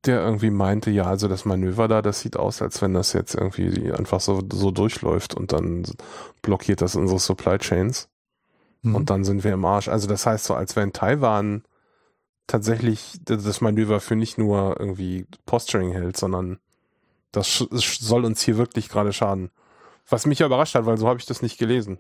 der 0.07 0.21
irgendwie 0.21 0.51
meinte, 0.51 0.91
ja, 0.91 1.05
also 1.05 1.29
das 1.29 1.45
Manöver 1.45 1.87
da, 1.87 2.01
das 2.01 2.21
sieht 2.21 2.37
aus, 2.37 2.63
als 2.63 2.81
wenn 2.81 2.95
das 2.95 3.13
jetzt 3.13 3.35
irgendwie 3.35 3.93
einfach 3.93 4.21
so, 4.21 4.43
so 4.51 4.71
durchläuft 4.71 5.35
und 5.35 5.53
dann 5.53 5.85
blockiert 6.41 6.81
das 6.81 6.97
unsere 6.97 7.19
Supply 7.19 7.59
Chains. 7.59 8.09
Mhm. 8.83 8.95
Und 8.95 9.11
dann 9.11 9.25
sind 9.25 9.45
wir 9.45 9.53
im 9.53 9.65
Arsch. 9.65 9.89
Also 9.89 10.09
das 10.09 10.25
heißt 10.25 10.47
so, 10.47 10.55
als 10.55 10.77
wenn 10.77 10.93
Taiwan 10.95 11.65
tatsächlich 12.47 13.19
das 13.25 13.61
Manöver 13.61 14.01
für 14.01 14.17
nicht 14.17 14.39
nur 14.39 14.79
irgendwie 14.79 15.27
Posturing 15.47 15.93
hält, 15.93 16.17
sondern 16.17 16.59
das 17.37 17.67
soll 17.81 18.25
uns 18.25 18.43
hier 18.43 18.57
wirklich 18.57 18.89
gerade 18.89 19.13
schaden. 19.13 19.51
Was 20.09 20.27
mich 20.27 20.39
ja 20.39 20.47
überrascht 20.47 20.75
hat, 20.75 20.87
weil 20.87 20.99
so 20.99 21.09
habe 21.09 21.19
ich 21.19 21.27
das 21.27 21.43
nicht 21.43 21.59
gelesen. 21.59 21.99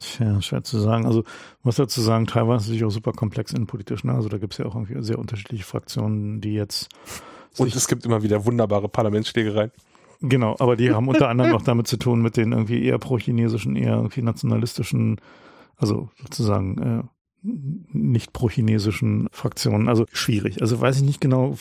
Tja, 0.00 0.42
schwer 0.42 0.62
zu 0.62 0.78
sagen. 0.78 1.06
Also, 1.06 1.24
muss 1.62 1.76
dazu 1.76 2.00
sagen, 2.00 2.26
Taiwan 2.26 2.58
ist 2.58 2.64
natürlich 2.64 2.84
auch 2.84 2.90
super 2.90 3.12
komplex 3.12 3.52
innenpolitisch. 3.52 4.04
Ne? 4.04 4.12
Also, 4.12 4.28
da 4.28 4.38
gibt 4.38 4.52
es 4.54 4.58
ja 4.58 4.66
auch 4.66 4.74
irgendwie 4.74 5.02
sehr 5.02 5.18
unterschiedliche 5.18 5.64
Fraktionen, 5.64 6.40
die 6.40 6.54
jetzt. 6.54 6.88
Und 7.56 7.74
es 7.74 7.88
gibt 7.88 8.04
immer 8.04 8.22
wieder 8.22 8.44
wunderbare 8.44 8.88
Parlamentsschlägereien. 8.88 9.70
Genau, 10.20 10.56
aber 10.58 10.76
die 10.76 10.90
haben 10.94 11.08
unter 11.08 11.28
anderem 11.28 11.54
auch 11.54 11.62
damit 11.62 11.86
zu 11.86 11.96
tun, 11.96 12.20
mit 12.22 12.36
den 12.36 12.52
irgendwie 12.52 12.84
eher 12.84 12.98
pro-chinesischen, 12.98 13.76
eher 13.76 13.96
irgendwie 13.96 14.22
nationalistischen, 14.22 15.20
also 15.76 16.10
sozusagen 16.20 16.78
äh, 16.78 17.02
nicht 17.44 18.32
pro-chinesischen 18.32 19.28
Fraktionen. 19.30 19.88
Also 19.88 20.06
schwierig. 20.12 20.62
Also 20.62 20.80
weiß 20.80 20.96
ich 20.96 21.02
nicht 21.02 21.20
genau 21.20 21.56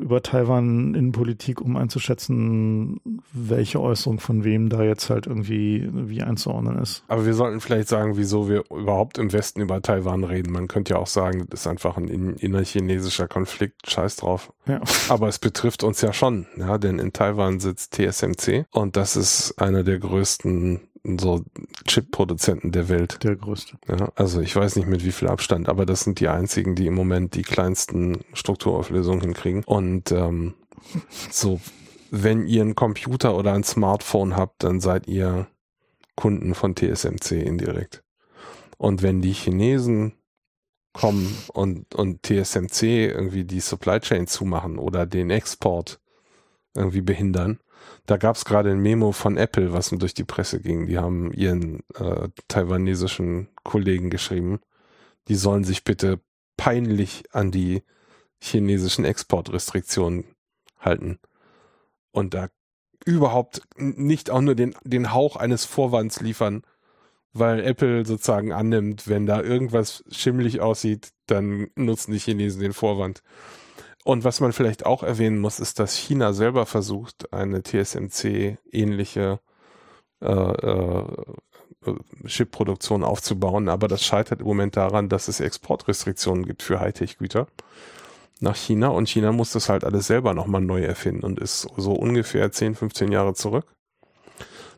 über 0.00 0.22
Taiwan 0.22 0.94
in 0.94 1.12
Politik, 1.12 1.60
um 1.60 1.76
einzuschätzen, 1.76 3.00
welche 3.32 3.80
Äußerung 3.80 4.20
von 4.20 4.44
wem 4.44 4.68
da 4.68 4.82
jetzt 4.84 5.10
halt 5.10 5.26
irgendwie 5.26 5.88
wie 5.92 6.22
einzuordnen 6.22 6.78
ist. 6.78 7.02
Aber 7.08 7.26
wir 7.26 7.34
sollten 7.34 7.60
vielleicht 7.60 7.88
sagen, 7.88 8.16
wieso 8.16 8.48
wir 8.48 8.64
überhaupt 8.70 9.18
im 9.18 9.32
Westen 9.32 9.60
über 9.60 9.82
Taiwan 9.82 10.24
reden. 10.24 10.52
Man 10.52 10.68
könnte 10.68 10.94
ja 10.94 11.00
auch 11.00 11.06
sagen, 11.06 11.46
das 11.50 11.60
ist 11.60 11.66
einfach 11.66 11.96
ein 11.96 12.08
innerchinesischer 12.08 13.26
Konflikt. 13.26 13.90
Scheiß 13.90 14.16
drauf. 14.16 14.52
Ja. 14.66 14.80
Aber 15.08 15.28
es 15.28 15.38
betrifft 15.38 15.82
uns 15.82 16.00
ja 16.00 16.12
schon, 16.12 16.46
ja, 16.56 16.78
denn 16.78 16.98
in 16.98 17.12
Taiwan 17.12 17.60
sitzt 17.60 17.94
TSMC 17.94 18.66
und 18.70 18.96
das 18.96 19.16
ist 19.16 19.58
einer 19.58 19.82
der 19.82 19.98
größten 19.98 20.80
so 21.18 21.44
Chip-Produzenten 21.86 22.72
der 22.72 22.88
Welt. 22.88 23.22
Der 23.22 23.36
größte. 23.36 23.78
Ja, 23.88 24.10
also 24.16 24.40
ich 24.40 24.54
weiß 24.54 24.76
nicht 24.76 24.88
mit 24.88 25.04
wie 25.04 25.12
viel 25.12 25.28
Abstand, 25.28 25.68
aber 25.68 25.86
das 25.86 26.00
sind 26.00 26.20
die 26.20 26.28
einzigen, 26.28 26.74
die 26.74 26.86
im 26.86 26.94
Moment 26.94 27.34
die 27.34 27.42
kleinsten 27.42 28.24
Strukturauflösungen 28.32 29.20
hinkriegen. 29.20 29.64
Und 29.64 30.12
ähm, 30.12 30.54
so, 31.30 31.60
wenn 32.10 32.46
ihr 32.46 32.62
einen 32.62 32.74
Computer 32.74 33.36
oder 33.36 33.52
ein 33.52 33.64
Smartphone 33.64 34.36
habt, 34.36 34.64
dann 34.64 34.80
seid 34.80 35.06
ihr 35.06 35.46
Kunden 36.16 36.54
von 36.54 36.74
TSMC 36.74 37.32
indirekt. 37.42 38.02
Und 38.78 39.02
wenn 39.02 39.22
die 39.22 39.32
Chinesen 39.32 40.14
kommen 40.92 41.36
und, 41.52 41.94
und 41.94 42.22
TSMC 42.22 43.10
irgendwie 43.10 43.44
die 43.44 43.60
Supply 43.60 44.00
Chain 44.00 44.26
zumachen 44.26 44.78
oder 44.78 45.06
den 45.06 45.30
Export 45.30 46.00
irgendwie 46.74 47.02
behindern, 47.02 47.60
da 48.06 48.16
gab 48.16 48.36
es 48.36 48.44
gerade 48.44 48.70
ein 48.70 48.80
Memo 48.80 49.12
von 49.12 49.36
Apple, 49.36 49.72
was 49.72 49.90
durch 49.90 50.14
die 50.14 50.24
Presse 50.24 50.60
ging. 50.60 50.86
Die 50.86 50.98
haben 50.98 51.32
ihren 51.32 51.80
äh, 51.94 52.28
taiwanesischen 52.48 53.48
Kollegen 53.64 54.10
geschrieben, 54.10 54.60
die 55.28 55.34
sollen 55.34 55.64
sich 55.64 55.84
bitte 55.84 56.20
peinlich 56.56 57.24
an 57.32 57.50
die 57.50 57.82
chinesischen 58.40 59.04
Exportrestriktionen 59.04 60.24
halten. 60.78 61.18
Und 62.12 62.34
da 62.34 62.48
überhaupt 63.04 63.62
nicht 63.76 64.30
auch 64.30 64.40
nur 64.40 64.54
den, 64.54 64.74
den 64.84 65.12
Hauch 65.12 65.36
eines 65.36 65.64
Vorwands 65.64 66.20
liefern, 66.20 66.62
weil 67.32 67.60
Apple 67.60 68.06
sozusagen 68.06 68.52
annimmt, 68.52 69.08
wenn 69.08 69.26
da 69.26 69.42
irgendwas 69.42 70.04
schimmelig 70.10 70.60
aussieht, 70.60 71.10
dann 71.26 71.68
nutzen 71.74 72.12
die 72.12 72.18
Chinesen 72.18 72.60
den 72.60 72.72
Vorwand. 72.72 73.22
Und 74.06 74.22
was 74.22 74.38
man 74.38 74.52
vielleicht 74.52 74.86
auch 74.86 75.02
erwähnen 75.02 75.40
muss, 75.40 75.58
ist, 75.58 75.80
dass 75.80 75.96
China 75.96 76.32
selber 76.32 76.64
versucht, 76.64 77.32
eine 77.32 77.64
TSMC-ähnliche 77.64 79.40
äh, 80.20 80.28
äh, 80.30 81.04
Chip-Produktion 82.24 83.02
aufzubauen, 83.02 83.68
aber 83.68 83.88
das 83.88 84.04
scheitert 84.04 84.42
im 84.42 84.46
Moment 84.46 84.76
daran, 84.76 85.08
dass 85.08 85.26
es 85.26 85.40
Exportrestriktionen 85.40 86.46
gibt 86.46 86.62
für 86.62 86.78
Hightech-Güter 86.78 87.48
nach 88.38 88.54
China 88.54 88.90
und 88.90 89.08
China 89.08 89.32
muss 89.32 89.50
das 89.50 89.68
halt 89.68 89.82
alles 89.82 90.06
selber 90.06 90.34
nochmal 90.34 90.60
neu 90.60 90.84
erfinden 90.84 91.24
und 91.24 91.40
ist 91.40 91.66
so 91.76 91.92
ungefähr 91.92 92.52
10, 92.52 92.76
15 92.76 93.10
Jahre 93.10 93.34
zurück. 93.34 93.74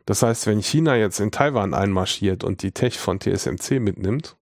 Das 0.06 0.22
heißt, 0.22 0.46
wenn 0.46 0.62
China 0.62 0.96
jetzt 0.96 1.20
in 1.20 1.32
Taiwan 1.32 1.74
einmarschiert 1.74 2.44
und 2.44 2.62
die 2.62 2.72
Tech 2.72 2.98
von 2.98 3.20
TSMC 3.20 3.78
mitnimmt, 3.78 4.38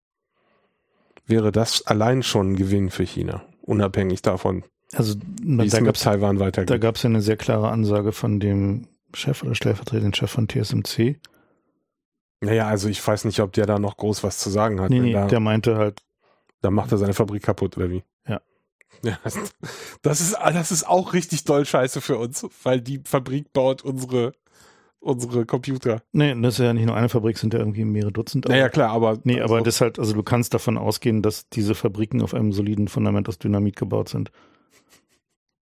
wäre 1.26 1.50
das 1.50 1.84
allein 1.88 2.22
schon 2.22 2.52
ein 2.52 2.56
Gewinn 2.56 2.90
für 2.90 3.02
China, 3.02 3.42
unabhängig 3.62 4.22
davon, 4.22 4.62
also 4.92 5.14
da 5.18 5.80
gab 5.80 5.96
es 5.96 6.02
Taiwan 6.02 6.38
weitergeht. 6.38 6.70
Da 6.70 6.78
gab 6.78 6.96
es 6.96 7.02
ja 7.02 7.10
eine 7.10 7.22
sehr 7.22 7.36
klare 7.36 7.70
Ansage 7.70 8.12
von 8.12 8.40
dem 8.40 8.86
Chef 9.14 9.42
oder 9.42 9.54
stellvertretenden 9.54 10.14
Chef 10.14 10.30
von 10.30 10.48
TSMC. 10.48 11.18
Naja, 12.40 12.66
also 12.66 12.88
ich 12.88 13.04
weiß 13.04 13.24
nicht, 13.24 13.40
ob 13.40 13.52
der 13.52 13.66
da 13.66 13.78
noch 13.78 13.96
groß 13.96 14.22
was 14.22 14.38
zu 14.38 14.50
sagen 14.50 14.80
hat. 14.80 14.90
Nee, 14.90 15.00
nee 15.00 15.12
da, 15.12 15.26
der 15.26 15.40
meinte 15.40 15.76
halt. 15.76 16.02
Da 16.62 16.70
macht 16.70 16.92
er 16.92 16.98
seine 16.98 17.14
Fabrik 17.14 17.42
kaputt, 17.42 17.76
oder 17.76 17.90
wie? 17.90 18.02
Ja. 18.26 18.40
Ja, 19.02 19.18
das 19.22 19.36
ist, 20.20 20.36
das 20.42 20.72
ist 20.72 20.88
auch 20.88 21.12
richtig 21.12 21.44
doll 21.44 21.64
scheiße 21.64 22.00
für 22.00 22.18
uns, 22.18 22.46
weil 22.62 22.80
die 22.80 23.00
Fabrik 23.04 23.52
baut 23.52 23.82
unsere, 23.82 24.32
unsere 25.00 25.44
Computer. 25.44 26.02
Nee, 26.12 26.34
das 26.40 26.54
ist 26.54 26.64
ja 26.64 26.72
nicht 26.72 26.86
nur 26.86 26.96
eine 26.96 27.08
Fabrik, 27.08 27.38
sind 27.38 27.52
ja 27.52 27.60
irgendwie 27.60 27.84
mehrere 27.84 28.12
Dutzend. 28.12 28.48
Naja, 28.48 28.68
klar, 28.68 28.90
aber. 28.90 29.18
Nee, 29.24 29.40
also, 29.40 29.54
aber 29.54 29.64
das 29.64 29.80
halt, 29.80 29.98
also 29.98 30.14
du 30.14 30.22
kannst 30.22 30.54
davon 30.54 30.78
ausgehen, 30.78 31.22
dass 31.22 31.48
diese 31.48 31.74
Fabriken 31.74 32.22
auf 32.22 32.34
einem 32.34 32.52
soliden 32.52 32.88
Fundament 32.88 33.28
aus 33.28 33.38
Dynamit 33.38 33.76
gebaut 33.76 34.08
sind. 34.08 34.30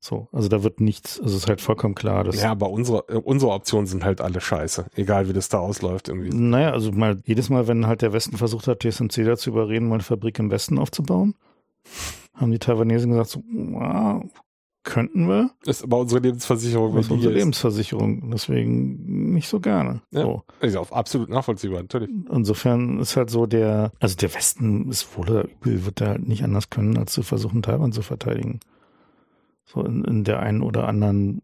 So, 0.03 0.27
also 0.33 0.49
da 0.49 0.63
wird 0.63 0.81
nichts, 0.81 1.17
also 1.21 1.37
es 1.37 1.43
ist 1.43 1.47
halt 1.47 1.61
vollkommen 1.61 1.95
klar, 1.95 2.25
dass. 2.25 2.41
Ja, 2.41 2.51
aber 2.51 2.69
unsere, 2.69 3.03
unsere 3.03 3.53
Optionen 3.53 3.87
sind 3.87 4.03
halt 4.03 4.19
alle 4.19 4.41
scheiße, 4.41 4.87
egal 4.97 5.29
wie 5.29 5.33
das 5.33 5.47
da 5.47 5.59
ausläuft 5.59 6.09
irgendwie. 6.09 6.27
Naja, 6.27 6.71
also 6.71 6.91
mal, 6.91 7.21
jedes 7.23 7.49
Mal, 7.49 7.69
wenn 7.69 7.87
halt 7.87 8.01
der 8.01 8.11
Westen 8.11 8.35
versucht 8.35 8.67
hat, 8.67 8.81
TSMC 8.81 9.23
dazu 9.23 9.51
überreden, 9.51 9.87
mal 9.87 9.95
eine 9.95 10.03
Fabrik 10.03 10.39
im 10.39 10.51
Westen 10.51 10.77
aufzubauen, 10.77 11.35
haben 12.33 12.51
die 12.51 12.59
Taiwanesen 12.59 13.11
gesagt, 13.11 13.29
so, 13.29 13.43
wow, 13.47 14.25
könnten 14.83 15.29
wir. 15.29 15.51
Das 15.63 15.77
ist 15.77 15.83
aber 15.83 15.99
unsere 15.99 16.19
Lebensversicherung. 16.19 16.97
Das 16.97 17.05
ist 17.05 17.11
unsere 17.11 17.33
Lebensversicherung, 17.33 18.29
deswegen 18.29 19.31
nicht 19.31 19.47
so 19.47 19.61
gerne. 19.61 20.01
Ja, 20.11 20.23
so. 20.23 20.43
ist 20.59 20.75
auch 20.75 20.91
absolut 20.91 21.29
nachvollziehbar, 21.29 21.81
natürlich. 21.81 22.09
Insofern 22.29 22.99
ist 22.99 23.15
halt 23.15 23.29
so 23.29 23.45
der, 23.45 23.93
also 24.01 24.17
der 24.17 24.33
Westen 24.33 24.89
ist 24.89 25.17
wohl 25.17 25.29
oder 25.29 25.45
übel, 25.45 25.85
wird 25.85 26.01
da 26.01 26.07
halt 26.07 26.27
nicht 26.27 26.43
anders 26.43 26.69
können, 26.69 26.97
als 26.97 27.13
zu 27.13 27.23
versuchen, 27.23 27.61
Taiwan 27.61 27.93
zu 27.93 28.01
verteidigen. 28.01 28.59
So 29.65 29.83
in, 29.83 30.03
in 30.03 30.23
der 30.23 30.39
einen 30.39 30.61
oder 30.61 30.87
anderen 30.87 31.41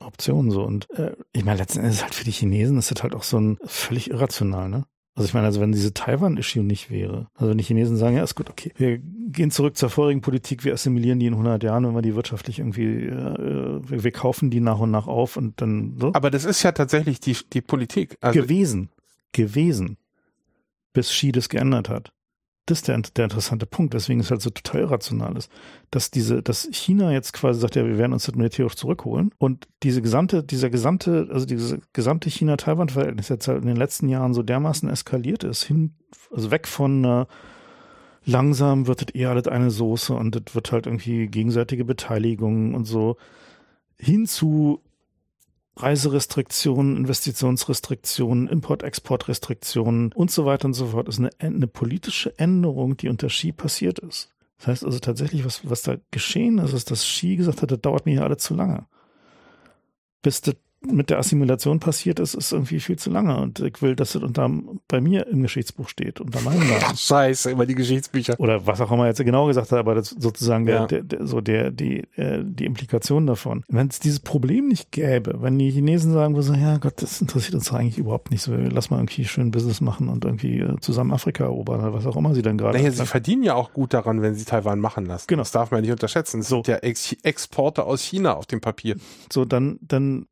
Option 0.00 0.50
so. 0.50 0.62
Und 0.62 0.90
äh, 0.90 1.16
ich 1.32 1.44
meine, 1.44 1.58
letzten 1.58 1.80
Endes 1.80 2.02
halt 2.02 2.14
für 2.14 2.24
die 2.24 2.32
Chinesen 2.32 2.78
ist 2.78 2.90
das 2.90 3.02
halt 3.02 3.14
auch 3.14 3.22
so 3.22 3.38
ein 3.38 3.58
völlig 3.64 4.10
irrational, 4.10 4.68
ne? 4.68 4.84
Also 5.14 5.28
ich 5.28 5.34
meine, 5.34 5.46
also 5.46 5.62
wenn 5.62 5.72
diese 5.72 5.94
Taiwan-Issue 5.94 6.62
nicht 6.62 6.90
wäre, 6.90 7.28
also 7.34 7.50
wenn 7.50 7.56
die 7.56 7.64
Chinesen 7.64 7.96
sagen, 7.96 8.16
ja, 8.16 8.22
ist 8.22 8.34
gut, 8.34 8.50
okay, 8.50 8.70
wir 8.76 8.98
gehen 8.98 9.50
zurück 9.50 9.74
zur 9.78 9.88
vorigen 9.88 10.20
Politik, 10.20 10.62
wir 10.62 10.74
assimilieren 10.74 11.18
die 11.18 11.24
in 11.24 11.32
100 11.32 11.62
Jahren, 11.62 11.86
wenn 11.86 11.94
wir 11.94 12.02
die 12.02 12.14
wirtschaftlich 12.14 12.58
irgendwie, 12.58 13.06
äh, 13.06 13.80
wir, 13.88 14.04
wir, 14.04 14.12
kaufen 14.12 14.50
die 14.50 14.60
nach 14.60 14.78
und 14.78 14.90
nach 14.90 15.06
auf 15.06 15.38
und 15.38 15.58
dann 15.62 15.96
so. 15.98 16.12
Aber 16.12 16.30
das 16.30 16.44
ist 16.44 16.62
ja 16.62 16.72
tatsächlich 16.72 17.18
die, 17.18 17.34
die 17.50 17.62
Politik. 17.62 18.18
Also 18.20 18.38
gewesen, 18.38 18.90
gewesen, 19.32 19.96
bis 20.92 21.08
Xi 21.08 21.32
das 21.32 21.48
geändert 21.48 21.88
hat 21.88 22.12
das 22.66 22.78
ist 22.78 22.88
der, 22.88 22.98
der 22.98 23.24
interessante 23.24 23.64
Punkt, 23.64 23.94
weswegen 23.94 24.20
es 24.20 24.30
halt 24.30 24.42
so 24.42 24.50
total 24.50 24.82
irrational 24.82 25.36
ist, 25.36 25.50
dass 25.90 26.10
diese, 26.10 26.42
dass 26.42 26.68
China 26.72 27.12
jetzt 27.12 27.32
quasi 27.32 27.60
sagt, 27.60 27.76
ja, 27.76 27.86
wir 27.86 27.96
werden 27.96 28.12
uns 28.12 28.26
das 28.26 28.34
militärisch 28.34 28.74
zurückholen 28.74 29.30
und 29.38 29.68
diese 29.84 30.02
gesamte, 30.02 30.42
dieser 30.42 30.68
gesamte, 30.68 31.28
also 31.32 31.46
diese 31.46 31.80
gesamte 31.92 32.28
China-Taiwan-Verhältnis 32.28 33.28
jetzt 33.28 33.46
halt 33.46 33.62
in 33.62 33.68
den 33.68 33.76
letzten 33.76 34.08
Jahren 34.08 34.34
so 34.34 34.42
dermaßen 34.42 34.90
eskaliert 34.90 35.44
ist, 35.44 35.62
hin, 35.62 35.94
also 36.32 36.50
weg 36.50 36.66
von 36.66 37.04
äh, 37.04 37.26
langsam 38.24 38.88
wird 38.88 39.02
es 39.02 39.14
eher 39.14 39.30
alles 39.30 39.46
eine 39.46 39.70
Soße 39.70 40.12
und 40.12 40.36
es 40.36 40.54
wird 40.54 40.72
halt 40.72 40.86
irgendwie 40.86 41.28
gegenseitige 41.28 41.84
Beteiligung 41.84 42.74
und 42.74 42.84
so 42.84 43.16
hin 43.98 44.26
zu 44.26 44.82
Reiserestriktionen, 45.76 46.96
Investitionsrestriktionen, 46.96 48.48
Import-Export-Restriktionen 48.48 50.12
und 50.12 50.30
so 50.30 50.46
weiter 50.46 50.66
und 50.66 50.74
so 50.74 50.88
fort 50.88 51.08
ist 51.08 51.18
eine, 51.18 51.30
eine 51.38 51.66
politische 51.66 52.38
Änderung, 52.38 52.96
die 52.96 53.08
unter 53.08 53.28
Xi 53.28 53.52
passiert 53.52 53.98
ist. 53.98 54.30
Das 54.58 54.68
heißt 54.68 54.84
also 54.84 54.98
tatsächlich, 54.98 55.44
was, 55.44 55.68
was 55.68 55.82
da 55.82 55.96
geschehen 56.10 56.58
ist, 56.58 56.72
ist, 56.72 56.90
dass 56.90 57.02
Xi 57.02 57.36
gesagt 57.36 57.60
hat, 57.60 57.70
das 57.70 57.80
dauert 57.80 58.06
mir 58.06 58.12
hier 58.12 58.24
alle 58.24 58.38
zu 58.38 58.54
lange. 58.54 58.86
Bis 60.22 60.40
das 60.40 60.56
mit 60.92 61.10
der 61.10 61.18
Assimilation 61.18 61.80
passiert 61.80 62.20
ist, 62.20 62.34
ist 62.34 62.52
irgendwie 62.52 62.80
viel 62.80 62.96
zu 62.98 63.10
lange 63.10 63.36
und 63.38 63.60
ich 63.60 63.82
will, 63.82 63.96
dass 63.96 64.14
es 64.14 64.22
unter, 64.22 64.50
bei 64.88 65.00
mir 65.00 65.26
im 65.26 65.42
Geschichtsbuch 65.42 65.88
steht, 65.88 66.20
unter 66.20 66.40
meinem 66.40 66.68
Namen. 66.68 66.96
Scheiße, 66.96 67.50
immer 67.50 67.66
die 67.66 67.74
Geschichtsbücher. 67.74 68.38
Oder 68.38 68.66
was 68.66 68.80
auch 68.80 68.90
immer 68.92 69.06
jetzt 69.06 69.22
genau 69.24 69.46
gesagt 69.46 69.72
hat, 69.72 69.78
aber 69.78 69.94
das 69.94 70.10
sozusagen 70.10 70.66
ja. 70.66 70.86
der, 70.86 71.02
der, 71.02 71.26
so 71.26 71.40
der, 71.40 71.70
die, 71.70 72.04
äh, 72.16 72.42
die 72.44 72.64
Implikation 72.64 73.26
davon. 73.26 73.64
Wenn 73.68 73.88
es 73.88 74.00
dieses 74.00 74.20
Problem 74.20 74.68
nicht 74.68 74.92
gäbe, 74.92 75.42
wenn 75.42 75.58
die 75.58 75.70
Chinesen 75.70 76.12
sagen 76.12 76.34
würden, 76.34 76.60
ja 76.60 76.78
Gott, 76.78 77.02
das 77.02 77.20
interessiert 77.20 77.54
uns 77.54 77.72
eigentlich 77.72 77.98
überhaupt 77.98 78.30
nicht 78.30 78.42
so, 78.42 78.54
lass 78.54 78.90
mal 78.90 78.98
irgendwie 78.98 79.24
schön 79.24 79.50
Business 79.50 79.80
machen 79.80 80.08
und 80.08 80.24
irgendwie 80.24 80.60
äh, 80.60 80.76
zusammen 80.80 81.12
Afrika 81.12 81.44
erobern 81.44 81.80
oder 81.80 81.94
was 81.94 82.06
auch 82.06 82.16
immer 82.16 82.34
sie 82.34 82.42
dann 82.42 82.58
gerade. 82.58 82.78
Naja, 82.78 82.90
sie 82.90 83.06
verdienen 83.06 83.42
ja 83.42 83.54
auch 83.54 83.72
gut 83.72 83.94
daran, 83.94 84.22
wenn 84.22 84.34
sie 84.34 84.44
Taiwan 84.44 84.80
machen 84.80 85.06
lassen. 85.06 85.24
Genau. 85.28 85.42
Das 85.42 85.52
darf 85.52 85.70
man 85.70 85.80
nicht 85.82 85.90
unterschätzen. 85.90 86.40
Es 86.40 86.48
so. 86.48 86.56
sind 86.56 86.68
ja 86.68 86.76
Ex 86.76 87.14
Exporte 87.22 87.84
aus 87.84 88.02
China 88.02 88.34
auf 88.34 88.46
dem 88.46 88.60
Papier. 88.60 88.96
So, 89.32 89.44
dann, 89.44 89.78
dann 89.80 90.26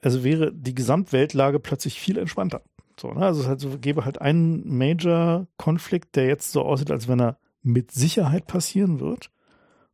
also 0.00 0.24
wäre 0.24 0.52
die 0.52 0.74
Gesamtweltlage 0.74 1.60
plötzlich 1.60 2.00
viel 2.00 2.18
entspannter. 2.18 2.62
So, 2.98 3.12
ne? 3.12 3.24
Also 3.24 3.42
es 3.42 3.48
halt 3.48 3.60
so, 3.60 3.78
gäbe 3.78 4.04
halt 4.04 4.20
einen 4.20 4.76
Major-Konflikt, 4.76 6.16
der 6.16 6.26
jetzt 6.26 6.52
so 6.52 6.62
aussieht, 6.62 6.90
als 6.90 7.08
wenn 7.08 7.20
er 7.20 7.38
mit 7.62 7.90
Sicherheit 7.90 8.46
passieren 8.46 9.00
wird. 9.00 9.30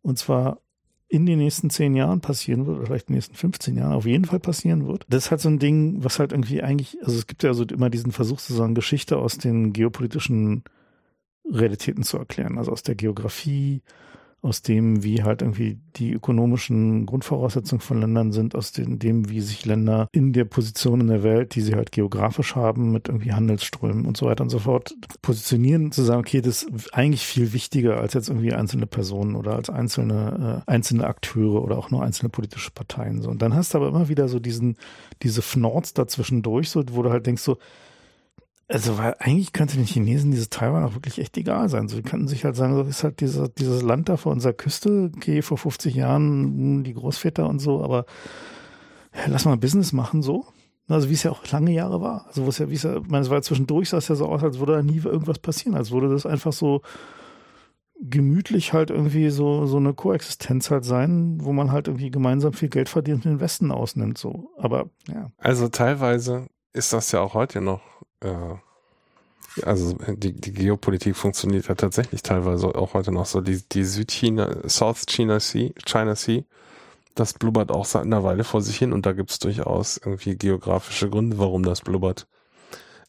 Und 0.03 0.19
zwar 0.19 0.61
in 1.09 1.25
den 1.25 1.39
nächsten 1.39 1.71
zehn 1.71 1.95
Jahren 1.95 2.21
passieren 2.21 2.67
wird, 2.67 2.79
oder 2.79 2.87
vielleicht 2.87 3.09
in 3.09 3.15
den 3.15 3.19
nächsten 3.19 3.35
15 3.35 3.77
Jahren 3.77 3.95
auf 3.95 4.05
jeden 4.05 4.27
Fall 4.27 4.41
passieren 4.41 4.87
wird. 4.87 5.07
Das 5.09 5.25
ist 5.25 5.31
halt 5.31 5.41
so 5.41 5.49
ein 5.49 5.59
Ding, 5.59 6.05
was 6.05 6.19
halt 6.19 6.33
irgendwie 6.33 6.63
eigentlich, 6.63 6.99
also 7.03 7.17
es 7.17 7.27
gibt 7.27 7.43
ja 7.43 7.55
so 7.55 7.65
immer 7.65 7.89
diesen 7.89 8.13
Versuch 8.13 8.39
zu 8.39 8.53
sagen, 8.53 8.75
Geschichte 8.75 9.17
aus 9.17 9.39
den 9.39 9.73
geopolitischen 9.73 10.65
Realitäten 11.51 12.03
zu 12.03 12.19
erklären, 12.19 12.59
also 12.59 12.73
aus 12.73 12.83
der 12.83 12.95
Geografie, 12.95 13.83
aus 14.40 14.62
dem, 14.62 15.02
wie 15.02 15.24
halt 15.24 15.43
irgendwie 15.43 15.78
die 15.97 16.12
ökonomischen 16.12 17.06
Grundvoraussetzungen 17.06 17.81
von 17.81 18.01
Ländern 18.01 18.31
sind, 18.31 18.55
aus 18.55 18.70
dem, 18.70 19.01
dem, 19.01 19.28
wie 19.28 19.40
sich 19.40 19.66
Länder 19.66 20.09
in 20.12 20.32
der 20.32 20.44
Position 20.44 21.01
in 21.01 21.09
der 21.09 21.24
Welt, 21.24 21.56
die 21.56 21.60
sie 21.60 21.74
halt 21.74 21.90
geografisch 21.90 22.55
haben, 22.55 22.93
mit 22.93 23.09
irgendwie 23.09 23.32
Handelsströmen 23.32 24.06
und 24.06 24.16
so 24.16 24.27
weiter 24.27 24.44
und 24.44 24.51
so 24.51 24.60
fort, 24.60 24.94
positionieren, 25.23 25.90
zu 25.90 26.02
sagen, 26.02 26.20
okay, 26.20 26.40
das 26.40 26.62
ist 26.62 26.94
eigentlich 26.94 27.27
viel 27.27 27.52
wichtiger 27.52 27.98
als 27.98 28.15
jetzt 28.15 28.28
irgendwie 28.28 28.52
einzelne 28.52 28.86
Personen 28.86 29.35
oder 29.35 29.56
als 29.56 29.70
einzelne, 29.70 30.65
äh, 30.66 30.70
einzelne 30.70 31.06
Akteure 31.06 31.62
oder 31.62 31.77
auch 31.77 31.90
nur 31.90 32.05
einzelne 32.05 32.28
politische 32.28 32.70
Parteien. 32.70 33.23
So. 33.23 33.31
Und 33.31 33.43
dann 33.43 33.55
hast 33.55 33.74
du 33.74 33.78
aber 33.78 33.89
immer 33.89 34.09
wieder 34.09 34.28
so 34.28 34.39
diesen, 34.39 34.77
diese 35.23 35.43
Fnords 35.43 35.94
dazwischendurch, 35.94 36.70
so, 36.70 36.85
wo 36.93 37.02
du 37.02 37.10
halt 37.10 37.27
denkst 37.27 37.43
so, 37.43 37.59
also, 38.70 38.99
weil 38.99 39.16
eigentlich 39.19 39.55
könnte 39.55 39.77
den 39.77 39.86
Chinesen 39.86 40.31
dieses 40.31 40.51
Taiwan 40.51 40.85
auch 40.85 40.95
wirklich 40.95 41.19
echt 41.19 41.36
egal 41.39 41.70
sein. 41.70 41.89
So, 41.89 41.97
die 41.97 42.03
könnten 42.03 42.28
sich 42.28 42.45
halt 42.45 42.55
sagen, 42.55 42.74
so 42.74 42.82
ist 42.82 43.03
halt 43.03 43.20
dieses, 43.20 43.53
dieses 43.55 43.81
Land 43.81 44.11
da 44.11 44.19
vor 44.19 44.32
unserer 44.32 44.53
Küste, 44.53 45.11
okay, 45.16 45.40
vor 45.40 45.57
50 45.57 45.95
Jahren 45.95 46.43
hm, 46.43 46.85
die 46.85 46.93
Großväter 46.93 47.49
und 47.49 47.61
so, 47.61 47.82
aber 47.82 48.05
ja, 49.15 49.23
lass 49.28 49.47
mal 49.47 49.57
Business 49.57 49.93
machen, 49.93 50.23
so. 50.23 50.45
Also 50.86 51.09
wie 51.09 51.15
es 51.15 51.23
ja 51.23 51.31
auch 51.31 51.47
lange 51.51 51.73
Jahre 51.73 52.01
war. 52.03 52.27
Also 52.28 52.45
wo 52.45 52.51
es 52.51 52.59
ja, 52.59 52.69
wie 52.69 52.74
es 52.74 52.82
ja, 52.82 52.97
ich 52.99 53.09
meine, 53.09 53.23
es 53.23 53.31
war 53.31 53.40
zwischendurch, 53.40 53.89
sah 53.89 53.99
es 53.99 54.09
ja 54.09 54.15
so 54.15 54.27
aus, 54.27 54.43
als 54.43 54.59
würde 54.59 54.73
da 54.73 54.82
nie 54.82 54.99
irgendwas 54.99 55.39
passieren, 55.39 55.74
als 55.74 55.90
würde 55.90 56.11
das 56.11 56.27
einfach 56.27 56.53
so 56.53 56.82
gemütlich 58.01 58.74
halt 58.74 58.90
irgendwie 58.90 59.31
so, 59.31 59.66
so 59.66 59.78
eine 59.78 59.95
Koexistenz 59.95 60.70
halt 60.70 60.85
sein, 60.85 61.39
wo 61.43 61.53
man 61.53 61.73
halt 61.73 61.89
irgendwie 61.89 62.11
gemeinsam 62.11 62.53
viel 62.53 62.69
Geld 62.69 62.89
verdient 62.89 63.24
und 63.24 63.32
den 63.32 63.40
Westen 63.40 63.70
ausnimmt, 63.70 64.19
so. 64.19 64.51
Aber, 64.59 64.90
ja. 65.09 65.31
Also 65.39 65.69
teilweise 65.69 66.47
ist 66.74 66.93
das 66.93 67.12
ja 67.12 67.20
auch 67.20 67.35
heute 67.35 67.61
noch 67.61 67.81
äh, 68.20 68.57
also 69.65 69.97
die, 70.09 70.32
die 70.32 70.53
Geopolitik 70.53 71.16
funktioniert 71.16 71.69
ja 71.69 71.74
tatsächlich 71.74 72.23
teilweise 72.23 72.69
auch 72.74 72.95
heute 72.95 73.12
noch 73.12 73.27
so. 73.27 73.40
Die, 73.40 73.62
die 73.73 73.85
Südchina, 73.85 74.69
South 74.69 75.07
China 75.07 75.40
Sea, 75.40 75.70
China 75.85 76.15
Sea, 76.15 76.43
das 77.15 77.32
blubbert 77.32 77.70
auch 77.70 77.85
seit 77.85 78.03
einer 78.03 78.23
Weile 78.23 78.45
vor 78.45 78.61
sich 78.62 78.77
hin 78.77 78.93
und 78.93 79.07
da 79.07 79.12
gibt 79.12 79.31
es 79.31 79.39
durchaus 79.39 79.99
irgendwie 79.99 80.36
geografische 80.36 81.11
Gründe, 81.11 81.39
warum 81.39 81.62
das 81.62 81.81
blubbert. 81.81 82.27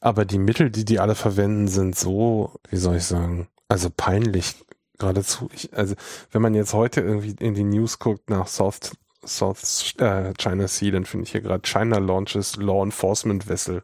Aber 0.01 0.25
die 0.25 0.39
Mittel, 0.39 0.71
die 0.71 0.85
die 0.85 0.99
alle 0.99 1.15
verwenden, 1.15 1.67
sind 1.67 1.97
so, 1.97 2.53
wie 2.69 2.77
soll 2.77 2.97
ich 2.97 3.03
sagen, 3.03 3.47
also 3.67 3.89
peinlich 3.95 4.55
geradezu. 4.97 5.49
Ich, 5.53 5.73
also 5.75 5.95
wenn 6.31 6.41
man 6.41 6.53
jetzt 6.53 6.73
heute 6.73 7.01
irgendwie 7.01 7.35
in 7.39 7.53
die 7.53 7.63
News 7.63 7.99
guckt 7.99 8.29
nach 8.29 8.47
South, 8.47 8.91
South 9.25 9.93
äh, 9.99 10.33
China 10.37 10.67
Sea, 10.67 10.91
dann 10.91 11.05
finde 11.05 11.25
ich 11.25 11.31
hier 11.31 11.41
gerade 11.41 11.67
China 11.67 11.97
launches 11.99 12.55
Law 12.55 12.83
Enforcement 12.83 13.47
Vessel. 13.47 13.83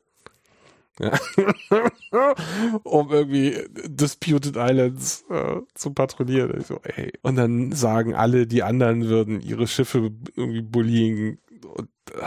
Um 2.84 3.12
irgendwie 3.12 3.58
Disputed 3.86 4.56
Islands 4.56 5.26
äh, 5.30 5.62
zu 5.74 5.94
patrouillieren. 5.94 6.62
So, 6.64 6.80
ey. 6.84 7.12
Und 7.22 7.36
dann 7.36 7.72
sagen 7.74 8.16
alle, 8.16 8.48
die 8.48 8.64
anderen 8.64 9.08
würden 9.08 9.42
ihre 9.42 9.68
Schiffe 9.68 10.12
irgendwie 10.36 10.62
bullying. 10.62 11.40
Und 11.76 11.90
äh, 12.14 12.26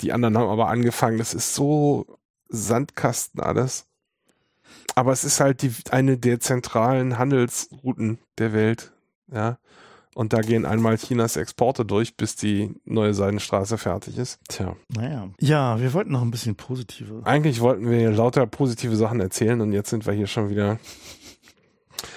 die 0.00 0.12
anderen 0.12 0.36
haben 0.36 0.50
aber 0.50 0.68
angefangen. 0.68 1.18
Das 1.18 1.34
ist 1.34 1.54
so 1.54 2.18
Sandkasten 2.48 3.40
alles. 3.40 3.86
Aber 4.94 5.12
es 5.12 5.24
ist 5.24 5.40
halt 5.40 5.62
die, 5.62 5.72
eine 5.90 6.18
der 6.18 6.40
zentralen 6.40 7.18
Handelsrouten 7.18 8.18
der 8.38 8.52
Welt. 8.52 8.92
Ja. 9.32 9.58
Und 10.18 10.32
da 10.32 10.40
gehen 10.40 10.66
einmal 10.66 10.98
Chinas 10.98 11.36
Exporte 11.36 11.84
durch, 11.84 12.16
bis 12.16 12.34
die 12.34 12.74
neue 12.84 13.14
Seidenstraße 13.14 13.78
fertig 13.78 14.18
ist. 14.18 14.40
Tja. 14.48 14.74
Naja. 14.88 15.28
Ja, 15.38 15.80
wir 15.80 15.92
wollten 15.92 16.10
noch 16.10 16.22
ein 16.22 16.32
bisschen 16.32 16.56
positive. 16.56 17.20
Eigentlich 17.22 17.60
wollten 17.60 17.88
wir 17.88 18.10
lauter 18.10 18.44
positive 18.48 18.96
Sachen 18.96 19.20
erzählen 19.20 19.60
und 19.60 19.72
jetzt 19.72 19.90
sind 19.90 20.06
wir 20.06 20.12
hier 20.12 20.26
schon 20.26 20.50
wieder. 20.50 20.80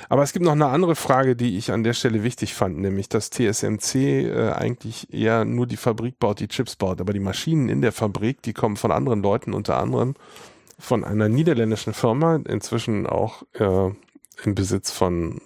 Aber 0.10 0.23
es 0.23 0.34
gibt 0.34 0.45
noch 0.45 0.53
eine 0.53 0.65
andere 0.65 0.95
Frage, 0.95 1.36
die 1.36 1.60
ich 1.60 1.72
an 1.72 1.84
der 1.84 1.94
Stelle 1.94 2.23
wichtig 2.23 2.56
fand, 2.56 2.80
nämlich 2.80 3.07
dass 3.07 3.30
TSMC 3.30 3.95
äh, 3.95 4.52
eigentlich 4.53 5.14
eher 5.14 5.45
nur 5.45 5.68
die 5.68 5.78
Fabrik 5.78 6.18
baut, 6.18 6.40
die 6.40 6.48
Chips 6.48 6.78
baut, 6.78 7.02
aber 7.02 7.14
die 7.14 7.19
Maschinen 7.19 7.69
in 7.69 7.84
der 7.84 7.91
Fabrik, 7.91 8.41
die 8.41 8.53
kommen 8.53 8.78
von 8.78 8.91
anderen 8.91 9.22
Leuten, 9.22 9.53
unter 9.53 9.78
anderem 9.78 10.15
von 10.80 11.03
einer 11.03 11.30
niederländischen 11.30 11.94
Firma, 11.94 12.40
inzwischen 12.48 13.06
auch 13.06 13.44
äh, 13.53 13.91
im 14.44 14.56
Besitz 14.56 14.90
von 14.90 15.40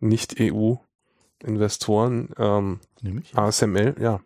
Nicht-EU 0.00 0.78
Investoren, 1.44 2.30
ähm, 2.38 2.80
ASML, 3.34 3.94
ja. 4.00 4.20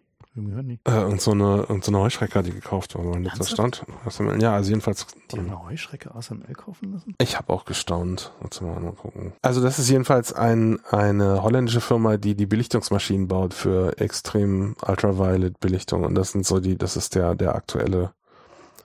Äh, 0.84 1.04
und 1.04 1.20
so 1.20 1.32
eine, 1.32 1.66
und 1.66 1.84
so 1.84 1.90
eine 1.90 1.98
Heuschrecke, 1.98 2.42
die 2.42 2.52
gekauft 2.52 2.94
war, 2.94 3.02
mein 3.02 3.24
letzter 3.24 3.44
Stand. 3.44 3.84
ASML, 4.04 4.40
ja, 4.40 4.54
also 4.54 4.70
jedenfalls. 4.70 5.06
Die 5.30 5.36
haben 5.36 5.46
eine 5.46 5.62
Heuschrecke 5.64 6.14
ASML 6.14 6.52
kaufen 6.54 6.92
lassen? 6.92 7.14
Ich 7.18 7.36
habe 7.36 7.52
auch 7.52 7.64
gestaunt. 7.64 8.32
Jetzt 8.42 8.62
mal, 8.62 8.78
mal 8.78 8.92
gucken. 8.92 9.32
Also 9.42 9.60
das 9.60 9.78
ist 9.78 9.88
jedenfalls 9.88 10.32
ein, 10.32 10.78
eine 10.86 11.42
holländische 11.42 11.80
Firma, 11.80 12.16
die 12.16 12.36
die 12.36 12.46
Belichtungsmaschinen 12.46 13.26
baut 13.26 13.54
für 13.54 13.98
extrem 13.98 14.76
Ultraviolet 14.86 15.58
Belichtung. 15.58 16.04
Und 16.04 16.14
das 16.14 16.30
sind 16.30 16.46
so 16.46 16.60
die, 16.60 16.78
das 16.78 16.96
ist 16.96 17.16
der, 17.16 17.34
der 17.34 17.56
aktuelle 17.56 18.12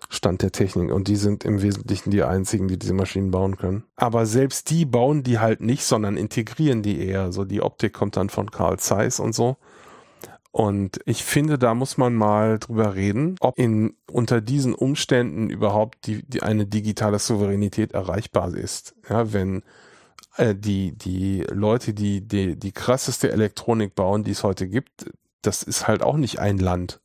Stand 0.10 0.42
der 0.42 0.52
Technik 0.52 0.92
und 0.92 1.08
die 1.08 1.16
sind 1.16 1.44
im 1.44 1.62
Wesentlichen 1.62 2.12
die 2.12 2.24
einzigen, 2.24 2.68
die 2.68 2.80
diese 2.80 2.94
Maschinen 2.94 3.32
bauen 3.32 3.58
können. 3.58 3.84
Aber 3.96 4.26
selbst 4.26 4.70
die 4.70 4.86
bauen 4.86 5.24
die 5.24 5.40
halt 5.40 5.62
nicht, 5.62 5.84
sondern 5.84 6.18
integrieren 6.18 6.82
die 6.82 7.00
eher. 7.00 7.32
So 7.32 7.44
die 7.44 7.62
Optik 7.62 7.94
kommt 7.94 8.18
dann 8.18 8.30
von 8.30 8.52
Carl 8.52 8.80
Zeiss 8.80 9.20
und 9.20 9.34
so. 9.34 9.58
Und 10.52 11.02
ich 11.06 11.26
finde, 11.26 11.58
da 11.60 11.74
muss 11.74 11.98
man 11.98 12.16
mal 12.16 12.60
drüber 12.60 12.96
reden, 12.96 13.36
ob 13.42 13.60
in 13.60 13.98
unter 14.10 14.40
diesen 14.40 14.74
Umständen 14.74 15.50
überhaupt 15.50 16.08
die, 16.08 16.24
die 16.26 16.44
eine 16.44 16.66
digitale 16.66 17.20
Souveränität 17.20 17.92
erreichbar 17.92 18.54
ist. 18.56 18.96
Ja, 19.10 19.34
wenn 19.34 19.64
äh, 20.38 20.56
die 20.56 20.98
die 20.98 21.46
Leute, 21.52 21.94
die 21.94 22.26
die 22.26 22.58
die 22.58 22.72
krasseste 22.72 23.34
Elektronik 23.34 23.96
bauen, 23.96 24.24
die 24.24 24.32
es 24.32 24.44
heute 24.46 24.70
gibt, 24.70 25.12
das 25.42 25.62
ist 25.62 25.90
halt 25.90 26.02
auch 26.02 26.16
nicht 26.16 26.40
ein 26.40 26.58
Land. 26.58 27.02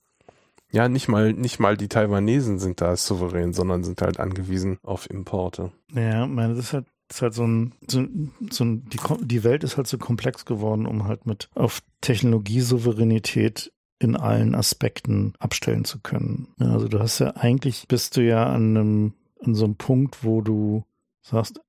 Ja, 0.73 0.89
nicht 0.89 1.09
mal, 1.09 1.33
nicht 1.33 1.59
mal 1.59 1.77
die 1.77 1.89
Taiwanesen 1.89 2.59
sind 2.59 2.81
da 2.81 2.97
souverän, 2.97 3.53
sondern 3.53 3.83
sind 3.83 4.03
halt 4.03 4.21
angewiesen 4.21 4.79
auf 4.83 5.11
Importe. 5.11 5.73
Ja, 5.95 6.27
meine, 6.27 6.55
das 6.55 6.67
ist 6.67 6.73
halt, 6.73 6.87
das 7.09 7.17
ist 7.17 7.23
halt 7.23 7.35
so 7.35 7.45
ein, 7.45 7.75
so, 7.89 8.07
so 8.51 8.65
ein 8.65 8.85
die, 8.85 8.99
die 9.23 9.43
Welt 9.43 9.65
ist 9.65 9.77
halt 9.77 9.89
so 9.89 9.99
komplex 9.99 10.45
geworden, 10.45 10.87
um 10.87 11.05
halt 11.09 11.27
mit 11.27 11.49
auf 11.55 11.83
Technologiesouveränität 12.01 13.73
in 13.99 14.17
allen 14.17 14.55
Aspekten 14.55 15.35
abstellen 15.39 15.85
zu 15.85 16.01
können. 16.01 16.49
Ja, 16.59 16.73
also 16.73 16.89
du 16.89 16.99
hast 17.01 17.19
ja 17.19 17.37
eigentlich, 17.37 17.87
bist 17.87 18.17
du 18.17 18.23
ja 18.25 18.47
an 18.47 18.77
einem, 18.77 19.15
an 19.45 19.55
so 19.55 19.65
einem 19.65 19.77
Punkt, 19.77 20.25
wo 20.25 20.41
du 20.41 20.85
sagst, 21.21 21.61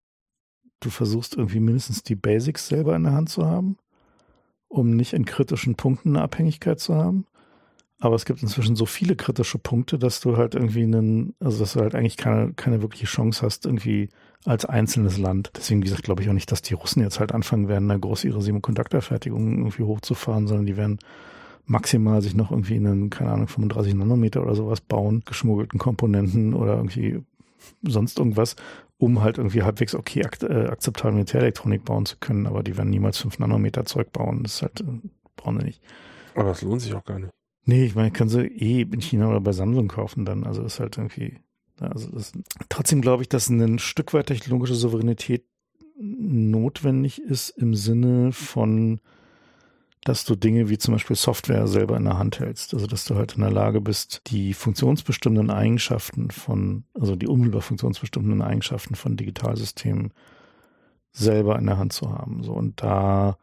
du 0.79 0.89
versuchst 0.89 1.35
irgendwie 1.35 1.59
mindestens 1.59 2.03
die 2.03 2.15
Basics 2.15 2.67
selber 2.67 2.95
in 2.95 3.03
der 3.03 3.13
Hand 3.13 3.29
zu 3.29 3.45
haben, 3.45 3.77
um 4.69 4.91
nicht 4.91 5.13
in 5.13 5.25
kritischen 5.25 5.75
Punkten 5.75 6.15
eine 6.15 6.23
Abhängigkeit 6.23 6.79
zu 6.79 6.95
haben. 6.95 7.25
Aber 8.01 8.15
es 8.15 8.25
gibt 8.25 8.41
inzwischen 8.41 8.75
so 8.75 8.87
viele 8.87 9.15
kritische 9.15 9.59
Punkte, 9.59 9.99
dass 9.99 10.19
du 10.19 10.35
halt 10.35 10.55
irgendwie 10.55 10.81
einen, 10.81 11.35
also 11.39 11.59
dass 11.59 11.73
du 11.73 11.81
halt 11.81 11.93
eigentlich 11.93 12.17
keine, 12.17 12.53
keine 12.53 12.81
wirkliche 12.81 13.05
Chance 13.05 13.45
hast, 13.45 13.65
irgendwie 13.65 14.09
als 14.43 14.65
einzelnes 14.65 15.19
Land. 15.19 15.51
Deswegen, 15.55 15.81
wie 15.81 15.85
gesagt, 15.85 16.03
glaube 16.03 16.23
ich 16.23 16.29
auch 16.29 16.33
nicht, 16.33 16.51
dass 16.51 16.63
die 16.63 16.73
Russen 16.73 17.03
jetzt 17.03 17.19
halt 17.19 17.31
anfangen 17.31 17.67
werden, 17.67 17.87
da 17.87 17.97
groß 17.97 18.23
ihre 18.23 18.41
Semiconductor-Fertigung 18.41 19.59
irgendwie 19.59 19.83
hochzufahren, 19.83 20.47
sondern 20.47 20.65
die 20.65 20.77
werden 20.77 20.97
maximal 21.65 22.23
sich 22.23 22.33
noch 22.33 22.49
irgendwie 22.49 22.75
einen, 22.75 23.11
keine 23.11 23.31
Ahnung, 23.31 23.47
35 23.47 23.93
Nanometer 23.93 24.41
oder 24.41 24.55
sowas 24.55 24.81
bauen, 24.81 25.21
geschmuggelten 25.25 25.79
Komponenten 25.79 26.55
oder 26.55 26.77
irgendwie 26.77 27.21
sonst 27.83 28.17
irgendwas 28.17 28.55
um 28.97 29.21
halt 29.21 29.39
irgendwie 29.39 29.63
halbwegs 29.63 29.95
okay 29.95 30.23
ak 30.23 30.43
äh, 30.43 30.67
akzeptable 30.67 31.13
Militärelektronik 31.13 31.83
bauen 31.83 32.05
zu 32.05 32.17
können, 32.19 32.45
aber 32.45 32.61
die 32.61 32.77
werden 32.77 32.91
niemals 32.91 33.17
5 33.17 33.39
Nanometer 33.39 33.83
Zeug 33.83 34.11
bauen. 34.11 34.43
Das 34.43 34.55
ist 34.55 34.61
halt, 34.61 34.81
äh, 34.81 35.09
brauchen 35.35 35.59
sie 35.59 35.65
nicht. 35.65 35.81
Aber 36.35 36.49
das 36.49 36.61
lohnt 36.61 36.81
sich 36.81 36.93
auch 36.93 37.03
gar 37.03 37.17
nicht. 37.17 37.31
Nee, 37.65 37.85
ich 37.85 37.95
meine, 37.95 38.11
können 38.11 38.29
sie 38.29 38.41
eh 38.41 38.81
in 38.81 39.01
China 39.01 39.29
oder 39.29 39.41
bei 39.41 39.51
Samsung 39.51 39.87
kaufen 39.87 40.25
dann. 40.25 40.43
Also 40.45 40.63
ist 40.63 40.79
halt 40.79 40.97
irgendwie, 40.97 41.39
also 41.79 42.09
das, 42.11 42.33
trotzdem 42.69 43.01
glaube 43.01 43.23
ich, 43.23 43.29
dass 43.29 43.49
ein 43.49 43.79
Stück 43.79 44.13
weit 44.13 44.27
technologische 44.27 44.75
Souveränität 44.75 45.45
notwendig 45.97 47.21
ist 47.21 47.49
im 47.49 47.75
Sinne 47.75 48.31
von, 48.31 48.99
dass 50.03 50.25
du 50.25 50.35
Dinge 50.35 50.69
wie 50.69 50.79
zum 50.79 50.95
Beispiel 50.95 51.15
Software 51.15 51.67
selber 51.67 51.97
in 51.97 52.05
der 52.05 52.17
Hand 52.17 52.39
hältst. 52.39 52.73
Also 52.73 52.87
dass 52.87 53.05
du 53.05 53.15
halt 53.15 53.35
in 53.35 53.41
der 53.41 53.51
Lage 53.51 53.81
bist, 53.81 54.23
die 54.27 54.53
funktionsbestimmenden 54.53 55.51
Eigenschaften 55.51 56.31
von, 56.31 56.85
also 56.95 57.15
die 57.15 57.27
unmittelbar 57.27 57.61
funktionsbestimmenden 57.61 58.41
Eigenschaften 58.41 58.95
von 58.95 59.15
Digitalsystemen 59.15 60.13
selber 61.11 61.59
in 61.59 61.67
der 61.67 61.77
Hand 61.77 61.93
zu 61.93 62.11
haben. 62.11 62.43
So 62.43 62.53
und 62.53 62.81
da 62.81 63.37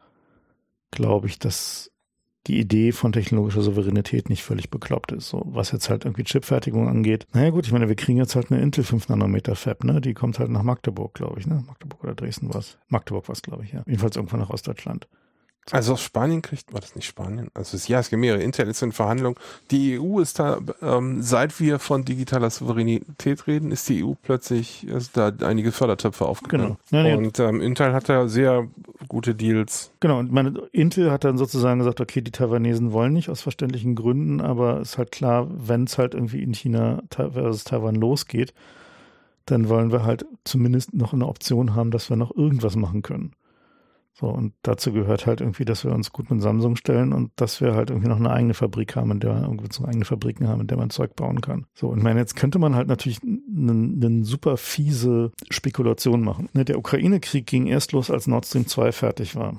glaube 0.91 1.27
ich, 1.27 1.39
dass 1.39 1.91
die 2.47 2.59
Idee 2.59 2.91
von 2.91 3.11
technologischer 3.11 3.61
Souveränität 3.61 4.29
nicht 4.29 4.43
völlig 4.43 4.69
bekloppt 4.69 5.11
ist. 5.11 5.29
So, 5.29 5.43
was 5.45 5.71
jetzt 5.71 5.89
halt 5.89 6.05
irgendwie 6.05 6.23
Chipfertigung 6.23 6.87
angeht. 6.87 7.27
Naja 7.33 7.49
gut, 7.49 7.65
ich 7.65 7.71
meine, 7.71 7.89
wir 7.89 7.95
kriegen 7.95 8.17
jetzt 8.17 8.35
halt 8.35 8.51
eine 8.51 8.61
Intel 8.61 8.83
5 8.83 9.09
Nanometer 9.09 9.55
Fab, 9.55 9.83
ne? 9.83 10.01
Die 10.01 10.13
kommt 10.13 10.39
halt 10.39 10.49
nach 10.49 10.63
Magdeburg, 10.63 11.13
glaube 11.13 11.39
ich, 11.39 11.47
ne? 11.47 11.63
Magdeburg 11.67 12.03
oder 12.03 12.15
Dresden 12.15 12.53
was. 12.53 12.77
Magdeburg 12.87 13.29
was, 13.29 13.41
glaube 13.41 13.65
ich, 13.65 13.73
ja. 13.73 13.83
Jedenfalls 13.85 14.15
irgendwann 14.15 14.39
nach 14.39 14.49
Ostdeutschland. 14.49 15.07
Also 15.71 15.93
aus 15.93 16.01
Spanien 16.01 16.41
kriegt, 16.41 16.73
war 16.73 16.79
das 16.79 16.95
nicht 16.95 17.05
Spanien? 17.05 17.49
Also 17.53 17.77
es, 17.77 17.87
ja, 17.87 17.99
es 17.99 18.09
gibt 18.09 18.19
mehrere. 18.19 18.41
Intel 18.41 18.67
ist 18.67 18.81
in 18.81 18.91
Verhandlungen. 18.91 19.35
Die 19.71 19.99
EU 19.99 20.19
ist 20.19 20.39
da, 20.39 20.59
ähm, 20.81 21.21
seit 21.21 21.59
wir 21.59 21.79
von 21.79 22.05
digitaler 22.05 22.49
Souveränität 22.49 23.47
reden, 23.47 23.71
ist 23.71 23.87
die 23.89 24.03
EU 24.03 24.13
plötzlich, 24.21 24.87
ist 24.87 25.17
da 25.17 25.31
einige 25.41 25.71
Fördertöpfe 25.71 26.25
aufgegangen. 26.25 26.77
Genau. 26.89 27.07
Ja, 27.07 27.15
und 27.15 27.39
ähm, 27.39 27.61
Intel 27.61 27.93
hat 27.93 28.09
da 28.09 28.27
sehr 28.27 28.67
gute 29.07 29.35
Deals. 29.35 29.91
Genau, 29.99 30.19
und 30.19 30.31
meine, 30.31 30.49
Intel 30.71 31.11
hat 31.11 31.23
dann 31.23 31.37
sozusagen 31.37 31.79
gesagt, 31.79 32.01
okay, 32.01 32.21
die 32.21 32.31
Taiwanesen 32.31 32.91
wollen 32.91 33.13
nicht 33.13 33.29
aus 33.29 33.41
verständlichen 33.41 33.95
Gründen, 33.95 34.41
aber 34.41 34.81
ist 34.81 34.97
halt 34.97 35.11
klar, 35.11 35.47
wenn 35.49 35.83
es 35.83 35.97
halt 35.97 36.13
irgendwie 36.13 36.43
in 36.43 36.53
China 36.53 37.03
versus 37.09 37.63
Taiwan 37.63 37.95
losgeht, 37.95 38.53
dann 39.45 39.69
wollen 39.69 39.91
wir 39.91 40.03
halt 40.03 40.25
zumindest 40.43 40.93
noch 40.93 41.13
eine 41.13 41.27
Option 41.27 41.75
haben, 41.75 41.91
dass 41.91 42.09
wir 42.09 42.17
noch 42.17 42.35
irgendwas 42.35 42.75
machen 42.75 43.01
können. 43.01 43.33
So, 44.19 44.27
und 44.27 44.53
dazu 44.63 44.91
gehört 44.91 45.25
halt 45.25 45.39
irgendwie, 45.39 45.63
dass 45.63 45.85
wir 45.85 45.93
uns 45.93 46.11
gut 46.11 46.29
mit 46.29 46.41
Samsung 46.41 46.75
stellen 46.75 47.13
und 47.13 47.31
dass 47.37 47.61
wir 47.61 47.73
halt 47.73 47.89
irgendwie 47.89 48.09
noch 48.09 48.17
eine 48.17 48.31
eigene 48.31 48.53
Fabrik 48.53 48.97
haben, 48.97 49.11
in 49.11 49.21
der 49.21 49.33
wir 49.33 49.43
irgendwie 49.43 49.69
so 49.71 49.85
eigene 49.85 50.03
Fabriken 50.03 50.49
haben, 50.49 50.59
in 50.59 50.67
der 50.67 50.75
man 50.75 50.89
Zeug 50.89 51.15
bauen 51.15 51.39
kann. 51.39 51.67
So, 51.73 51.87
und 51.87 51.99
ich 51.99 52.03
meine, 52.03 52.19
jetzt 52.19 52.35
könnte 52.35 52.59
man 52.59 52.75
halt 52.75 52.89
natürlich 52.89 53.21
eine 53.23 54.25
super 54.25 54.57
fiese 54.57 55.31
Spekulation 55.49 56.21
machen. 56.21 56.49
Ne, 56.51 56.65
der 56.65 56.79
Ukraine-Krieg 56.79 57.45
ging 57.45 57.67
erst 57.67 57.93
los, 57.93 58.11
als 58.11 58.27
Nord 58.27 58.45
Stream 58.45 58.67
2 58.67 58.91
fertig 58.91 59.37
war. 59.37 59.55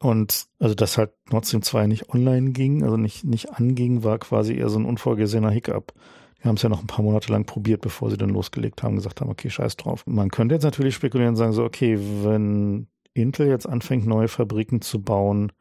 Und 0.00 0.46
also, 0.58 0.74
dass 0.74 0.98
halt 0.98 1.12
Nord 1.30 1.46
Stream 1.46 1.62
2 1.62 1.86
nicht 1.86 2.08
online 2.08 2.50
ging, 2.50 2.82
also 2.82 2.96
nicht, 2.96 3.22
nicht 3.22 3.52
anging, 3.52 4.02
war 4.02 4.18
quasi 4.18 4.56
eher 4.56 4.68
so 4.68 4.80
ein 4.80 4.84
unvorgesehener 4.84 5.52
Hiccup. 5.52 5.92
Wir 6.40 6.48
haben 6.48 6.56
es 6.56 6.62
ja 6.62 6.68
noch 6.68 6.80
ein 6.80 6.88
paar 6.88 7.04
Monate 7.04 7.30
lang 7.30 7.44
probiert, 7.44 7.82
bevor 7.82 8.10
sie 8.10 8.16
dann 8.16 8.30
losgelegt 8.30 8.82
haben, 8.82 8.96
gesagt 8.96 9.20
haben, 9.20 9.30
okay, 9.30 9.48
scheiß 9.48 9.76
drauf. 9.76 10.02
Man 10.06 10.30
könnte 10.30 10.56
jetzt 10.56 10.64
natürlich 10.64 10.96
spekulieren 10.96 11.34
und 11.34 11.36
sagen 11.36 11.52
so, 11.52 11.62
okay, 11.62 12.00
wenn 12.24 12.88
Intel 13.14 13.48
jetzt 13.48 13.68
anfängt, 13.68 14.06
neue 14.06 14.28
Fabriken 14.28 14.80
zu 14.80 15.02
bauen, 15.02 15.52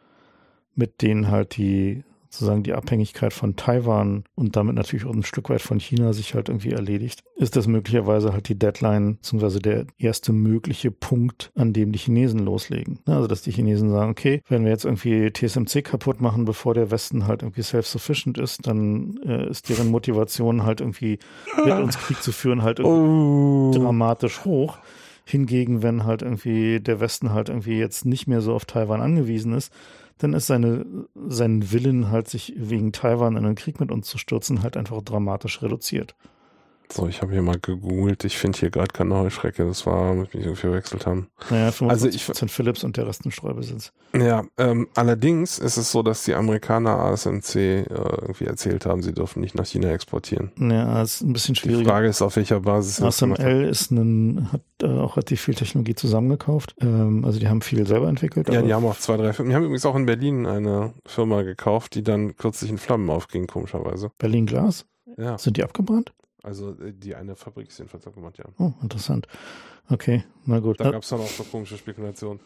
mit 0.75 1.01
denen 1.01 1.29
halt 1.29 1.57
die 1.57 2.03
sozusagen 2.31 2.63
die 2.63 2.73
Abhängigkeit 2.73 3.33
von 3.33 3.57
Taiwan 3.57 4.23
und 4.35 4.55
damit 4.55 4.75
natürlich 4.75 5.05
auch 5.05 5.13
ein 5.13 5.23
Stück 5.23 5.49
weit 5.49 5.61
von 5.61 5.81
China 5.81 6.13
sich 6.13 6.33
halt 6.33 6.47
irgendwie 6.47 6.71
erledigt, 6.71 7.23
ist 7.35 7.57
das 7.57 7.67
möglicherweise 7.67 8.31
halt 8.31 8.47
die 8.47 8.57
Deadline, 8.57 9.17
beziehungsweise 9.17 9.59
der 9.59 9.85
erste 9.97 10.31
mögliche 10.31 10.91
Punkt, 10.91 11.51
an 11.55 11.73
dem 11.73 11.91
die 11.91 11.99
Chinesen 11.99 12.39
loslegen. 12.39 12.99
Also, 13.05 13.27
dass 13.27 13.41
die 13.41 13.51
Chinesen 13.51 13.91
sagen, 13.91 14.11
okay, 14.11 14.41
wenn 14.47 14.63
wir 14.63 14.71
jetzt 14.71 14.85
irgendwie 14.85 15.29
TSMC 15.29 15.83
kaputt 15.83 16.21
machen, 16.21 16.45
bevor 16.45 16.73
der 16.73 16.89
Westen 16.89 17.27
halt 17.27 17.43
irgendwie 17.43 17.63
self-sufficient 17.63 18.37
ist, 18.37 18.65
dann 18.65 19.19
äh, 19.25 19.49
ist 19.49 19.67
deren 19.67 19.89
Motivation 19.89 20.63
halt 20.63 20.79
irgendwie 20.79 21.19
mit 21.65 21.73
uns 21.83 21.97
Krieg 21.97 22.23
zu 22.23 22.31
führen 22.31 22.61
halt 22.61 22.79
oh. 22.79 23.71
dramatisch 23.73 24.45
hoch. 24.45 24.77
Hingegen, 25.31 25.81
wenn 25.81 26.03
halt 26.03 26.21
irgendwie 26.21 26.79
der 26.79 26.99
Westen 26.99 27.31
halt 27.31 27.49
irgendwie 27.49 27.77
jetzt 27.77 28.05
nicht 28.05 28.27
mehr 28.27 28.41
so 28.41 28.53
auf 28.53 28.65
Taiwan 28.65 29.01
angewiesen 29.01 29.53
ist, 29.53 29.73
dann 30.17 30.33
ist 30.33 30.47
seine, 30.47 30.85
sein 31.27 31.71
Willen 31.71 32.11
halt 32.11 32.27
sich 32.27 32.53
wegen 32.55 32.91
Taiwan 32.91 33.37
in 33.37 33.45
einen 33.45 33.55
Krieg 33.55 33.79
mit 33.79 33.91
uns 33.91 34.07
zu 34.07 34.17
stürzen 34.17 34.61
halt 34.61 34.77
einfach 34.77 35.01
dramatisch 35.01 35.61
reduziert. 35.61 36.15
So, 36.91 37.07
ich 37.07 37.21
habe 37.21 37.31
hier 37.31 37.41
mal 37.41 37.57
gegoogelt. 37.59 38.25
Ich 38.25 38.37
finde 38.37 38.59
hier 38.59 38.69
gerade 38.69 38.91
keine 38.91 39.15
Heuschrecke. 39.15 39.65
Das 39.65 39.85
war, 39.85 40.13
muss 40.13 40.33
mich 40.33 40.43
irgendwie 40.43 40.59
verwechselt 40.59 41.05
haben. 41.05 41.27
Naja, 41.49 41.69
55% 41.69 41.89
also 41.89 42.07
ich, 42.07 42.25
Philips 42.51 42.83
und 42.83 42.97
der 42.97 43.07
Rest 43.07 43.25
ein 43.25 43.31
Streubesitz. 43.31 43.93
Ja, 44.13 44.43
ähm, 44.57 44.89
allerdings 44.95 45.57
ist 45.57 45.77
es 45.77 45.91
so, 45.91 46.03
dass 46.03 46.25
die 46.25 46.33
Amerikaner 46.33 46.99
ASMC 46.99 47.55
äh, 47.55 47.85
irgendwie 47.87 48.45
erzählt 48.45 48.85
haben, 48.85 49.01
sie 49.01 49.13
dürfen 49.13 49.39
nicht 49.39 49.55
nach 49.55 49.65
China 49.65 49.89
exportieren. 49.89 50.51
Ja, 50.57 51.01
ist 51.01 51.21
ein 51.21 51.31
bisschen 51.31 51.55
schwierig. 51.55 51.79
Die 51.79 51.85
Frage 51.85 52.07
ist, 52.07 52.21
auf 52.21 52.35
welcher 52.35 52.59
Basis. 52.59 53.01
ASML 53.01 53.69
ist 53.69 53.91
ein, 53.91 54.51
hat 54.51 54.61
äh, 54.83 54.87
auch 54.87 55.15
relativ 55.15 55.41
viel 55.41 55.55
Technologie 55.55 55.95
zusammengekauft. 55.95 56.75
Ähm, 56.81 57.23
also 57.23 57.39
die 57.39 57.47
haben 57.47 57.61
viel 57.61 57.87
selber 57.87 58.09
entwickelt. 58.09 58.49
Ja, 58.49 58.61
die 58.61 58.73
haben 58.73 58.85
auch 58.85 58.97
zwei, 58.97 59.15
drei 59.15 59.31
Firmen. 59.31 59.51
Die 59.51 59.55
haben 59.55 59.63
übrigens 59.63 59.85
auch 59.85 59.95
in 59.95 60.05
Berlin 60.05 60.45
eine 60.45 60.93
Firma 61.05 61.43
gekauft, 61.43 61.95
die 61.95 62.03
dann 62.03 62.35
kürzlich 62.35 62.69
in 62.69 62.77
Flammen 62.77 63.09
aufging, 63.09 63.47
komischerweise. 63.47 64.11
Berlin 64.17 64.45
Glas? 64.45 64.85
Ja. 65.17 65.37
Sind 65.37 65.55
die 65.55 65.63
abgebrannt? 65.63 66.11
Also 66.43 66.71
äh, 66.71 66.93
die 66.93 67.15
eine 67.15 67.35
Fabrik 67.35 67.67
ist 67.69 67.77
jedenfalls 67.77 68.07
abgemacht, 68.07 68.37
ja. 68.37 68.45
Oh, 68.57 68.73
interessant. 68.81 69.27
Okay, 69.89 70.23
na 70.45 70.59
gut. 70.59 70.79
Da 70.79 70.89
gab 70.89 71.03
es 71.03 71.09
dann 71.09 71.19
auch 71.19 71.27
so 71.27 71.43
komische 71.43 71.77
Spekulationen. 71.77 72.39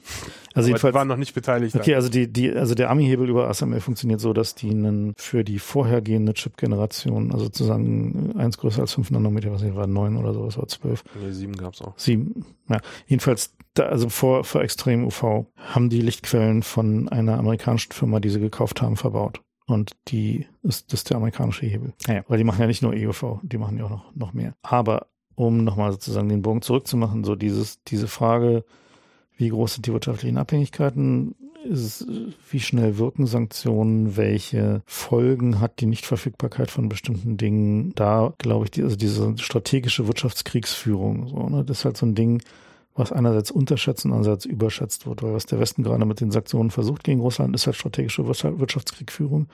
Also 0.54 0.70
jedenfalls 0.70 0.96
waren 0.96 1.08
noch 1.08 1.18
nicht 1.18 1.36
beteiligt. 1.36 1.76
Okay, 1.76 1.94
also 1.94 2.10
die, 2.10 2.32
die, 2.32 2.52
also 2.52 2.74
der 2.74 2.90
Ami-Hebel 2.90 3.30
über 3.30 3.48
ASML 3.48 3.82
funktioniert 3.82 4.20
so, 4.20 4.34
dass 4.34 4.56
die 4.56 4.72
einen 4.72 5.14
für 5.16 5.44
die 5.44 5.60
vorhergehende 5.60 6.34
Chip-Generation, 6.34 7.32
also 7.32 7.46
sozusagen 7.46 8.34
eins 8.38 8.58
größer 8.58 8.82
als 8.82 8.94
5 8.94 9.12
Nanometer, 9.12 9.52
was 9.52 9.62
nicht 9.62 9.76
war, 9.76 9.86
9 9.86 10.18
oder 10.18 10.34
sowas, 10.34 10.58
war 10.58 10.68
12. 10.68 11.04
Nee, 11.22 11.32
7 11.32 11.56
gab 11.56 11.74
es 11.74 11.82
auch. 11.82 11.94
7, 11.98 12.46
ja. 12.70 12.80
Jedenfalls, 13.06 13.54
da, 13.76 13.88
also 13.88 14.10
vor, 14.10 14.44
vor 14.44 14.62
extrem 14.62 15.06
UV 15.06 15.46
haben 15.58 15.90
die 15.90 16.02
Lichtquellen 16.02 16.64
von 16.64 17.10
einer 17.10 17.38
amerikanischen 17.38 17.92
Firma, 17.92 18.20
die 18.20 18.30
sie 18.30 18.40
gekauft 18.40 18.82
haben, 18.82 18.98
verbaut. 18.98 19.42
Und 19.68 19.94
die 20.08 20.46
ist, 20.62 20.94
das 20.94 21.02
ist 21.02 21.10
der 21.10 21.18
amerikanische 21.18 21.66
Hebel. 21.66 21.94
Naja, 22.08 22.24
weil 22.28 22.38
die 22.38 22.44
machen 22.44 22.62
ja 22.62 22.68
nicht 22.68 22.84
nur 22.84 22.94
EUV, 22.94 23.40
die 23.42 23.58
machen 23.58 23.78
ja 23.78 23.86
auch 23.86 23.90
noch, 23.90 24.16
noch 24.16 24.34
mehr. 24.34 24.56
Aber 24.62 25.08
um 25.36 25.64
nochmal 25.64 25.92
sozusagen 25.92 26.30
den 26.30 26.42
Bogen 26.42 26.62
zurückzumachen, 26.62 27.24
so 27.24 27.36
dieses, 27.36 27.84
diese 27.84 28.08
Frage, 28.08 28.64
wie 29.38 29.50
groß 29.50 29.76
sind 29.76 29.88
die 29.88 29.94
wirtschaftlichen 29.94 30.38
Abhängigkeiten, 30.38 31.36
ist, 31.66 32.08
wie 32.50 32.60
schnell 32.60 32.98
wirken 32.98 33.26
Sanktionen, 33.26 34.18
welche 34.18 34.84
Folgen 34.86 35.60
hat 35.60 35.82
die 35.82 35.88
Nichtverfügbarkeit 35.88 36.70
von 36.70 36.90
bestimmten 36.90 37.38
Dingen. 37.38 37.94
Da 37.96 38.34
glaube 38.38 38.66
ich, 38.66 38.72
die, 38.72 38.84
also 38.84 38.96
diese 38.96 39.36
strategische 39.38 40.08
Wirtschaftskriegsführung, 40.08 41.28
so, 41.28 41.50
ne, 41.50 41.66
das 41.66 41.80
ist 41.80 41.86
halt 41.86 41.98
so 41.98 42.06
ein 42.06 42.14
Ding, 42.16 42.42
was 42.96 43.12
einerseits 43.12 43.52
unterschätzt 43.52 44.06
und 44.06 44.14
andererseits 44.14 44.46
überschätzt 44.46 45.06
wird. 45.06 45.22
Weil 45.22 45.34
was 45.34 45.46
der 45.46 45.60
Westen 45.60 45.84
gerade 45.84 46.06
mit 46.06 46.22
den 46.22 46.32
Sanktionen 46.32 46.72
versucht 46.72 47.04
gegen 47.04 47.20
Russland, 47.20 47.54
ist 47.54 47.66
halt 47.66 47.76
strategische 47.76 48.26
Wirtschaftskriegführung. 48.28 49.48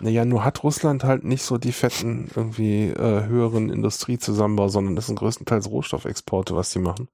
Naja, 0.00 0.24
nur 0.24 0.44
hat 0.44 0.62
Russland 0.62 1.04
halt 1.04 1.24
nicht 1.24 1.42
so 1.42 1.58
die 1.58 1.72
fetten, 1.72 2.28
irgendwie 2.34 2.88
äh, 2.88 3.26
höheren 3.26 3.70
Industriezusammenbau, 3.70 4.68
sondern 4.68 4.96
das 4.96 5.06
sind 5.06 5.18
größtenteils 5.18 5.70
Rohstoffexporte, 5.70 6.54
was 6.56 6.70
die 6.70 6.80
machen. 6.80 7.08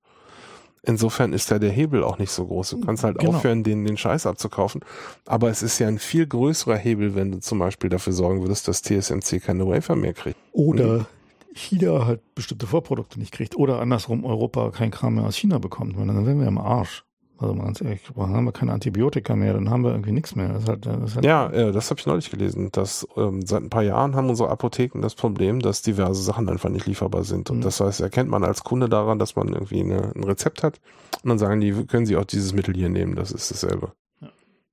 Insofern 0.82 1.34
ist 1.34 1.50
da 1.50 1.58
der 1.58 1.70
Hebel 1.70 2.02
auch 2.02 2.18
nicht 2.18 2.30
so 2.30 2.46
groß. 2.46 2.70
Du 2.70 2.80
kannst 2.80 3.04
halt 3.04 3.18
genau. 3.18 3.36
aufhören, 3.36 3.62
den, 3.62 3.84
den 3.84 3.98
Scheiß 3.98 4.24
abzukaufen. 4.24 4.80
Aber 5.26 5.50
es 5.50 5.62
ist 5.62 5.78
ja 5.78 5.88
ein 5.88 5.98
viel 5.98 6.26
größerer 6.26 6.76
Hebel, 6.76 7.14
wenn 7.14 7.32
du 7.32 7.38
zum 7.38 7.58
Beispiel 7.58 7.90
dafür 7.90 8.14
sorgen 8.14 8.40
würdest, 8.40 8.66
dass 8.66 8.80
TSMC 8.80 9.42
keine 9.42 9.66
Wafer 9.68 9.94
mehr 9.94 10.14
kriegt. 10.14 10.38
Oder 10.52 11.06
China 11.54 12.06
halt 12.06 12.34
bestimmte 12.34 12.66
Vorprodukte 12.66 13.18
nicht 13.18 13.32
kriegt 13.32 13.56
oder 13.56 13.80
andersrum 13.80 14.24
Europa 14.24 14.70
kein 14.70 14.90
Kram 14.90 15.16
mehr 15.16 15.24
aus 15.24 15.36
China 15.36 15.58
bekommt, 15.58 15.98
weil 15.98 16.06
dann 16.06 16.26
wären 16.26 16.40
wir 16.40 16.48
im 16.48 16.58
Arsch. 16.58 17.04
Also 17.40 17.54
mal 17.54 17.64
ganz 17.64 17.80
ehrlich, 17.80 18.02
dann 18.14 18.34
haben 18.34 18.44
wir 18.44 18.52
keine 18.52 18.72
Antibiotika 18.72 19.34
mehr, 19.34 19.54
dann 19.54 19.70
haben 19.70 19.82
wir 19.82 19.92
irgendwie 19.92 20.12
nichts 20.12 20.36
mehr. 20.36 20.48
Das 20.48 20.66
halt, 20.66 20.84
das 20.84 21.14
halt 21.14 21.24
ja, 21.24 21.50
ja, 21.50 21.72
das 21.72 21.88
habe 21.90 21.98
ich 21.98 22.06
neulich 22.06 22.30
gelesen. 22.30 22.68
Dass 22.70 23.08
ähm, 23.16 23.40
seit 23.46 23.62
ein 23.62 23.70
paar 23.70 23.82
Jahren 23.82 24.14
haben 24.14 24.28
unsere 24.28 24.50
Apotheken 24.50 25.00
das 25.00 25.14
Problem, 25.14 25.60
dass 25.60 25.80
diverse 25.80 26.22
Sachen 26.22 26.50
einfach 26.50 26.68
nicht 26.68 26.86
lieferbar 26.86 27.24
sind. 27.24 27.48
Und 27.48 27.58
mhm. 27.58 27.62
das 27.62 27.80
heißt, 27.80 28.02
erkennt 28.02 28.28
man 28.28 28.44
als 28.44 28.62
Kunde 28.62 28.90
daran, 28.90 29.18
dass 29.18 29.36
man 29.36 29.48
irgendwie 29.48 29.80
eine, 29.80 30.12
ein 30.14 30.24
Rezept 30.24 30.62
hat 30.62 30.80
und 31.22 31.30
dann 31.30 31.38
sagen 31.38 31.60
die, 31.60 31.72
können 31.86 32.04
Sie 32.04 32.16
auch 32.16 32.26
dieses 32.26 32.52
Mittel 32.52 32.74
hier 32.74 32.90
nehmen, 32.90 33.16
das 33.16 33.32
ist 33.32 33.50
dasselbe. 33.50 33.92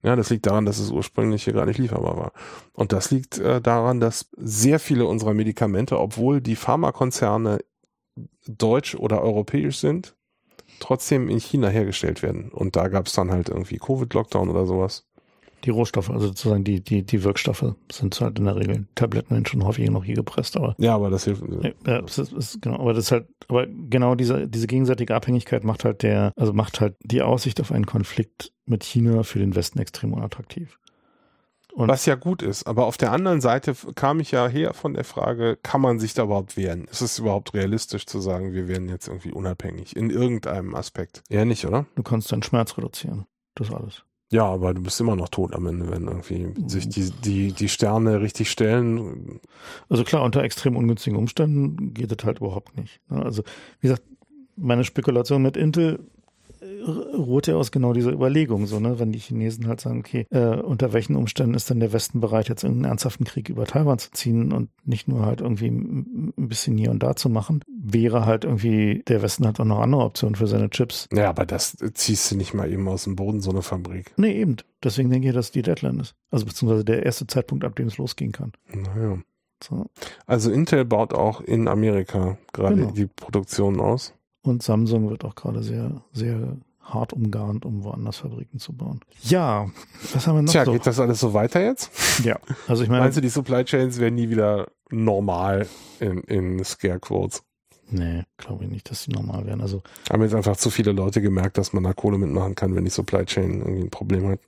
Ja, 0.03 0.15
das 0.15 0.29
liegt 0.29 0.45
daran, 0.45 0.65
dass 0.65 0.79
es 0.79 0.91
ursprünglich 0.91 1.43
hier 1.43 1.53
gar 1.53 1.65
nicht 1.65 1.79
lieferbar 1.79 2.17
war. 2.17 2.31
Und 2.73 2.93
das 2.93 3.11
liegt 3.11 3.39
äh, 3.39 3.59
daran, 3.61 3.99
dass 3.99 4.29
sehr 4.37 4.79
viele 4.79 5.05
unserer 5.05 5.33
Medikamente, 5.33 5.99
obwohl 5.99 6.39
die 6.39 6.55
Pharmakonzerne 6.55 7.59
deutsch 8.47 8.95
oder 8.95 9.21
europäisch 9.21 9.79
sind, 9.79 10.15
trotzdem 10.79 11.29
in 11.29 11.39
China 11.39 11.69
hergestellt 11.69 12.21
werden. 12.21 12.51
Und 12.51 12.75
da 12.75 12.87
gab 12.87 13.07
es 13.07 13.13
dann 13.13 13.31
halt 13.31 13.49
irgendwie 13.49 13.77
Covid-Lockdown 13.77 14.49
oder 14.49 14.65
sowas. 14.65 15.07
Die 15.63 15.69
Rohstoffe, 15.71 16.09
also 16.09 16.27
sozusagen 16.27 16.63
die, 16.63 16.81
die, 16.81 17.03
die 17.03 17.23
Wirkstoffe 17.23 17.75
sind 17.91 18.19
halt 18.21 18.39
in 18.39 18.45
der 18.45 18.55
Regel. 18.55 18.85
Tabletten 18.95 19.31
werden 19.31 19.45
schon 19.45 19.65
häufig 19.65 19.89
noch 19.89 20.03
hier 20.03 20.15
gepresst, 20.15 20.55
aber. 20.55 20.75
Ja, 20.77 20.95
aber 20.95 21.09
das 21.09 21.25
hilft. 21.25 21.43
Ja, 21.85 22.01
das 22.01 22.17
ist, 22.19 22.31
ist, 22.31 22.61
genau, 22.61 22.79
aber 22.79 22.93
das 22.93 23.05
ist 23.05 23.11
halt, 23.11 23.27
aber 23.47 23.65
genau 23.67 24.15
diese, 24.15 24.47
diese 24.47 24.67
gegenseitige 24.67 25.15
Abhängigkeit 25.15 25.63
macht 25.63 25.83
halt 25.83 26.03
der, 26.03 26.31
also 26.35 26.53
macht 26.53 26.79
halt 26.79 26.95
die 27.03 27.21
Aussicht 27.21 27.59
auf 27.59 27.71
einen 27.71 27.85
Konflikt 27.85 28.53
mit 28.65 28.83
China 28.83 29.23
für 29.23 29.39
den 29.39 29.55
Westen 29.55 29.79
extrem 29.79 30.13
unattraktiv. 30.13 30.77
Und 31.77 31.89
Was 31.89 32.07
ja 32.07 32.15
gut 32.15 32.41
ist, 32.41 32.65
aber 32.65 32.87
auf 32.87 32.97
der 32.97 33.11
anderen 33.11 33.39
Seite 33.39 33.75
kam 33.93 34.19
ich 34.19 34.31
ja 34.31 34.47
her 34.47 34.73
von 34.73 34.95
der 34.95 35.03
Frage, 35.03 35.59
kann 35.61 35.79
man 35.79 35.99
sich 35.99 36.15
da 36.15 36.23
überhaupt 36.23 36.57
wehren? 36.57 36.85
Ist 36.85 37.01
es 37.01 37.19
überhaupt 37.19 37.53
realistisch 37.53 38.07
zu 38.07 38.19
sagen, 38.19 38.51
wir 38.53 38.67
werden 38.67 38.89
jetzt 38.89 39.07
irgendwie 39.07 39.31
unabhängig 39.31 39.95
in 39.95 40.09
irgendeinem 40.09 40.73
Aspekt? 40.73 41.21
Eher 41.29 41.45
nicht, 41.45 41.65
oder? 41.65 41.85
Du 41.95 42.01
kannst 42.01 42.31
deinen 42.31 42.41
Schmerz 42.41 42.75
reduzieren. 42.79 43.27
Das 43.53 43.71
alles. 43.71 44.06
Ja, 44.29 44.45
aber 44.45 44.73
du 44.73 44.81
bist 44.83 44.99
immer 44.99 45.15
noch 45.15 45.29
tot 45.29 45.55
am 45.55 45.67
Ende, 45.67 45.89
wenn 45.89 46.07
irgendwie 46.07 46.53
sich 46.67 46.89
die, 46.89 47.11
die, 47.11 47.53
die 47.53 47.69
Sterne 47.69 48.19
richtig 48.19 48.51
stellen. 48.51 49.39
Also 49.87 50.03
klar, 50.03 50.23
unter 50.23 50.43
extrem 50.43 50.75
ungünstigen 50.75 51.17
Umständen 51.17 51.93
geht 51.93 52.11
es 52.11 52.25
halt 52.25 52.39
überhaupt 52.39 52.75
nicht. 52.75 52.99
Ne? 53.09 53.23
Also, 53.23 53.43
wie 53.79 53.87
gesagt, 53.87 54.03
meine 54.57 54.83
Spekulation 54.83 55.41
mit 55.41 55.55
Intel 55.55 55.99
ruht 56.61 57.47
ja 57.47 57.55
aus 57.55 57.71
genau 57.71 57.93
dieser 57.93 58.11
Überlegung, 58.11 58.65
so, 58.65 58.79
ne, 58.79 58.99
wenn 58.99 59.11
die 59.11 59.19
Chinesen 59.19 59.67
halt 59.67 59.81
sagen, 59.81 59.99
okay, 59.99 60.25
äh, 60.29 60.55
unter 60.57 60.93
welchen 60.93 61.15
Umständen 61.15 61.53
ist 61.53 61.69
denn 61.69 61.79
der 61.79 61.93
Westen 61.93 62.19
bereit, 62.19 62.49
jetzt 62.49 62.63
irgendeinen 62.63 62.91
ernsthaften 62.91 63.25
Krieg 63.25 63.49
über 63.49 63.65
Taiwan 63.65 63.99
zu 63.99 64.11
ziehen 64.11 64.51
und 64.51 64.69
nicht 64.85 65.07
nur 65.07 65.25
halt 65.25 65.41
irgendwie 65.41 65.67
ein 65.67 66.33
bisschen 66.35 66.77
hier 66.77 66.91
und 66.91 67.03
da 67.03 67.15
zu 67.15 67.29
machen, 67.29 67.61
wäre 67.67 68.25
halt 68.25 68.43
irgendwie, 68.43 69.03
der 69.07 69.21
Westen 69.21 69.47
hat 69.47 69.59
auch 69.59 69.65
noch 69.65 69.79
andere 69.79 70.03
Optionen 70.03 70.35
für 70.35 70.47
seine 70.47 70.69
Chips. 70.69 71.07
Ja, 71.13 71.29
aber 71.29 71.45
das 71.45 71.77
ziehst 71.93 72.31
du 72.31 72.37
nicht 72.37 72.53
mal 72.53 72.71
eben 72.71 72.87
aus 72.87 73.03
dem 73.03 73.15
Boden, 73.15 73.41
so 73.41 73.51
eine 73.51 73.61
Fabrik. 73.61 74.13
Nee, 74.17 74.39
eben. 74.39 74.57
Deswegen 74.83 75.09
denke 75.09 75.29
ich, 75.29 75.33
dass 75.33 75.51
die 75.51 75.61
Deadline 75.61 75.99
ist. 75.99 76.15
Also 76.31 76.45
beziehungsweise 76.45 76.85
der 76.85 77.03
erste 77.03 77.27
Zeitpunkt, 77.27 77.63
ab 77.63 77.75
dem 77.75 77.87
es 77.87 77.97
losgehen 77.97 78.31
kann. 78.31 78.53
Naja. 78.73 79.17
So. 79.63 79.87
Also 80.25 80.51
Intel 80.51 80.85
baut 80.85 81.13
auch 81.13 81.41
in 81.41 81.67
Amerika 81.67 82.37
gerade 82.53 82.75
genau. 82.75 82.91
die 82.91 83.07
Produktion 83.07 83.79
aus. 83.79 84.13
Und 84.41 84.63
Samsung 84.63 85.09
wird 85.09 85.25
auch 85.25 85.35
gerade 85.35 85.61
sehr, 85.63 86.01
sehr 86.13 86.57
hart 86.81 87.13
umgarnt, 87.13 87.65
um 87.65 87.83
woanders 87.83 88.17
Fabriken 88.17 88.59
zu 88.59 88.73
bauen. 88.73 89.01
Ja, 89.23 89.69
was 90.13 90.25
haben 90.25 90.35
wir 90.35 90.41
noch 90.43 90.51
Tja, 90.51 90.65
so? 90.65 90.71
geht 90.71 90.87
das 90.87 90.99
alles 90.99 91.19
so 91.19 91.33
weiter 91.33 91.61
jetzt? 91.63 91.91
Ja, 92.23 92.39
also 92.67 92.83
ich 92.83 92.89
meine. 92.89 93.01
Meinst 93.03 93.17
du, 93.17 93.21
die 93.21 93.29
Supply 93.29 93.65
Chains 93.65 93.99
werden 93.99 94.15
nie 94.15 94.29
wieder 94.29 94.67
normal 94.89 95.67
in, 95.99 96.21
in 96.21 96.63
Scare 96.63 96.99
Quotes? 96.99 97.43
Nee, 97.89 98.23
glaube 98.37 98.65
ich 98.65 98.69
nicht, 98.69 98.89
dass 98.91 99.05
die 99.05 99.11
normal 99.11 99.45
werden. 99.45 99.61
Also 99.61 99.81
haben 100.09 100.21
jetzt 100.21 100.35
einfach 100.35 100.57
zu 100.57 100.69
viele 100.69 100.91
Leute 100.91 101.21
gemerkt, 101.21 101.57
dass 101.57 101.71
man 101.71 101.83
da 101.83 101.93
Kohle 101.93 102.17
mitmachen 102.17 102.55
kann, 102.55 102.75
wenn 102.75 102.83
die 102.83 102.89
Supply 102.89 103.25
Chain 103.25 103.59
irgendwie 103.61 103.83
ein 103.83 103.89
Problem 103.89 104.27
hat. 104.27 104.39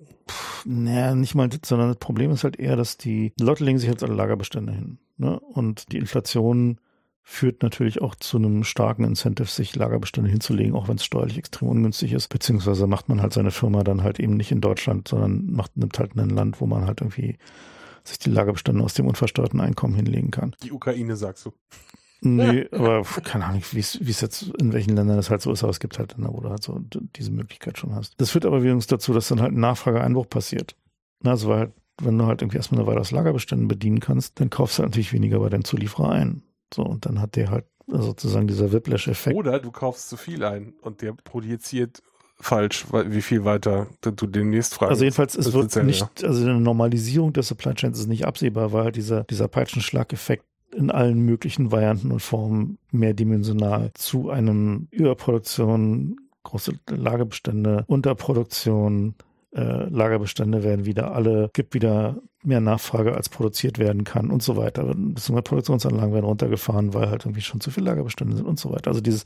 naja, 0.65 1.15
nicht 1.15 1.35
mal 1.35 1.47
das, 1.47 1.61
sondern 1.65 1.89
das 1.89 1.97
Problem 1.97 2.31
ist 2.31 2.43
halt 2.43 2.59
eher, 2.59 2.75
dass 2.75 2.97
die 2.97 3.33
Leute 3.39 3.63
legen 3.63 3.79
sich 3.79 3.89
jetzt 3.89 4.03
alle 4.03 4.13
Lagerbestände 4.13 4.73
hin. 4.73 4.97
Ne? 5.17 5.39
Und 5.39 5.91
die 5.91 5.97
Inflation 5.97 6.79
führt 7.23 7.61
natürlich 7.61 8.01
auch 8.01 8.15
zu 8.15 8.37
einem 8.37 8.63
starken 8.63 9.03
Incentive, 9.03 9.47
sich 9.47 9.75
Lagerbestände 9.75 10.29
hinzulegen, 10.29 10.75
auch 10.75 10.87
wenn 10.87 10.95
es 10.95 11.05
steuerlich 11.05 11.37
extrem 11.37 11.69
ungünstig 11.69 12.13
ist. 12.13 12.27
Beziehungsweise 12.27 12.87
macht 12.87 13.07
man 13.07 13.21
halt 13.21 13.33
seine 13.33 13.51
Firma 13.51 13.83
dann 13.83 14.03
halt 14.03 14.19
eben 14.19 14.35
nicht 14.35 14.51
in 14.51 14.61
Deutschland, 14.61 15.07
sondern 15.07 15.51
macht, 15.51 15.77
nimmt 15.77 15.99
halt 15.99 16.15
ein 16.15 16.29
Land, 16.29 16.59
wo 16.59 16.65
man 16.65 16.85
halt 16.85 17.01
irgendwie 17.01 17.37
sich 18.03 18.19
die 18.19 18.31
Lagerbestände 18.31 18.83
aus 18.83 18.95
dem 18.95 19.07
unversteuerten 19.07 19.61
Einkommen 19.61 19.95
hinlegen 19.95 20.31
kann. 20.31 20.55
Die 20.63 20.71
Ukraine, 20.71 21.15
sagst 21.15 21.45
du. 21.45 21.53
Nee, 22.21 22.67
aber 22.71 23.03
keine 23.03 23.45
Ahnung, 23.45 23.61
wie 23.71 23.79
es 23.79 24.21
jetzt 24.21 24.51
in 24.59 24.73
welchen 24.73 24.95
Ländern 24.95 25.17
das 25.17 25.29
halt 25.29 25.41
so 25.41 25.51
ist, 25.51 25.63
aber 25.63 25.71
es 25.71 25.79
gibt 25.79 25.99
halt 25.99 26.13
Länder, 26.13 26.33
wo 26.33 26.41
du 26.41 26.49
halt 26.49 26.63
so 26.63 26.79
diese 27.15 27.31
Möglichkeit 27.31 27.77
schon 27.77 27.95
hast. 27.95 28.19
Das 28.19 28.31
führt 28.31 28.45
aber 28.45 28.57
übrigens 28.57 28.87
dazu, 28.87 29.13
dass 29.13 29.27
dann 29.27 29.41
halt 29.41 29.53
ein 29.53 29.59
Nachfrageeinbruch 29.59 30.27
passiert. 30.27 30.75
Also 31.23 31.49
weil 31.49 31.59
halt, 31.59 31.73
wenn 32.01 32.17
du 32.17 32.25
halt 32.25 32.41
irgendwie 32.41 32.57
erstmal 32.57 32.81
eine 32.81 32.87
Weile 32.87 33.01
aus 33.01 33.11
Lagerbeständen 33.11 33.67
bedienen 33.67 33.99
kannst, 33.99 34.39
dann 34.39 34.49
kaufst 34.49 34.77
du 34.77 34.83
halt 34.83 34.91
natürlich 34.91 35.13
weniger 35.13 35.39
bei 35.39 35.49
deinem 35.49 35.65
Zulieferer 35.65 36.09
ein. 36.09 36.43
So, 36.73 36.83
und 36.83 37.05
dann 37.05 37.21
hat 37.21 37.35
der 37.35 37.51
halt 37.51 37.65
sozusagen 37.87 38.47
dieser 38.47 38.71
Whiplash-Effekt. 38.71 39.35
Oder 39.35 39.59
du 39.59 39.71
kaufst 39.71 40.09
zu 40.09 40.17
viel 40.17 40.43
ein 40.43 40.73
und 40.81 41.01
der 41.01 41.13
projiziert 41.13 42.01
falsch, 42.39 42.85
wie 42.91 43.21
viel 43.21 43.43
weiter 43.43 43.87
du 44.01 44.11
demnächst 44.11 44.75
fragst. 44.75 44.91
Also 44.91 45.03
jedenfalls, 45.03 45.35
es 45.35 45.51
wird 45.51 45.75
nicht, 45.83 46.23
also 46.23 46.41
eine 46.43 46.59
Normalisierung 46.59 47.33
der 47.33 47.43
Supply 47.43 47.73
Chains 47.73 47.99
ist 47.99 48.07
nicht 48.07 48.25
absehbar, 48.25 48.71
weil 48.71 48.85
halt 48.85 48.95
dieser, 48.95 49.23
dieser 49.25 49.47
Peitschenschlag-Effekt 49.47 50.45
in 50.73 50.91
allen 50.91 51.19
möglichen 51.19 51.71
Varianten 51.71 52.11
und 52.11 52.21
Formen 52.21 52.77
mehrdimensional 52.91 53.91
zu 53.95 54.29
einem 54.29 54.87
Überproduktion, 54.91 56.17
große 56.43 56.73
Lagerbestände, 56.87 57.83
Unterproduktion, 57.87 59.15
äh, 59.55 59.89
Lagerbestände 59.89 60.63
werden 60.63 60.85
wieder 60.85 61.13
alle, 61.13 61.49
gibt 61.53 61.73
wieder 61.73 62.17
mehr 62.43 62.61
Nachfrage 62.61 63.15
als 63.15 63.29
produziert 63.29 63.79
werden 63.79 64.03
kann 64.03 64.29
und 64.29 64.43
so 64.43 64.55
weiter. 64.55 64.83
Beziehungsweise 64.83 65.41
Produktionsanlagen 65.41 66.13
werden 66.13 66.25
runtergefahren, 66.25 66.93
weil 66.93 67.09
halt 67.09 67.25
irgendwie 67.25 67.41
schon 67.41 67.59
zu 67.59 67.71
viele 67.71 67.87
Lagerbestände 67.87 68.35
sind 68.35 68.45
und 68.45 68.59
so 68.59 68.71
weiter. 68.71 68.89
Also 68.89 69.01
dieses, 69.01 69.25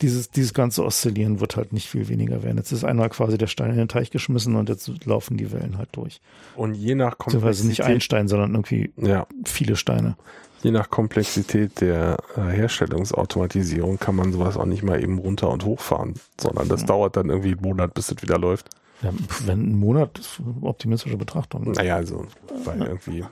dieses, 0.00 0.30
dieses 0.30 0.54
ganze 0.54 0.84
Oszillieren 0.84 1.40
wird 1.40 1.56
halt 1.56 1.72
nicht 1.72 1.88
viel 1.88 2.08
weniger 2.08 2.42
werden. 2.42 2.56
Jetzt 2.56 2.72
ist 2.72 2.84
einmal 2.84 3.10
quasi 3.10 3.36
der 3.36 3.48
Stein 3.48 3.70
in 3.70 3.76
den 3.76 3.88
Teich 3.88 4.10
geschmissen 4.10 4.54
und 4.56 4.68
jetzt 4.68 5.04
laufen 5.04 5.36
die 5.36 5.52
Wellen 5.52 5.76
halt 5.76 5.90
durch. 5.92 6.20
Und 6.56 6.74
je 6.74 6.94
nach 6.94 7.18
Komplexität. 7.18 7.50
Beziehungsweise 7.50 7.68
nicht 7.68 7.84
ein 7.84 8.00
Stein, 8.00 8.28
sondern 8.28 8.54
irgendwie 8.54 8.92
ja. 8.96 9.26
viele 9.44 9.76
Steine. 9.76 10.16
Je 10.62 10.70
nach 10.70 10.90
Komplexität 10.90 11.80
der 11.80 12.16
äh, 12.36 12.40
Herstellungsautomatisierung 12.40 13.98
kann 13.98 14.16
man 14.16 14.32
sowas 14.32 14.56
auch 14.56 14.66
nicht 14.66 14.82
mal 14.82 15.02
eben 15.02 15.18
runter 15.18 15.50
und 15.50 15.64
hochfahren, 15.64 16.14
sondern 16.40 16.68
das 16.68 16.80
ja. 16.80 16.86
dauert 16.88 17.16
dann 17.16 17.28
irgendwie 17.28 17.52
einen 17.52 17.62
Monat, 17.62 17.94
bis 17.94 18.10
es 18.10 18.22
wieder 18.22 18.38
läuft. 18.38 18.68
Ja, 19.02 19.10
wenn 19.46 19.72
ein 19.72 19.78
Monat 19.78 20.18
ist 20.18 20.40
optimistische 20.60 21.16
Betrachtung. 21.16 21.70
Naja, 21.72 21.96
also 21.96 22.26
bei 22.64 22.76
irgendwie 22.76 23.24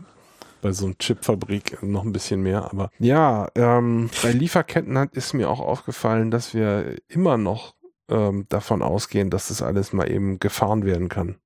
bei 0.63 0.73
so 0.73 0.87
einer 0.87 0.99
Chipfabrik 0.99 1.83
noch 1.83 2.05
ein 2.05 2.13
bisschen 2.13 2.43
mehr. 2.43 2.71
Aber 2.71 2.91
ja, 2.99 3.49
ähm, 3.55 4.11
bei 4.23 4.33
Lieferketten 4.33 4.97
hat, 4.99 5.15
ist 5.15 5.35
mir 5.35 5.51
auch 5.51 5.61
aufgefallen, 5.61 6.31
dass 6.31 6.55
wir 6.55 6.97
immer 7.09 7.37
noch 7.37 7.75
ähm, 8.09 8.47
davon 8.49 8.83
ausgehen, 8.83 9.31
dass 9.31 9.49
das 9.49 9.63
alles 9.63 9.93
mal 9.93 10.11
eben 10.11 10.39
gefahren 10.39 10.85
werden 10.85 11.09
kann. 11.09 11.37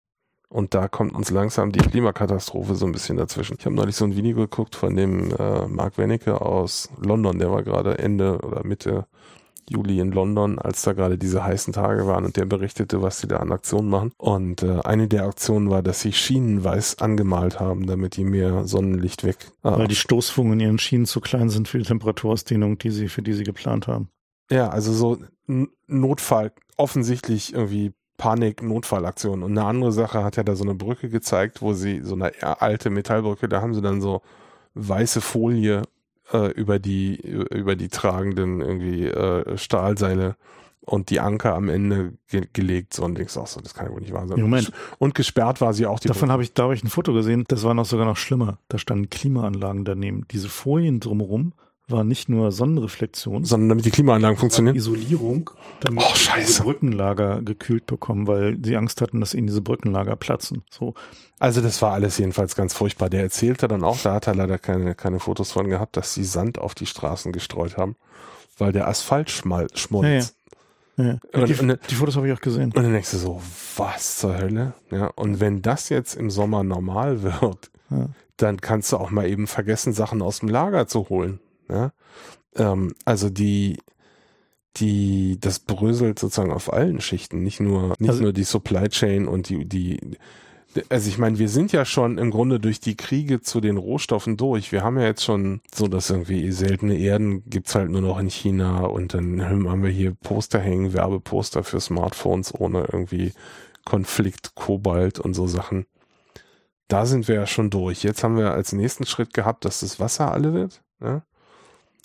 Und 0.49 0.75
da 0.75 0.89
kommt 0.89 1.15
uns 1.15 1.31
langsam 1.31 1.71
die 1.71 1.79
Klimakatastrophe 1.79 2.75
so 2.75 2.85
ein 2.85 2.93
bisschen 2.93 3.17
dazwischen. 3.17 3.57
Ich 3.59 3.67
habe 3.67 3.77
neulich 3.77 3.95
so 3.95 4.05
ein 4.05 4.17
Video 4.17 4.37
geguckt 4.37 4.75
von 4.75 4.97
dem 4.97 5.31
äh, 5.31 5.69
Mark 5.69 5.97
Wennecke 5.97 6.41
aus 6.41 6.91
London, 6.99 7.39
der 7.39 7.53
war 7.53 7.63
gerade 7.63 7.99
Ende 7.99 8.39
oder 8.41 8.65
Mitte 8.65 9.07
Juli 9.71 10.01
in 10.01 10.11
London, 10.11 10.59
als 10.59 10.83
da 10.83 10.93
gerade 10.93 11.17
diese 11.17 11.45
heißen 11.45 11.73
Tage 11.73 12.07
waren 12.07 12.25
und 12.25 12.37
der 12.37 12.45
berichtete, 12.45 13.03
was 13.03 13.21
sie 13.21 13.29
da 13.29 13.37
an 13.37 13.53
Aktionen 13.53 13.89
machen. 13.89 14.13
Und 14.19 14.65
äh, 14.65 14.81
eine 14.81 15.07
der 15.07 15.25
Aktionen 15.27 15.71
war, 15.71 15.83
dass 15.83 16.01
sie 16.01 16.13
Schienen 16.13 16.65
weiß 16.65 16.99
angemalt 16.99 17.61
haben, 17.61 17.87
damit 17.87 18.17
die 18.17 18.25
mehr 18.25 18.67
Sonnenlicht 18.67 19.23
weg. 19.23 19.37
Ah, 19.63 19.79
Weil 19.79 19.87
die 19.87 19.95
Stoßfugen 19.95 20.55
in 20.55 20.61
ihren 20.61 20.79
Schienen 20.79 21.07
zu 21.07 21.21
klein 21.21 21.51
sind 21.51 21.69
für 21.69 21.79
die 21.79 21.85
Temperaturausdehnung, 21.85 22.79
die 22.79 22.91
sie, 22.91 23.09
für 23.09 23.23
die 23.23 23.33
sie 23.33 23.45
geplant 23.45 23.87
haben. 23.87 24.09
Ja, 24.51 24.69
also 24.71 24.93
so 24.93 25.19
Notfall, 25.87 26.53
offensichtlich 26.77 27.55
irgendwie 27.55 27.93
Panik, 28.17 28.63
Notfallaktion. 28.63 29.45
Und 29.45 29.57
eine 29.57 29.67
andere 29.67 29.93
Sache 29.93 30.25
hat 30.25 30.37
ja 30.37 30.43
da 30.43 30.57
so 30.57 30.65
eine 30.65 30.75
Brücke 30.75 31.09
gezeigt, 31.09 31.63
wo 31.63 31.75
sie, 31.75 32.01
so 32.03 32.17
eine 32.17 32.33
alte 32.43 32.91
Metallbrücke, 32.91 33.49
da 33.49 33.63
haben 33.63 33.75
sie 33.75 33.83
dann 33.83 34.01
so 34.01 34.21
weiße 34.75 35.21
Folie 35.21 35.83
äh, 36.33 36.51
über 36.53 36.79
die 36.79 37.17
über 37.17 37.77
die 37.77 37.89
tragenden 37.89 38.61
irgendwie 38.61 39.07
äh, 39.07 39.57
Stahlseile 39.57 40.37
und 40.91 41.11
die 41.11 41.21
Anker 41.21 41.55
am 41.55 41.69
Ende 41.69 42.15
ge 42.29 42.47
gelegt 42.53 42.95
so 42.95 43.05
und 43.05 43.17
denkst 43.17 43.37
auch 43.37 43.47
so, 43.47 43.61
das 43.61 43.75
kann 43.75 43.87
ja 43.87 43.93
wohl 43.93 44.01
nicht 44.01 44.13
wahr 44.13 44.27
sein. 44.27 44.41
Moment. 44.41 44.73
Und 44.99 45.15
gesperrt 45.15 45.61
war 45.61 45.73
sie 45.73 45.87
auch. 45.87 46.01
Die 46.01 46.09
Davon 46.09 46.33
habe 46.33 46.43
ich, 46.43 46.53
da 46.55 46.65
habe 46.65 46.75
ich 46.75 46.83
ein 46.83 46.89
Foto 46.89 47.13
gesehen, 47.13 47.45
das 47.49 47.63
war 47.63 47.75
noch 47.75 47.85
sogar 47.85 48.07
noch 48.07 48.17
schlimmer. 48.17 48.59
Da 48.69 48.79
standen 48.79 49.11
Klimaanlagen 49.11 49.85
daneben. 49.85 50.27
Diese 50.31 50.49
Folien 50.49 51.01
drumherum 51.01 51.53
war 51.91 52.05
nicht 52.05 52.29
nur 52.29 52.53
Sonnenreflexion, 52.53 53.45
sondern 53.45 53.71
damit 53.71 53.85
die 53.85 53.91
Klimaanlagen 53.91 54.37
funktionieren. 54.37 54.77
Isolierung, 54.77 55.51
damit 55.81 56.05
oh, 56.05 56.15
sie 56.15 56.31
diese 56.39 56.63
Brückenlager 56.63 57.43
gekühlt 57.43 57.87
bekommen, 57.87 58.27
weil 58.27 58.59
sie 58.63 58.77
Angst 58.77 59.01
hatten, 59.01 59.21
dass 59.21 59.35
ihnen 59.35 59.47
diese 59.47 59.63
Brückenlager 59.63 60.17
platzen. 60.17 60.63
So. 60.71 60.95
Also 61.39 61.61
das 61.61 61.81
war 61.83 61.93
alles 61.93 62.19
jedenfalls 62.19 62.55
ganz 62.55 62.75
furchtbar. 62.75 63.11
Der 63.11 63.23
erzählte 63.23 63.69
dann 63.69 63.85
auch, 63.85 63.99
da 63.99 64.15
hat 64.15 64.27
er 64.27 64.35
leider 64.35 64.59
keine, 64.59 64.95
keine 64.95 65.21
Fotos 65.21 65.53
von 65.53 65.69
gehabt, 65.69 65.97
dass 65.97 66.15
sie 66.15 66.25
Sand 66.25 66.59
auf 66.59 66.75
die 66.75 66.87
Straßen 66.87 67.33
gestreut 67.33 67.77
haben, 67.77 67.97
weil 68.59 68.73
der 68.73 68.89
Asphalt 68.89 69.31
schmolz. 69.31 69.89
Ja, 69.91 70.09
ja. 70.09 70.25
Ja, 71.35 71.45
die, 71.47 71.55
und, 71.55 71.79
die, 71.91 71.95
Fotos 71.95 72.17
habe 72.17 72.29
ich 72.29 72.35
auch 72.35 72.41
gesehen. 72.41 72.65
Und 72.65 72.77
dann 72.77 72.93
denkst 72.93 73.13
du 73.13 73.17
so, 73.17 73.41
was 73.77 74.19
zur 74.19 74.37
Hölle? 74.37 74.75
Ja, 74.91 75.07
und 75.07 75.41
wenn 75.41 75.63
das 75.63 75.89
jetzt 75.89 76.15
im 76.15 76.31
Sommer 76.31 76.63
normal 76.63 77.23
wird, 77.23 77.71
dann 78.37 78.61
kannst 78.61 78.93
du 78.93 78.97
auch 78.99 79.11
mal 79.11 79.27
eben 79.27 79.47
vergessen, 79.47 79.93
Sachen 79.93 80.23
aus 80.23 80.41
dem 80.41 80.49
Lager 80.49 80.87
zu 80.87 81.09
holen. 81.09 81.41
Ja? 81.71 81.93
Ähm, 82.57 82.95
also 83.05 83.31
die, 83.31 83.79
die, 84.77 85.39
das 85.41 85.59
bröselt 85.61 86.19
sozusagen 86.19 86.53
auf 86.53 86.73
allen 86.73 87.01
Schichten, 87.01 87.43
nicht 87.43 87.61
nur, 87.61 87.95
nicht 87.99 88.11
also, 88.11 88.23
nur 88.23 88.33
die 88.33 88.45
Supply 88.45 88.89
Chain 88.89 89.29
und 89.29 89.49
die, 89.49 89.69
die, 89.69 90.17
also 90.89 91.09
ich 91.09 91.19
meine, 91.19 91.39
wir 91.39 91.49
sind 91.49 91.73
ja 91.73 91.85
schon 91.85 92.19
im 92.19 92.31
Grunde 92.31 92.61
durch 92.61 92.81
die 92.81 92.97
Kriege 92.97 93.41
zu 93.41 93.61
den 93.61 93.77
Rohstoffen 93.77 94.37
durch. 94.37 94.71
Wir 94.71 94.85
haben 94.85 94.99
ja 94.99 95.07
jetzt 95.07 95.25
schon 95.25 95.61
so, 95.75 95.89
dass 95.89 96.11
irgendwie 96.11 96.53
seltene 96.53 96.97
Erden 96.97 97.45
gibt's 97.45 97.75
halt 97.75 97.91
nur 97.91 98.01
noch 98.01 98.19
in 98.19 98.31
China 98.31 98.85
und 98.85 99.15
dann 99.15 99.43
haben 99.43 99.83
wir 99.83 99.91
hier 99.91 100.15
Poster 100.15 100.61
hängen, 100.61 100.93
Werbeposter 100.93 101.65
für 101.65 101.81
Smartphones 101.81 102.55
ohne 102.55 102.89
irgendwie 102.93 103.33
Konflikt, 103.85 104.55
Kobalt 104.55 105.19
und 105.19 105.35
so 105.35 105.47
Sachen. 105.47 105.87
Da 106.87 107.07
sind 107.07 107.29
wir 107.29 107.37
ja 107.37 107.47
schon 107.47 107.71
durch. 107.71 108.03
Jetzt 108.03 108.23
haben 108.23 108.37
wir 108.37 108.53
als 108.53 108.73
nächsten 108.73 109.07
Schritt 109.07 109.33
gehabt, 109.33 109.65
dass 109.65 109.81
das 109.81 109.99
Wasser 109.99 110.31
alle 110.33 110.53
wird. 110.53 110.83
Ja? 111.01 111.23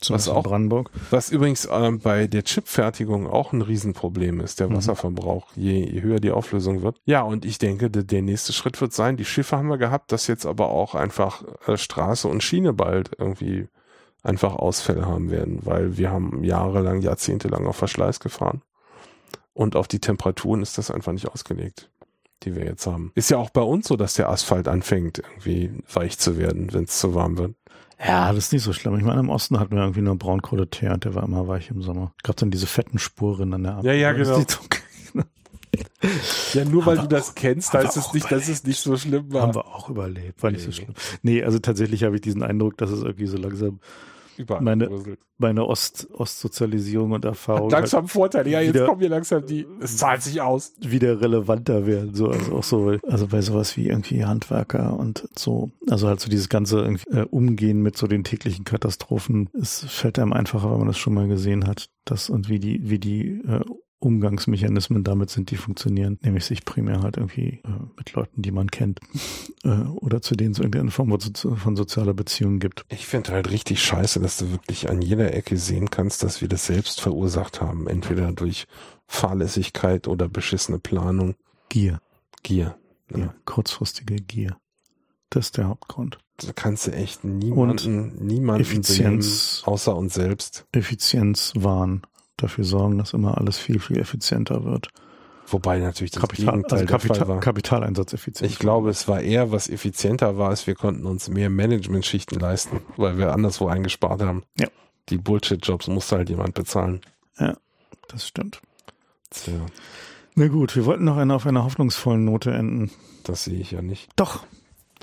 Was 0.10 0.30
auch 0.30 0.44
Brandenburg. 0.44 0.90
Was 1.10 1.30
übrigens 1.30 1.66
äh, 1.66 1.92
bei 1.92 2.28
der 2.28 2.44
Chipfertigung 2.44 3.28
auch 3.28 3.54
ein 3.54 3.62
Riesenproblem 3.62 4.40
ist, 4.42 4.60
der 4.60 4.70
mhm. 4.70 4.76
Wasserverbrauch, 4.76 5.48
je, 5.56 5.86
je, 5.86 6.02
höher 6.02 6.20
die 6.20 6.32
Auflösung 6.32 6.82
wird. 6.82 7.00
Ja, 7.06 7.22
und 7.22 7.46
ich 7.46 7.58
denke, 7.58 7.90
der, 7.90 8.04
der, 8.04 8.22
nächste 8.22 8.54
Schritt 8.54 8.80
wird 8.82 8.94
sein, 8.94 9.18
die 9.18 9.26
Schiffe 9.26 9.58
haben 9.58 9.70
wir 9.70 9.78
gehabt, 9.78 10.12
dass 10.12 10.28
jetzt 10.28 10.46
aber 10.46 10.70
auch 10.70 10.96
einfach 10.96 11.44
äh, 11.68 11.78
Straße 11.78 12.28
und 12.28 12.44
Schiene 12.44 12.74
bald 12.74 13.12
irgendwie 13.18 13.68
einfach 14.24 14.56
Ausfälle 14.56 15.06
haben 15.06 15.30
werden, 15.30 15.60
weil 15.64 15.98
wir 15.98 16.10
haben 16.10 16.44
jahrelang, 16.44 17.02
jahrzehntelang 17.02 17.68
auf 17.68 17.76
Verschleiß 17.76 18.20
gefahren. 18.20 18.62
Und 19.54 19.76
auf 19.76 19.88
die 19.88 20.00
Temperaturen 20.00 20.62
ist 20.62 20.78
das 20.78 20.92
einfach 20.92 21.14
nicht 21.14 21.30
ausgelegt, 21.30 21.90
die 22.44 22.56
wir 22.56 22.66
jetzt 22.66 22.88
haben. 22.88 23.12
Ist 23.16 23.30
ja 23.30 23.38
auch 23.38 23.52
bei 23.52 23.62
uns 23.62 23.88
so, 23.88 23.96
dass 23.96 24.16
der 24.16 24.30
Asphalt 24.30 24.68
anfängt, 24.68 25.20
irgendwie 25.20 25.72
weich 25.94 26.18
zu 26.18 26.38
werden, 26.38 26.74
wenn 26.74 26.84
es 26.84 27.00
zu 27.00 27.16
warm 27.16 27.38
wird. 27.38 27.56
Ja, 28.08 28.32
das 28.34 28.46
ist 28.46 28.54
nicht 28.54 28.64
so 28.64 28.74
schlimm. 28.74 28.98
Ich 28.98 29.04
meine, 29.04 29.20
im 29.20 29.30
Osten 29.30 29.60
hatten 29.60 29.76
wir 29.76 29.82
irgendwie 29.82 30.02
nur 30.02 30.16
Braunkohleteer 30.18 30.94
und 30.94 31.06
der 31.06 31.16
war 31.16 31.24
immer 31.24 31.48
weich 31.48 31.70
im 31.70 31.82
Sommer. 31.82 32.14
Gab 32.24 32.36
dann 32.38 32.52
diese 32.52 32.68
fetten 32.68 33.00
Spuren 33.00 33.54
an 33.54 33.64
der 33.64 33.78
Ab 33.78 33.86
Ja, 33.86 33.94
ja, 33.94 34.12
genau. 34.12 34.44
Ja, 36.54 36.66
nur 36.66 36.86
weil 36.86 36.98
du 36.98 37.08
das 37.08 37.36
kennst, 37.36 37.74
heißt 37.74 37.98
es 37.98 38.14
nicht, 38.14 38.32
dass 38.32 38.48
es 38.48 38.64
nicht 38.64 38.80
so 38.80 38.96
schlimm 38.96 39.34
war. 39.34 39.42
Haben 39.42 39.56
wir 39.56 39.66
auch 39.66 39.90
überlebt, 39.90 40.42
war 40.42 40.52
nicht 40.52 40.62
nee. 40.62 40.66
so 40.66 40.72
schlimm. 40.72 40.94
Nee, 41.22 41.44
also 41.44 41.60
tatsächlich 41.60 42.04
habe 42.04 42.16
ich 42.16 42.22
diesen 42.22 42.44
Eindruck, 42.44 42.78
dass 42.78 42.92
es 42.92 43.02
irgendwie 43.02 43.28
so 43.28 43.38
langsam 43.38 43.80
Überall 44.38 44.62
meine, 44.62 44.90
meine 45.38 45.66
Ost, 45.66 46.08
Ostsozialisierung 46.14 47.12
und 47.12 47.26
Erfahrung. 47.26 47.70
Langsam 47.70 48.04
halt 48.04 48.12
Vorteile, 48.12 48.50
ja, 48.50 48.62
jetzt 48.62 48.86
kommen 48.86 49.02
wir 49.02 49.10
langsam 49.10 49.46
die, 49.46 49.66
es 49.82 49.98
zahlt 49.98 50.22
sich 50.22 50.42
aus. 50.42 50.74
Wieder 50.80 51.22
relevanter 51.22 51.86
werden, 51.86 52.14
so, 52.14 52.28
also 52.30 52.56
auch 52.56 52.64
so, 52.64 52.98
also 53.08 53.28
bei 53.28 53.42
sowas 53.42 53.78
wie 53.78 53.88
irgendwie 53.88 54.26
Handwerker 54.26 54.98
und 54.98 55.28
so, 55.36 55.72
also 55.90 56.08
halt 56.08 56.20
so 56.20 56.30
dieses 56.30 56.50
ganze 56.50 56.98
äh, 57.12 57.22
Umgehen 57.30 57.82
mit 57.82 57.98
so 57.98 58.08
den 58.08 58.24
täglichen 58.24 58.66
Katastrophen, 58.66 59.50
es 59.54 59.86
fällt 59.88 60.20
einem 60.20 60.34
einfacher, 60.34 60.72
wenn 60.72 60.80
man 60.80 60.88
das 60.88 60.98
schon 60.98 61.14
mal 61.14 61.28
gesehen 61.28 61.68
hat, 61.68 61.90
dass 62.06 62.30
und 62.30 62.50
wie 62.50 62.60
die, 62.60 62.90
wie 62.90 63.00
die 63.00 63.42
äh, 63.48 63.62
Umgangsmechanismen 64.06 65.04
damit 65.04 65.32
sind, 65.32 65.50
die 65.52 65.58
funktionieren, 65.58 66.20
nämlich 66.22 66.46
sich 66.46 66.64
primär 66.64 67.02
halt 67.02 67.18
irgendwie 67.18 67.62
äh, 67.66 67.70
mit 67.98 68.14
Leuten, 68.14 68.42
die 68.42 68.52
man 68.52 68.70
kennt 68.70 69.00
äh, 69.64 69.70
oder 69.70 70.22
zu 70.22 70.36
denen 70.36 70.52
es 70.52 70.60
irgendeine 70.60 70.92
Form 70.92 71.18
von 71.20 71.76
sozialer 71.76 72.14
Beziehung 72.14 72.60
gibt. 72.60 72.86
Ich 72.90 73.08
finde 73.08 73.32
halt 73.32 73.50
richtig 73.50 73.84
scheiße, 73.84 74.20
dass 74.20 74.38
du 74.38 74.52
wirklich 74.52 74.90
an 74.90 75.02
jeder 75.02 75.34
Ecke 75.34 75.58
sehen 75.58 75.90
kannst, 75.90 76.24
dass 76.24 76.42
wir 76.42 76.48
das 76.48 76.68
selbst 76.68 77.02
verursacht 77.02 77.62
haben, 77.62 77.88
entweder 77.88 78.32
durch 78.32 78.68
Fahrlässigkeit 79.08 80.08
oder 80.08 80.30
beschissene 80.30 80.80
Planung. 80.80 81.36
Gier. 81.70 82.00
Gier. 82.44 82.78
Ja. 83.12 83.18
ja 83.18 83.36
kurzfristige 83.46 84.16
Gier. 84.16 84.58
Das 85.32 85.48
ist 85.48 85.58
der 85.58 85.68
Hauptgrund. 85.68 86.20
Da 86.38 86.54
kannst 86.54 86.88
du 86.88 86.92
echt 86.92 87.24
niemanden, 87.24 88.12
Und 88.12 88.22
niemanden 88.22 88.62
Effizienz, 88.62 89.64
außer 89.66 89.96
uns 89.96 90.14
selbst. 90.14 90.66
Effizienzwahn 90.74 92.02
dafür 92.38 92.64
sorgen, 92.64 92.98
dass 92.98 93.14
immer 93.14 93.38
alles 93.38 93.58
viel, 93.58 93.80
viel 93.80 94.00
effizienter 94.00 94.64
wird. 94.66 94.90
Wobei 95.48 95.78
natürlich 95.80 96.12
das 96.12 96.22
Kapital, 96.22 96.56
Gegenteil 96.56 96.80
also 96.80 96.92
Kapital, 96.92 97.28
war. 97.28 97.40
Kapitaleinsatz 97.40 98.16
Ich 98.42 98.58
glaube, 98.58 98.90
es 98.90 99.08
war 99.08 99.22
eher, 99.22 99.52
was 99.52 99.70
effizienter 99.70 100.38
war, 100.38 100.50
als 100.50 100.66
wir 100.66 100.74
konnten 100.74 101.06
uns 101.06 101.30
mehr 101.30 101.50
Management-Schichten 101.50 102.40
leisten, 102.40 102.82
weil 102.98 103.18
wir 103.18 103.32
anderswo 103.32 103.68
eingespart 103.68 104.22
haben. 104.22 104.44
Ja. 104.60 104.68
Die 105.10 105.18
Bullshit-Jobs 105.18 105.88
musste 105.88 106.18
halt 106.18 106.30
jemand 106.30 106.56
bezahlen. 106.56 107.02
Ja, 107.38 107.56
das 108.08 108.28
stimmt. 108.28 108.60
Tja. 109.30 109.54
Na 110.34 110.48
gut, 110.48 110.76
wir 110.76 110.86
wollten 110.86 111.04
noch 111.04 111.18
eine, 111.18 111.36
auf 111.36 111.46
einer 111.46 111.64
hoffnungsvollen 111.64 112.26
Note 112.26 112.52
enden. 112.52 112.92
Das 113.24 113.44
sehe 113.44 113.60
ich 113.60 113.72
ja 113.72 113.82
nicht. 113.82 114.10
Doch. 114.16 114.44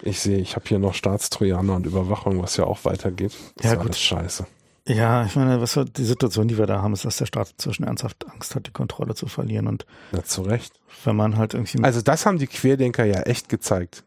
Ich 0.03 0.21
sehe, 0.21 0.39
ich 0.39 0.57
habe 0.57 0.67
hier 0.67 0.81
noch 0.81 0.95
Staatstrojaner 0.95 1.77
und 1.77 1.87
Überwachung, 1.87 2.43
was 2.43 2.57
ja 2.57 2.65
auch 2.65 2.85
weitergeht. 2.85 3.33
Das 3.57 3.67
ja, 3.67 3.75
gut. 3.77 3.95
scheiße. 3.95 4.47
Ja, 4.87 5.25
ich 5.25 5.37
meine, 5.37 5.61
was 5.61 5.79
die 5.97 6.05
Situation, 6.05 6.49
die 6.49 6.59
wir 6.59 6.67
da 6.67 6.83
haben, 6.83 6.93
ist, 6.93 7.05
dass 7.05 7.17
der 7.17 7.27
Staat 7.27 7.55
zwischen 7.59 7.85
ernsthaft 7.85 8.27
Angst 8.29 8.55
hat, 8.55 8.67
die 8.67 8.73
Kontrolle 8.73 9.15
zu 9.15 9.29
verlieren 9.29 9.69
und 9.69 9.87
ja, 10.11 10.25
zu 10.25 10.43
Recht. 10.43 10.81
Wenn 11.05 11.15
man 11.15 11.37
halt 11.37 11.55
irgendwie 11.55 11.83
also 11.85 12.03
das 12.03 12.27
haben 12.27 12.39
die 12.39 12.49
Querdenker 12.49 13.05
ja 13.05 13.21
echt 13.23 13.49
gezeigt, 13.49 14.05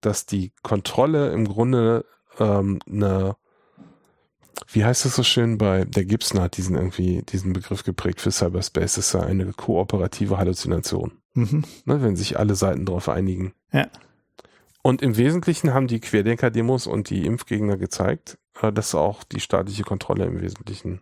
dass 0.00 0.24
die 0.24 0.52
Kontrolle 0.62 1.32
im 1.32 1.46
Grunde 1.46 2.06
ähm, 2.38 2.78
eine 2.88 3.36
wie 4.68 4.84
heißt 4.84 5.04
es 5.04 5.16
so 5.16 5.24
schön 5.24 5.58
bei 5.58 5.84
der 5.84 6.04
Gibson 6.04 6.40
hat 6.40 6.56
diesen 6.56 6.76
irgendwie 6.76 7.22
diesen 7.22 7.52
Begriff 7.52 7.82
geprägt 7.82 8.20
für 8.20 8.30
Cyberspace, 8.30 8.94
das 8.94 9.06
ist 9.06 9.12
ja 9.12 9.20
eine 9.20 9.52
kooperative 9.52 10.38
Halluzination. 10.38 11.12
Mhm. 11.34 11.64
Ne, 11.84 12.02
wenn 12.02 12.16
sich 12.16 12.38
alle 12.38 12.54
Seiten 12.54 12.86
darauf 12.86 13.08
einigen. 13.08 13.52
Ja. 13.72 13.88
Und 14.82 15.02
im 15.02 15.16
Wesentlichen 15.16 15.74
haben 15.74 15.88
die 15.88 16.00
Querdenker-Demos 16.00 16.86
und 16.86 17.10
die 17.10 17.26
Impfgegner 17.26 17.76
gezeigt, 17.76 18.38
dass 18.60 18.94
auch 18.94 19.24
die 19.24 19.40
staatliche 19.40 19.82
Kontrolle 19.82 20.26
im 20.26 20.40
Wesentlichen 20.40 21.00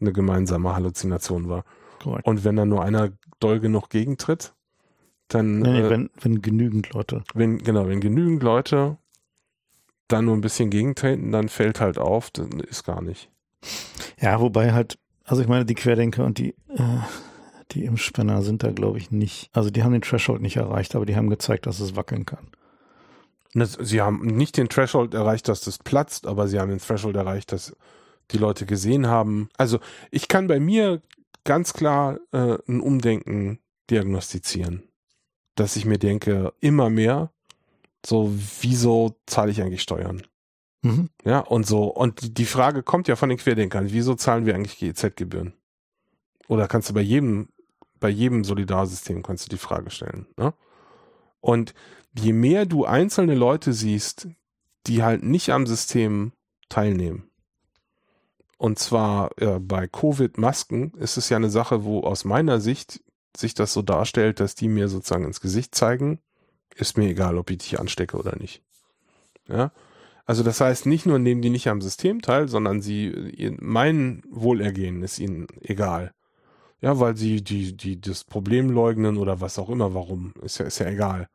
eine 0.00 0.12
gemeinsame 0.12 0.74
Halluzination 0.74 1.48
war. 1.48 1.64
Correct. 2.02 2.26
Und 2.26 2.44
wenn 2.44 2.56
dann 2.56 2.68
nur 2.68 2.82
einer 2.82 3.10
doll 3.40 3.60
genug 3.60 3.88
gegentritt, 3.88 4.54
dann. 5.28 5.60
Nee, 5.60 5.80
äh, 5.80 5.90
wenn, 5.90 6.10
wenn 6.20 6.42
genügend 6.42 6.92
Leute. 6.92 7.24
Wenn, 7.34 7.58
genau, 7.58 7.88
wenn 7.88 8.00
genügend 8.00 8.42
Leute 8.42 8.98
dann 10.08 10.26
nur 10.26 10.36
ein 10.36 10.42
bisschen 10.42 10.70
gegentreten, 10.70 11.32
dann 11.32 11.48
fällt 11.48 11.80
halt 11.80 11.98
auf, 11.98 12.30
dann 12.30 12.60
ist 12.60 12.84
gar 12.84 13.00
nicht. 13.00 13.30
Ja, 14.20 14.40
wobei 14.40 14.72
halt, 14.72 14.98
also 15.24 15.40
ich 15.40 15.48
meine, 15.48 15.64
die 15.64 15.74
Querdenker 15.74 16.24
und 16.24 16.38
die, 16.38 16.50
äh, 16.68 16.98
die 17.70 17.84
Impfspinner 17.84 18.42
sind 18.42 18.62
da, 18.62 18.72
glaube 18.72 18.98
ich, 18.98 19.10
nicht. 19.10 19.48
Also 19.52 19.70
die 19.70 19.82
haben 19.82 19.92
den 19.92 20.02
Threshold 20.02 20.42
nicht 20.42 20.56
erreicht, 20.56 20.94
aber 20.94 21.06
die 21.06 21.16
haben 21.16 21.30
gezeigt, 21.30 21.66
dass 21.66 21.80
es 21.80 21.96
wackeln 21.96 22.26
kann. 22.26 22.48
Sie 23.54 24.00
haben 24.00 24.26
nicht 24.26 24.56
den 24.56 24.68
Threshold 24.68 25.14
erreicht, 25.14 25.48
dass 25.48 25.60
das 25.60 25.78
platzt, 25.78 26.26
aber 26.26 26.48
sie 26.48 26.58
haben 26.58 26.70
den 26.70 26.78
Threshold 26.78 27.16
erreicht, 27.16 27.52
dass 27.52 27.76
die 28.30 28.38
Leute 28.38 28.64
gesehen 28.64 29.06
haben. 29.06 29.48
Also 29.58 29.78
ich 30.10 30.28
kann 30.28 30.46
bei 30.46 30.58
mir 30.58 31.02
ganz 31.44 31.74
klar 31.74 32.18
äh, 32.32 32.56
ein 32.66 32.80
Umdenken 32.80 33.58
diagnostizieren, 33.90 34.84
dass 35.54 35.76
ich 35.76 35.84
mir 35.84 35.98
denke, 35.98 36.52
immer 36.60 36.88
mehr, 36.88 37.30
so 38.04 38.32
wieso 38.60 39.16
zahle 39.26 39.50
ich 39.50 39.60
eigentlich 39.60 39.82
Steuern? 39.82 40.22
Mhm. 40.82 41.10
Ja, 41.24 41.40
und 41.40 41.66
so. 41.66 41.84
Und 41.84 42.38
die 42.38 42.46
Frage 42.46 42.82
kommt 42.82 43.06
ja 43.06 43.16
von 43.16 43.28
den 43.28 43.38
Querdenkern, 43.38 43.92
wieso 43.92 44.14
zahlen 44.14 44.46
wir 44.46 44.54
eigentlich 44.54 44.78
GEZ-Gebühren? 44.78 45.54
Oder 46.48 46.68
kannst 46.68 46.90
du 46.90 46.94
bei 46.94 47.00
jedem, 47.00 47.48
bei 48.00 48.08
jedem 48.08 48.44
Solidarsystem 48.44 49.22
kannst 49.22 49.46
du 49.46 49.50
die 49.50 49.58
Frage 49.58 49.90
stellen. 49.90 50.26
Ne? 50.36 50.54
Und 51.40 51.74
je 52.18 52.32
mehr 52.32 52.66
du 52.66 52.84
einzelne 52.84 53.34
Leute 53.34 53.72
siehst, 53.72 54.28
die 54.86 55.02
halt 55.02 55.22
nicht 55.22 55.50
am 55.50 55.66
System 55.66 56.32
teilnehmen, 56.68 57.30
und 58.62 58.78
zwar 58.78 59.32
äh, 59.42 59.58
bei 59.58 59.88
Covid-Masken 59.88 60.92
ist 60.92 61.16
es 61.16 61.28
ja 61.28 61.36
eine 61.36 61.50
Sache, 61.50 61.82
wo 61.82 62.02
aus 62.02 62.24
meiner 62.24 62.60
Sicht 62.60 63.02
sich 63.36 63.54
das 63.54 63.72
so 63.72 63.82
darstellt, 63.82 64.38
dass 64.38 64.54
die 64.54 64.68
mir 64.68 64.86
sozusagen 64.86 65.24
ins 65.24 65.40
Gesicht 65.40 65.74
zeigen, 65.74 66.20
ist 66.76 66.96
mir 66.96 67.08
egal, 67.08 67.38
ob 67.38 67.50
ich 67.50 67.58
dich 67.58 67.80
anstecke 67.80 68.16
oder 68.16 68.36
nicht. 68.38 68.62
Ja. 69.48 69.72
Also 70.26 70.44
das 70.44 70.60
heißt, 70.60 70.86
nicht 70.86 71.06
nur 71.06 71.18
nehmen 71.18 71.42
die 71.42 71.50
nicht 71.50 71.66
am 71.66 71.80
System 71.80 72.22
teil, 72.22 72.46
sondern 72.46 72.80
sie, 72.80 73.56
mein 73.58 74.22
Wohlergehen 74.30 75.02
ist 75.02 75.18
ihnen 75.18 75.48
egal. 75.62 76.14
Ja, 76.80 77.00
weil 77.00 77.16
sie 77.16 77.42
die, 77.42 77.76
die, 77.76 78.00
das 78.00 78.22
Problem 78.22 78.70
leugnen 78.70 79.16
oder 79.16 79.40
was 79.40 79.58
auch 79.58 79.70
immer, 79.70 79.92
warum, 79.92 80.34
ist 80.40 80.58
ja, 80.58 80.66
ist 80.66 80.78
ja 80.78 80.86
egal. 80.86 81.28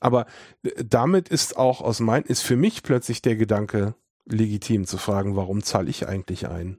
Aber 0.00 0.26
äh, 0.62 0.84
damit 0.84 1.28
ist 1.28 1.56
auch 1.56 1.80
aus 1.80 2.00
mein, 2.00 2.24
ist 2.24 2.42
für 2.42 2.56
mich 2.56 2.82
plötzlich 2.82 3.22
der 3.22 3.36
Gedanke 3.36 3.94
legitim 4.26 4.86
zu 4.86 4.98
fragen, 4.98 5.36
warum 5.36 5.62
zahle 5.62 5.90
ich 5.90 6.08
eigentlich 6.08 6.48
ein? 6.48 6.78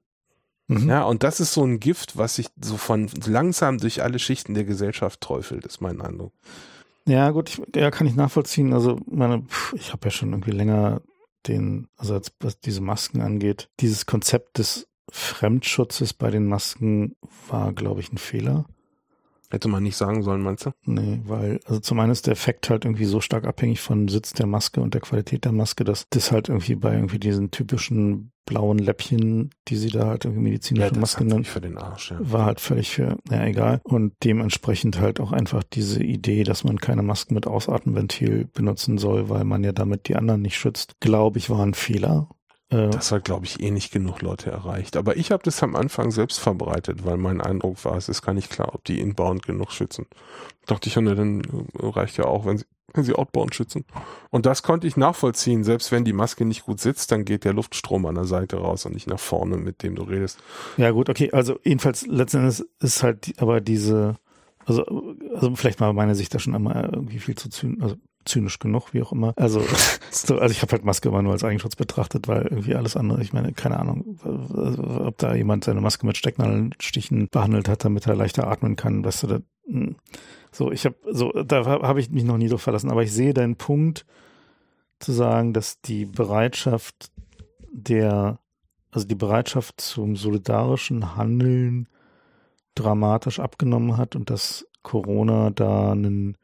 Mhm. 0.68 0.90
Ja, 0.90 1.04
und 1.04 1.24
das 1.24 1.40
ist 1.40 1.54
so 1.54 1.64
ein 1.64 1.80
Gift, 1.80 2.18
was 2.18 2.36
sich 2.36 2.48
so 2.60 2.78
von 2.78 3.10
langsam 3.26 3.78
durch 3.78 4.02
alle 4.02 4.20
Schichten 4.20 4.54
der 4.54 4.64
Gesellschaft 4.64 5.22
träufelt, 5.22 5.66
ist 5.66 5.82
mein 5.82 6.02
Eindruck. 6.02 6.34
Ja, 7.08 7.30
gut, 7.32 7.50
ich, 7.50 7.62
ja, 7.76 7.92
kann 7.92 8.08
ich 8.08 8.16
nachvollziehen. 8.16 8.74
Also, 8.74 9.00
meine, 9.06 9.44
pff, 9.44 9.74
ich 9.74 9.94
habe 9.94 10.06
ja 10.06 10.12
schon 10.12 10.32
irgendwie 10.32 10.52
länger 10.52 11.02
den, 11.48 11.88
also 11.98 12.16
als, 12.16 12.32
was 12.40 12.60
diese 12.60 12.82
Masken 12.82 13.22
angeht, 13.22 13.70
dieses 13.80 14.08
Konzept 14.08 14.58
des 14.58 14.88
Fremdschutzes 15.12 16.14
bei 16.14 16.32
den 16.32 16.48
Masken 16.48 17.16
war, 17.48 17.74
glaube 17.74 18.00
ich, 18.00 18.12
ein 18.12 18.18
Fehler. 18.18 18.66
Hätte 19.52 19.68
man 19.68 19.84
nicht 19.84 19.98
sagen 19.98 20.24
sollen, 20.24 20.42
meinst 20.42 20.66
du? 20.66 20.72
Nee, 20.86 21.22
weil, 21.26 21.60
also 21.66 21.80
zum 21.80 22.00
einen 22.00 22.12
ist 22.12 22.28
der 22.28 22.34
Effekt 22.34 22.70
halt 22.70 22.86
irgendwie 22.86 23.06
so 23.06 23.22
stark 23.22 23.46
abhängig 23.46 23.80
von 23.82 24.08
Sitz 24.08 24.34
der 24.34 24.48
Maske 24.48 24.82
und 24.82 24.94
der 24.94 25.02
Qualität 25.02 25.46
der 25.46 25.52
Maske, 25.52 25.84
dass 25.84 26.08
das 26.10 26.32
halt 26.32 26.50
irgendwie 26.50 26.76
bei 26.76 26.94
irgendwie 26.94 27.20
diesen 27.20 27.52
typischen 27.52 28.32
blauen 28.46 28.78
Läppchen, 28.78 29.50
die 29.68 29.76
sie 29.76 29.90
da 29.90 30.08
halt 30.08 30.26
irgendwie 30.26 30.44
medizinische 30.44 30.94
ja, 30.94 31.00
Masken 31.00 31.28
nennen, 31.28 31.44
für 31.44 31.62
den 31.62 31.78
Arsch, 31.78 32.12
ja. 32.12 32.18
war 32.20 32.46
halt 32.46 32.60
völlig 32.60 32.92
für, 32.92 33.18
ja 33.30 33.44
egal. 33.44 33.82
Und 33.84 34.14
dementsprechend 34.24 35.00
halt 35.00 35.20
auch 35.20 35.32
einfach 35.32 35.64
diese 35.64 36.04
Idee, 36.04 36.44
dass 36.44 36.64
man 36.64 36.78
keine 36.78 37.02
Masken 37.02 37.34
mit 37.34 37.48
Ausatmenventil 37.48 38.48
benutzen 38.54 38.98
soll, 38.98 39.30
weil 39.30 39.44
man 39.44 39.64
ja 39.64 39.72
damit 39.72 40.08
die 40.08 40.16
anderen 40.16 40.42
nicht 40.42 40.58
schützt, 40.58 41.00
glaube 41.00 41.40
ich, 41.40 41.50
war 41.50 41.66
ein 41.66 41.74
Fehler. 41.74 42.30
Äh, 42.70 42.90
das 42.90 43.12
hat, 43.12 43.26
glaube 43.26 43.46
ich, 43.46 43.62
eh 43.62 43.72
nicht 43.72 43.92
genug 43.92 44.22
Leute 44.22 44.52
erreicht. 44.52 44.98
Aber 44.98 45.18
ich 45.18 45.32
habe 45.32 45.44
das 45.44 45.62
am 45.64 45.76
Anfang 45.76 46.12
selbst 46.12 46.40
verbreitet, 46.40 47.06
weil 47.06 47.18
mein 47.18 47.42
Eindruck 47.42 47.84
war, 47.86 47.96
es 47.96 48.10
ist 48.10 48.22
gar 48.22 48.34
nicht 48.34 48.50
klar, 48.50 48.74
ob 48.74 48.84
die 48.84 49.00
inbound 49.00 49.46
genug 49.46 49.72
schützen. 49.72 50.08
Dachte 50.66 50.90
ich, 50.90 50.96
ja, 50.96 51.02
ne, 51.02 51.16
dann 51.16 51.42
reicht 51.76 52.18
ja 52.18 52.26
auch, 52.26 52.46
wenn 52.46 52.58
sie, 52.58 52.66
wenn 52.94 53.04
sie 53.04 53.14
outbound 53.14 53.54
schützen. 53.54 53.86
Und 54.32 54.46
das 54.46 54.64
konnte 54.64 54.88
ich 54.88 54.98
nachvollziehen. 54.98 55.64
Selbst 55.64 55.92
wenn 55.92 56.06
die 56.06 56.14
Maske 56.14 56.46
nicht 56.46 56.64
gut 56.64 56.80
sitzt, 56.80 57.12
dann 57.12 57.26
geht 57.26 57.44
der 57.44 57.54
Luftstrom 57.54 58.06
an 58.06 58.16
der 58.16 58.26
Seite 58.26 58.58
raus 58.58 58.86
und 58.86 58.94
nicht 58.94 59.08
nach 59.08 59.20
vorne, 59.20 59.58
mit 59.58 59.84
dem 59.84 59.96
du 59.96 60.04
redest. 60.04 60.40
Ja, 60.78 60.92
gut, 60.92 61.10
okay. 61.10 61.32
Also 61.32 61.60
jedenfalls 61.64 62.08
letzten 62.08 62.38
Endes 62.38 62.66
ist 62.80 63.04
halt 63.04 63.34
aber 63.38 63.62
diese, 63.62 64.16
also, 64.66 64.84
also 65.36 65.56
vielleicht 65.56 65.80
mal 65.80 65.94
meine 65.94 66.16
Sicht 66.16 66.34
da 66.34 66.40
schon 66.40 66.56
einmal 66.56 66.90
irgendwie 66.92 67.20
viel 67.20 67.36
zu 67.36 67.50
zynisch, 67.50 67.84
also 67.84 67.96
zynisch 68.26 68.60
genug, 68.60 68.94
wie 68.94 69.02
auch 69.02 69.12
immer. 69.12 69.34
Also, 69.38 69.62
so, 70.12 70.38
also 70.38 70.52
ich 70.52 70.62
habe 70.62 70.72
halt 70.74 70.86
Maske 70.86 71.10
immer 71.10 71.22
nur 71.22 71.34
als 71.34 71.44
Eigenschutz 71.44 71.76
betrachtet, 71.76 72.28
weil 72.28 72.44
irgendwie 72.44 72.76
alles 72.76 72.96
andere, 72.96 73.22
ich 73.22 73.34
meine, 73.34 73.54
keine 73.54 73.80
Ahnung, 73.80 74.20
ob 74.24 75.18
da 75.18 75.34
jemand 75.36 75.64
seine 75.64 75.82
Maske 75.82 76.06
mit 76.06 76.18
Stecknadelstichen 76.18 77.30
behandelt 77.30 77.70
hat, 77.70 77.86
damit 77.86 78.08
er 78.08 78.16
leichter 78.16 78.48
atmen 78.48 78.76
kann, 78.76 79.04
weißt 79.04 79.24
du, 79.24 79.28
da, 79.28 79.40
hm. 79.68 79.96
so, 80.52 80.72
ich 80.72 80.86
habe, 80.86 80.96
so, 81.10 81.32
da 81.32 81.66
habe 81.66 82.00
ich 82.00 82.10
mich 82.10 82.24
noch 82.24 82.38
nie 82.38 82.50
drauf 82.50 82.62
verlassen, 82.62 82.92
aber 82.92 83.04
ich 83.04 83.14
sehe 83.14 83.34
deinen 83.34 83.56
Punkt 83.56 84.06
zu 85.00 85.12
sagen, 85.12 85.54
dass 85.54 85.82
die 85.82 86.06
Bereitschaft 86.06 87.12
der, 87.72 88.40
also 88.92 89.08
die 89.08 89.16
Bereitschaft 89.16 89.82
zum 89.82 90.16
solidarischen 90.16 91.16
Handeln 91.16 91.88
dramatisch 92.76 93.40
abgenommen 93.40 93.98
hat 93.98 94.16
und 94.16 94.30
dass 94.30 94.66
Corona 94.84 95.50
da 95.50 95.92
einen 95.92 96.38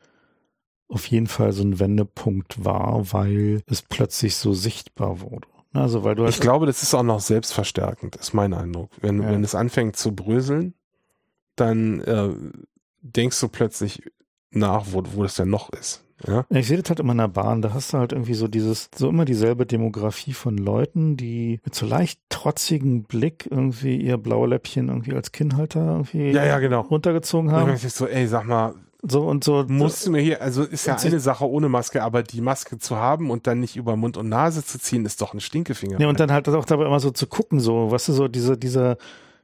auf 0.91 1.05
jeden 1.07 1.27
Fall 1.27 1.53
so 1.53 1.63
ein 1.63 1.79
Wendepunkt 1.79 2.65
war, 2.65 3.13
weil 3.13 3.61
es 3.65 3.81
plötzlich 3.81 4.35
so 4.35 4.53
sichtbar 4.53 5.21
wurde. 5.21 5.47
Also 5.73 6.03
weil 6.03 6.15
du 6.15 6.25
ich 6.25 6.41
glaube, 6.41 6.65
das 6.65 6.83
ist 6.83 6.93
auch 6.93 7.03
noch 7.03 7.21
selbstverstärkend, 7.21 8.17
ist 8.17 8.33
mein 8.33 8.53
Eindruck. 8.53 8.89
Wenn, 8.99 9.21
ja. 9.21 9.29
wenn 9.29 9.43
es 9.43 9.55
anfängt 9.55 9.95
zu 9.95 10.13
bröseln, 10.13 10.73
dann 11.55 12.01
äh, 12.01 12.29
denkst 13.01 13.39
du 13.39 13.47
plötzlich 13.47 14.03
nach, 14.51 14.87
wo, 14.91 15.01
wo 15.13 15.23
das 15.23 15.35
denn 15.35 15.49
noch 15.49 15.69
ist. 15.71 16.03
Ja? 16.27 16.45
Ich 16.49 16.67
sehe 16.67 16.77
das 16.77 16.89
halt 16.89 16.99
immer 16.99 17.13
in 17.13 17.19
der 17.19 17.29
Bahn, 17.29 17.61
da 17.61 17.73
hast 17.73 17.93
du 17.93 17.97
halt 17.97 18.11
irgendwie 18.11 18.33
so 18.33 18.47
dieses, 18.47 18.89
so 18.93 19.09
immer 19.09 19.25
dieselbe 19.25 19.65
Demografie 19.65 20.33
von 20.33 20.57
Leuten, 20.57 21.17
die 21.17 21.59
mit 21.63 21.73
so 21.73 21.85
leicht 21.85 22.19
trotzigen 22.29 23.03
Blick 23.03 23.47
irgendwie 23.49 23.95
ihr 23.95 24.17
blaue 24.17 24.47
Läppchen 24.47 24.89
irgendwie 24.89 25.13
als 25.13 25.31
Kinnhalter 25.31 25.79
irgendwie 25.79 26.31
ja, 26.31 26.45
ja, 26.45 26.59
genau. 26.59 26.81
runtergezogen 26.81 27.51
haben. 27.51 27.71
Und 27.71 27.83
ich 27.83 27.93
so, 27.93 28.07
ey, 28.07 28.27
sag 28.27 28.45
mal, 28.45 28.75
so 29.01 29.23
und 29.23 29.43
so. 29.43 29.65
Musst 29.67 30.05
du 30.05 30.11
mir 30.11 30.21
hier, 30.21 30.41
also 30.41 30.63
ist 30.63 30.85
ja 30.85 30.95
eine 30.95 31.19
Sache 31.19 31.49
ohne 31.49 31.69
Maske, 31.69 32.03
aber 32.03 32.23
die 32.23 32.41
Maske 32.41 32.77
zu 32.77 32.97
haben 32.97 33.31
und 33.31 33.47
dann 33.47 33.59
nicht 33.59 33.75
über 33.75 33.95
Mund 33.95 34.17
und 34.17 34.29
Nase 34.29 34.63
zu 34.63 34.79
ziehen, 34.79 35.05
ist 35.05 35.21
doch 35.21 35.33
ein 35.33 35.39
Stinkefinger. 35.39 35.99
Ja, 35.99 36.07
und 36.07 36.19
dann 36.19 36.31
halt 36.31 36.47
auch 36.49 36.65
dabei 36.65 36.85
immer 36.85 36.99
so 36.99 37.11
zu 37.11 37.27
gucken, 37.27 37.59
so, 37.59 37.91
weißt 37.91 38.09
du, 38.09 38.13
so 38.13 38.27
dieser, 38.27 38.57
dieser, 38.57 38.97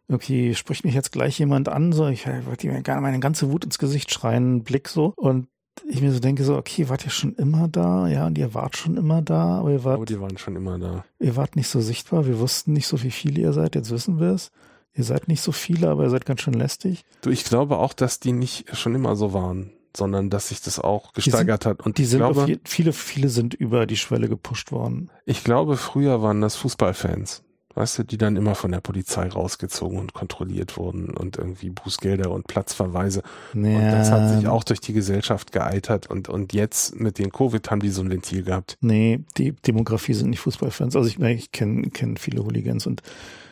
irgendwie 0.07 0.55
spricht 0.55 0.85
mich 0.85 0.93
jetzt 0.93 1.11
gleich 1.11 1.39
jemand 1.39 1.69
an, 1.69 1.91
so, 1.91 2.07
ich 2.07 2.27
wollte 2.27 2.67
mir 2.67 2.81
gerne 2.81 3.01
meine 3.01 3.19
ganze 3.19 3.51
Wut 3.51 3.65
ins 3.65 3.79
Gesicht 3.79 4.11
schreien, 4.11 4.63
Blick 4.63 4.89
so, 4.89 5.13
und 5.15 5.47
ich 5.87 6.01
mir 6.01 6.11
so 6.11 6.19
denke 6.19 6.43
so, 6.43 6.55
okay, 6.57 6.89
wart 6.89 7.05
ihr 7.05 7.11
schon 7.11 7.35
immer 7.35 7.67
da? 7.67 8.07
Ja, 8.07 8.25
und 8.25 8.37
ihr 8.37 8.53
wart 8.53 8.77
schon 8.77 8.97
immer 8.97 9.21
da, 9.21 9.59
aber 9.59 9.71
ihr 9.71 9.83
wart. 9.83 9.99
Oh, 9.99 10.05
die 10.05 10.19
waren 10.19 10.37
schon 10.37 10.55
immer 10.55 10.79
da. 10.79 11.05
Ihr 11.19 11.35
wart 11.35 11.55
nicht 11.55 11.67
so 11.67 11.81
sichtbar, 11.81 12.25
wir 12.25 12.39
wussten 12.39 12.73
nicht 12.73 12.87
so, 12.87 13.03
wie 13.03 13.11
viele 13.11 13.41
ihr 13.41 13.53
seid, 13.53 13.75
jetzt 13.75 13.91
wissen 13.91 14.19
wir 14.19 14.31
es. 14.31 14.51
Ihr 14.97 15.03
seid 15.03 15.27
nicht 15.27 15.41
so 15.41 15.51
viele, 15.51 15.89
aber 15.89 16.03
ihr 16.03 16.09
seid 16.09 16.25
ganz 16.25 16.41
schön 16.41 16.55
lästig. 16.55 17.05
Du, 17.21 17.29
ich 17.29 17.43
glaube 17.43 17.77
auch, 17.77 17.93
dass 17.93 18.19
die 18.19 18.31
nicht 18.31 18.75
schon 18.75 18.95
immer 18.95 19.15
so 19.15 19.33
waren 19.33 19.71
sondern 19.95 20.29
dass 20.29 20.49
sich 20.49 20.61
das 20.61 20.79
auch 20.79 21.11
gesteigert 21.13 21.63
sind, 21.63 21.69
hat. 21.71 21.85
Und 21.85 21.97
die 21.97 22.05
sind 22.05 22.19
glaube, 22.19 22.45
je, 22.45 22.59
viele, 22.63 22.93
viele 22.93 23.29
sind 23.29 23.55
über 23.55 23.87
die 23.87 23.97
Schwelle 23.97 24.29
gepusht 24.29 24.71
worden. 24.71 25.09
Ich 25.25 25.43
glaube, 25.43 25.75
früher 25.75 26.21
waren 26.21 26.39
das 26.39 26.55
Fußballfans, 26.55 27.43
weißt 27.77 27.99
du, 27.99 28.03
die 28.03 28.17
dann 28.17 28.35
immer 28.35 28.55
von 28.55 28.71
der 28.71 28.81
Polizei 28.81 29.27
rausgezogen 29.27 29.99
und 29.99 30.13
kontrolliert 30.13 30.77
wurden 30.77 31.11
und 31.11 31.37
irgendwie 31.37 31.69
Bußgelder 31.69 32.31
und 32.31 32.47
Platzverweise. 32.47 33.21
Ja. 33.53 33.61
Und 33.61 33.91
das 33.91 34.11
hat 34.11 34.29
sich 34.29 34.47
auch 34.47 34.63
durch 34.63 34.81
die 34.81 34.93
Gesellschaft 34.93 35.51
geeitert 35.51 36.09
und, 36.09 36.27
und 36.27 36.53
jetzt 36.53 36.99
mit 36.99 37.19
den 37.19 37.31
Covid 37.31 37.69
haben 37.69 37.79
die 37.79 37.89
so 37.89 38.01
ein 38.01 38.09
Ventil 38.09 38.43
gehabt. 38.43 38.77
Nee, 38.81 39.19
die 39.37 39.51
Demografie 39.51 40.13
sind 40.13 40.31
nicht 40.31 40.39
Fußballfans. 40.39 40.95
Also 40.95 41.07
ich, 41.07 41.19
ich 41.19 41.51
kenne 41.51 41.89
kenn 41.91 42.17
viele 42.17 42.43
Hooligans 42.43 42.87
und 42.87 43.01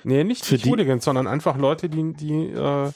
Nee, 0.04 0.24
nicht, 0.24 0.52
nicht 0.52 0.66
Hooligans, 0.68 1.04
sondern 1.04 1.26
einfach 1.26 1.58
Leute, 1.58 1.90
die, 1.90 2.14
die 2.14 2.52
äh, 2.52 2.92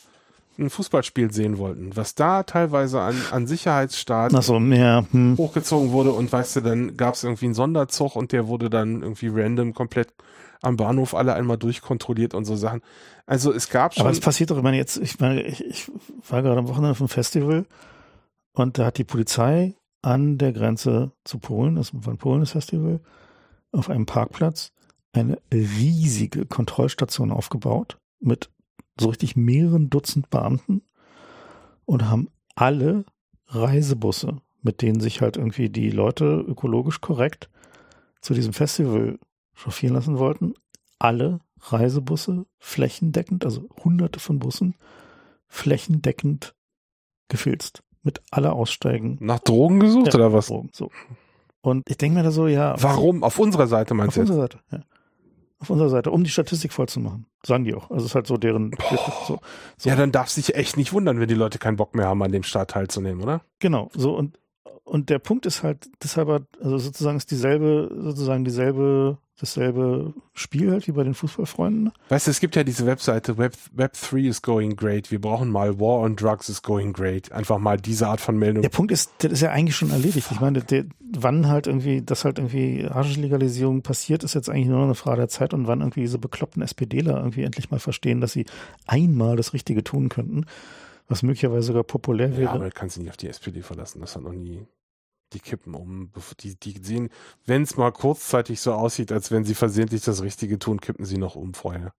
ein 0.59 0.69
Fußballspiel 0.69 1.31
sehen 1.31 1.57
wollten, 1.57 1.95
was 1.95 2.15
da 2.15 2.43
teilweise 2.43 3.01
an, 3.01 3.15
an 3.31 3.47
Sicherheitsstaat 3.47 4.31
so, 4.43 4.59
ja, 4.59 5.05
hm. 5.11 5.35
hochgezogen 5.37 5.91
wurde 5.91 6.11
und 6.11 6.31
weißt 6.31 6.57
du, 6.57 6.61
dann 6.61 6.97
gab 6.97 7.15
es 7.15 7.23
irgendwie 7.23 7.45
einen 7.45 7.53
Sonderzug 7.55 8.15
und 8.15 8.31
der 8.31 8.47
wurde 8.47 8.69
dann 8.69 9.01
irgendwie 9.01 9.29
random 9.29 9.73
komplett 9.73 10.09
am 10.61 10.77
Bahnhof 10.77 11.13
alle 11.13 11.33
einmal 11.33 11.57
durchkontrolliert 11.57 12.33
und 12.33 12.45
so 12.45 12.55
Sachen. 12.55 12.81
Also 13.25 13.53
es 13.53 13.69
gab 13.69 13.93
schon. 13.93 14.01
Aber 14.01 14.11
es 14.11 14.19
passiert 14.19 14.51
doch, 14.51 14.57
ich 14.57 14.63
meine, 14.63 14.77
jetzt, 14.77 14.97
ich 14.97 15.19
meine, 15.19 15.43
ich, 15.43 15.63
ich 15.63 15.91
war 16.27 16.41
gerade 16.41 16.59
am 16.59 16.67
Wochenende 16.67 16.91
auf 16.91 17.01
einem 17.01 17.09
Festival 17.09 17.65
und 18.53 18.77
da 18.77 18.85
hat 18.85 18.97
die 18.97 19.03
Polizei 19.03 19.75
an 20.01 20.37
der 20.37 20.53
Grenze 20.53 21.11
zu 21.23 21.39
Polen, 21.39 21.75
das 21.75 21.93
war 21.93 22.13
ein 22.13 22.39
das 22.39 22.51
Festival, 22.51 23.01
auf 23.71 23.89
einem 23.89 24.05
Parkplatz 24.05 24.71
eine 25.11 25.39
riesige 25.53 26.45
Kontrollstation 26.45 27.31
aufgebaut 27.31 27.97
mit 28.19 28.49
so 28.99 29.09
richtig 29.09 29.35
mehreren 29.35 29.89
Dutzend 29.89 30.29
Beamten 30.29 30.81
und 31.85 32.09
haben 32.09 32.29
alle 32.55 33.05
Reisebusse, 33.47 34.41
mit 34.61 34.81
denen 34.81 34.99
sich 34.99 35.21
halt 35.21 35.37
irgendwie 35.37 35.69
die 35.69 35.89
Leute 35.89 36.25
ökologisch 36.47 37.01
korrekt 37.01 37.49
zu 38.21 38.33
diesem 38.33 38.53
Festival 38.53 39.17
chauffieren 39.59 39.95
lassen 39.95 40.17
wollten, 40.17 40.53
alle 40.97 41.41
Reisebusse 41.61 42.45
flächendeckend, 42.57 43.45
also 43.45 43.67
hunderte 43.83 44.19
von 44.19 44.39
Bussen, 44.39 44.75
flächendeckend 45.47 46.55
gefilzt. 47.27 47.83
Mit 48.01 48.21
aller 48.31 48.53
Aussteigen. 48.53 49.17
Nach 49.19 49.39
Drogen 49.39 49.81
gesucht 49.81 50.13
ja, 50.13 50.15
oder 50.15 50.31
was? 50.31 50.47
Drogen, 50.47 50.69
so. 50.71 50.89
Und 51.59 51.89
ich 51.89 51.97
denke 51.97 52.17
mir 52.17 52.23
da 52.23 52.31
so, 52.31 52.47
ja. 52.47 52.81
Warum? 52.81 53.23
Auf 53.23 53.37
unserer 53.39 53.67
Seite 53.67 53.93
meinst 53.93 54.15
du? 54.15 54.21
Auf 54.21 54.29
unserer 54.29 54.41
Seite, 54.43 54.59
ja 54.71 54.79
auf 55.59 55.69
unserer 55.69 55.89
Seite, 55.89 56.11
um 56.11 56.23
die 56.23 56.29
Statistik 56.29 56.71
voll 56.71 56.87
zu 56.87 56.99
machen. 56.99 57.25
Sagen 57.45 57.65
die 57.65 57.75
auch. 57.75 57.91
Also 57.91 58.05
es 58.05 58.11
ist 58.11 58.15
halt 58.15 58.27
so 58.27 58.37
deren. 58.37 58.71
So, 59.27 59.39
so. 59.77 59.89
Ja, 59.89 59.95
dann 59.95 60.11
darf 60.11 60.29
sich 60.29 60.55
echt 60.55 60.77
nicht 60.77 60.93
wundern, 60.93 61.19
wenn 61.19 61.27
die 61.27 61.35
Leute 61.35 61.59
keinen 61.59 61.75
Bock 61.75 61.95
mehr 61.95 62.07
haben, 62.07 62.23
an 62.23 62.31
dem 62.31 62.43
Start 62.43 62.71
teilzunehmen, 62.71 63.21
oder? 63.21 63.41
Genau. 63.59 63.89
So 63.93 64.15
und 64.15 64.39
und 64.83 65.09
der 65.09 65.19
Punkt 65.19 65.45
ist 65.45 65.63
halt, 65.63 65.89
deshalb, 66.03 66.29
also 66.61 66.77
sozusagen 66.77 67.17
ist 67.17 67.31
dieselbe, 67.31 67.89
sozusagen 68.01 68.43
dieselbe 68.45 69.17
dasselbe 69.39 70.13
Spiel 70.33 70.71
halt 70.71 70.87
wie 70.87 70.91
bei 70.91 71.03
den 71.03 71.13
Fußballfreunden. 71.13 71.91
Weißt 72.09 72.27
du, 72.27 72.31
es 72.31 72.39
gibt 72.39 72.55
ja 72.55 72.63
diese 72.63 72.85
Webseite 72.85 73.37
Web, 73.37 73.53
Web 73.73 73.93
3 73.93 74.19
is 74.19 74.41
going 74.41 74.75
great. 74.75 75.11
Wir 75.11 75.21
brauchen 75.21 75.49
mal 75.49 75.79
War 75.79 75.99
on 75.99 76.15
Drugs 76.15 76.49
is 76.49 76.61
going 76.61 76.93
great. 76.93 77.31
Einfach 77.31 77.57
mal 77.57 77.77
diese 77.77 78.07
Art 78.07 78.21
von 78.21 78.37
Meldung. 78.37 78.61
Der 78.61 78.69
Punkt 78.69 78.91
ist, 78.91 79.11
das 79.19 79.31
ist 79.31 79.41
ja 79.41 79.51
eigentlich 79.51 79.75
schon 79.75 79.91
erledigt. 79.91 80.27
Ich 80.31 80.39
meine, 80.39 80.61
der, 80.61 80.85
wann 80.99 81.47
halt 81.47 81.67
irgendwie, 81.67 82.01
dass 82.01 82.25
halt 82.25 82.37
irgendwie 82.37 82.87
Haschisch-Legalisierung 82.89 83.81
passiert, 83.81 84.23
ist 84.23 84.35
jetzt 84.35 84.49
eigentlich 84.49 84.67
nur 84.67 84.79
noch 84.79 84.85
eine 84.85 84.95
Frage 84.95 85.17
der 85.17 85.29
Zeit 85.29 85.53
und 85.53 85.67
wann 85.67 85.81
irgendwie 85.81 86.01
diese 86.01 86.19
bekloppten 86.19 86.61
SPDler 86.61 87.17
irgendwie 87.17 87.43
endlich 87.43 87.71
mal 87.71 87.79
verstehen, 87.79 88.21
dass 88.21 88.33
sie 88.33 88.45
einmal 88.85 89.35
das 89.35 89.53
Richtige 89.53 89.83
tun 89.83 90.09
könnten, 90.09 90.45
was 91.09 91.23
möglicherweise 91.23 91.67
sogar 91.67 91.83
populär 91.83 92.31
wäre. 92.31 92.43
Ja, 92.43 92.51
aber 92.53 92.69
kannst 92.69 92.95
du 92.95 93.01
nicht 93.01 93.09
auf 93.09 93.17
die 93.17 93.27
SPD 93.27 93.61
verlassen. 93.61 93.99
Das 93.99 94.15
hat 94.15 94.23
noch 94.23 94.31
nie 94.31 94.65
die 95.33 95.39
kippen 95.39 95.73
um. 95.73 96.11
Die, 96.39 96.55
die 96.55 96.79
sehen, 96.81 97.09
wenn 97.45 97.63
es 97.63 97.77
mal 97.77 97.91
kurzzeitig 97.91 98.61
so 98.61 98.73
aussieht, 98.73 99.11
als 99.11 99.31
wenn 99.31 99.43
sie 99.43 99.55
versehentlich 99.55 100.03
das 100.03 100.23
Richtige 100.23 100.59
tun, 100.59 100.79
kippen 100.79 101.05
sie 101.05 101.17
noch 101.17 101.35
um 101.35 101.53
vorher. 101.53 101.93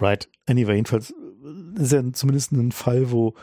Right. 0.00 0.28
Anyway, 0.46 0.74
jedenfalls 0.74 1.10
äh, 1.10 1.82
ist 1.82 1.92
ja 1.92 2.02
zumindest 2.12 2.52
ein 2.52 2.72
Fall, 2.72 3.10
wo, 3.10 3.34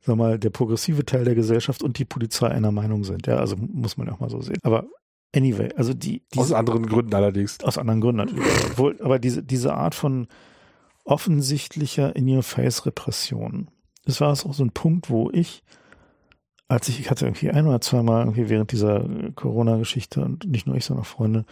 sag 0.00 0.16
mal, 0.16 0.38
der 0.38 0.50
progressive 0.50 1.04
Teil 1.04 1.24
der 1.24 1.34
Gesellschaft 1.34 1.82
und 1.82 1.98
die 1.98 2.04
Polizei 2.04 2.48
einer 2.48 2.72
Meinung 2.72 3.04
sind. 3.04 3.26
Ja, 3.26 3.36
also 3.36 3.56
muss 3.56 3.96
man 3.96 4.08
ja 4.08 4.12
auch 4.12 4.20
mal 4.20 4.30
so 4.30 4.40
sehen. 4.40 4.58
Aber 4.62 4.86
anyway, 5.34 5.72
also 5.76 5.94
die. 5.94 6.22
Diese, 6.32 6.40
aus 6.40 6.52
anderen 6.52 6.86
Gründen 6.86 7.14
allerdings. 7.14 7.62
Aus 7.62 7.78
anderen 7.78 8.00
Gründen 8.00 8.18
natürlich. 8.18 8.46
Obwohl, 8.72 9.00
aber 9.00 9.18
diese, 9.18 9.42
diese 9.42 9.74
Art 9.74 9.94
von 9.94 10.28
offensichtlicher 11.04 12.14
In-Your-Face-Repression, 12.14 13.68
das 14.04 14.20
war 14.20 14.30
auch 14.30 14.36
so 14.36 14.64
ein 14.64 14.72
Punkt, 14.72 15.10
wo 15.10 15.30
ich 15.30 15.62
als 16.72 16.88
ich, 16.88 17.00
ich 17.00 17.10
hatte 17.10 17.26
irgendwie 17.26 17.50
ein 17.50 17.66
oder 17.66 17.80
zweimal 17.80 18.22
irgendwie 18.22 18.48
während 18.48 18.72
dieser 18.72 19.06
Corona-Geschichte 19.34 20.24
und 20.24 20.46
nicht 20.46 20.66
nur 20.66 20.76
ich, 20.76 20.86
sondern 20.86 21.04
auch 21.04 21.08
Freunde, 21.08 21.44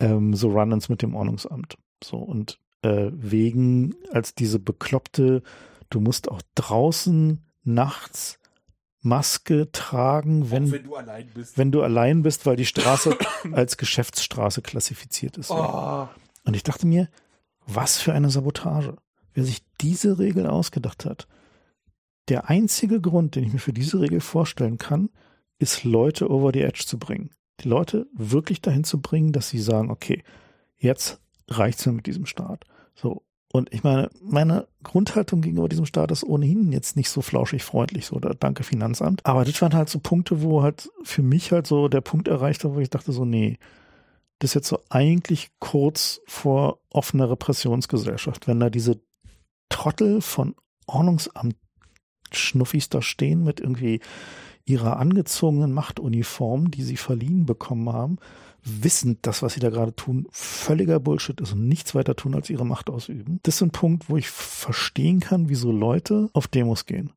ähm, 0.00 0.34
so 0.34 0.50
Run-ins 0.50 0.88
mit 0.88 1.02
dem 1.02 1.16
Ordnungsamt. 1.16 1.76
So 2.02 2.18
und 2.18 2.60
äh, 2.82 3.10
wegen 3.12 3.96
als 4.12 4.34
diese 4.36 4.60
bekloppte, 4.60 5.42
du 5.90 6.00
musst 6.00 6.30
auch 6.30 6.40
draußen 6.54 7.44
nachts 7.64 8.38
Maske 9.00 9.70
tragen, 9.72 10.50
wenn, 10.50 10.70
wenn, 10.70 10.84
du 10.84 10.94
allein 10.94 11.28
bist. 11.34 11.58
Wenn 11.58 11.72
du 11.72 11.82
allein 11.82 12.22
bist, 12.22 12.46
weil 12.46 12.56
die 12.56 12.66
Straße 12.66 13.16
als 13.52 13.76
Geschäftsstraße 13.76 14.62
klassifiziert 14.62 15.36
ist. 15.36 15.50
Oh. 15.50 16.08
Und 16.44 16.54
ich 16.54 16.62
dachte 16.62 16.86
mir, 16.86 17.08
was 17.66 17.98
für 17.98 18.12
eine 18.12 18.30
Sabotage. 18.30 18.96
Wer 19.34 19.44
sich 19.44 19.64
diese 19.80 20.18
Regel 20.18 20.46
ausgedacht 20.46 21.04
hat, 21.04 21.28
der 22.28 22.48
einzige 22.48 23.00
Grund, 23.00 23.34
den 23.34 23.44
ich 23.44 23.52
mir 23.52 23.58
für 23.58 23.72
diese 23.72 24.00
Regel 24.00 24.20
vorstellen 24.20 24.78
kann, 24.78 25.10
ist 25.58 25.84
Leute 25.84 26.30
over 26.30 26.50
the 26.52 26.62
edge 26.62 26.84
zu 26.86 26.98
bringen. 26.98 27.30
Die 27.60 27.68
Leute 27.68 28.06
wirklich 28.12 28.60
dahin 28.60 28.84
zu 28.84 29.00
bringen, 29.00 29.32
dass 29.32 29.48
sie 29.48 29.58
sagen, 29.58 29.90
okay, 29.90 30.22
jetzt 30.76 31.20
reicht's 31.48 31.84
mir 31.86 31.92
mit 31.92 32.06
diesem 32.06 32.26
Staat. 32.26 32.64
So. 32.94 33.22
Und 33.50 33.72
ich 33.72 33.82
meine, 33.82 34.10
meine 34.20 34.68
Grundhaltung 34.82 35.40
gegenüber 35.40 35.68
diesem 35.68 35.86
Staat 35.86 36.10
ist 36.10 36.22
ohnehin 36.22 36.70
jetzt 36.70 36.96
nicht 36.96 37.08
so 37.08 37.22
flauschig 37.22 37.64
freundlich, 37.64 38.06
so, 38.06 38.16
oder 38.16 38.34
danke 38.34 38.62
Finanzamt. 38.62 39.24
Aber 39.24 39.44
das 39.44 39.60
waren 39.62 39.74
halt 39.74 39.88
so 39.88 40.00
Punkte, 40.00 40.42
wo 40.42 40.62
halt 40.62 40.90
für 41.02 41.22
mich 41.22 41.50
halt 41.50 41.66
so 41.66 41.88
der 41.88 42.02
Punkt 42.02 42.28
erreicht 42.28 42.64
war, 42.64 42.74
wo 42.74 42.80
ich 42.80 42.90
dachte 42.90 43.10
so, 43.10 43.24
nee, 43.24 43.58
das 44.38 44.50
ist 44.50 44.54
jetzt 44.54 44.68
so 44.68 44.80
eigentlich 44.90 45.50
kurz 45.60 46.20
vor 46.26 46.80
offener 46.90 47.30
Repressionsgesellschaft, 47.30 48.46
wenn 48.46 48.60
da 48.60 48.68
diese 48.70 49.00
Trottel 49.70 50.20
von 50.20 50.54
Ordnungsamt 50.86 51.56
Schnuffis 52.36 52.88
da 52.88 53.02
stehen 53.02 53.44
mit 53.44 53.60
irgendwie 53.60 54.00
ihrer 54.64 54.98
angezogenen 54.98 55.72
Machtuniform, 55.72 56.70
die 56.70 56.82
sie 56.82 56.96
verliehen 56.96 57.46
bekommen 57.46 57.90
haben, 57.90 58.18
wissend, 58.62 59.26
dass 59.26 59.42
was 59.42 59.54
sie 59.54 59.60
da 59.60 59.70
gerade 59.70 59.94
tun, 59.94 60.26
völliger 60.30 61.00
Bullshit 61.00 61.40
ist 61.40 61.52
und 61.52 61.68
nichts 61.68 61.94
weiter 61.94 62.16
tun, 62.16 62.34
als 62.34 62.50
ihre 62.50 62.66
Macht 62.66 62.90
ausüben. 62.90 63.40
Das 63.44 63.56
ist 63.56 63.62
ein 63.62 63.70
Punkt, 63.70 64.10
wo 64.10 64.16
ich 64.16 64.28
verstehen 64.28 65.20
kann, 65.20 65.48
wieso 65.48 65.72
Leute 65.72 66.28
auf 66.34 66.48
Demos 66.48 66.84
gehen. 66.84 67.12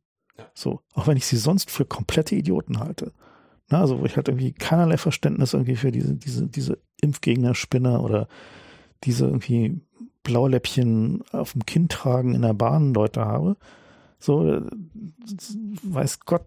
So, 0.54 0.82
auch 0.94 1.08
wenn 1.08 1.18
ich 1.18 1.26
sie 1.26 1.38
sonst 1.38 1.70
für 1.70 1.86
komplette 1.86 2.36
Idioten 2.36 2.80
halte. 2.80 3.12
Na, 3.70 3.82
also 3.82 4.00
wo 4.00 4.06
ich 4.06 4.16
halt 4.16 4.28
irgendwie 4.28 4.54
keinerlei 4.54 4.98
Verständnis 4.98 5.54
irgendwie 5.54 5.76
für 5.76 5.92
diese, 5.92 6.16
diese, 6.16 6.48
diese 6.48 6.78
Impfgegner-Spinner 7.02 8.04
oder 8.04 8.28
diese 9.04 9.26
irgendwie 9.26 9.82
Blauläppchen 10.24 11.24
auf 11.32 11.54
dem 11.54 11.66
Kinn 11.66 11.88
tragen 11.90 12.36
in 12.36 12.42
der 12.42 12.54
Bahn 12.54 12.94
Leute 12.94 13.26
habe. 13.26 13.58
So, 14.22 14.48
äh, 14.48 14.62
weiß 15.84 16.22
Gott, 16.22 16.46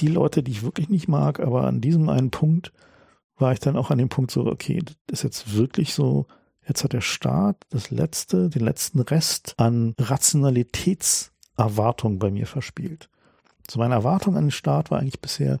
die 0.00 0.08
Leute, 0.08 0.42
die 0.42 0.52
ich 0.52 0.62
wirklich 0.62 0.88
nicht 0.88 1.08
mag, 1.08 1.40
aber 1.40 1.64
an 1.64 1.80
diesem 1.80 2.08
einen 2.08 2.30
Punkt 2.30 2.72
war 3.36 3.52
ich 3.52 3.60
dann 3.60 3.76
auch 3.76 3.90
an 3.90 3.98
dem 3.98 4.08
Punkt 4.08 4.30
so, 4.30 4.46
okay, 4.46 4.82
das 4.82 4.96
ist 5.08 5.24
jetzt 5.24 5.54
wirklich 5.54 5.92
so, 5.92 6.26
jetzt 6.66 6.84
hat 6.84 6.92
der 6.92 7.00
Staat 7.00 7.56
das 7.70 7.90
letzte, 7.90 8.48
den 8.48 8.62
letzten 8.62 9.00
Rest 9.00 9.54
an 9.58 9.94
Rationalitätserwartung 9.98 12.18
bei 12.18 12.30
mir 12.30 12.46
verspielt. 12.46 13.10
So 13.70 13.78
meine 13.78 13.94
Erwartung 13.94 14.36
an 14.36 14.44
den 14.44 14.50
Staat 14.50 14.90
war 14.90 15.00
eigentlich 15.00 15.20
bisher, 15.20 15.60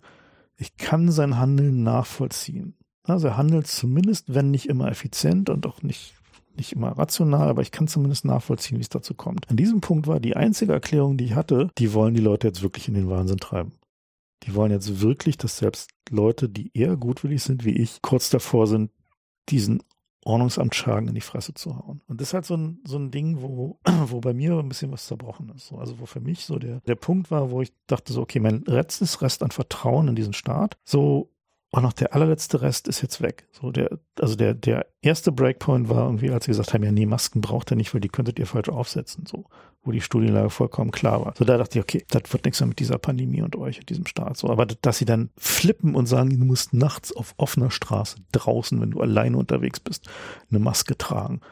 ich 0.56 0.76
kann 0.76 1.10
sein 1.10 1.38
Handeln 1.38 1.82
nachvollziehen. 1.82 2.76
Also 3.02 3.28
er 3.28 3.36
handelt 3.36 3.66
zumindest, 3.66 4.34
wenn 4.34 4.50
nicht 4.50 4.68
immer 4.68 4.88
effizient 4.88 5.50
und 5.50 5.66
auch 5.66 5.82
nicht, 5.82 6.14
nicht 6.56 6.72
immer 6.72 6.96
rational, 6.98 7.48
aber 7.48 7.62
ich 7.62 7.70
kann 7.70 7.88
zumindest 7.88 8.24
nachvollziehen, 8.24 8.78
wie 8.78 8.82
es 8.82 8.88
dazu 8.88 9.14
kommt. 9.14 9.48
An 9.50 9.56
diesem 9.56 9.80
Punkt 9.80 10.06
war 10.06 10.20
die 10.20 10.36
einzige 10.36 10.72
Erklärung, 10.72 11.16
die 11.16 11.24
ich 11.24 11.34
hatte, 11.34 11.70
die 11.78 11.92
wollen 11.92 12.14
die 12.14 12.20
Leute 12.20 12.46
jetzt 12.46 12.62
wirklich 12.62 12.88
in 12.88 12.94
den 12.94 13.08
Wahnsinn 13.08 13.38
treiben. 13.38 13.72
Die 14.44 14.54
wollen 14.54 14.70
jetzt 14.70 15.00
wirklich, 15.00 15.38
dass 15.38 15.56
selbst 15.56 15.90
Leute, 16.10 16.48
die 16.48 16.70
eher 16.74 16.96
gutwillig 16.96 17.42
sind 17.42 17.64
wie 17.64 17.76
ich, 17.76 18.02
kurz 18.02 18.30
davor 18.30 18.66
sind, 18.66 18.90
diesen 19.48 19.82
Ordnungsamtsschaden 20.26 21.08
in 21.08 21.14
die 21.14 21.20
Fresse 21.20 21.54
zu 21.54 21.78
hauen. 21.78 22.02
Und 22.08 22.20
das 22.20 22.28
ist 22.28 22.34
halt 22.34 22.44
so 22.44 22.56
ein, 22.56 22.80
so 22.84 22.98
ein 22.98 23.12
Ding, 23.12 23.40
wo, 23.40 23.78
wo 24.06 24.20
bei 24.20 24.34
mir 24.34 24.58
ein 24.58 24.68
bisschen 24.68 24.90
was 24.92 25.06
zerbrochen 25.06 25.50
ist. 25.54 25.72
Also 25.72 25.98
wo 26.00 26.06
für 26.06 26.20
mich 26.20 26.44
so 26.44 26.58
der, 26.58 26.80
der 26.80 26.96
Punkt 26.96 27.30
war, 27.30 27.50
wo 27.50 27.62
ich 27.62 27.72
dachte 27.86 28.12
so, 28.12 28.22
okay, 28.22 28.40
mein 28.40 28.64
letztes 28.66 29.22
Rest 29.22 29.42
an 29.42 29.52
Vertrauen 29.52 30.08
in 30.08 30.16
diesen 30.16 30.32
Staat, 30.32 30.76
so 30.84 31.30
und 31.76 31.82
noch 31.82 31.92
der 31.92 32.14
allerletzte 32.14 32.62
Rest 32.62 32.88
ist 32.88 33.02
jetzt 33.02 33.20
weg. 33.20 33.46
So 33.52 33.70
der, 33.70 33.98
also 34.18 34.34
der, 34.34 34.54
der 34.54 34.86
erste 35.02 35.30
Breakpoint 35.30 35.90
war 35.90 36.06
irgendwie, 36.06 36.30
als 36.30 36.46
sie 36.46 36.52
gesagt 36.52 36.72
haben, 36.72 36.82
ja, 36.82 36.90
nee, 36.90 37.04
Masken 37.04 37.42
braucht 37.42 37.70
ihr 37.70 37.76
nicht, 37.76 37.92
weil 37.92 38.00
die 38.00 38.08
könntet 38.08 38.38
ihr 38.38 38.46
falsch 38.46 38.70
aufsetzen, 38.70 39.26
so, 39.26 39.44
wo 39.82 39.90
die 39.90 40.00
Studienlage 40.00 40.48
vollkommen 40.48 40.90
klar 40.90 41.22
war. 41.22 41.34
So 41.36 41.44
da 41.44 41.58
dachte 41.58 41.78
ich, 41.78 41.84
okay, 41.84 42.02
das 42.08 42.32
wird 42.32 42.46
nichts 42.46 42.60
mehr 42.60 42.68
mit 42.68 42.78
dieser 42.78 42.96
Pandemie 42.96 43.42
und 43.42 43.56
euch 43.56 43.78
und 43.78 43.90
diesem 43.90 44.06
Staat. 44.06 44.38
So, 44.38 44.48
aber 44.48 44.64
dass 44.64 44.96
sie 44.96 45.04
dann 45.04 45.28
flippen 45.36 45.94
und 45.94 46.06
sagen, 46.06 46.30
du 46.30 46.46
musst 46.46 46.72
nachts 46.72 47.14
auf 47.14 47.34
offener 47.36 47.70
Straße 47.70 48.20
draußen, 48.32 48.80
wenn 48.80 48.92
du 48.92 49.02
alleine 49.02 49.36
unterwegs 49.36 49.78
bist, 49.78 50.08
eine 50.48 50.60
Maske 50.60 50.96
tragen. 50.96 51.42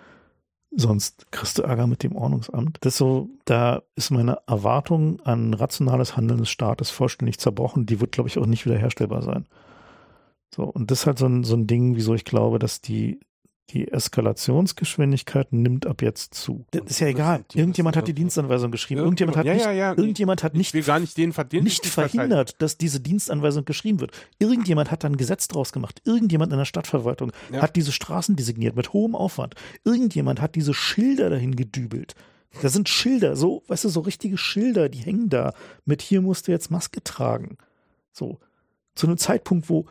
Sonst 0.74 1.30
kriegst 1.32 1.58
du 1.58 1.62
Ärger 1.64 1.86
mit 1.86 2.02
dem 2.02 2.16
Ordnungsamt. 2.16 2.78
Das 2.80 2.96
so, 2.96 3.28
da 3.44 3.82
ist 3.94 4.10
meine 4.10 4.38
Erwartung 4.46 5.20
an 5.20 5.52
rationales 5.52 6.16
Handeln 6.16 6.40
des 6.40 6.48
Staates 6.48 6.88
vollständig 6.88 7.38
zerbrochen. 7.38 7.84
Die 7.84 8.00
wird, 8.00 8.12
glaube 8.12 8.30
ich, 8.30 8.38
auch 8.38 8.46
nicht 8.46 8.64
wiederherstellbar 8.64 9.20
sein. 9.20 9.46
So, 10.54 10.62
und 10.62 10.90
das 10.92 11.00
ist 11.00 11.06
halt 11.06 11.18
so 11.18 11.26
ein, 11.26 11.42
so 11.42 11.56
ein 11.56 11.66
Ding, 11.66 11.96
wieso 11.96 12.14
ich 12.14 12.24
glaube, 12.24 12.60
dass 12.60 12.80
die, 12.80 13.18
die 13.70 13.90
Eskalationsgeschwindigkeit 13.90 15.52
nimmt 15.52 15.84
ab 15.84 16.00
jetzt 16.00 16.32
zu. 16.34 16.64
Das 16.70 16.82
ist 16.86 17.00
ja 17.00 17.08
egal. 17.08 17.44
Irgendjemand 17.54 17.96
hat 17.96 18.06
die 18.06 18.14
Dienstanweisung 18.14 18.70
geschrieben. 18.70 19.00
Irgendjemand 19.00 19.36
hat 19.36 19.46
ja, 19.46 19.54
nicht, 19.54 19.64
ja, 19.64 19.72
ja. 19.72 19.90
irgendjemand 19.96 20.44
hat 20.44 20.54
nicht, 20.54 20.72
nicht 20.72 21.16
den 21.16 21.32
Verdienst 21.32 21.64
nicht 21.64 21.86
verhindert, 21.86 22.62
dass 22.62 22.78
diese 22.78 23.00
Dienstanweisung 23.00 23.64
geschrieben 23.64 23.98
wird. 23.98 24.12
Irgendjemand 24.38 24.92
hat 24.92 25.02
da 25.02 25.08
ein 25.08 25.16
Gesetz 25.16 25.48
draus 25.48 25.72
gemacht. 25.72 26.02
Irgendjemand 26.04 26.52
in 26.52 26.58
der 26.58 26.66
Stadtverwaltung 26.66 27.32
hat 27.54 27.74
diese 27.74 27.90
Straßen 27.90 28.36
designiert 28.36 28.76
mit 28.76 28.92
hohem 28.92 29.16
Aufwand. 29.16 29.56
Irgendjemand 29.82 30.40
hat 30.40 30.54
diese 30.54 30.72
Schilder 30.72 31.30
dahin 31.30 31.56
gedübelt. 31.56 32.14
Da 32.62 32.68
sind 32.68 32.88
Schilder, 32.88 33.34
so, 33.34 33.64
weißt 33.66 33.82
du, 33.82 33.88
so 33.88 33.98
richtige 33.98 34.38
Schilder, 34.38 34.88
die 34.88 35.00
hängen 35.00 35.30
da 35.30 35.52
mit 35.84 36.00
hier 36.00 36.20
musst 36.20 36.46
du 36.46 36.52
jetzt 36.52 36.70
Maske 36.70 37.02
tragen. 37.02 37.58
So. 38.12 38.38
Zu 38.94 39.08
einem 39.08 39.18
Zeitpunkt, 39.18 39.68
wo 39.68 39.86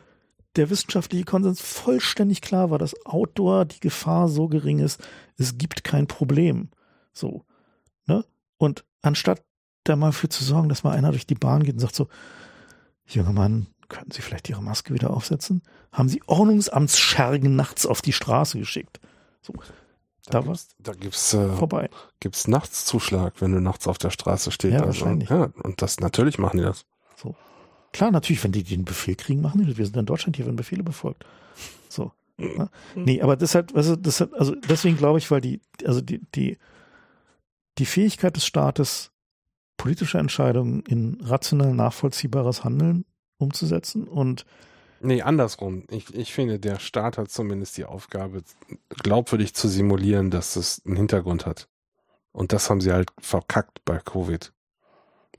der 0.56 0.70
wissenschaftliche 0.70 1.26
Konsens 1.26 1.62
vollständig 1.62 2.42
klar 2.42 2.70
war, 2.70 2.78
dass 2.78 2.96
Outdoor 3.06 3.66
die 3.66 3.80
Gefahr 3.80 4.28
so 4.28 4.48
gering 4.48 4.80
ist, 4.80 5.02
es 5.38 5.58
gibt 5.58 5.84
kein 5.84 6.08
Problem. 6.08 6.70
So. 7.12 7.44
Ne? 8.06 8.24
Und 8.58 8.86
anstatt 9.02 9.44
da 9.84 9.96
mal 9.96 10.12
für 10.12 10.30
zu 10.30 10.44
sorgen, 10.44 10.70
dass 10.70 10.84
mal 10.84 10.96
einer 10.96 11.12
durch 11.12 11.28
die 11.28 11.36
Bahn 11.36 11.64
geht 11.64 11.76
und 11.76 11.80
sagt 11.80 11.96
so, 11.96 12.08
junger 13.06 13.34
Mann, 13.34 13.68
könnten 13.90 14.12
Sie 14.12 14.22
vielleicht 14.22 14.50
Ihre 14.50 14.64
Maske 14.64 14.94
wieder 14.94 15.12
aufsetzen? 15.12 15.62
Haben 15.92 16.10
Sie 16.10 16.22
Ordnungsamtsschergen 16.26 17.56
nachts 17.56 17.86
auf 17.86 18.02
die 18.02 18.14
Straße 18.14 18.58
geschickt. 18.60 19.00
So, 19.42 19.54
Da, 20.26 20.40
Da 20.40 20.42
gibt's, 20.42 20.76
da 20.80 20.94
gibt's, 20.94 21.34
äh, 21.34 21.56
vorbei. 21.56 21.90
gibt's 22.20 22.48
nachts 22.48 22.86
Zuschlag, 22.86 23.34
wenn 23.42 23.52
du 23.52 23.60
nachts 23.60 23.88
auf 23.88 23.98
der 23.98 24.10
Straße 24.10 24.52
stehst. 24.52 24.74
Ja, 24.74 24.86
wahrscheinlich. 24.86 25.30
Ja, 25.30 25.50
und 25.64 25.82
das, 25.82 26.00
natürlich 26.00 26.40
machen 26.40 26.58
die 26.58 26.64
das. 26.64 26.86
Klar, 27.94 28.12
natürlich, 28.12 28.44
wenn 28.44 28.52
die 28.52 28.64
den 28.64 28.84
Befehl 28.84 29.16
kriegen, 29.16 29.42
machen 29.42 29.62
die 29.62 29.68
das. 29.68 29.78
Wir 29.78 29.86
sind 29.86 29.96
in 29.96 30.06
Deutschland, 30.06 30.36
hier 30.36 30.46
werden 30.46 30.58
Befehle 30.58 30.84
befolgt. 30.84 31.26
So. 31.88 32.12
Ne? 32.38 32.70
Nee, 32.96 33.22
aber 33.22 33.38
das 33.38 33.56
hat, 33.56 33.76
also, 33.76 33.96
das 33.96 34.20
hat, 34.20 34.34
also 34.34 34.56
deswegen 34.56 34.98
glaube 34.98 35.20
ich, 35.20 35.30
weil 35.30 35.42
die, 35.42 35.62
also 35.86 36.02
die, 36.02 36.20
die, 36.36 36.58
die 37.78 37.86
Fähigkeit 37.86 38.36
des 38.36 38.46
Staates, 38.46 39.12
politische 39.78 40.18
Entscheidungen 40.18 40.82
in 40.88 41.20
rational 41.22 41.74
nachvollziehbares 41.74 42.64
Handeln 42.64 43.06
umzusetzen 43.38 44.08
und 44.08 44.46
Nee, 45.06 45.22
andersrum. 45.22 45.84
Ich, 45.90 46.16
ich 46.16 46.32
finde, 46.32 46.60
der 46.60 46.80
Staat 46.80 47.18
hat 47.18 47.30
zumindest 47.30 47.76
die 47.76 47.84
Aufgabe, 47.84 48.42
glaubwürdig 48.88 49.54
zu 49.54 49.68
simulieren, 49.68 50.32
dass 50.32 50.56
es 50.56 50.82
einen 50.86 50.96
Hintergrund 50.96 51.46
hat. 51.46 51.68
Und 52.32 52.54
das 52.54 52.70
haben 52.70 52.80
sie 52.80 52.94
halt 52.94 53.12
verkackt 53.20 53.84
bei 53.84 54.00
Covid. 54.00 54.54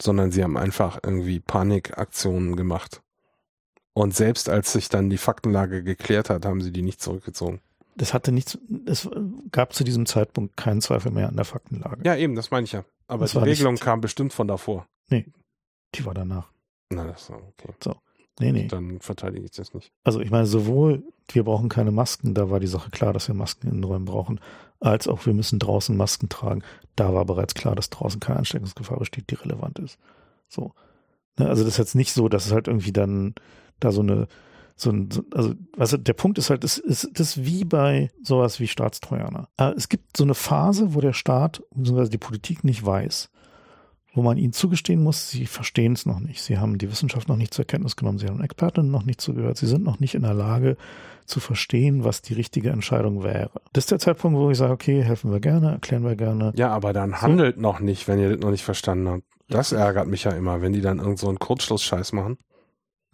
Sondern 0.00 0.32
sie 0.32 0.42
haben 0.42 0.56
einfach 0.56 0.98
irgendwie 1.02 1.40
Panikaktionen 1.40 2.56
gemacht. 2.56 3.00
Und 3.92 4.14
selbst 4.14 4.48
als 4.48 4.72
sich 4.72 4.88
dann 4.88 5.08
die 5.08 5.18
Faktenlage 5.18 5.82
geklärt 5.84 6.30
hat, 6.30 6.44
haben 6.44 6.60
sie 6.60 6.72
die 6.72 6.82
nicht 6.82 7.00
zurückgezogen. 7.00 7.60
das 7.96 8.12
hatte 8.12 8.32
nichts, 8.32 8.58
es 8.86 9.08
gab 9.52 9.72
zu 9.72 9.84
diesem 9.84 10.04
Zeitpunkt 10.06 10.56
keinen 10.56 10.80
Zweifel 10.80 11.12
mehr 11.12 11.28
an 11.28 11.36
der 11.36 11.44
Faktenlage. 11.44 12.02
Ja, 12.04 12.16
eben, 12.16 12.34
das 12.34 12.50
meine 12.50 12.64
ich 12.64 12.72
ja. 12.72 12.84
Aber 13.06 13.20
Das 13.24 13.30
die 13.32 13.36
war 13.36 13.44
nicht- 13.44 13.58
Regelung 13.60 13.76
kam 13.76 14.00
bestimmt 14.00 14.32
von 14.32 14.48
davor. 14.48 14.88
Die 15.10 16.04
war 16.04 16.12
danach. 16.14 16.50
Na, 16.90 17.04
das 17.04 17.30
war 17.30 17.38
okay. 17.38 17.72
Nee, 18.40 18.52
nee. 18.52 18.66
Dann 18.66 19.00
verteidige 19.00 19.44
ich 19.44 19.52
das 19.52 19.74
nicht. 19.74 19.92
Also 20.02 20.20
ich 20.20 20.30
meine, 20.30 20.46
sowohl 20.46 21.04
wir 21.28 21.44
brauchen 21.44 21.68
keine 21.68 21.90
Masken, 21.90 22.34
da 22.34 22.50
war 22.50 22.60
die 22.60 22.66
Sache 22.66 22.90
klar, 22.90 23.12
dass 23.12 23.28
wir 23.28 23.34
Masken 23.34 23.68
in 23.68 23.76
den 23.76 23.84
Räumen 23.84 24.04
brauchen, 24.04 24.40
als 24.80 25.08
auch 25.08 25.24
wir 25.24 25.34
müssen 25.34 25.58
draußen 25.58 25.96
Masken 25.96 26.28
tragen. 26.28 26.62
Da 26.96 27.14
war 27.14 27.24
bereits 27.24 27.54
klar, 27.54 27.74
dass 27.74 27.90
draußen 27.90 28.20
keine 28.20 28.40
Ansteckungsgefahr 28.40 28.98
besteht, 28.98 29.30
die 29.30 29.36
relevant 29.36 29.78
ist. 29.78 29.98
So. 30.48 30.72
Ne, 31.38 31.48
also 31.48 31.64
das 31.64 31.74
ist 31.74 31.78
jetzt 31.78 31.94
nicht 31.94 32.12
so, 32.12 32.28
dass 32.28 32.46
es 32.46 32.52
halt 32.52 32.68
irgendwie 32.68 32.92
dann 32.92 33.34
da 33.80 33.90
so 33.90 34.02
eine, 34.02 34.28
so 34.76 34.90
ein, 34.90 35.10
so, 35.10 35.22
also, 35.32 35.54
weißt 35.76 35.94
du, 35.94 35.96
der 35.98 36.12
Punkt 36.12 36.38
ist 36.38 36.50
halt, 36.50 36.64
es 36.64 36.78
ist, 36.78 37.08
das 37.14 37.36
ist 37.36 37.44
wie 37.44 37.64
bei 37.64 38.10
sowas 38.22 38.60
wie 38.60 38.68
Staatstrojaner. 38.68 39.48
Äh, 39.56 39.72
Es 39.76 39.88
gibt 39.88 40.16
so 40.16 40.24
eine 40.24 40.34
Phase, 40.34 40.94
wo 40.94 41.00
der 41.00 41.12
Staat 41.12 41.62
bzw. 41.74 42.08
die 42.08 42.18
Politik 42.18 42.64
nicht 42.64 42.84
weiß, 42.84 43.30
wo 44.14 44.22
man 44.22 44.38
ihnen 44.38 44.52
zugestehen 44.52 45.02
muss, 45.02 45.28
sie 45.28 45.46
verstehen 45.46 45.92
es 45.92 46.06
noch 46.06 46.20
nicht. 46.20 46.40
Sie 46.40 46.58
haben 46.58 46.78
die 46.78 46.90
Wissenschaft 46.90 47.28
noch 47.28 47.36
nicht 47.36 47.52
zur 47.52 47.64
Kenntnis 47.64 47.96
genommen. 47.96 48.18
Sie 48.18 48.28
haben 48.28 48.42
Expertinnen 48.42 48.90
noch 48.90 49.04
nicht 49.04 49.20
zugehört. 49.20 49.56
Sie 49.56 49.66
sind 49.66 49.82
noch 49.82 49.98
nicht 49.98 50.14
in 50.14 50.22
der 50.22 50.34
Lage 50.34 50.76
zu 51.26 51.40
verstehen, 51.40 52.04
was 52.04 52.22
die 52.22 52.34
richtige 52.34 52.70
Entscheidung 52.70 53.24
wäre. 53.24 53.50
Das 53.72 53.84
ist 53.84 53.90
der 53.90 53.98
Zeitpunkt, 53.98 54.38
wo 54.38 54.50
ich 54.50 54.58
sage, 54.58 54.72
okay, 54.72 55.02
helfen 55.02 55.32
wir 55.32 55.40
gerne, 55.40 55.72
erklären 55.72 56.04
wir 56.04 56.14
gerne. 56.14 56.52
Ja, 56.54 56.68
aber 56.68 56.92
dann 56.92 57.22
handelt 57.22 57.58
noch 57.58 57.80
nicht, 57.80 58.06
wenn 58.06 58.20
ihr 58.20 58.30
das 58.30 58.40
noch 58.40 58.50
nicht 58.50 58.64
verstanden 58.64 59.08
habt. 59.08 59.24
Das 59.48 59.72
ärgert 59.72 60.06
mich 60.06 60.24
ja 60.24 60.30
immer, 60.30 60.62
wenn 60.62 60.72
die 60.72 60.80
dann 60.80 60.98
irgend 60.98 61.18
so 61.18 61.28
einen 61.28 61.38
Kurzschluss-Scheiß 61.38 62.12
machen. 62.12 62.38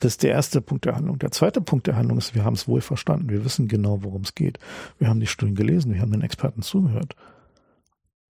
Das 0.01 0.13
ist 0.13 0.23
der 0.23 0.31
erste 0.33 0.61
Punkt 0.61 0.85
der 0.85 0.97
Handlung. 0.97 1.19
Der 1.19 1.31
zweite 1.31 1.61
Punkt 1.61 1.87
der 1.87 1.97
Handlung 1.97 2.19
ist, 2.19 2.35
wir 2.35 2.45
haben 2.45 2.55
es 2.55 2.69
wohl 2.69 2.81
verstanden. 2.81 3.29
Wir 3.29 3.45
wissen 3.45 3.69
genau, 3.69 4.03
worum 4.03 4.23
es 4.23 4.35
geht. 4.35 4.59
Wir 4.99 5.09
haben 5.09 5.21
die 5.21 5.27
Studien 5.27 5.55
gelesen. 5.55 5.93
Wir 5.93 6.01
haben 6.01 6.13
den 6.13 6.23
Experten 6.23 6.63
zugehört. 6.63 7.17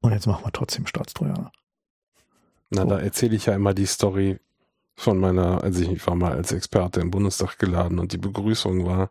Und 0.01 0.13
jetzt 0.13 0.27
machen 0.27 0.45
wir 0.45 0.53
trotzdem 0.53 0.87
Staatstrojaner. 0.87 1.53
Na, 2.71 2.85
da 2.85 2.99
erzähle 2.99 3.37
ich 3.37 3.47
ja 3.47 3.55
immer 3.55 3.75
die 3.75 3.87
Story 3.87 4.39
von 4.95 5.19
meiner, 5.19 5.63
also 5.63 5.83
ich 5.83 6.07
war 6.07 6.15
mal 6.15 6.33
als 6.33 6.53
Experte 6.53 7.01
im 7.01 7.11
Bundestag 7.11 7.59
geladen 7.59 7.99
und 7.99 8.13
die 8.13 8.19
Begrüßung 8.19 8.87
war, 8.87 9.11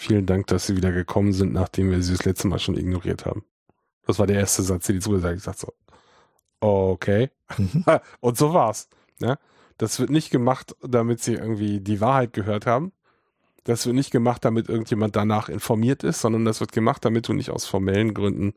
Vielen 0.00 0.24
Dank, 0.24 0.46
dass 0.46 0.66
Sie 0.66 0.78
wieder 0.78 0.92
gekommen 0.92 1.34
sind, 1.34 1.52
nachdem 1.52 1.90
wir 1.90 2.02
Sie 2.02 2.12
das 2.12 2.24
letzte 2.24 2.48
Mal 2.48 2.58
schon 2.58 2.78
ignoriert 2.78 3.26
haben. 3.26 3.44
Das 4.06 4.18
war 4.18 4.26
der 4.26 4.38
erste 4.38 4.62
Satz, 4.62 4.86
den 4.86 4.96
die 4.96 5.00
zugesagt 5.02 5.32
haben. 5.32 5.36
Ich 5.36 5.44
dachte 5.44 5.60
so, 5.60 5.74
okay. 6.60 7.28
Mhm. 7.58 7.84
Und 8.20 8.38
so 8.38 8.54
war's. 8.54 8.88
Ja? 9.18 9.36
Das 9.76 10.00
wird 10.00 10.08
nicht 10.08 10.30
gemacht, 10.30 10.74
damit 10.80 11.20
Sie 11.20 11.34
irgendwie 11.34 11.80
die 11.80 12.00
Wahrheit 12.00 12.32
gehört 12.32 12.64
haben. 12.64 12.92
Das 13.64 13.84
wird 13.84 13.94
nicht 13.94 14.10
gemacht, 14.10 14.42
damit 14.42 14.70
irgendjemand 14.70 15.16
danach 15.16 15.50
informiert 15.50 16.02
ist, 16.02 16.22
sondern 16.22 16.46
das 16.46 16.60
wird 16.60 16.72
gemacht, 16.72 17.04
damit 17.04 17.28
du 17.28 17.34
nicht 17.34 17.50
aus 17.50 17.66
formellen 17.66 18.14
Gründen 18.14 18.54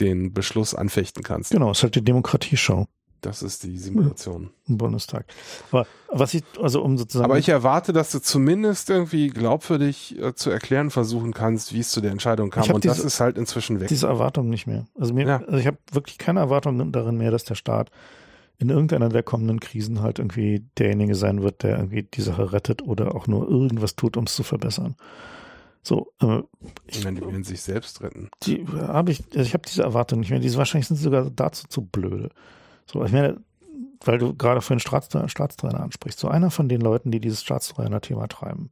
den 0.00 0.34
Beschluss 0.34 0.74
anfechten 0.74 1.22
kannst. 1.22 1.50
Genau, 1.50 1.70
es 1.70 1.78
ist 1.78 1.84
halt 1.84 1.94
die 1.94 2.04
Demokratieshow. 2.04 2.86
Das 3.20 3.42
ist 3.42 3.64
die 3.64 3.76
Simulation. 3.78 4.50
Im 4.68 4.78
Bundestag. 4.78 5.26
Aber 5.70 5.86
was 6.08 6.34
ich, 6.34 6.42
also 6.60 6.82
um 6.82 6.96
sozusagen. 6.98 7.24
Aber 7.24 7.38
ich 7.38 7.48
erwarte, 7.48 7.92
dass 7.92 8.10
du 8.10 8.20
zumindest 8.20 8.90
irgendwie 8.90 9.28
glaubwürdig 9.28 10.18
äh, 10.20 10.34
zu 10.34 10.50
erklären 10.50 10.90
versuchen 10.90 11.32
kannst, 11.32 11.72
wie 11.72 11.80
es 11.80 11.90
zu 11.90 12.00
der 12.00 12.12
Entscheidung 12.12 12.50
kam. 12.50 12.70
Und 12.70 12.84
diese, 12.84 12.96
das 12.96 13.04
ist 13.04 13.20
halt 13.20 13.38
inzwischen 13.38 13.80
weg. 13.80 13.88
Diese 13.88 14.06
Erwartung 14.06 14.48
nicht 14.48 14.66
mehr. 14.66 14.86
Also 14.98 15.14
mir, 15.14 15.26
ja. 15.26 15.36
also 15.38 15.56
ich 15.56 15.66
habe 15.66 15.78
wirklich 15.92 16.18
keine 16.18 16.40
Erwartung 16.40 16.92
darin 16.92 17.16
mehr, 17.16 17.30
dass 17.30 17.44
der 17.44 17.54
Staat 17.54 17.90
in 18.58 18.70
irgendeiner 18.70 19.08
der 19.08 19.22
kommenden 19.22 19.60
Krisen 19.60 20.02
halt 20.02 20.18
irgendwie 20.18 20.64
derjenige 20.78 21.14
sein 21.14 21.42
wird, 21.42 21.62
der 21.62 21.78
irgendwie 21.78 22.02
die 22.02 22.22
Sache 22.22 22.52
rettet 22.52 22.82
oder 22.82 23.14
auch 23.14 23.26
nur 23.26 23.48
irgendwas 23.48 23.94
tut, 23.94 24.16
um 24.16 24.24
es 24.24 24.34
zu 24.34 24.42
verbessern. 24.42 24.96
So, 25.82 26.12
äh, 26.20 26.42
ich, 26.86 27.04
meine, 27.04 27.20
die 27.20 27.26
werden 27.26 27.44
sich 27.44 27.62
selbst 27.62 28.02
retten. 28.02 28.30
Die 28.42 28.66
habe 28.66 29.12
ich, 29.12 29.24
also 29.30 29.40
ich 29.40 29.54
habe 29.54 29.62
diese 29.66 29.82
Erwartung 29.82 30.20
nicht 30.20 30.30
mehr. 30.30 30.40
Die 30.40 30.54
wahrscheinlich 30.56 30.88
sind 30.88 30.96
sogar 30.96 31.30
dazu 31.30 31.66
zu 31.68 31.82
blöde. 31.82 32.30
So, 32.90 33.04
ich 33.04 33.12
meine, 33.12 33.40
weil 34.04 34.18
du 34.18 34.34
gerade 34.34 34.60
vorhin 34.60 34.80
Staatstrainer, 34.80 35.28
Staatstrainer 35.28 35.80
ansprichst, 35.80 36.18
so 36.18 36.28
einer 36.28 36.50
von 36.50 36.68
den 36.68 36.80
Leuten, 36.80 37.10
die 37.10 37.20
dieses 37.20 37.42
Staatstrainer-Thema 37.42 38.28
treiben. 38.28 38.70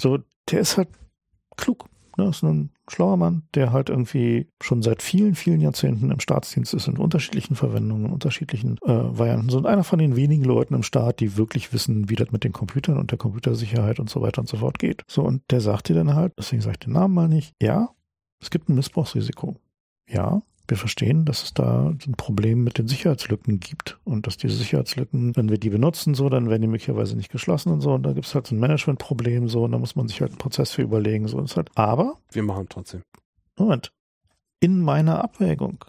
So, 0.00 0.18
der 0.50 0.60
ist 0.60 0.76
halt 0.76 0.88
klug. 1.56 1.86
Ne? 2.16 2.28
Ist 2.28 2.42
ein 2.42 2.70
schlauer 2.88 3.16
Mann, 3.16 3.42
der 3.54 3.72
halt 3.72 3.90
irgendwie 3.90 4.48
schon 4.60 4.82
seit 4.82 5.02
vielen, 5.02 5.34
vielen 5.34 5.60
Jahrzehnten 5.60 6.10
im 6.10 6.20
Staatsdienst 6.20 6.74
ist, 6.74 6.88
in 6.88 6.96
unterschiedlichen 6.96 7.54
Verwendungen, 7.54 8.06
in 8.06 8.12
unterschiedlichen 8.12 8.78
äh, 8.84 8.88
Varianten. 8.88 9.50
So 9.50 9.62
einer 9.64 9.84
von 9.84 9.98
den 9.98 10.16
wenigen 10.16 10.44
Leuten 10.44 10.74
im 10.74 10.82
Staat, 10.82 11.20
die 11.20 11.36
wirklich 11.36 11.72
wissen, 11.72 12.08
wie 12.08 12.16
das 12.16 12.32
mit 12.32 12.44
den 12.44 12.52
Computern 12.52 12.98
und 12.98 13.10
der 13.10 13.18
Computersicherheit 13.18 14.00
und 14.00 14.10
so 14.10 14.20
weiter 14.20 14.40
und 14.40 14.48
so 14.48 14.58
fort 14.58 14.78
geht. 14.78 15.04
So, 15.06 15.22
und 15.22 15.42
der 15.50 15.60
sagt 15.60 15.88
dir 15.88 15.94
dann 15.94 16.14
halt, 16.14 16.32
deswegen 16.38 16.62
sage 16.62 16.74
ich 16.74 16.84
den 16.86 16.92
Namen 16.92 17.14
mal 17.14 17.28
nicht, 17.28 17.54
ja, 17.60 17.90
es 18.40 18.50
gibt 18.50 18.68
ein 18.68 18.74
Missbrauchsrisiko. 18.74 19.56
Ja, 20.08 20.42
wir 20.68 20.76
verstehen, 20.76 21.24
dass 21.24 21.42
es 21.42 21.54
da 21.54 21.88
ein 21.88 22.14
Problem 22.16 22.62
mit 22.62 22.76
den 22.76 22.88
Sicherheitslücken 22.88 23.58
gibt 23.58 23.98
und 24.04 24.26
dass 24.26 24.36
diese 24.36 24.56
Sicherheitslücken, 24.56 25.34
wenn 25.34 25.48
wir 25.48 25.58
die 25.58 25.70
benutzen, 25.70 26.14
so, 26.14 26.28
dann 26.28 26.50
werden 26.50 26.62
die 26.62 26.68
möglicherweise 26.68 27.16
nicht 27.16 27.32
geschlossen 27.32 27.72
und 27.72 27.80
so. 27.80 27.94
Und 27.94 28.02
da 28.02 28.12
gibt 28.12 28.26
es 28.26 28.34
halt 28.34 28.46
so 28.46 28.54
ein 28.54 28.58
Managementproblem 28.58 29.48
so 29.48 29.64
und 29.64 29.72
da 29.72 29.78
muss 29.78 29.96
man 29.96 30.08
sich 30.08 30.20
halt 30.20 30.32
einen 30.32 30.38
Prozess 30.38 30.72
für 30.72 30.82
überlegen. 30.82 31.26
So. 31.26 31.38
Und 31.38 31.54
halt, 31.56 31.70
aber. 31.74 32.18
Wir 32.30 32.42
machen 32.42 32.66
trotzdem. 32.68 33.02
Moment. 33.56 33.92
In 34.60 34.80
meiner 34.80 35.24
Abwägung 35.24 35.84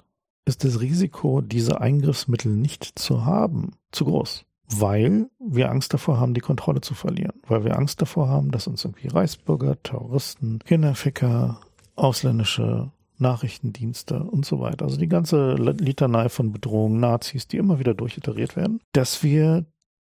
ist 0.45 0.63
das 0.63 0.79
Risiko, 0.79 1.41
diese 1.41 1.81
Eingriffsmittel 1.81 2.51
nicht 2.51 2.97
zu 2.97 3.25
haben, 3.25 3.71
zu 3.91 4.05
groß. 4.05 4.45
Weil 4.71 5.29
wir 5.39 5.71
Angst 5.71 5.93
davor 5.93 6.19
haben, 6.19 6.33
die 6.33 6.41
Kontrolle 6.41 6.79
zu 6.79 6.93
verlieren. 6.93 7.33
Weil 7.47 7.65
wir 7.65 7.75
Angst 7.75 8.01
davor 8.01 8.29
haben, 8.29 8.51
dass 8.51 8.67
uns 8.67 8.85
irgendwie 8.85 9.07
Reichsbürger, 9.07 9.81
Terroristen, 9.81 10.59
Kinderficker, 10.59 11.59
ausländische 11.95 12.91
Nachrichtendienste 13.19 14.23
und 14.23 14.45
so 14.45 14.59
weiter. 14.59 14.85
Also 14.85 14.97
die 14.97 15.07
ganze 15.07 15.55
Litanei 15.55 16.29
von 16.29 16.51
Bedrohungen, 16.51 16.99
Nazis, 16.99 17.47
die 17.47 17.57
immer 17.57 17.79
wieder 17.79 17.93
durchiteriert 17.93 18.55
werden, 18.55 18.81
dass 18.93 19.23
wir 19.23 19.65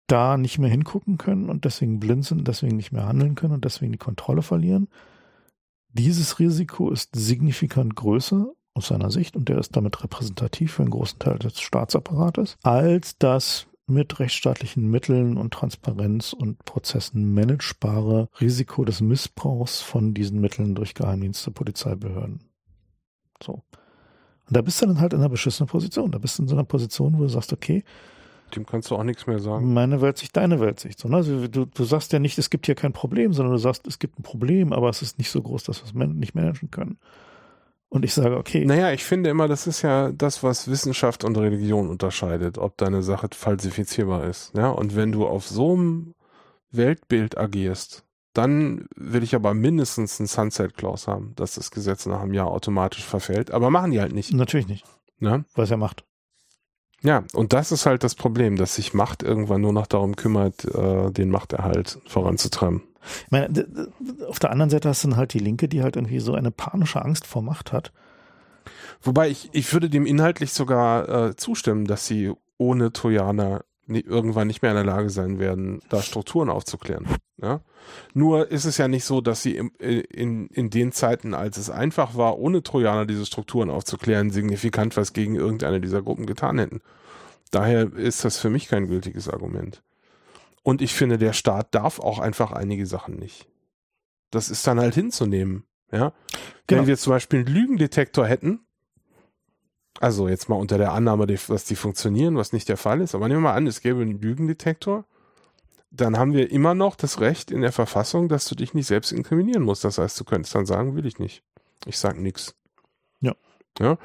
da 0.07 0.37
nicht 0.37 0.59
mehr 0.59 0.71
hingucken 0.71 1.19
können 1.19 1.49
und 1.49 1.65
deswegen 1.65 2.01
blind 2.01 2.25
sind, 2.25 2.47
deswegen 2.47 2.77
nicht 2.77 2.93
mehr 2.93 3.07
handeln 3.07 3.35
können 3.35 3.55
und 3.55 3.65
deswegen 3.65 3.93
die 3.93 3.99
Kontrolle 3.99 4.43
verlieren. 4.43 4.89
Dieses 5.89 6.39
Risiko 6.39 6.91
ist 6.91 7.15
signifikant 7.15 7.97
größer 7.97 8.53
aus 8.75 8.89
seiner 8.89 9.11
Sicht 9.11 9.37
und 9.37 9.49
der 9.49 9.59
ist 9.59 9.77
damit 9.77 10.03
repräsentativ 10.03 10.75
für 10.75 10.83
einen 10.83 10.91
großen 10.91 11.19
Teil 11.19 11.39
des 11.39 11.61
Staatsapparates, 11.61 12.57
als 12.63 13.19
das 13.19 13.67
mit 13.87 14.19
rechtsstaatlichen 14.19 14.91
Mitteln 14.91 15.37
und 15.37 15.53
Transparenz 15.53 16.33
und 16.33 16.65
Prozessen 16.65 17.35
managebare 17.35 18.29
Risiko 18.41 18.85
des 18.85 19.01
Missbrauchs 19.01 19.81
von 19.81 20.15
diesen 20.15 20.41
Mitteln 20.41 20.75
durch 20.75 20.95
Geheimdienste, 20.95 21.51
Polizeibehörden. 21.51 22.52
So. 23.43 23.53
Und 23.53 24.57
da 24.57 24.63
bist 24.63 24.83
du 24.83 24.87
dann 24.87 25.01
halt 25.01 25.13
in 25.13 25.21
einer 25.21 25.29
beschissenen 25.29 25.69
Position. 25.69 26.11
Da 26.11 26.19
bist 26.19 26.39
du 26.39 26.43
in 26.43 26.49
so 26.49 26.55
einer 26.55 26.65
Position, 26.65 27.15
wo 27.17 27.23
du 27.23 27.29
sagst, 27.29 27.53
okay, 27.53 27.85
dem 28.57 28.67
kannst 28.67 28.91
du 28.91 28.97
auch 28.97 29.05
nichts 29.05 29.27
mehr 29.27 29.39
sagen. 29.39 29.73
Meine 29.73 30.01
Weltsicht, 30.01 30.37
deine 30.37 30.61
Weltsicht. 30.61 30.99
So, 30.99 31.09
ne? 31.09 31.17
also 31.17 31.49
du, 31.49 31.65
du 31.65 31.85
sagst 31.85 32.13
ja 32.13 32.19
nicht, 32.19 32.39
es 32.39 32.51
gibt 32.51 32.67
hier 32.67 32.75
kein 32.75 32.93
Problem, 32.93 33.33
sondern 33.33 33.53
du 33.53 33.59
sagst, 33.59 33.87
es 33.87 33.99
gibt 33.99 34.19
ein 34.19 34.23
Problem, 34.23 34.73
aber 34.73 34.89
es 34.89 35.03
ist 35.03 35.19
nicht 35.19 35.31
so 35.31 35.41
groß, 35.41 35.65
dass 35.65 35.81
wir 35.81 35.87
es 35.87 36.15
nicht 36.15 36.35
managen 36.35 36.71
können. 36.71 36.99
Und 37.89 38.05
ich 38.05 38.15
sage, 38.15 38.37
okay. 38.37 38.65
Naja, 38.65 38.93
ich 38.93 39.05
finde 39.05 39.31
immer, 39.31 39.49
das 39.49 39.67
ist 39.67 39.83
ja 39.83 40.13
das, 40.13 40.43
was 40.43 40.69
Wissenschaft 40.69 41.25
und 41.25 41.37
Religion 41.37 41.89
unterscheidet, 41.89 42.57
ob 42.57 42.77
deine 42.79 43.03
Sache 43.03 43.29
falsifizierbar 43.33 44.25
ist. 44.25 44.53
Ja, 44.57 44.71
und 44.71 44.97
wenn 44.97 45.13
du 45.13 45.27
auf 45.27 45.47
so 45.47 45.75
einem 45.75 46.15
Weltbild 46.71 47.37
agierst, 47.37 48.05
dann 48.33 48.87
will 48.97 49.23
ich 49.23 49.35
aber 49.35 49.55
mindestens 49.55 50.19
ein 50.19 50.27
Sunset 50.27 50.77
Clause 50.77 51.11
haben, 51.11 51.35
dass 51.37 51.55
das 51.55 51.71
Gesetz 51.71 52.07
nach 52.07 52.21
einem 52.21 52.33
Jahr 52.33 52.49
automatisch 52.49 53.05
verfällt. 53.05 53.51
Aber 53.51 53.71
machen 53.71 53.91
die 53.91 54.01
halt 54.01 54.13
nicht. 54.13 54.33
Natürlich 54.33 54.69
nicht. 54.69 54.85
Ja? 55.21 55.45
Was 55.55 55.71
er 55.71 55.77
macht. 55.77 56.05
Ja, 57.03 57.25
und 57.35 57.53
das 57.53 57.73
ist 57.73 57.85
halt 57.85 58.05
das 58.05 58.15
Problem, 58.15 58.57
dass 58.57 58.77
sich 58.77 58.95
Macht 58.95 59.23
irgendwann 59.23 59.61
nur 59.61 59.73
noch 59.73 59.89
darum 59.89 60.15
kümmert, 60.15 60.65
äh, 60.65 61.11
den 61.11 61.31
Machterhalt 61.31 62.01
voranzutreiben. 62.07 62.83
Ich 63.25 63.31
meine, 63.33 63.67
auf 64.29 64.39
der 64.39 64.51
anderen 64.51 64.71
Seite 64.71 64.89
hast 64.89 65.03
du 65.03 65.09
dann 65.09 65.17
halt 65.17 65.35
die 65.35 65.41
Linke, 65.41 65.69
die 65.69 65.83
halt 65.83 65.97
irgendwie 65.97 66.21
so 66.21 66.35
eine 66.35 66.53
panische 66.53 67.05
Angst 67.05 67.27
vor 67.27 67.43
Macht 67.43 67.73
hat. 67.73 67.93
Wobei 69.03 69.29
ich, 69.29 69.51
ich 69.53 69.73
würde 69.73 69.91
dem 69.91 70.07
inhaltlich 70.07 70.53
sogar 70.53 71.09
äh, 71.09 71.37
zustimmen, 71.37 71.87
dass 71.87 72.07
sie 72.07 72.33
ohne 72.59 72.93
Trojaner 72.93 73.65
irgendwann 74.01 74.47
nicht 74.47 74.63
mehr 74.63 74.71
in 74.73 74.77
der 74.77 74.85
Lage 74.85 75.11
sein 75.11 75.39
werden, 75.39 75.81
da 75.89 76.03
Strukturen 76.03 76.51
aufzuklären. 76.51 77.07
Ja? 77.41 77.61
Nur 78.15 78.51
ist 78.51 78.65
es 78.65 78.79
ja 78.79 78.89
nicht 78.89 79.05
so, 79.05 79.21
dass 79.21 79.43
sie 79.43 79.57
in, 79.57 79.71
in, 79.79 80.47
in 80.49 80.71
den 80.71 80.93
Zeiten, 80.93 81.35
als 81.35 81.57
es 81.57 81.71
einfach 81.71 82.17
war, 82.17 82.39
ohne 82.39 82.63
Trojaner 82.63 83.07
diese 83.07 83.27
Strukturen 83.27 83.71
aufzuklären, 83.71 84.31
signifikant 84.31 84.97
was 84.97 85.13
gegen 85.13 85.35
irgendeine 85.35 85.81
dieser 85.81 86.03
Gruppen 86.03 86.27
getan 86.27 86.59
hätten. 86.59 86.81
Daher 87.51 87.93
ist 87.93 88.25
das 88.25 88.39
für 88.39 88.51
mich 88.51 88.69
kein 88.69 88.87
gültiges 88.87 89.29
Argument. 89.29 89.83
Und 90.63 90.81
ich 90.81 90.95
finde, 90.95 91.19
der 91.19 91.33
Staat 91.33 91.75
darf 91.75 91.99
auch 91.99 92.19
einfach 92.19 92.53
einige 92.53 92.87
Sachen 92.87 93.17
nicht. 93.17 93.47
Das 94.31 94.49
ist 94.49 94.67
dann 94.67 94.81
halt 94.81 94.95
hinzunehmen. 94.95 95.65
Ja? 95.91 96.13
Genau. 96.67 96.81
Wenn 96.81 96.87
wir 96.87 96.97
zum 96.97 97.13
Beispiel 97.13 97.41
einen 97.41 97.55
Lügendetektor 97.55 98.27
hätten, 98.27 98.61
also 100.01 100.29
jetzt 100.29 100.49
mal 100.49 100.57
unter 100.57 100.79
der 100.79 100.93
Annahme, 100.93 101.27
dass 101.27 101.65
die 101.65 101.77
funktionieren, 101.77 102.37
was 102.37 102.53
nicht 102.53 102.69
der 102.69 102.77
Fall 102.77 103.01
ist, 103.01 103.15
aber 103.15 103.29
nehmen 103.29 103.43
wir 103.43 103.51
mal 103.51 103.57
an, 103.57 103.67
es 103.67 103.81
gäbe 103.81 104.03
einen 104.03 104.21
Lügendetektor, 104.21 105.05
dann 105.91 106.19
haben 106.19 106.33
wir 106.33 106.51
immer 106.51 106.75
noch 106.75 106.97
das 106.97 107.21
Recht 107.21 107.51
in 107.51 107.61
der 107.61 107.73
Verfassung, 107.73 108.29
dass 108.29 108.47
du 108.47 108.55
dich 108.55 108.73
nicht 108.73 108.87
selbst 108.87 109.13
inkriminieren 109.13 109.63
musst. 109.63 109.85
Das 109.85 109.99
heißt, 109.99 110.19
du 110.19 110.25
könntest 110.25 110.55
dann 110.55 110.65
sagen, 110.65 110.97
will 110.97 111.05
ich 111.05 111.19
nicht. 111.19 111.43
Ich 111.85 111.99
sag 111.99 112.19
nichts. 112.19 112.55
Ja. 113.21 113.35
Ja. 113.79 113.99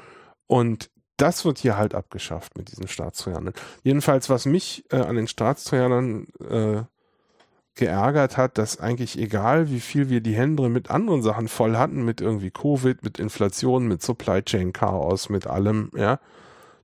Und 0.46 0.90
das 1.16 1.44
wird 1.44 1.58
hier 1.58 1.78
halt 1.78 1.94
abgeschafft 1.94 2.56
mit 2.58 2.70
diesen 2.70 2.88
Staatstrojanern. 2.88 3.54
Jedenfalls, 3.82 4.28
was 4.28 4.44
mich 4.44 4.84
äh, 4.90 4.96
an 4.96 5.16
den 5.16 5.28
Staatstrojanern 5.28 6.26
äh, 6.48 6.82
geärgert 7.78 8.36
hat, 8.36 8.58
dass 8.58 8.78
eigentlich 8.78 9.18
egal, 9.18 9.70
wie 9.70 9.80
viel 9.80 10.10
wir 10.10 10.20
die 10.20 10.34
Hände 10.34 10.68
mit 10.68 10.90
anderen 10.90 11.22
Sachen 11.22 11.48
voll 11.48 11.76
hatten, 11.76 12.04
mit 12.04 12.20
irgendwie 12.20 12.50
Covid, 12.50 13.02
mit 13.02 13.18
Inflation, 13.18 13.86
mit 13.86 14.02
Supply 14.02 14.42
Chain 14.42 14.72
Chaos, 14.72 15.30
mit 15.30 15.46
allem, 15.46 15.90
ja, 15.96 16.20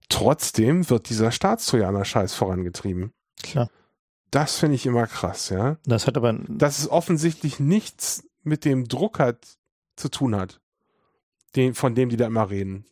trotzdem 0.08 0.89
wird 0.89 1.10
dieser 1.10 1.32
Staatstrojaner-Scheiß 1.32 2.34
vorangetrieben. 2.34 3.12
Klar. 3.42 3.68
Das 4.31 4.58
finde 4.58 4.76
ich 4.76 4.86
immer 4.86 5.06
krass, 5.06 5.50
ja. 5.50 5.76
Das 5.84 6.06
hat 6.06 6.16
aber. 6.16 6.32
Dass 6.48 6.78
es 6.78 6.90
offensichtlich 6.90 7.60
nichts 7.60 8.24
mit 8.42 8.64
dem 8.64 8.89
Druck 8.89 9.18
hat, 9.18 9.58
zu 9.97 10.08
tun 10.08 10.34
hat, 10.34 10.60
den, 11.55 11.74
von 11.74 11.94
dem 11.94 12.08
die 12.08 12.16
da 12.16 12.26
immer 12.26 12.50
reden. 12.50 12.84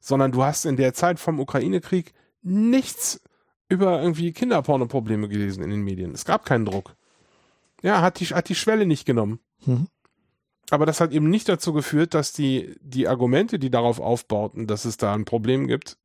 Sondern 0.00 0.32
du 0.32 0.42
hast 0.42 0.64
in 0.64 0.76
der 0.76 0.94
Zeit 0.94 1.18
vom 1.18 1.40
Ukraine-Krieg 1.40 2.14
nichts 2.42 3.20
über 3.68 4.00
irgendwie 4.02 4.32
Kinderpornoprobleme 4.32 5.28
gelesen 5.28 5.64
in 5.64 5.70
den 5.70 5.82
Medien. 5.82 6.12
Es 6.12 6.24
gab 6.24 6.44
keinen 6.44 6.64
Druck. 6.64 6.96
Ja, 7.84 8.00
hat 8.00 8.18
die, 8.18 8.24
hat 8.26 8.48
die 8.48 8.54
Schwelle 8.54 8.86
nicht 8.86 9.04
genommen. 9.04 9.40
Mhm. 9.66 9.88
Aber 10.70 10.86
das 10.86 11.00
hat 11.02 11.12
eben 11.12 11.28
nicht 11.28 11.48
dazu 11.50 11.74
geführt, 11.74 12.14
dass 12.14 12.32
die, 12.32 12.74
die 12.80 13.06
Argumente, 13.06 13.58
die 13.58 13.70
darauf 13.70 14.00
aufbauten, 14.00 14.66
dass 14.66 14.86
es 14.86 14.96
da 14.96 15.12
ein 15.12 15.26
Problem 15.26 15.66
gibt, 15.66 15.98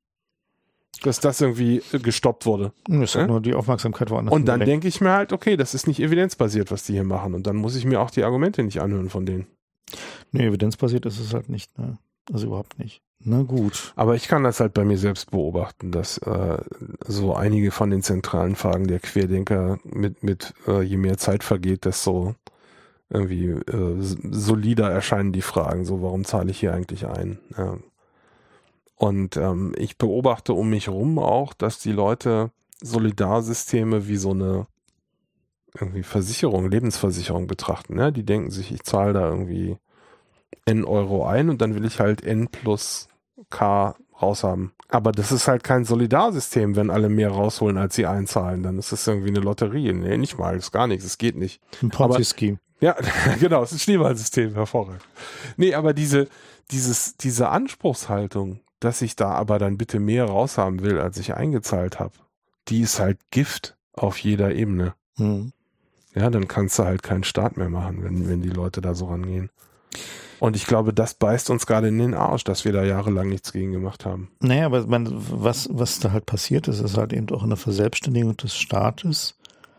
dass 1.03 1.21
das 1.21 1.39
irgendwie 1.39 1.81
gestoppt 1.91 2.45
wurde. 2.45 2.73
Das 2.87 3.15
hat 3.15 3.21
ja? 3.21 3.27
nur 3.27 3.39
die 3.39 3.53
Aufmerksamkeit 3.53 4.09
woanders. 4.09 4.35
Und 4.35 4.45
dann 4.45 4.59
denke 4.59 4.89
ich 4.89 4.99
mir 4.99 5.11
halt, 5.11 5.31
okay, 5.31 5.55
das 5.55 5.73
ist 5.73 5.87
nicht 5.87 6.01
evidenzbasiert, 6.01 6.69
was 6.69 6.83
die 6.83 6.93
hier 6.93 7.05
machen. 7.05 7.33
Und 7.33 7.47
dann 7.47 7.55
muss 7.55 7.77
ich 7.77 7.85
mir 7.85 8.01
auch 8.01 8.11
die 8.11 8.25
Argumente 8.25 8.61
nicht 8.61 8.81
anhören 8.81 9.09
von 9.09 9.25
denen. 9.25 9.47
Nee, 10.33 10.47
evidenzbasiert 10.47 11.05
ist 11.05 11.19
es 11.19 11.33
halt 11.33 11.47
nicht. 11.47 11.77
Ne? 11.79 11.97
Also 12.33 12.47
überhaupt 12.47 12.77
nicht. 12.77 13.01
Na 13.21 13.41
gut. 13.43 13.91
Aber 13.95 14.15
ich 14.15 14.27
kann 14.27 14.43
das 14.43 14.61
halt 14.61 14.73
bei 14.73 14.85
mir 14.85 14.97
selbst 14.97 15.31
beobachten, 15.31 15.91
dass 15.91 16.19
äh, 16.19 16.57
so 17.05 17.35
einige 17.35 17.71
von 17.71 17.89
den 17.89 18.01
zentralen 18.01 18.55
Fragen 18.55 18.87
der 18.87 18.99
Querdenker 18.99 19.77
mit, 19.83 20.23
mit 20.23 20.53
äh, 20.67 20.81
je 20.81 20.97
mehr 20.97 21.17
Zeit 21.17 21.43
vergeht, 21.43 21.83
desto 21.83 22.35
irgendwie 23.09 23.47
äh, 23.47 23.95
solider 23.99 24.89
erscheinen 24.89 25.33
die 25.33 25.41
Fragen, 25.41 25.83
so 25.83 26.01
warum 26.01 26.23
zahle 26.23 26.51
ich 26.51 26.59
hier 26.59 26.73
eigentlich 26.73 27.07
ein? 27.07 27.39
Ja. 27.57 27.77
Und 28.95 29.35
ähm, 29.35 29.73
ich 29.77 29.97
beobachte 29.97 30.53
um 30.53 30.69
mich 30.69 30.87
rum 30.87 31.19
auch, 31.19 31.53
dass 31.53 31.79
die 31.79 31.91
Leute 31.91 32.51
Solidarsysteme 32.81 34.07
wie 34.07 34.17
so 34.17 34.31
eine 34.31 34.67
irgendwie 35.77 36.03
Versicherung, 36.03 36.69
Lebensversicherung 36.69 37.47
betrachten. 37.47 37.95
Ne? 37.95 38.11
Die 38.11 38.23
denken 38.23 38.51
sich, 38.51 38.71
ich 38.71 38.83
zahle 38.83 39.13
da 39.13 39.29
irgendwie 39.29 39.77
N 40.65 40.85
Euro 40.85 41.25
ein 41.25 41.49
und 41.49 41.61
dann 41.61 41.75
will 41.75 41.85
ich 41.85 41.99
halt 41.99 42.23
N 42.23 42.47
plus 42.47 43.08
K 43.49 43.95
raushaben. 44.21 44.71
Aber 44.89 45.11
das 45.11 45.31
ist 45.31 45.47
halt 45.47 45.63
kein 45.63 45.85
Solidarsystem, 45.85 46.75
wenn 46.75 46.89
alle 46.89 47.09
mehr 47.09 47.29
rausholen, 47.29 47.77
als 47.77 47.95
sie 47.95 48.07
einzahlen. 48.07 48.63
Dann 48.63 48.79
ist 48.79 48.91
das 48.91 49.05
irgendwie 49.05 49.29
eine 49.29 49.39
Lotterie. 49.39 49.93
Nee, 49.93 50.17
nicht 50.17 50.37
mal, 50.37 50.55
das 50.55 50.65
ist 50.65 50.71
gar 50.71 50.87
nichts, 50.87 51.05
es 51.05 51.17
geht 51.17 51.35
nicht. 51.35 51.61
Ein 51.81 51.89
Ponzi-Scheme. 51.89 52.57
Ja, 52.81 52.95
genau, 53.39 53.61
es 53.61 53.71
ist 53.71 53.77
ein 53.77 53.79
Schneeballsystem, 53.79 54.53
hervorragend. 54.53 55.03
Nee, 55.57 55.75
aber 55.75 55.93
diese, 55.93 56.27
dieses, 56.71 57.17
diese 57.17 57.49
Anspruchshaltung, 57.49 58.61
dass 58.79 59.01
ich 59.01 59.15
da 59.15 59.31
aber 59.31 59.59
dann 59.59 59.77
bitte 59.77 59.99
mehr 59.99 60.25
raushaben 60.25 60.81
will, 60.81 60.99
als 60.99 61.17
ich 61.17 61.35
eingezahlt 61.35 61.99
habe, 61.99 62.13
die 62.67 62.81
ist 62.81 62.99
halt 62.99 63.19
Gift 63.31 63.77
auf 63.93 64.17
jeder 64.17 64.55
Ebene. 64.55 64.93
Mhm. 65.17 65.51
Ja, 66.15 66.29
dann 66.29 66.47
kannst 66.47 66.79
du 66.79 66.83
halt 66.85 67.03
keinen 67.03 67.23
Start 67.23 67.57
mehr 67.57 67.69
machen, 67.69 68.03
wenn, 68.03 68.27
wenn 68.27 68.41
die 68.41 68.49
Leute 68.49 68.81
da 68.81 68.95
so 68.95 69.05
rangehen. 69.05 69.49
Und 70.39 70.55
ich 70.55 70.65
glaube, 70.65 70.93
das 70.93 71.13
beißt 71.13 71.49
uns 71.49 71.65
gerade 71.65 71.89
in 71.89 71.97
den 71.97 72.13
Arsch, 72.13 72.43
dass 72.43 72.63
wir 72.63 72.71
da 72.71 72.83
jahrelang 72.83 73.29
nichts 73.29 73.51
gegen 73.51 73.71
gemacht 73.71 74.05
haben. 74.05 74.31
Naja, 74.39 74.65
aber 74.65 74.87
man, 74.87 75.07
was, 75.11 75.69
was 75.71 75.99
da 75.99 76.11
halt 76.11 76.25
passiert 76.25 76.67
ist, 76.67 76.79
ist 76.79 76.97
halt 76.97 77.13
eben 77.13 77.29
auch 77.29 77.43
eine 77.43 77.57
Verselbstständigung 77.57 78.37
des 78.37 78.55
Staates. 78.55 79.35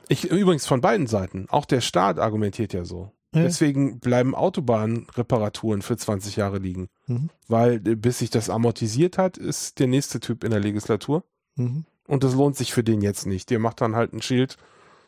Ich, 0.08 0.24
übrigens 0.24 0.66
von 0.66 0.80
beiden 0.80 1.06
Seiten. 1.06 1.46
Auch 1.50 1.64
der 1.64 1.80
Staat 1.80 2.18
argumentiert 2.18 2.72
ja 2.72 2.84
so. 2.84 3.12
Ja. 3.34 3.42
Deswegen 3.42 4.00
bleiben 4.00 4.34
Autobahnreparaturen 4.34 5.82
für 5.82 5.96
20 5.96 6.36
Jahre 6.36 6.58
liegen. 6.58 6.88
Mhm. 7.06 7.30
Weil 7.46 7.76
äh, 7.86 7.94
bis 7.94 8.18
sich 8.18 8.30
das 8.30 8.50
amortisiert 8.50 9.18
hat, 9.18 9.38
ist 9.38 9.78
der 9.78 9.86
nächste 9.86 10.20
Typ 10.20 10.42
in 10.42 10.50
der 10.50 10.60
Legislatur. 10.60 11.24
Mhm. 11.54 11.84
Und 12.08 12.24
das 12.24 12.34
lohnt 12.34 12.56
sich 12.56 12.72
für 12.72 12.82
den 12.82 13.02
jetzt 13.02 13.26
nicht. 13.26 13.50
Der 13.50 13.60
macht 13.60 13.80
dann 13.80 13.94
halt 13.94 14.12
ein 14.12 14.20
Schild, 14.20 14.56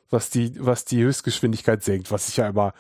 was 0.09 0.31
die, 0.31 0.55
was 0.65 0.85
die 0.85 1.03
Höchstgeschwindigkeit 1.03 1.83
senkt, 1.83 2.13
was 2.13 2.29
ich 2.29 2.37
ja 2.37 2.49
immer 2.49 2.73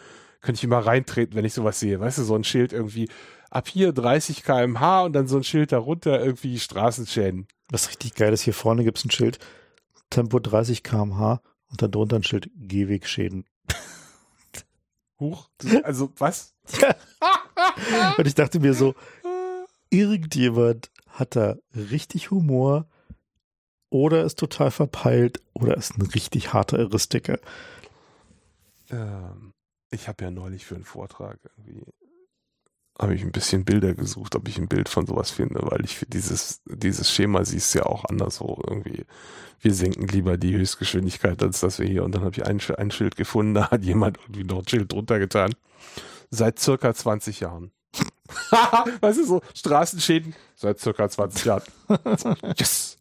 könnte 0.42 0.58
ich 0.58 0.64
immer 0.64 0.80
reintreten, 0.80 1.34
wenn 1.34 1.44
ich 1.44 1.54
sowas 1.54 1.80
sehe. 1.80 2.00
Weißt 2.00 2.18
du, 2.18 2.24
so 2.24 2.34
ein 2.34 2.44
Schild 2.44 2.72
irgendwie 2.72 3.08
ab 3.50 3.68
hier 3.68 3.92
30 3.92 4.42
kmh 4.42 5.02
und 5.02 5.12
dann 5.14 5.28
so 5.28 5.36
ein 5.36 5.44
Schild 5.44 5.72
darunter 5.72 6.22
irgendwie 6.22 6.58
Straßenschäden. 6.58 7.46
Was 7.70 7.88
richtig 7.88 8.14
geil 8.14 8.32
ist, 8.32 8.42
hier 8.42 8.54
vorne 8.54 8.84
gibt 8.84 8.98
es 8.98 9.04
ein 9.04 9.10
Schild 9.10 9.38
Tempo 10.10 10.38
30 10.38 10.82
kmh 10.82 11.40
und 11.70 11.80
dann 11.80 11.90
drunter 11.90 12.16
ein 12.16 12.24
Schild 12.24 12.50
Gehwegschäden. 12.56 13.46
Huch, 15.20 15.48
also 15.84 16.12
was? 16.18 16.54
und 18.18 18.26
ich 18.26 18.34
dachte 18.34 18.60
mir 18.60 18.74
so, 18.74 18.94
irgendjemand 19.90 20.90
hat 21.08 21.36
da 21.36 21.56
richtig 21.74 22.30
Humor 22.30 22.88
oder 23.90 24.24
ist 24.24 24.38
total 24.38 24.70
verpeilt 24.70 25.40
oder 25.52 25.76
ist 25.76 25.96
ein 25.96 26.02
richtig 26.02 26.52
harter 26.52 26.78
Heuristiker. 26.78 27.38
Ähm, 28.90 29.52
ich 29.92 30.08
habe 30.08 30.24
ja 30.24 30.30
neulich 30.30 30.66
für 30.66 30.74
einen 30.74 30.84
Vortrag 30.84 31.38
irgendwie 31.56 31.84
habe 32.98 33.14
ich 33.14 33.22
ein 33.22 33.32
bisschen 33.32 33.64
Bilder 33.64 33.94
gesucht, 33.94 34.36
ob 34.36 34.48
ich 34.48 34.58
ein 34.58 34.68
Bild 34.68 34.88
von 34.88 35.06
sowas 35.06 35.30
finde, 35.30 35.60
weil 35.62 35.84
ich 35.84 35.96
für 35.96 36.06
dieses, 36.06 36.60
dieses 36.66 37.10
Schema 37.10 37.44
siehst 37.44 37.74
ja 37.74 37.86
auch 37.86 38.04
anders 38.04 38.36
so 38.36 38.62
irgendwie. 38.66 39.06
Wir 39.60 39.74
senken 39.74 40.08
lieber 40.08 40.36
die 40.36 40.54
Höchstgeschwindigkeit, 40.54 41.42
als 41.42 41.60
dass 41.60 41.78
wir 41.78 41.86
hier, 41.86 42.04
und 42.04 42.14
dann 42.14 42.22
habe 42.22 42.36
ich 42.36 42.44
ein, 42.46 42.60
ein 42.76 42.90
Schild 42.90 43.16
gefunden, 43.16 43.54
da 43.54 43.70
hat 43.70 43.82
jemand 43.82 44.18
irgendwie 44.18 44.44
noch 44.44 44.58
ein 44.58 44.68
Schild 44.68 44.92
drunter 44.92 45.18
getan. 45.18 45.54
Seit 46.30 46.58
circa 46.58 46.94
20 46.94 47.40
Jahren. 47.40 47.72
weißt 49.00 49.18
du, 49.18 49.24
so 49.26 49.42
Straßenschäden 49.54 50.34
seit 50.54 50.78
circa 50.78 51.08
20 51.08 51.44
Jahren. 51.44 51.62
yes! 52.56 52.96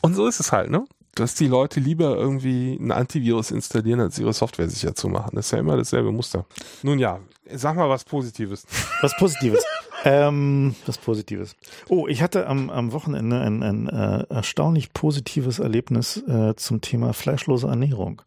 Und 0.00 0.14
so 0.14 0.26
ist 0.26 0.40
es 0.40 0.52
halt, 0.52 0.70
ne? 0.70 0.86
Dass 1.14 1.34
die 1.34 1.46
Leute 1.46 1.80
lieber 1.80 2.16
irgendwie 2.16 2.76
ein 2.80 2.92
Antivirus 2.92 3.50
installieren, 3.50 4.00
als 4.00 4.18
ihre 4.18 4.32
Software 4.32 4.68
sicher 4.68 4.94
zu 4.94 5.08
machen. 5.08 5.32
Das 5.34 5.46
ist 5.46 5.52
ja 5.52 5.58
immer 5.58 5.76
dasselbe 5.76 6.12
Muster. 6.12 6.46
Nun 6.82 6.98
ja, 6.98 7.20
sag 7.52 7.76
mal 7.76 7.88
was 7.88 8.04
Positives. 8.04 8.66
Was 9.02 9.16
Positives. 9.16 9.64
ähm, 10.04 10.74
was 10.86 10.98
Positives. 10.98 11.56
Oh, 11.88 12.06
ich 12.06 12.22
hatte 12.22 12.46
am, 12.46 12.70
am 12.70 12.92
Wochenende 12.92 13.40
ein, 13.40 13.62
ein 13.62 13.88
äh, 13.88 14.24
erstaunlich 14.28 14.92
positives 14.92 15.58
Erlebnis 15.58 16.16
äh, 16.28 16.54
zum 16.56 16.80
Thema 16.80 17.12
fleischlose 17.12 17.66
Ernährung. 17.66 18.22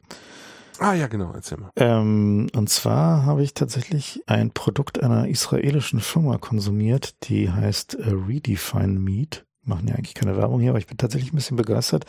Ah 0.79 0.93
ja, 0.93 1.07
genau, 1.07 1.31
erzähl 1.33 1.59
mal. 1.59 1.71
Ähm, 1.75 2.47
und 2.53 2.69
zwar 2.69 3.25
habe 3.25 3.43
ich 3.43 3.53
tatsächlich 3.53 4.23
ein 4.27 4.51
Produkt 4.51 5.01
einer 5.01 5.27
israelischen 5.27 5.99
Firma 5.99 6.37
konsumiert, 6.37 7.15
die 7.29 7.49
heißt 7.49 7.95
äh, 7.95 8.09
Redefine 8.09 8.99
Meat. 8.99 9.45
Machen 9.63 9.87
ja 9.87 9.95
eigentlich 9.95 10.15
keine 10.15 10.35
Werbung 10.35 10.59
hier, 10.59 10.71
aber 10.71 10.79
ich 10.79 10.87
bin 10.87 10.97
tatsächlich 10.97 11.31
ein 11.31 11.37
bisschen 11.37 11.57
begeistert. 11.57 12.05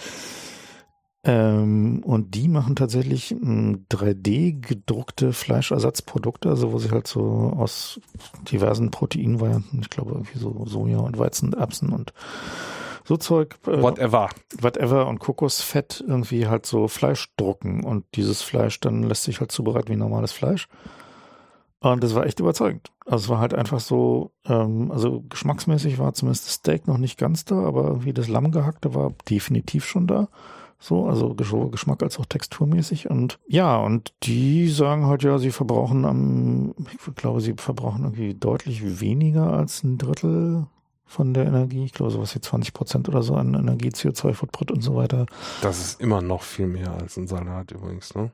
Ähm, 1.26 2.02
und 2.04 2.34
die 2.34 2.48
machen 2.48 2.76
tatsächlich 2.76 3.34
3D 3.34 4.60
gedruckte 4.60 5.32
Fleischersatzprodukte, 5.32 6.50
also 6.50 6.72
wo 6.72 6.78
sie 6.78 6.90
halt 6.90 7.06
so 7.06 7.54
aus 7.56 7.98
diversen 8.50 8.90
Proteinvarianten, 8.90 9.80
ich 9.80 9.88
glaube 9.88 10.12
irgendwie 10.12 10.38
so 10.38 10.66
Soja 10.66 10.98
und 10.98 11.18
Weizen, 11.18 11.54
Erbsen 11.54 11.92
und 11.92 12.12
so 13.04 13.16
Zeug. 13.16 13.56
Äh, 13.66 13.80
whatever. 13.80 14.28
Whatever 14.60 15.06
und 15.06 15.18
Kokosfett 15.18 16.04
irgendwie 16.06 16.46
halt 16.46 16.66
so 16.66 16.88
Fleisch 16.88 17.34
drucken 17.36 17.84
und 17.84 18.04
dieses 18.14 18.42
Fleisch 18.42 18.80
dann 18.80 19.02
lässt 19.02 19.24
sich 19.24 19.40
halt 19.40 19.50
zubereiten 19.50 19.88
wie 19.88 19.96
normales 19.96 20.32
Fleisch. 20.32 20.68
Und 21.80 22.02
das 22.02 22.14
war 22.14 22.24
echt 22.24 22.40
überzeugend. 22.40 22.90
Also 23.04 23.24
es 23.24 23.28
war 23.28 23.38
halt 23.38 23.52
einfach 23.52 23.80
so, 23.80 24.32
ähm, 24.46 24.90
also 24.90 25.22
geschmacksmäßig 25.28 25.98
war 25.98 26.14
zumindest 26.14 26.46
das 26.46 26.54
Steak 26.54 26.86
noch 26.86 26.96
nicht 26.98 27.18
ganz 27.18 27.44
da, 27.44 27.56
aber 27.56 27.84
irgendwie 27.84 28.14
das 28.14 28.28
Lammgehackte 28.28 28.94
war 28.94 29.12
definitiv 29.28 29.84
schon 29.84 30.06
da. 30.06 30.28
So, 30.84 31.06
also 31.06 31.34
sowohl 31.38 31.70
Geschmack 31.70 32.02
als 32.02 32.20
auch 32.20 32.26
texturmäßig. 32.26 33.08
Und 33.08 33.38
ja, 33.46 33.78
und 33.78 34.12
die 34.22 34.68
sagen 34.68 35.06
halt 35.06 35.22
ja, 35.22 35.38
sie 35.38 35.50
verbrauchen 35.50 36.04
am, 36.04 36.74
ich 36.92 37.14
glaube, 37.14 37.40
sie 37.40 37.54
verbrauchen 37.54 38.02
irgendwie 38.02 38.34
deutlich 38.34 39.00
weniger 39.00 39.50
als 39.50 39.82
ein 39.82 39.96
Drittel 39.96 40.66
von 41.06 41.32
der 41.32 41.46
Energie. 41.46 41.86
Ich 41.86 41.94
glaube, 41.94 42.12
sowas 42.12 42.34
wie 42.34 42.40
20 42.42 42.74
Prozent 42.74 43.08
oder 43.08 43.22
so 43.22 43.34
an 43.34 43.54
Energie, 43.54 43.88
CO2-Footprint 43.88 44.72
und 44.72 44.82
so 44.82 44.94
weiter. 44.94 45.24
Das 45.62 45.78
ist 45.78 46.02
immer 46.02 46.20
noch 46.20 46.42
viel 46.42 46.66
mehr 46.66 46.92
als 46.92 47.16
ein 47.16 47.28
Salat 47.28 47.70
übrigens, 47.70 48.14
ne? 48.14 48.30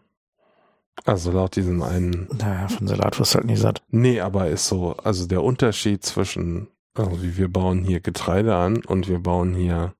Also 1.05 1.31
laut 1.31 1.55
diesem 1.55 1.85
einen. 1.85 2.27
Naja, 2.37 2.67
von 2.67 2.89
Salat 2.89 3.20
wirst 3.20 3.35
du 3.35 3.37
halt 3.37 3.47
nicht 3.47 3.61
satt. 3.61 3.81
Nee, 3.91 4.20
aber 4.20 4.49
ist 4.49 4.67
so, 4.67 4.97
also 5.05 5.29
der 5.29 5.45
Unterschied 5.45 6.05
zwischen, 6.05 6.67
also 6.95 7.12
wir 7.23 7.47
bauen 7.47 7.85
hier 7.85 8.01
Getreide 8.01 8.57
an 8.57 8.85
und 8.85 9.07
wir 9.07 9.20
bauen 9.20 9.55
hier, 9.55 9.95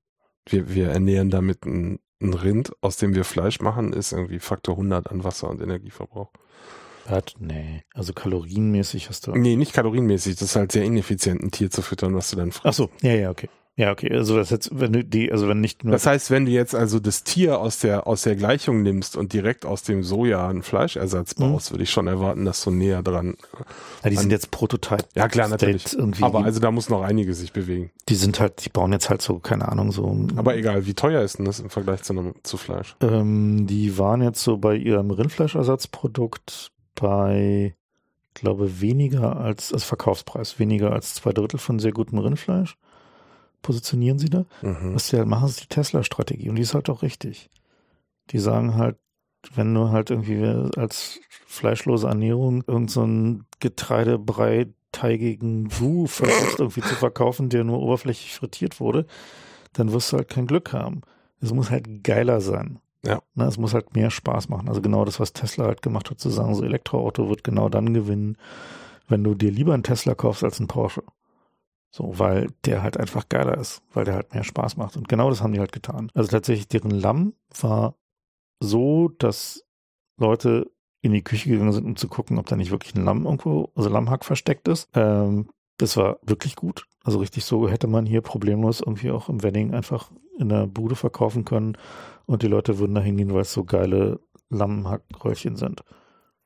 wir, 0.45 0.73
wir 0.73 0.89
ernähren 0.89 1.29
damit 1.29 1.65
ein 1.65 1.99
ein 2.21 2.33
Rind, 2.33 2.71
aus 2.81 2.97
dem 2.97 3.15
wir 3.15 3.23
Fleisch 3.23 3.59
machen, 3.59 3.93
ist 3.93 4.11
irgendwie 4.11 4.39
Faktor 4.39 4.75
100 4.75 5.09
an 5.09 5.23
Wasser- 5.23 5.49
und 5.49 5.61
Energieverbrauch. 5.61 6.29
Was? 7.07 7.23
Nee. 7.39 7.83
Also 7.93 8.13
kalorienmäßig 8.13 9.09
hast 9.09 9.27
du. 9.27 9.35
Nee, 9.35 9.55
nicht 9.55 9.73
kalorienmäßig. 9.73 10.35
Das 10.35 10.49
ist 10.49 10.55
halt 10.55 10.71
sehr 10.71 10.83
ineffizient, 10.83 11.41
ein 11.41 11.51
Tier 11.51 11.71
zu 11.71 11.81
füttern, 11.81 12.15
was 12.15 12.29
du 12.29 12.35
dann 12.37 12.51
frisst. 12.51 12.65
Ach 12.65 12.73
so, 12.73 12.89
ja, 13.01 13.13
ja, 13.13 13.29
okay. 13.31 13.49
Ja, 13.77 13.91
okay. 13.91 14.11
Also 14.11 14.35
das 14.35 14.49
jetzt, 14.49 14.69
wenn 14.73 14.91
du 14.91 15.03
die, 15.03 15.31
also 15.31 15.47
wenn 15.47 15.61
nicht 15.61 15.83
nur. 15.83 15.93
Das 15.93 16.05
heißt, 16.05 16.29
wenn 16.29 16.45
du 16.45 16.51
jetzt 16.51 16.75
also 16.75 16.99
das 16.99 17.23
Tier 17.23 17.59
aus 17.59 17.79
der, 17.79 18.05
aus 18.05 18.23
der 18.23 18.35
Gleichung 18.35 18.83
nimmst 18.83 19.15
und 19.15 19.31
direkt 19.31 19.65
aus 19.65 19.83
dem 19.83 20.03
Soja 20.03 20.47
einen 20.47 20.61
Fleischersatz 20.61 21.37
mhm. 21.37 21.53
baust, 21.53 21.69
mhm. 21.69 21.75
würde 21.75 21.83
ich 21.85 21.89
schon 21.89 22.07
erwarten, 22.07 22.43
dass 22.43 22.63
du 22.63 22.71
näher 22.71 23.01
dran. 23.01 23.37
Ja, 24.03 24.09
die 24.09 24.17
sind 24.17 24.31
jetzt 24.31 24.51
Prototype. 24.51 25.05
Ja, 25.15 25.29
klar, 25.29 25.47
natürlich. 25.47 25.97
Aber 26.21 26.43
also 26.43 26.59
da 26.59 26.69
muss 26.69 26.89
noch 26.89 27.01
einiges 27.01 27.39
sich 27.39 27.53
bewegen. 27.53 27.91
Die 28.09 28.15
sind 28.15 28.39
halt, 28.41 28.65
die 28.65 28.69
bauen 28.69 28.91
jetzt 28.91 29.09
halt 29.09 29.21
so, 29.21 29.39
keine 29.39 29.69
Ahnung, 29.69 29.91
so. 29.91 30.27
Aber 30.35 30.55
egal, 30.57 30.85
wie 30.85 30.93
teuer 30.93 31.21
ist 31.21 31.37
denn 31.37 31.45
das 31.45 31.59
im 31.59 31.69
Vergleich 31.69 32.03
zu, 32.03 32.13
einem, 32.13 32.35
zu 32.43 32.57
Fleisch? 32.57 32.97
Ähm, 32.99 33.67
die 33.67 33.97
waren 33.97 34.21
jetzt 34.21 34.43
so 34.43 34.57
bei 34.57 34.75
ihrem 34.75 35.11
Rindfleischersatzprodukt 35.11 36.71
bei, 36.95 37.75
glaube 38.33 38.81
weniger 38.81 39.37
als, 39.37 39.71
als 39.71 39.85
Verkaufspreis, 39.85 40.59
weniger 40.59 40.91
als 40.91 41.13
zwei 41.13 41.31
Drittel 41.31 41.57
von 41.57 41.79
sehr 41.79 41.93
gutem 41.93 42.19
Rindfleisch 42.19 42.77
positionieren 43.61 44.19
sie 44.19 44.29
da. 44.29 44.45
Mhm. 44.61 44.95
Was 44.95 45.07
sie 45.07 45.17
halt 45.17 45.27
machen, 45.27 45.47
ist 45.47 45.61
die 45.61 45.67
Tesla-Strategie. 45.67 46.49
Und 46.49 46.55
die 46.55 46.63
ist 46.63 46.73
halt 46.73 46.89
auch 46.89 47.01
richtig. 47.01 47.49
Die 48.31 48.39
sagen 48.39 48.75
halt, 48.75 48.97
wenn 49.55 49.73
du 49.73 49.89
halt 49.89 50.11
irgendwie 50.11 50.43
als 50.77 51.19
fleischlose 51.29 52.07
Ernährung 52.07 52.63
irgendeinen 52.67 53.37
so 53.37 53.43
Getreidebrei-teigigen 53.59 55.69
Gu 55.69 56.07
versuchst 56.07 56.59
irgendwie 56.59 56.81
zu 56.81 56.95
verkaufen, 56.95 57.49
der 57.49 57.63
nur 57.63 57.79
oberflächlich 57.79 58.35
frittiert 58.35 58.79
wurde, 58.79 59.05
dann 59.73 59.91
wirst 59.91 60.11
du 60.11 60.17
halt 60.17 60.29
kein 60.29 60.47
Glück 60.47 60.73
haben. 60.73 61.01
Es 61.39 61.53
muss 61.53 61.71
halt 61.71 62.03
geiler 62.03 62.41
sein. 62.41 62.79
Ja. 63.03 63.21
Na, 63.33 63.47
es 63.47 63.57
muss 63.57 63.73
halt 63.73 63.95
mehr 63.95 64.11
Spaß 64.11 64.49
machen. 64.49 64.69
Also 64.69 64.81
genau 64.81 65.05
das, 65.05 65.19
was 65.19 65.33
Tesla 65.33 65.65
halt 65.65 65.81
gemacht 65.81 66.11
hat, 66.11 66.19
zu 66.19 66.29
sagen, 66.29 66.53
so 66.53 66.63
Elektroauto 66.63 67.29
wird 67.29 67.43
genau 67.43 67.67
dann 67.67 67.93
gewinnen, 67.93 68.37
wenn 69.07 69.23
du 69.23 69.33
dir 69.33 69.51
lieber 69.51 69.73
einen 69.73 69.83
Tesla 69.83 70.13
kaufst 70.13 70.43
als 70.43 70.59
einen 70.59 70.67
Porsche. 70.67 71.03
So, 71.93 72.17
weil 72.17 72.47
der 72.65 72.83
halt 72.83 72.97
einfach 72.97 73.27
geiler 73.27 73.57
ist, 73.57 73.83
weil 73.93 74.05
der 74.05 74.15
halt 74.15 74.33
mehr 74.33 74.45
Spaß 74.45 74.77
macht. 74.77 74.95
Und 74.95 75.09
genau 75.09 75.29
das 75.29 75.41
haben 75.41 75.51
die 75.51 75.59
halt 75.59 75.73
getan. 75.73 76.09
Also 76.13 76.29
tatsächlich, 76.31 76.69
deren 76.69 76.91
Lamm 76.91 77.33
war 77.59 77.95
so, 78.61 79.09
dass 79.09 79.65
Leute 80.17 80.71
in 81.01 81.11
die 81.11 81.23
Küche 81.23 81.49
gegangen 81.49 81.73
sind, 81.73 81.85
um 81.85 81.95
zu 81.95 82.07
gucken, 82.07 82.37
ob 82.37 82.45
da 82.45 82.55
nicht 82.55 82.71
wirklich 82.71 82.95
ein 82.95 83.03
Lamm 83.03 83.25
irgendwo, 83.25 83.71
also 83.75 83.89
Lammhack 83.89 84.23
versteckt 84.23 84.67
ist. 84.67 84.89
Ähm, 84.93 85.49
das 85.77 85.97
war 85.97 86.19
wirklich 86.21 86.55
gut. 86.55 86.85
Also 87.03 87.19
richtig 87.19 87.43
so 87.43 87.67
hätte 87.67 87.87
man 87.87 88.05
hier 88.05 88.21
problemlos 88.21 88.81
irgendwie 88.81 89.11
auch 89.11 89.27
im 89.27 89.41
Wedding 89.41 89.73
einfach 89.73 90.11
in 90.37 90.49
der 90.49 90.67
Bude 90.67 90.95
verkaufen 90.95 91.43
können 91.43 91.77
und 92.25 92.43
die 92.43 92.47
Leute 92.47 92.77
würden 92.77 92.95
da 92.95 93.01
hingehen, 93.01 93.33
weil 93.33 93.41
es 93.41 93.51
so 93.51 93.63
geile 93.63 94.19
Lammhackröllchen 94.49 95.55
sind. 95.55 95.83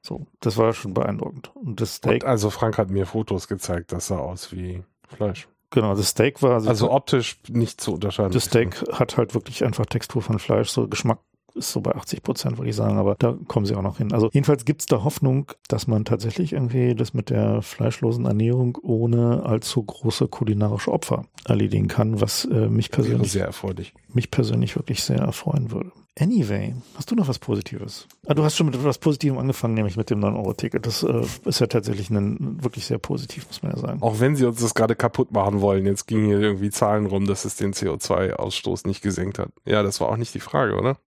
So, 0.01 0.27
das 0.39 0.57
war 0.57 0.71
schon 0.73 0.93
beeindruckend. 0.93 1.51
Und 1.55 1.81
das 1.81 1.95
Steak. 1.95 2.23
Und 2.23 2.29
also 2.29 2.49
Frank 2.49 2.77
hat 2.77 2.89
mir 2.89 3.05
Fotos 3.05 3.47
gezeigt, 3.47 3.91
das 3.91 4.07
sah 4.07 4.19
aus 4.19 4.51
wie 4.51 4.83
Fleisch. 5.07 5.47
Genau, 5.71 5.95
das 5.95 6.09
Steak 6.09 6.41
war. 6.41 6.53
Also, 6.53 6.69
also 6.69 6.91
optisch 6.91 7.37
nicht 7.49 7.81
zu 7.81 7.95
unterscheiden. 7.95 8.31
Das 8.31 8.45
Steak 8.45 8.83
hat 8.93 9.17
halt 9.17 9.33
wirklich 9.33 9.63
einfach 9.63 9.85
Textur 9.85 10.21
von 10.21 10.39
Fleisch, 10.39 10.69
so 10.69 10.87
Geschmack 10.87 11.19
ist 11.55 11.71
so 11.71 11.81
bei 11.81 11.95
80 11.95 12.21
Prozent, 12.21 12.57
würde 12.57 12.69
ich 12.69 12.75
sagen, 12.75 12.97
aber 12.97 13.15
da 13.15 13.35
kommen 13.47 13.65
sie 13.65 13.75
auch 13.75 13.81
noch 13.81 13.97
hin. 13.97 14.13
Also 14.13 14.29
jedenfalls 14.33 14.65
gibt 14.65 14.81
es 14.81 14.87
da 14.87 15.03
Hoffnung, 15.03 15.51
dass 15.67 15.87
man 15.87 16.05
tatsächlich 16.05 16.53
irgendwie 16.53 16.95
das 16.95 17.13
mit 17.13 17.29
der 17.29 17.61
fleischlosen 17.61 18.25
Ernährung 18.25 18.77
ohne 18.81 19.43
allzu 19.45 19.81
große 19.81 20.27
kulinarische 20.27 20.91
Opfer 20.91 21.25
erledigen 21.45 21.87
kann, 21.87 22.19
was 22.21 22.45
äh, 22.45 22.67
mich 22.67 22.91
persönlich 22.91 23.31
sehr 23.31 23.45
erfreulich. 23.45 23.93
mich 24.13 24.31
persönlich 24.31 24.75
wirklich 24.75 25.03
sehr 25.03 25.19
erfreuen 25.19 25.71
würde. 25.71 25.91
Anyway, 26.17 26.73
hast 26.95 27.11
du 27.11 27.15
noch 27.15 27.27
was 27.27 27.39
Positives? 27.39 28.07
Ah, 28.25 28.33
du 28.33 28.43
hast 28.43 28.55
schon 28.55 28.67
mit 28.67 28.75
etwas 28.75 28.99
Positivem 28.99 29.37
angefangen, 29.37 29.73
nämlich 29.73 29.97
mit 29.97 30.09
dem 30.09 30.21
9-Euro-Ticket. 30.23 30.85
Das 30.85 31.03
äh, 31.03 31.25
ist 31.43 31.59
ja 31.59 31.67
tatsächlich 31.67 32.09
ein, 32.09 32.63
wirklich 32.63 32.85
sehr 32.85 32.99
positiv, 32.99 33.47
muss 33.47 33.61
man 33.61 33.73
ja 33.73 33.77
sagen. 33.79 34.01
Auch 34.01 34.21
wenn 34.21 34.37
sie 34.37 34.45
uns 34.45 34.61
das 34.61 34.73
gerade 34.73 34.95
kaputt 34.95 35.33
machen 35.33 35.59
wollen. 35.59 35.85
Jetzt 35.85 36.07
gingen 36.07 36.25
hier 36.25 36.39
irgendwie 36.39 36.69
Zahlen 36.69 37.05
rum, 37.05 37.25
dass 37.25 37.43
es 37.43 37.57
den 37.57 37.73
CO2-Ausstoß 37.73 38.87
nicht 38.87 39.01
gesenkt 39.01 39.39
hat. 39.39 39.49
Ja, 39.65 39.83
das 39.83 39.99
war 39.99 40.07
auch 40.07 40.15
nicht 40.15 40.33
die 40.33 40.39
Frage, 40.39 40.77
oder? 40.77 40.97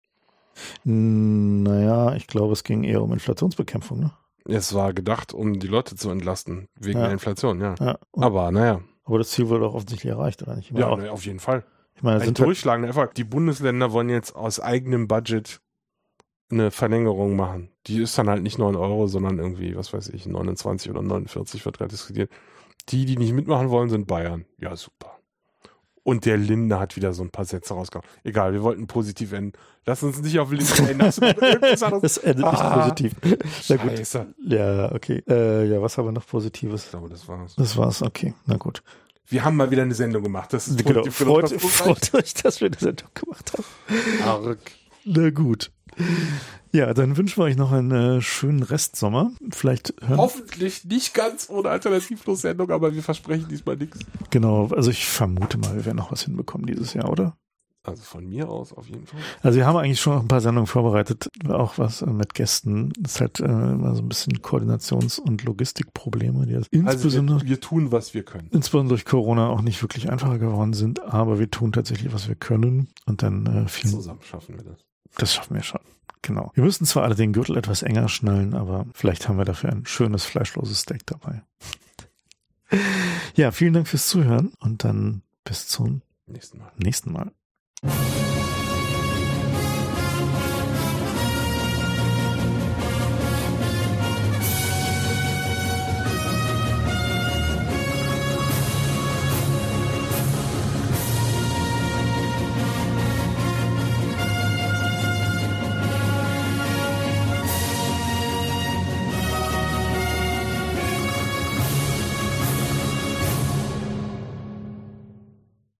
Naja, 0.84 2.14
ich 2.14 2.26
glaube, 2.26 2.52
es 2.52 2.62
ging 2.62 2.84
eher 2.84 3.02
um 3.02 3.12
Inflationsbekämpfung, 3.12 4.00
ne? 4.00 4.12
Es 4.44 4.74
war 4.74 4.92
gedacht, 4.92 5.32
um 5.32 5.58
die 5.58 5.68
Leute 5.68 5.96
zu 5.96 6.10
entlasten, 6.10 6.68
wegen 6.78 6.98
ja. 6.98 7.04
der 7.04 7.12
Inflation, 7.12 7.60
ja. 7.60 7.74
ja. 7.80 7.98
Aber 8.12 8.50
naja. 8.50 8.80
Aber 9.04 9.18
das 9.18 9.30
Ziel 9.30 9.48
wurde 9.48 9.60
doch 9.64 9.74
offensichtlich 9.74 10.10
erreicht, 10.10 10.42
oder 10.42 10.54
nicht? 10.56 10.70
Ja, 10.72 10.94
ne, 10.96 11.10
auf 11.10 11.24
jeden 11.24 11.38
Fall. 11.38 11.64
Ich 11.98 12.04
meine, 12.04 12.22
ein 12.22 12.32
Durchschlagen 12.32 12.84
halt 12.84 12.96
einfach. 12.96 13.12
Die 13.12 13.24
Bundesländer 13.24 13.90
wollen 13.90 14.08
jetzt 14.08 14.36
aus 14.36 14.60
eigenem 14.60 15.08
Budget 15.08 15.60
eine 16.48 16.70
Verlängerung 16.70 17.34
machen. 17.34 17.70
Die 17.88 18.00
ist 18.00 18.16
dann 18.16 18.28
halt 18.28 18.44
nicht 18.44 18.56
9 18.56 18.76
Euro, 18.76 19.08
sondern 19.08 19.38
irgendwie, 19.40 19.76
was 19.76 19.92
weiß 19.92 20.10
ich, 20.10 20.24
29 20.24 20.90
oder 20.92 21.02
49 21.02 21.64
wird 21.64 21.78
gerade 21.78 21.90
diskutiert. 21.90 22.30
Die, 22.90 23.04
die 23.04 23.16
nicht 23.16 23.32
mitmachen 23.32 23.70
wollen, 23.70 23.90
sind 23.90 24.06
Bayern. 24.06 24.44
Ja, 24.58 24.76
super. 24.76 25.18
Und 26.04 26.24
der 26.24 26.36
Linde 26.38 26.78
hat 26.78 26.94
wieder 26.94 27.12
so 27.12 27.24
ein 27.24 27.30
paar 27.30 27.44
Sätze 27.44 27.74
rausgehauen. 27.74 28.06
Egal, 28.22 28.52
wir 28.52 28.62
wollten 28.62 28.86
positiv 28.86 29.32
enden. 29.32 29.58
Lass 29.84 30.04
uns 30.04 30.22
nicht 30.22 30.38
auf 30.38 30.52
Linde 30.52 30.72
enden. 30.78 30.98
das 32.00 32.16
endet 32.16 32.44
ah, 32.44 32.86
nicht 32.94 33.10
positiv. 33.10 33.14
Na 33.68 33.76
gut. 33.76 33.98
Scheiße. 33.98 34.34
Ja, 34.46 34.92
okay. 34.92 35.22
Äh, 35.28 35.66
ja, 35.66 35.82
was 35.82 35.98
haben 35.98 36.06
wir 36.06 36.12
noch 36.12 36.26
Positives? 36.26 36.84
Ich 36.84 36.90
glaube, 36.92 37.08
das 37.08 37.26
war's. 37.26 37.56
Das 37.56 37.76
war's, 37.76 38.02
okay. 38.02 38.32
Na 38.46 38.56
gut. 38.56 38.82
Wir 39.30 39.44
haben 39.44 39.56
mal 39.56 39.70
wieder 39.70 39.82
eine 39.82 39.94
Sendung 39.94 40.22
gemacht. 40.22 40.52
Das 40.52 40.68
ist 40.68 40.84
genau. 40.84 41.04
freut, 41.04 41.60
freut 41.60 42.14
euch, 42.14 42.34
dass 42.34 42.60
wir 42.60 42.68
eine 42.68 42.78
Sendung 42.78 43.08
gemacht 43.14 43.52
haben. 43.52 44.46
Arg. 44.46 44.58
Na 45.04 45.30
gut. 45.30 45.70
Ja, 46.72 46.92
dann 46.94 47.16
wünschen 47.16 47.38
wir 47.38 47.44
euch 47.44 47.56
noch 47.56 47.72
einen 47.72 48.18
äh, 48.18 48.20
schönen 48.20 48.62
Restsommer. 48.62 49.32
Vielleicht 49.50 49.94
hören. 50.00 50.18
Hoffentlich 50.18 50.84
nicht 50.84 51.14
ganz 51.14 51.48
ohne 51.48 51.70
alternativlos 51.70 52.42
Sendung, 52.42 52.70
aber 52.70 52.94
wir 52.94 53.02
versprechen 53.02 53.48
diesmal 53.48 53.76
nichts. 53.76 53.98
Genau, 54.30 54.68
also 54.68 54.90
ich 54.90 55.08
vermute 55.08 55.58
mal, 55.58 55.74
wir 55.74 55.84
werden 55.84 55.96
noch 55.96 56.12
was 56.12 56.22
hinbekommen 56.22 56.66
dieses 56.66 56.94
Jahr, 56.94 57.10
oder? 57.10 57.36
Also 57.84 58.02
von 58.02 58.28
mir 58.28 58.48
aus 58.48 58.72
auf 58.72 58.88
jeden 58.88 59.06
Fall. 59.06 59.20
Also 59.42 59.58
wir 59.58 59.66
haben 59.66 59.76
eigentlich 59.76 60.00
schon 60.00 60.14
noch 60.14 60.22
ein 60.22 60.28
paar 60.28 60.40
Sendungen 60.40 60.66
vorbereitet, 60.66 61.28
auch 61.48 61.78
was 61.78 62.02
äh, 62.02 62.06
mit 62.06 62.34
Gästen. 62.34 62.92
Das 62.98 63.14
ist 63.14 63.20
halt 63.20 63.40
äh, 63.40 63.44
immer 63.44 63.94
so 63.94 64.02
ein 64.02 64.08
bisschen 64.08 64.42
Koordinations- 64.42 65.20
und 65.20 65.44
Logistikprobleme, 65.44 66.46
die 66.46 66.54
das 66.54 66.66
insbesondere 66.70 67.36
also 67.36 67.46
wir, 67.46 67.50
wir, 67.50 67.60
tun, 67.60 67.92
was 67.92 68.14
wir 68.14 68.24
können. 68.24 68.48
Insbesondere 68.50 68.96
durch 68.96 69.04
Corona 69.04 69.48
auch 69.48 69.62
nicht 69.62 69.80
wirklich 69.80 70.10
einfacher 70.10 70.38
geworden 70.38 70.74
sind, 70.74 71.02
aber 71.02 71.38
wir 71.38 71.50
tun 71.50 71.72
tatsächlich, 71.72 72.12
was 72.12 72.28
wir 72.28 72.34
können 72.34 72.88
und 73.06 73.22
dann 73.22 73.46
äh, 73.46 73.68
viel. 73.68 73.90
Zusammen 73.90 74.22
schaffen 74.22 74.56
wir 74.56 74.64
das. 74.64 74.84
Das 75.16 75.34
schaffen 75.34 75.54
wir 75.54 75.62
schon. 75.62 75.80
Genau. 76.22 76.50
Wir 76.54 76.64
müssen 76.64 76.84
zwar 76.84 77.04
alle 77.04 77.14
den 77.14 77.32
Gürtel 77.32 77.56
etwas 77.56 77.82
enger 77.82 78.08
schnallen, 78.08 78.54
aber 78.54 78.86
vielleicht 78.92 79.28
haben 79.28 79.38
wir 79.38 79.44
dafür 79.44 79.70
ein 79.70 79.86
schönes 79.86 80.24
fleischloses 80.24 80.80
Steak 80.80 81.06
dabei. 81.06 81.42
ja, 83.34 83.50
vielen 83.50 83.72
Dank 83.72 83.88
fürs 83.88 84.08
Zuhören 84.08 84.52
und 84.60 84.84
dann 84.84 85.22
bis 85.44 85.68
zum 85.68 86.02
nächsten 86.26 86.58
Mal. 86.58 86.72
Nächsten 86.76 87.12
Mal. 87.12 87.32
you 87.82 88.27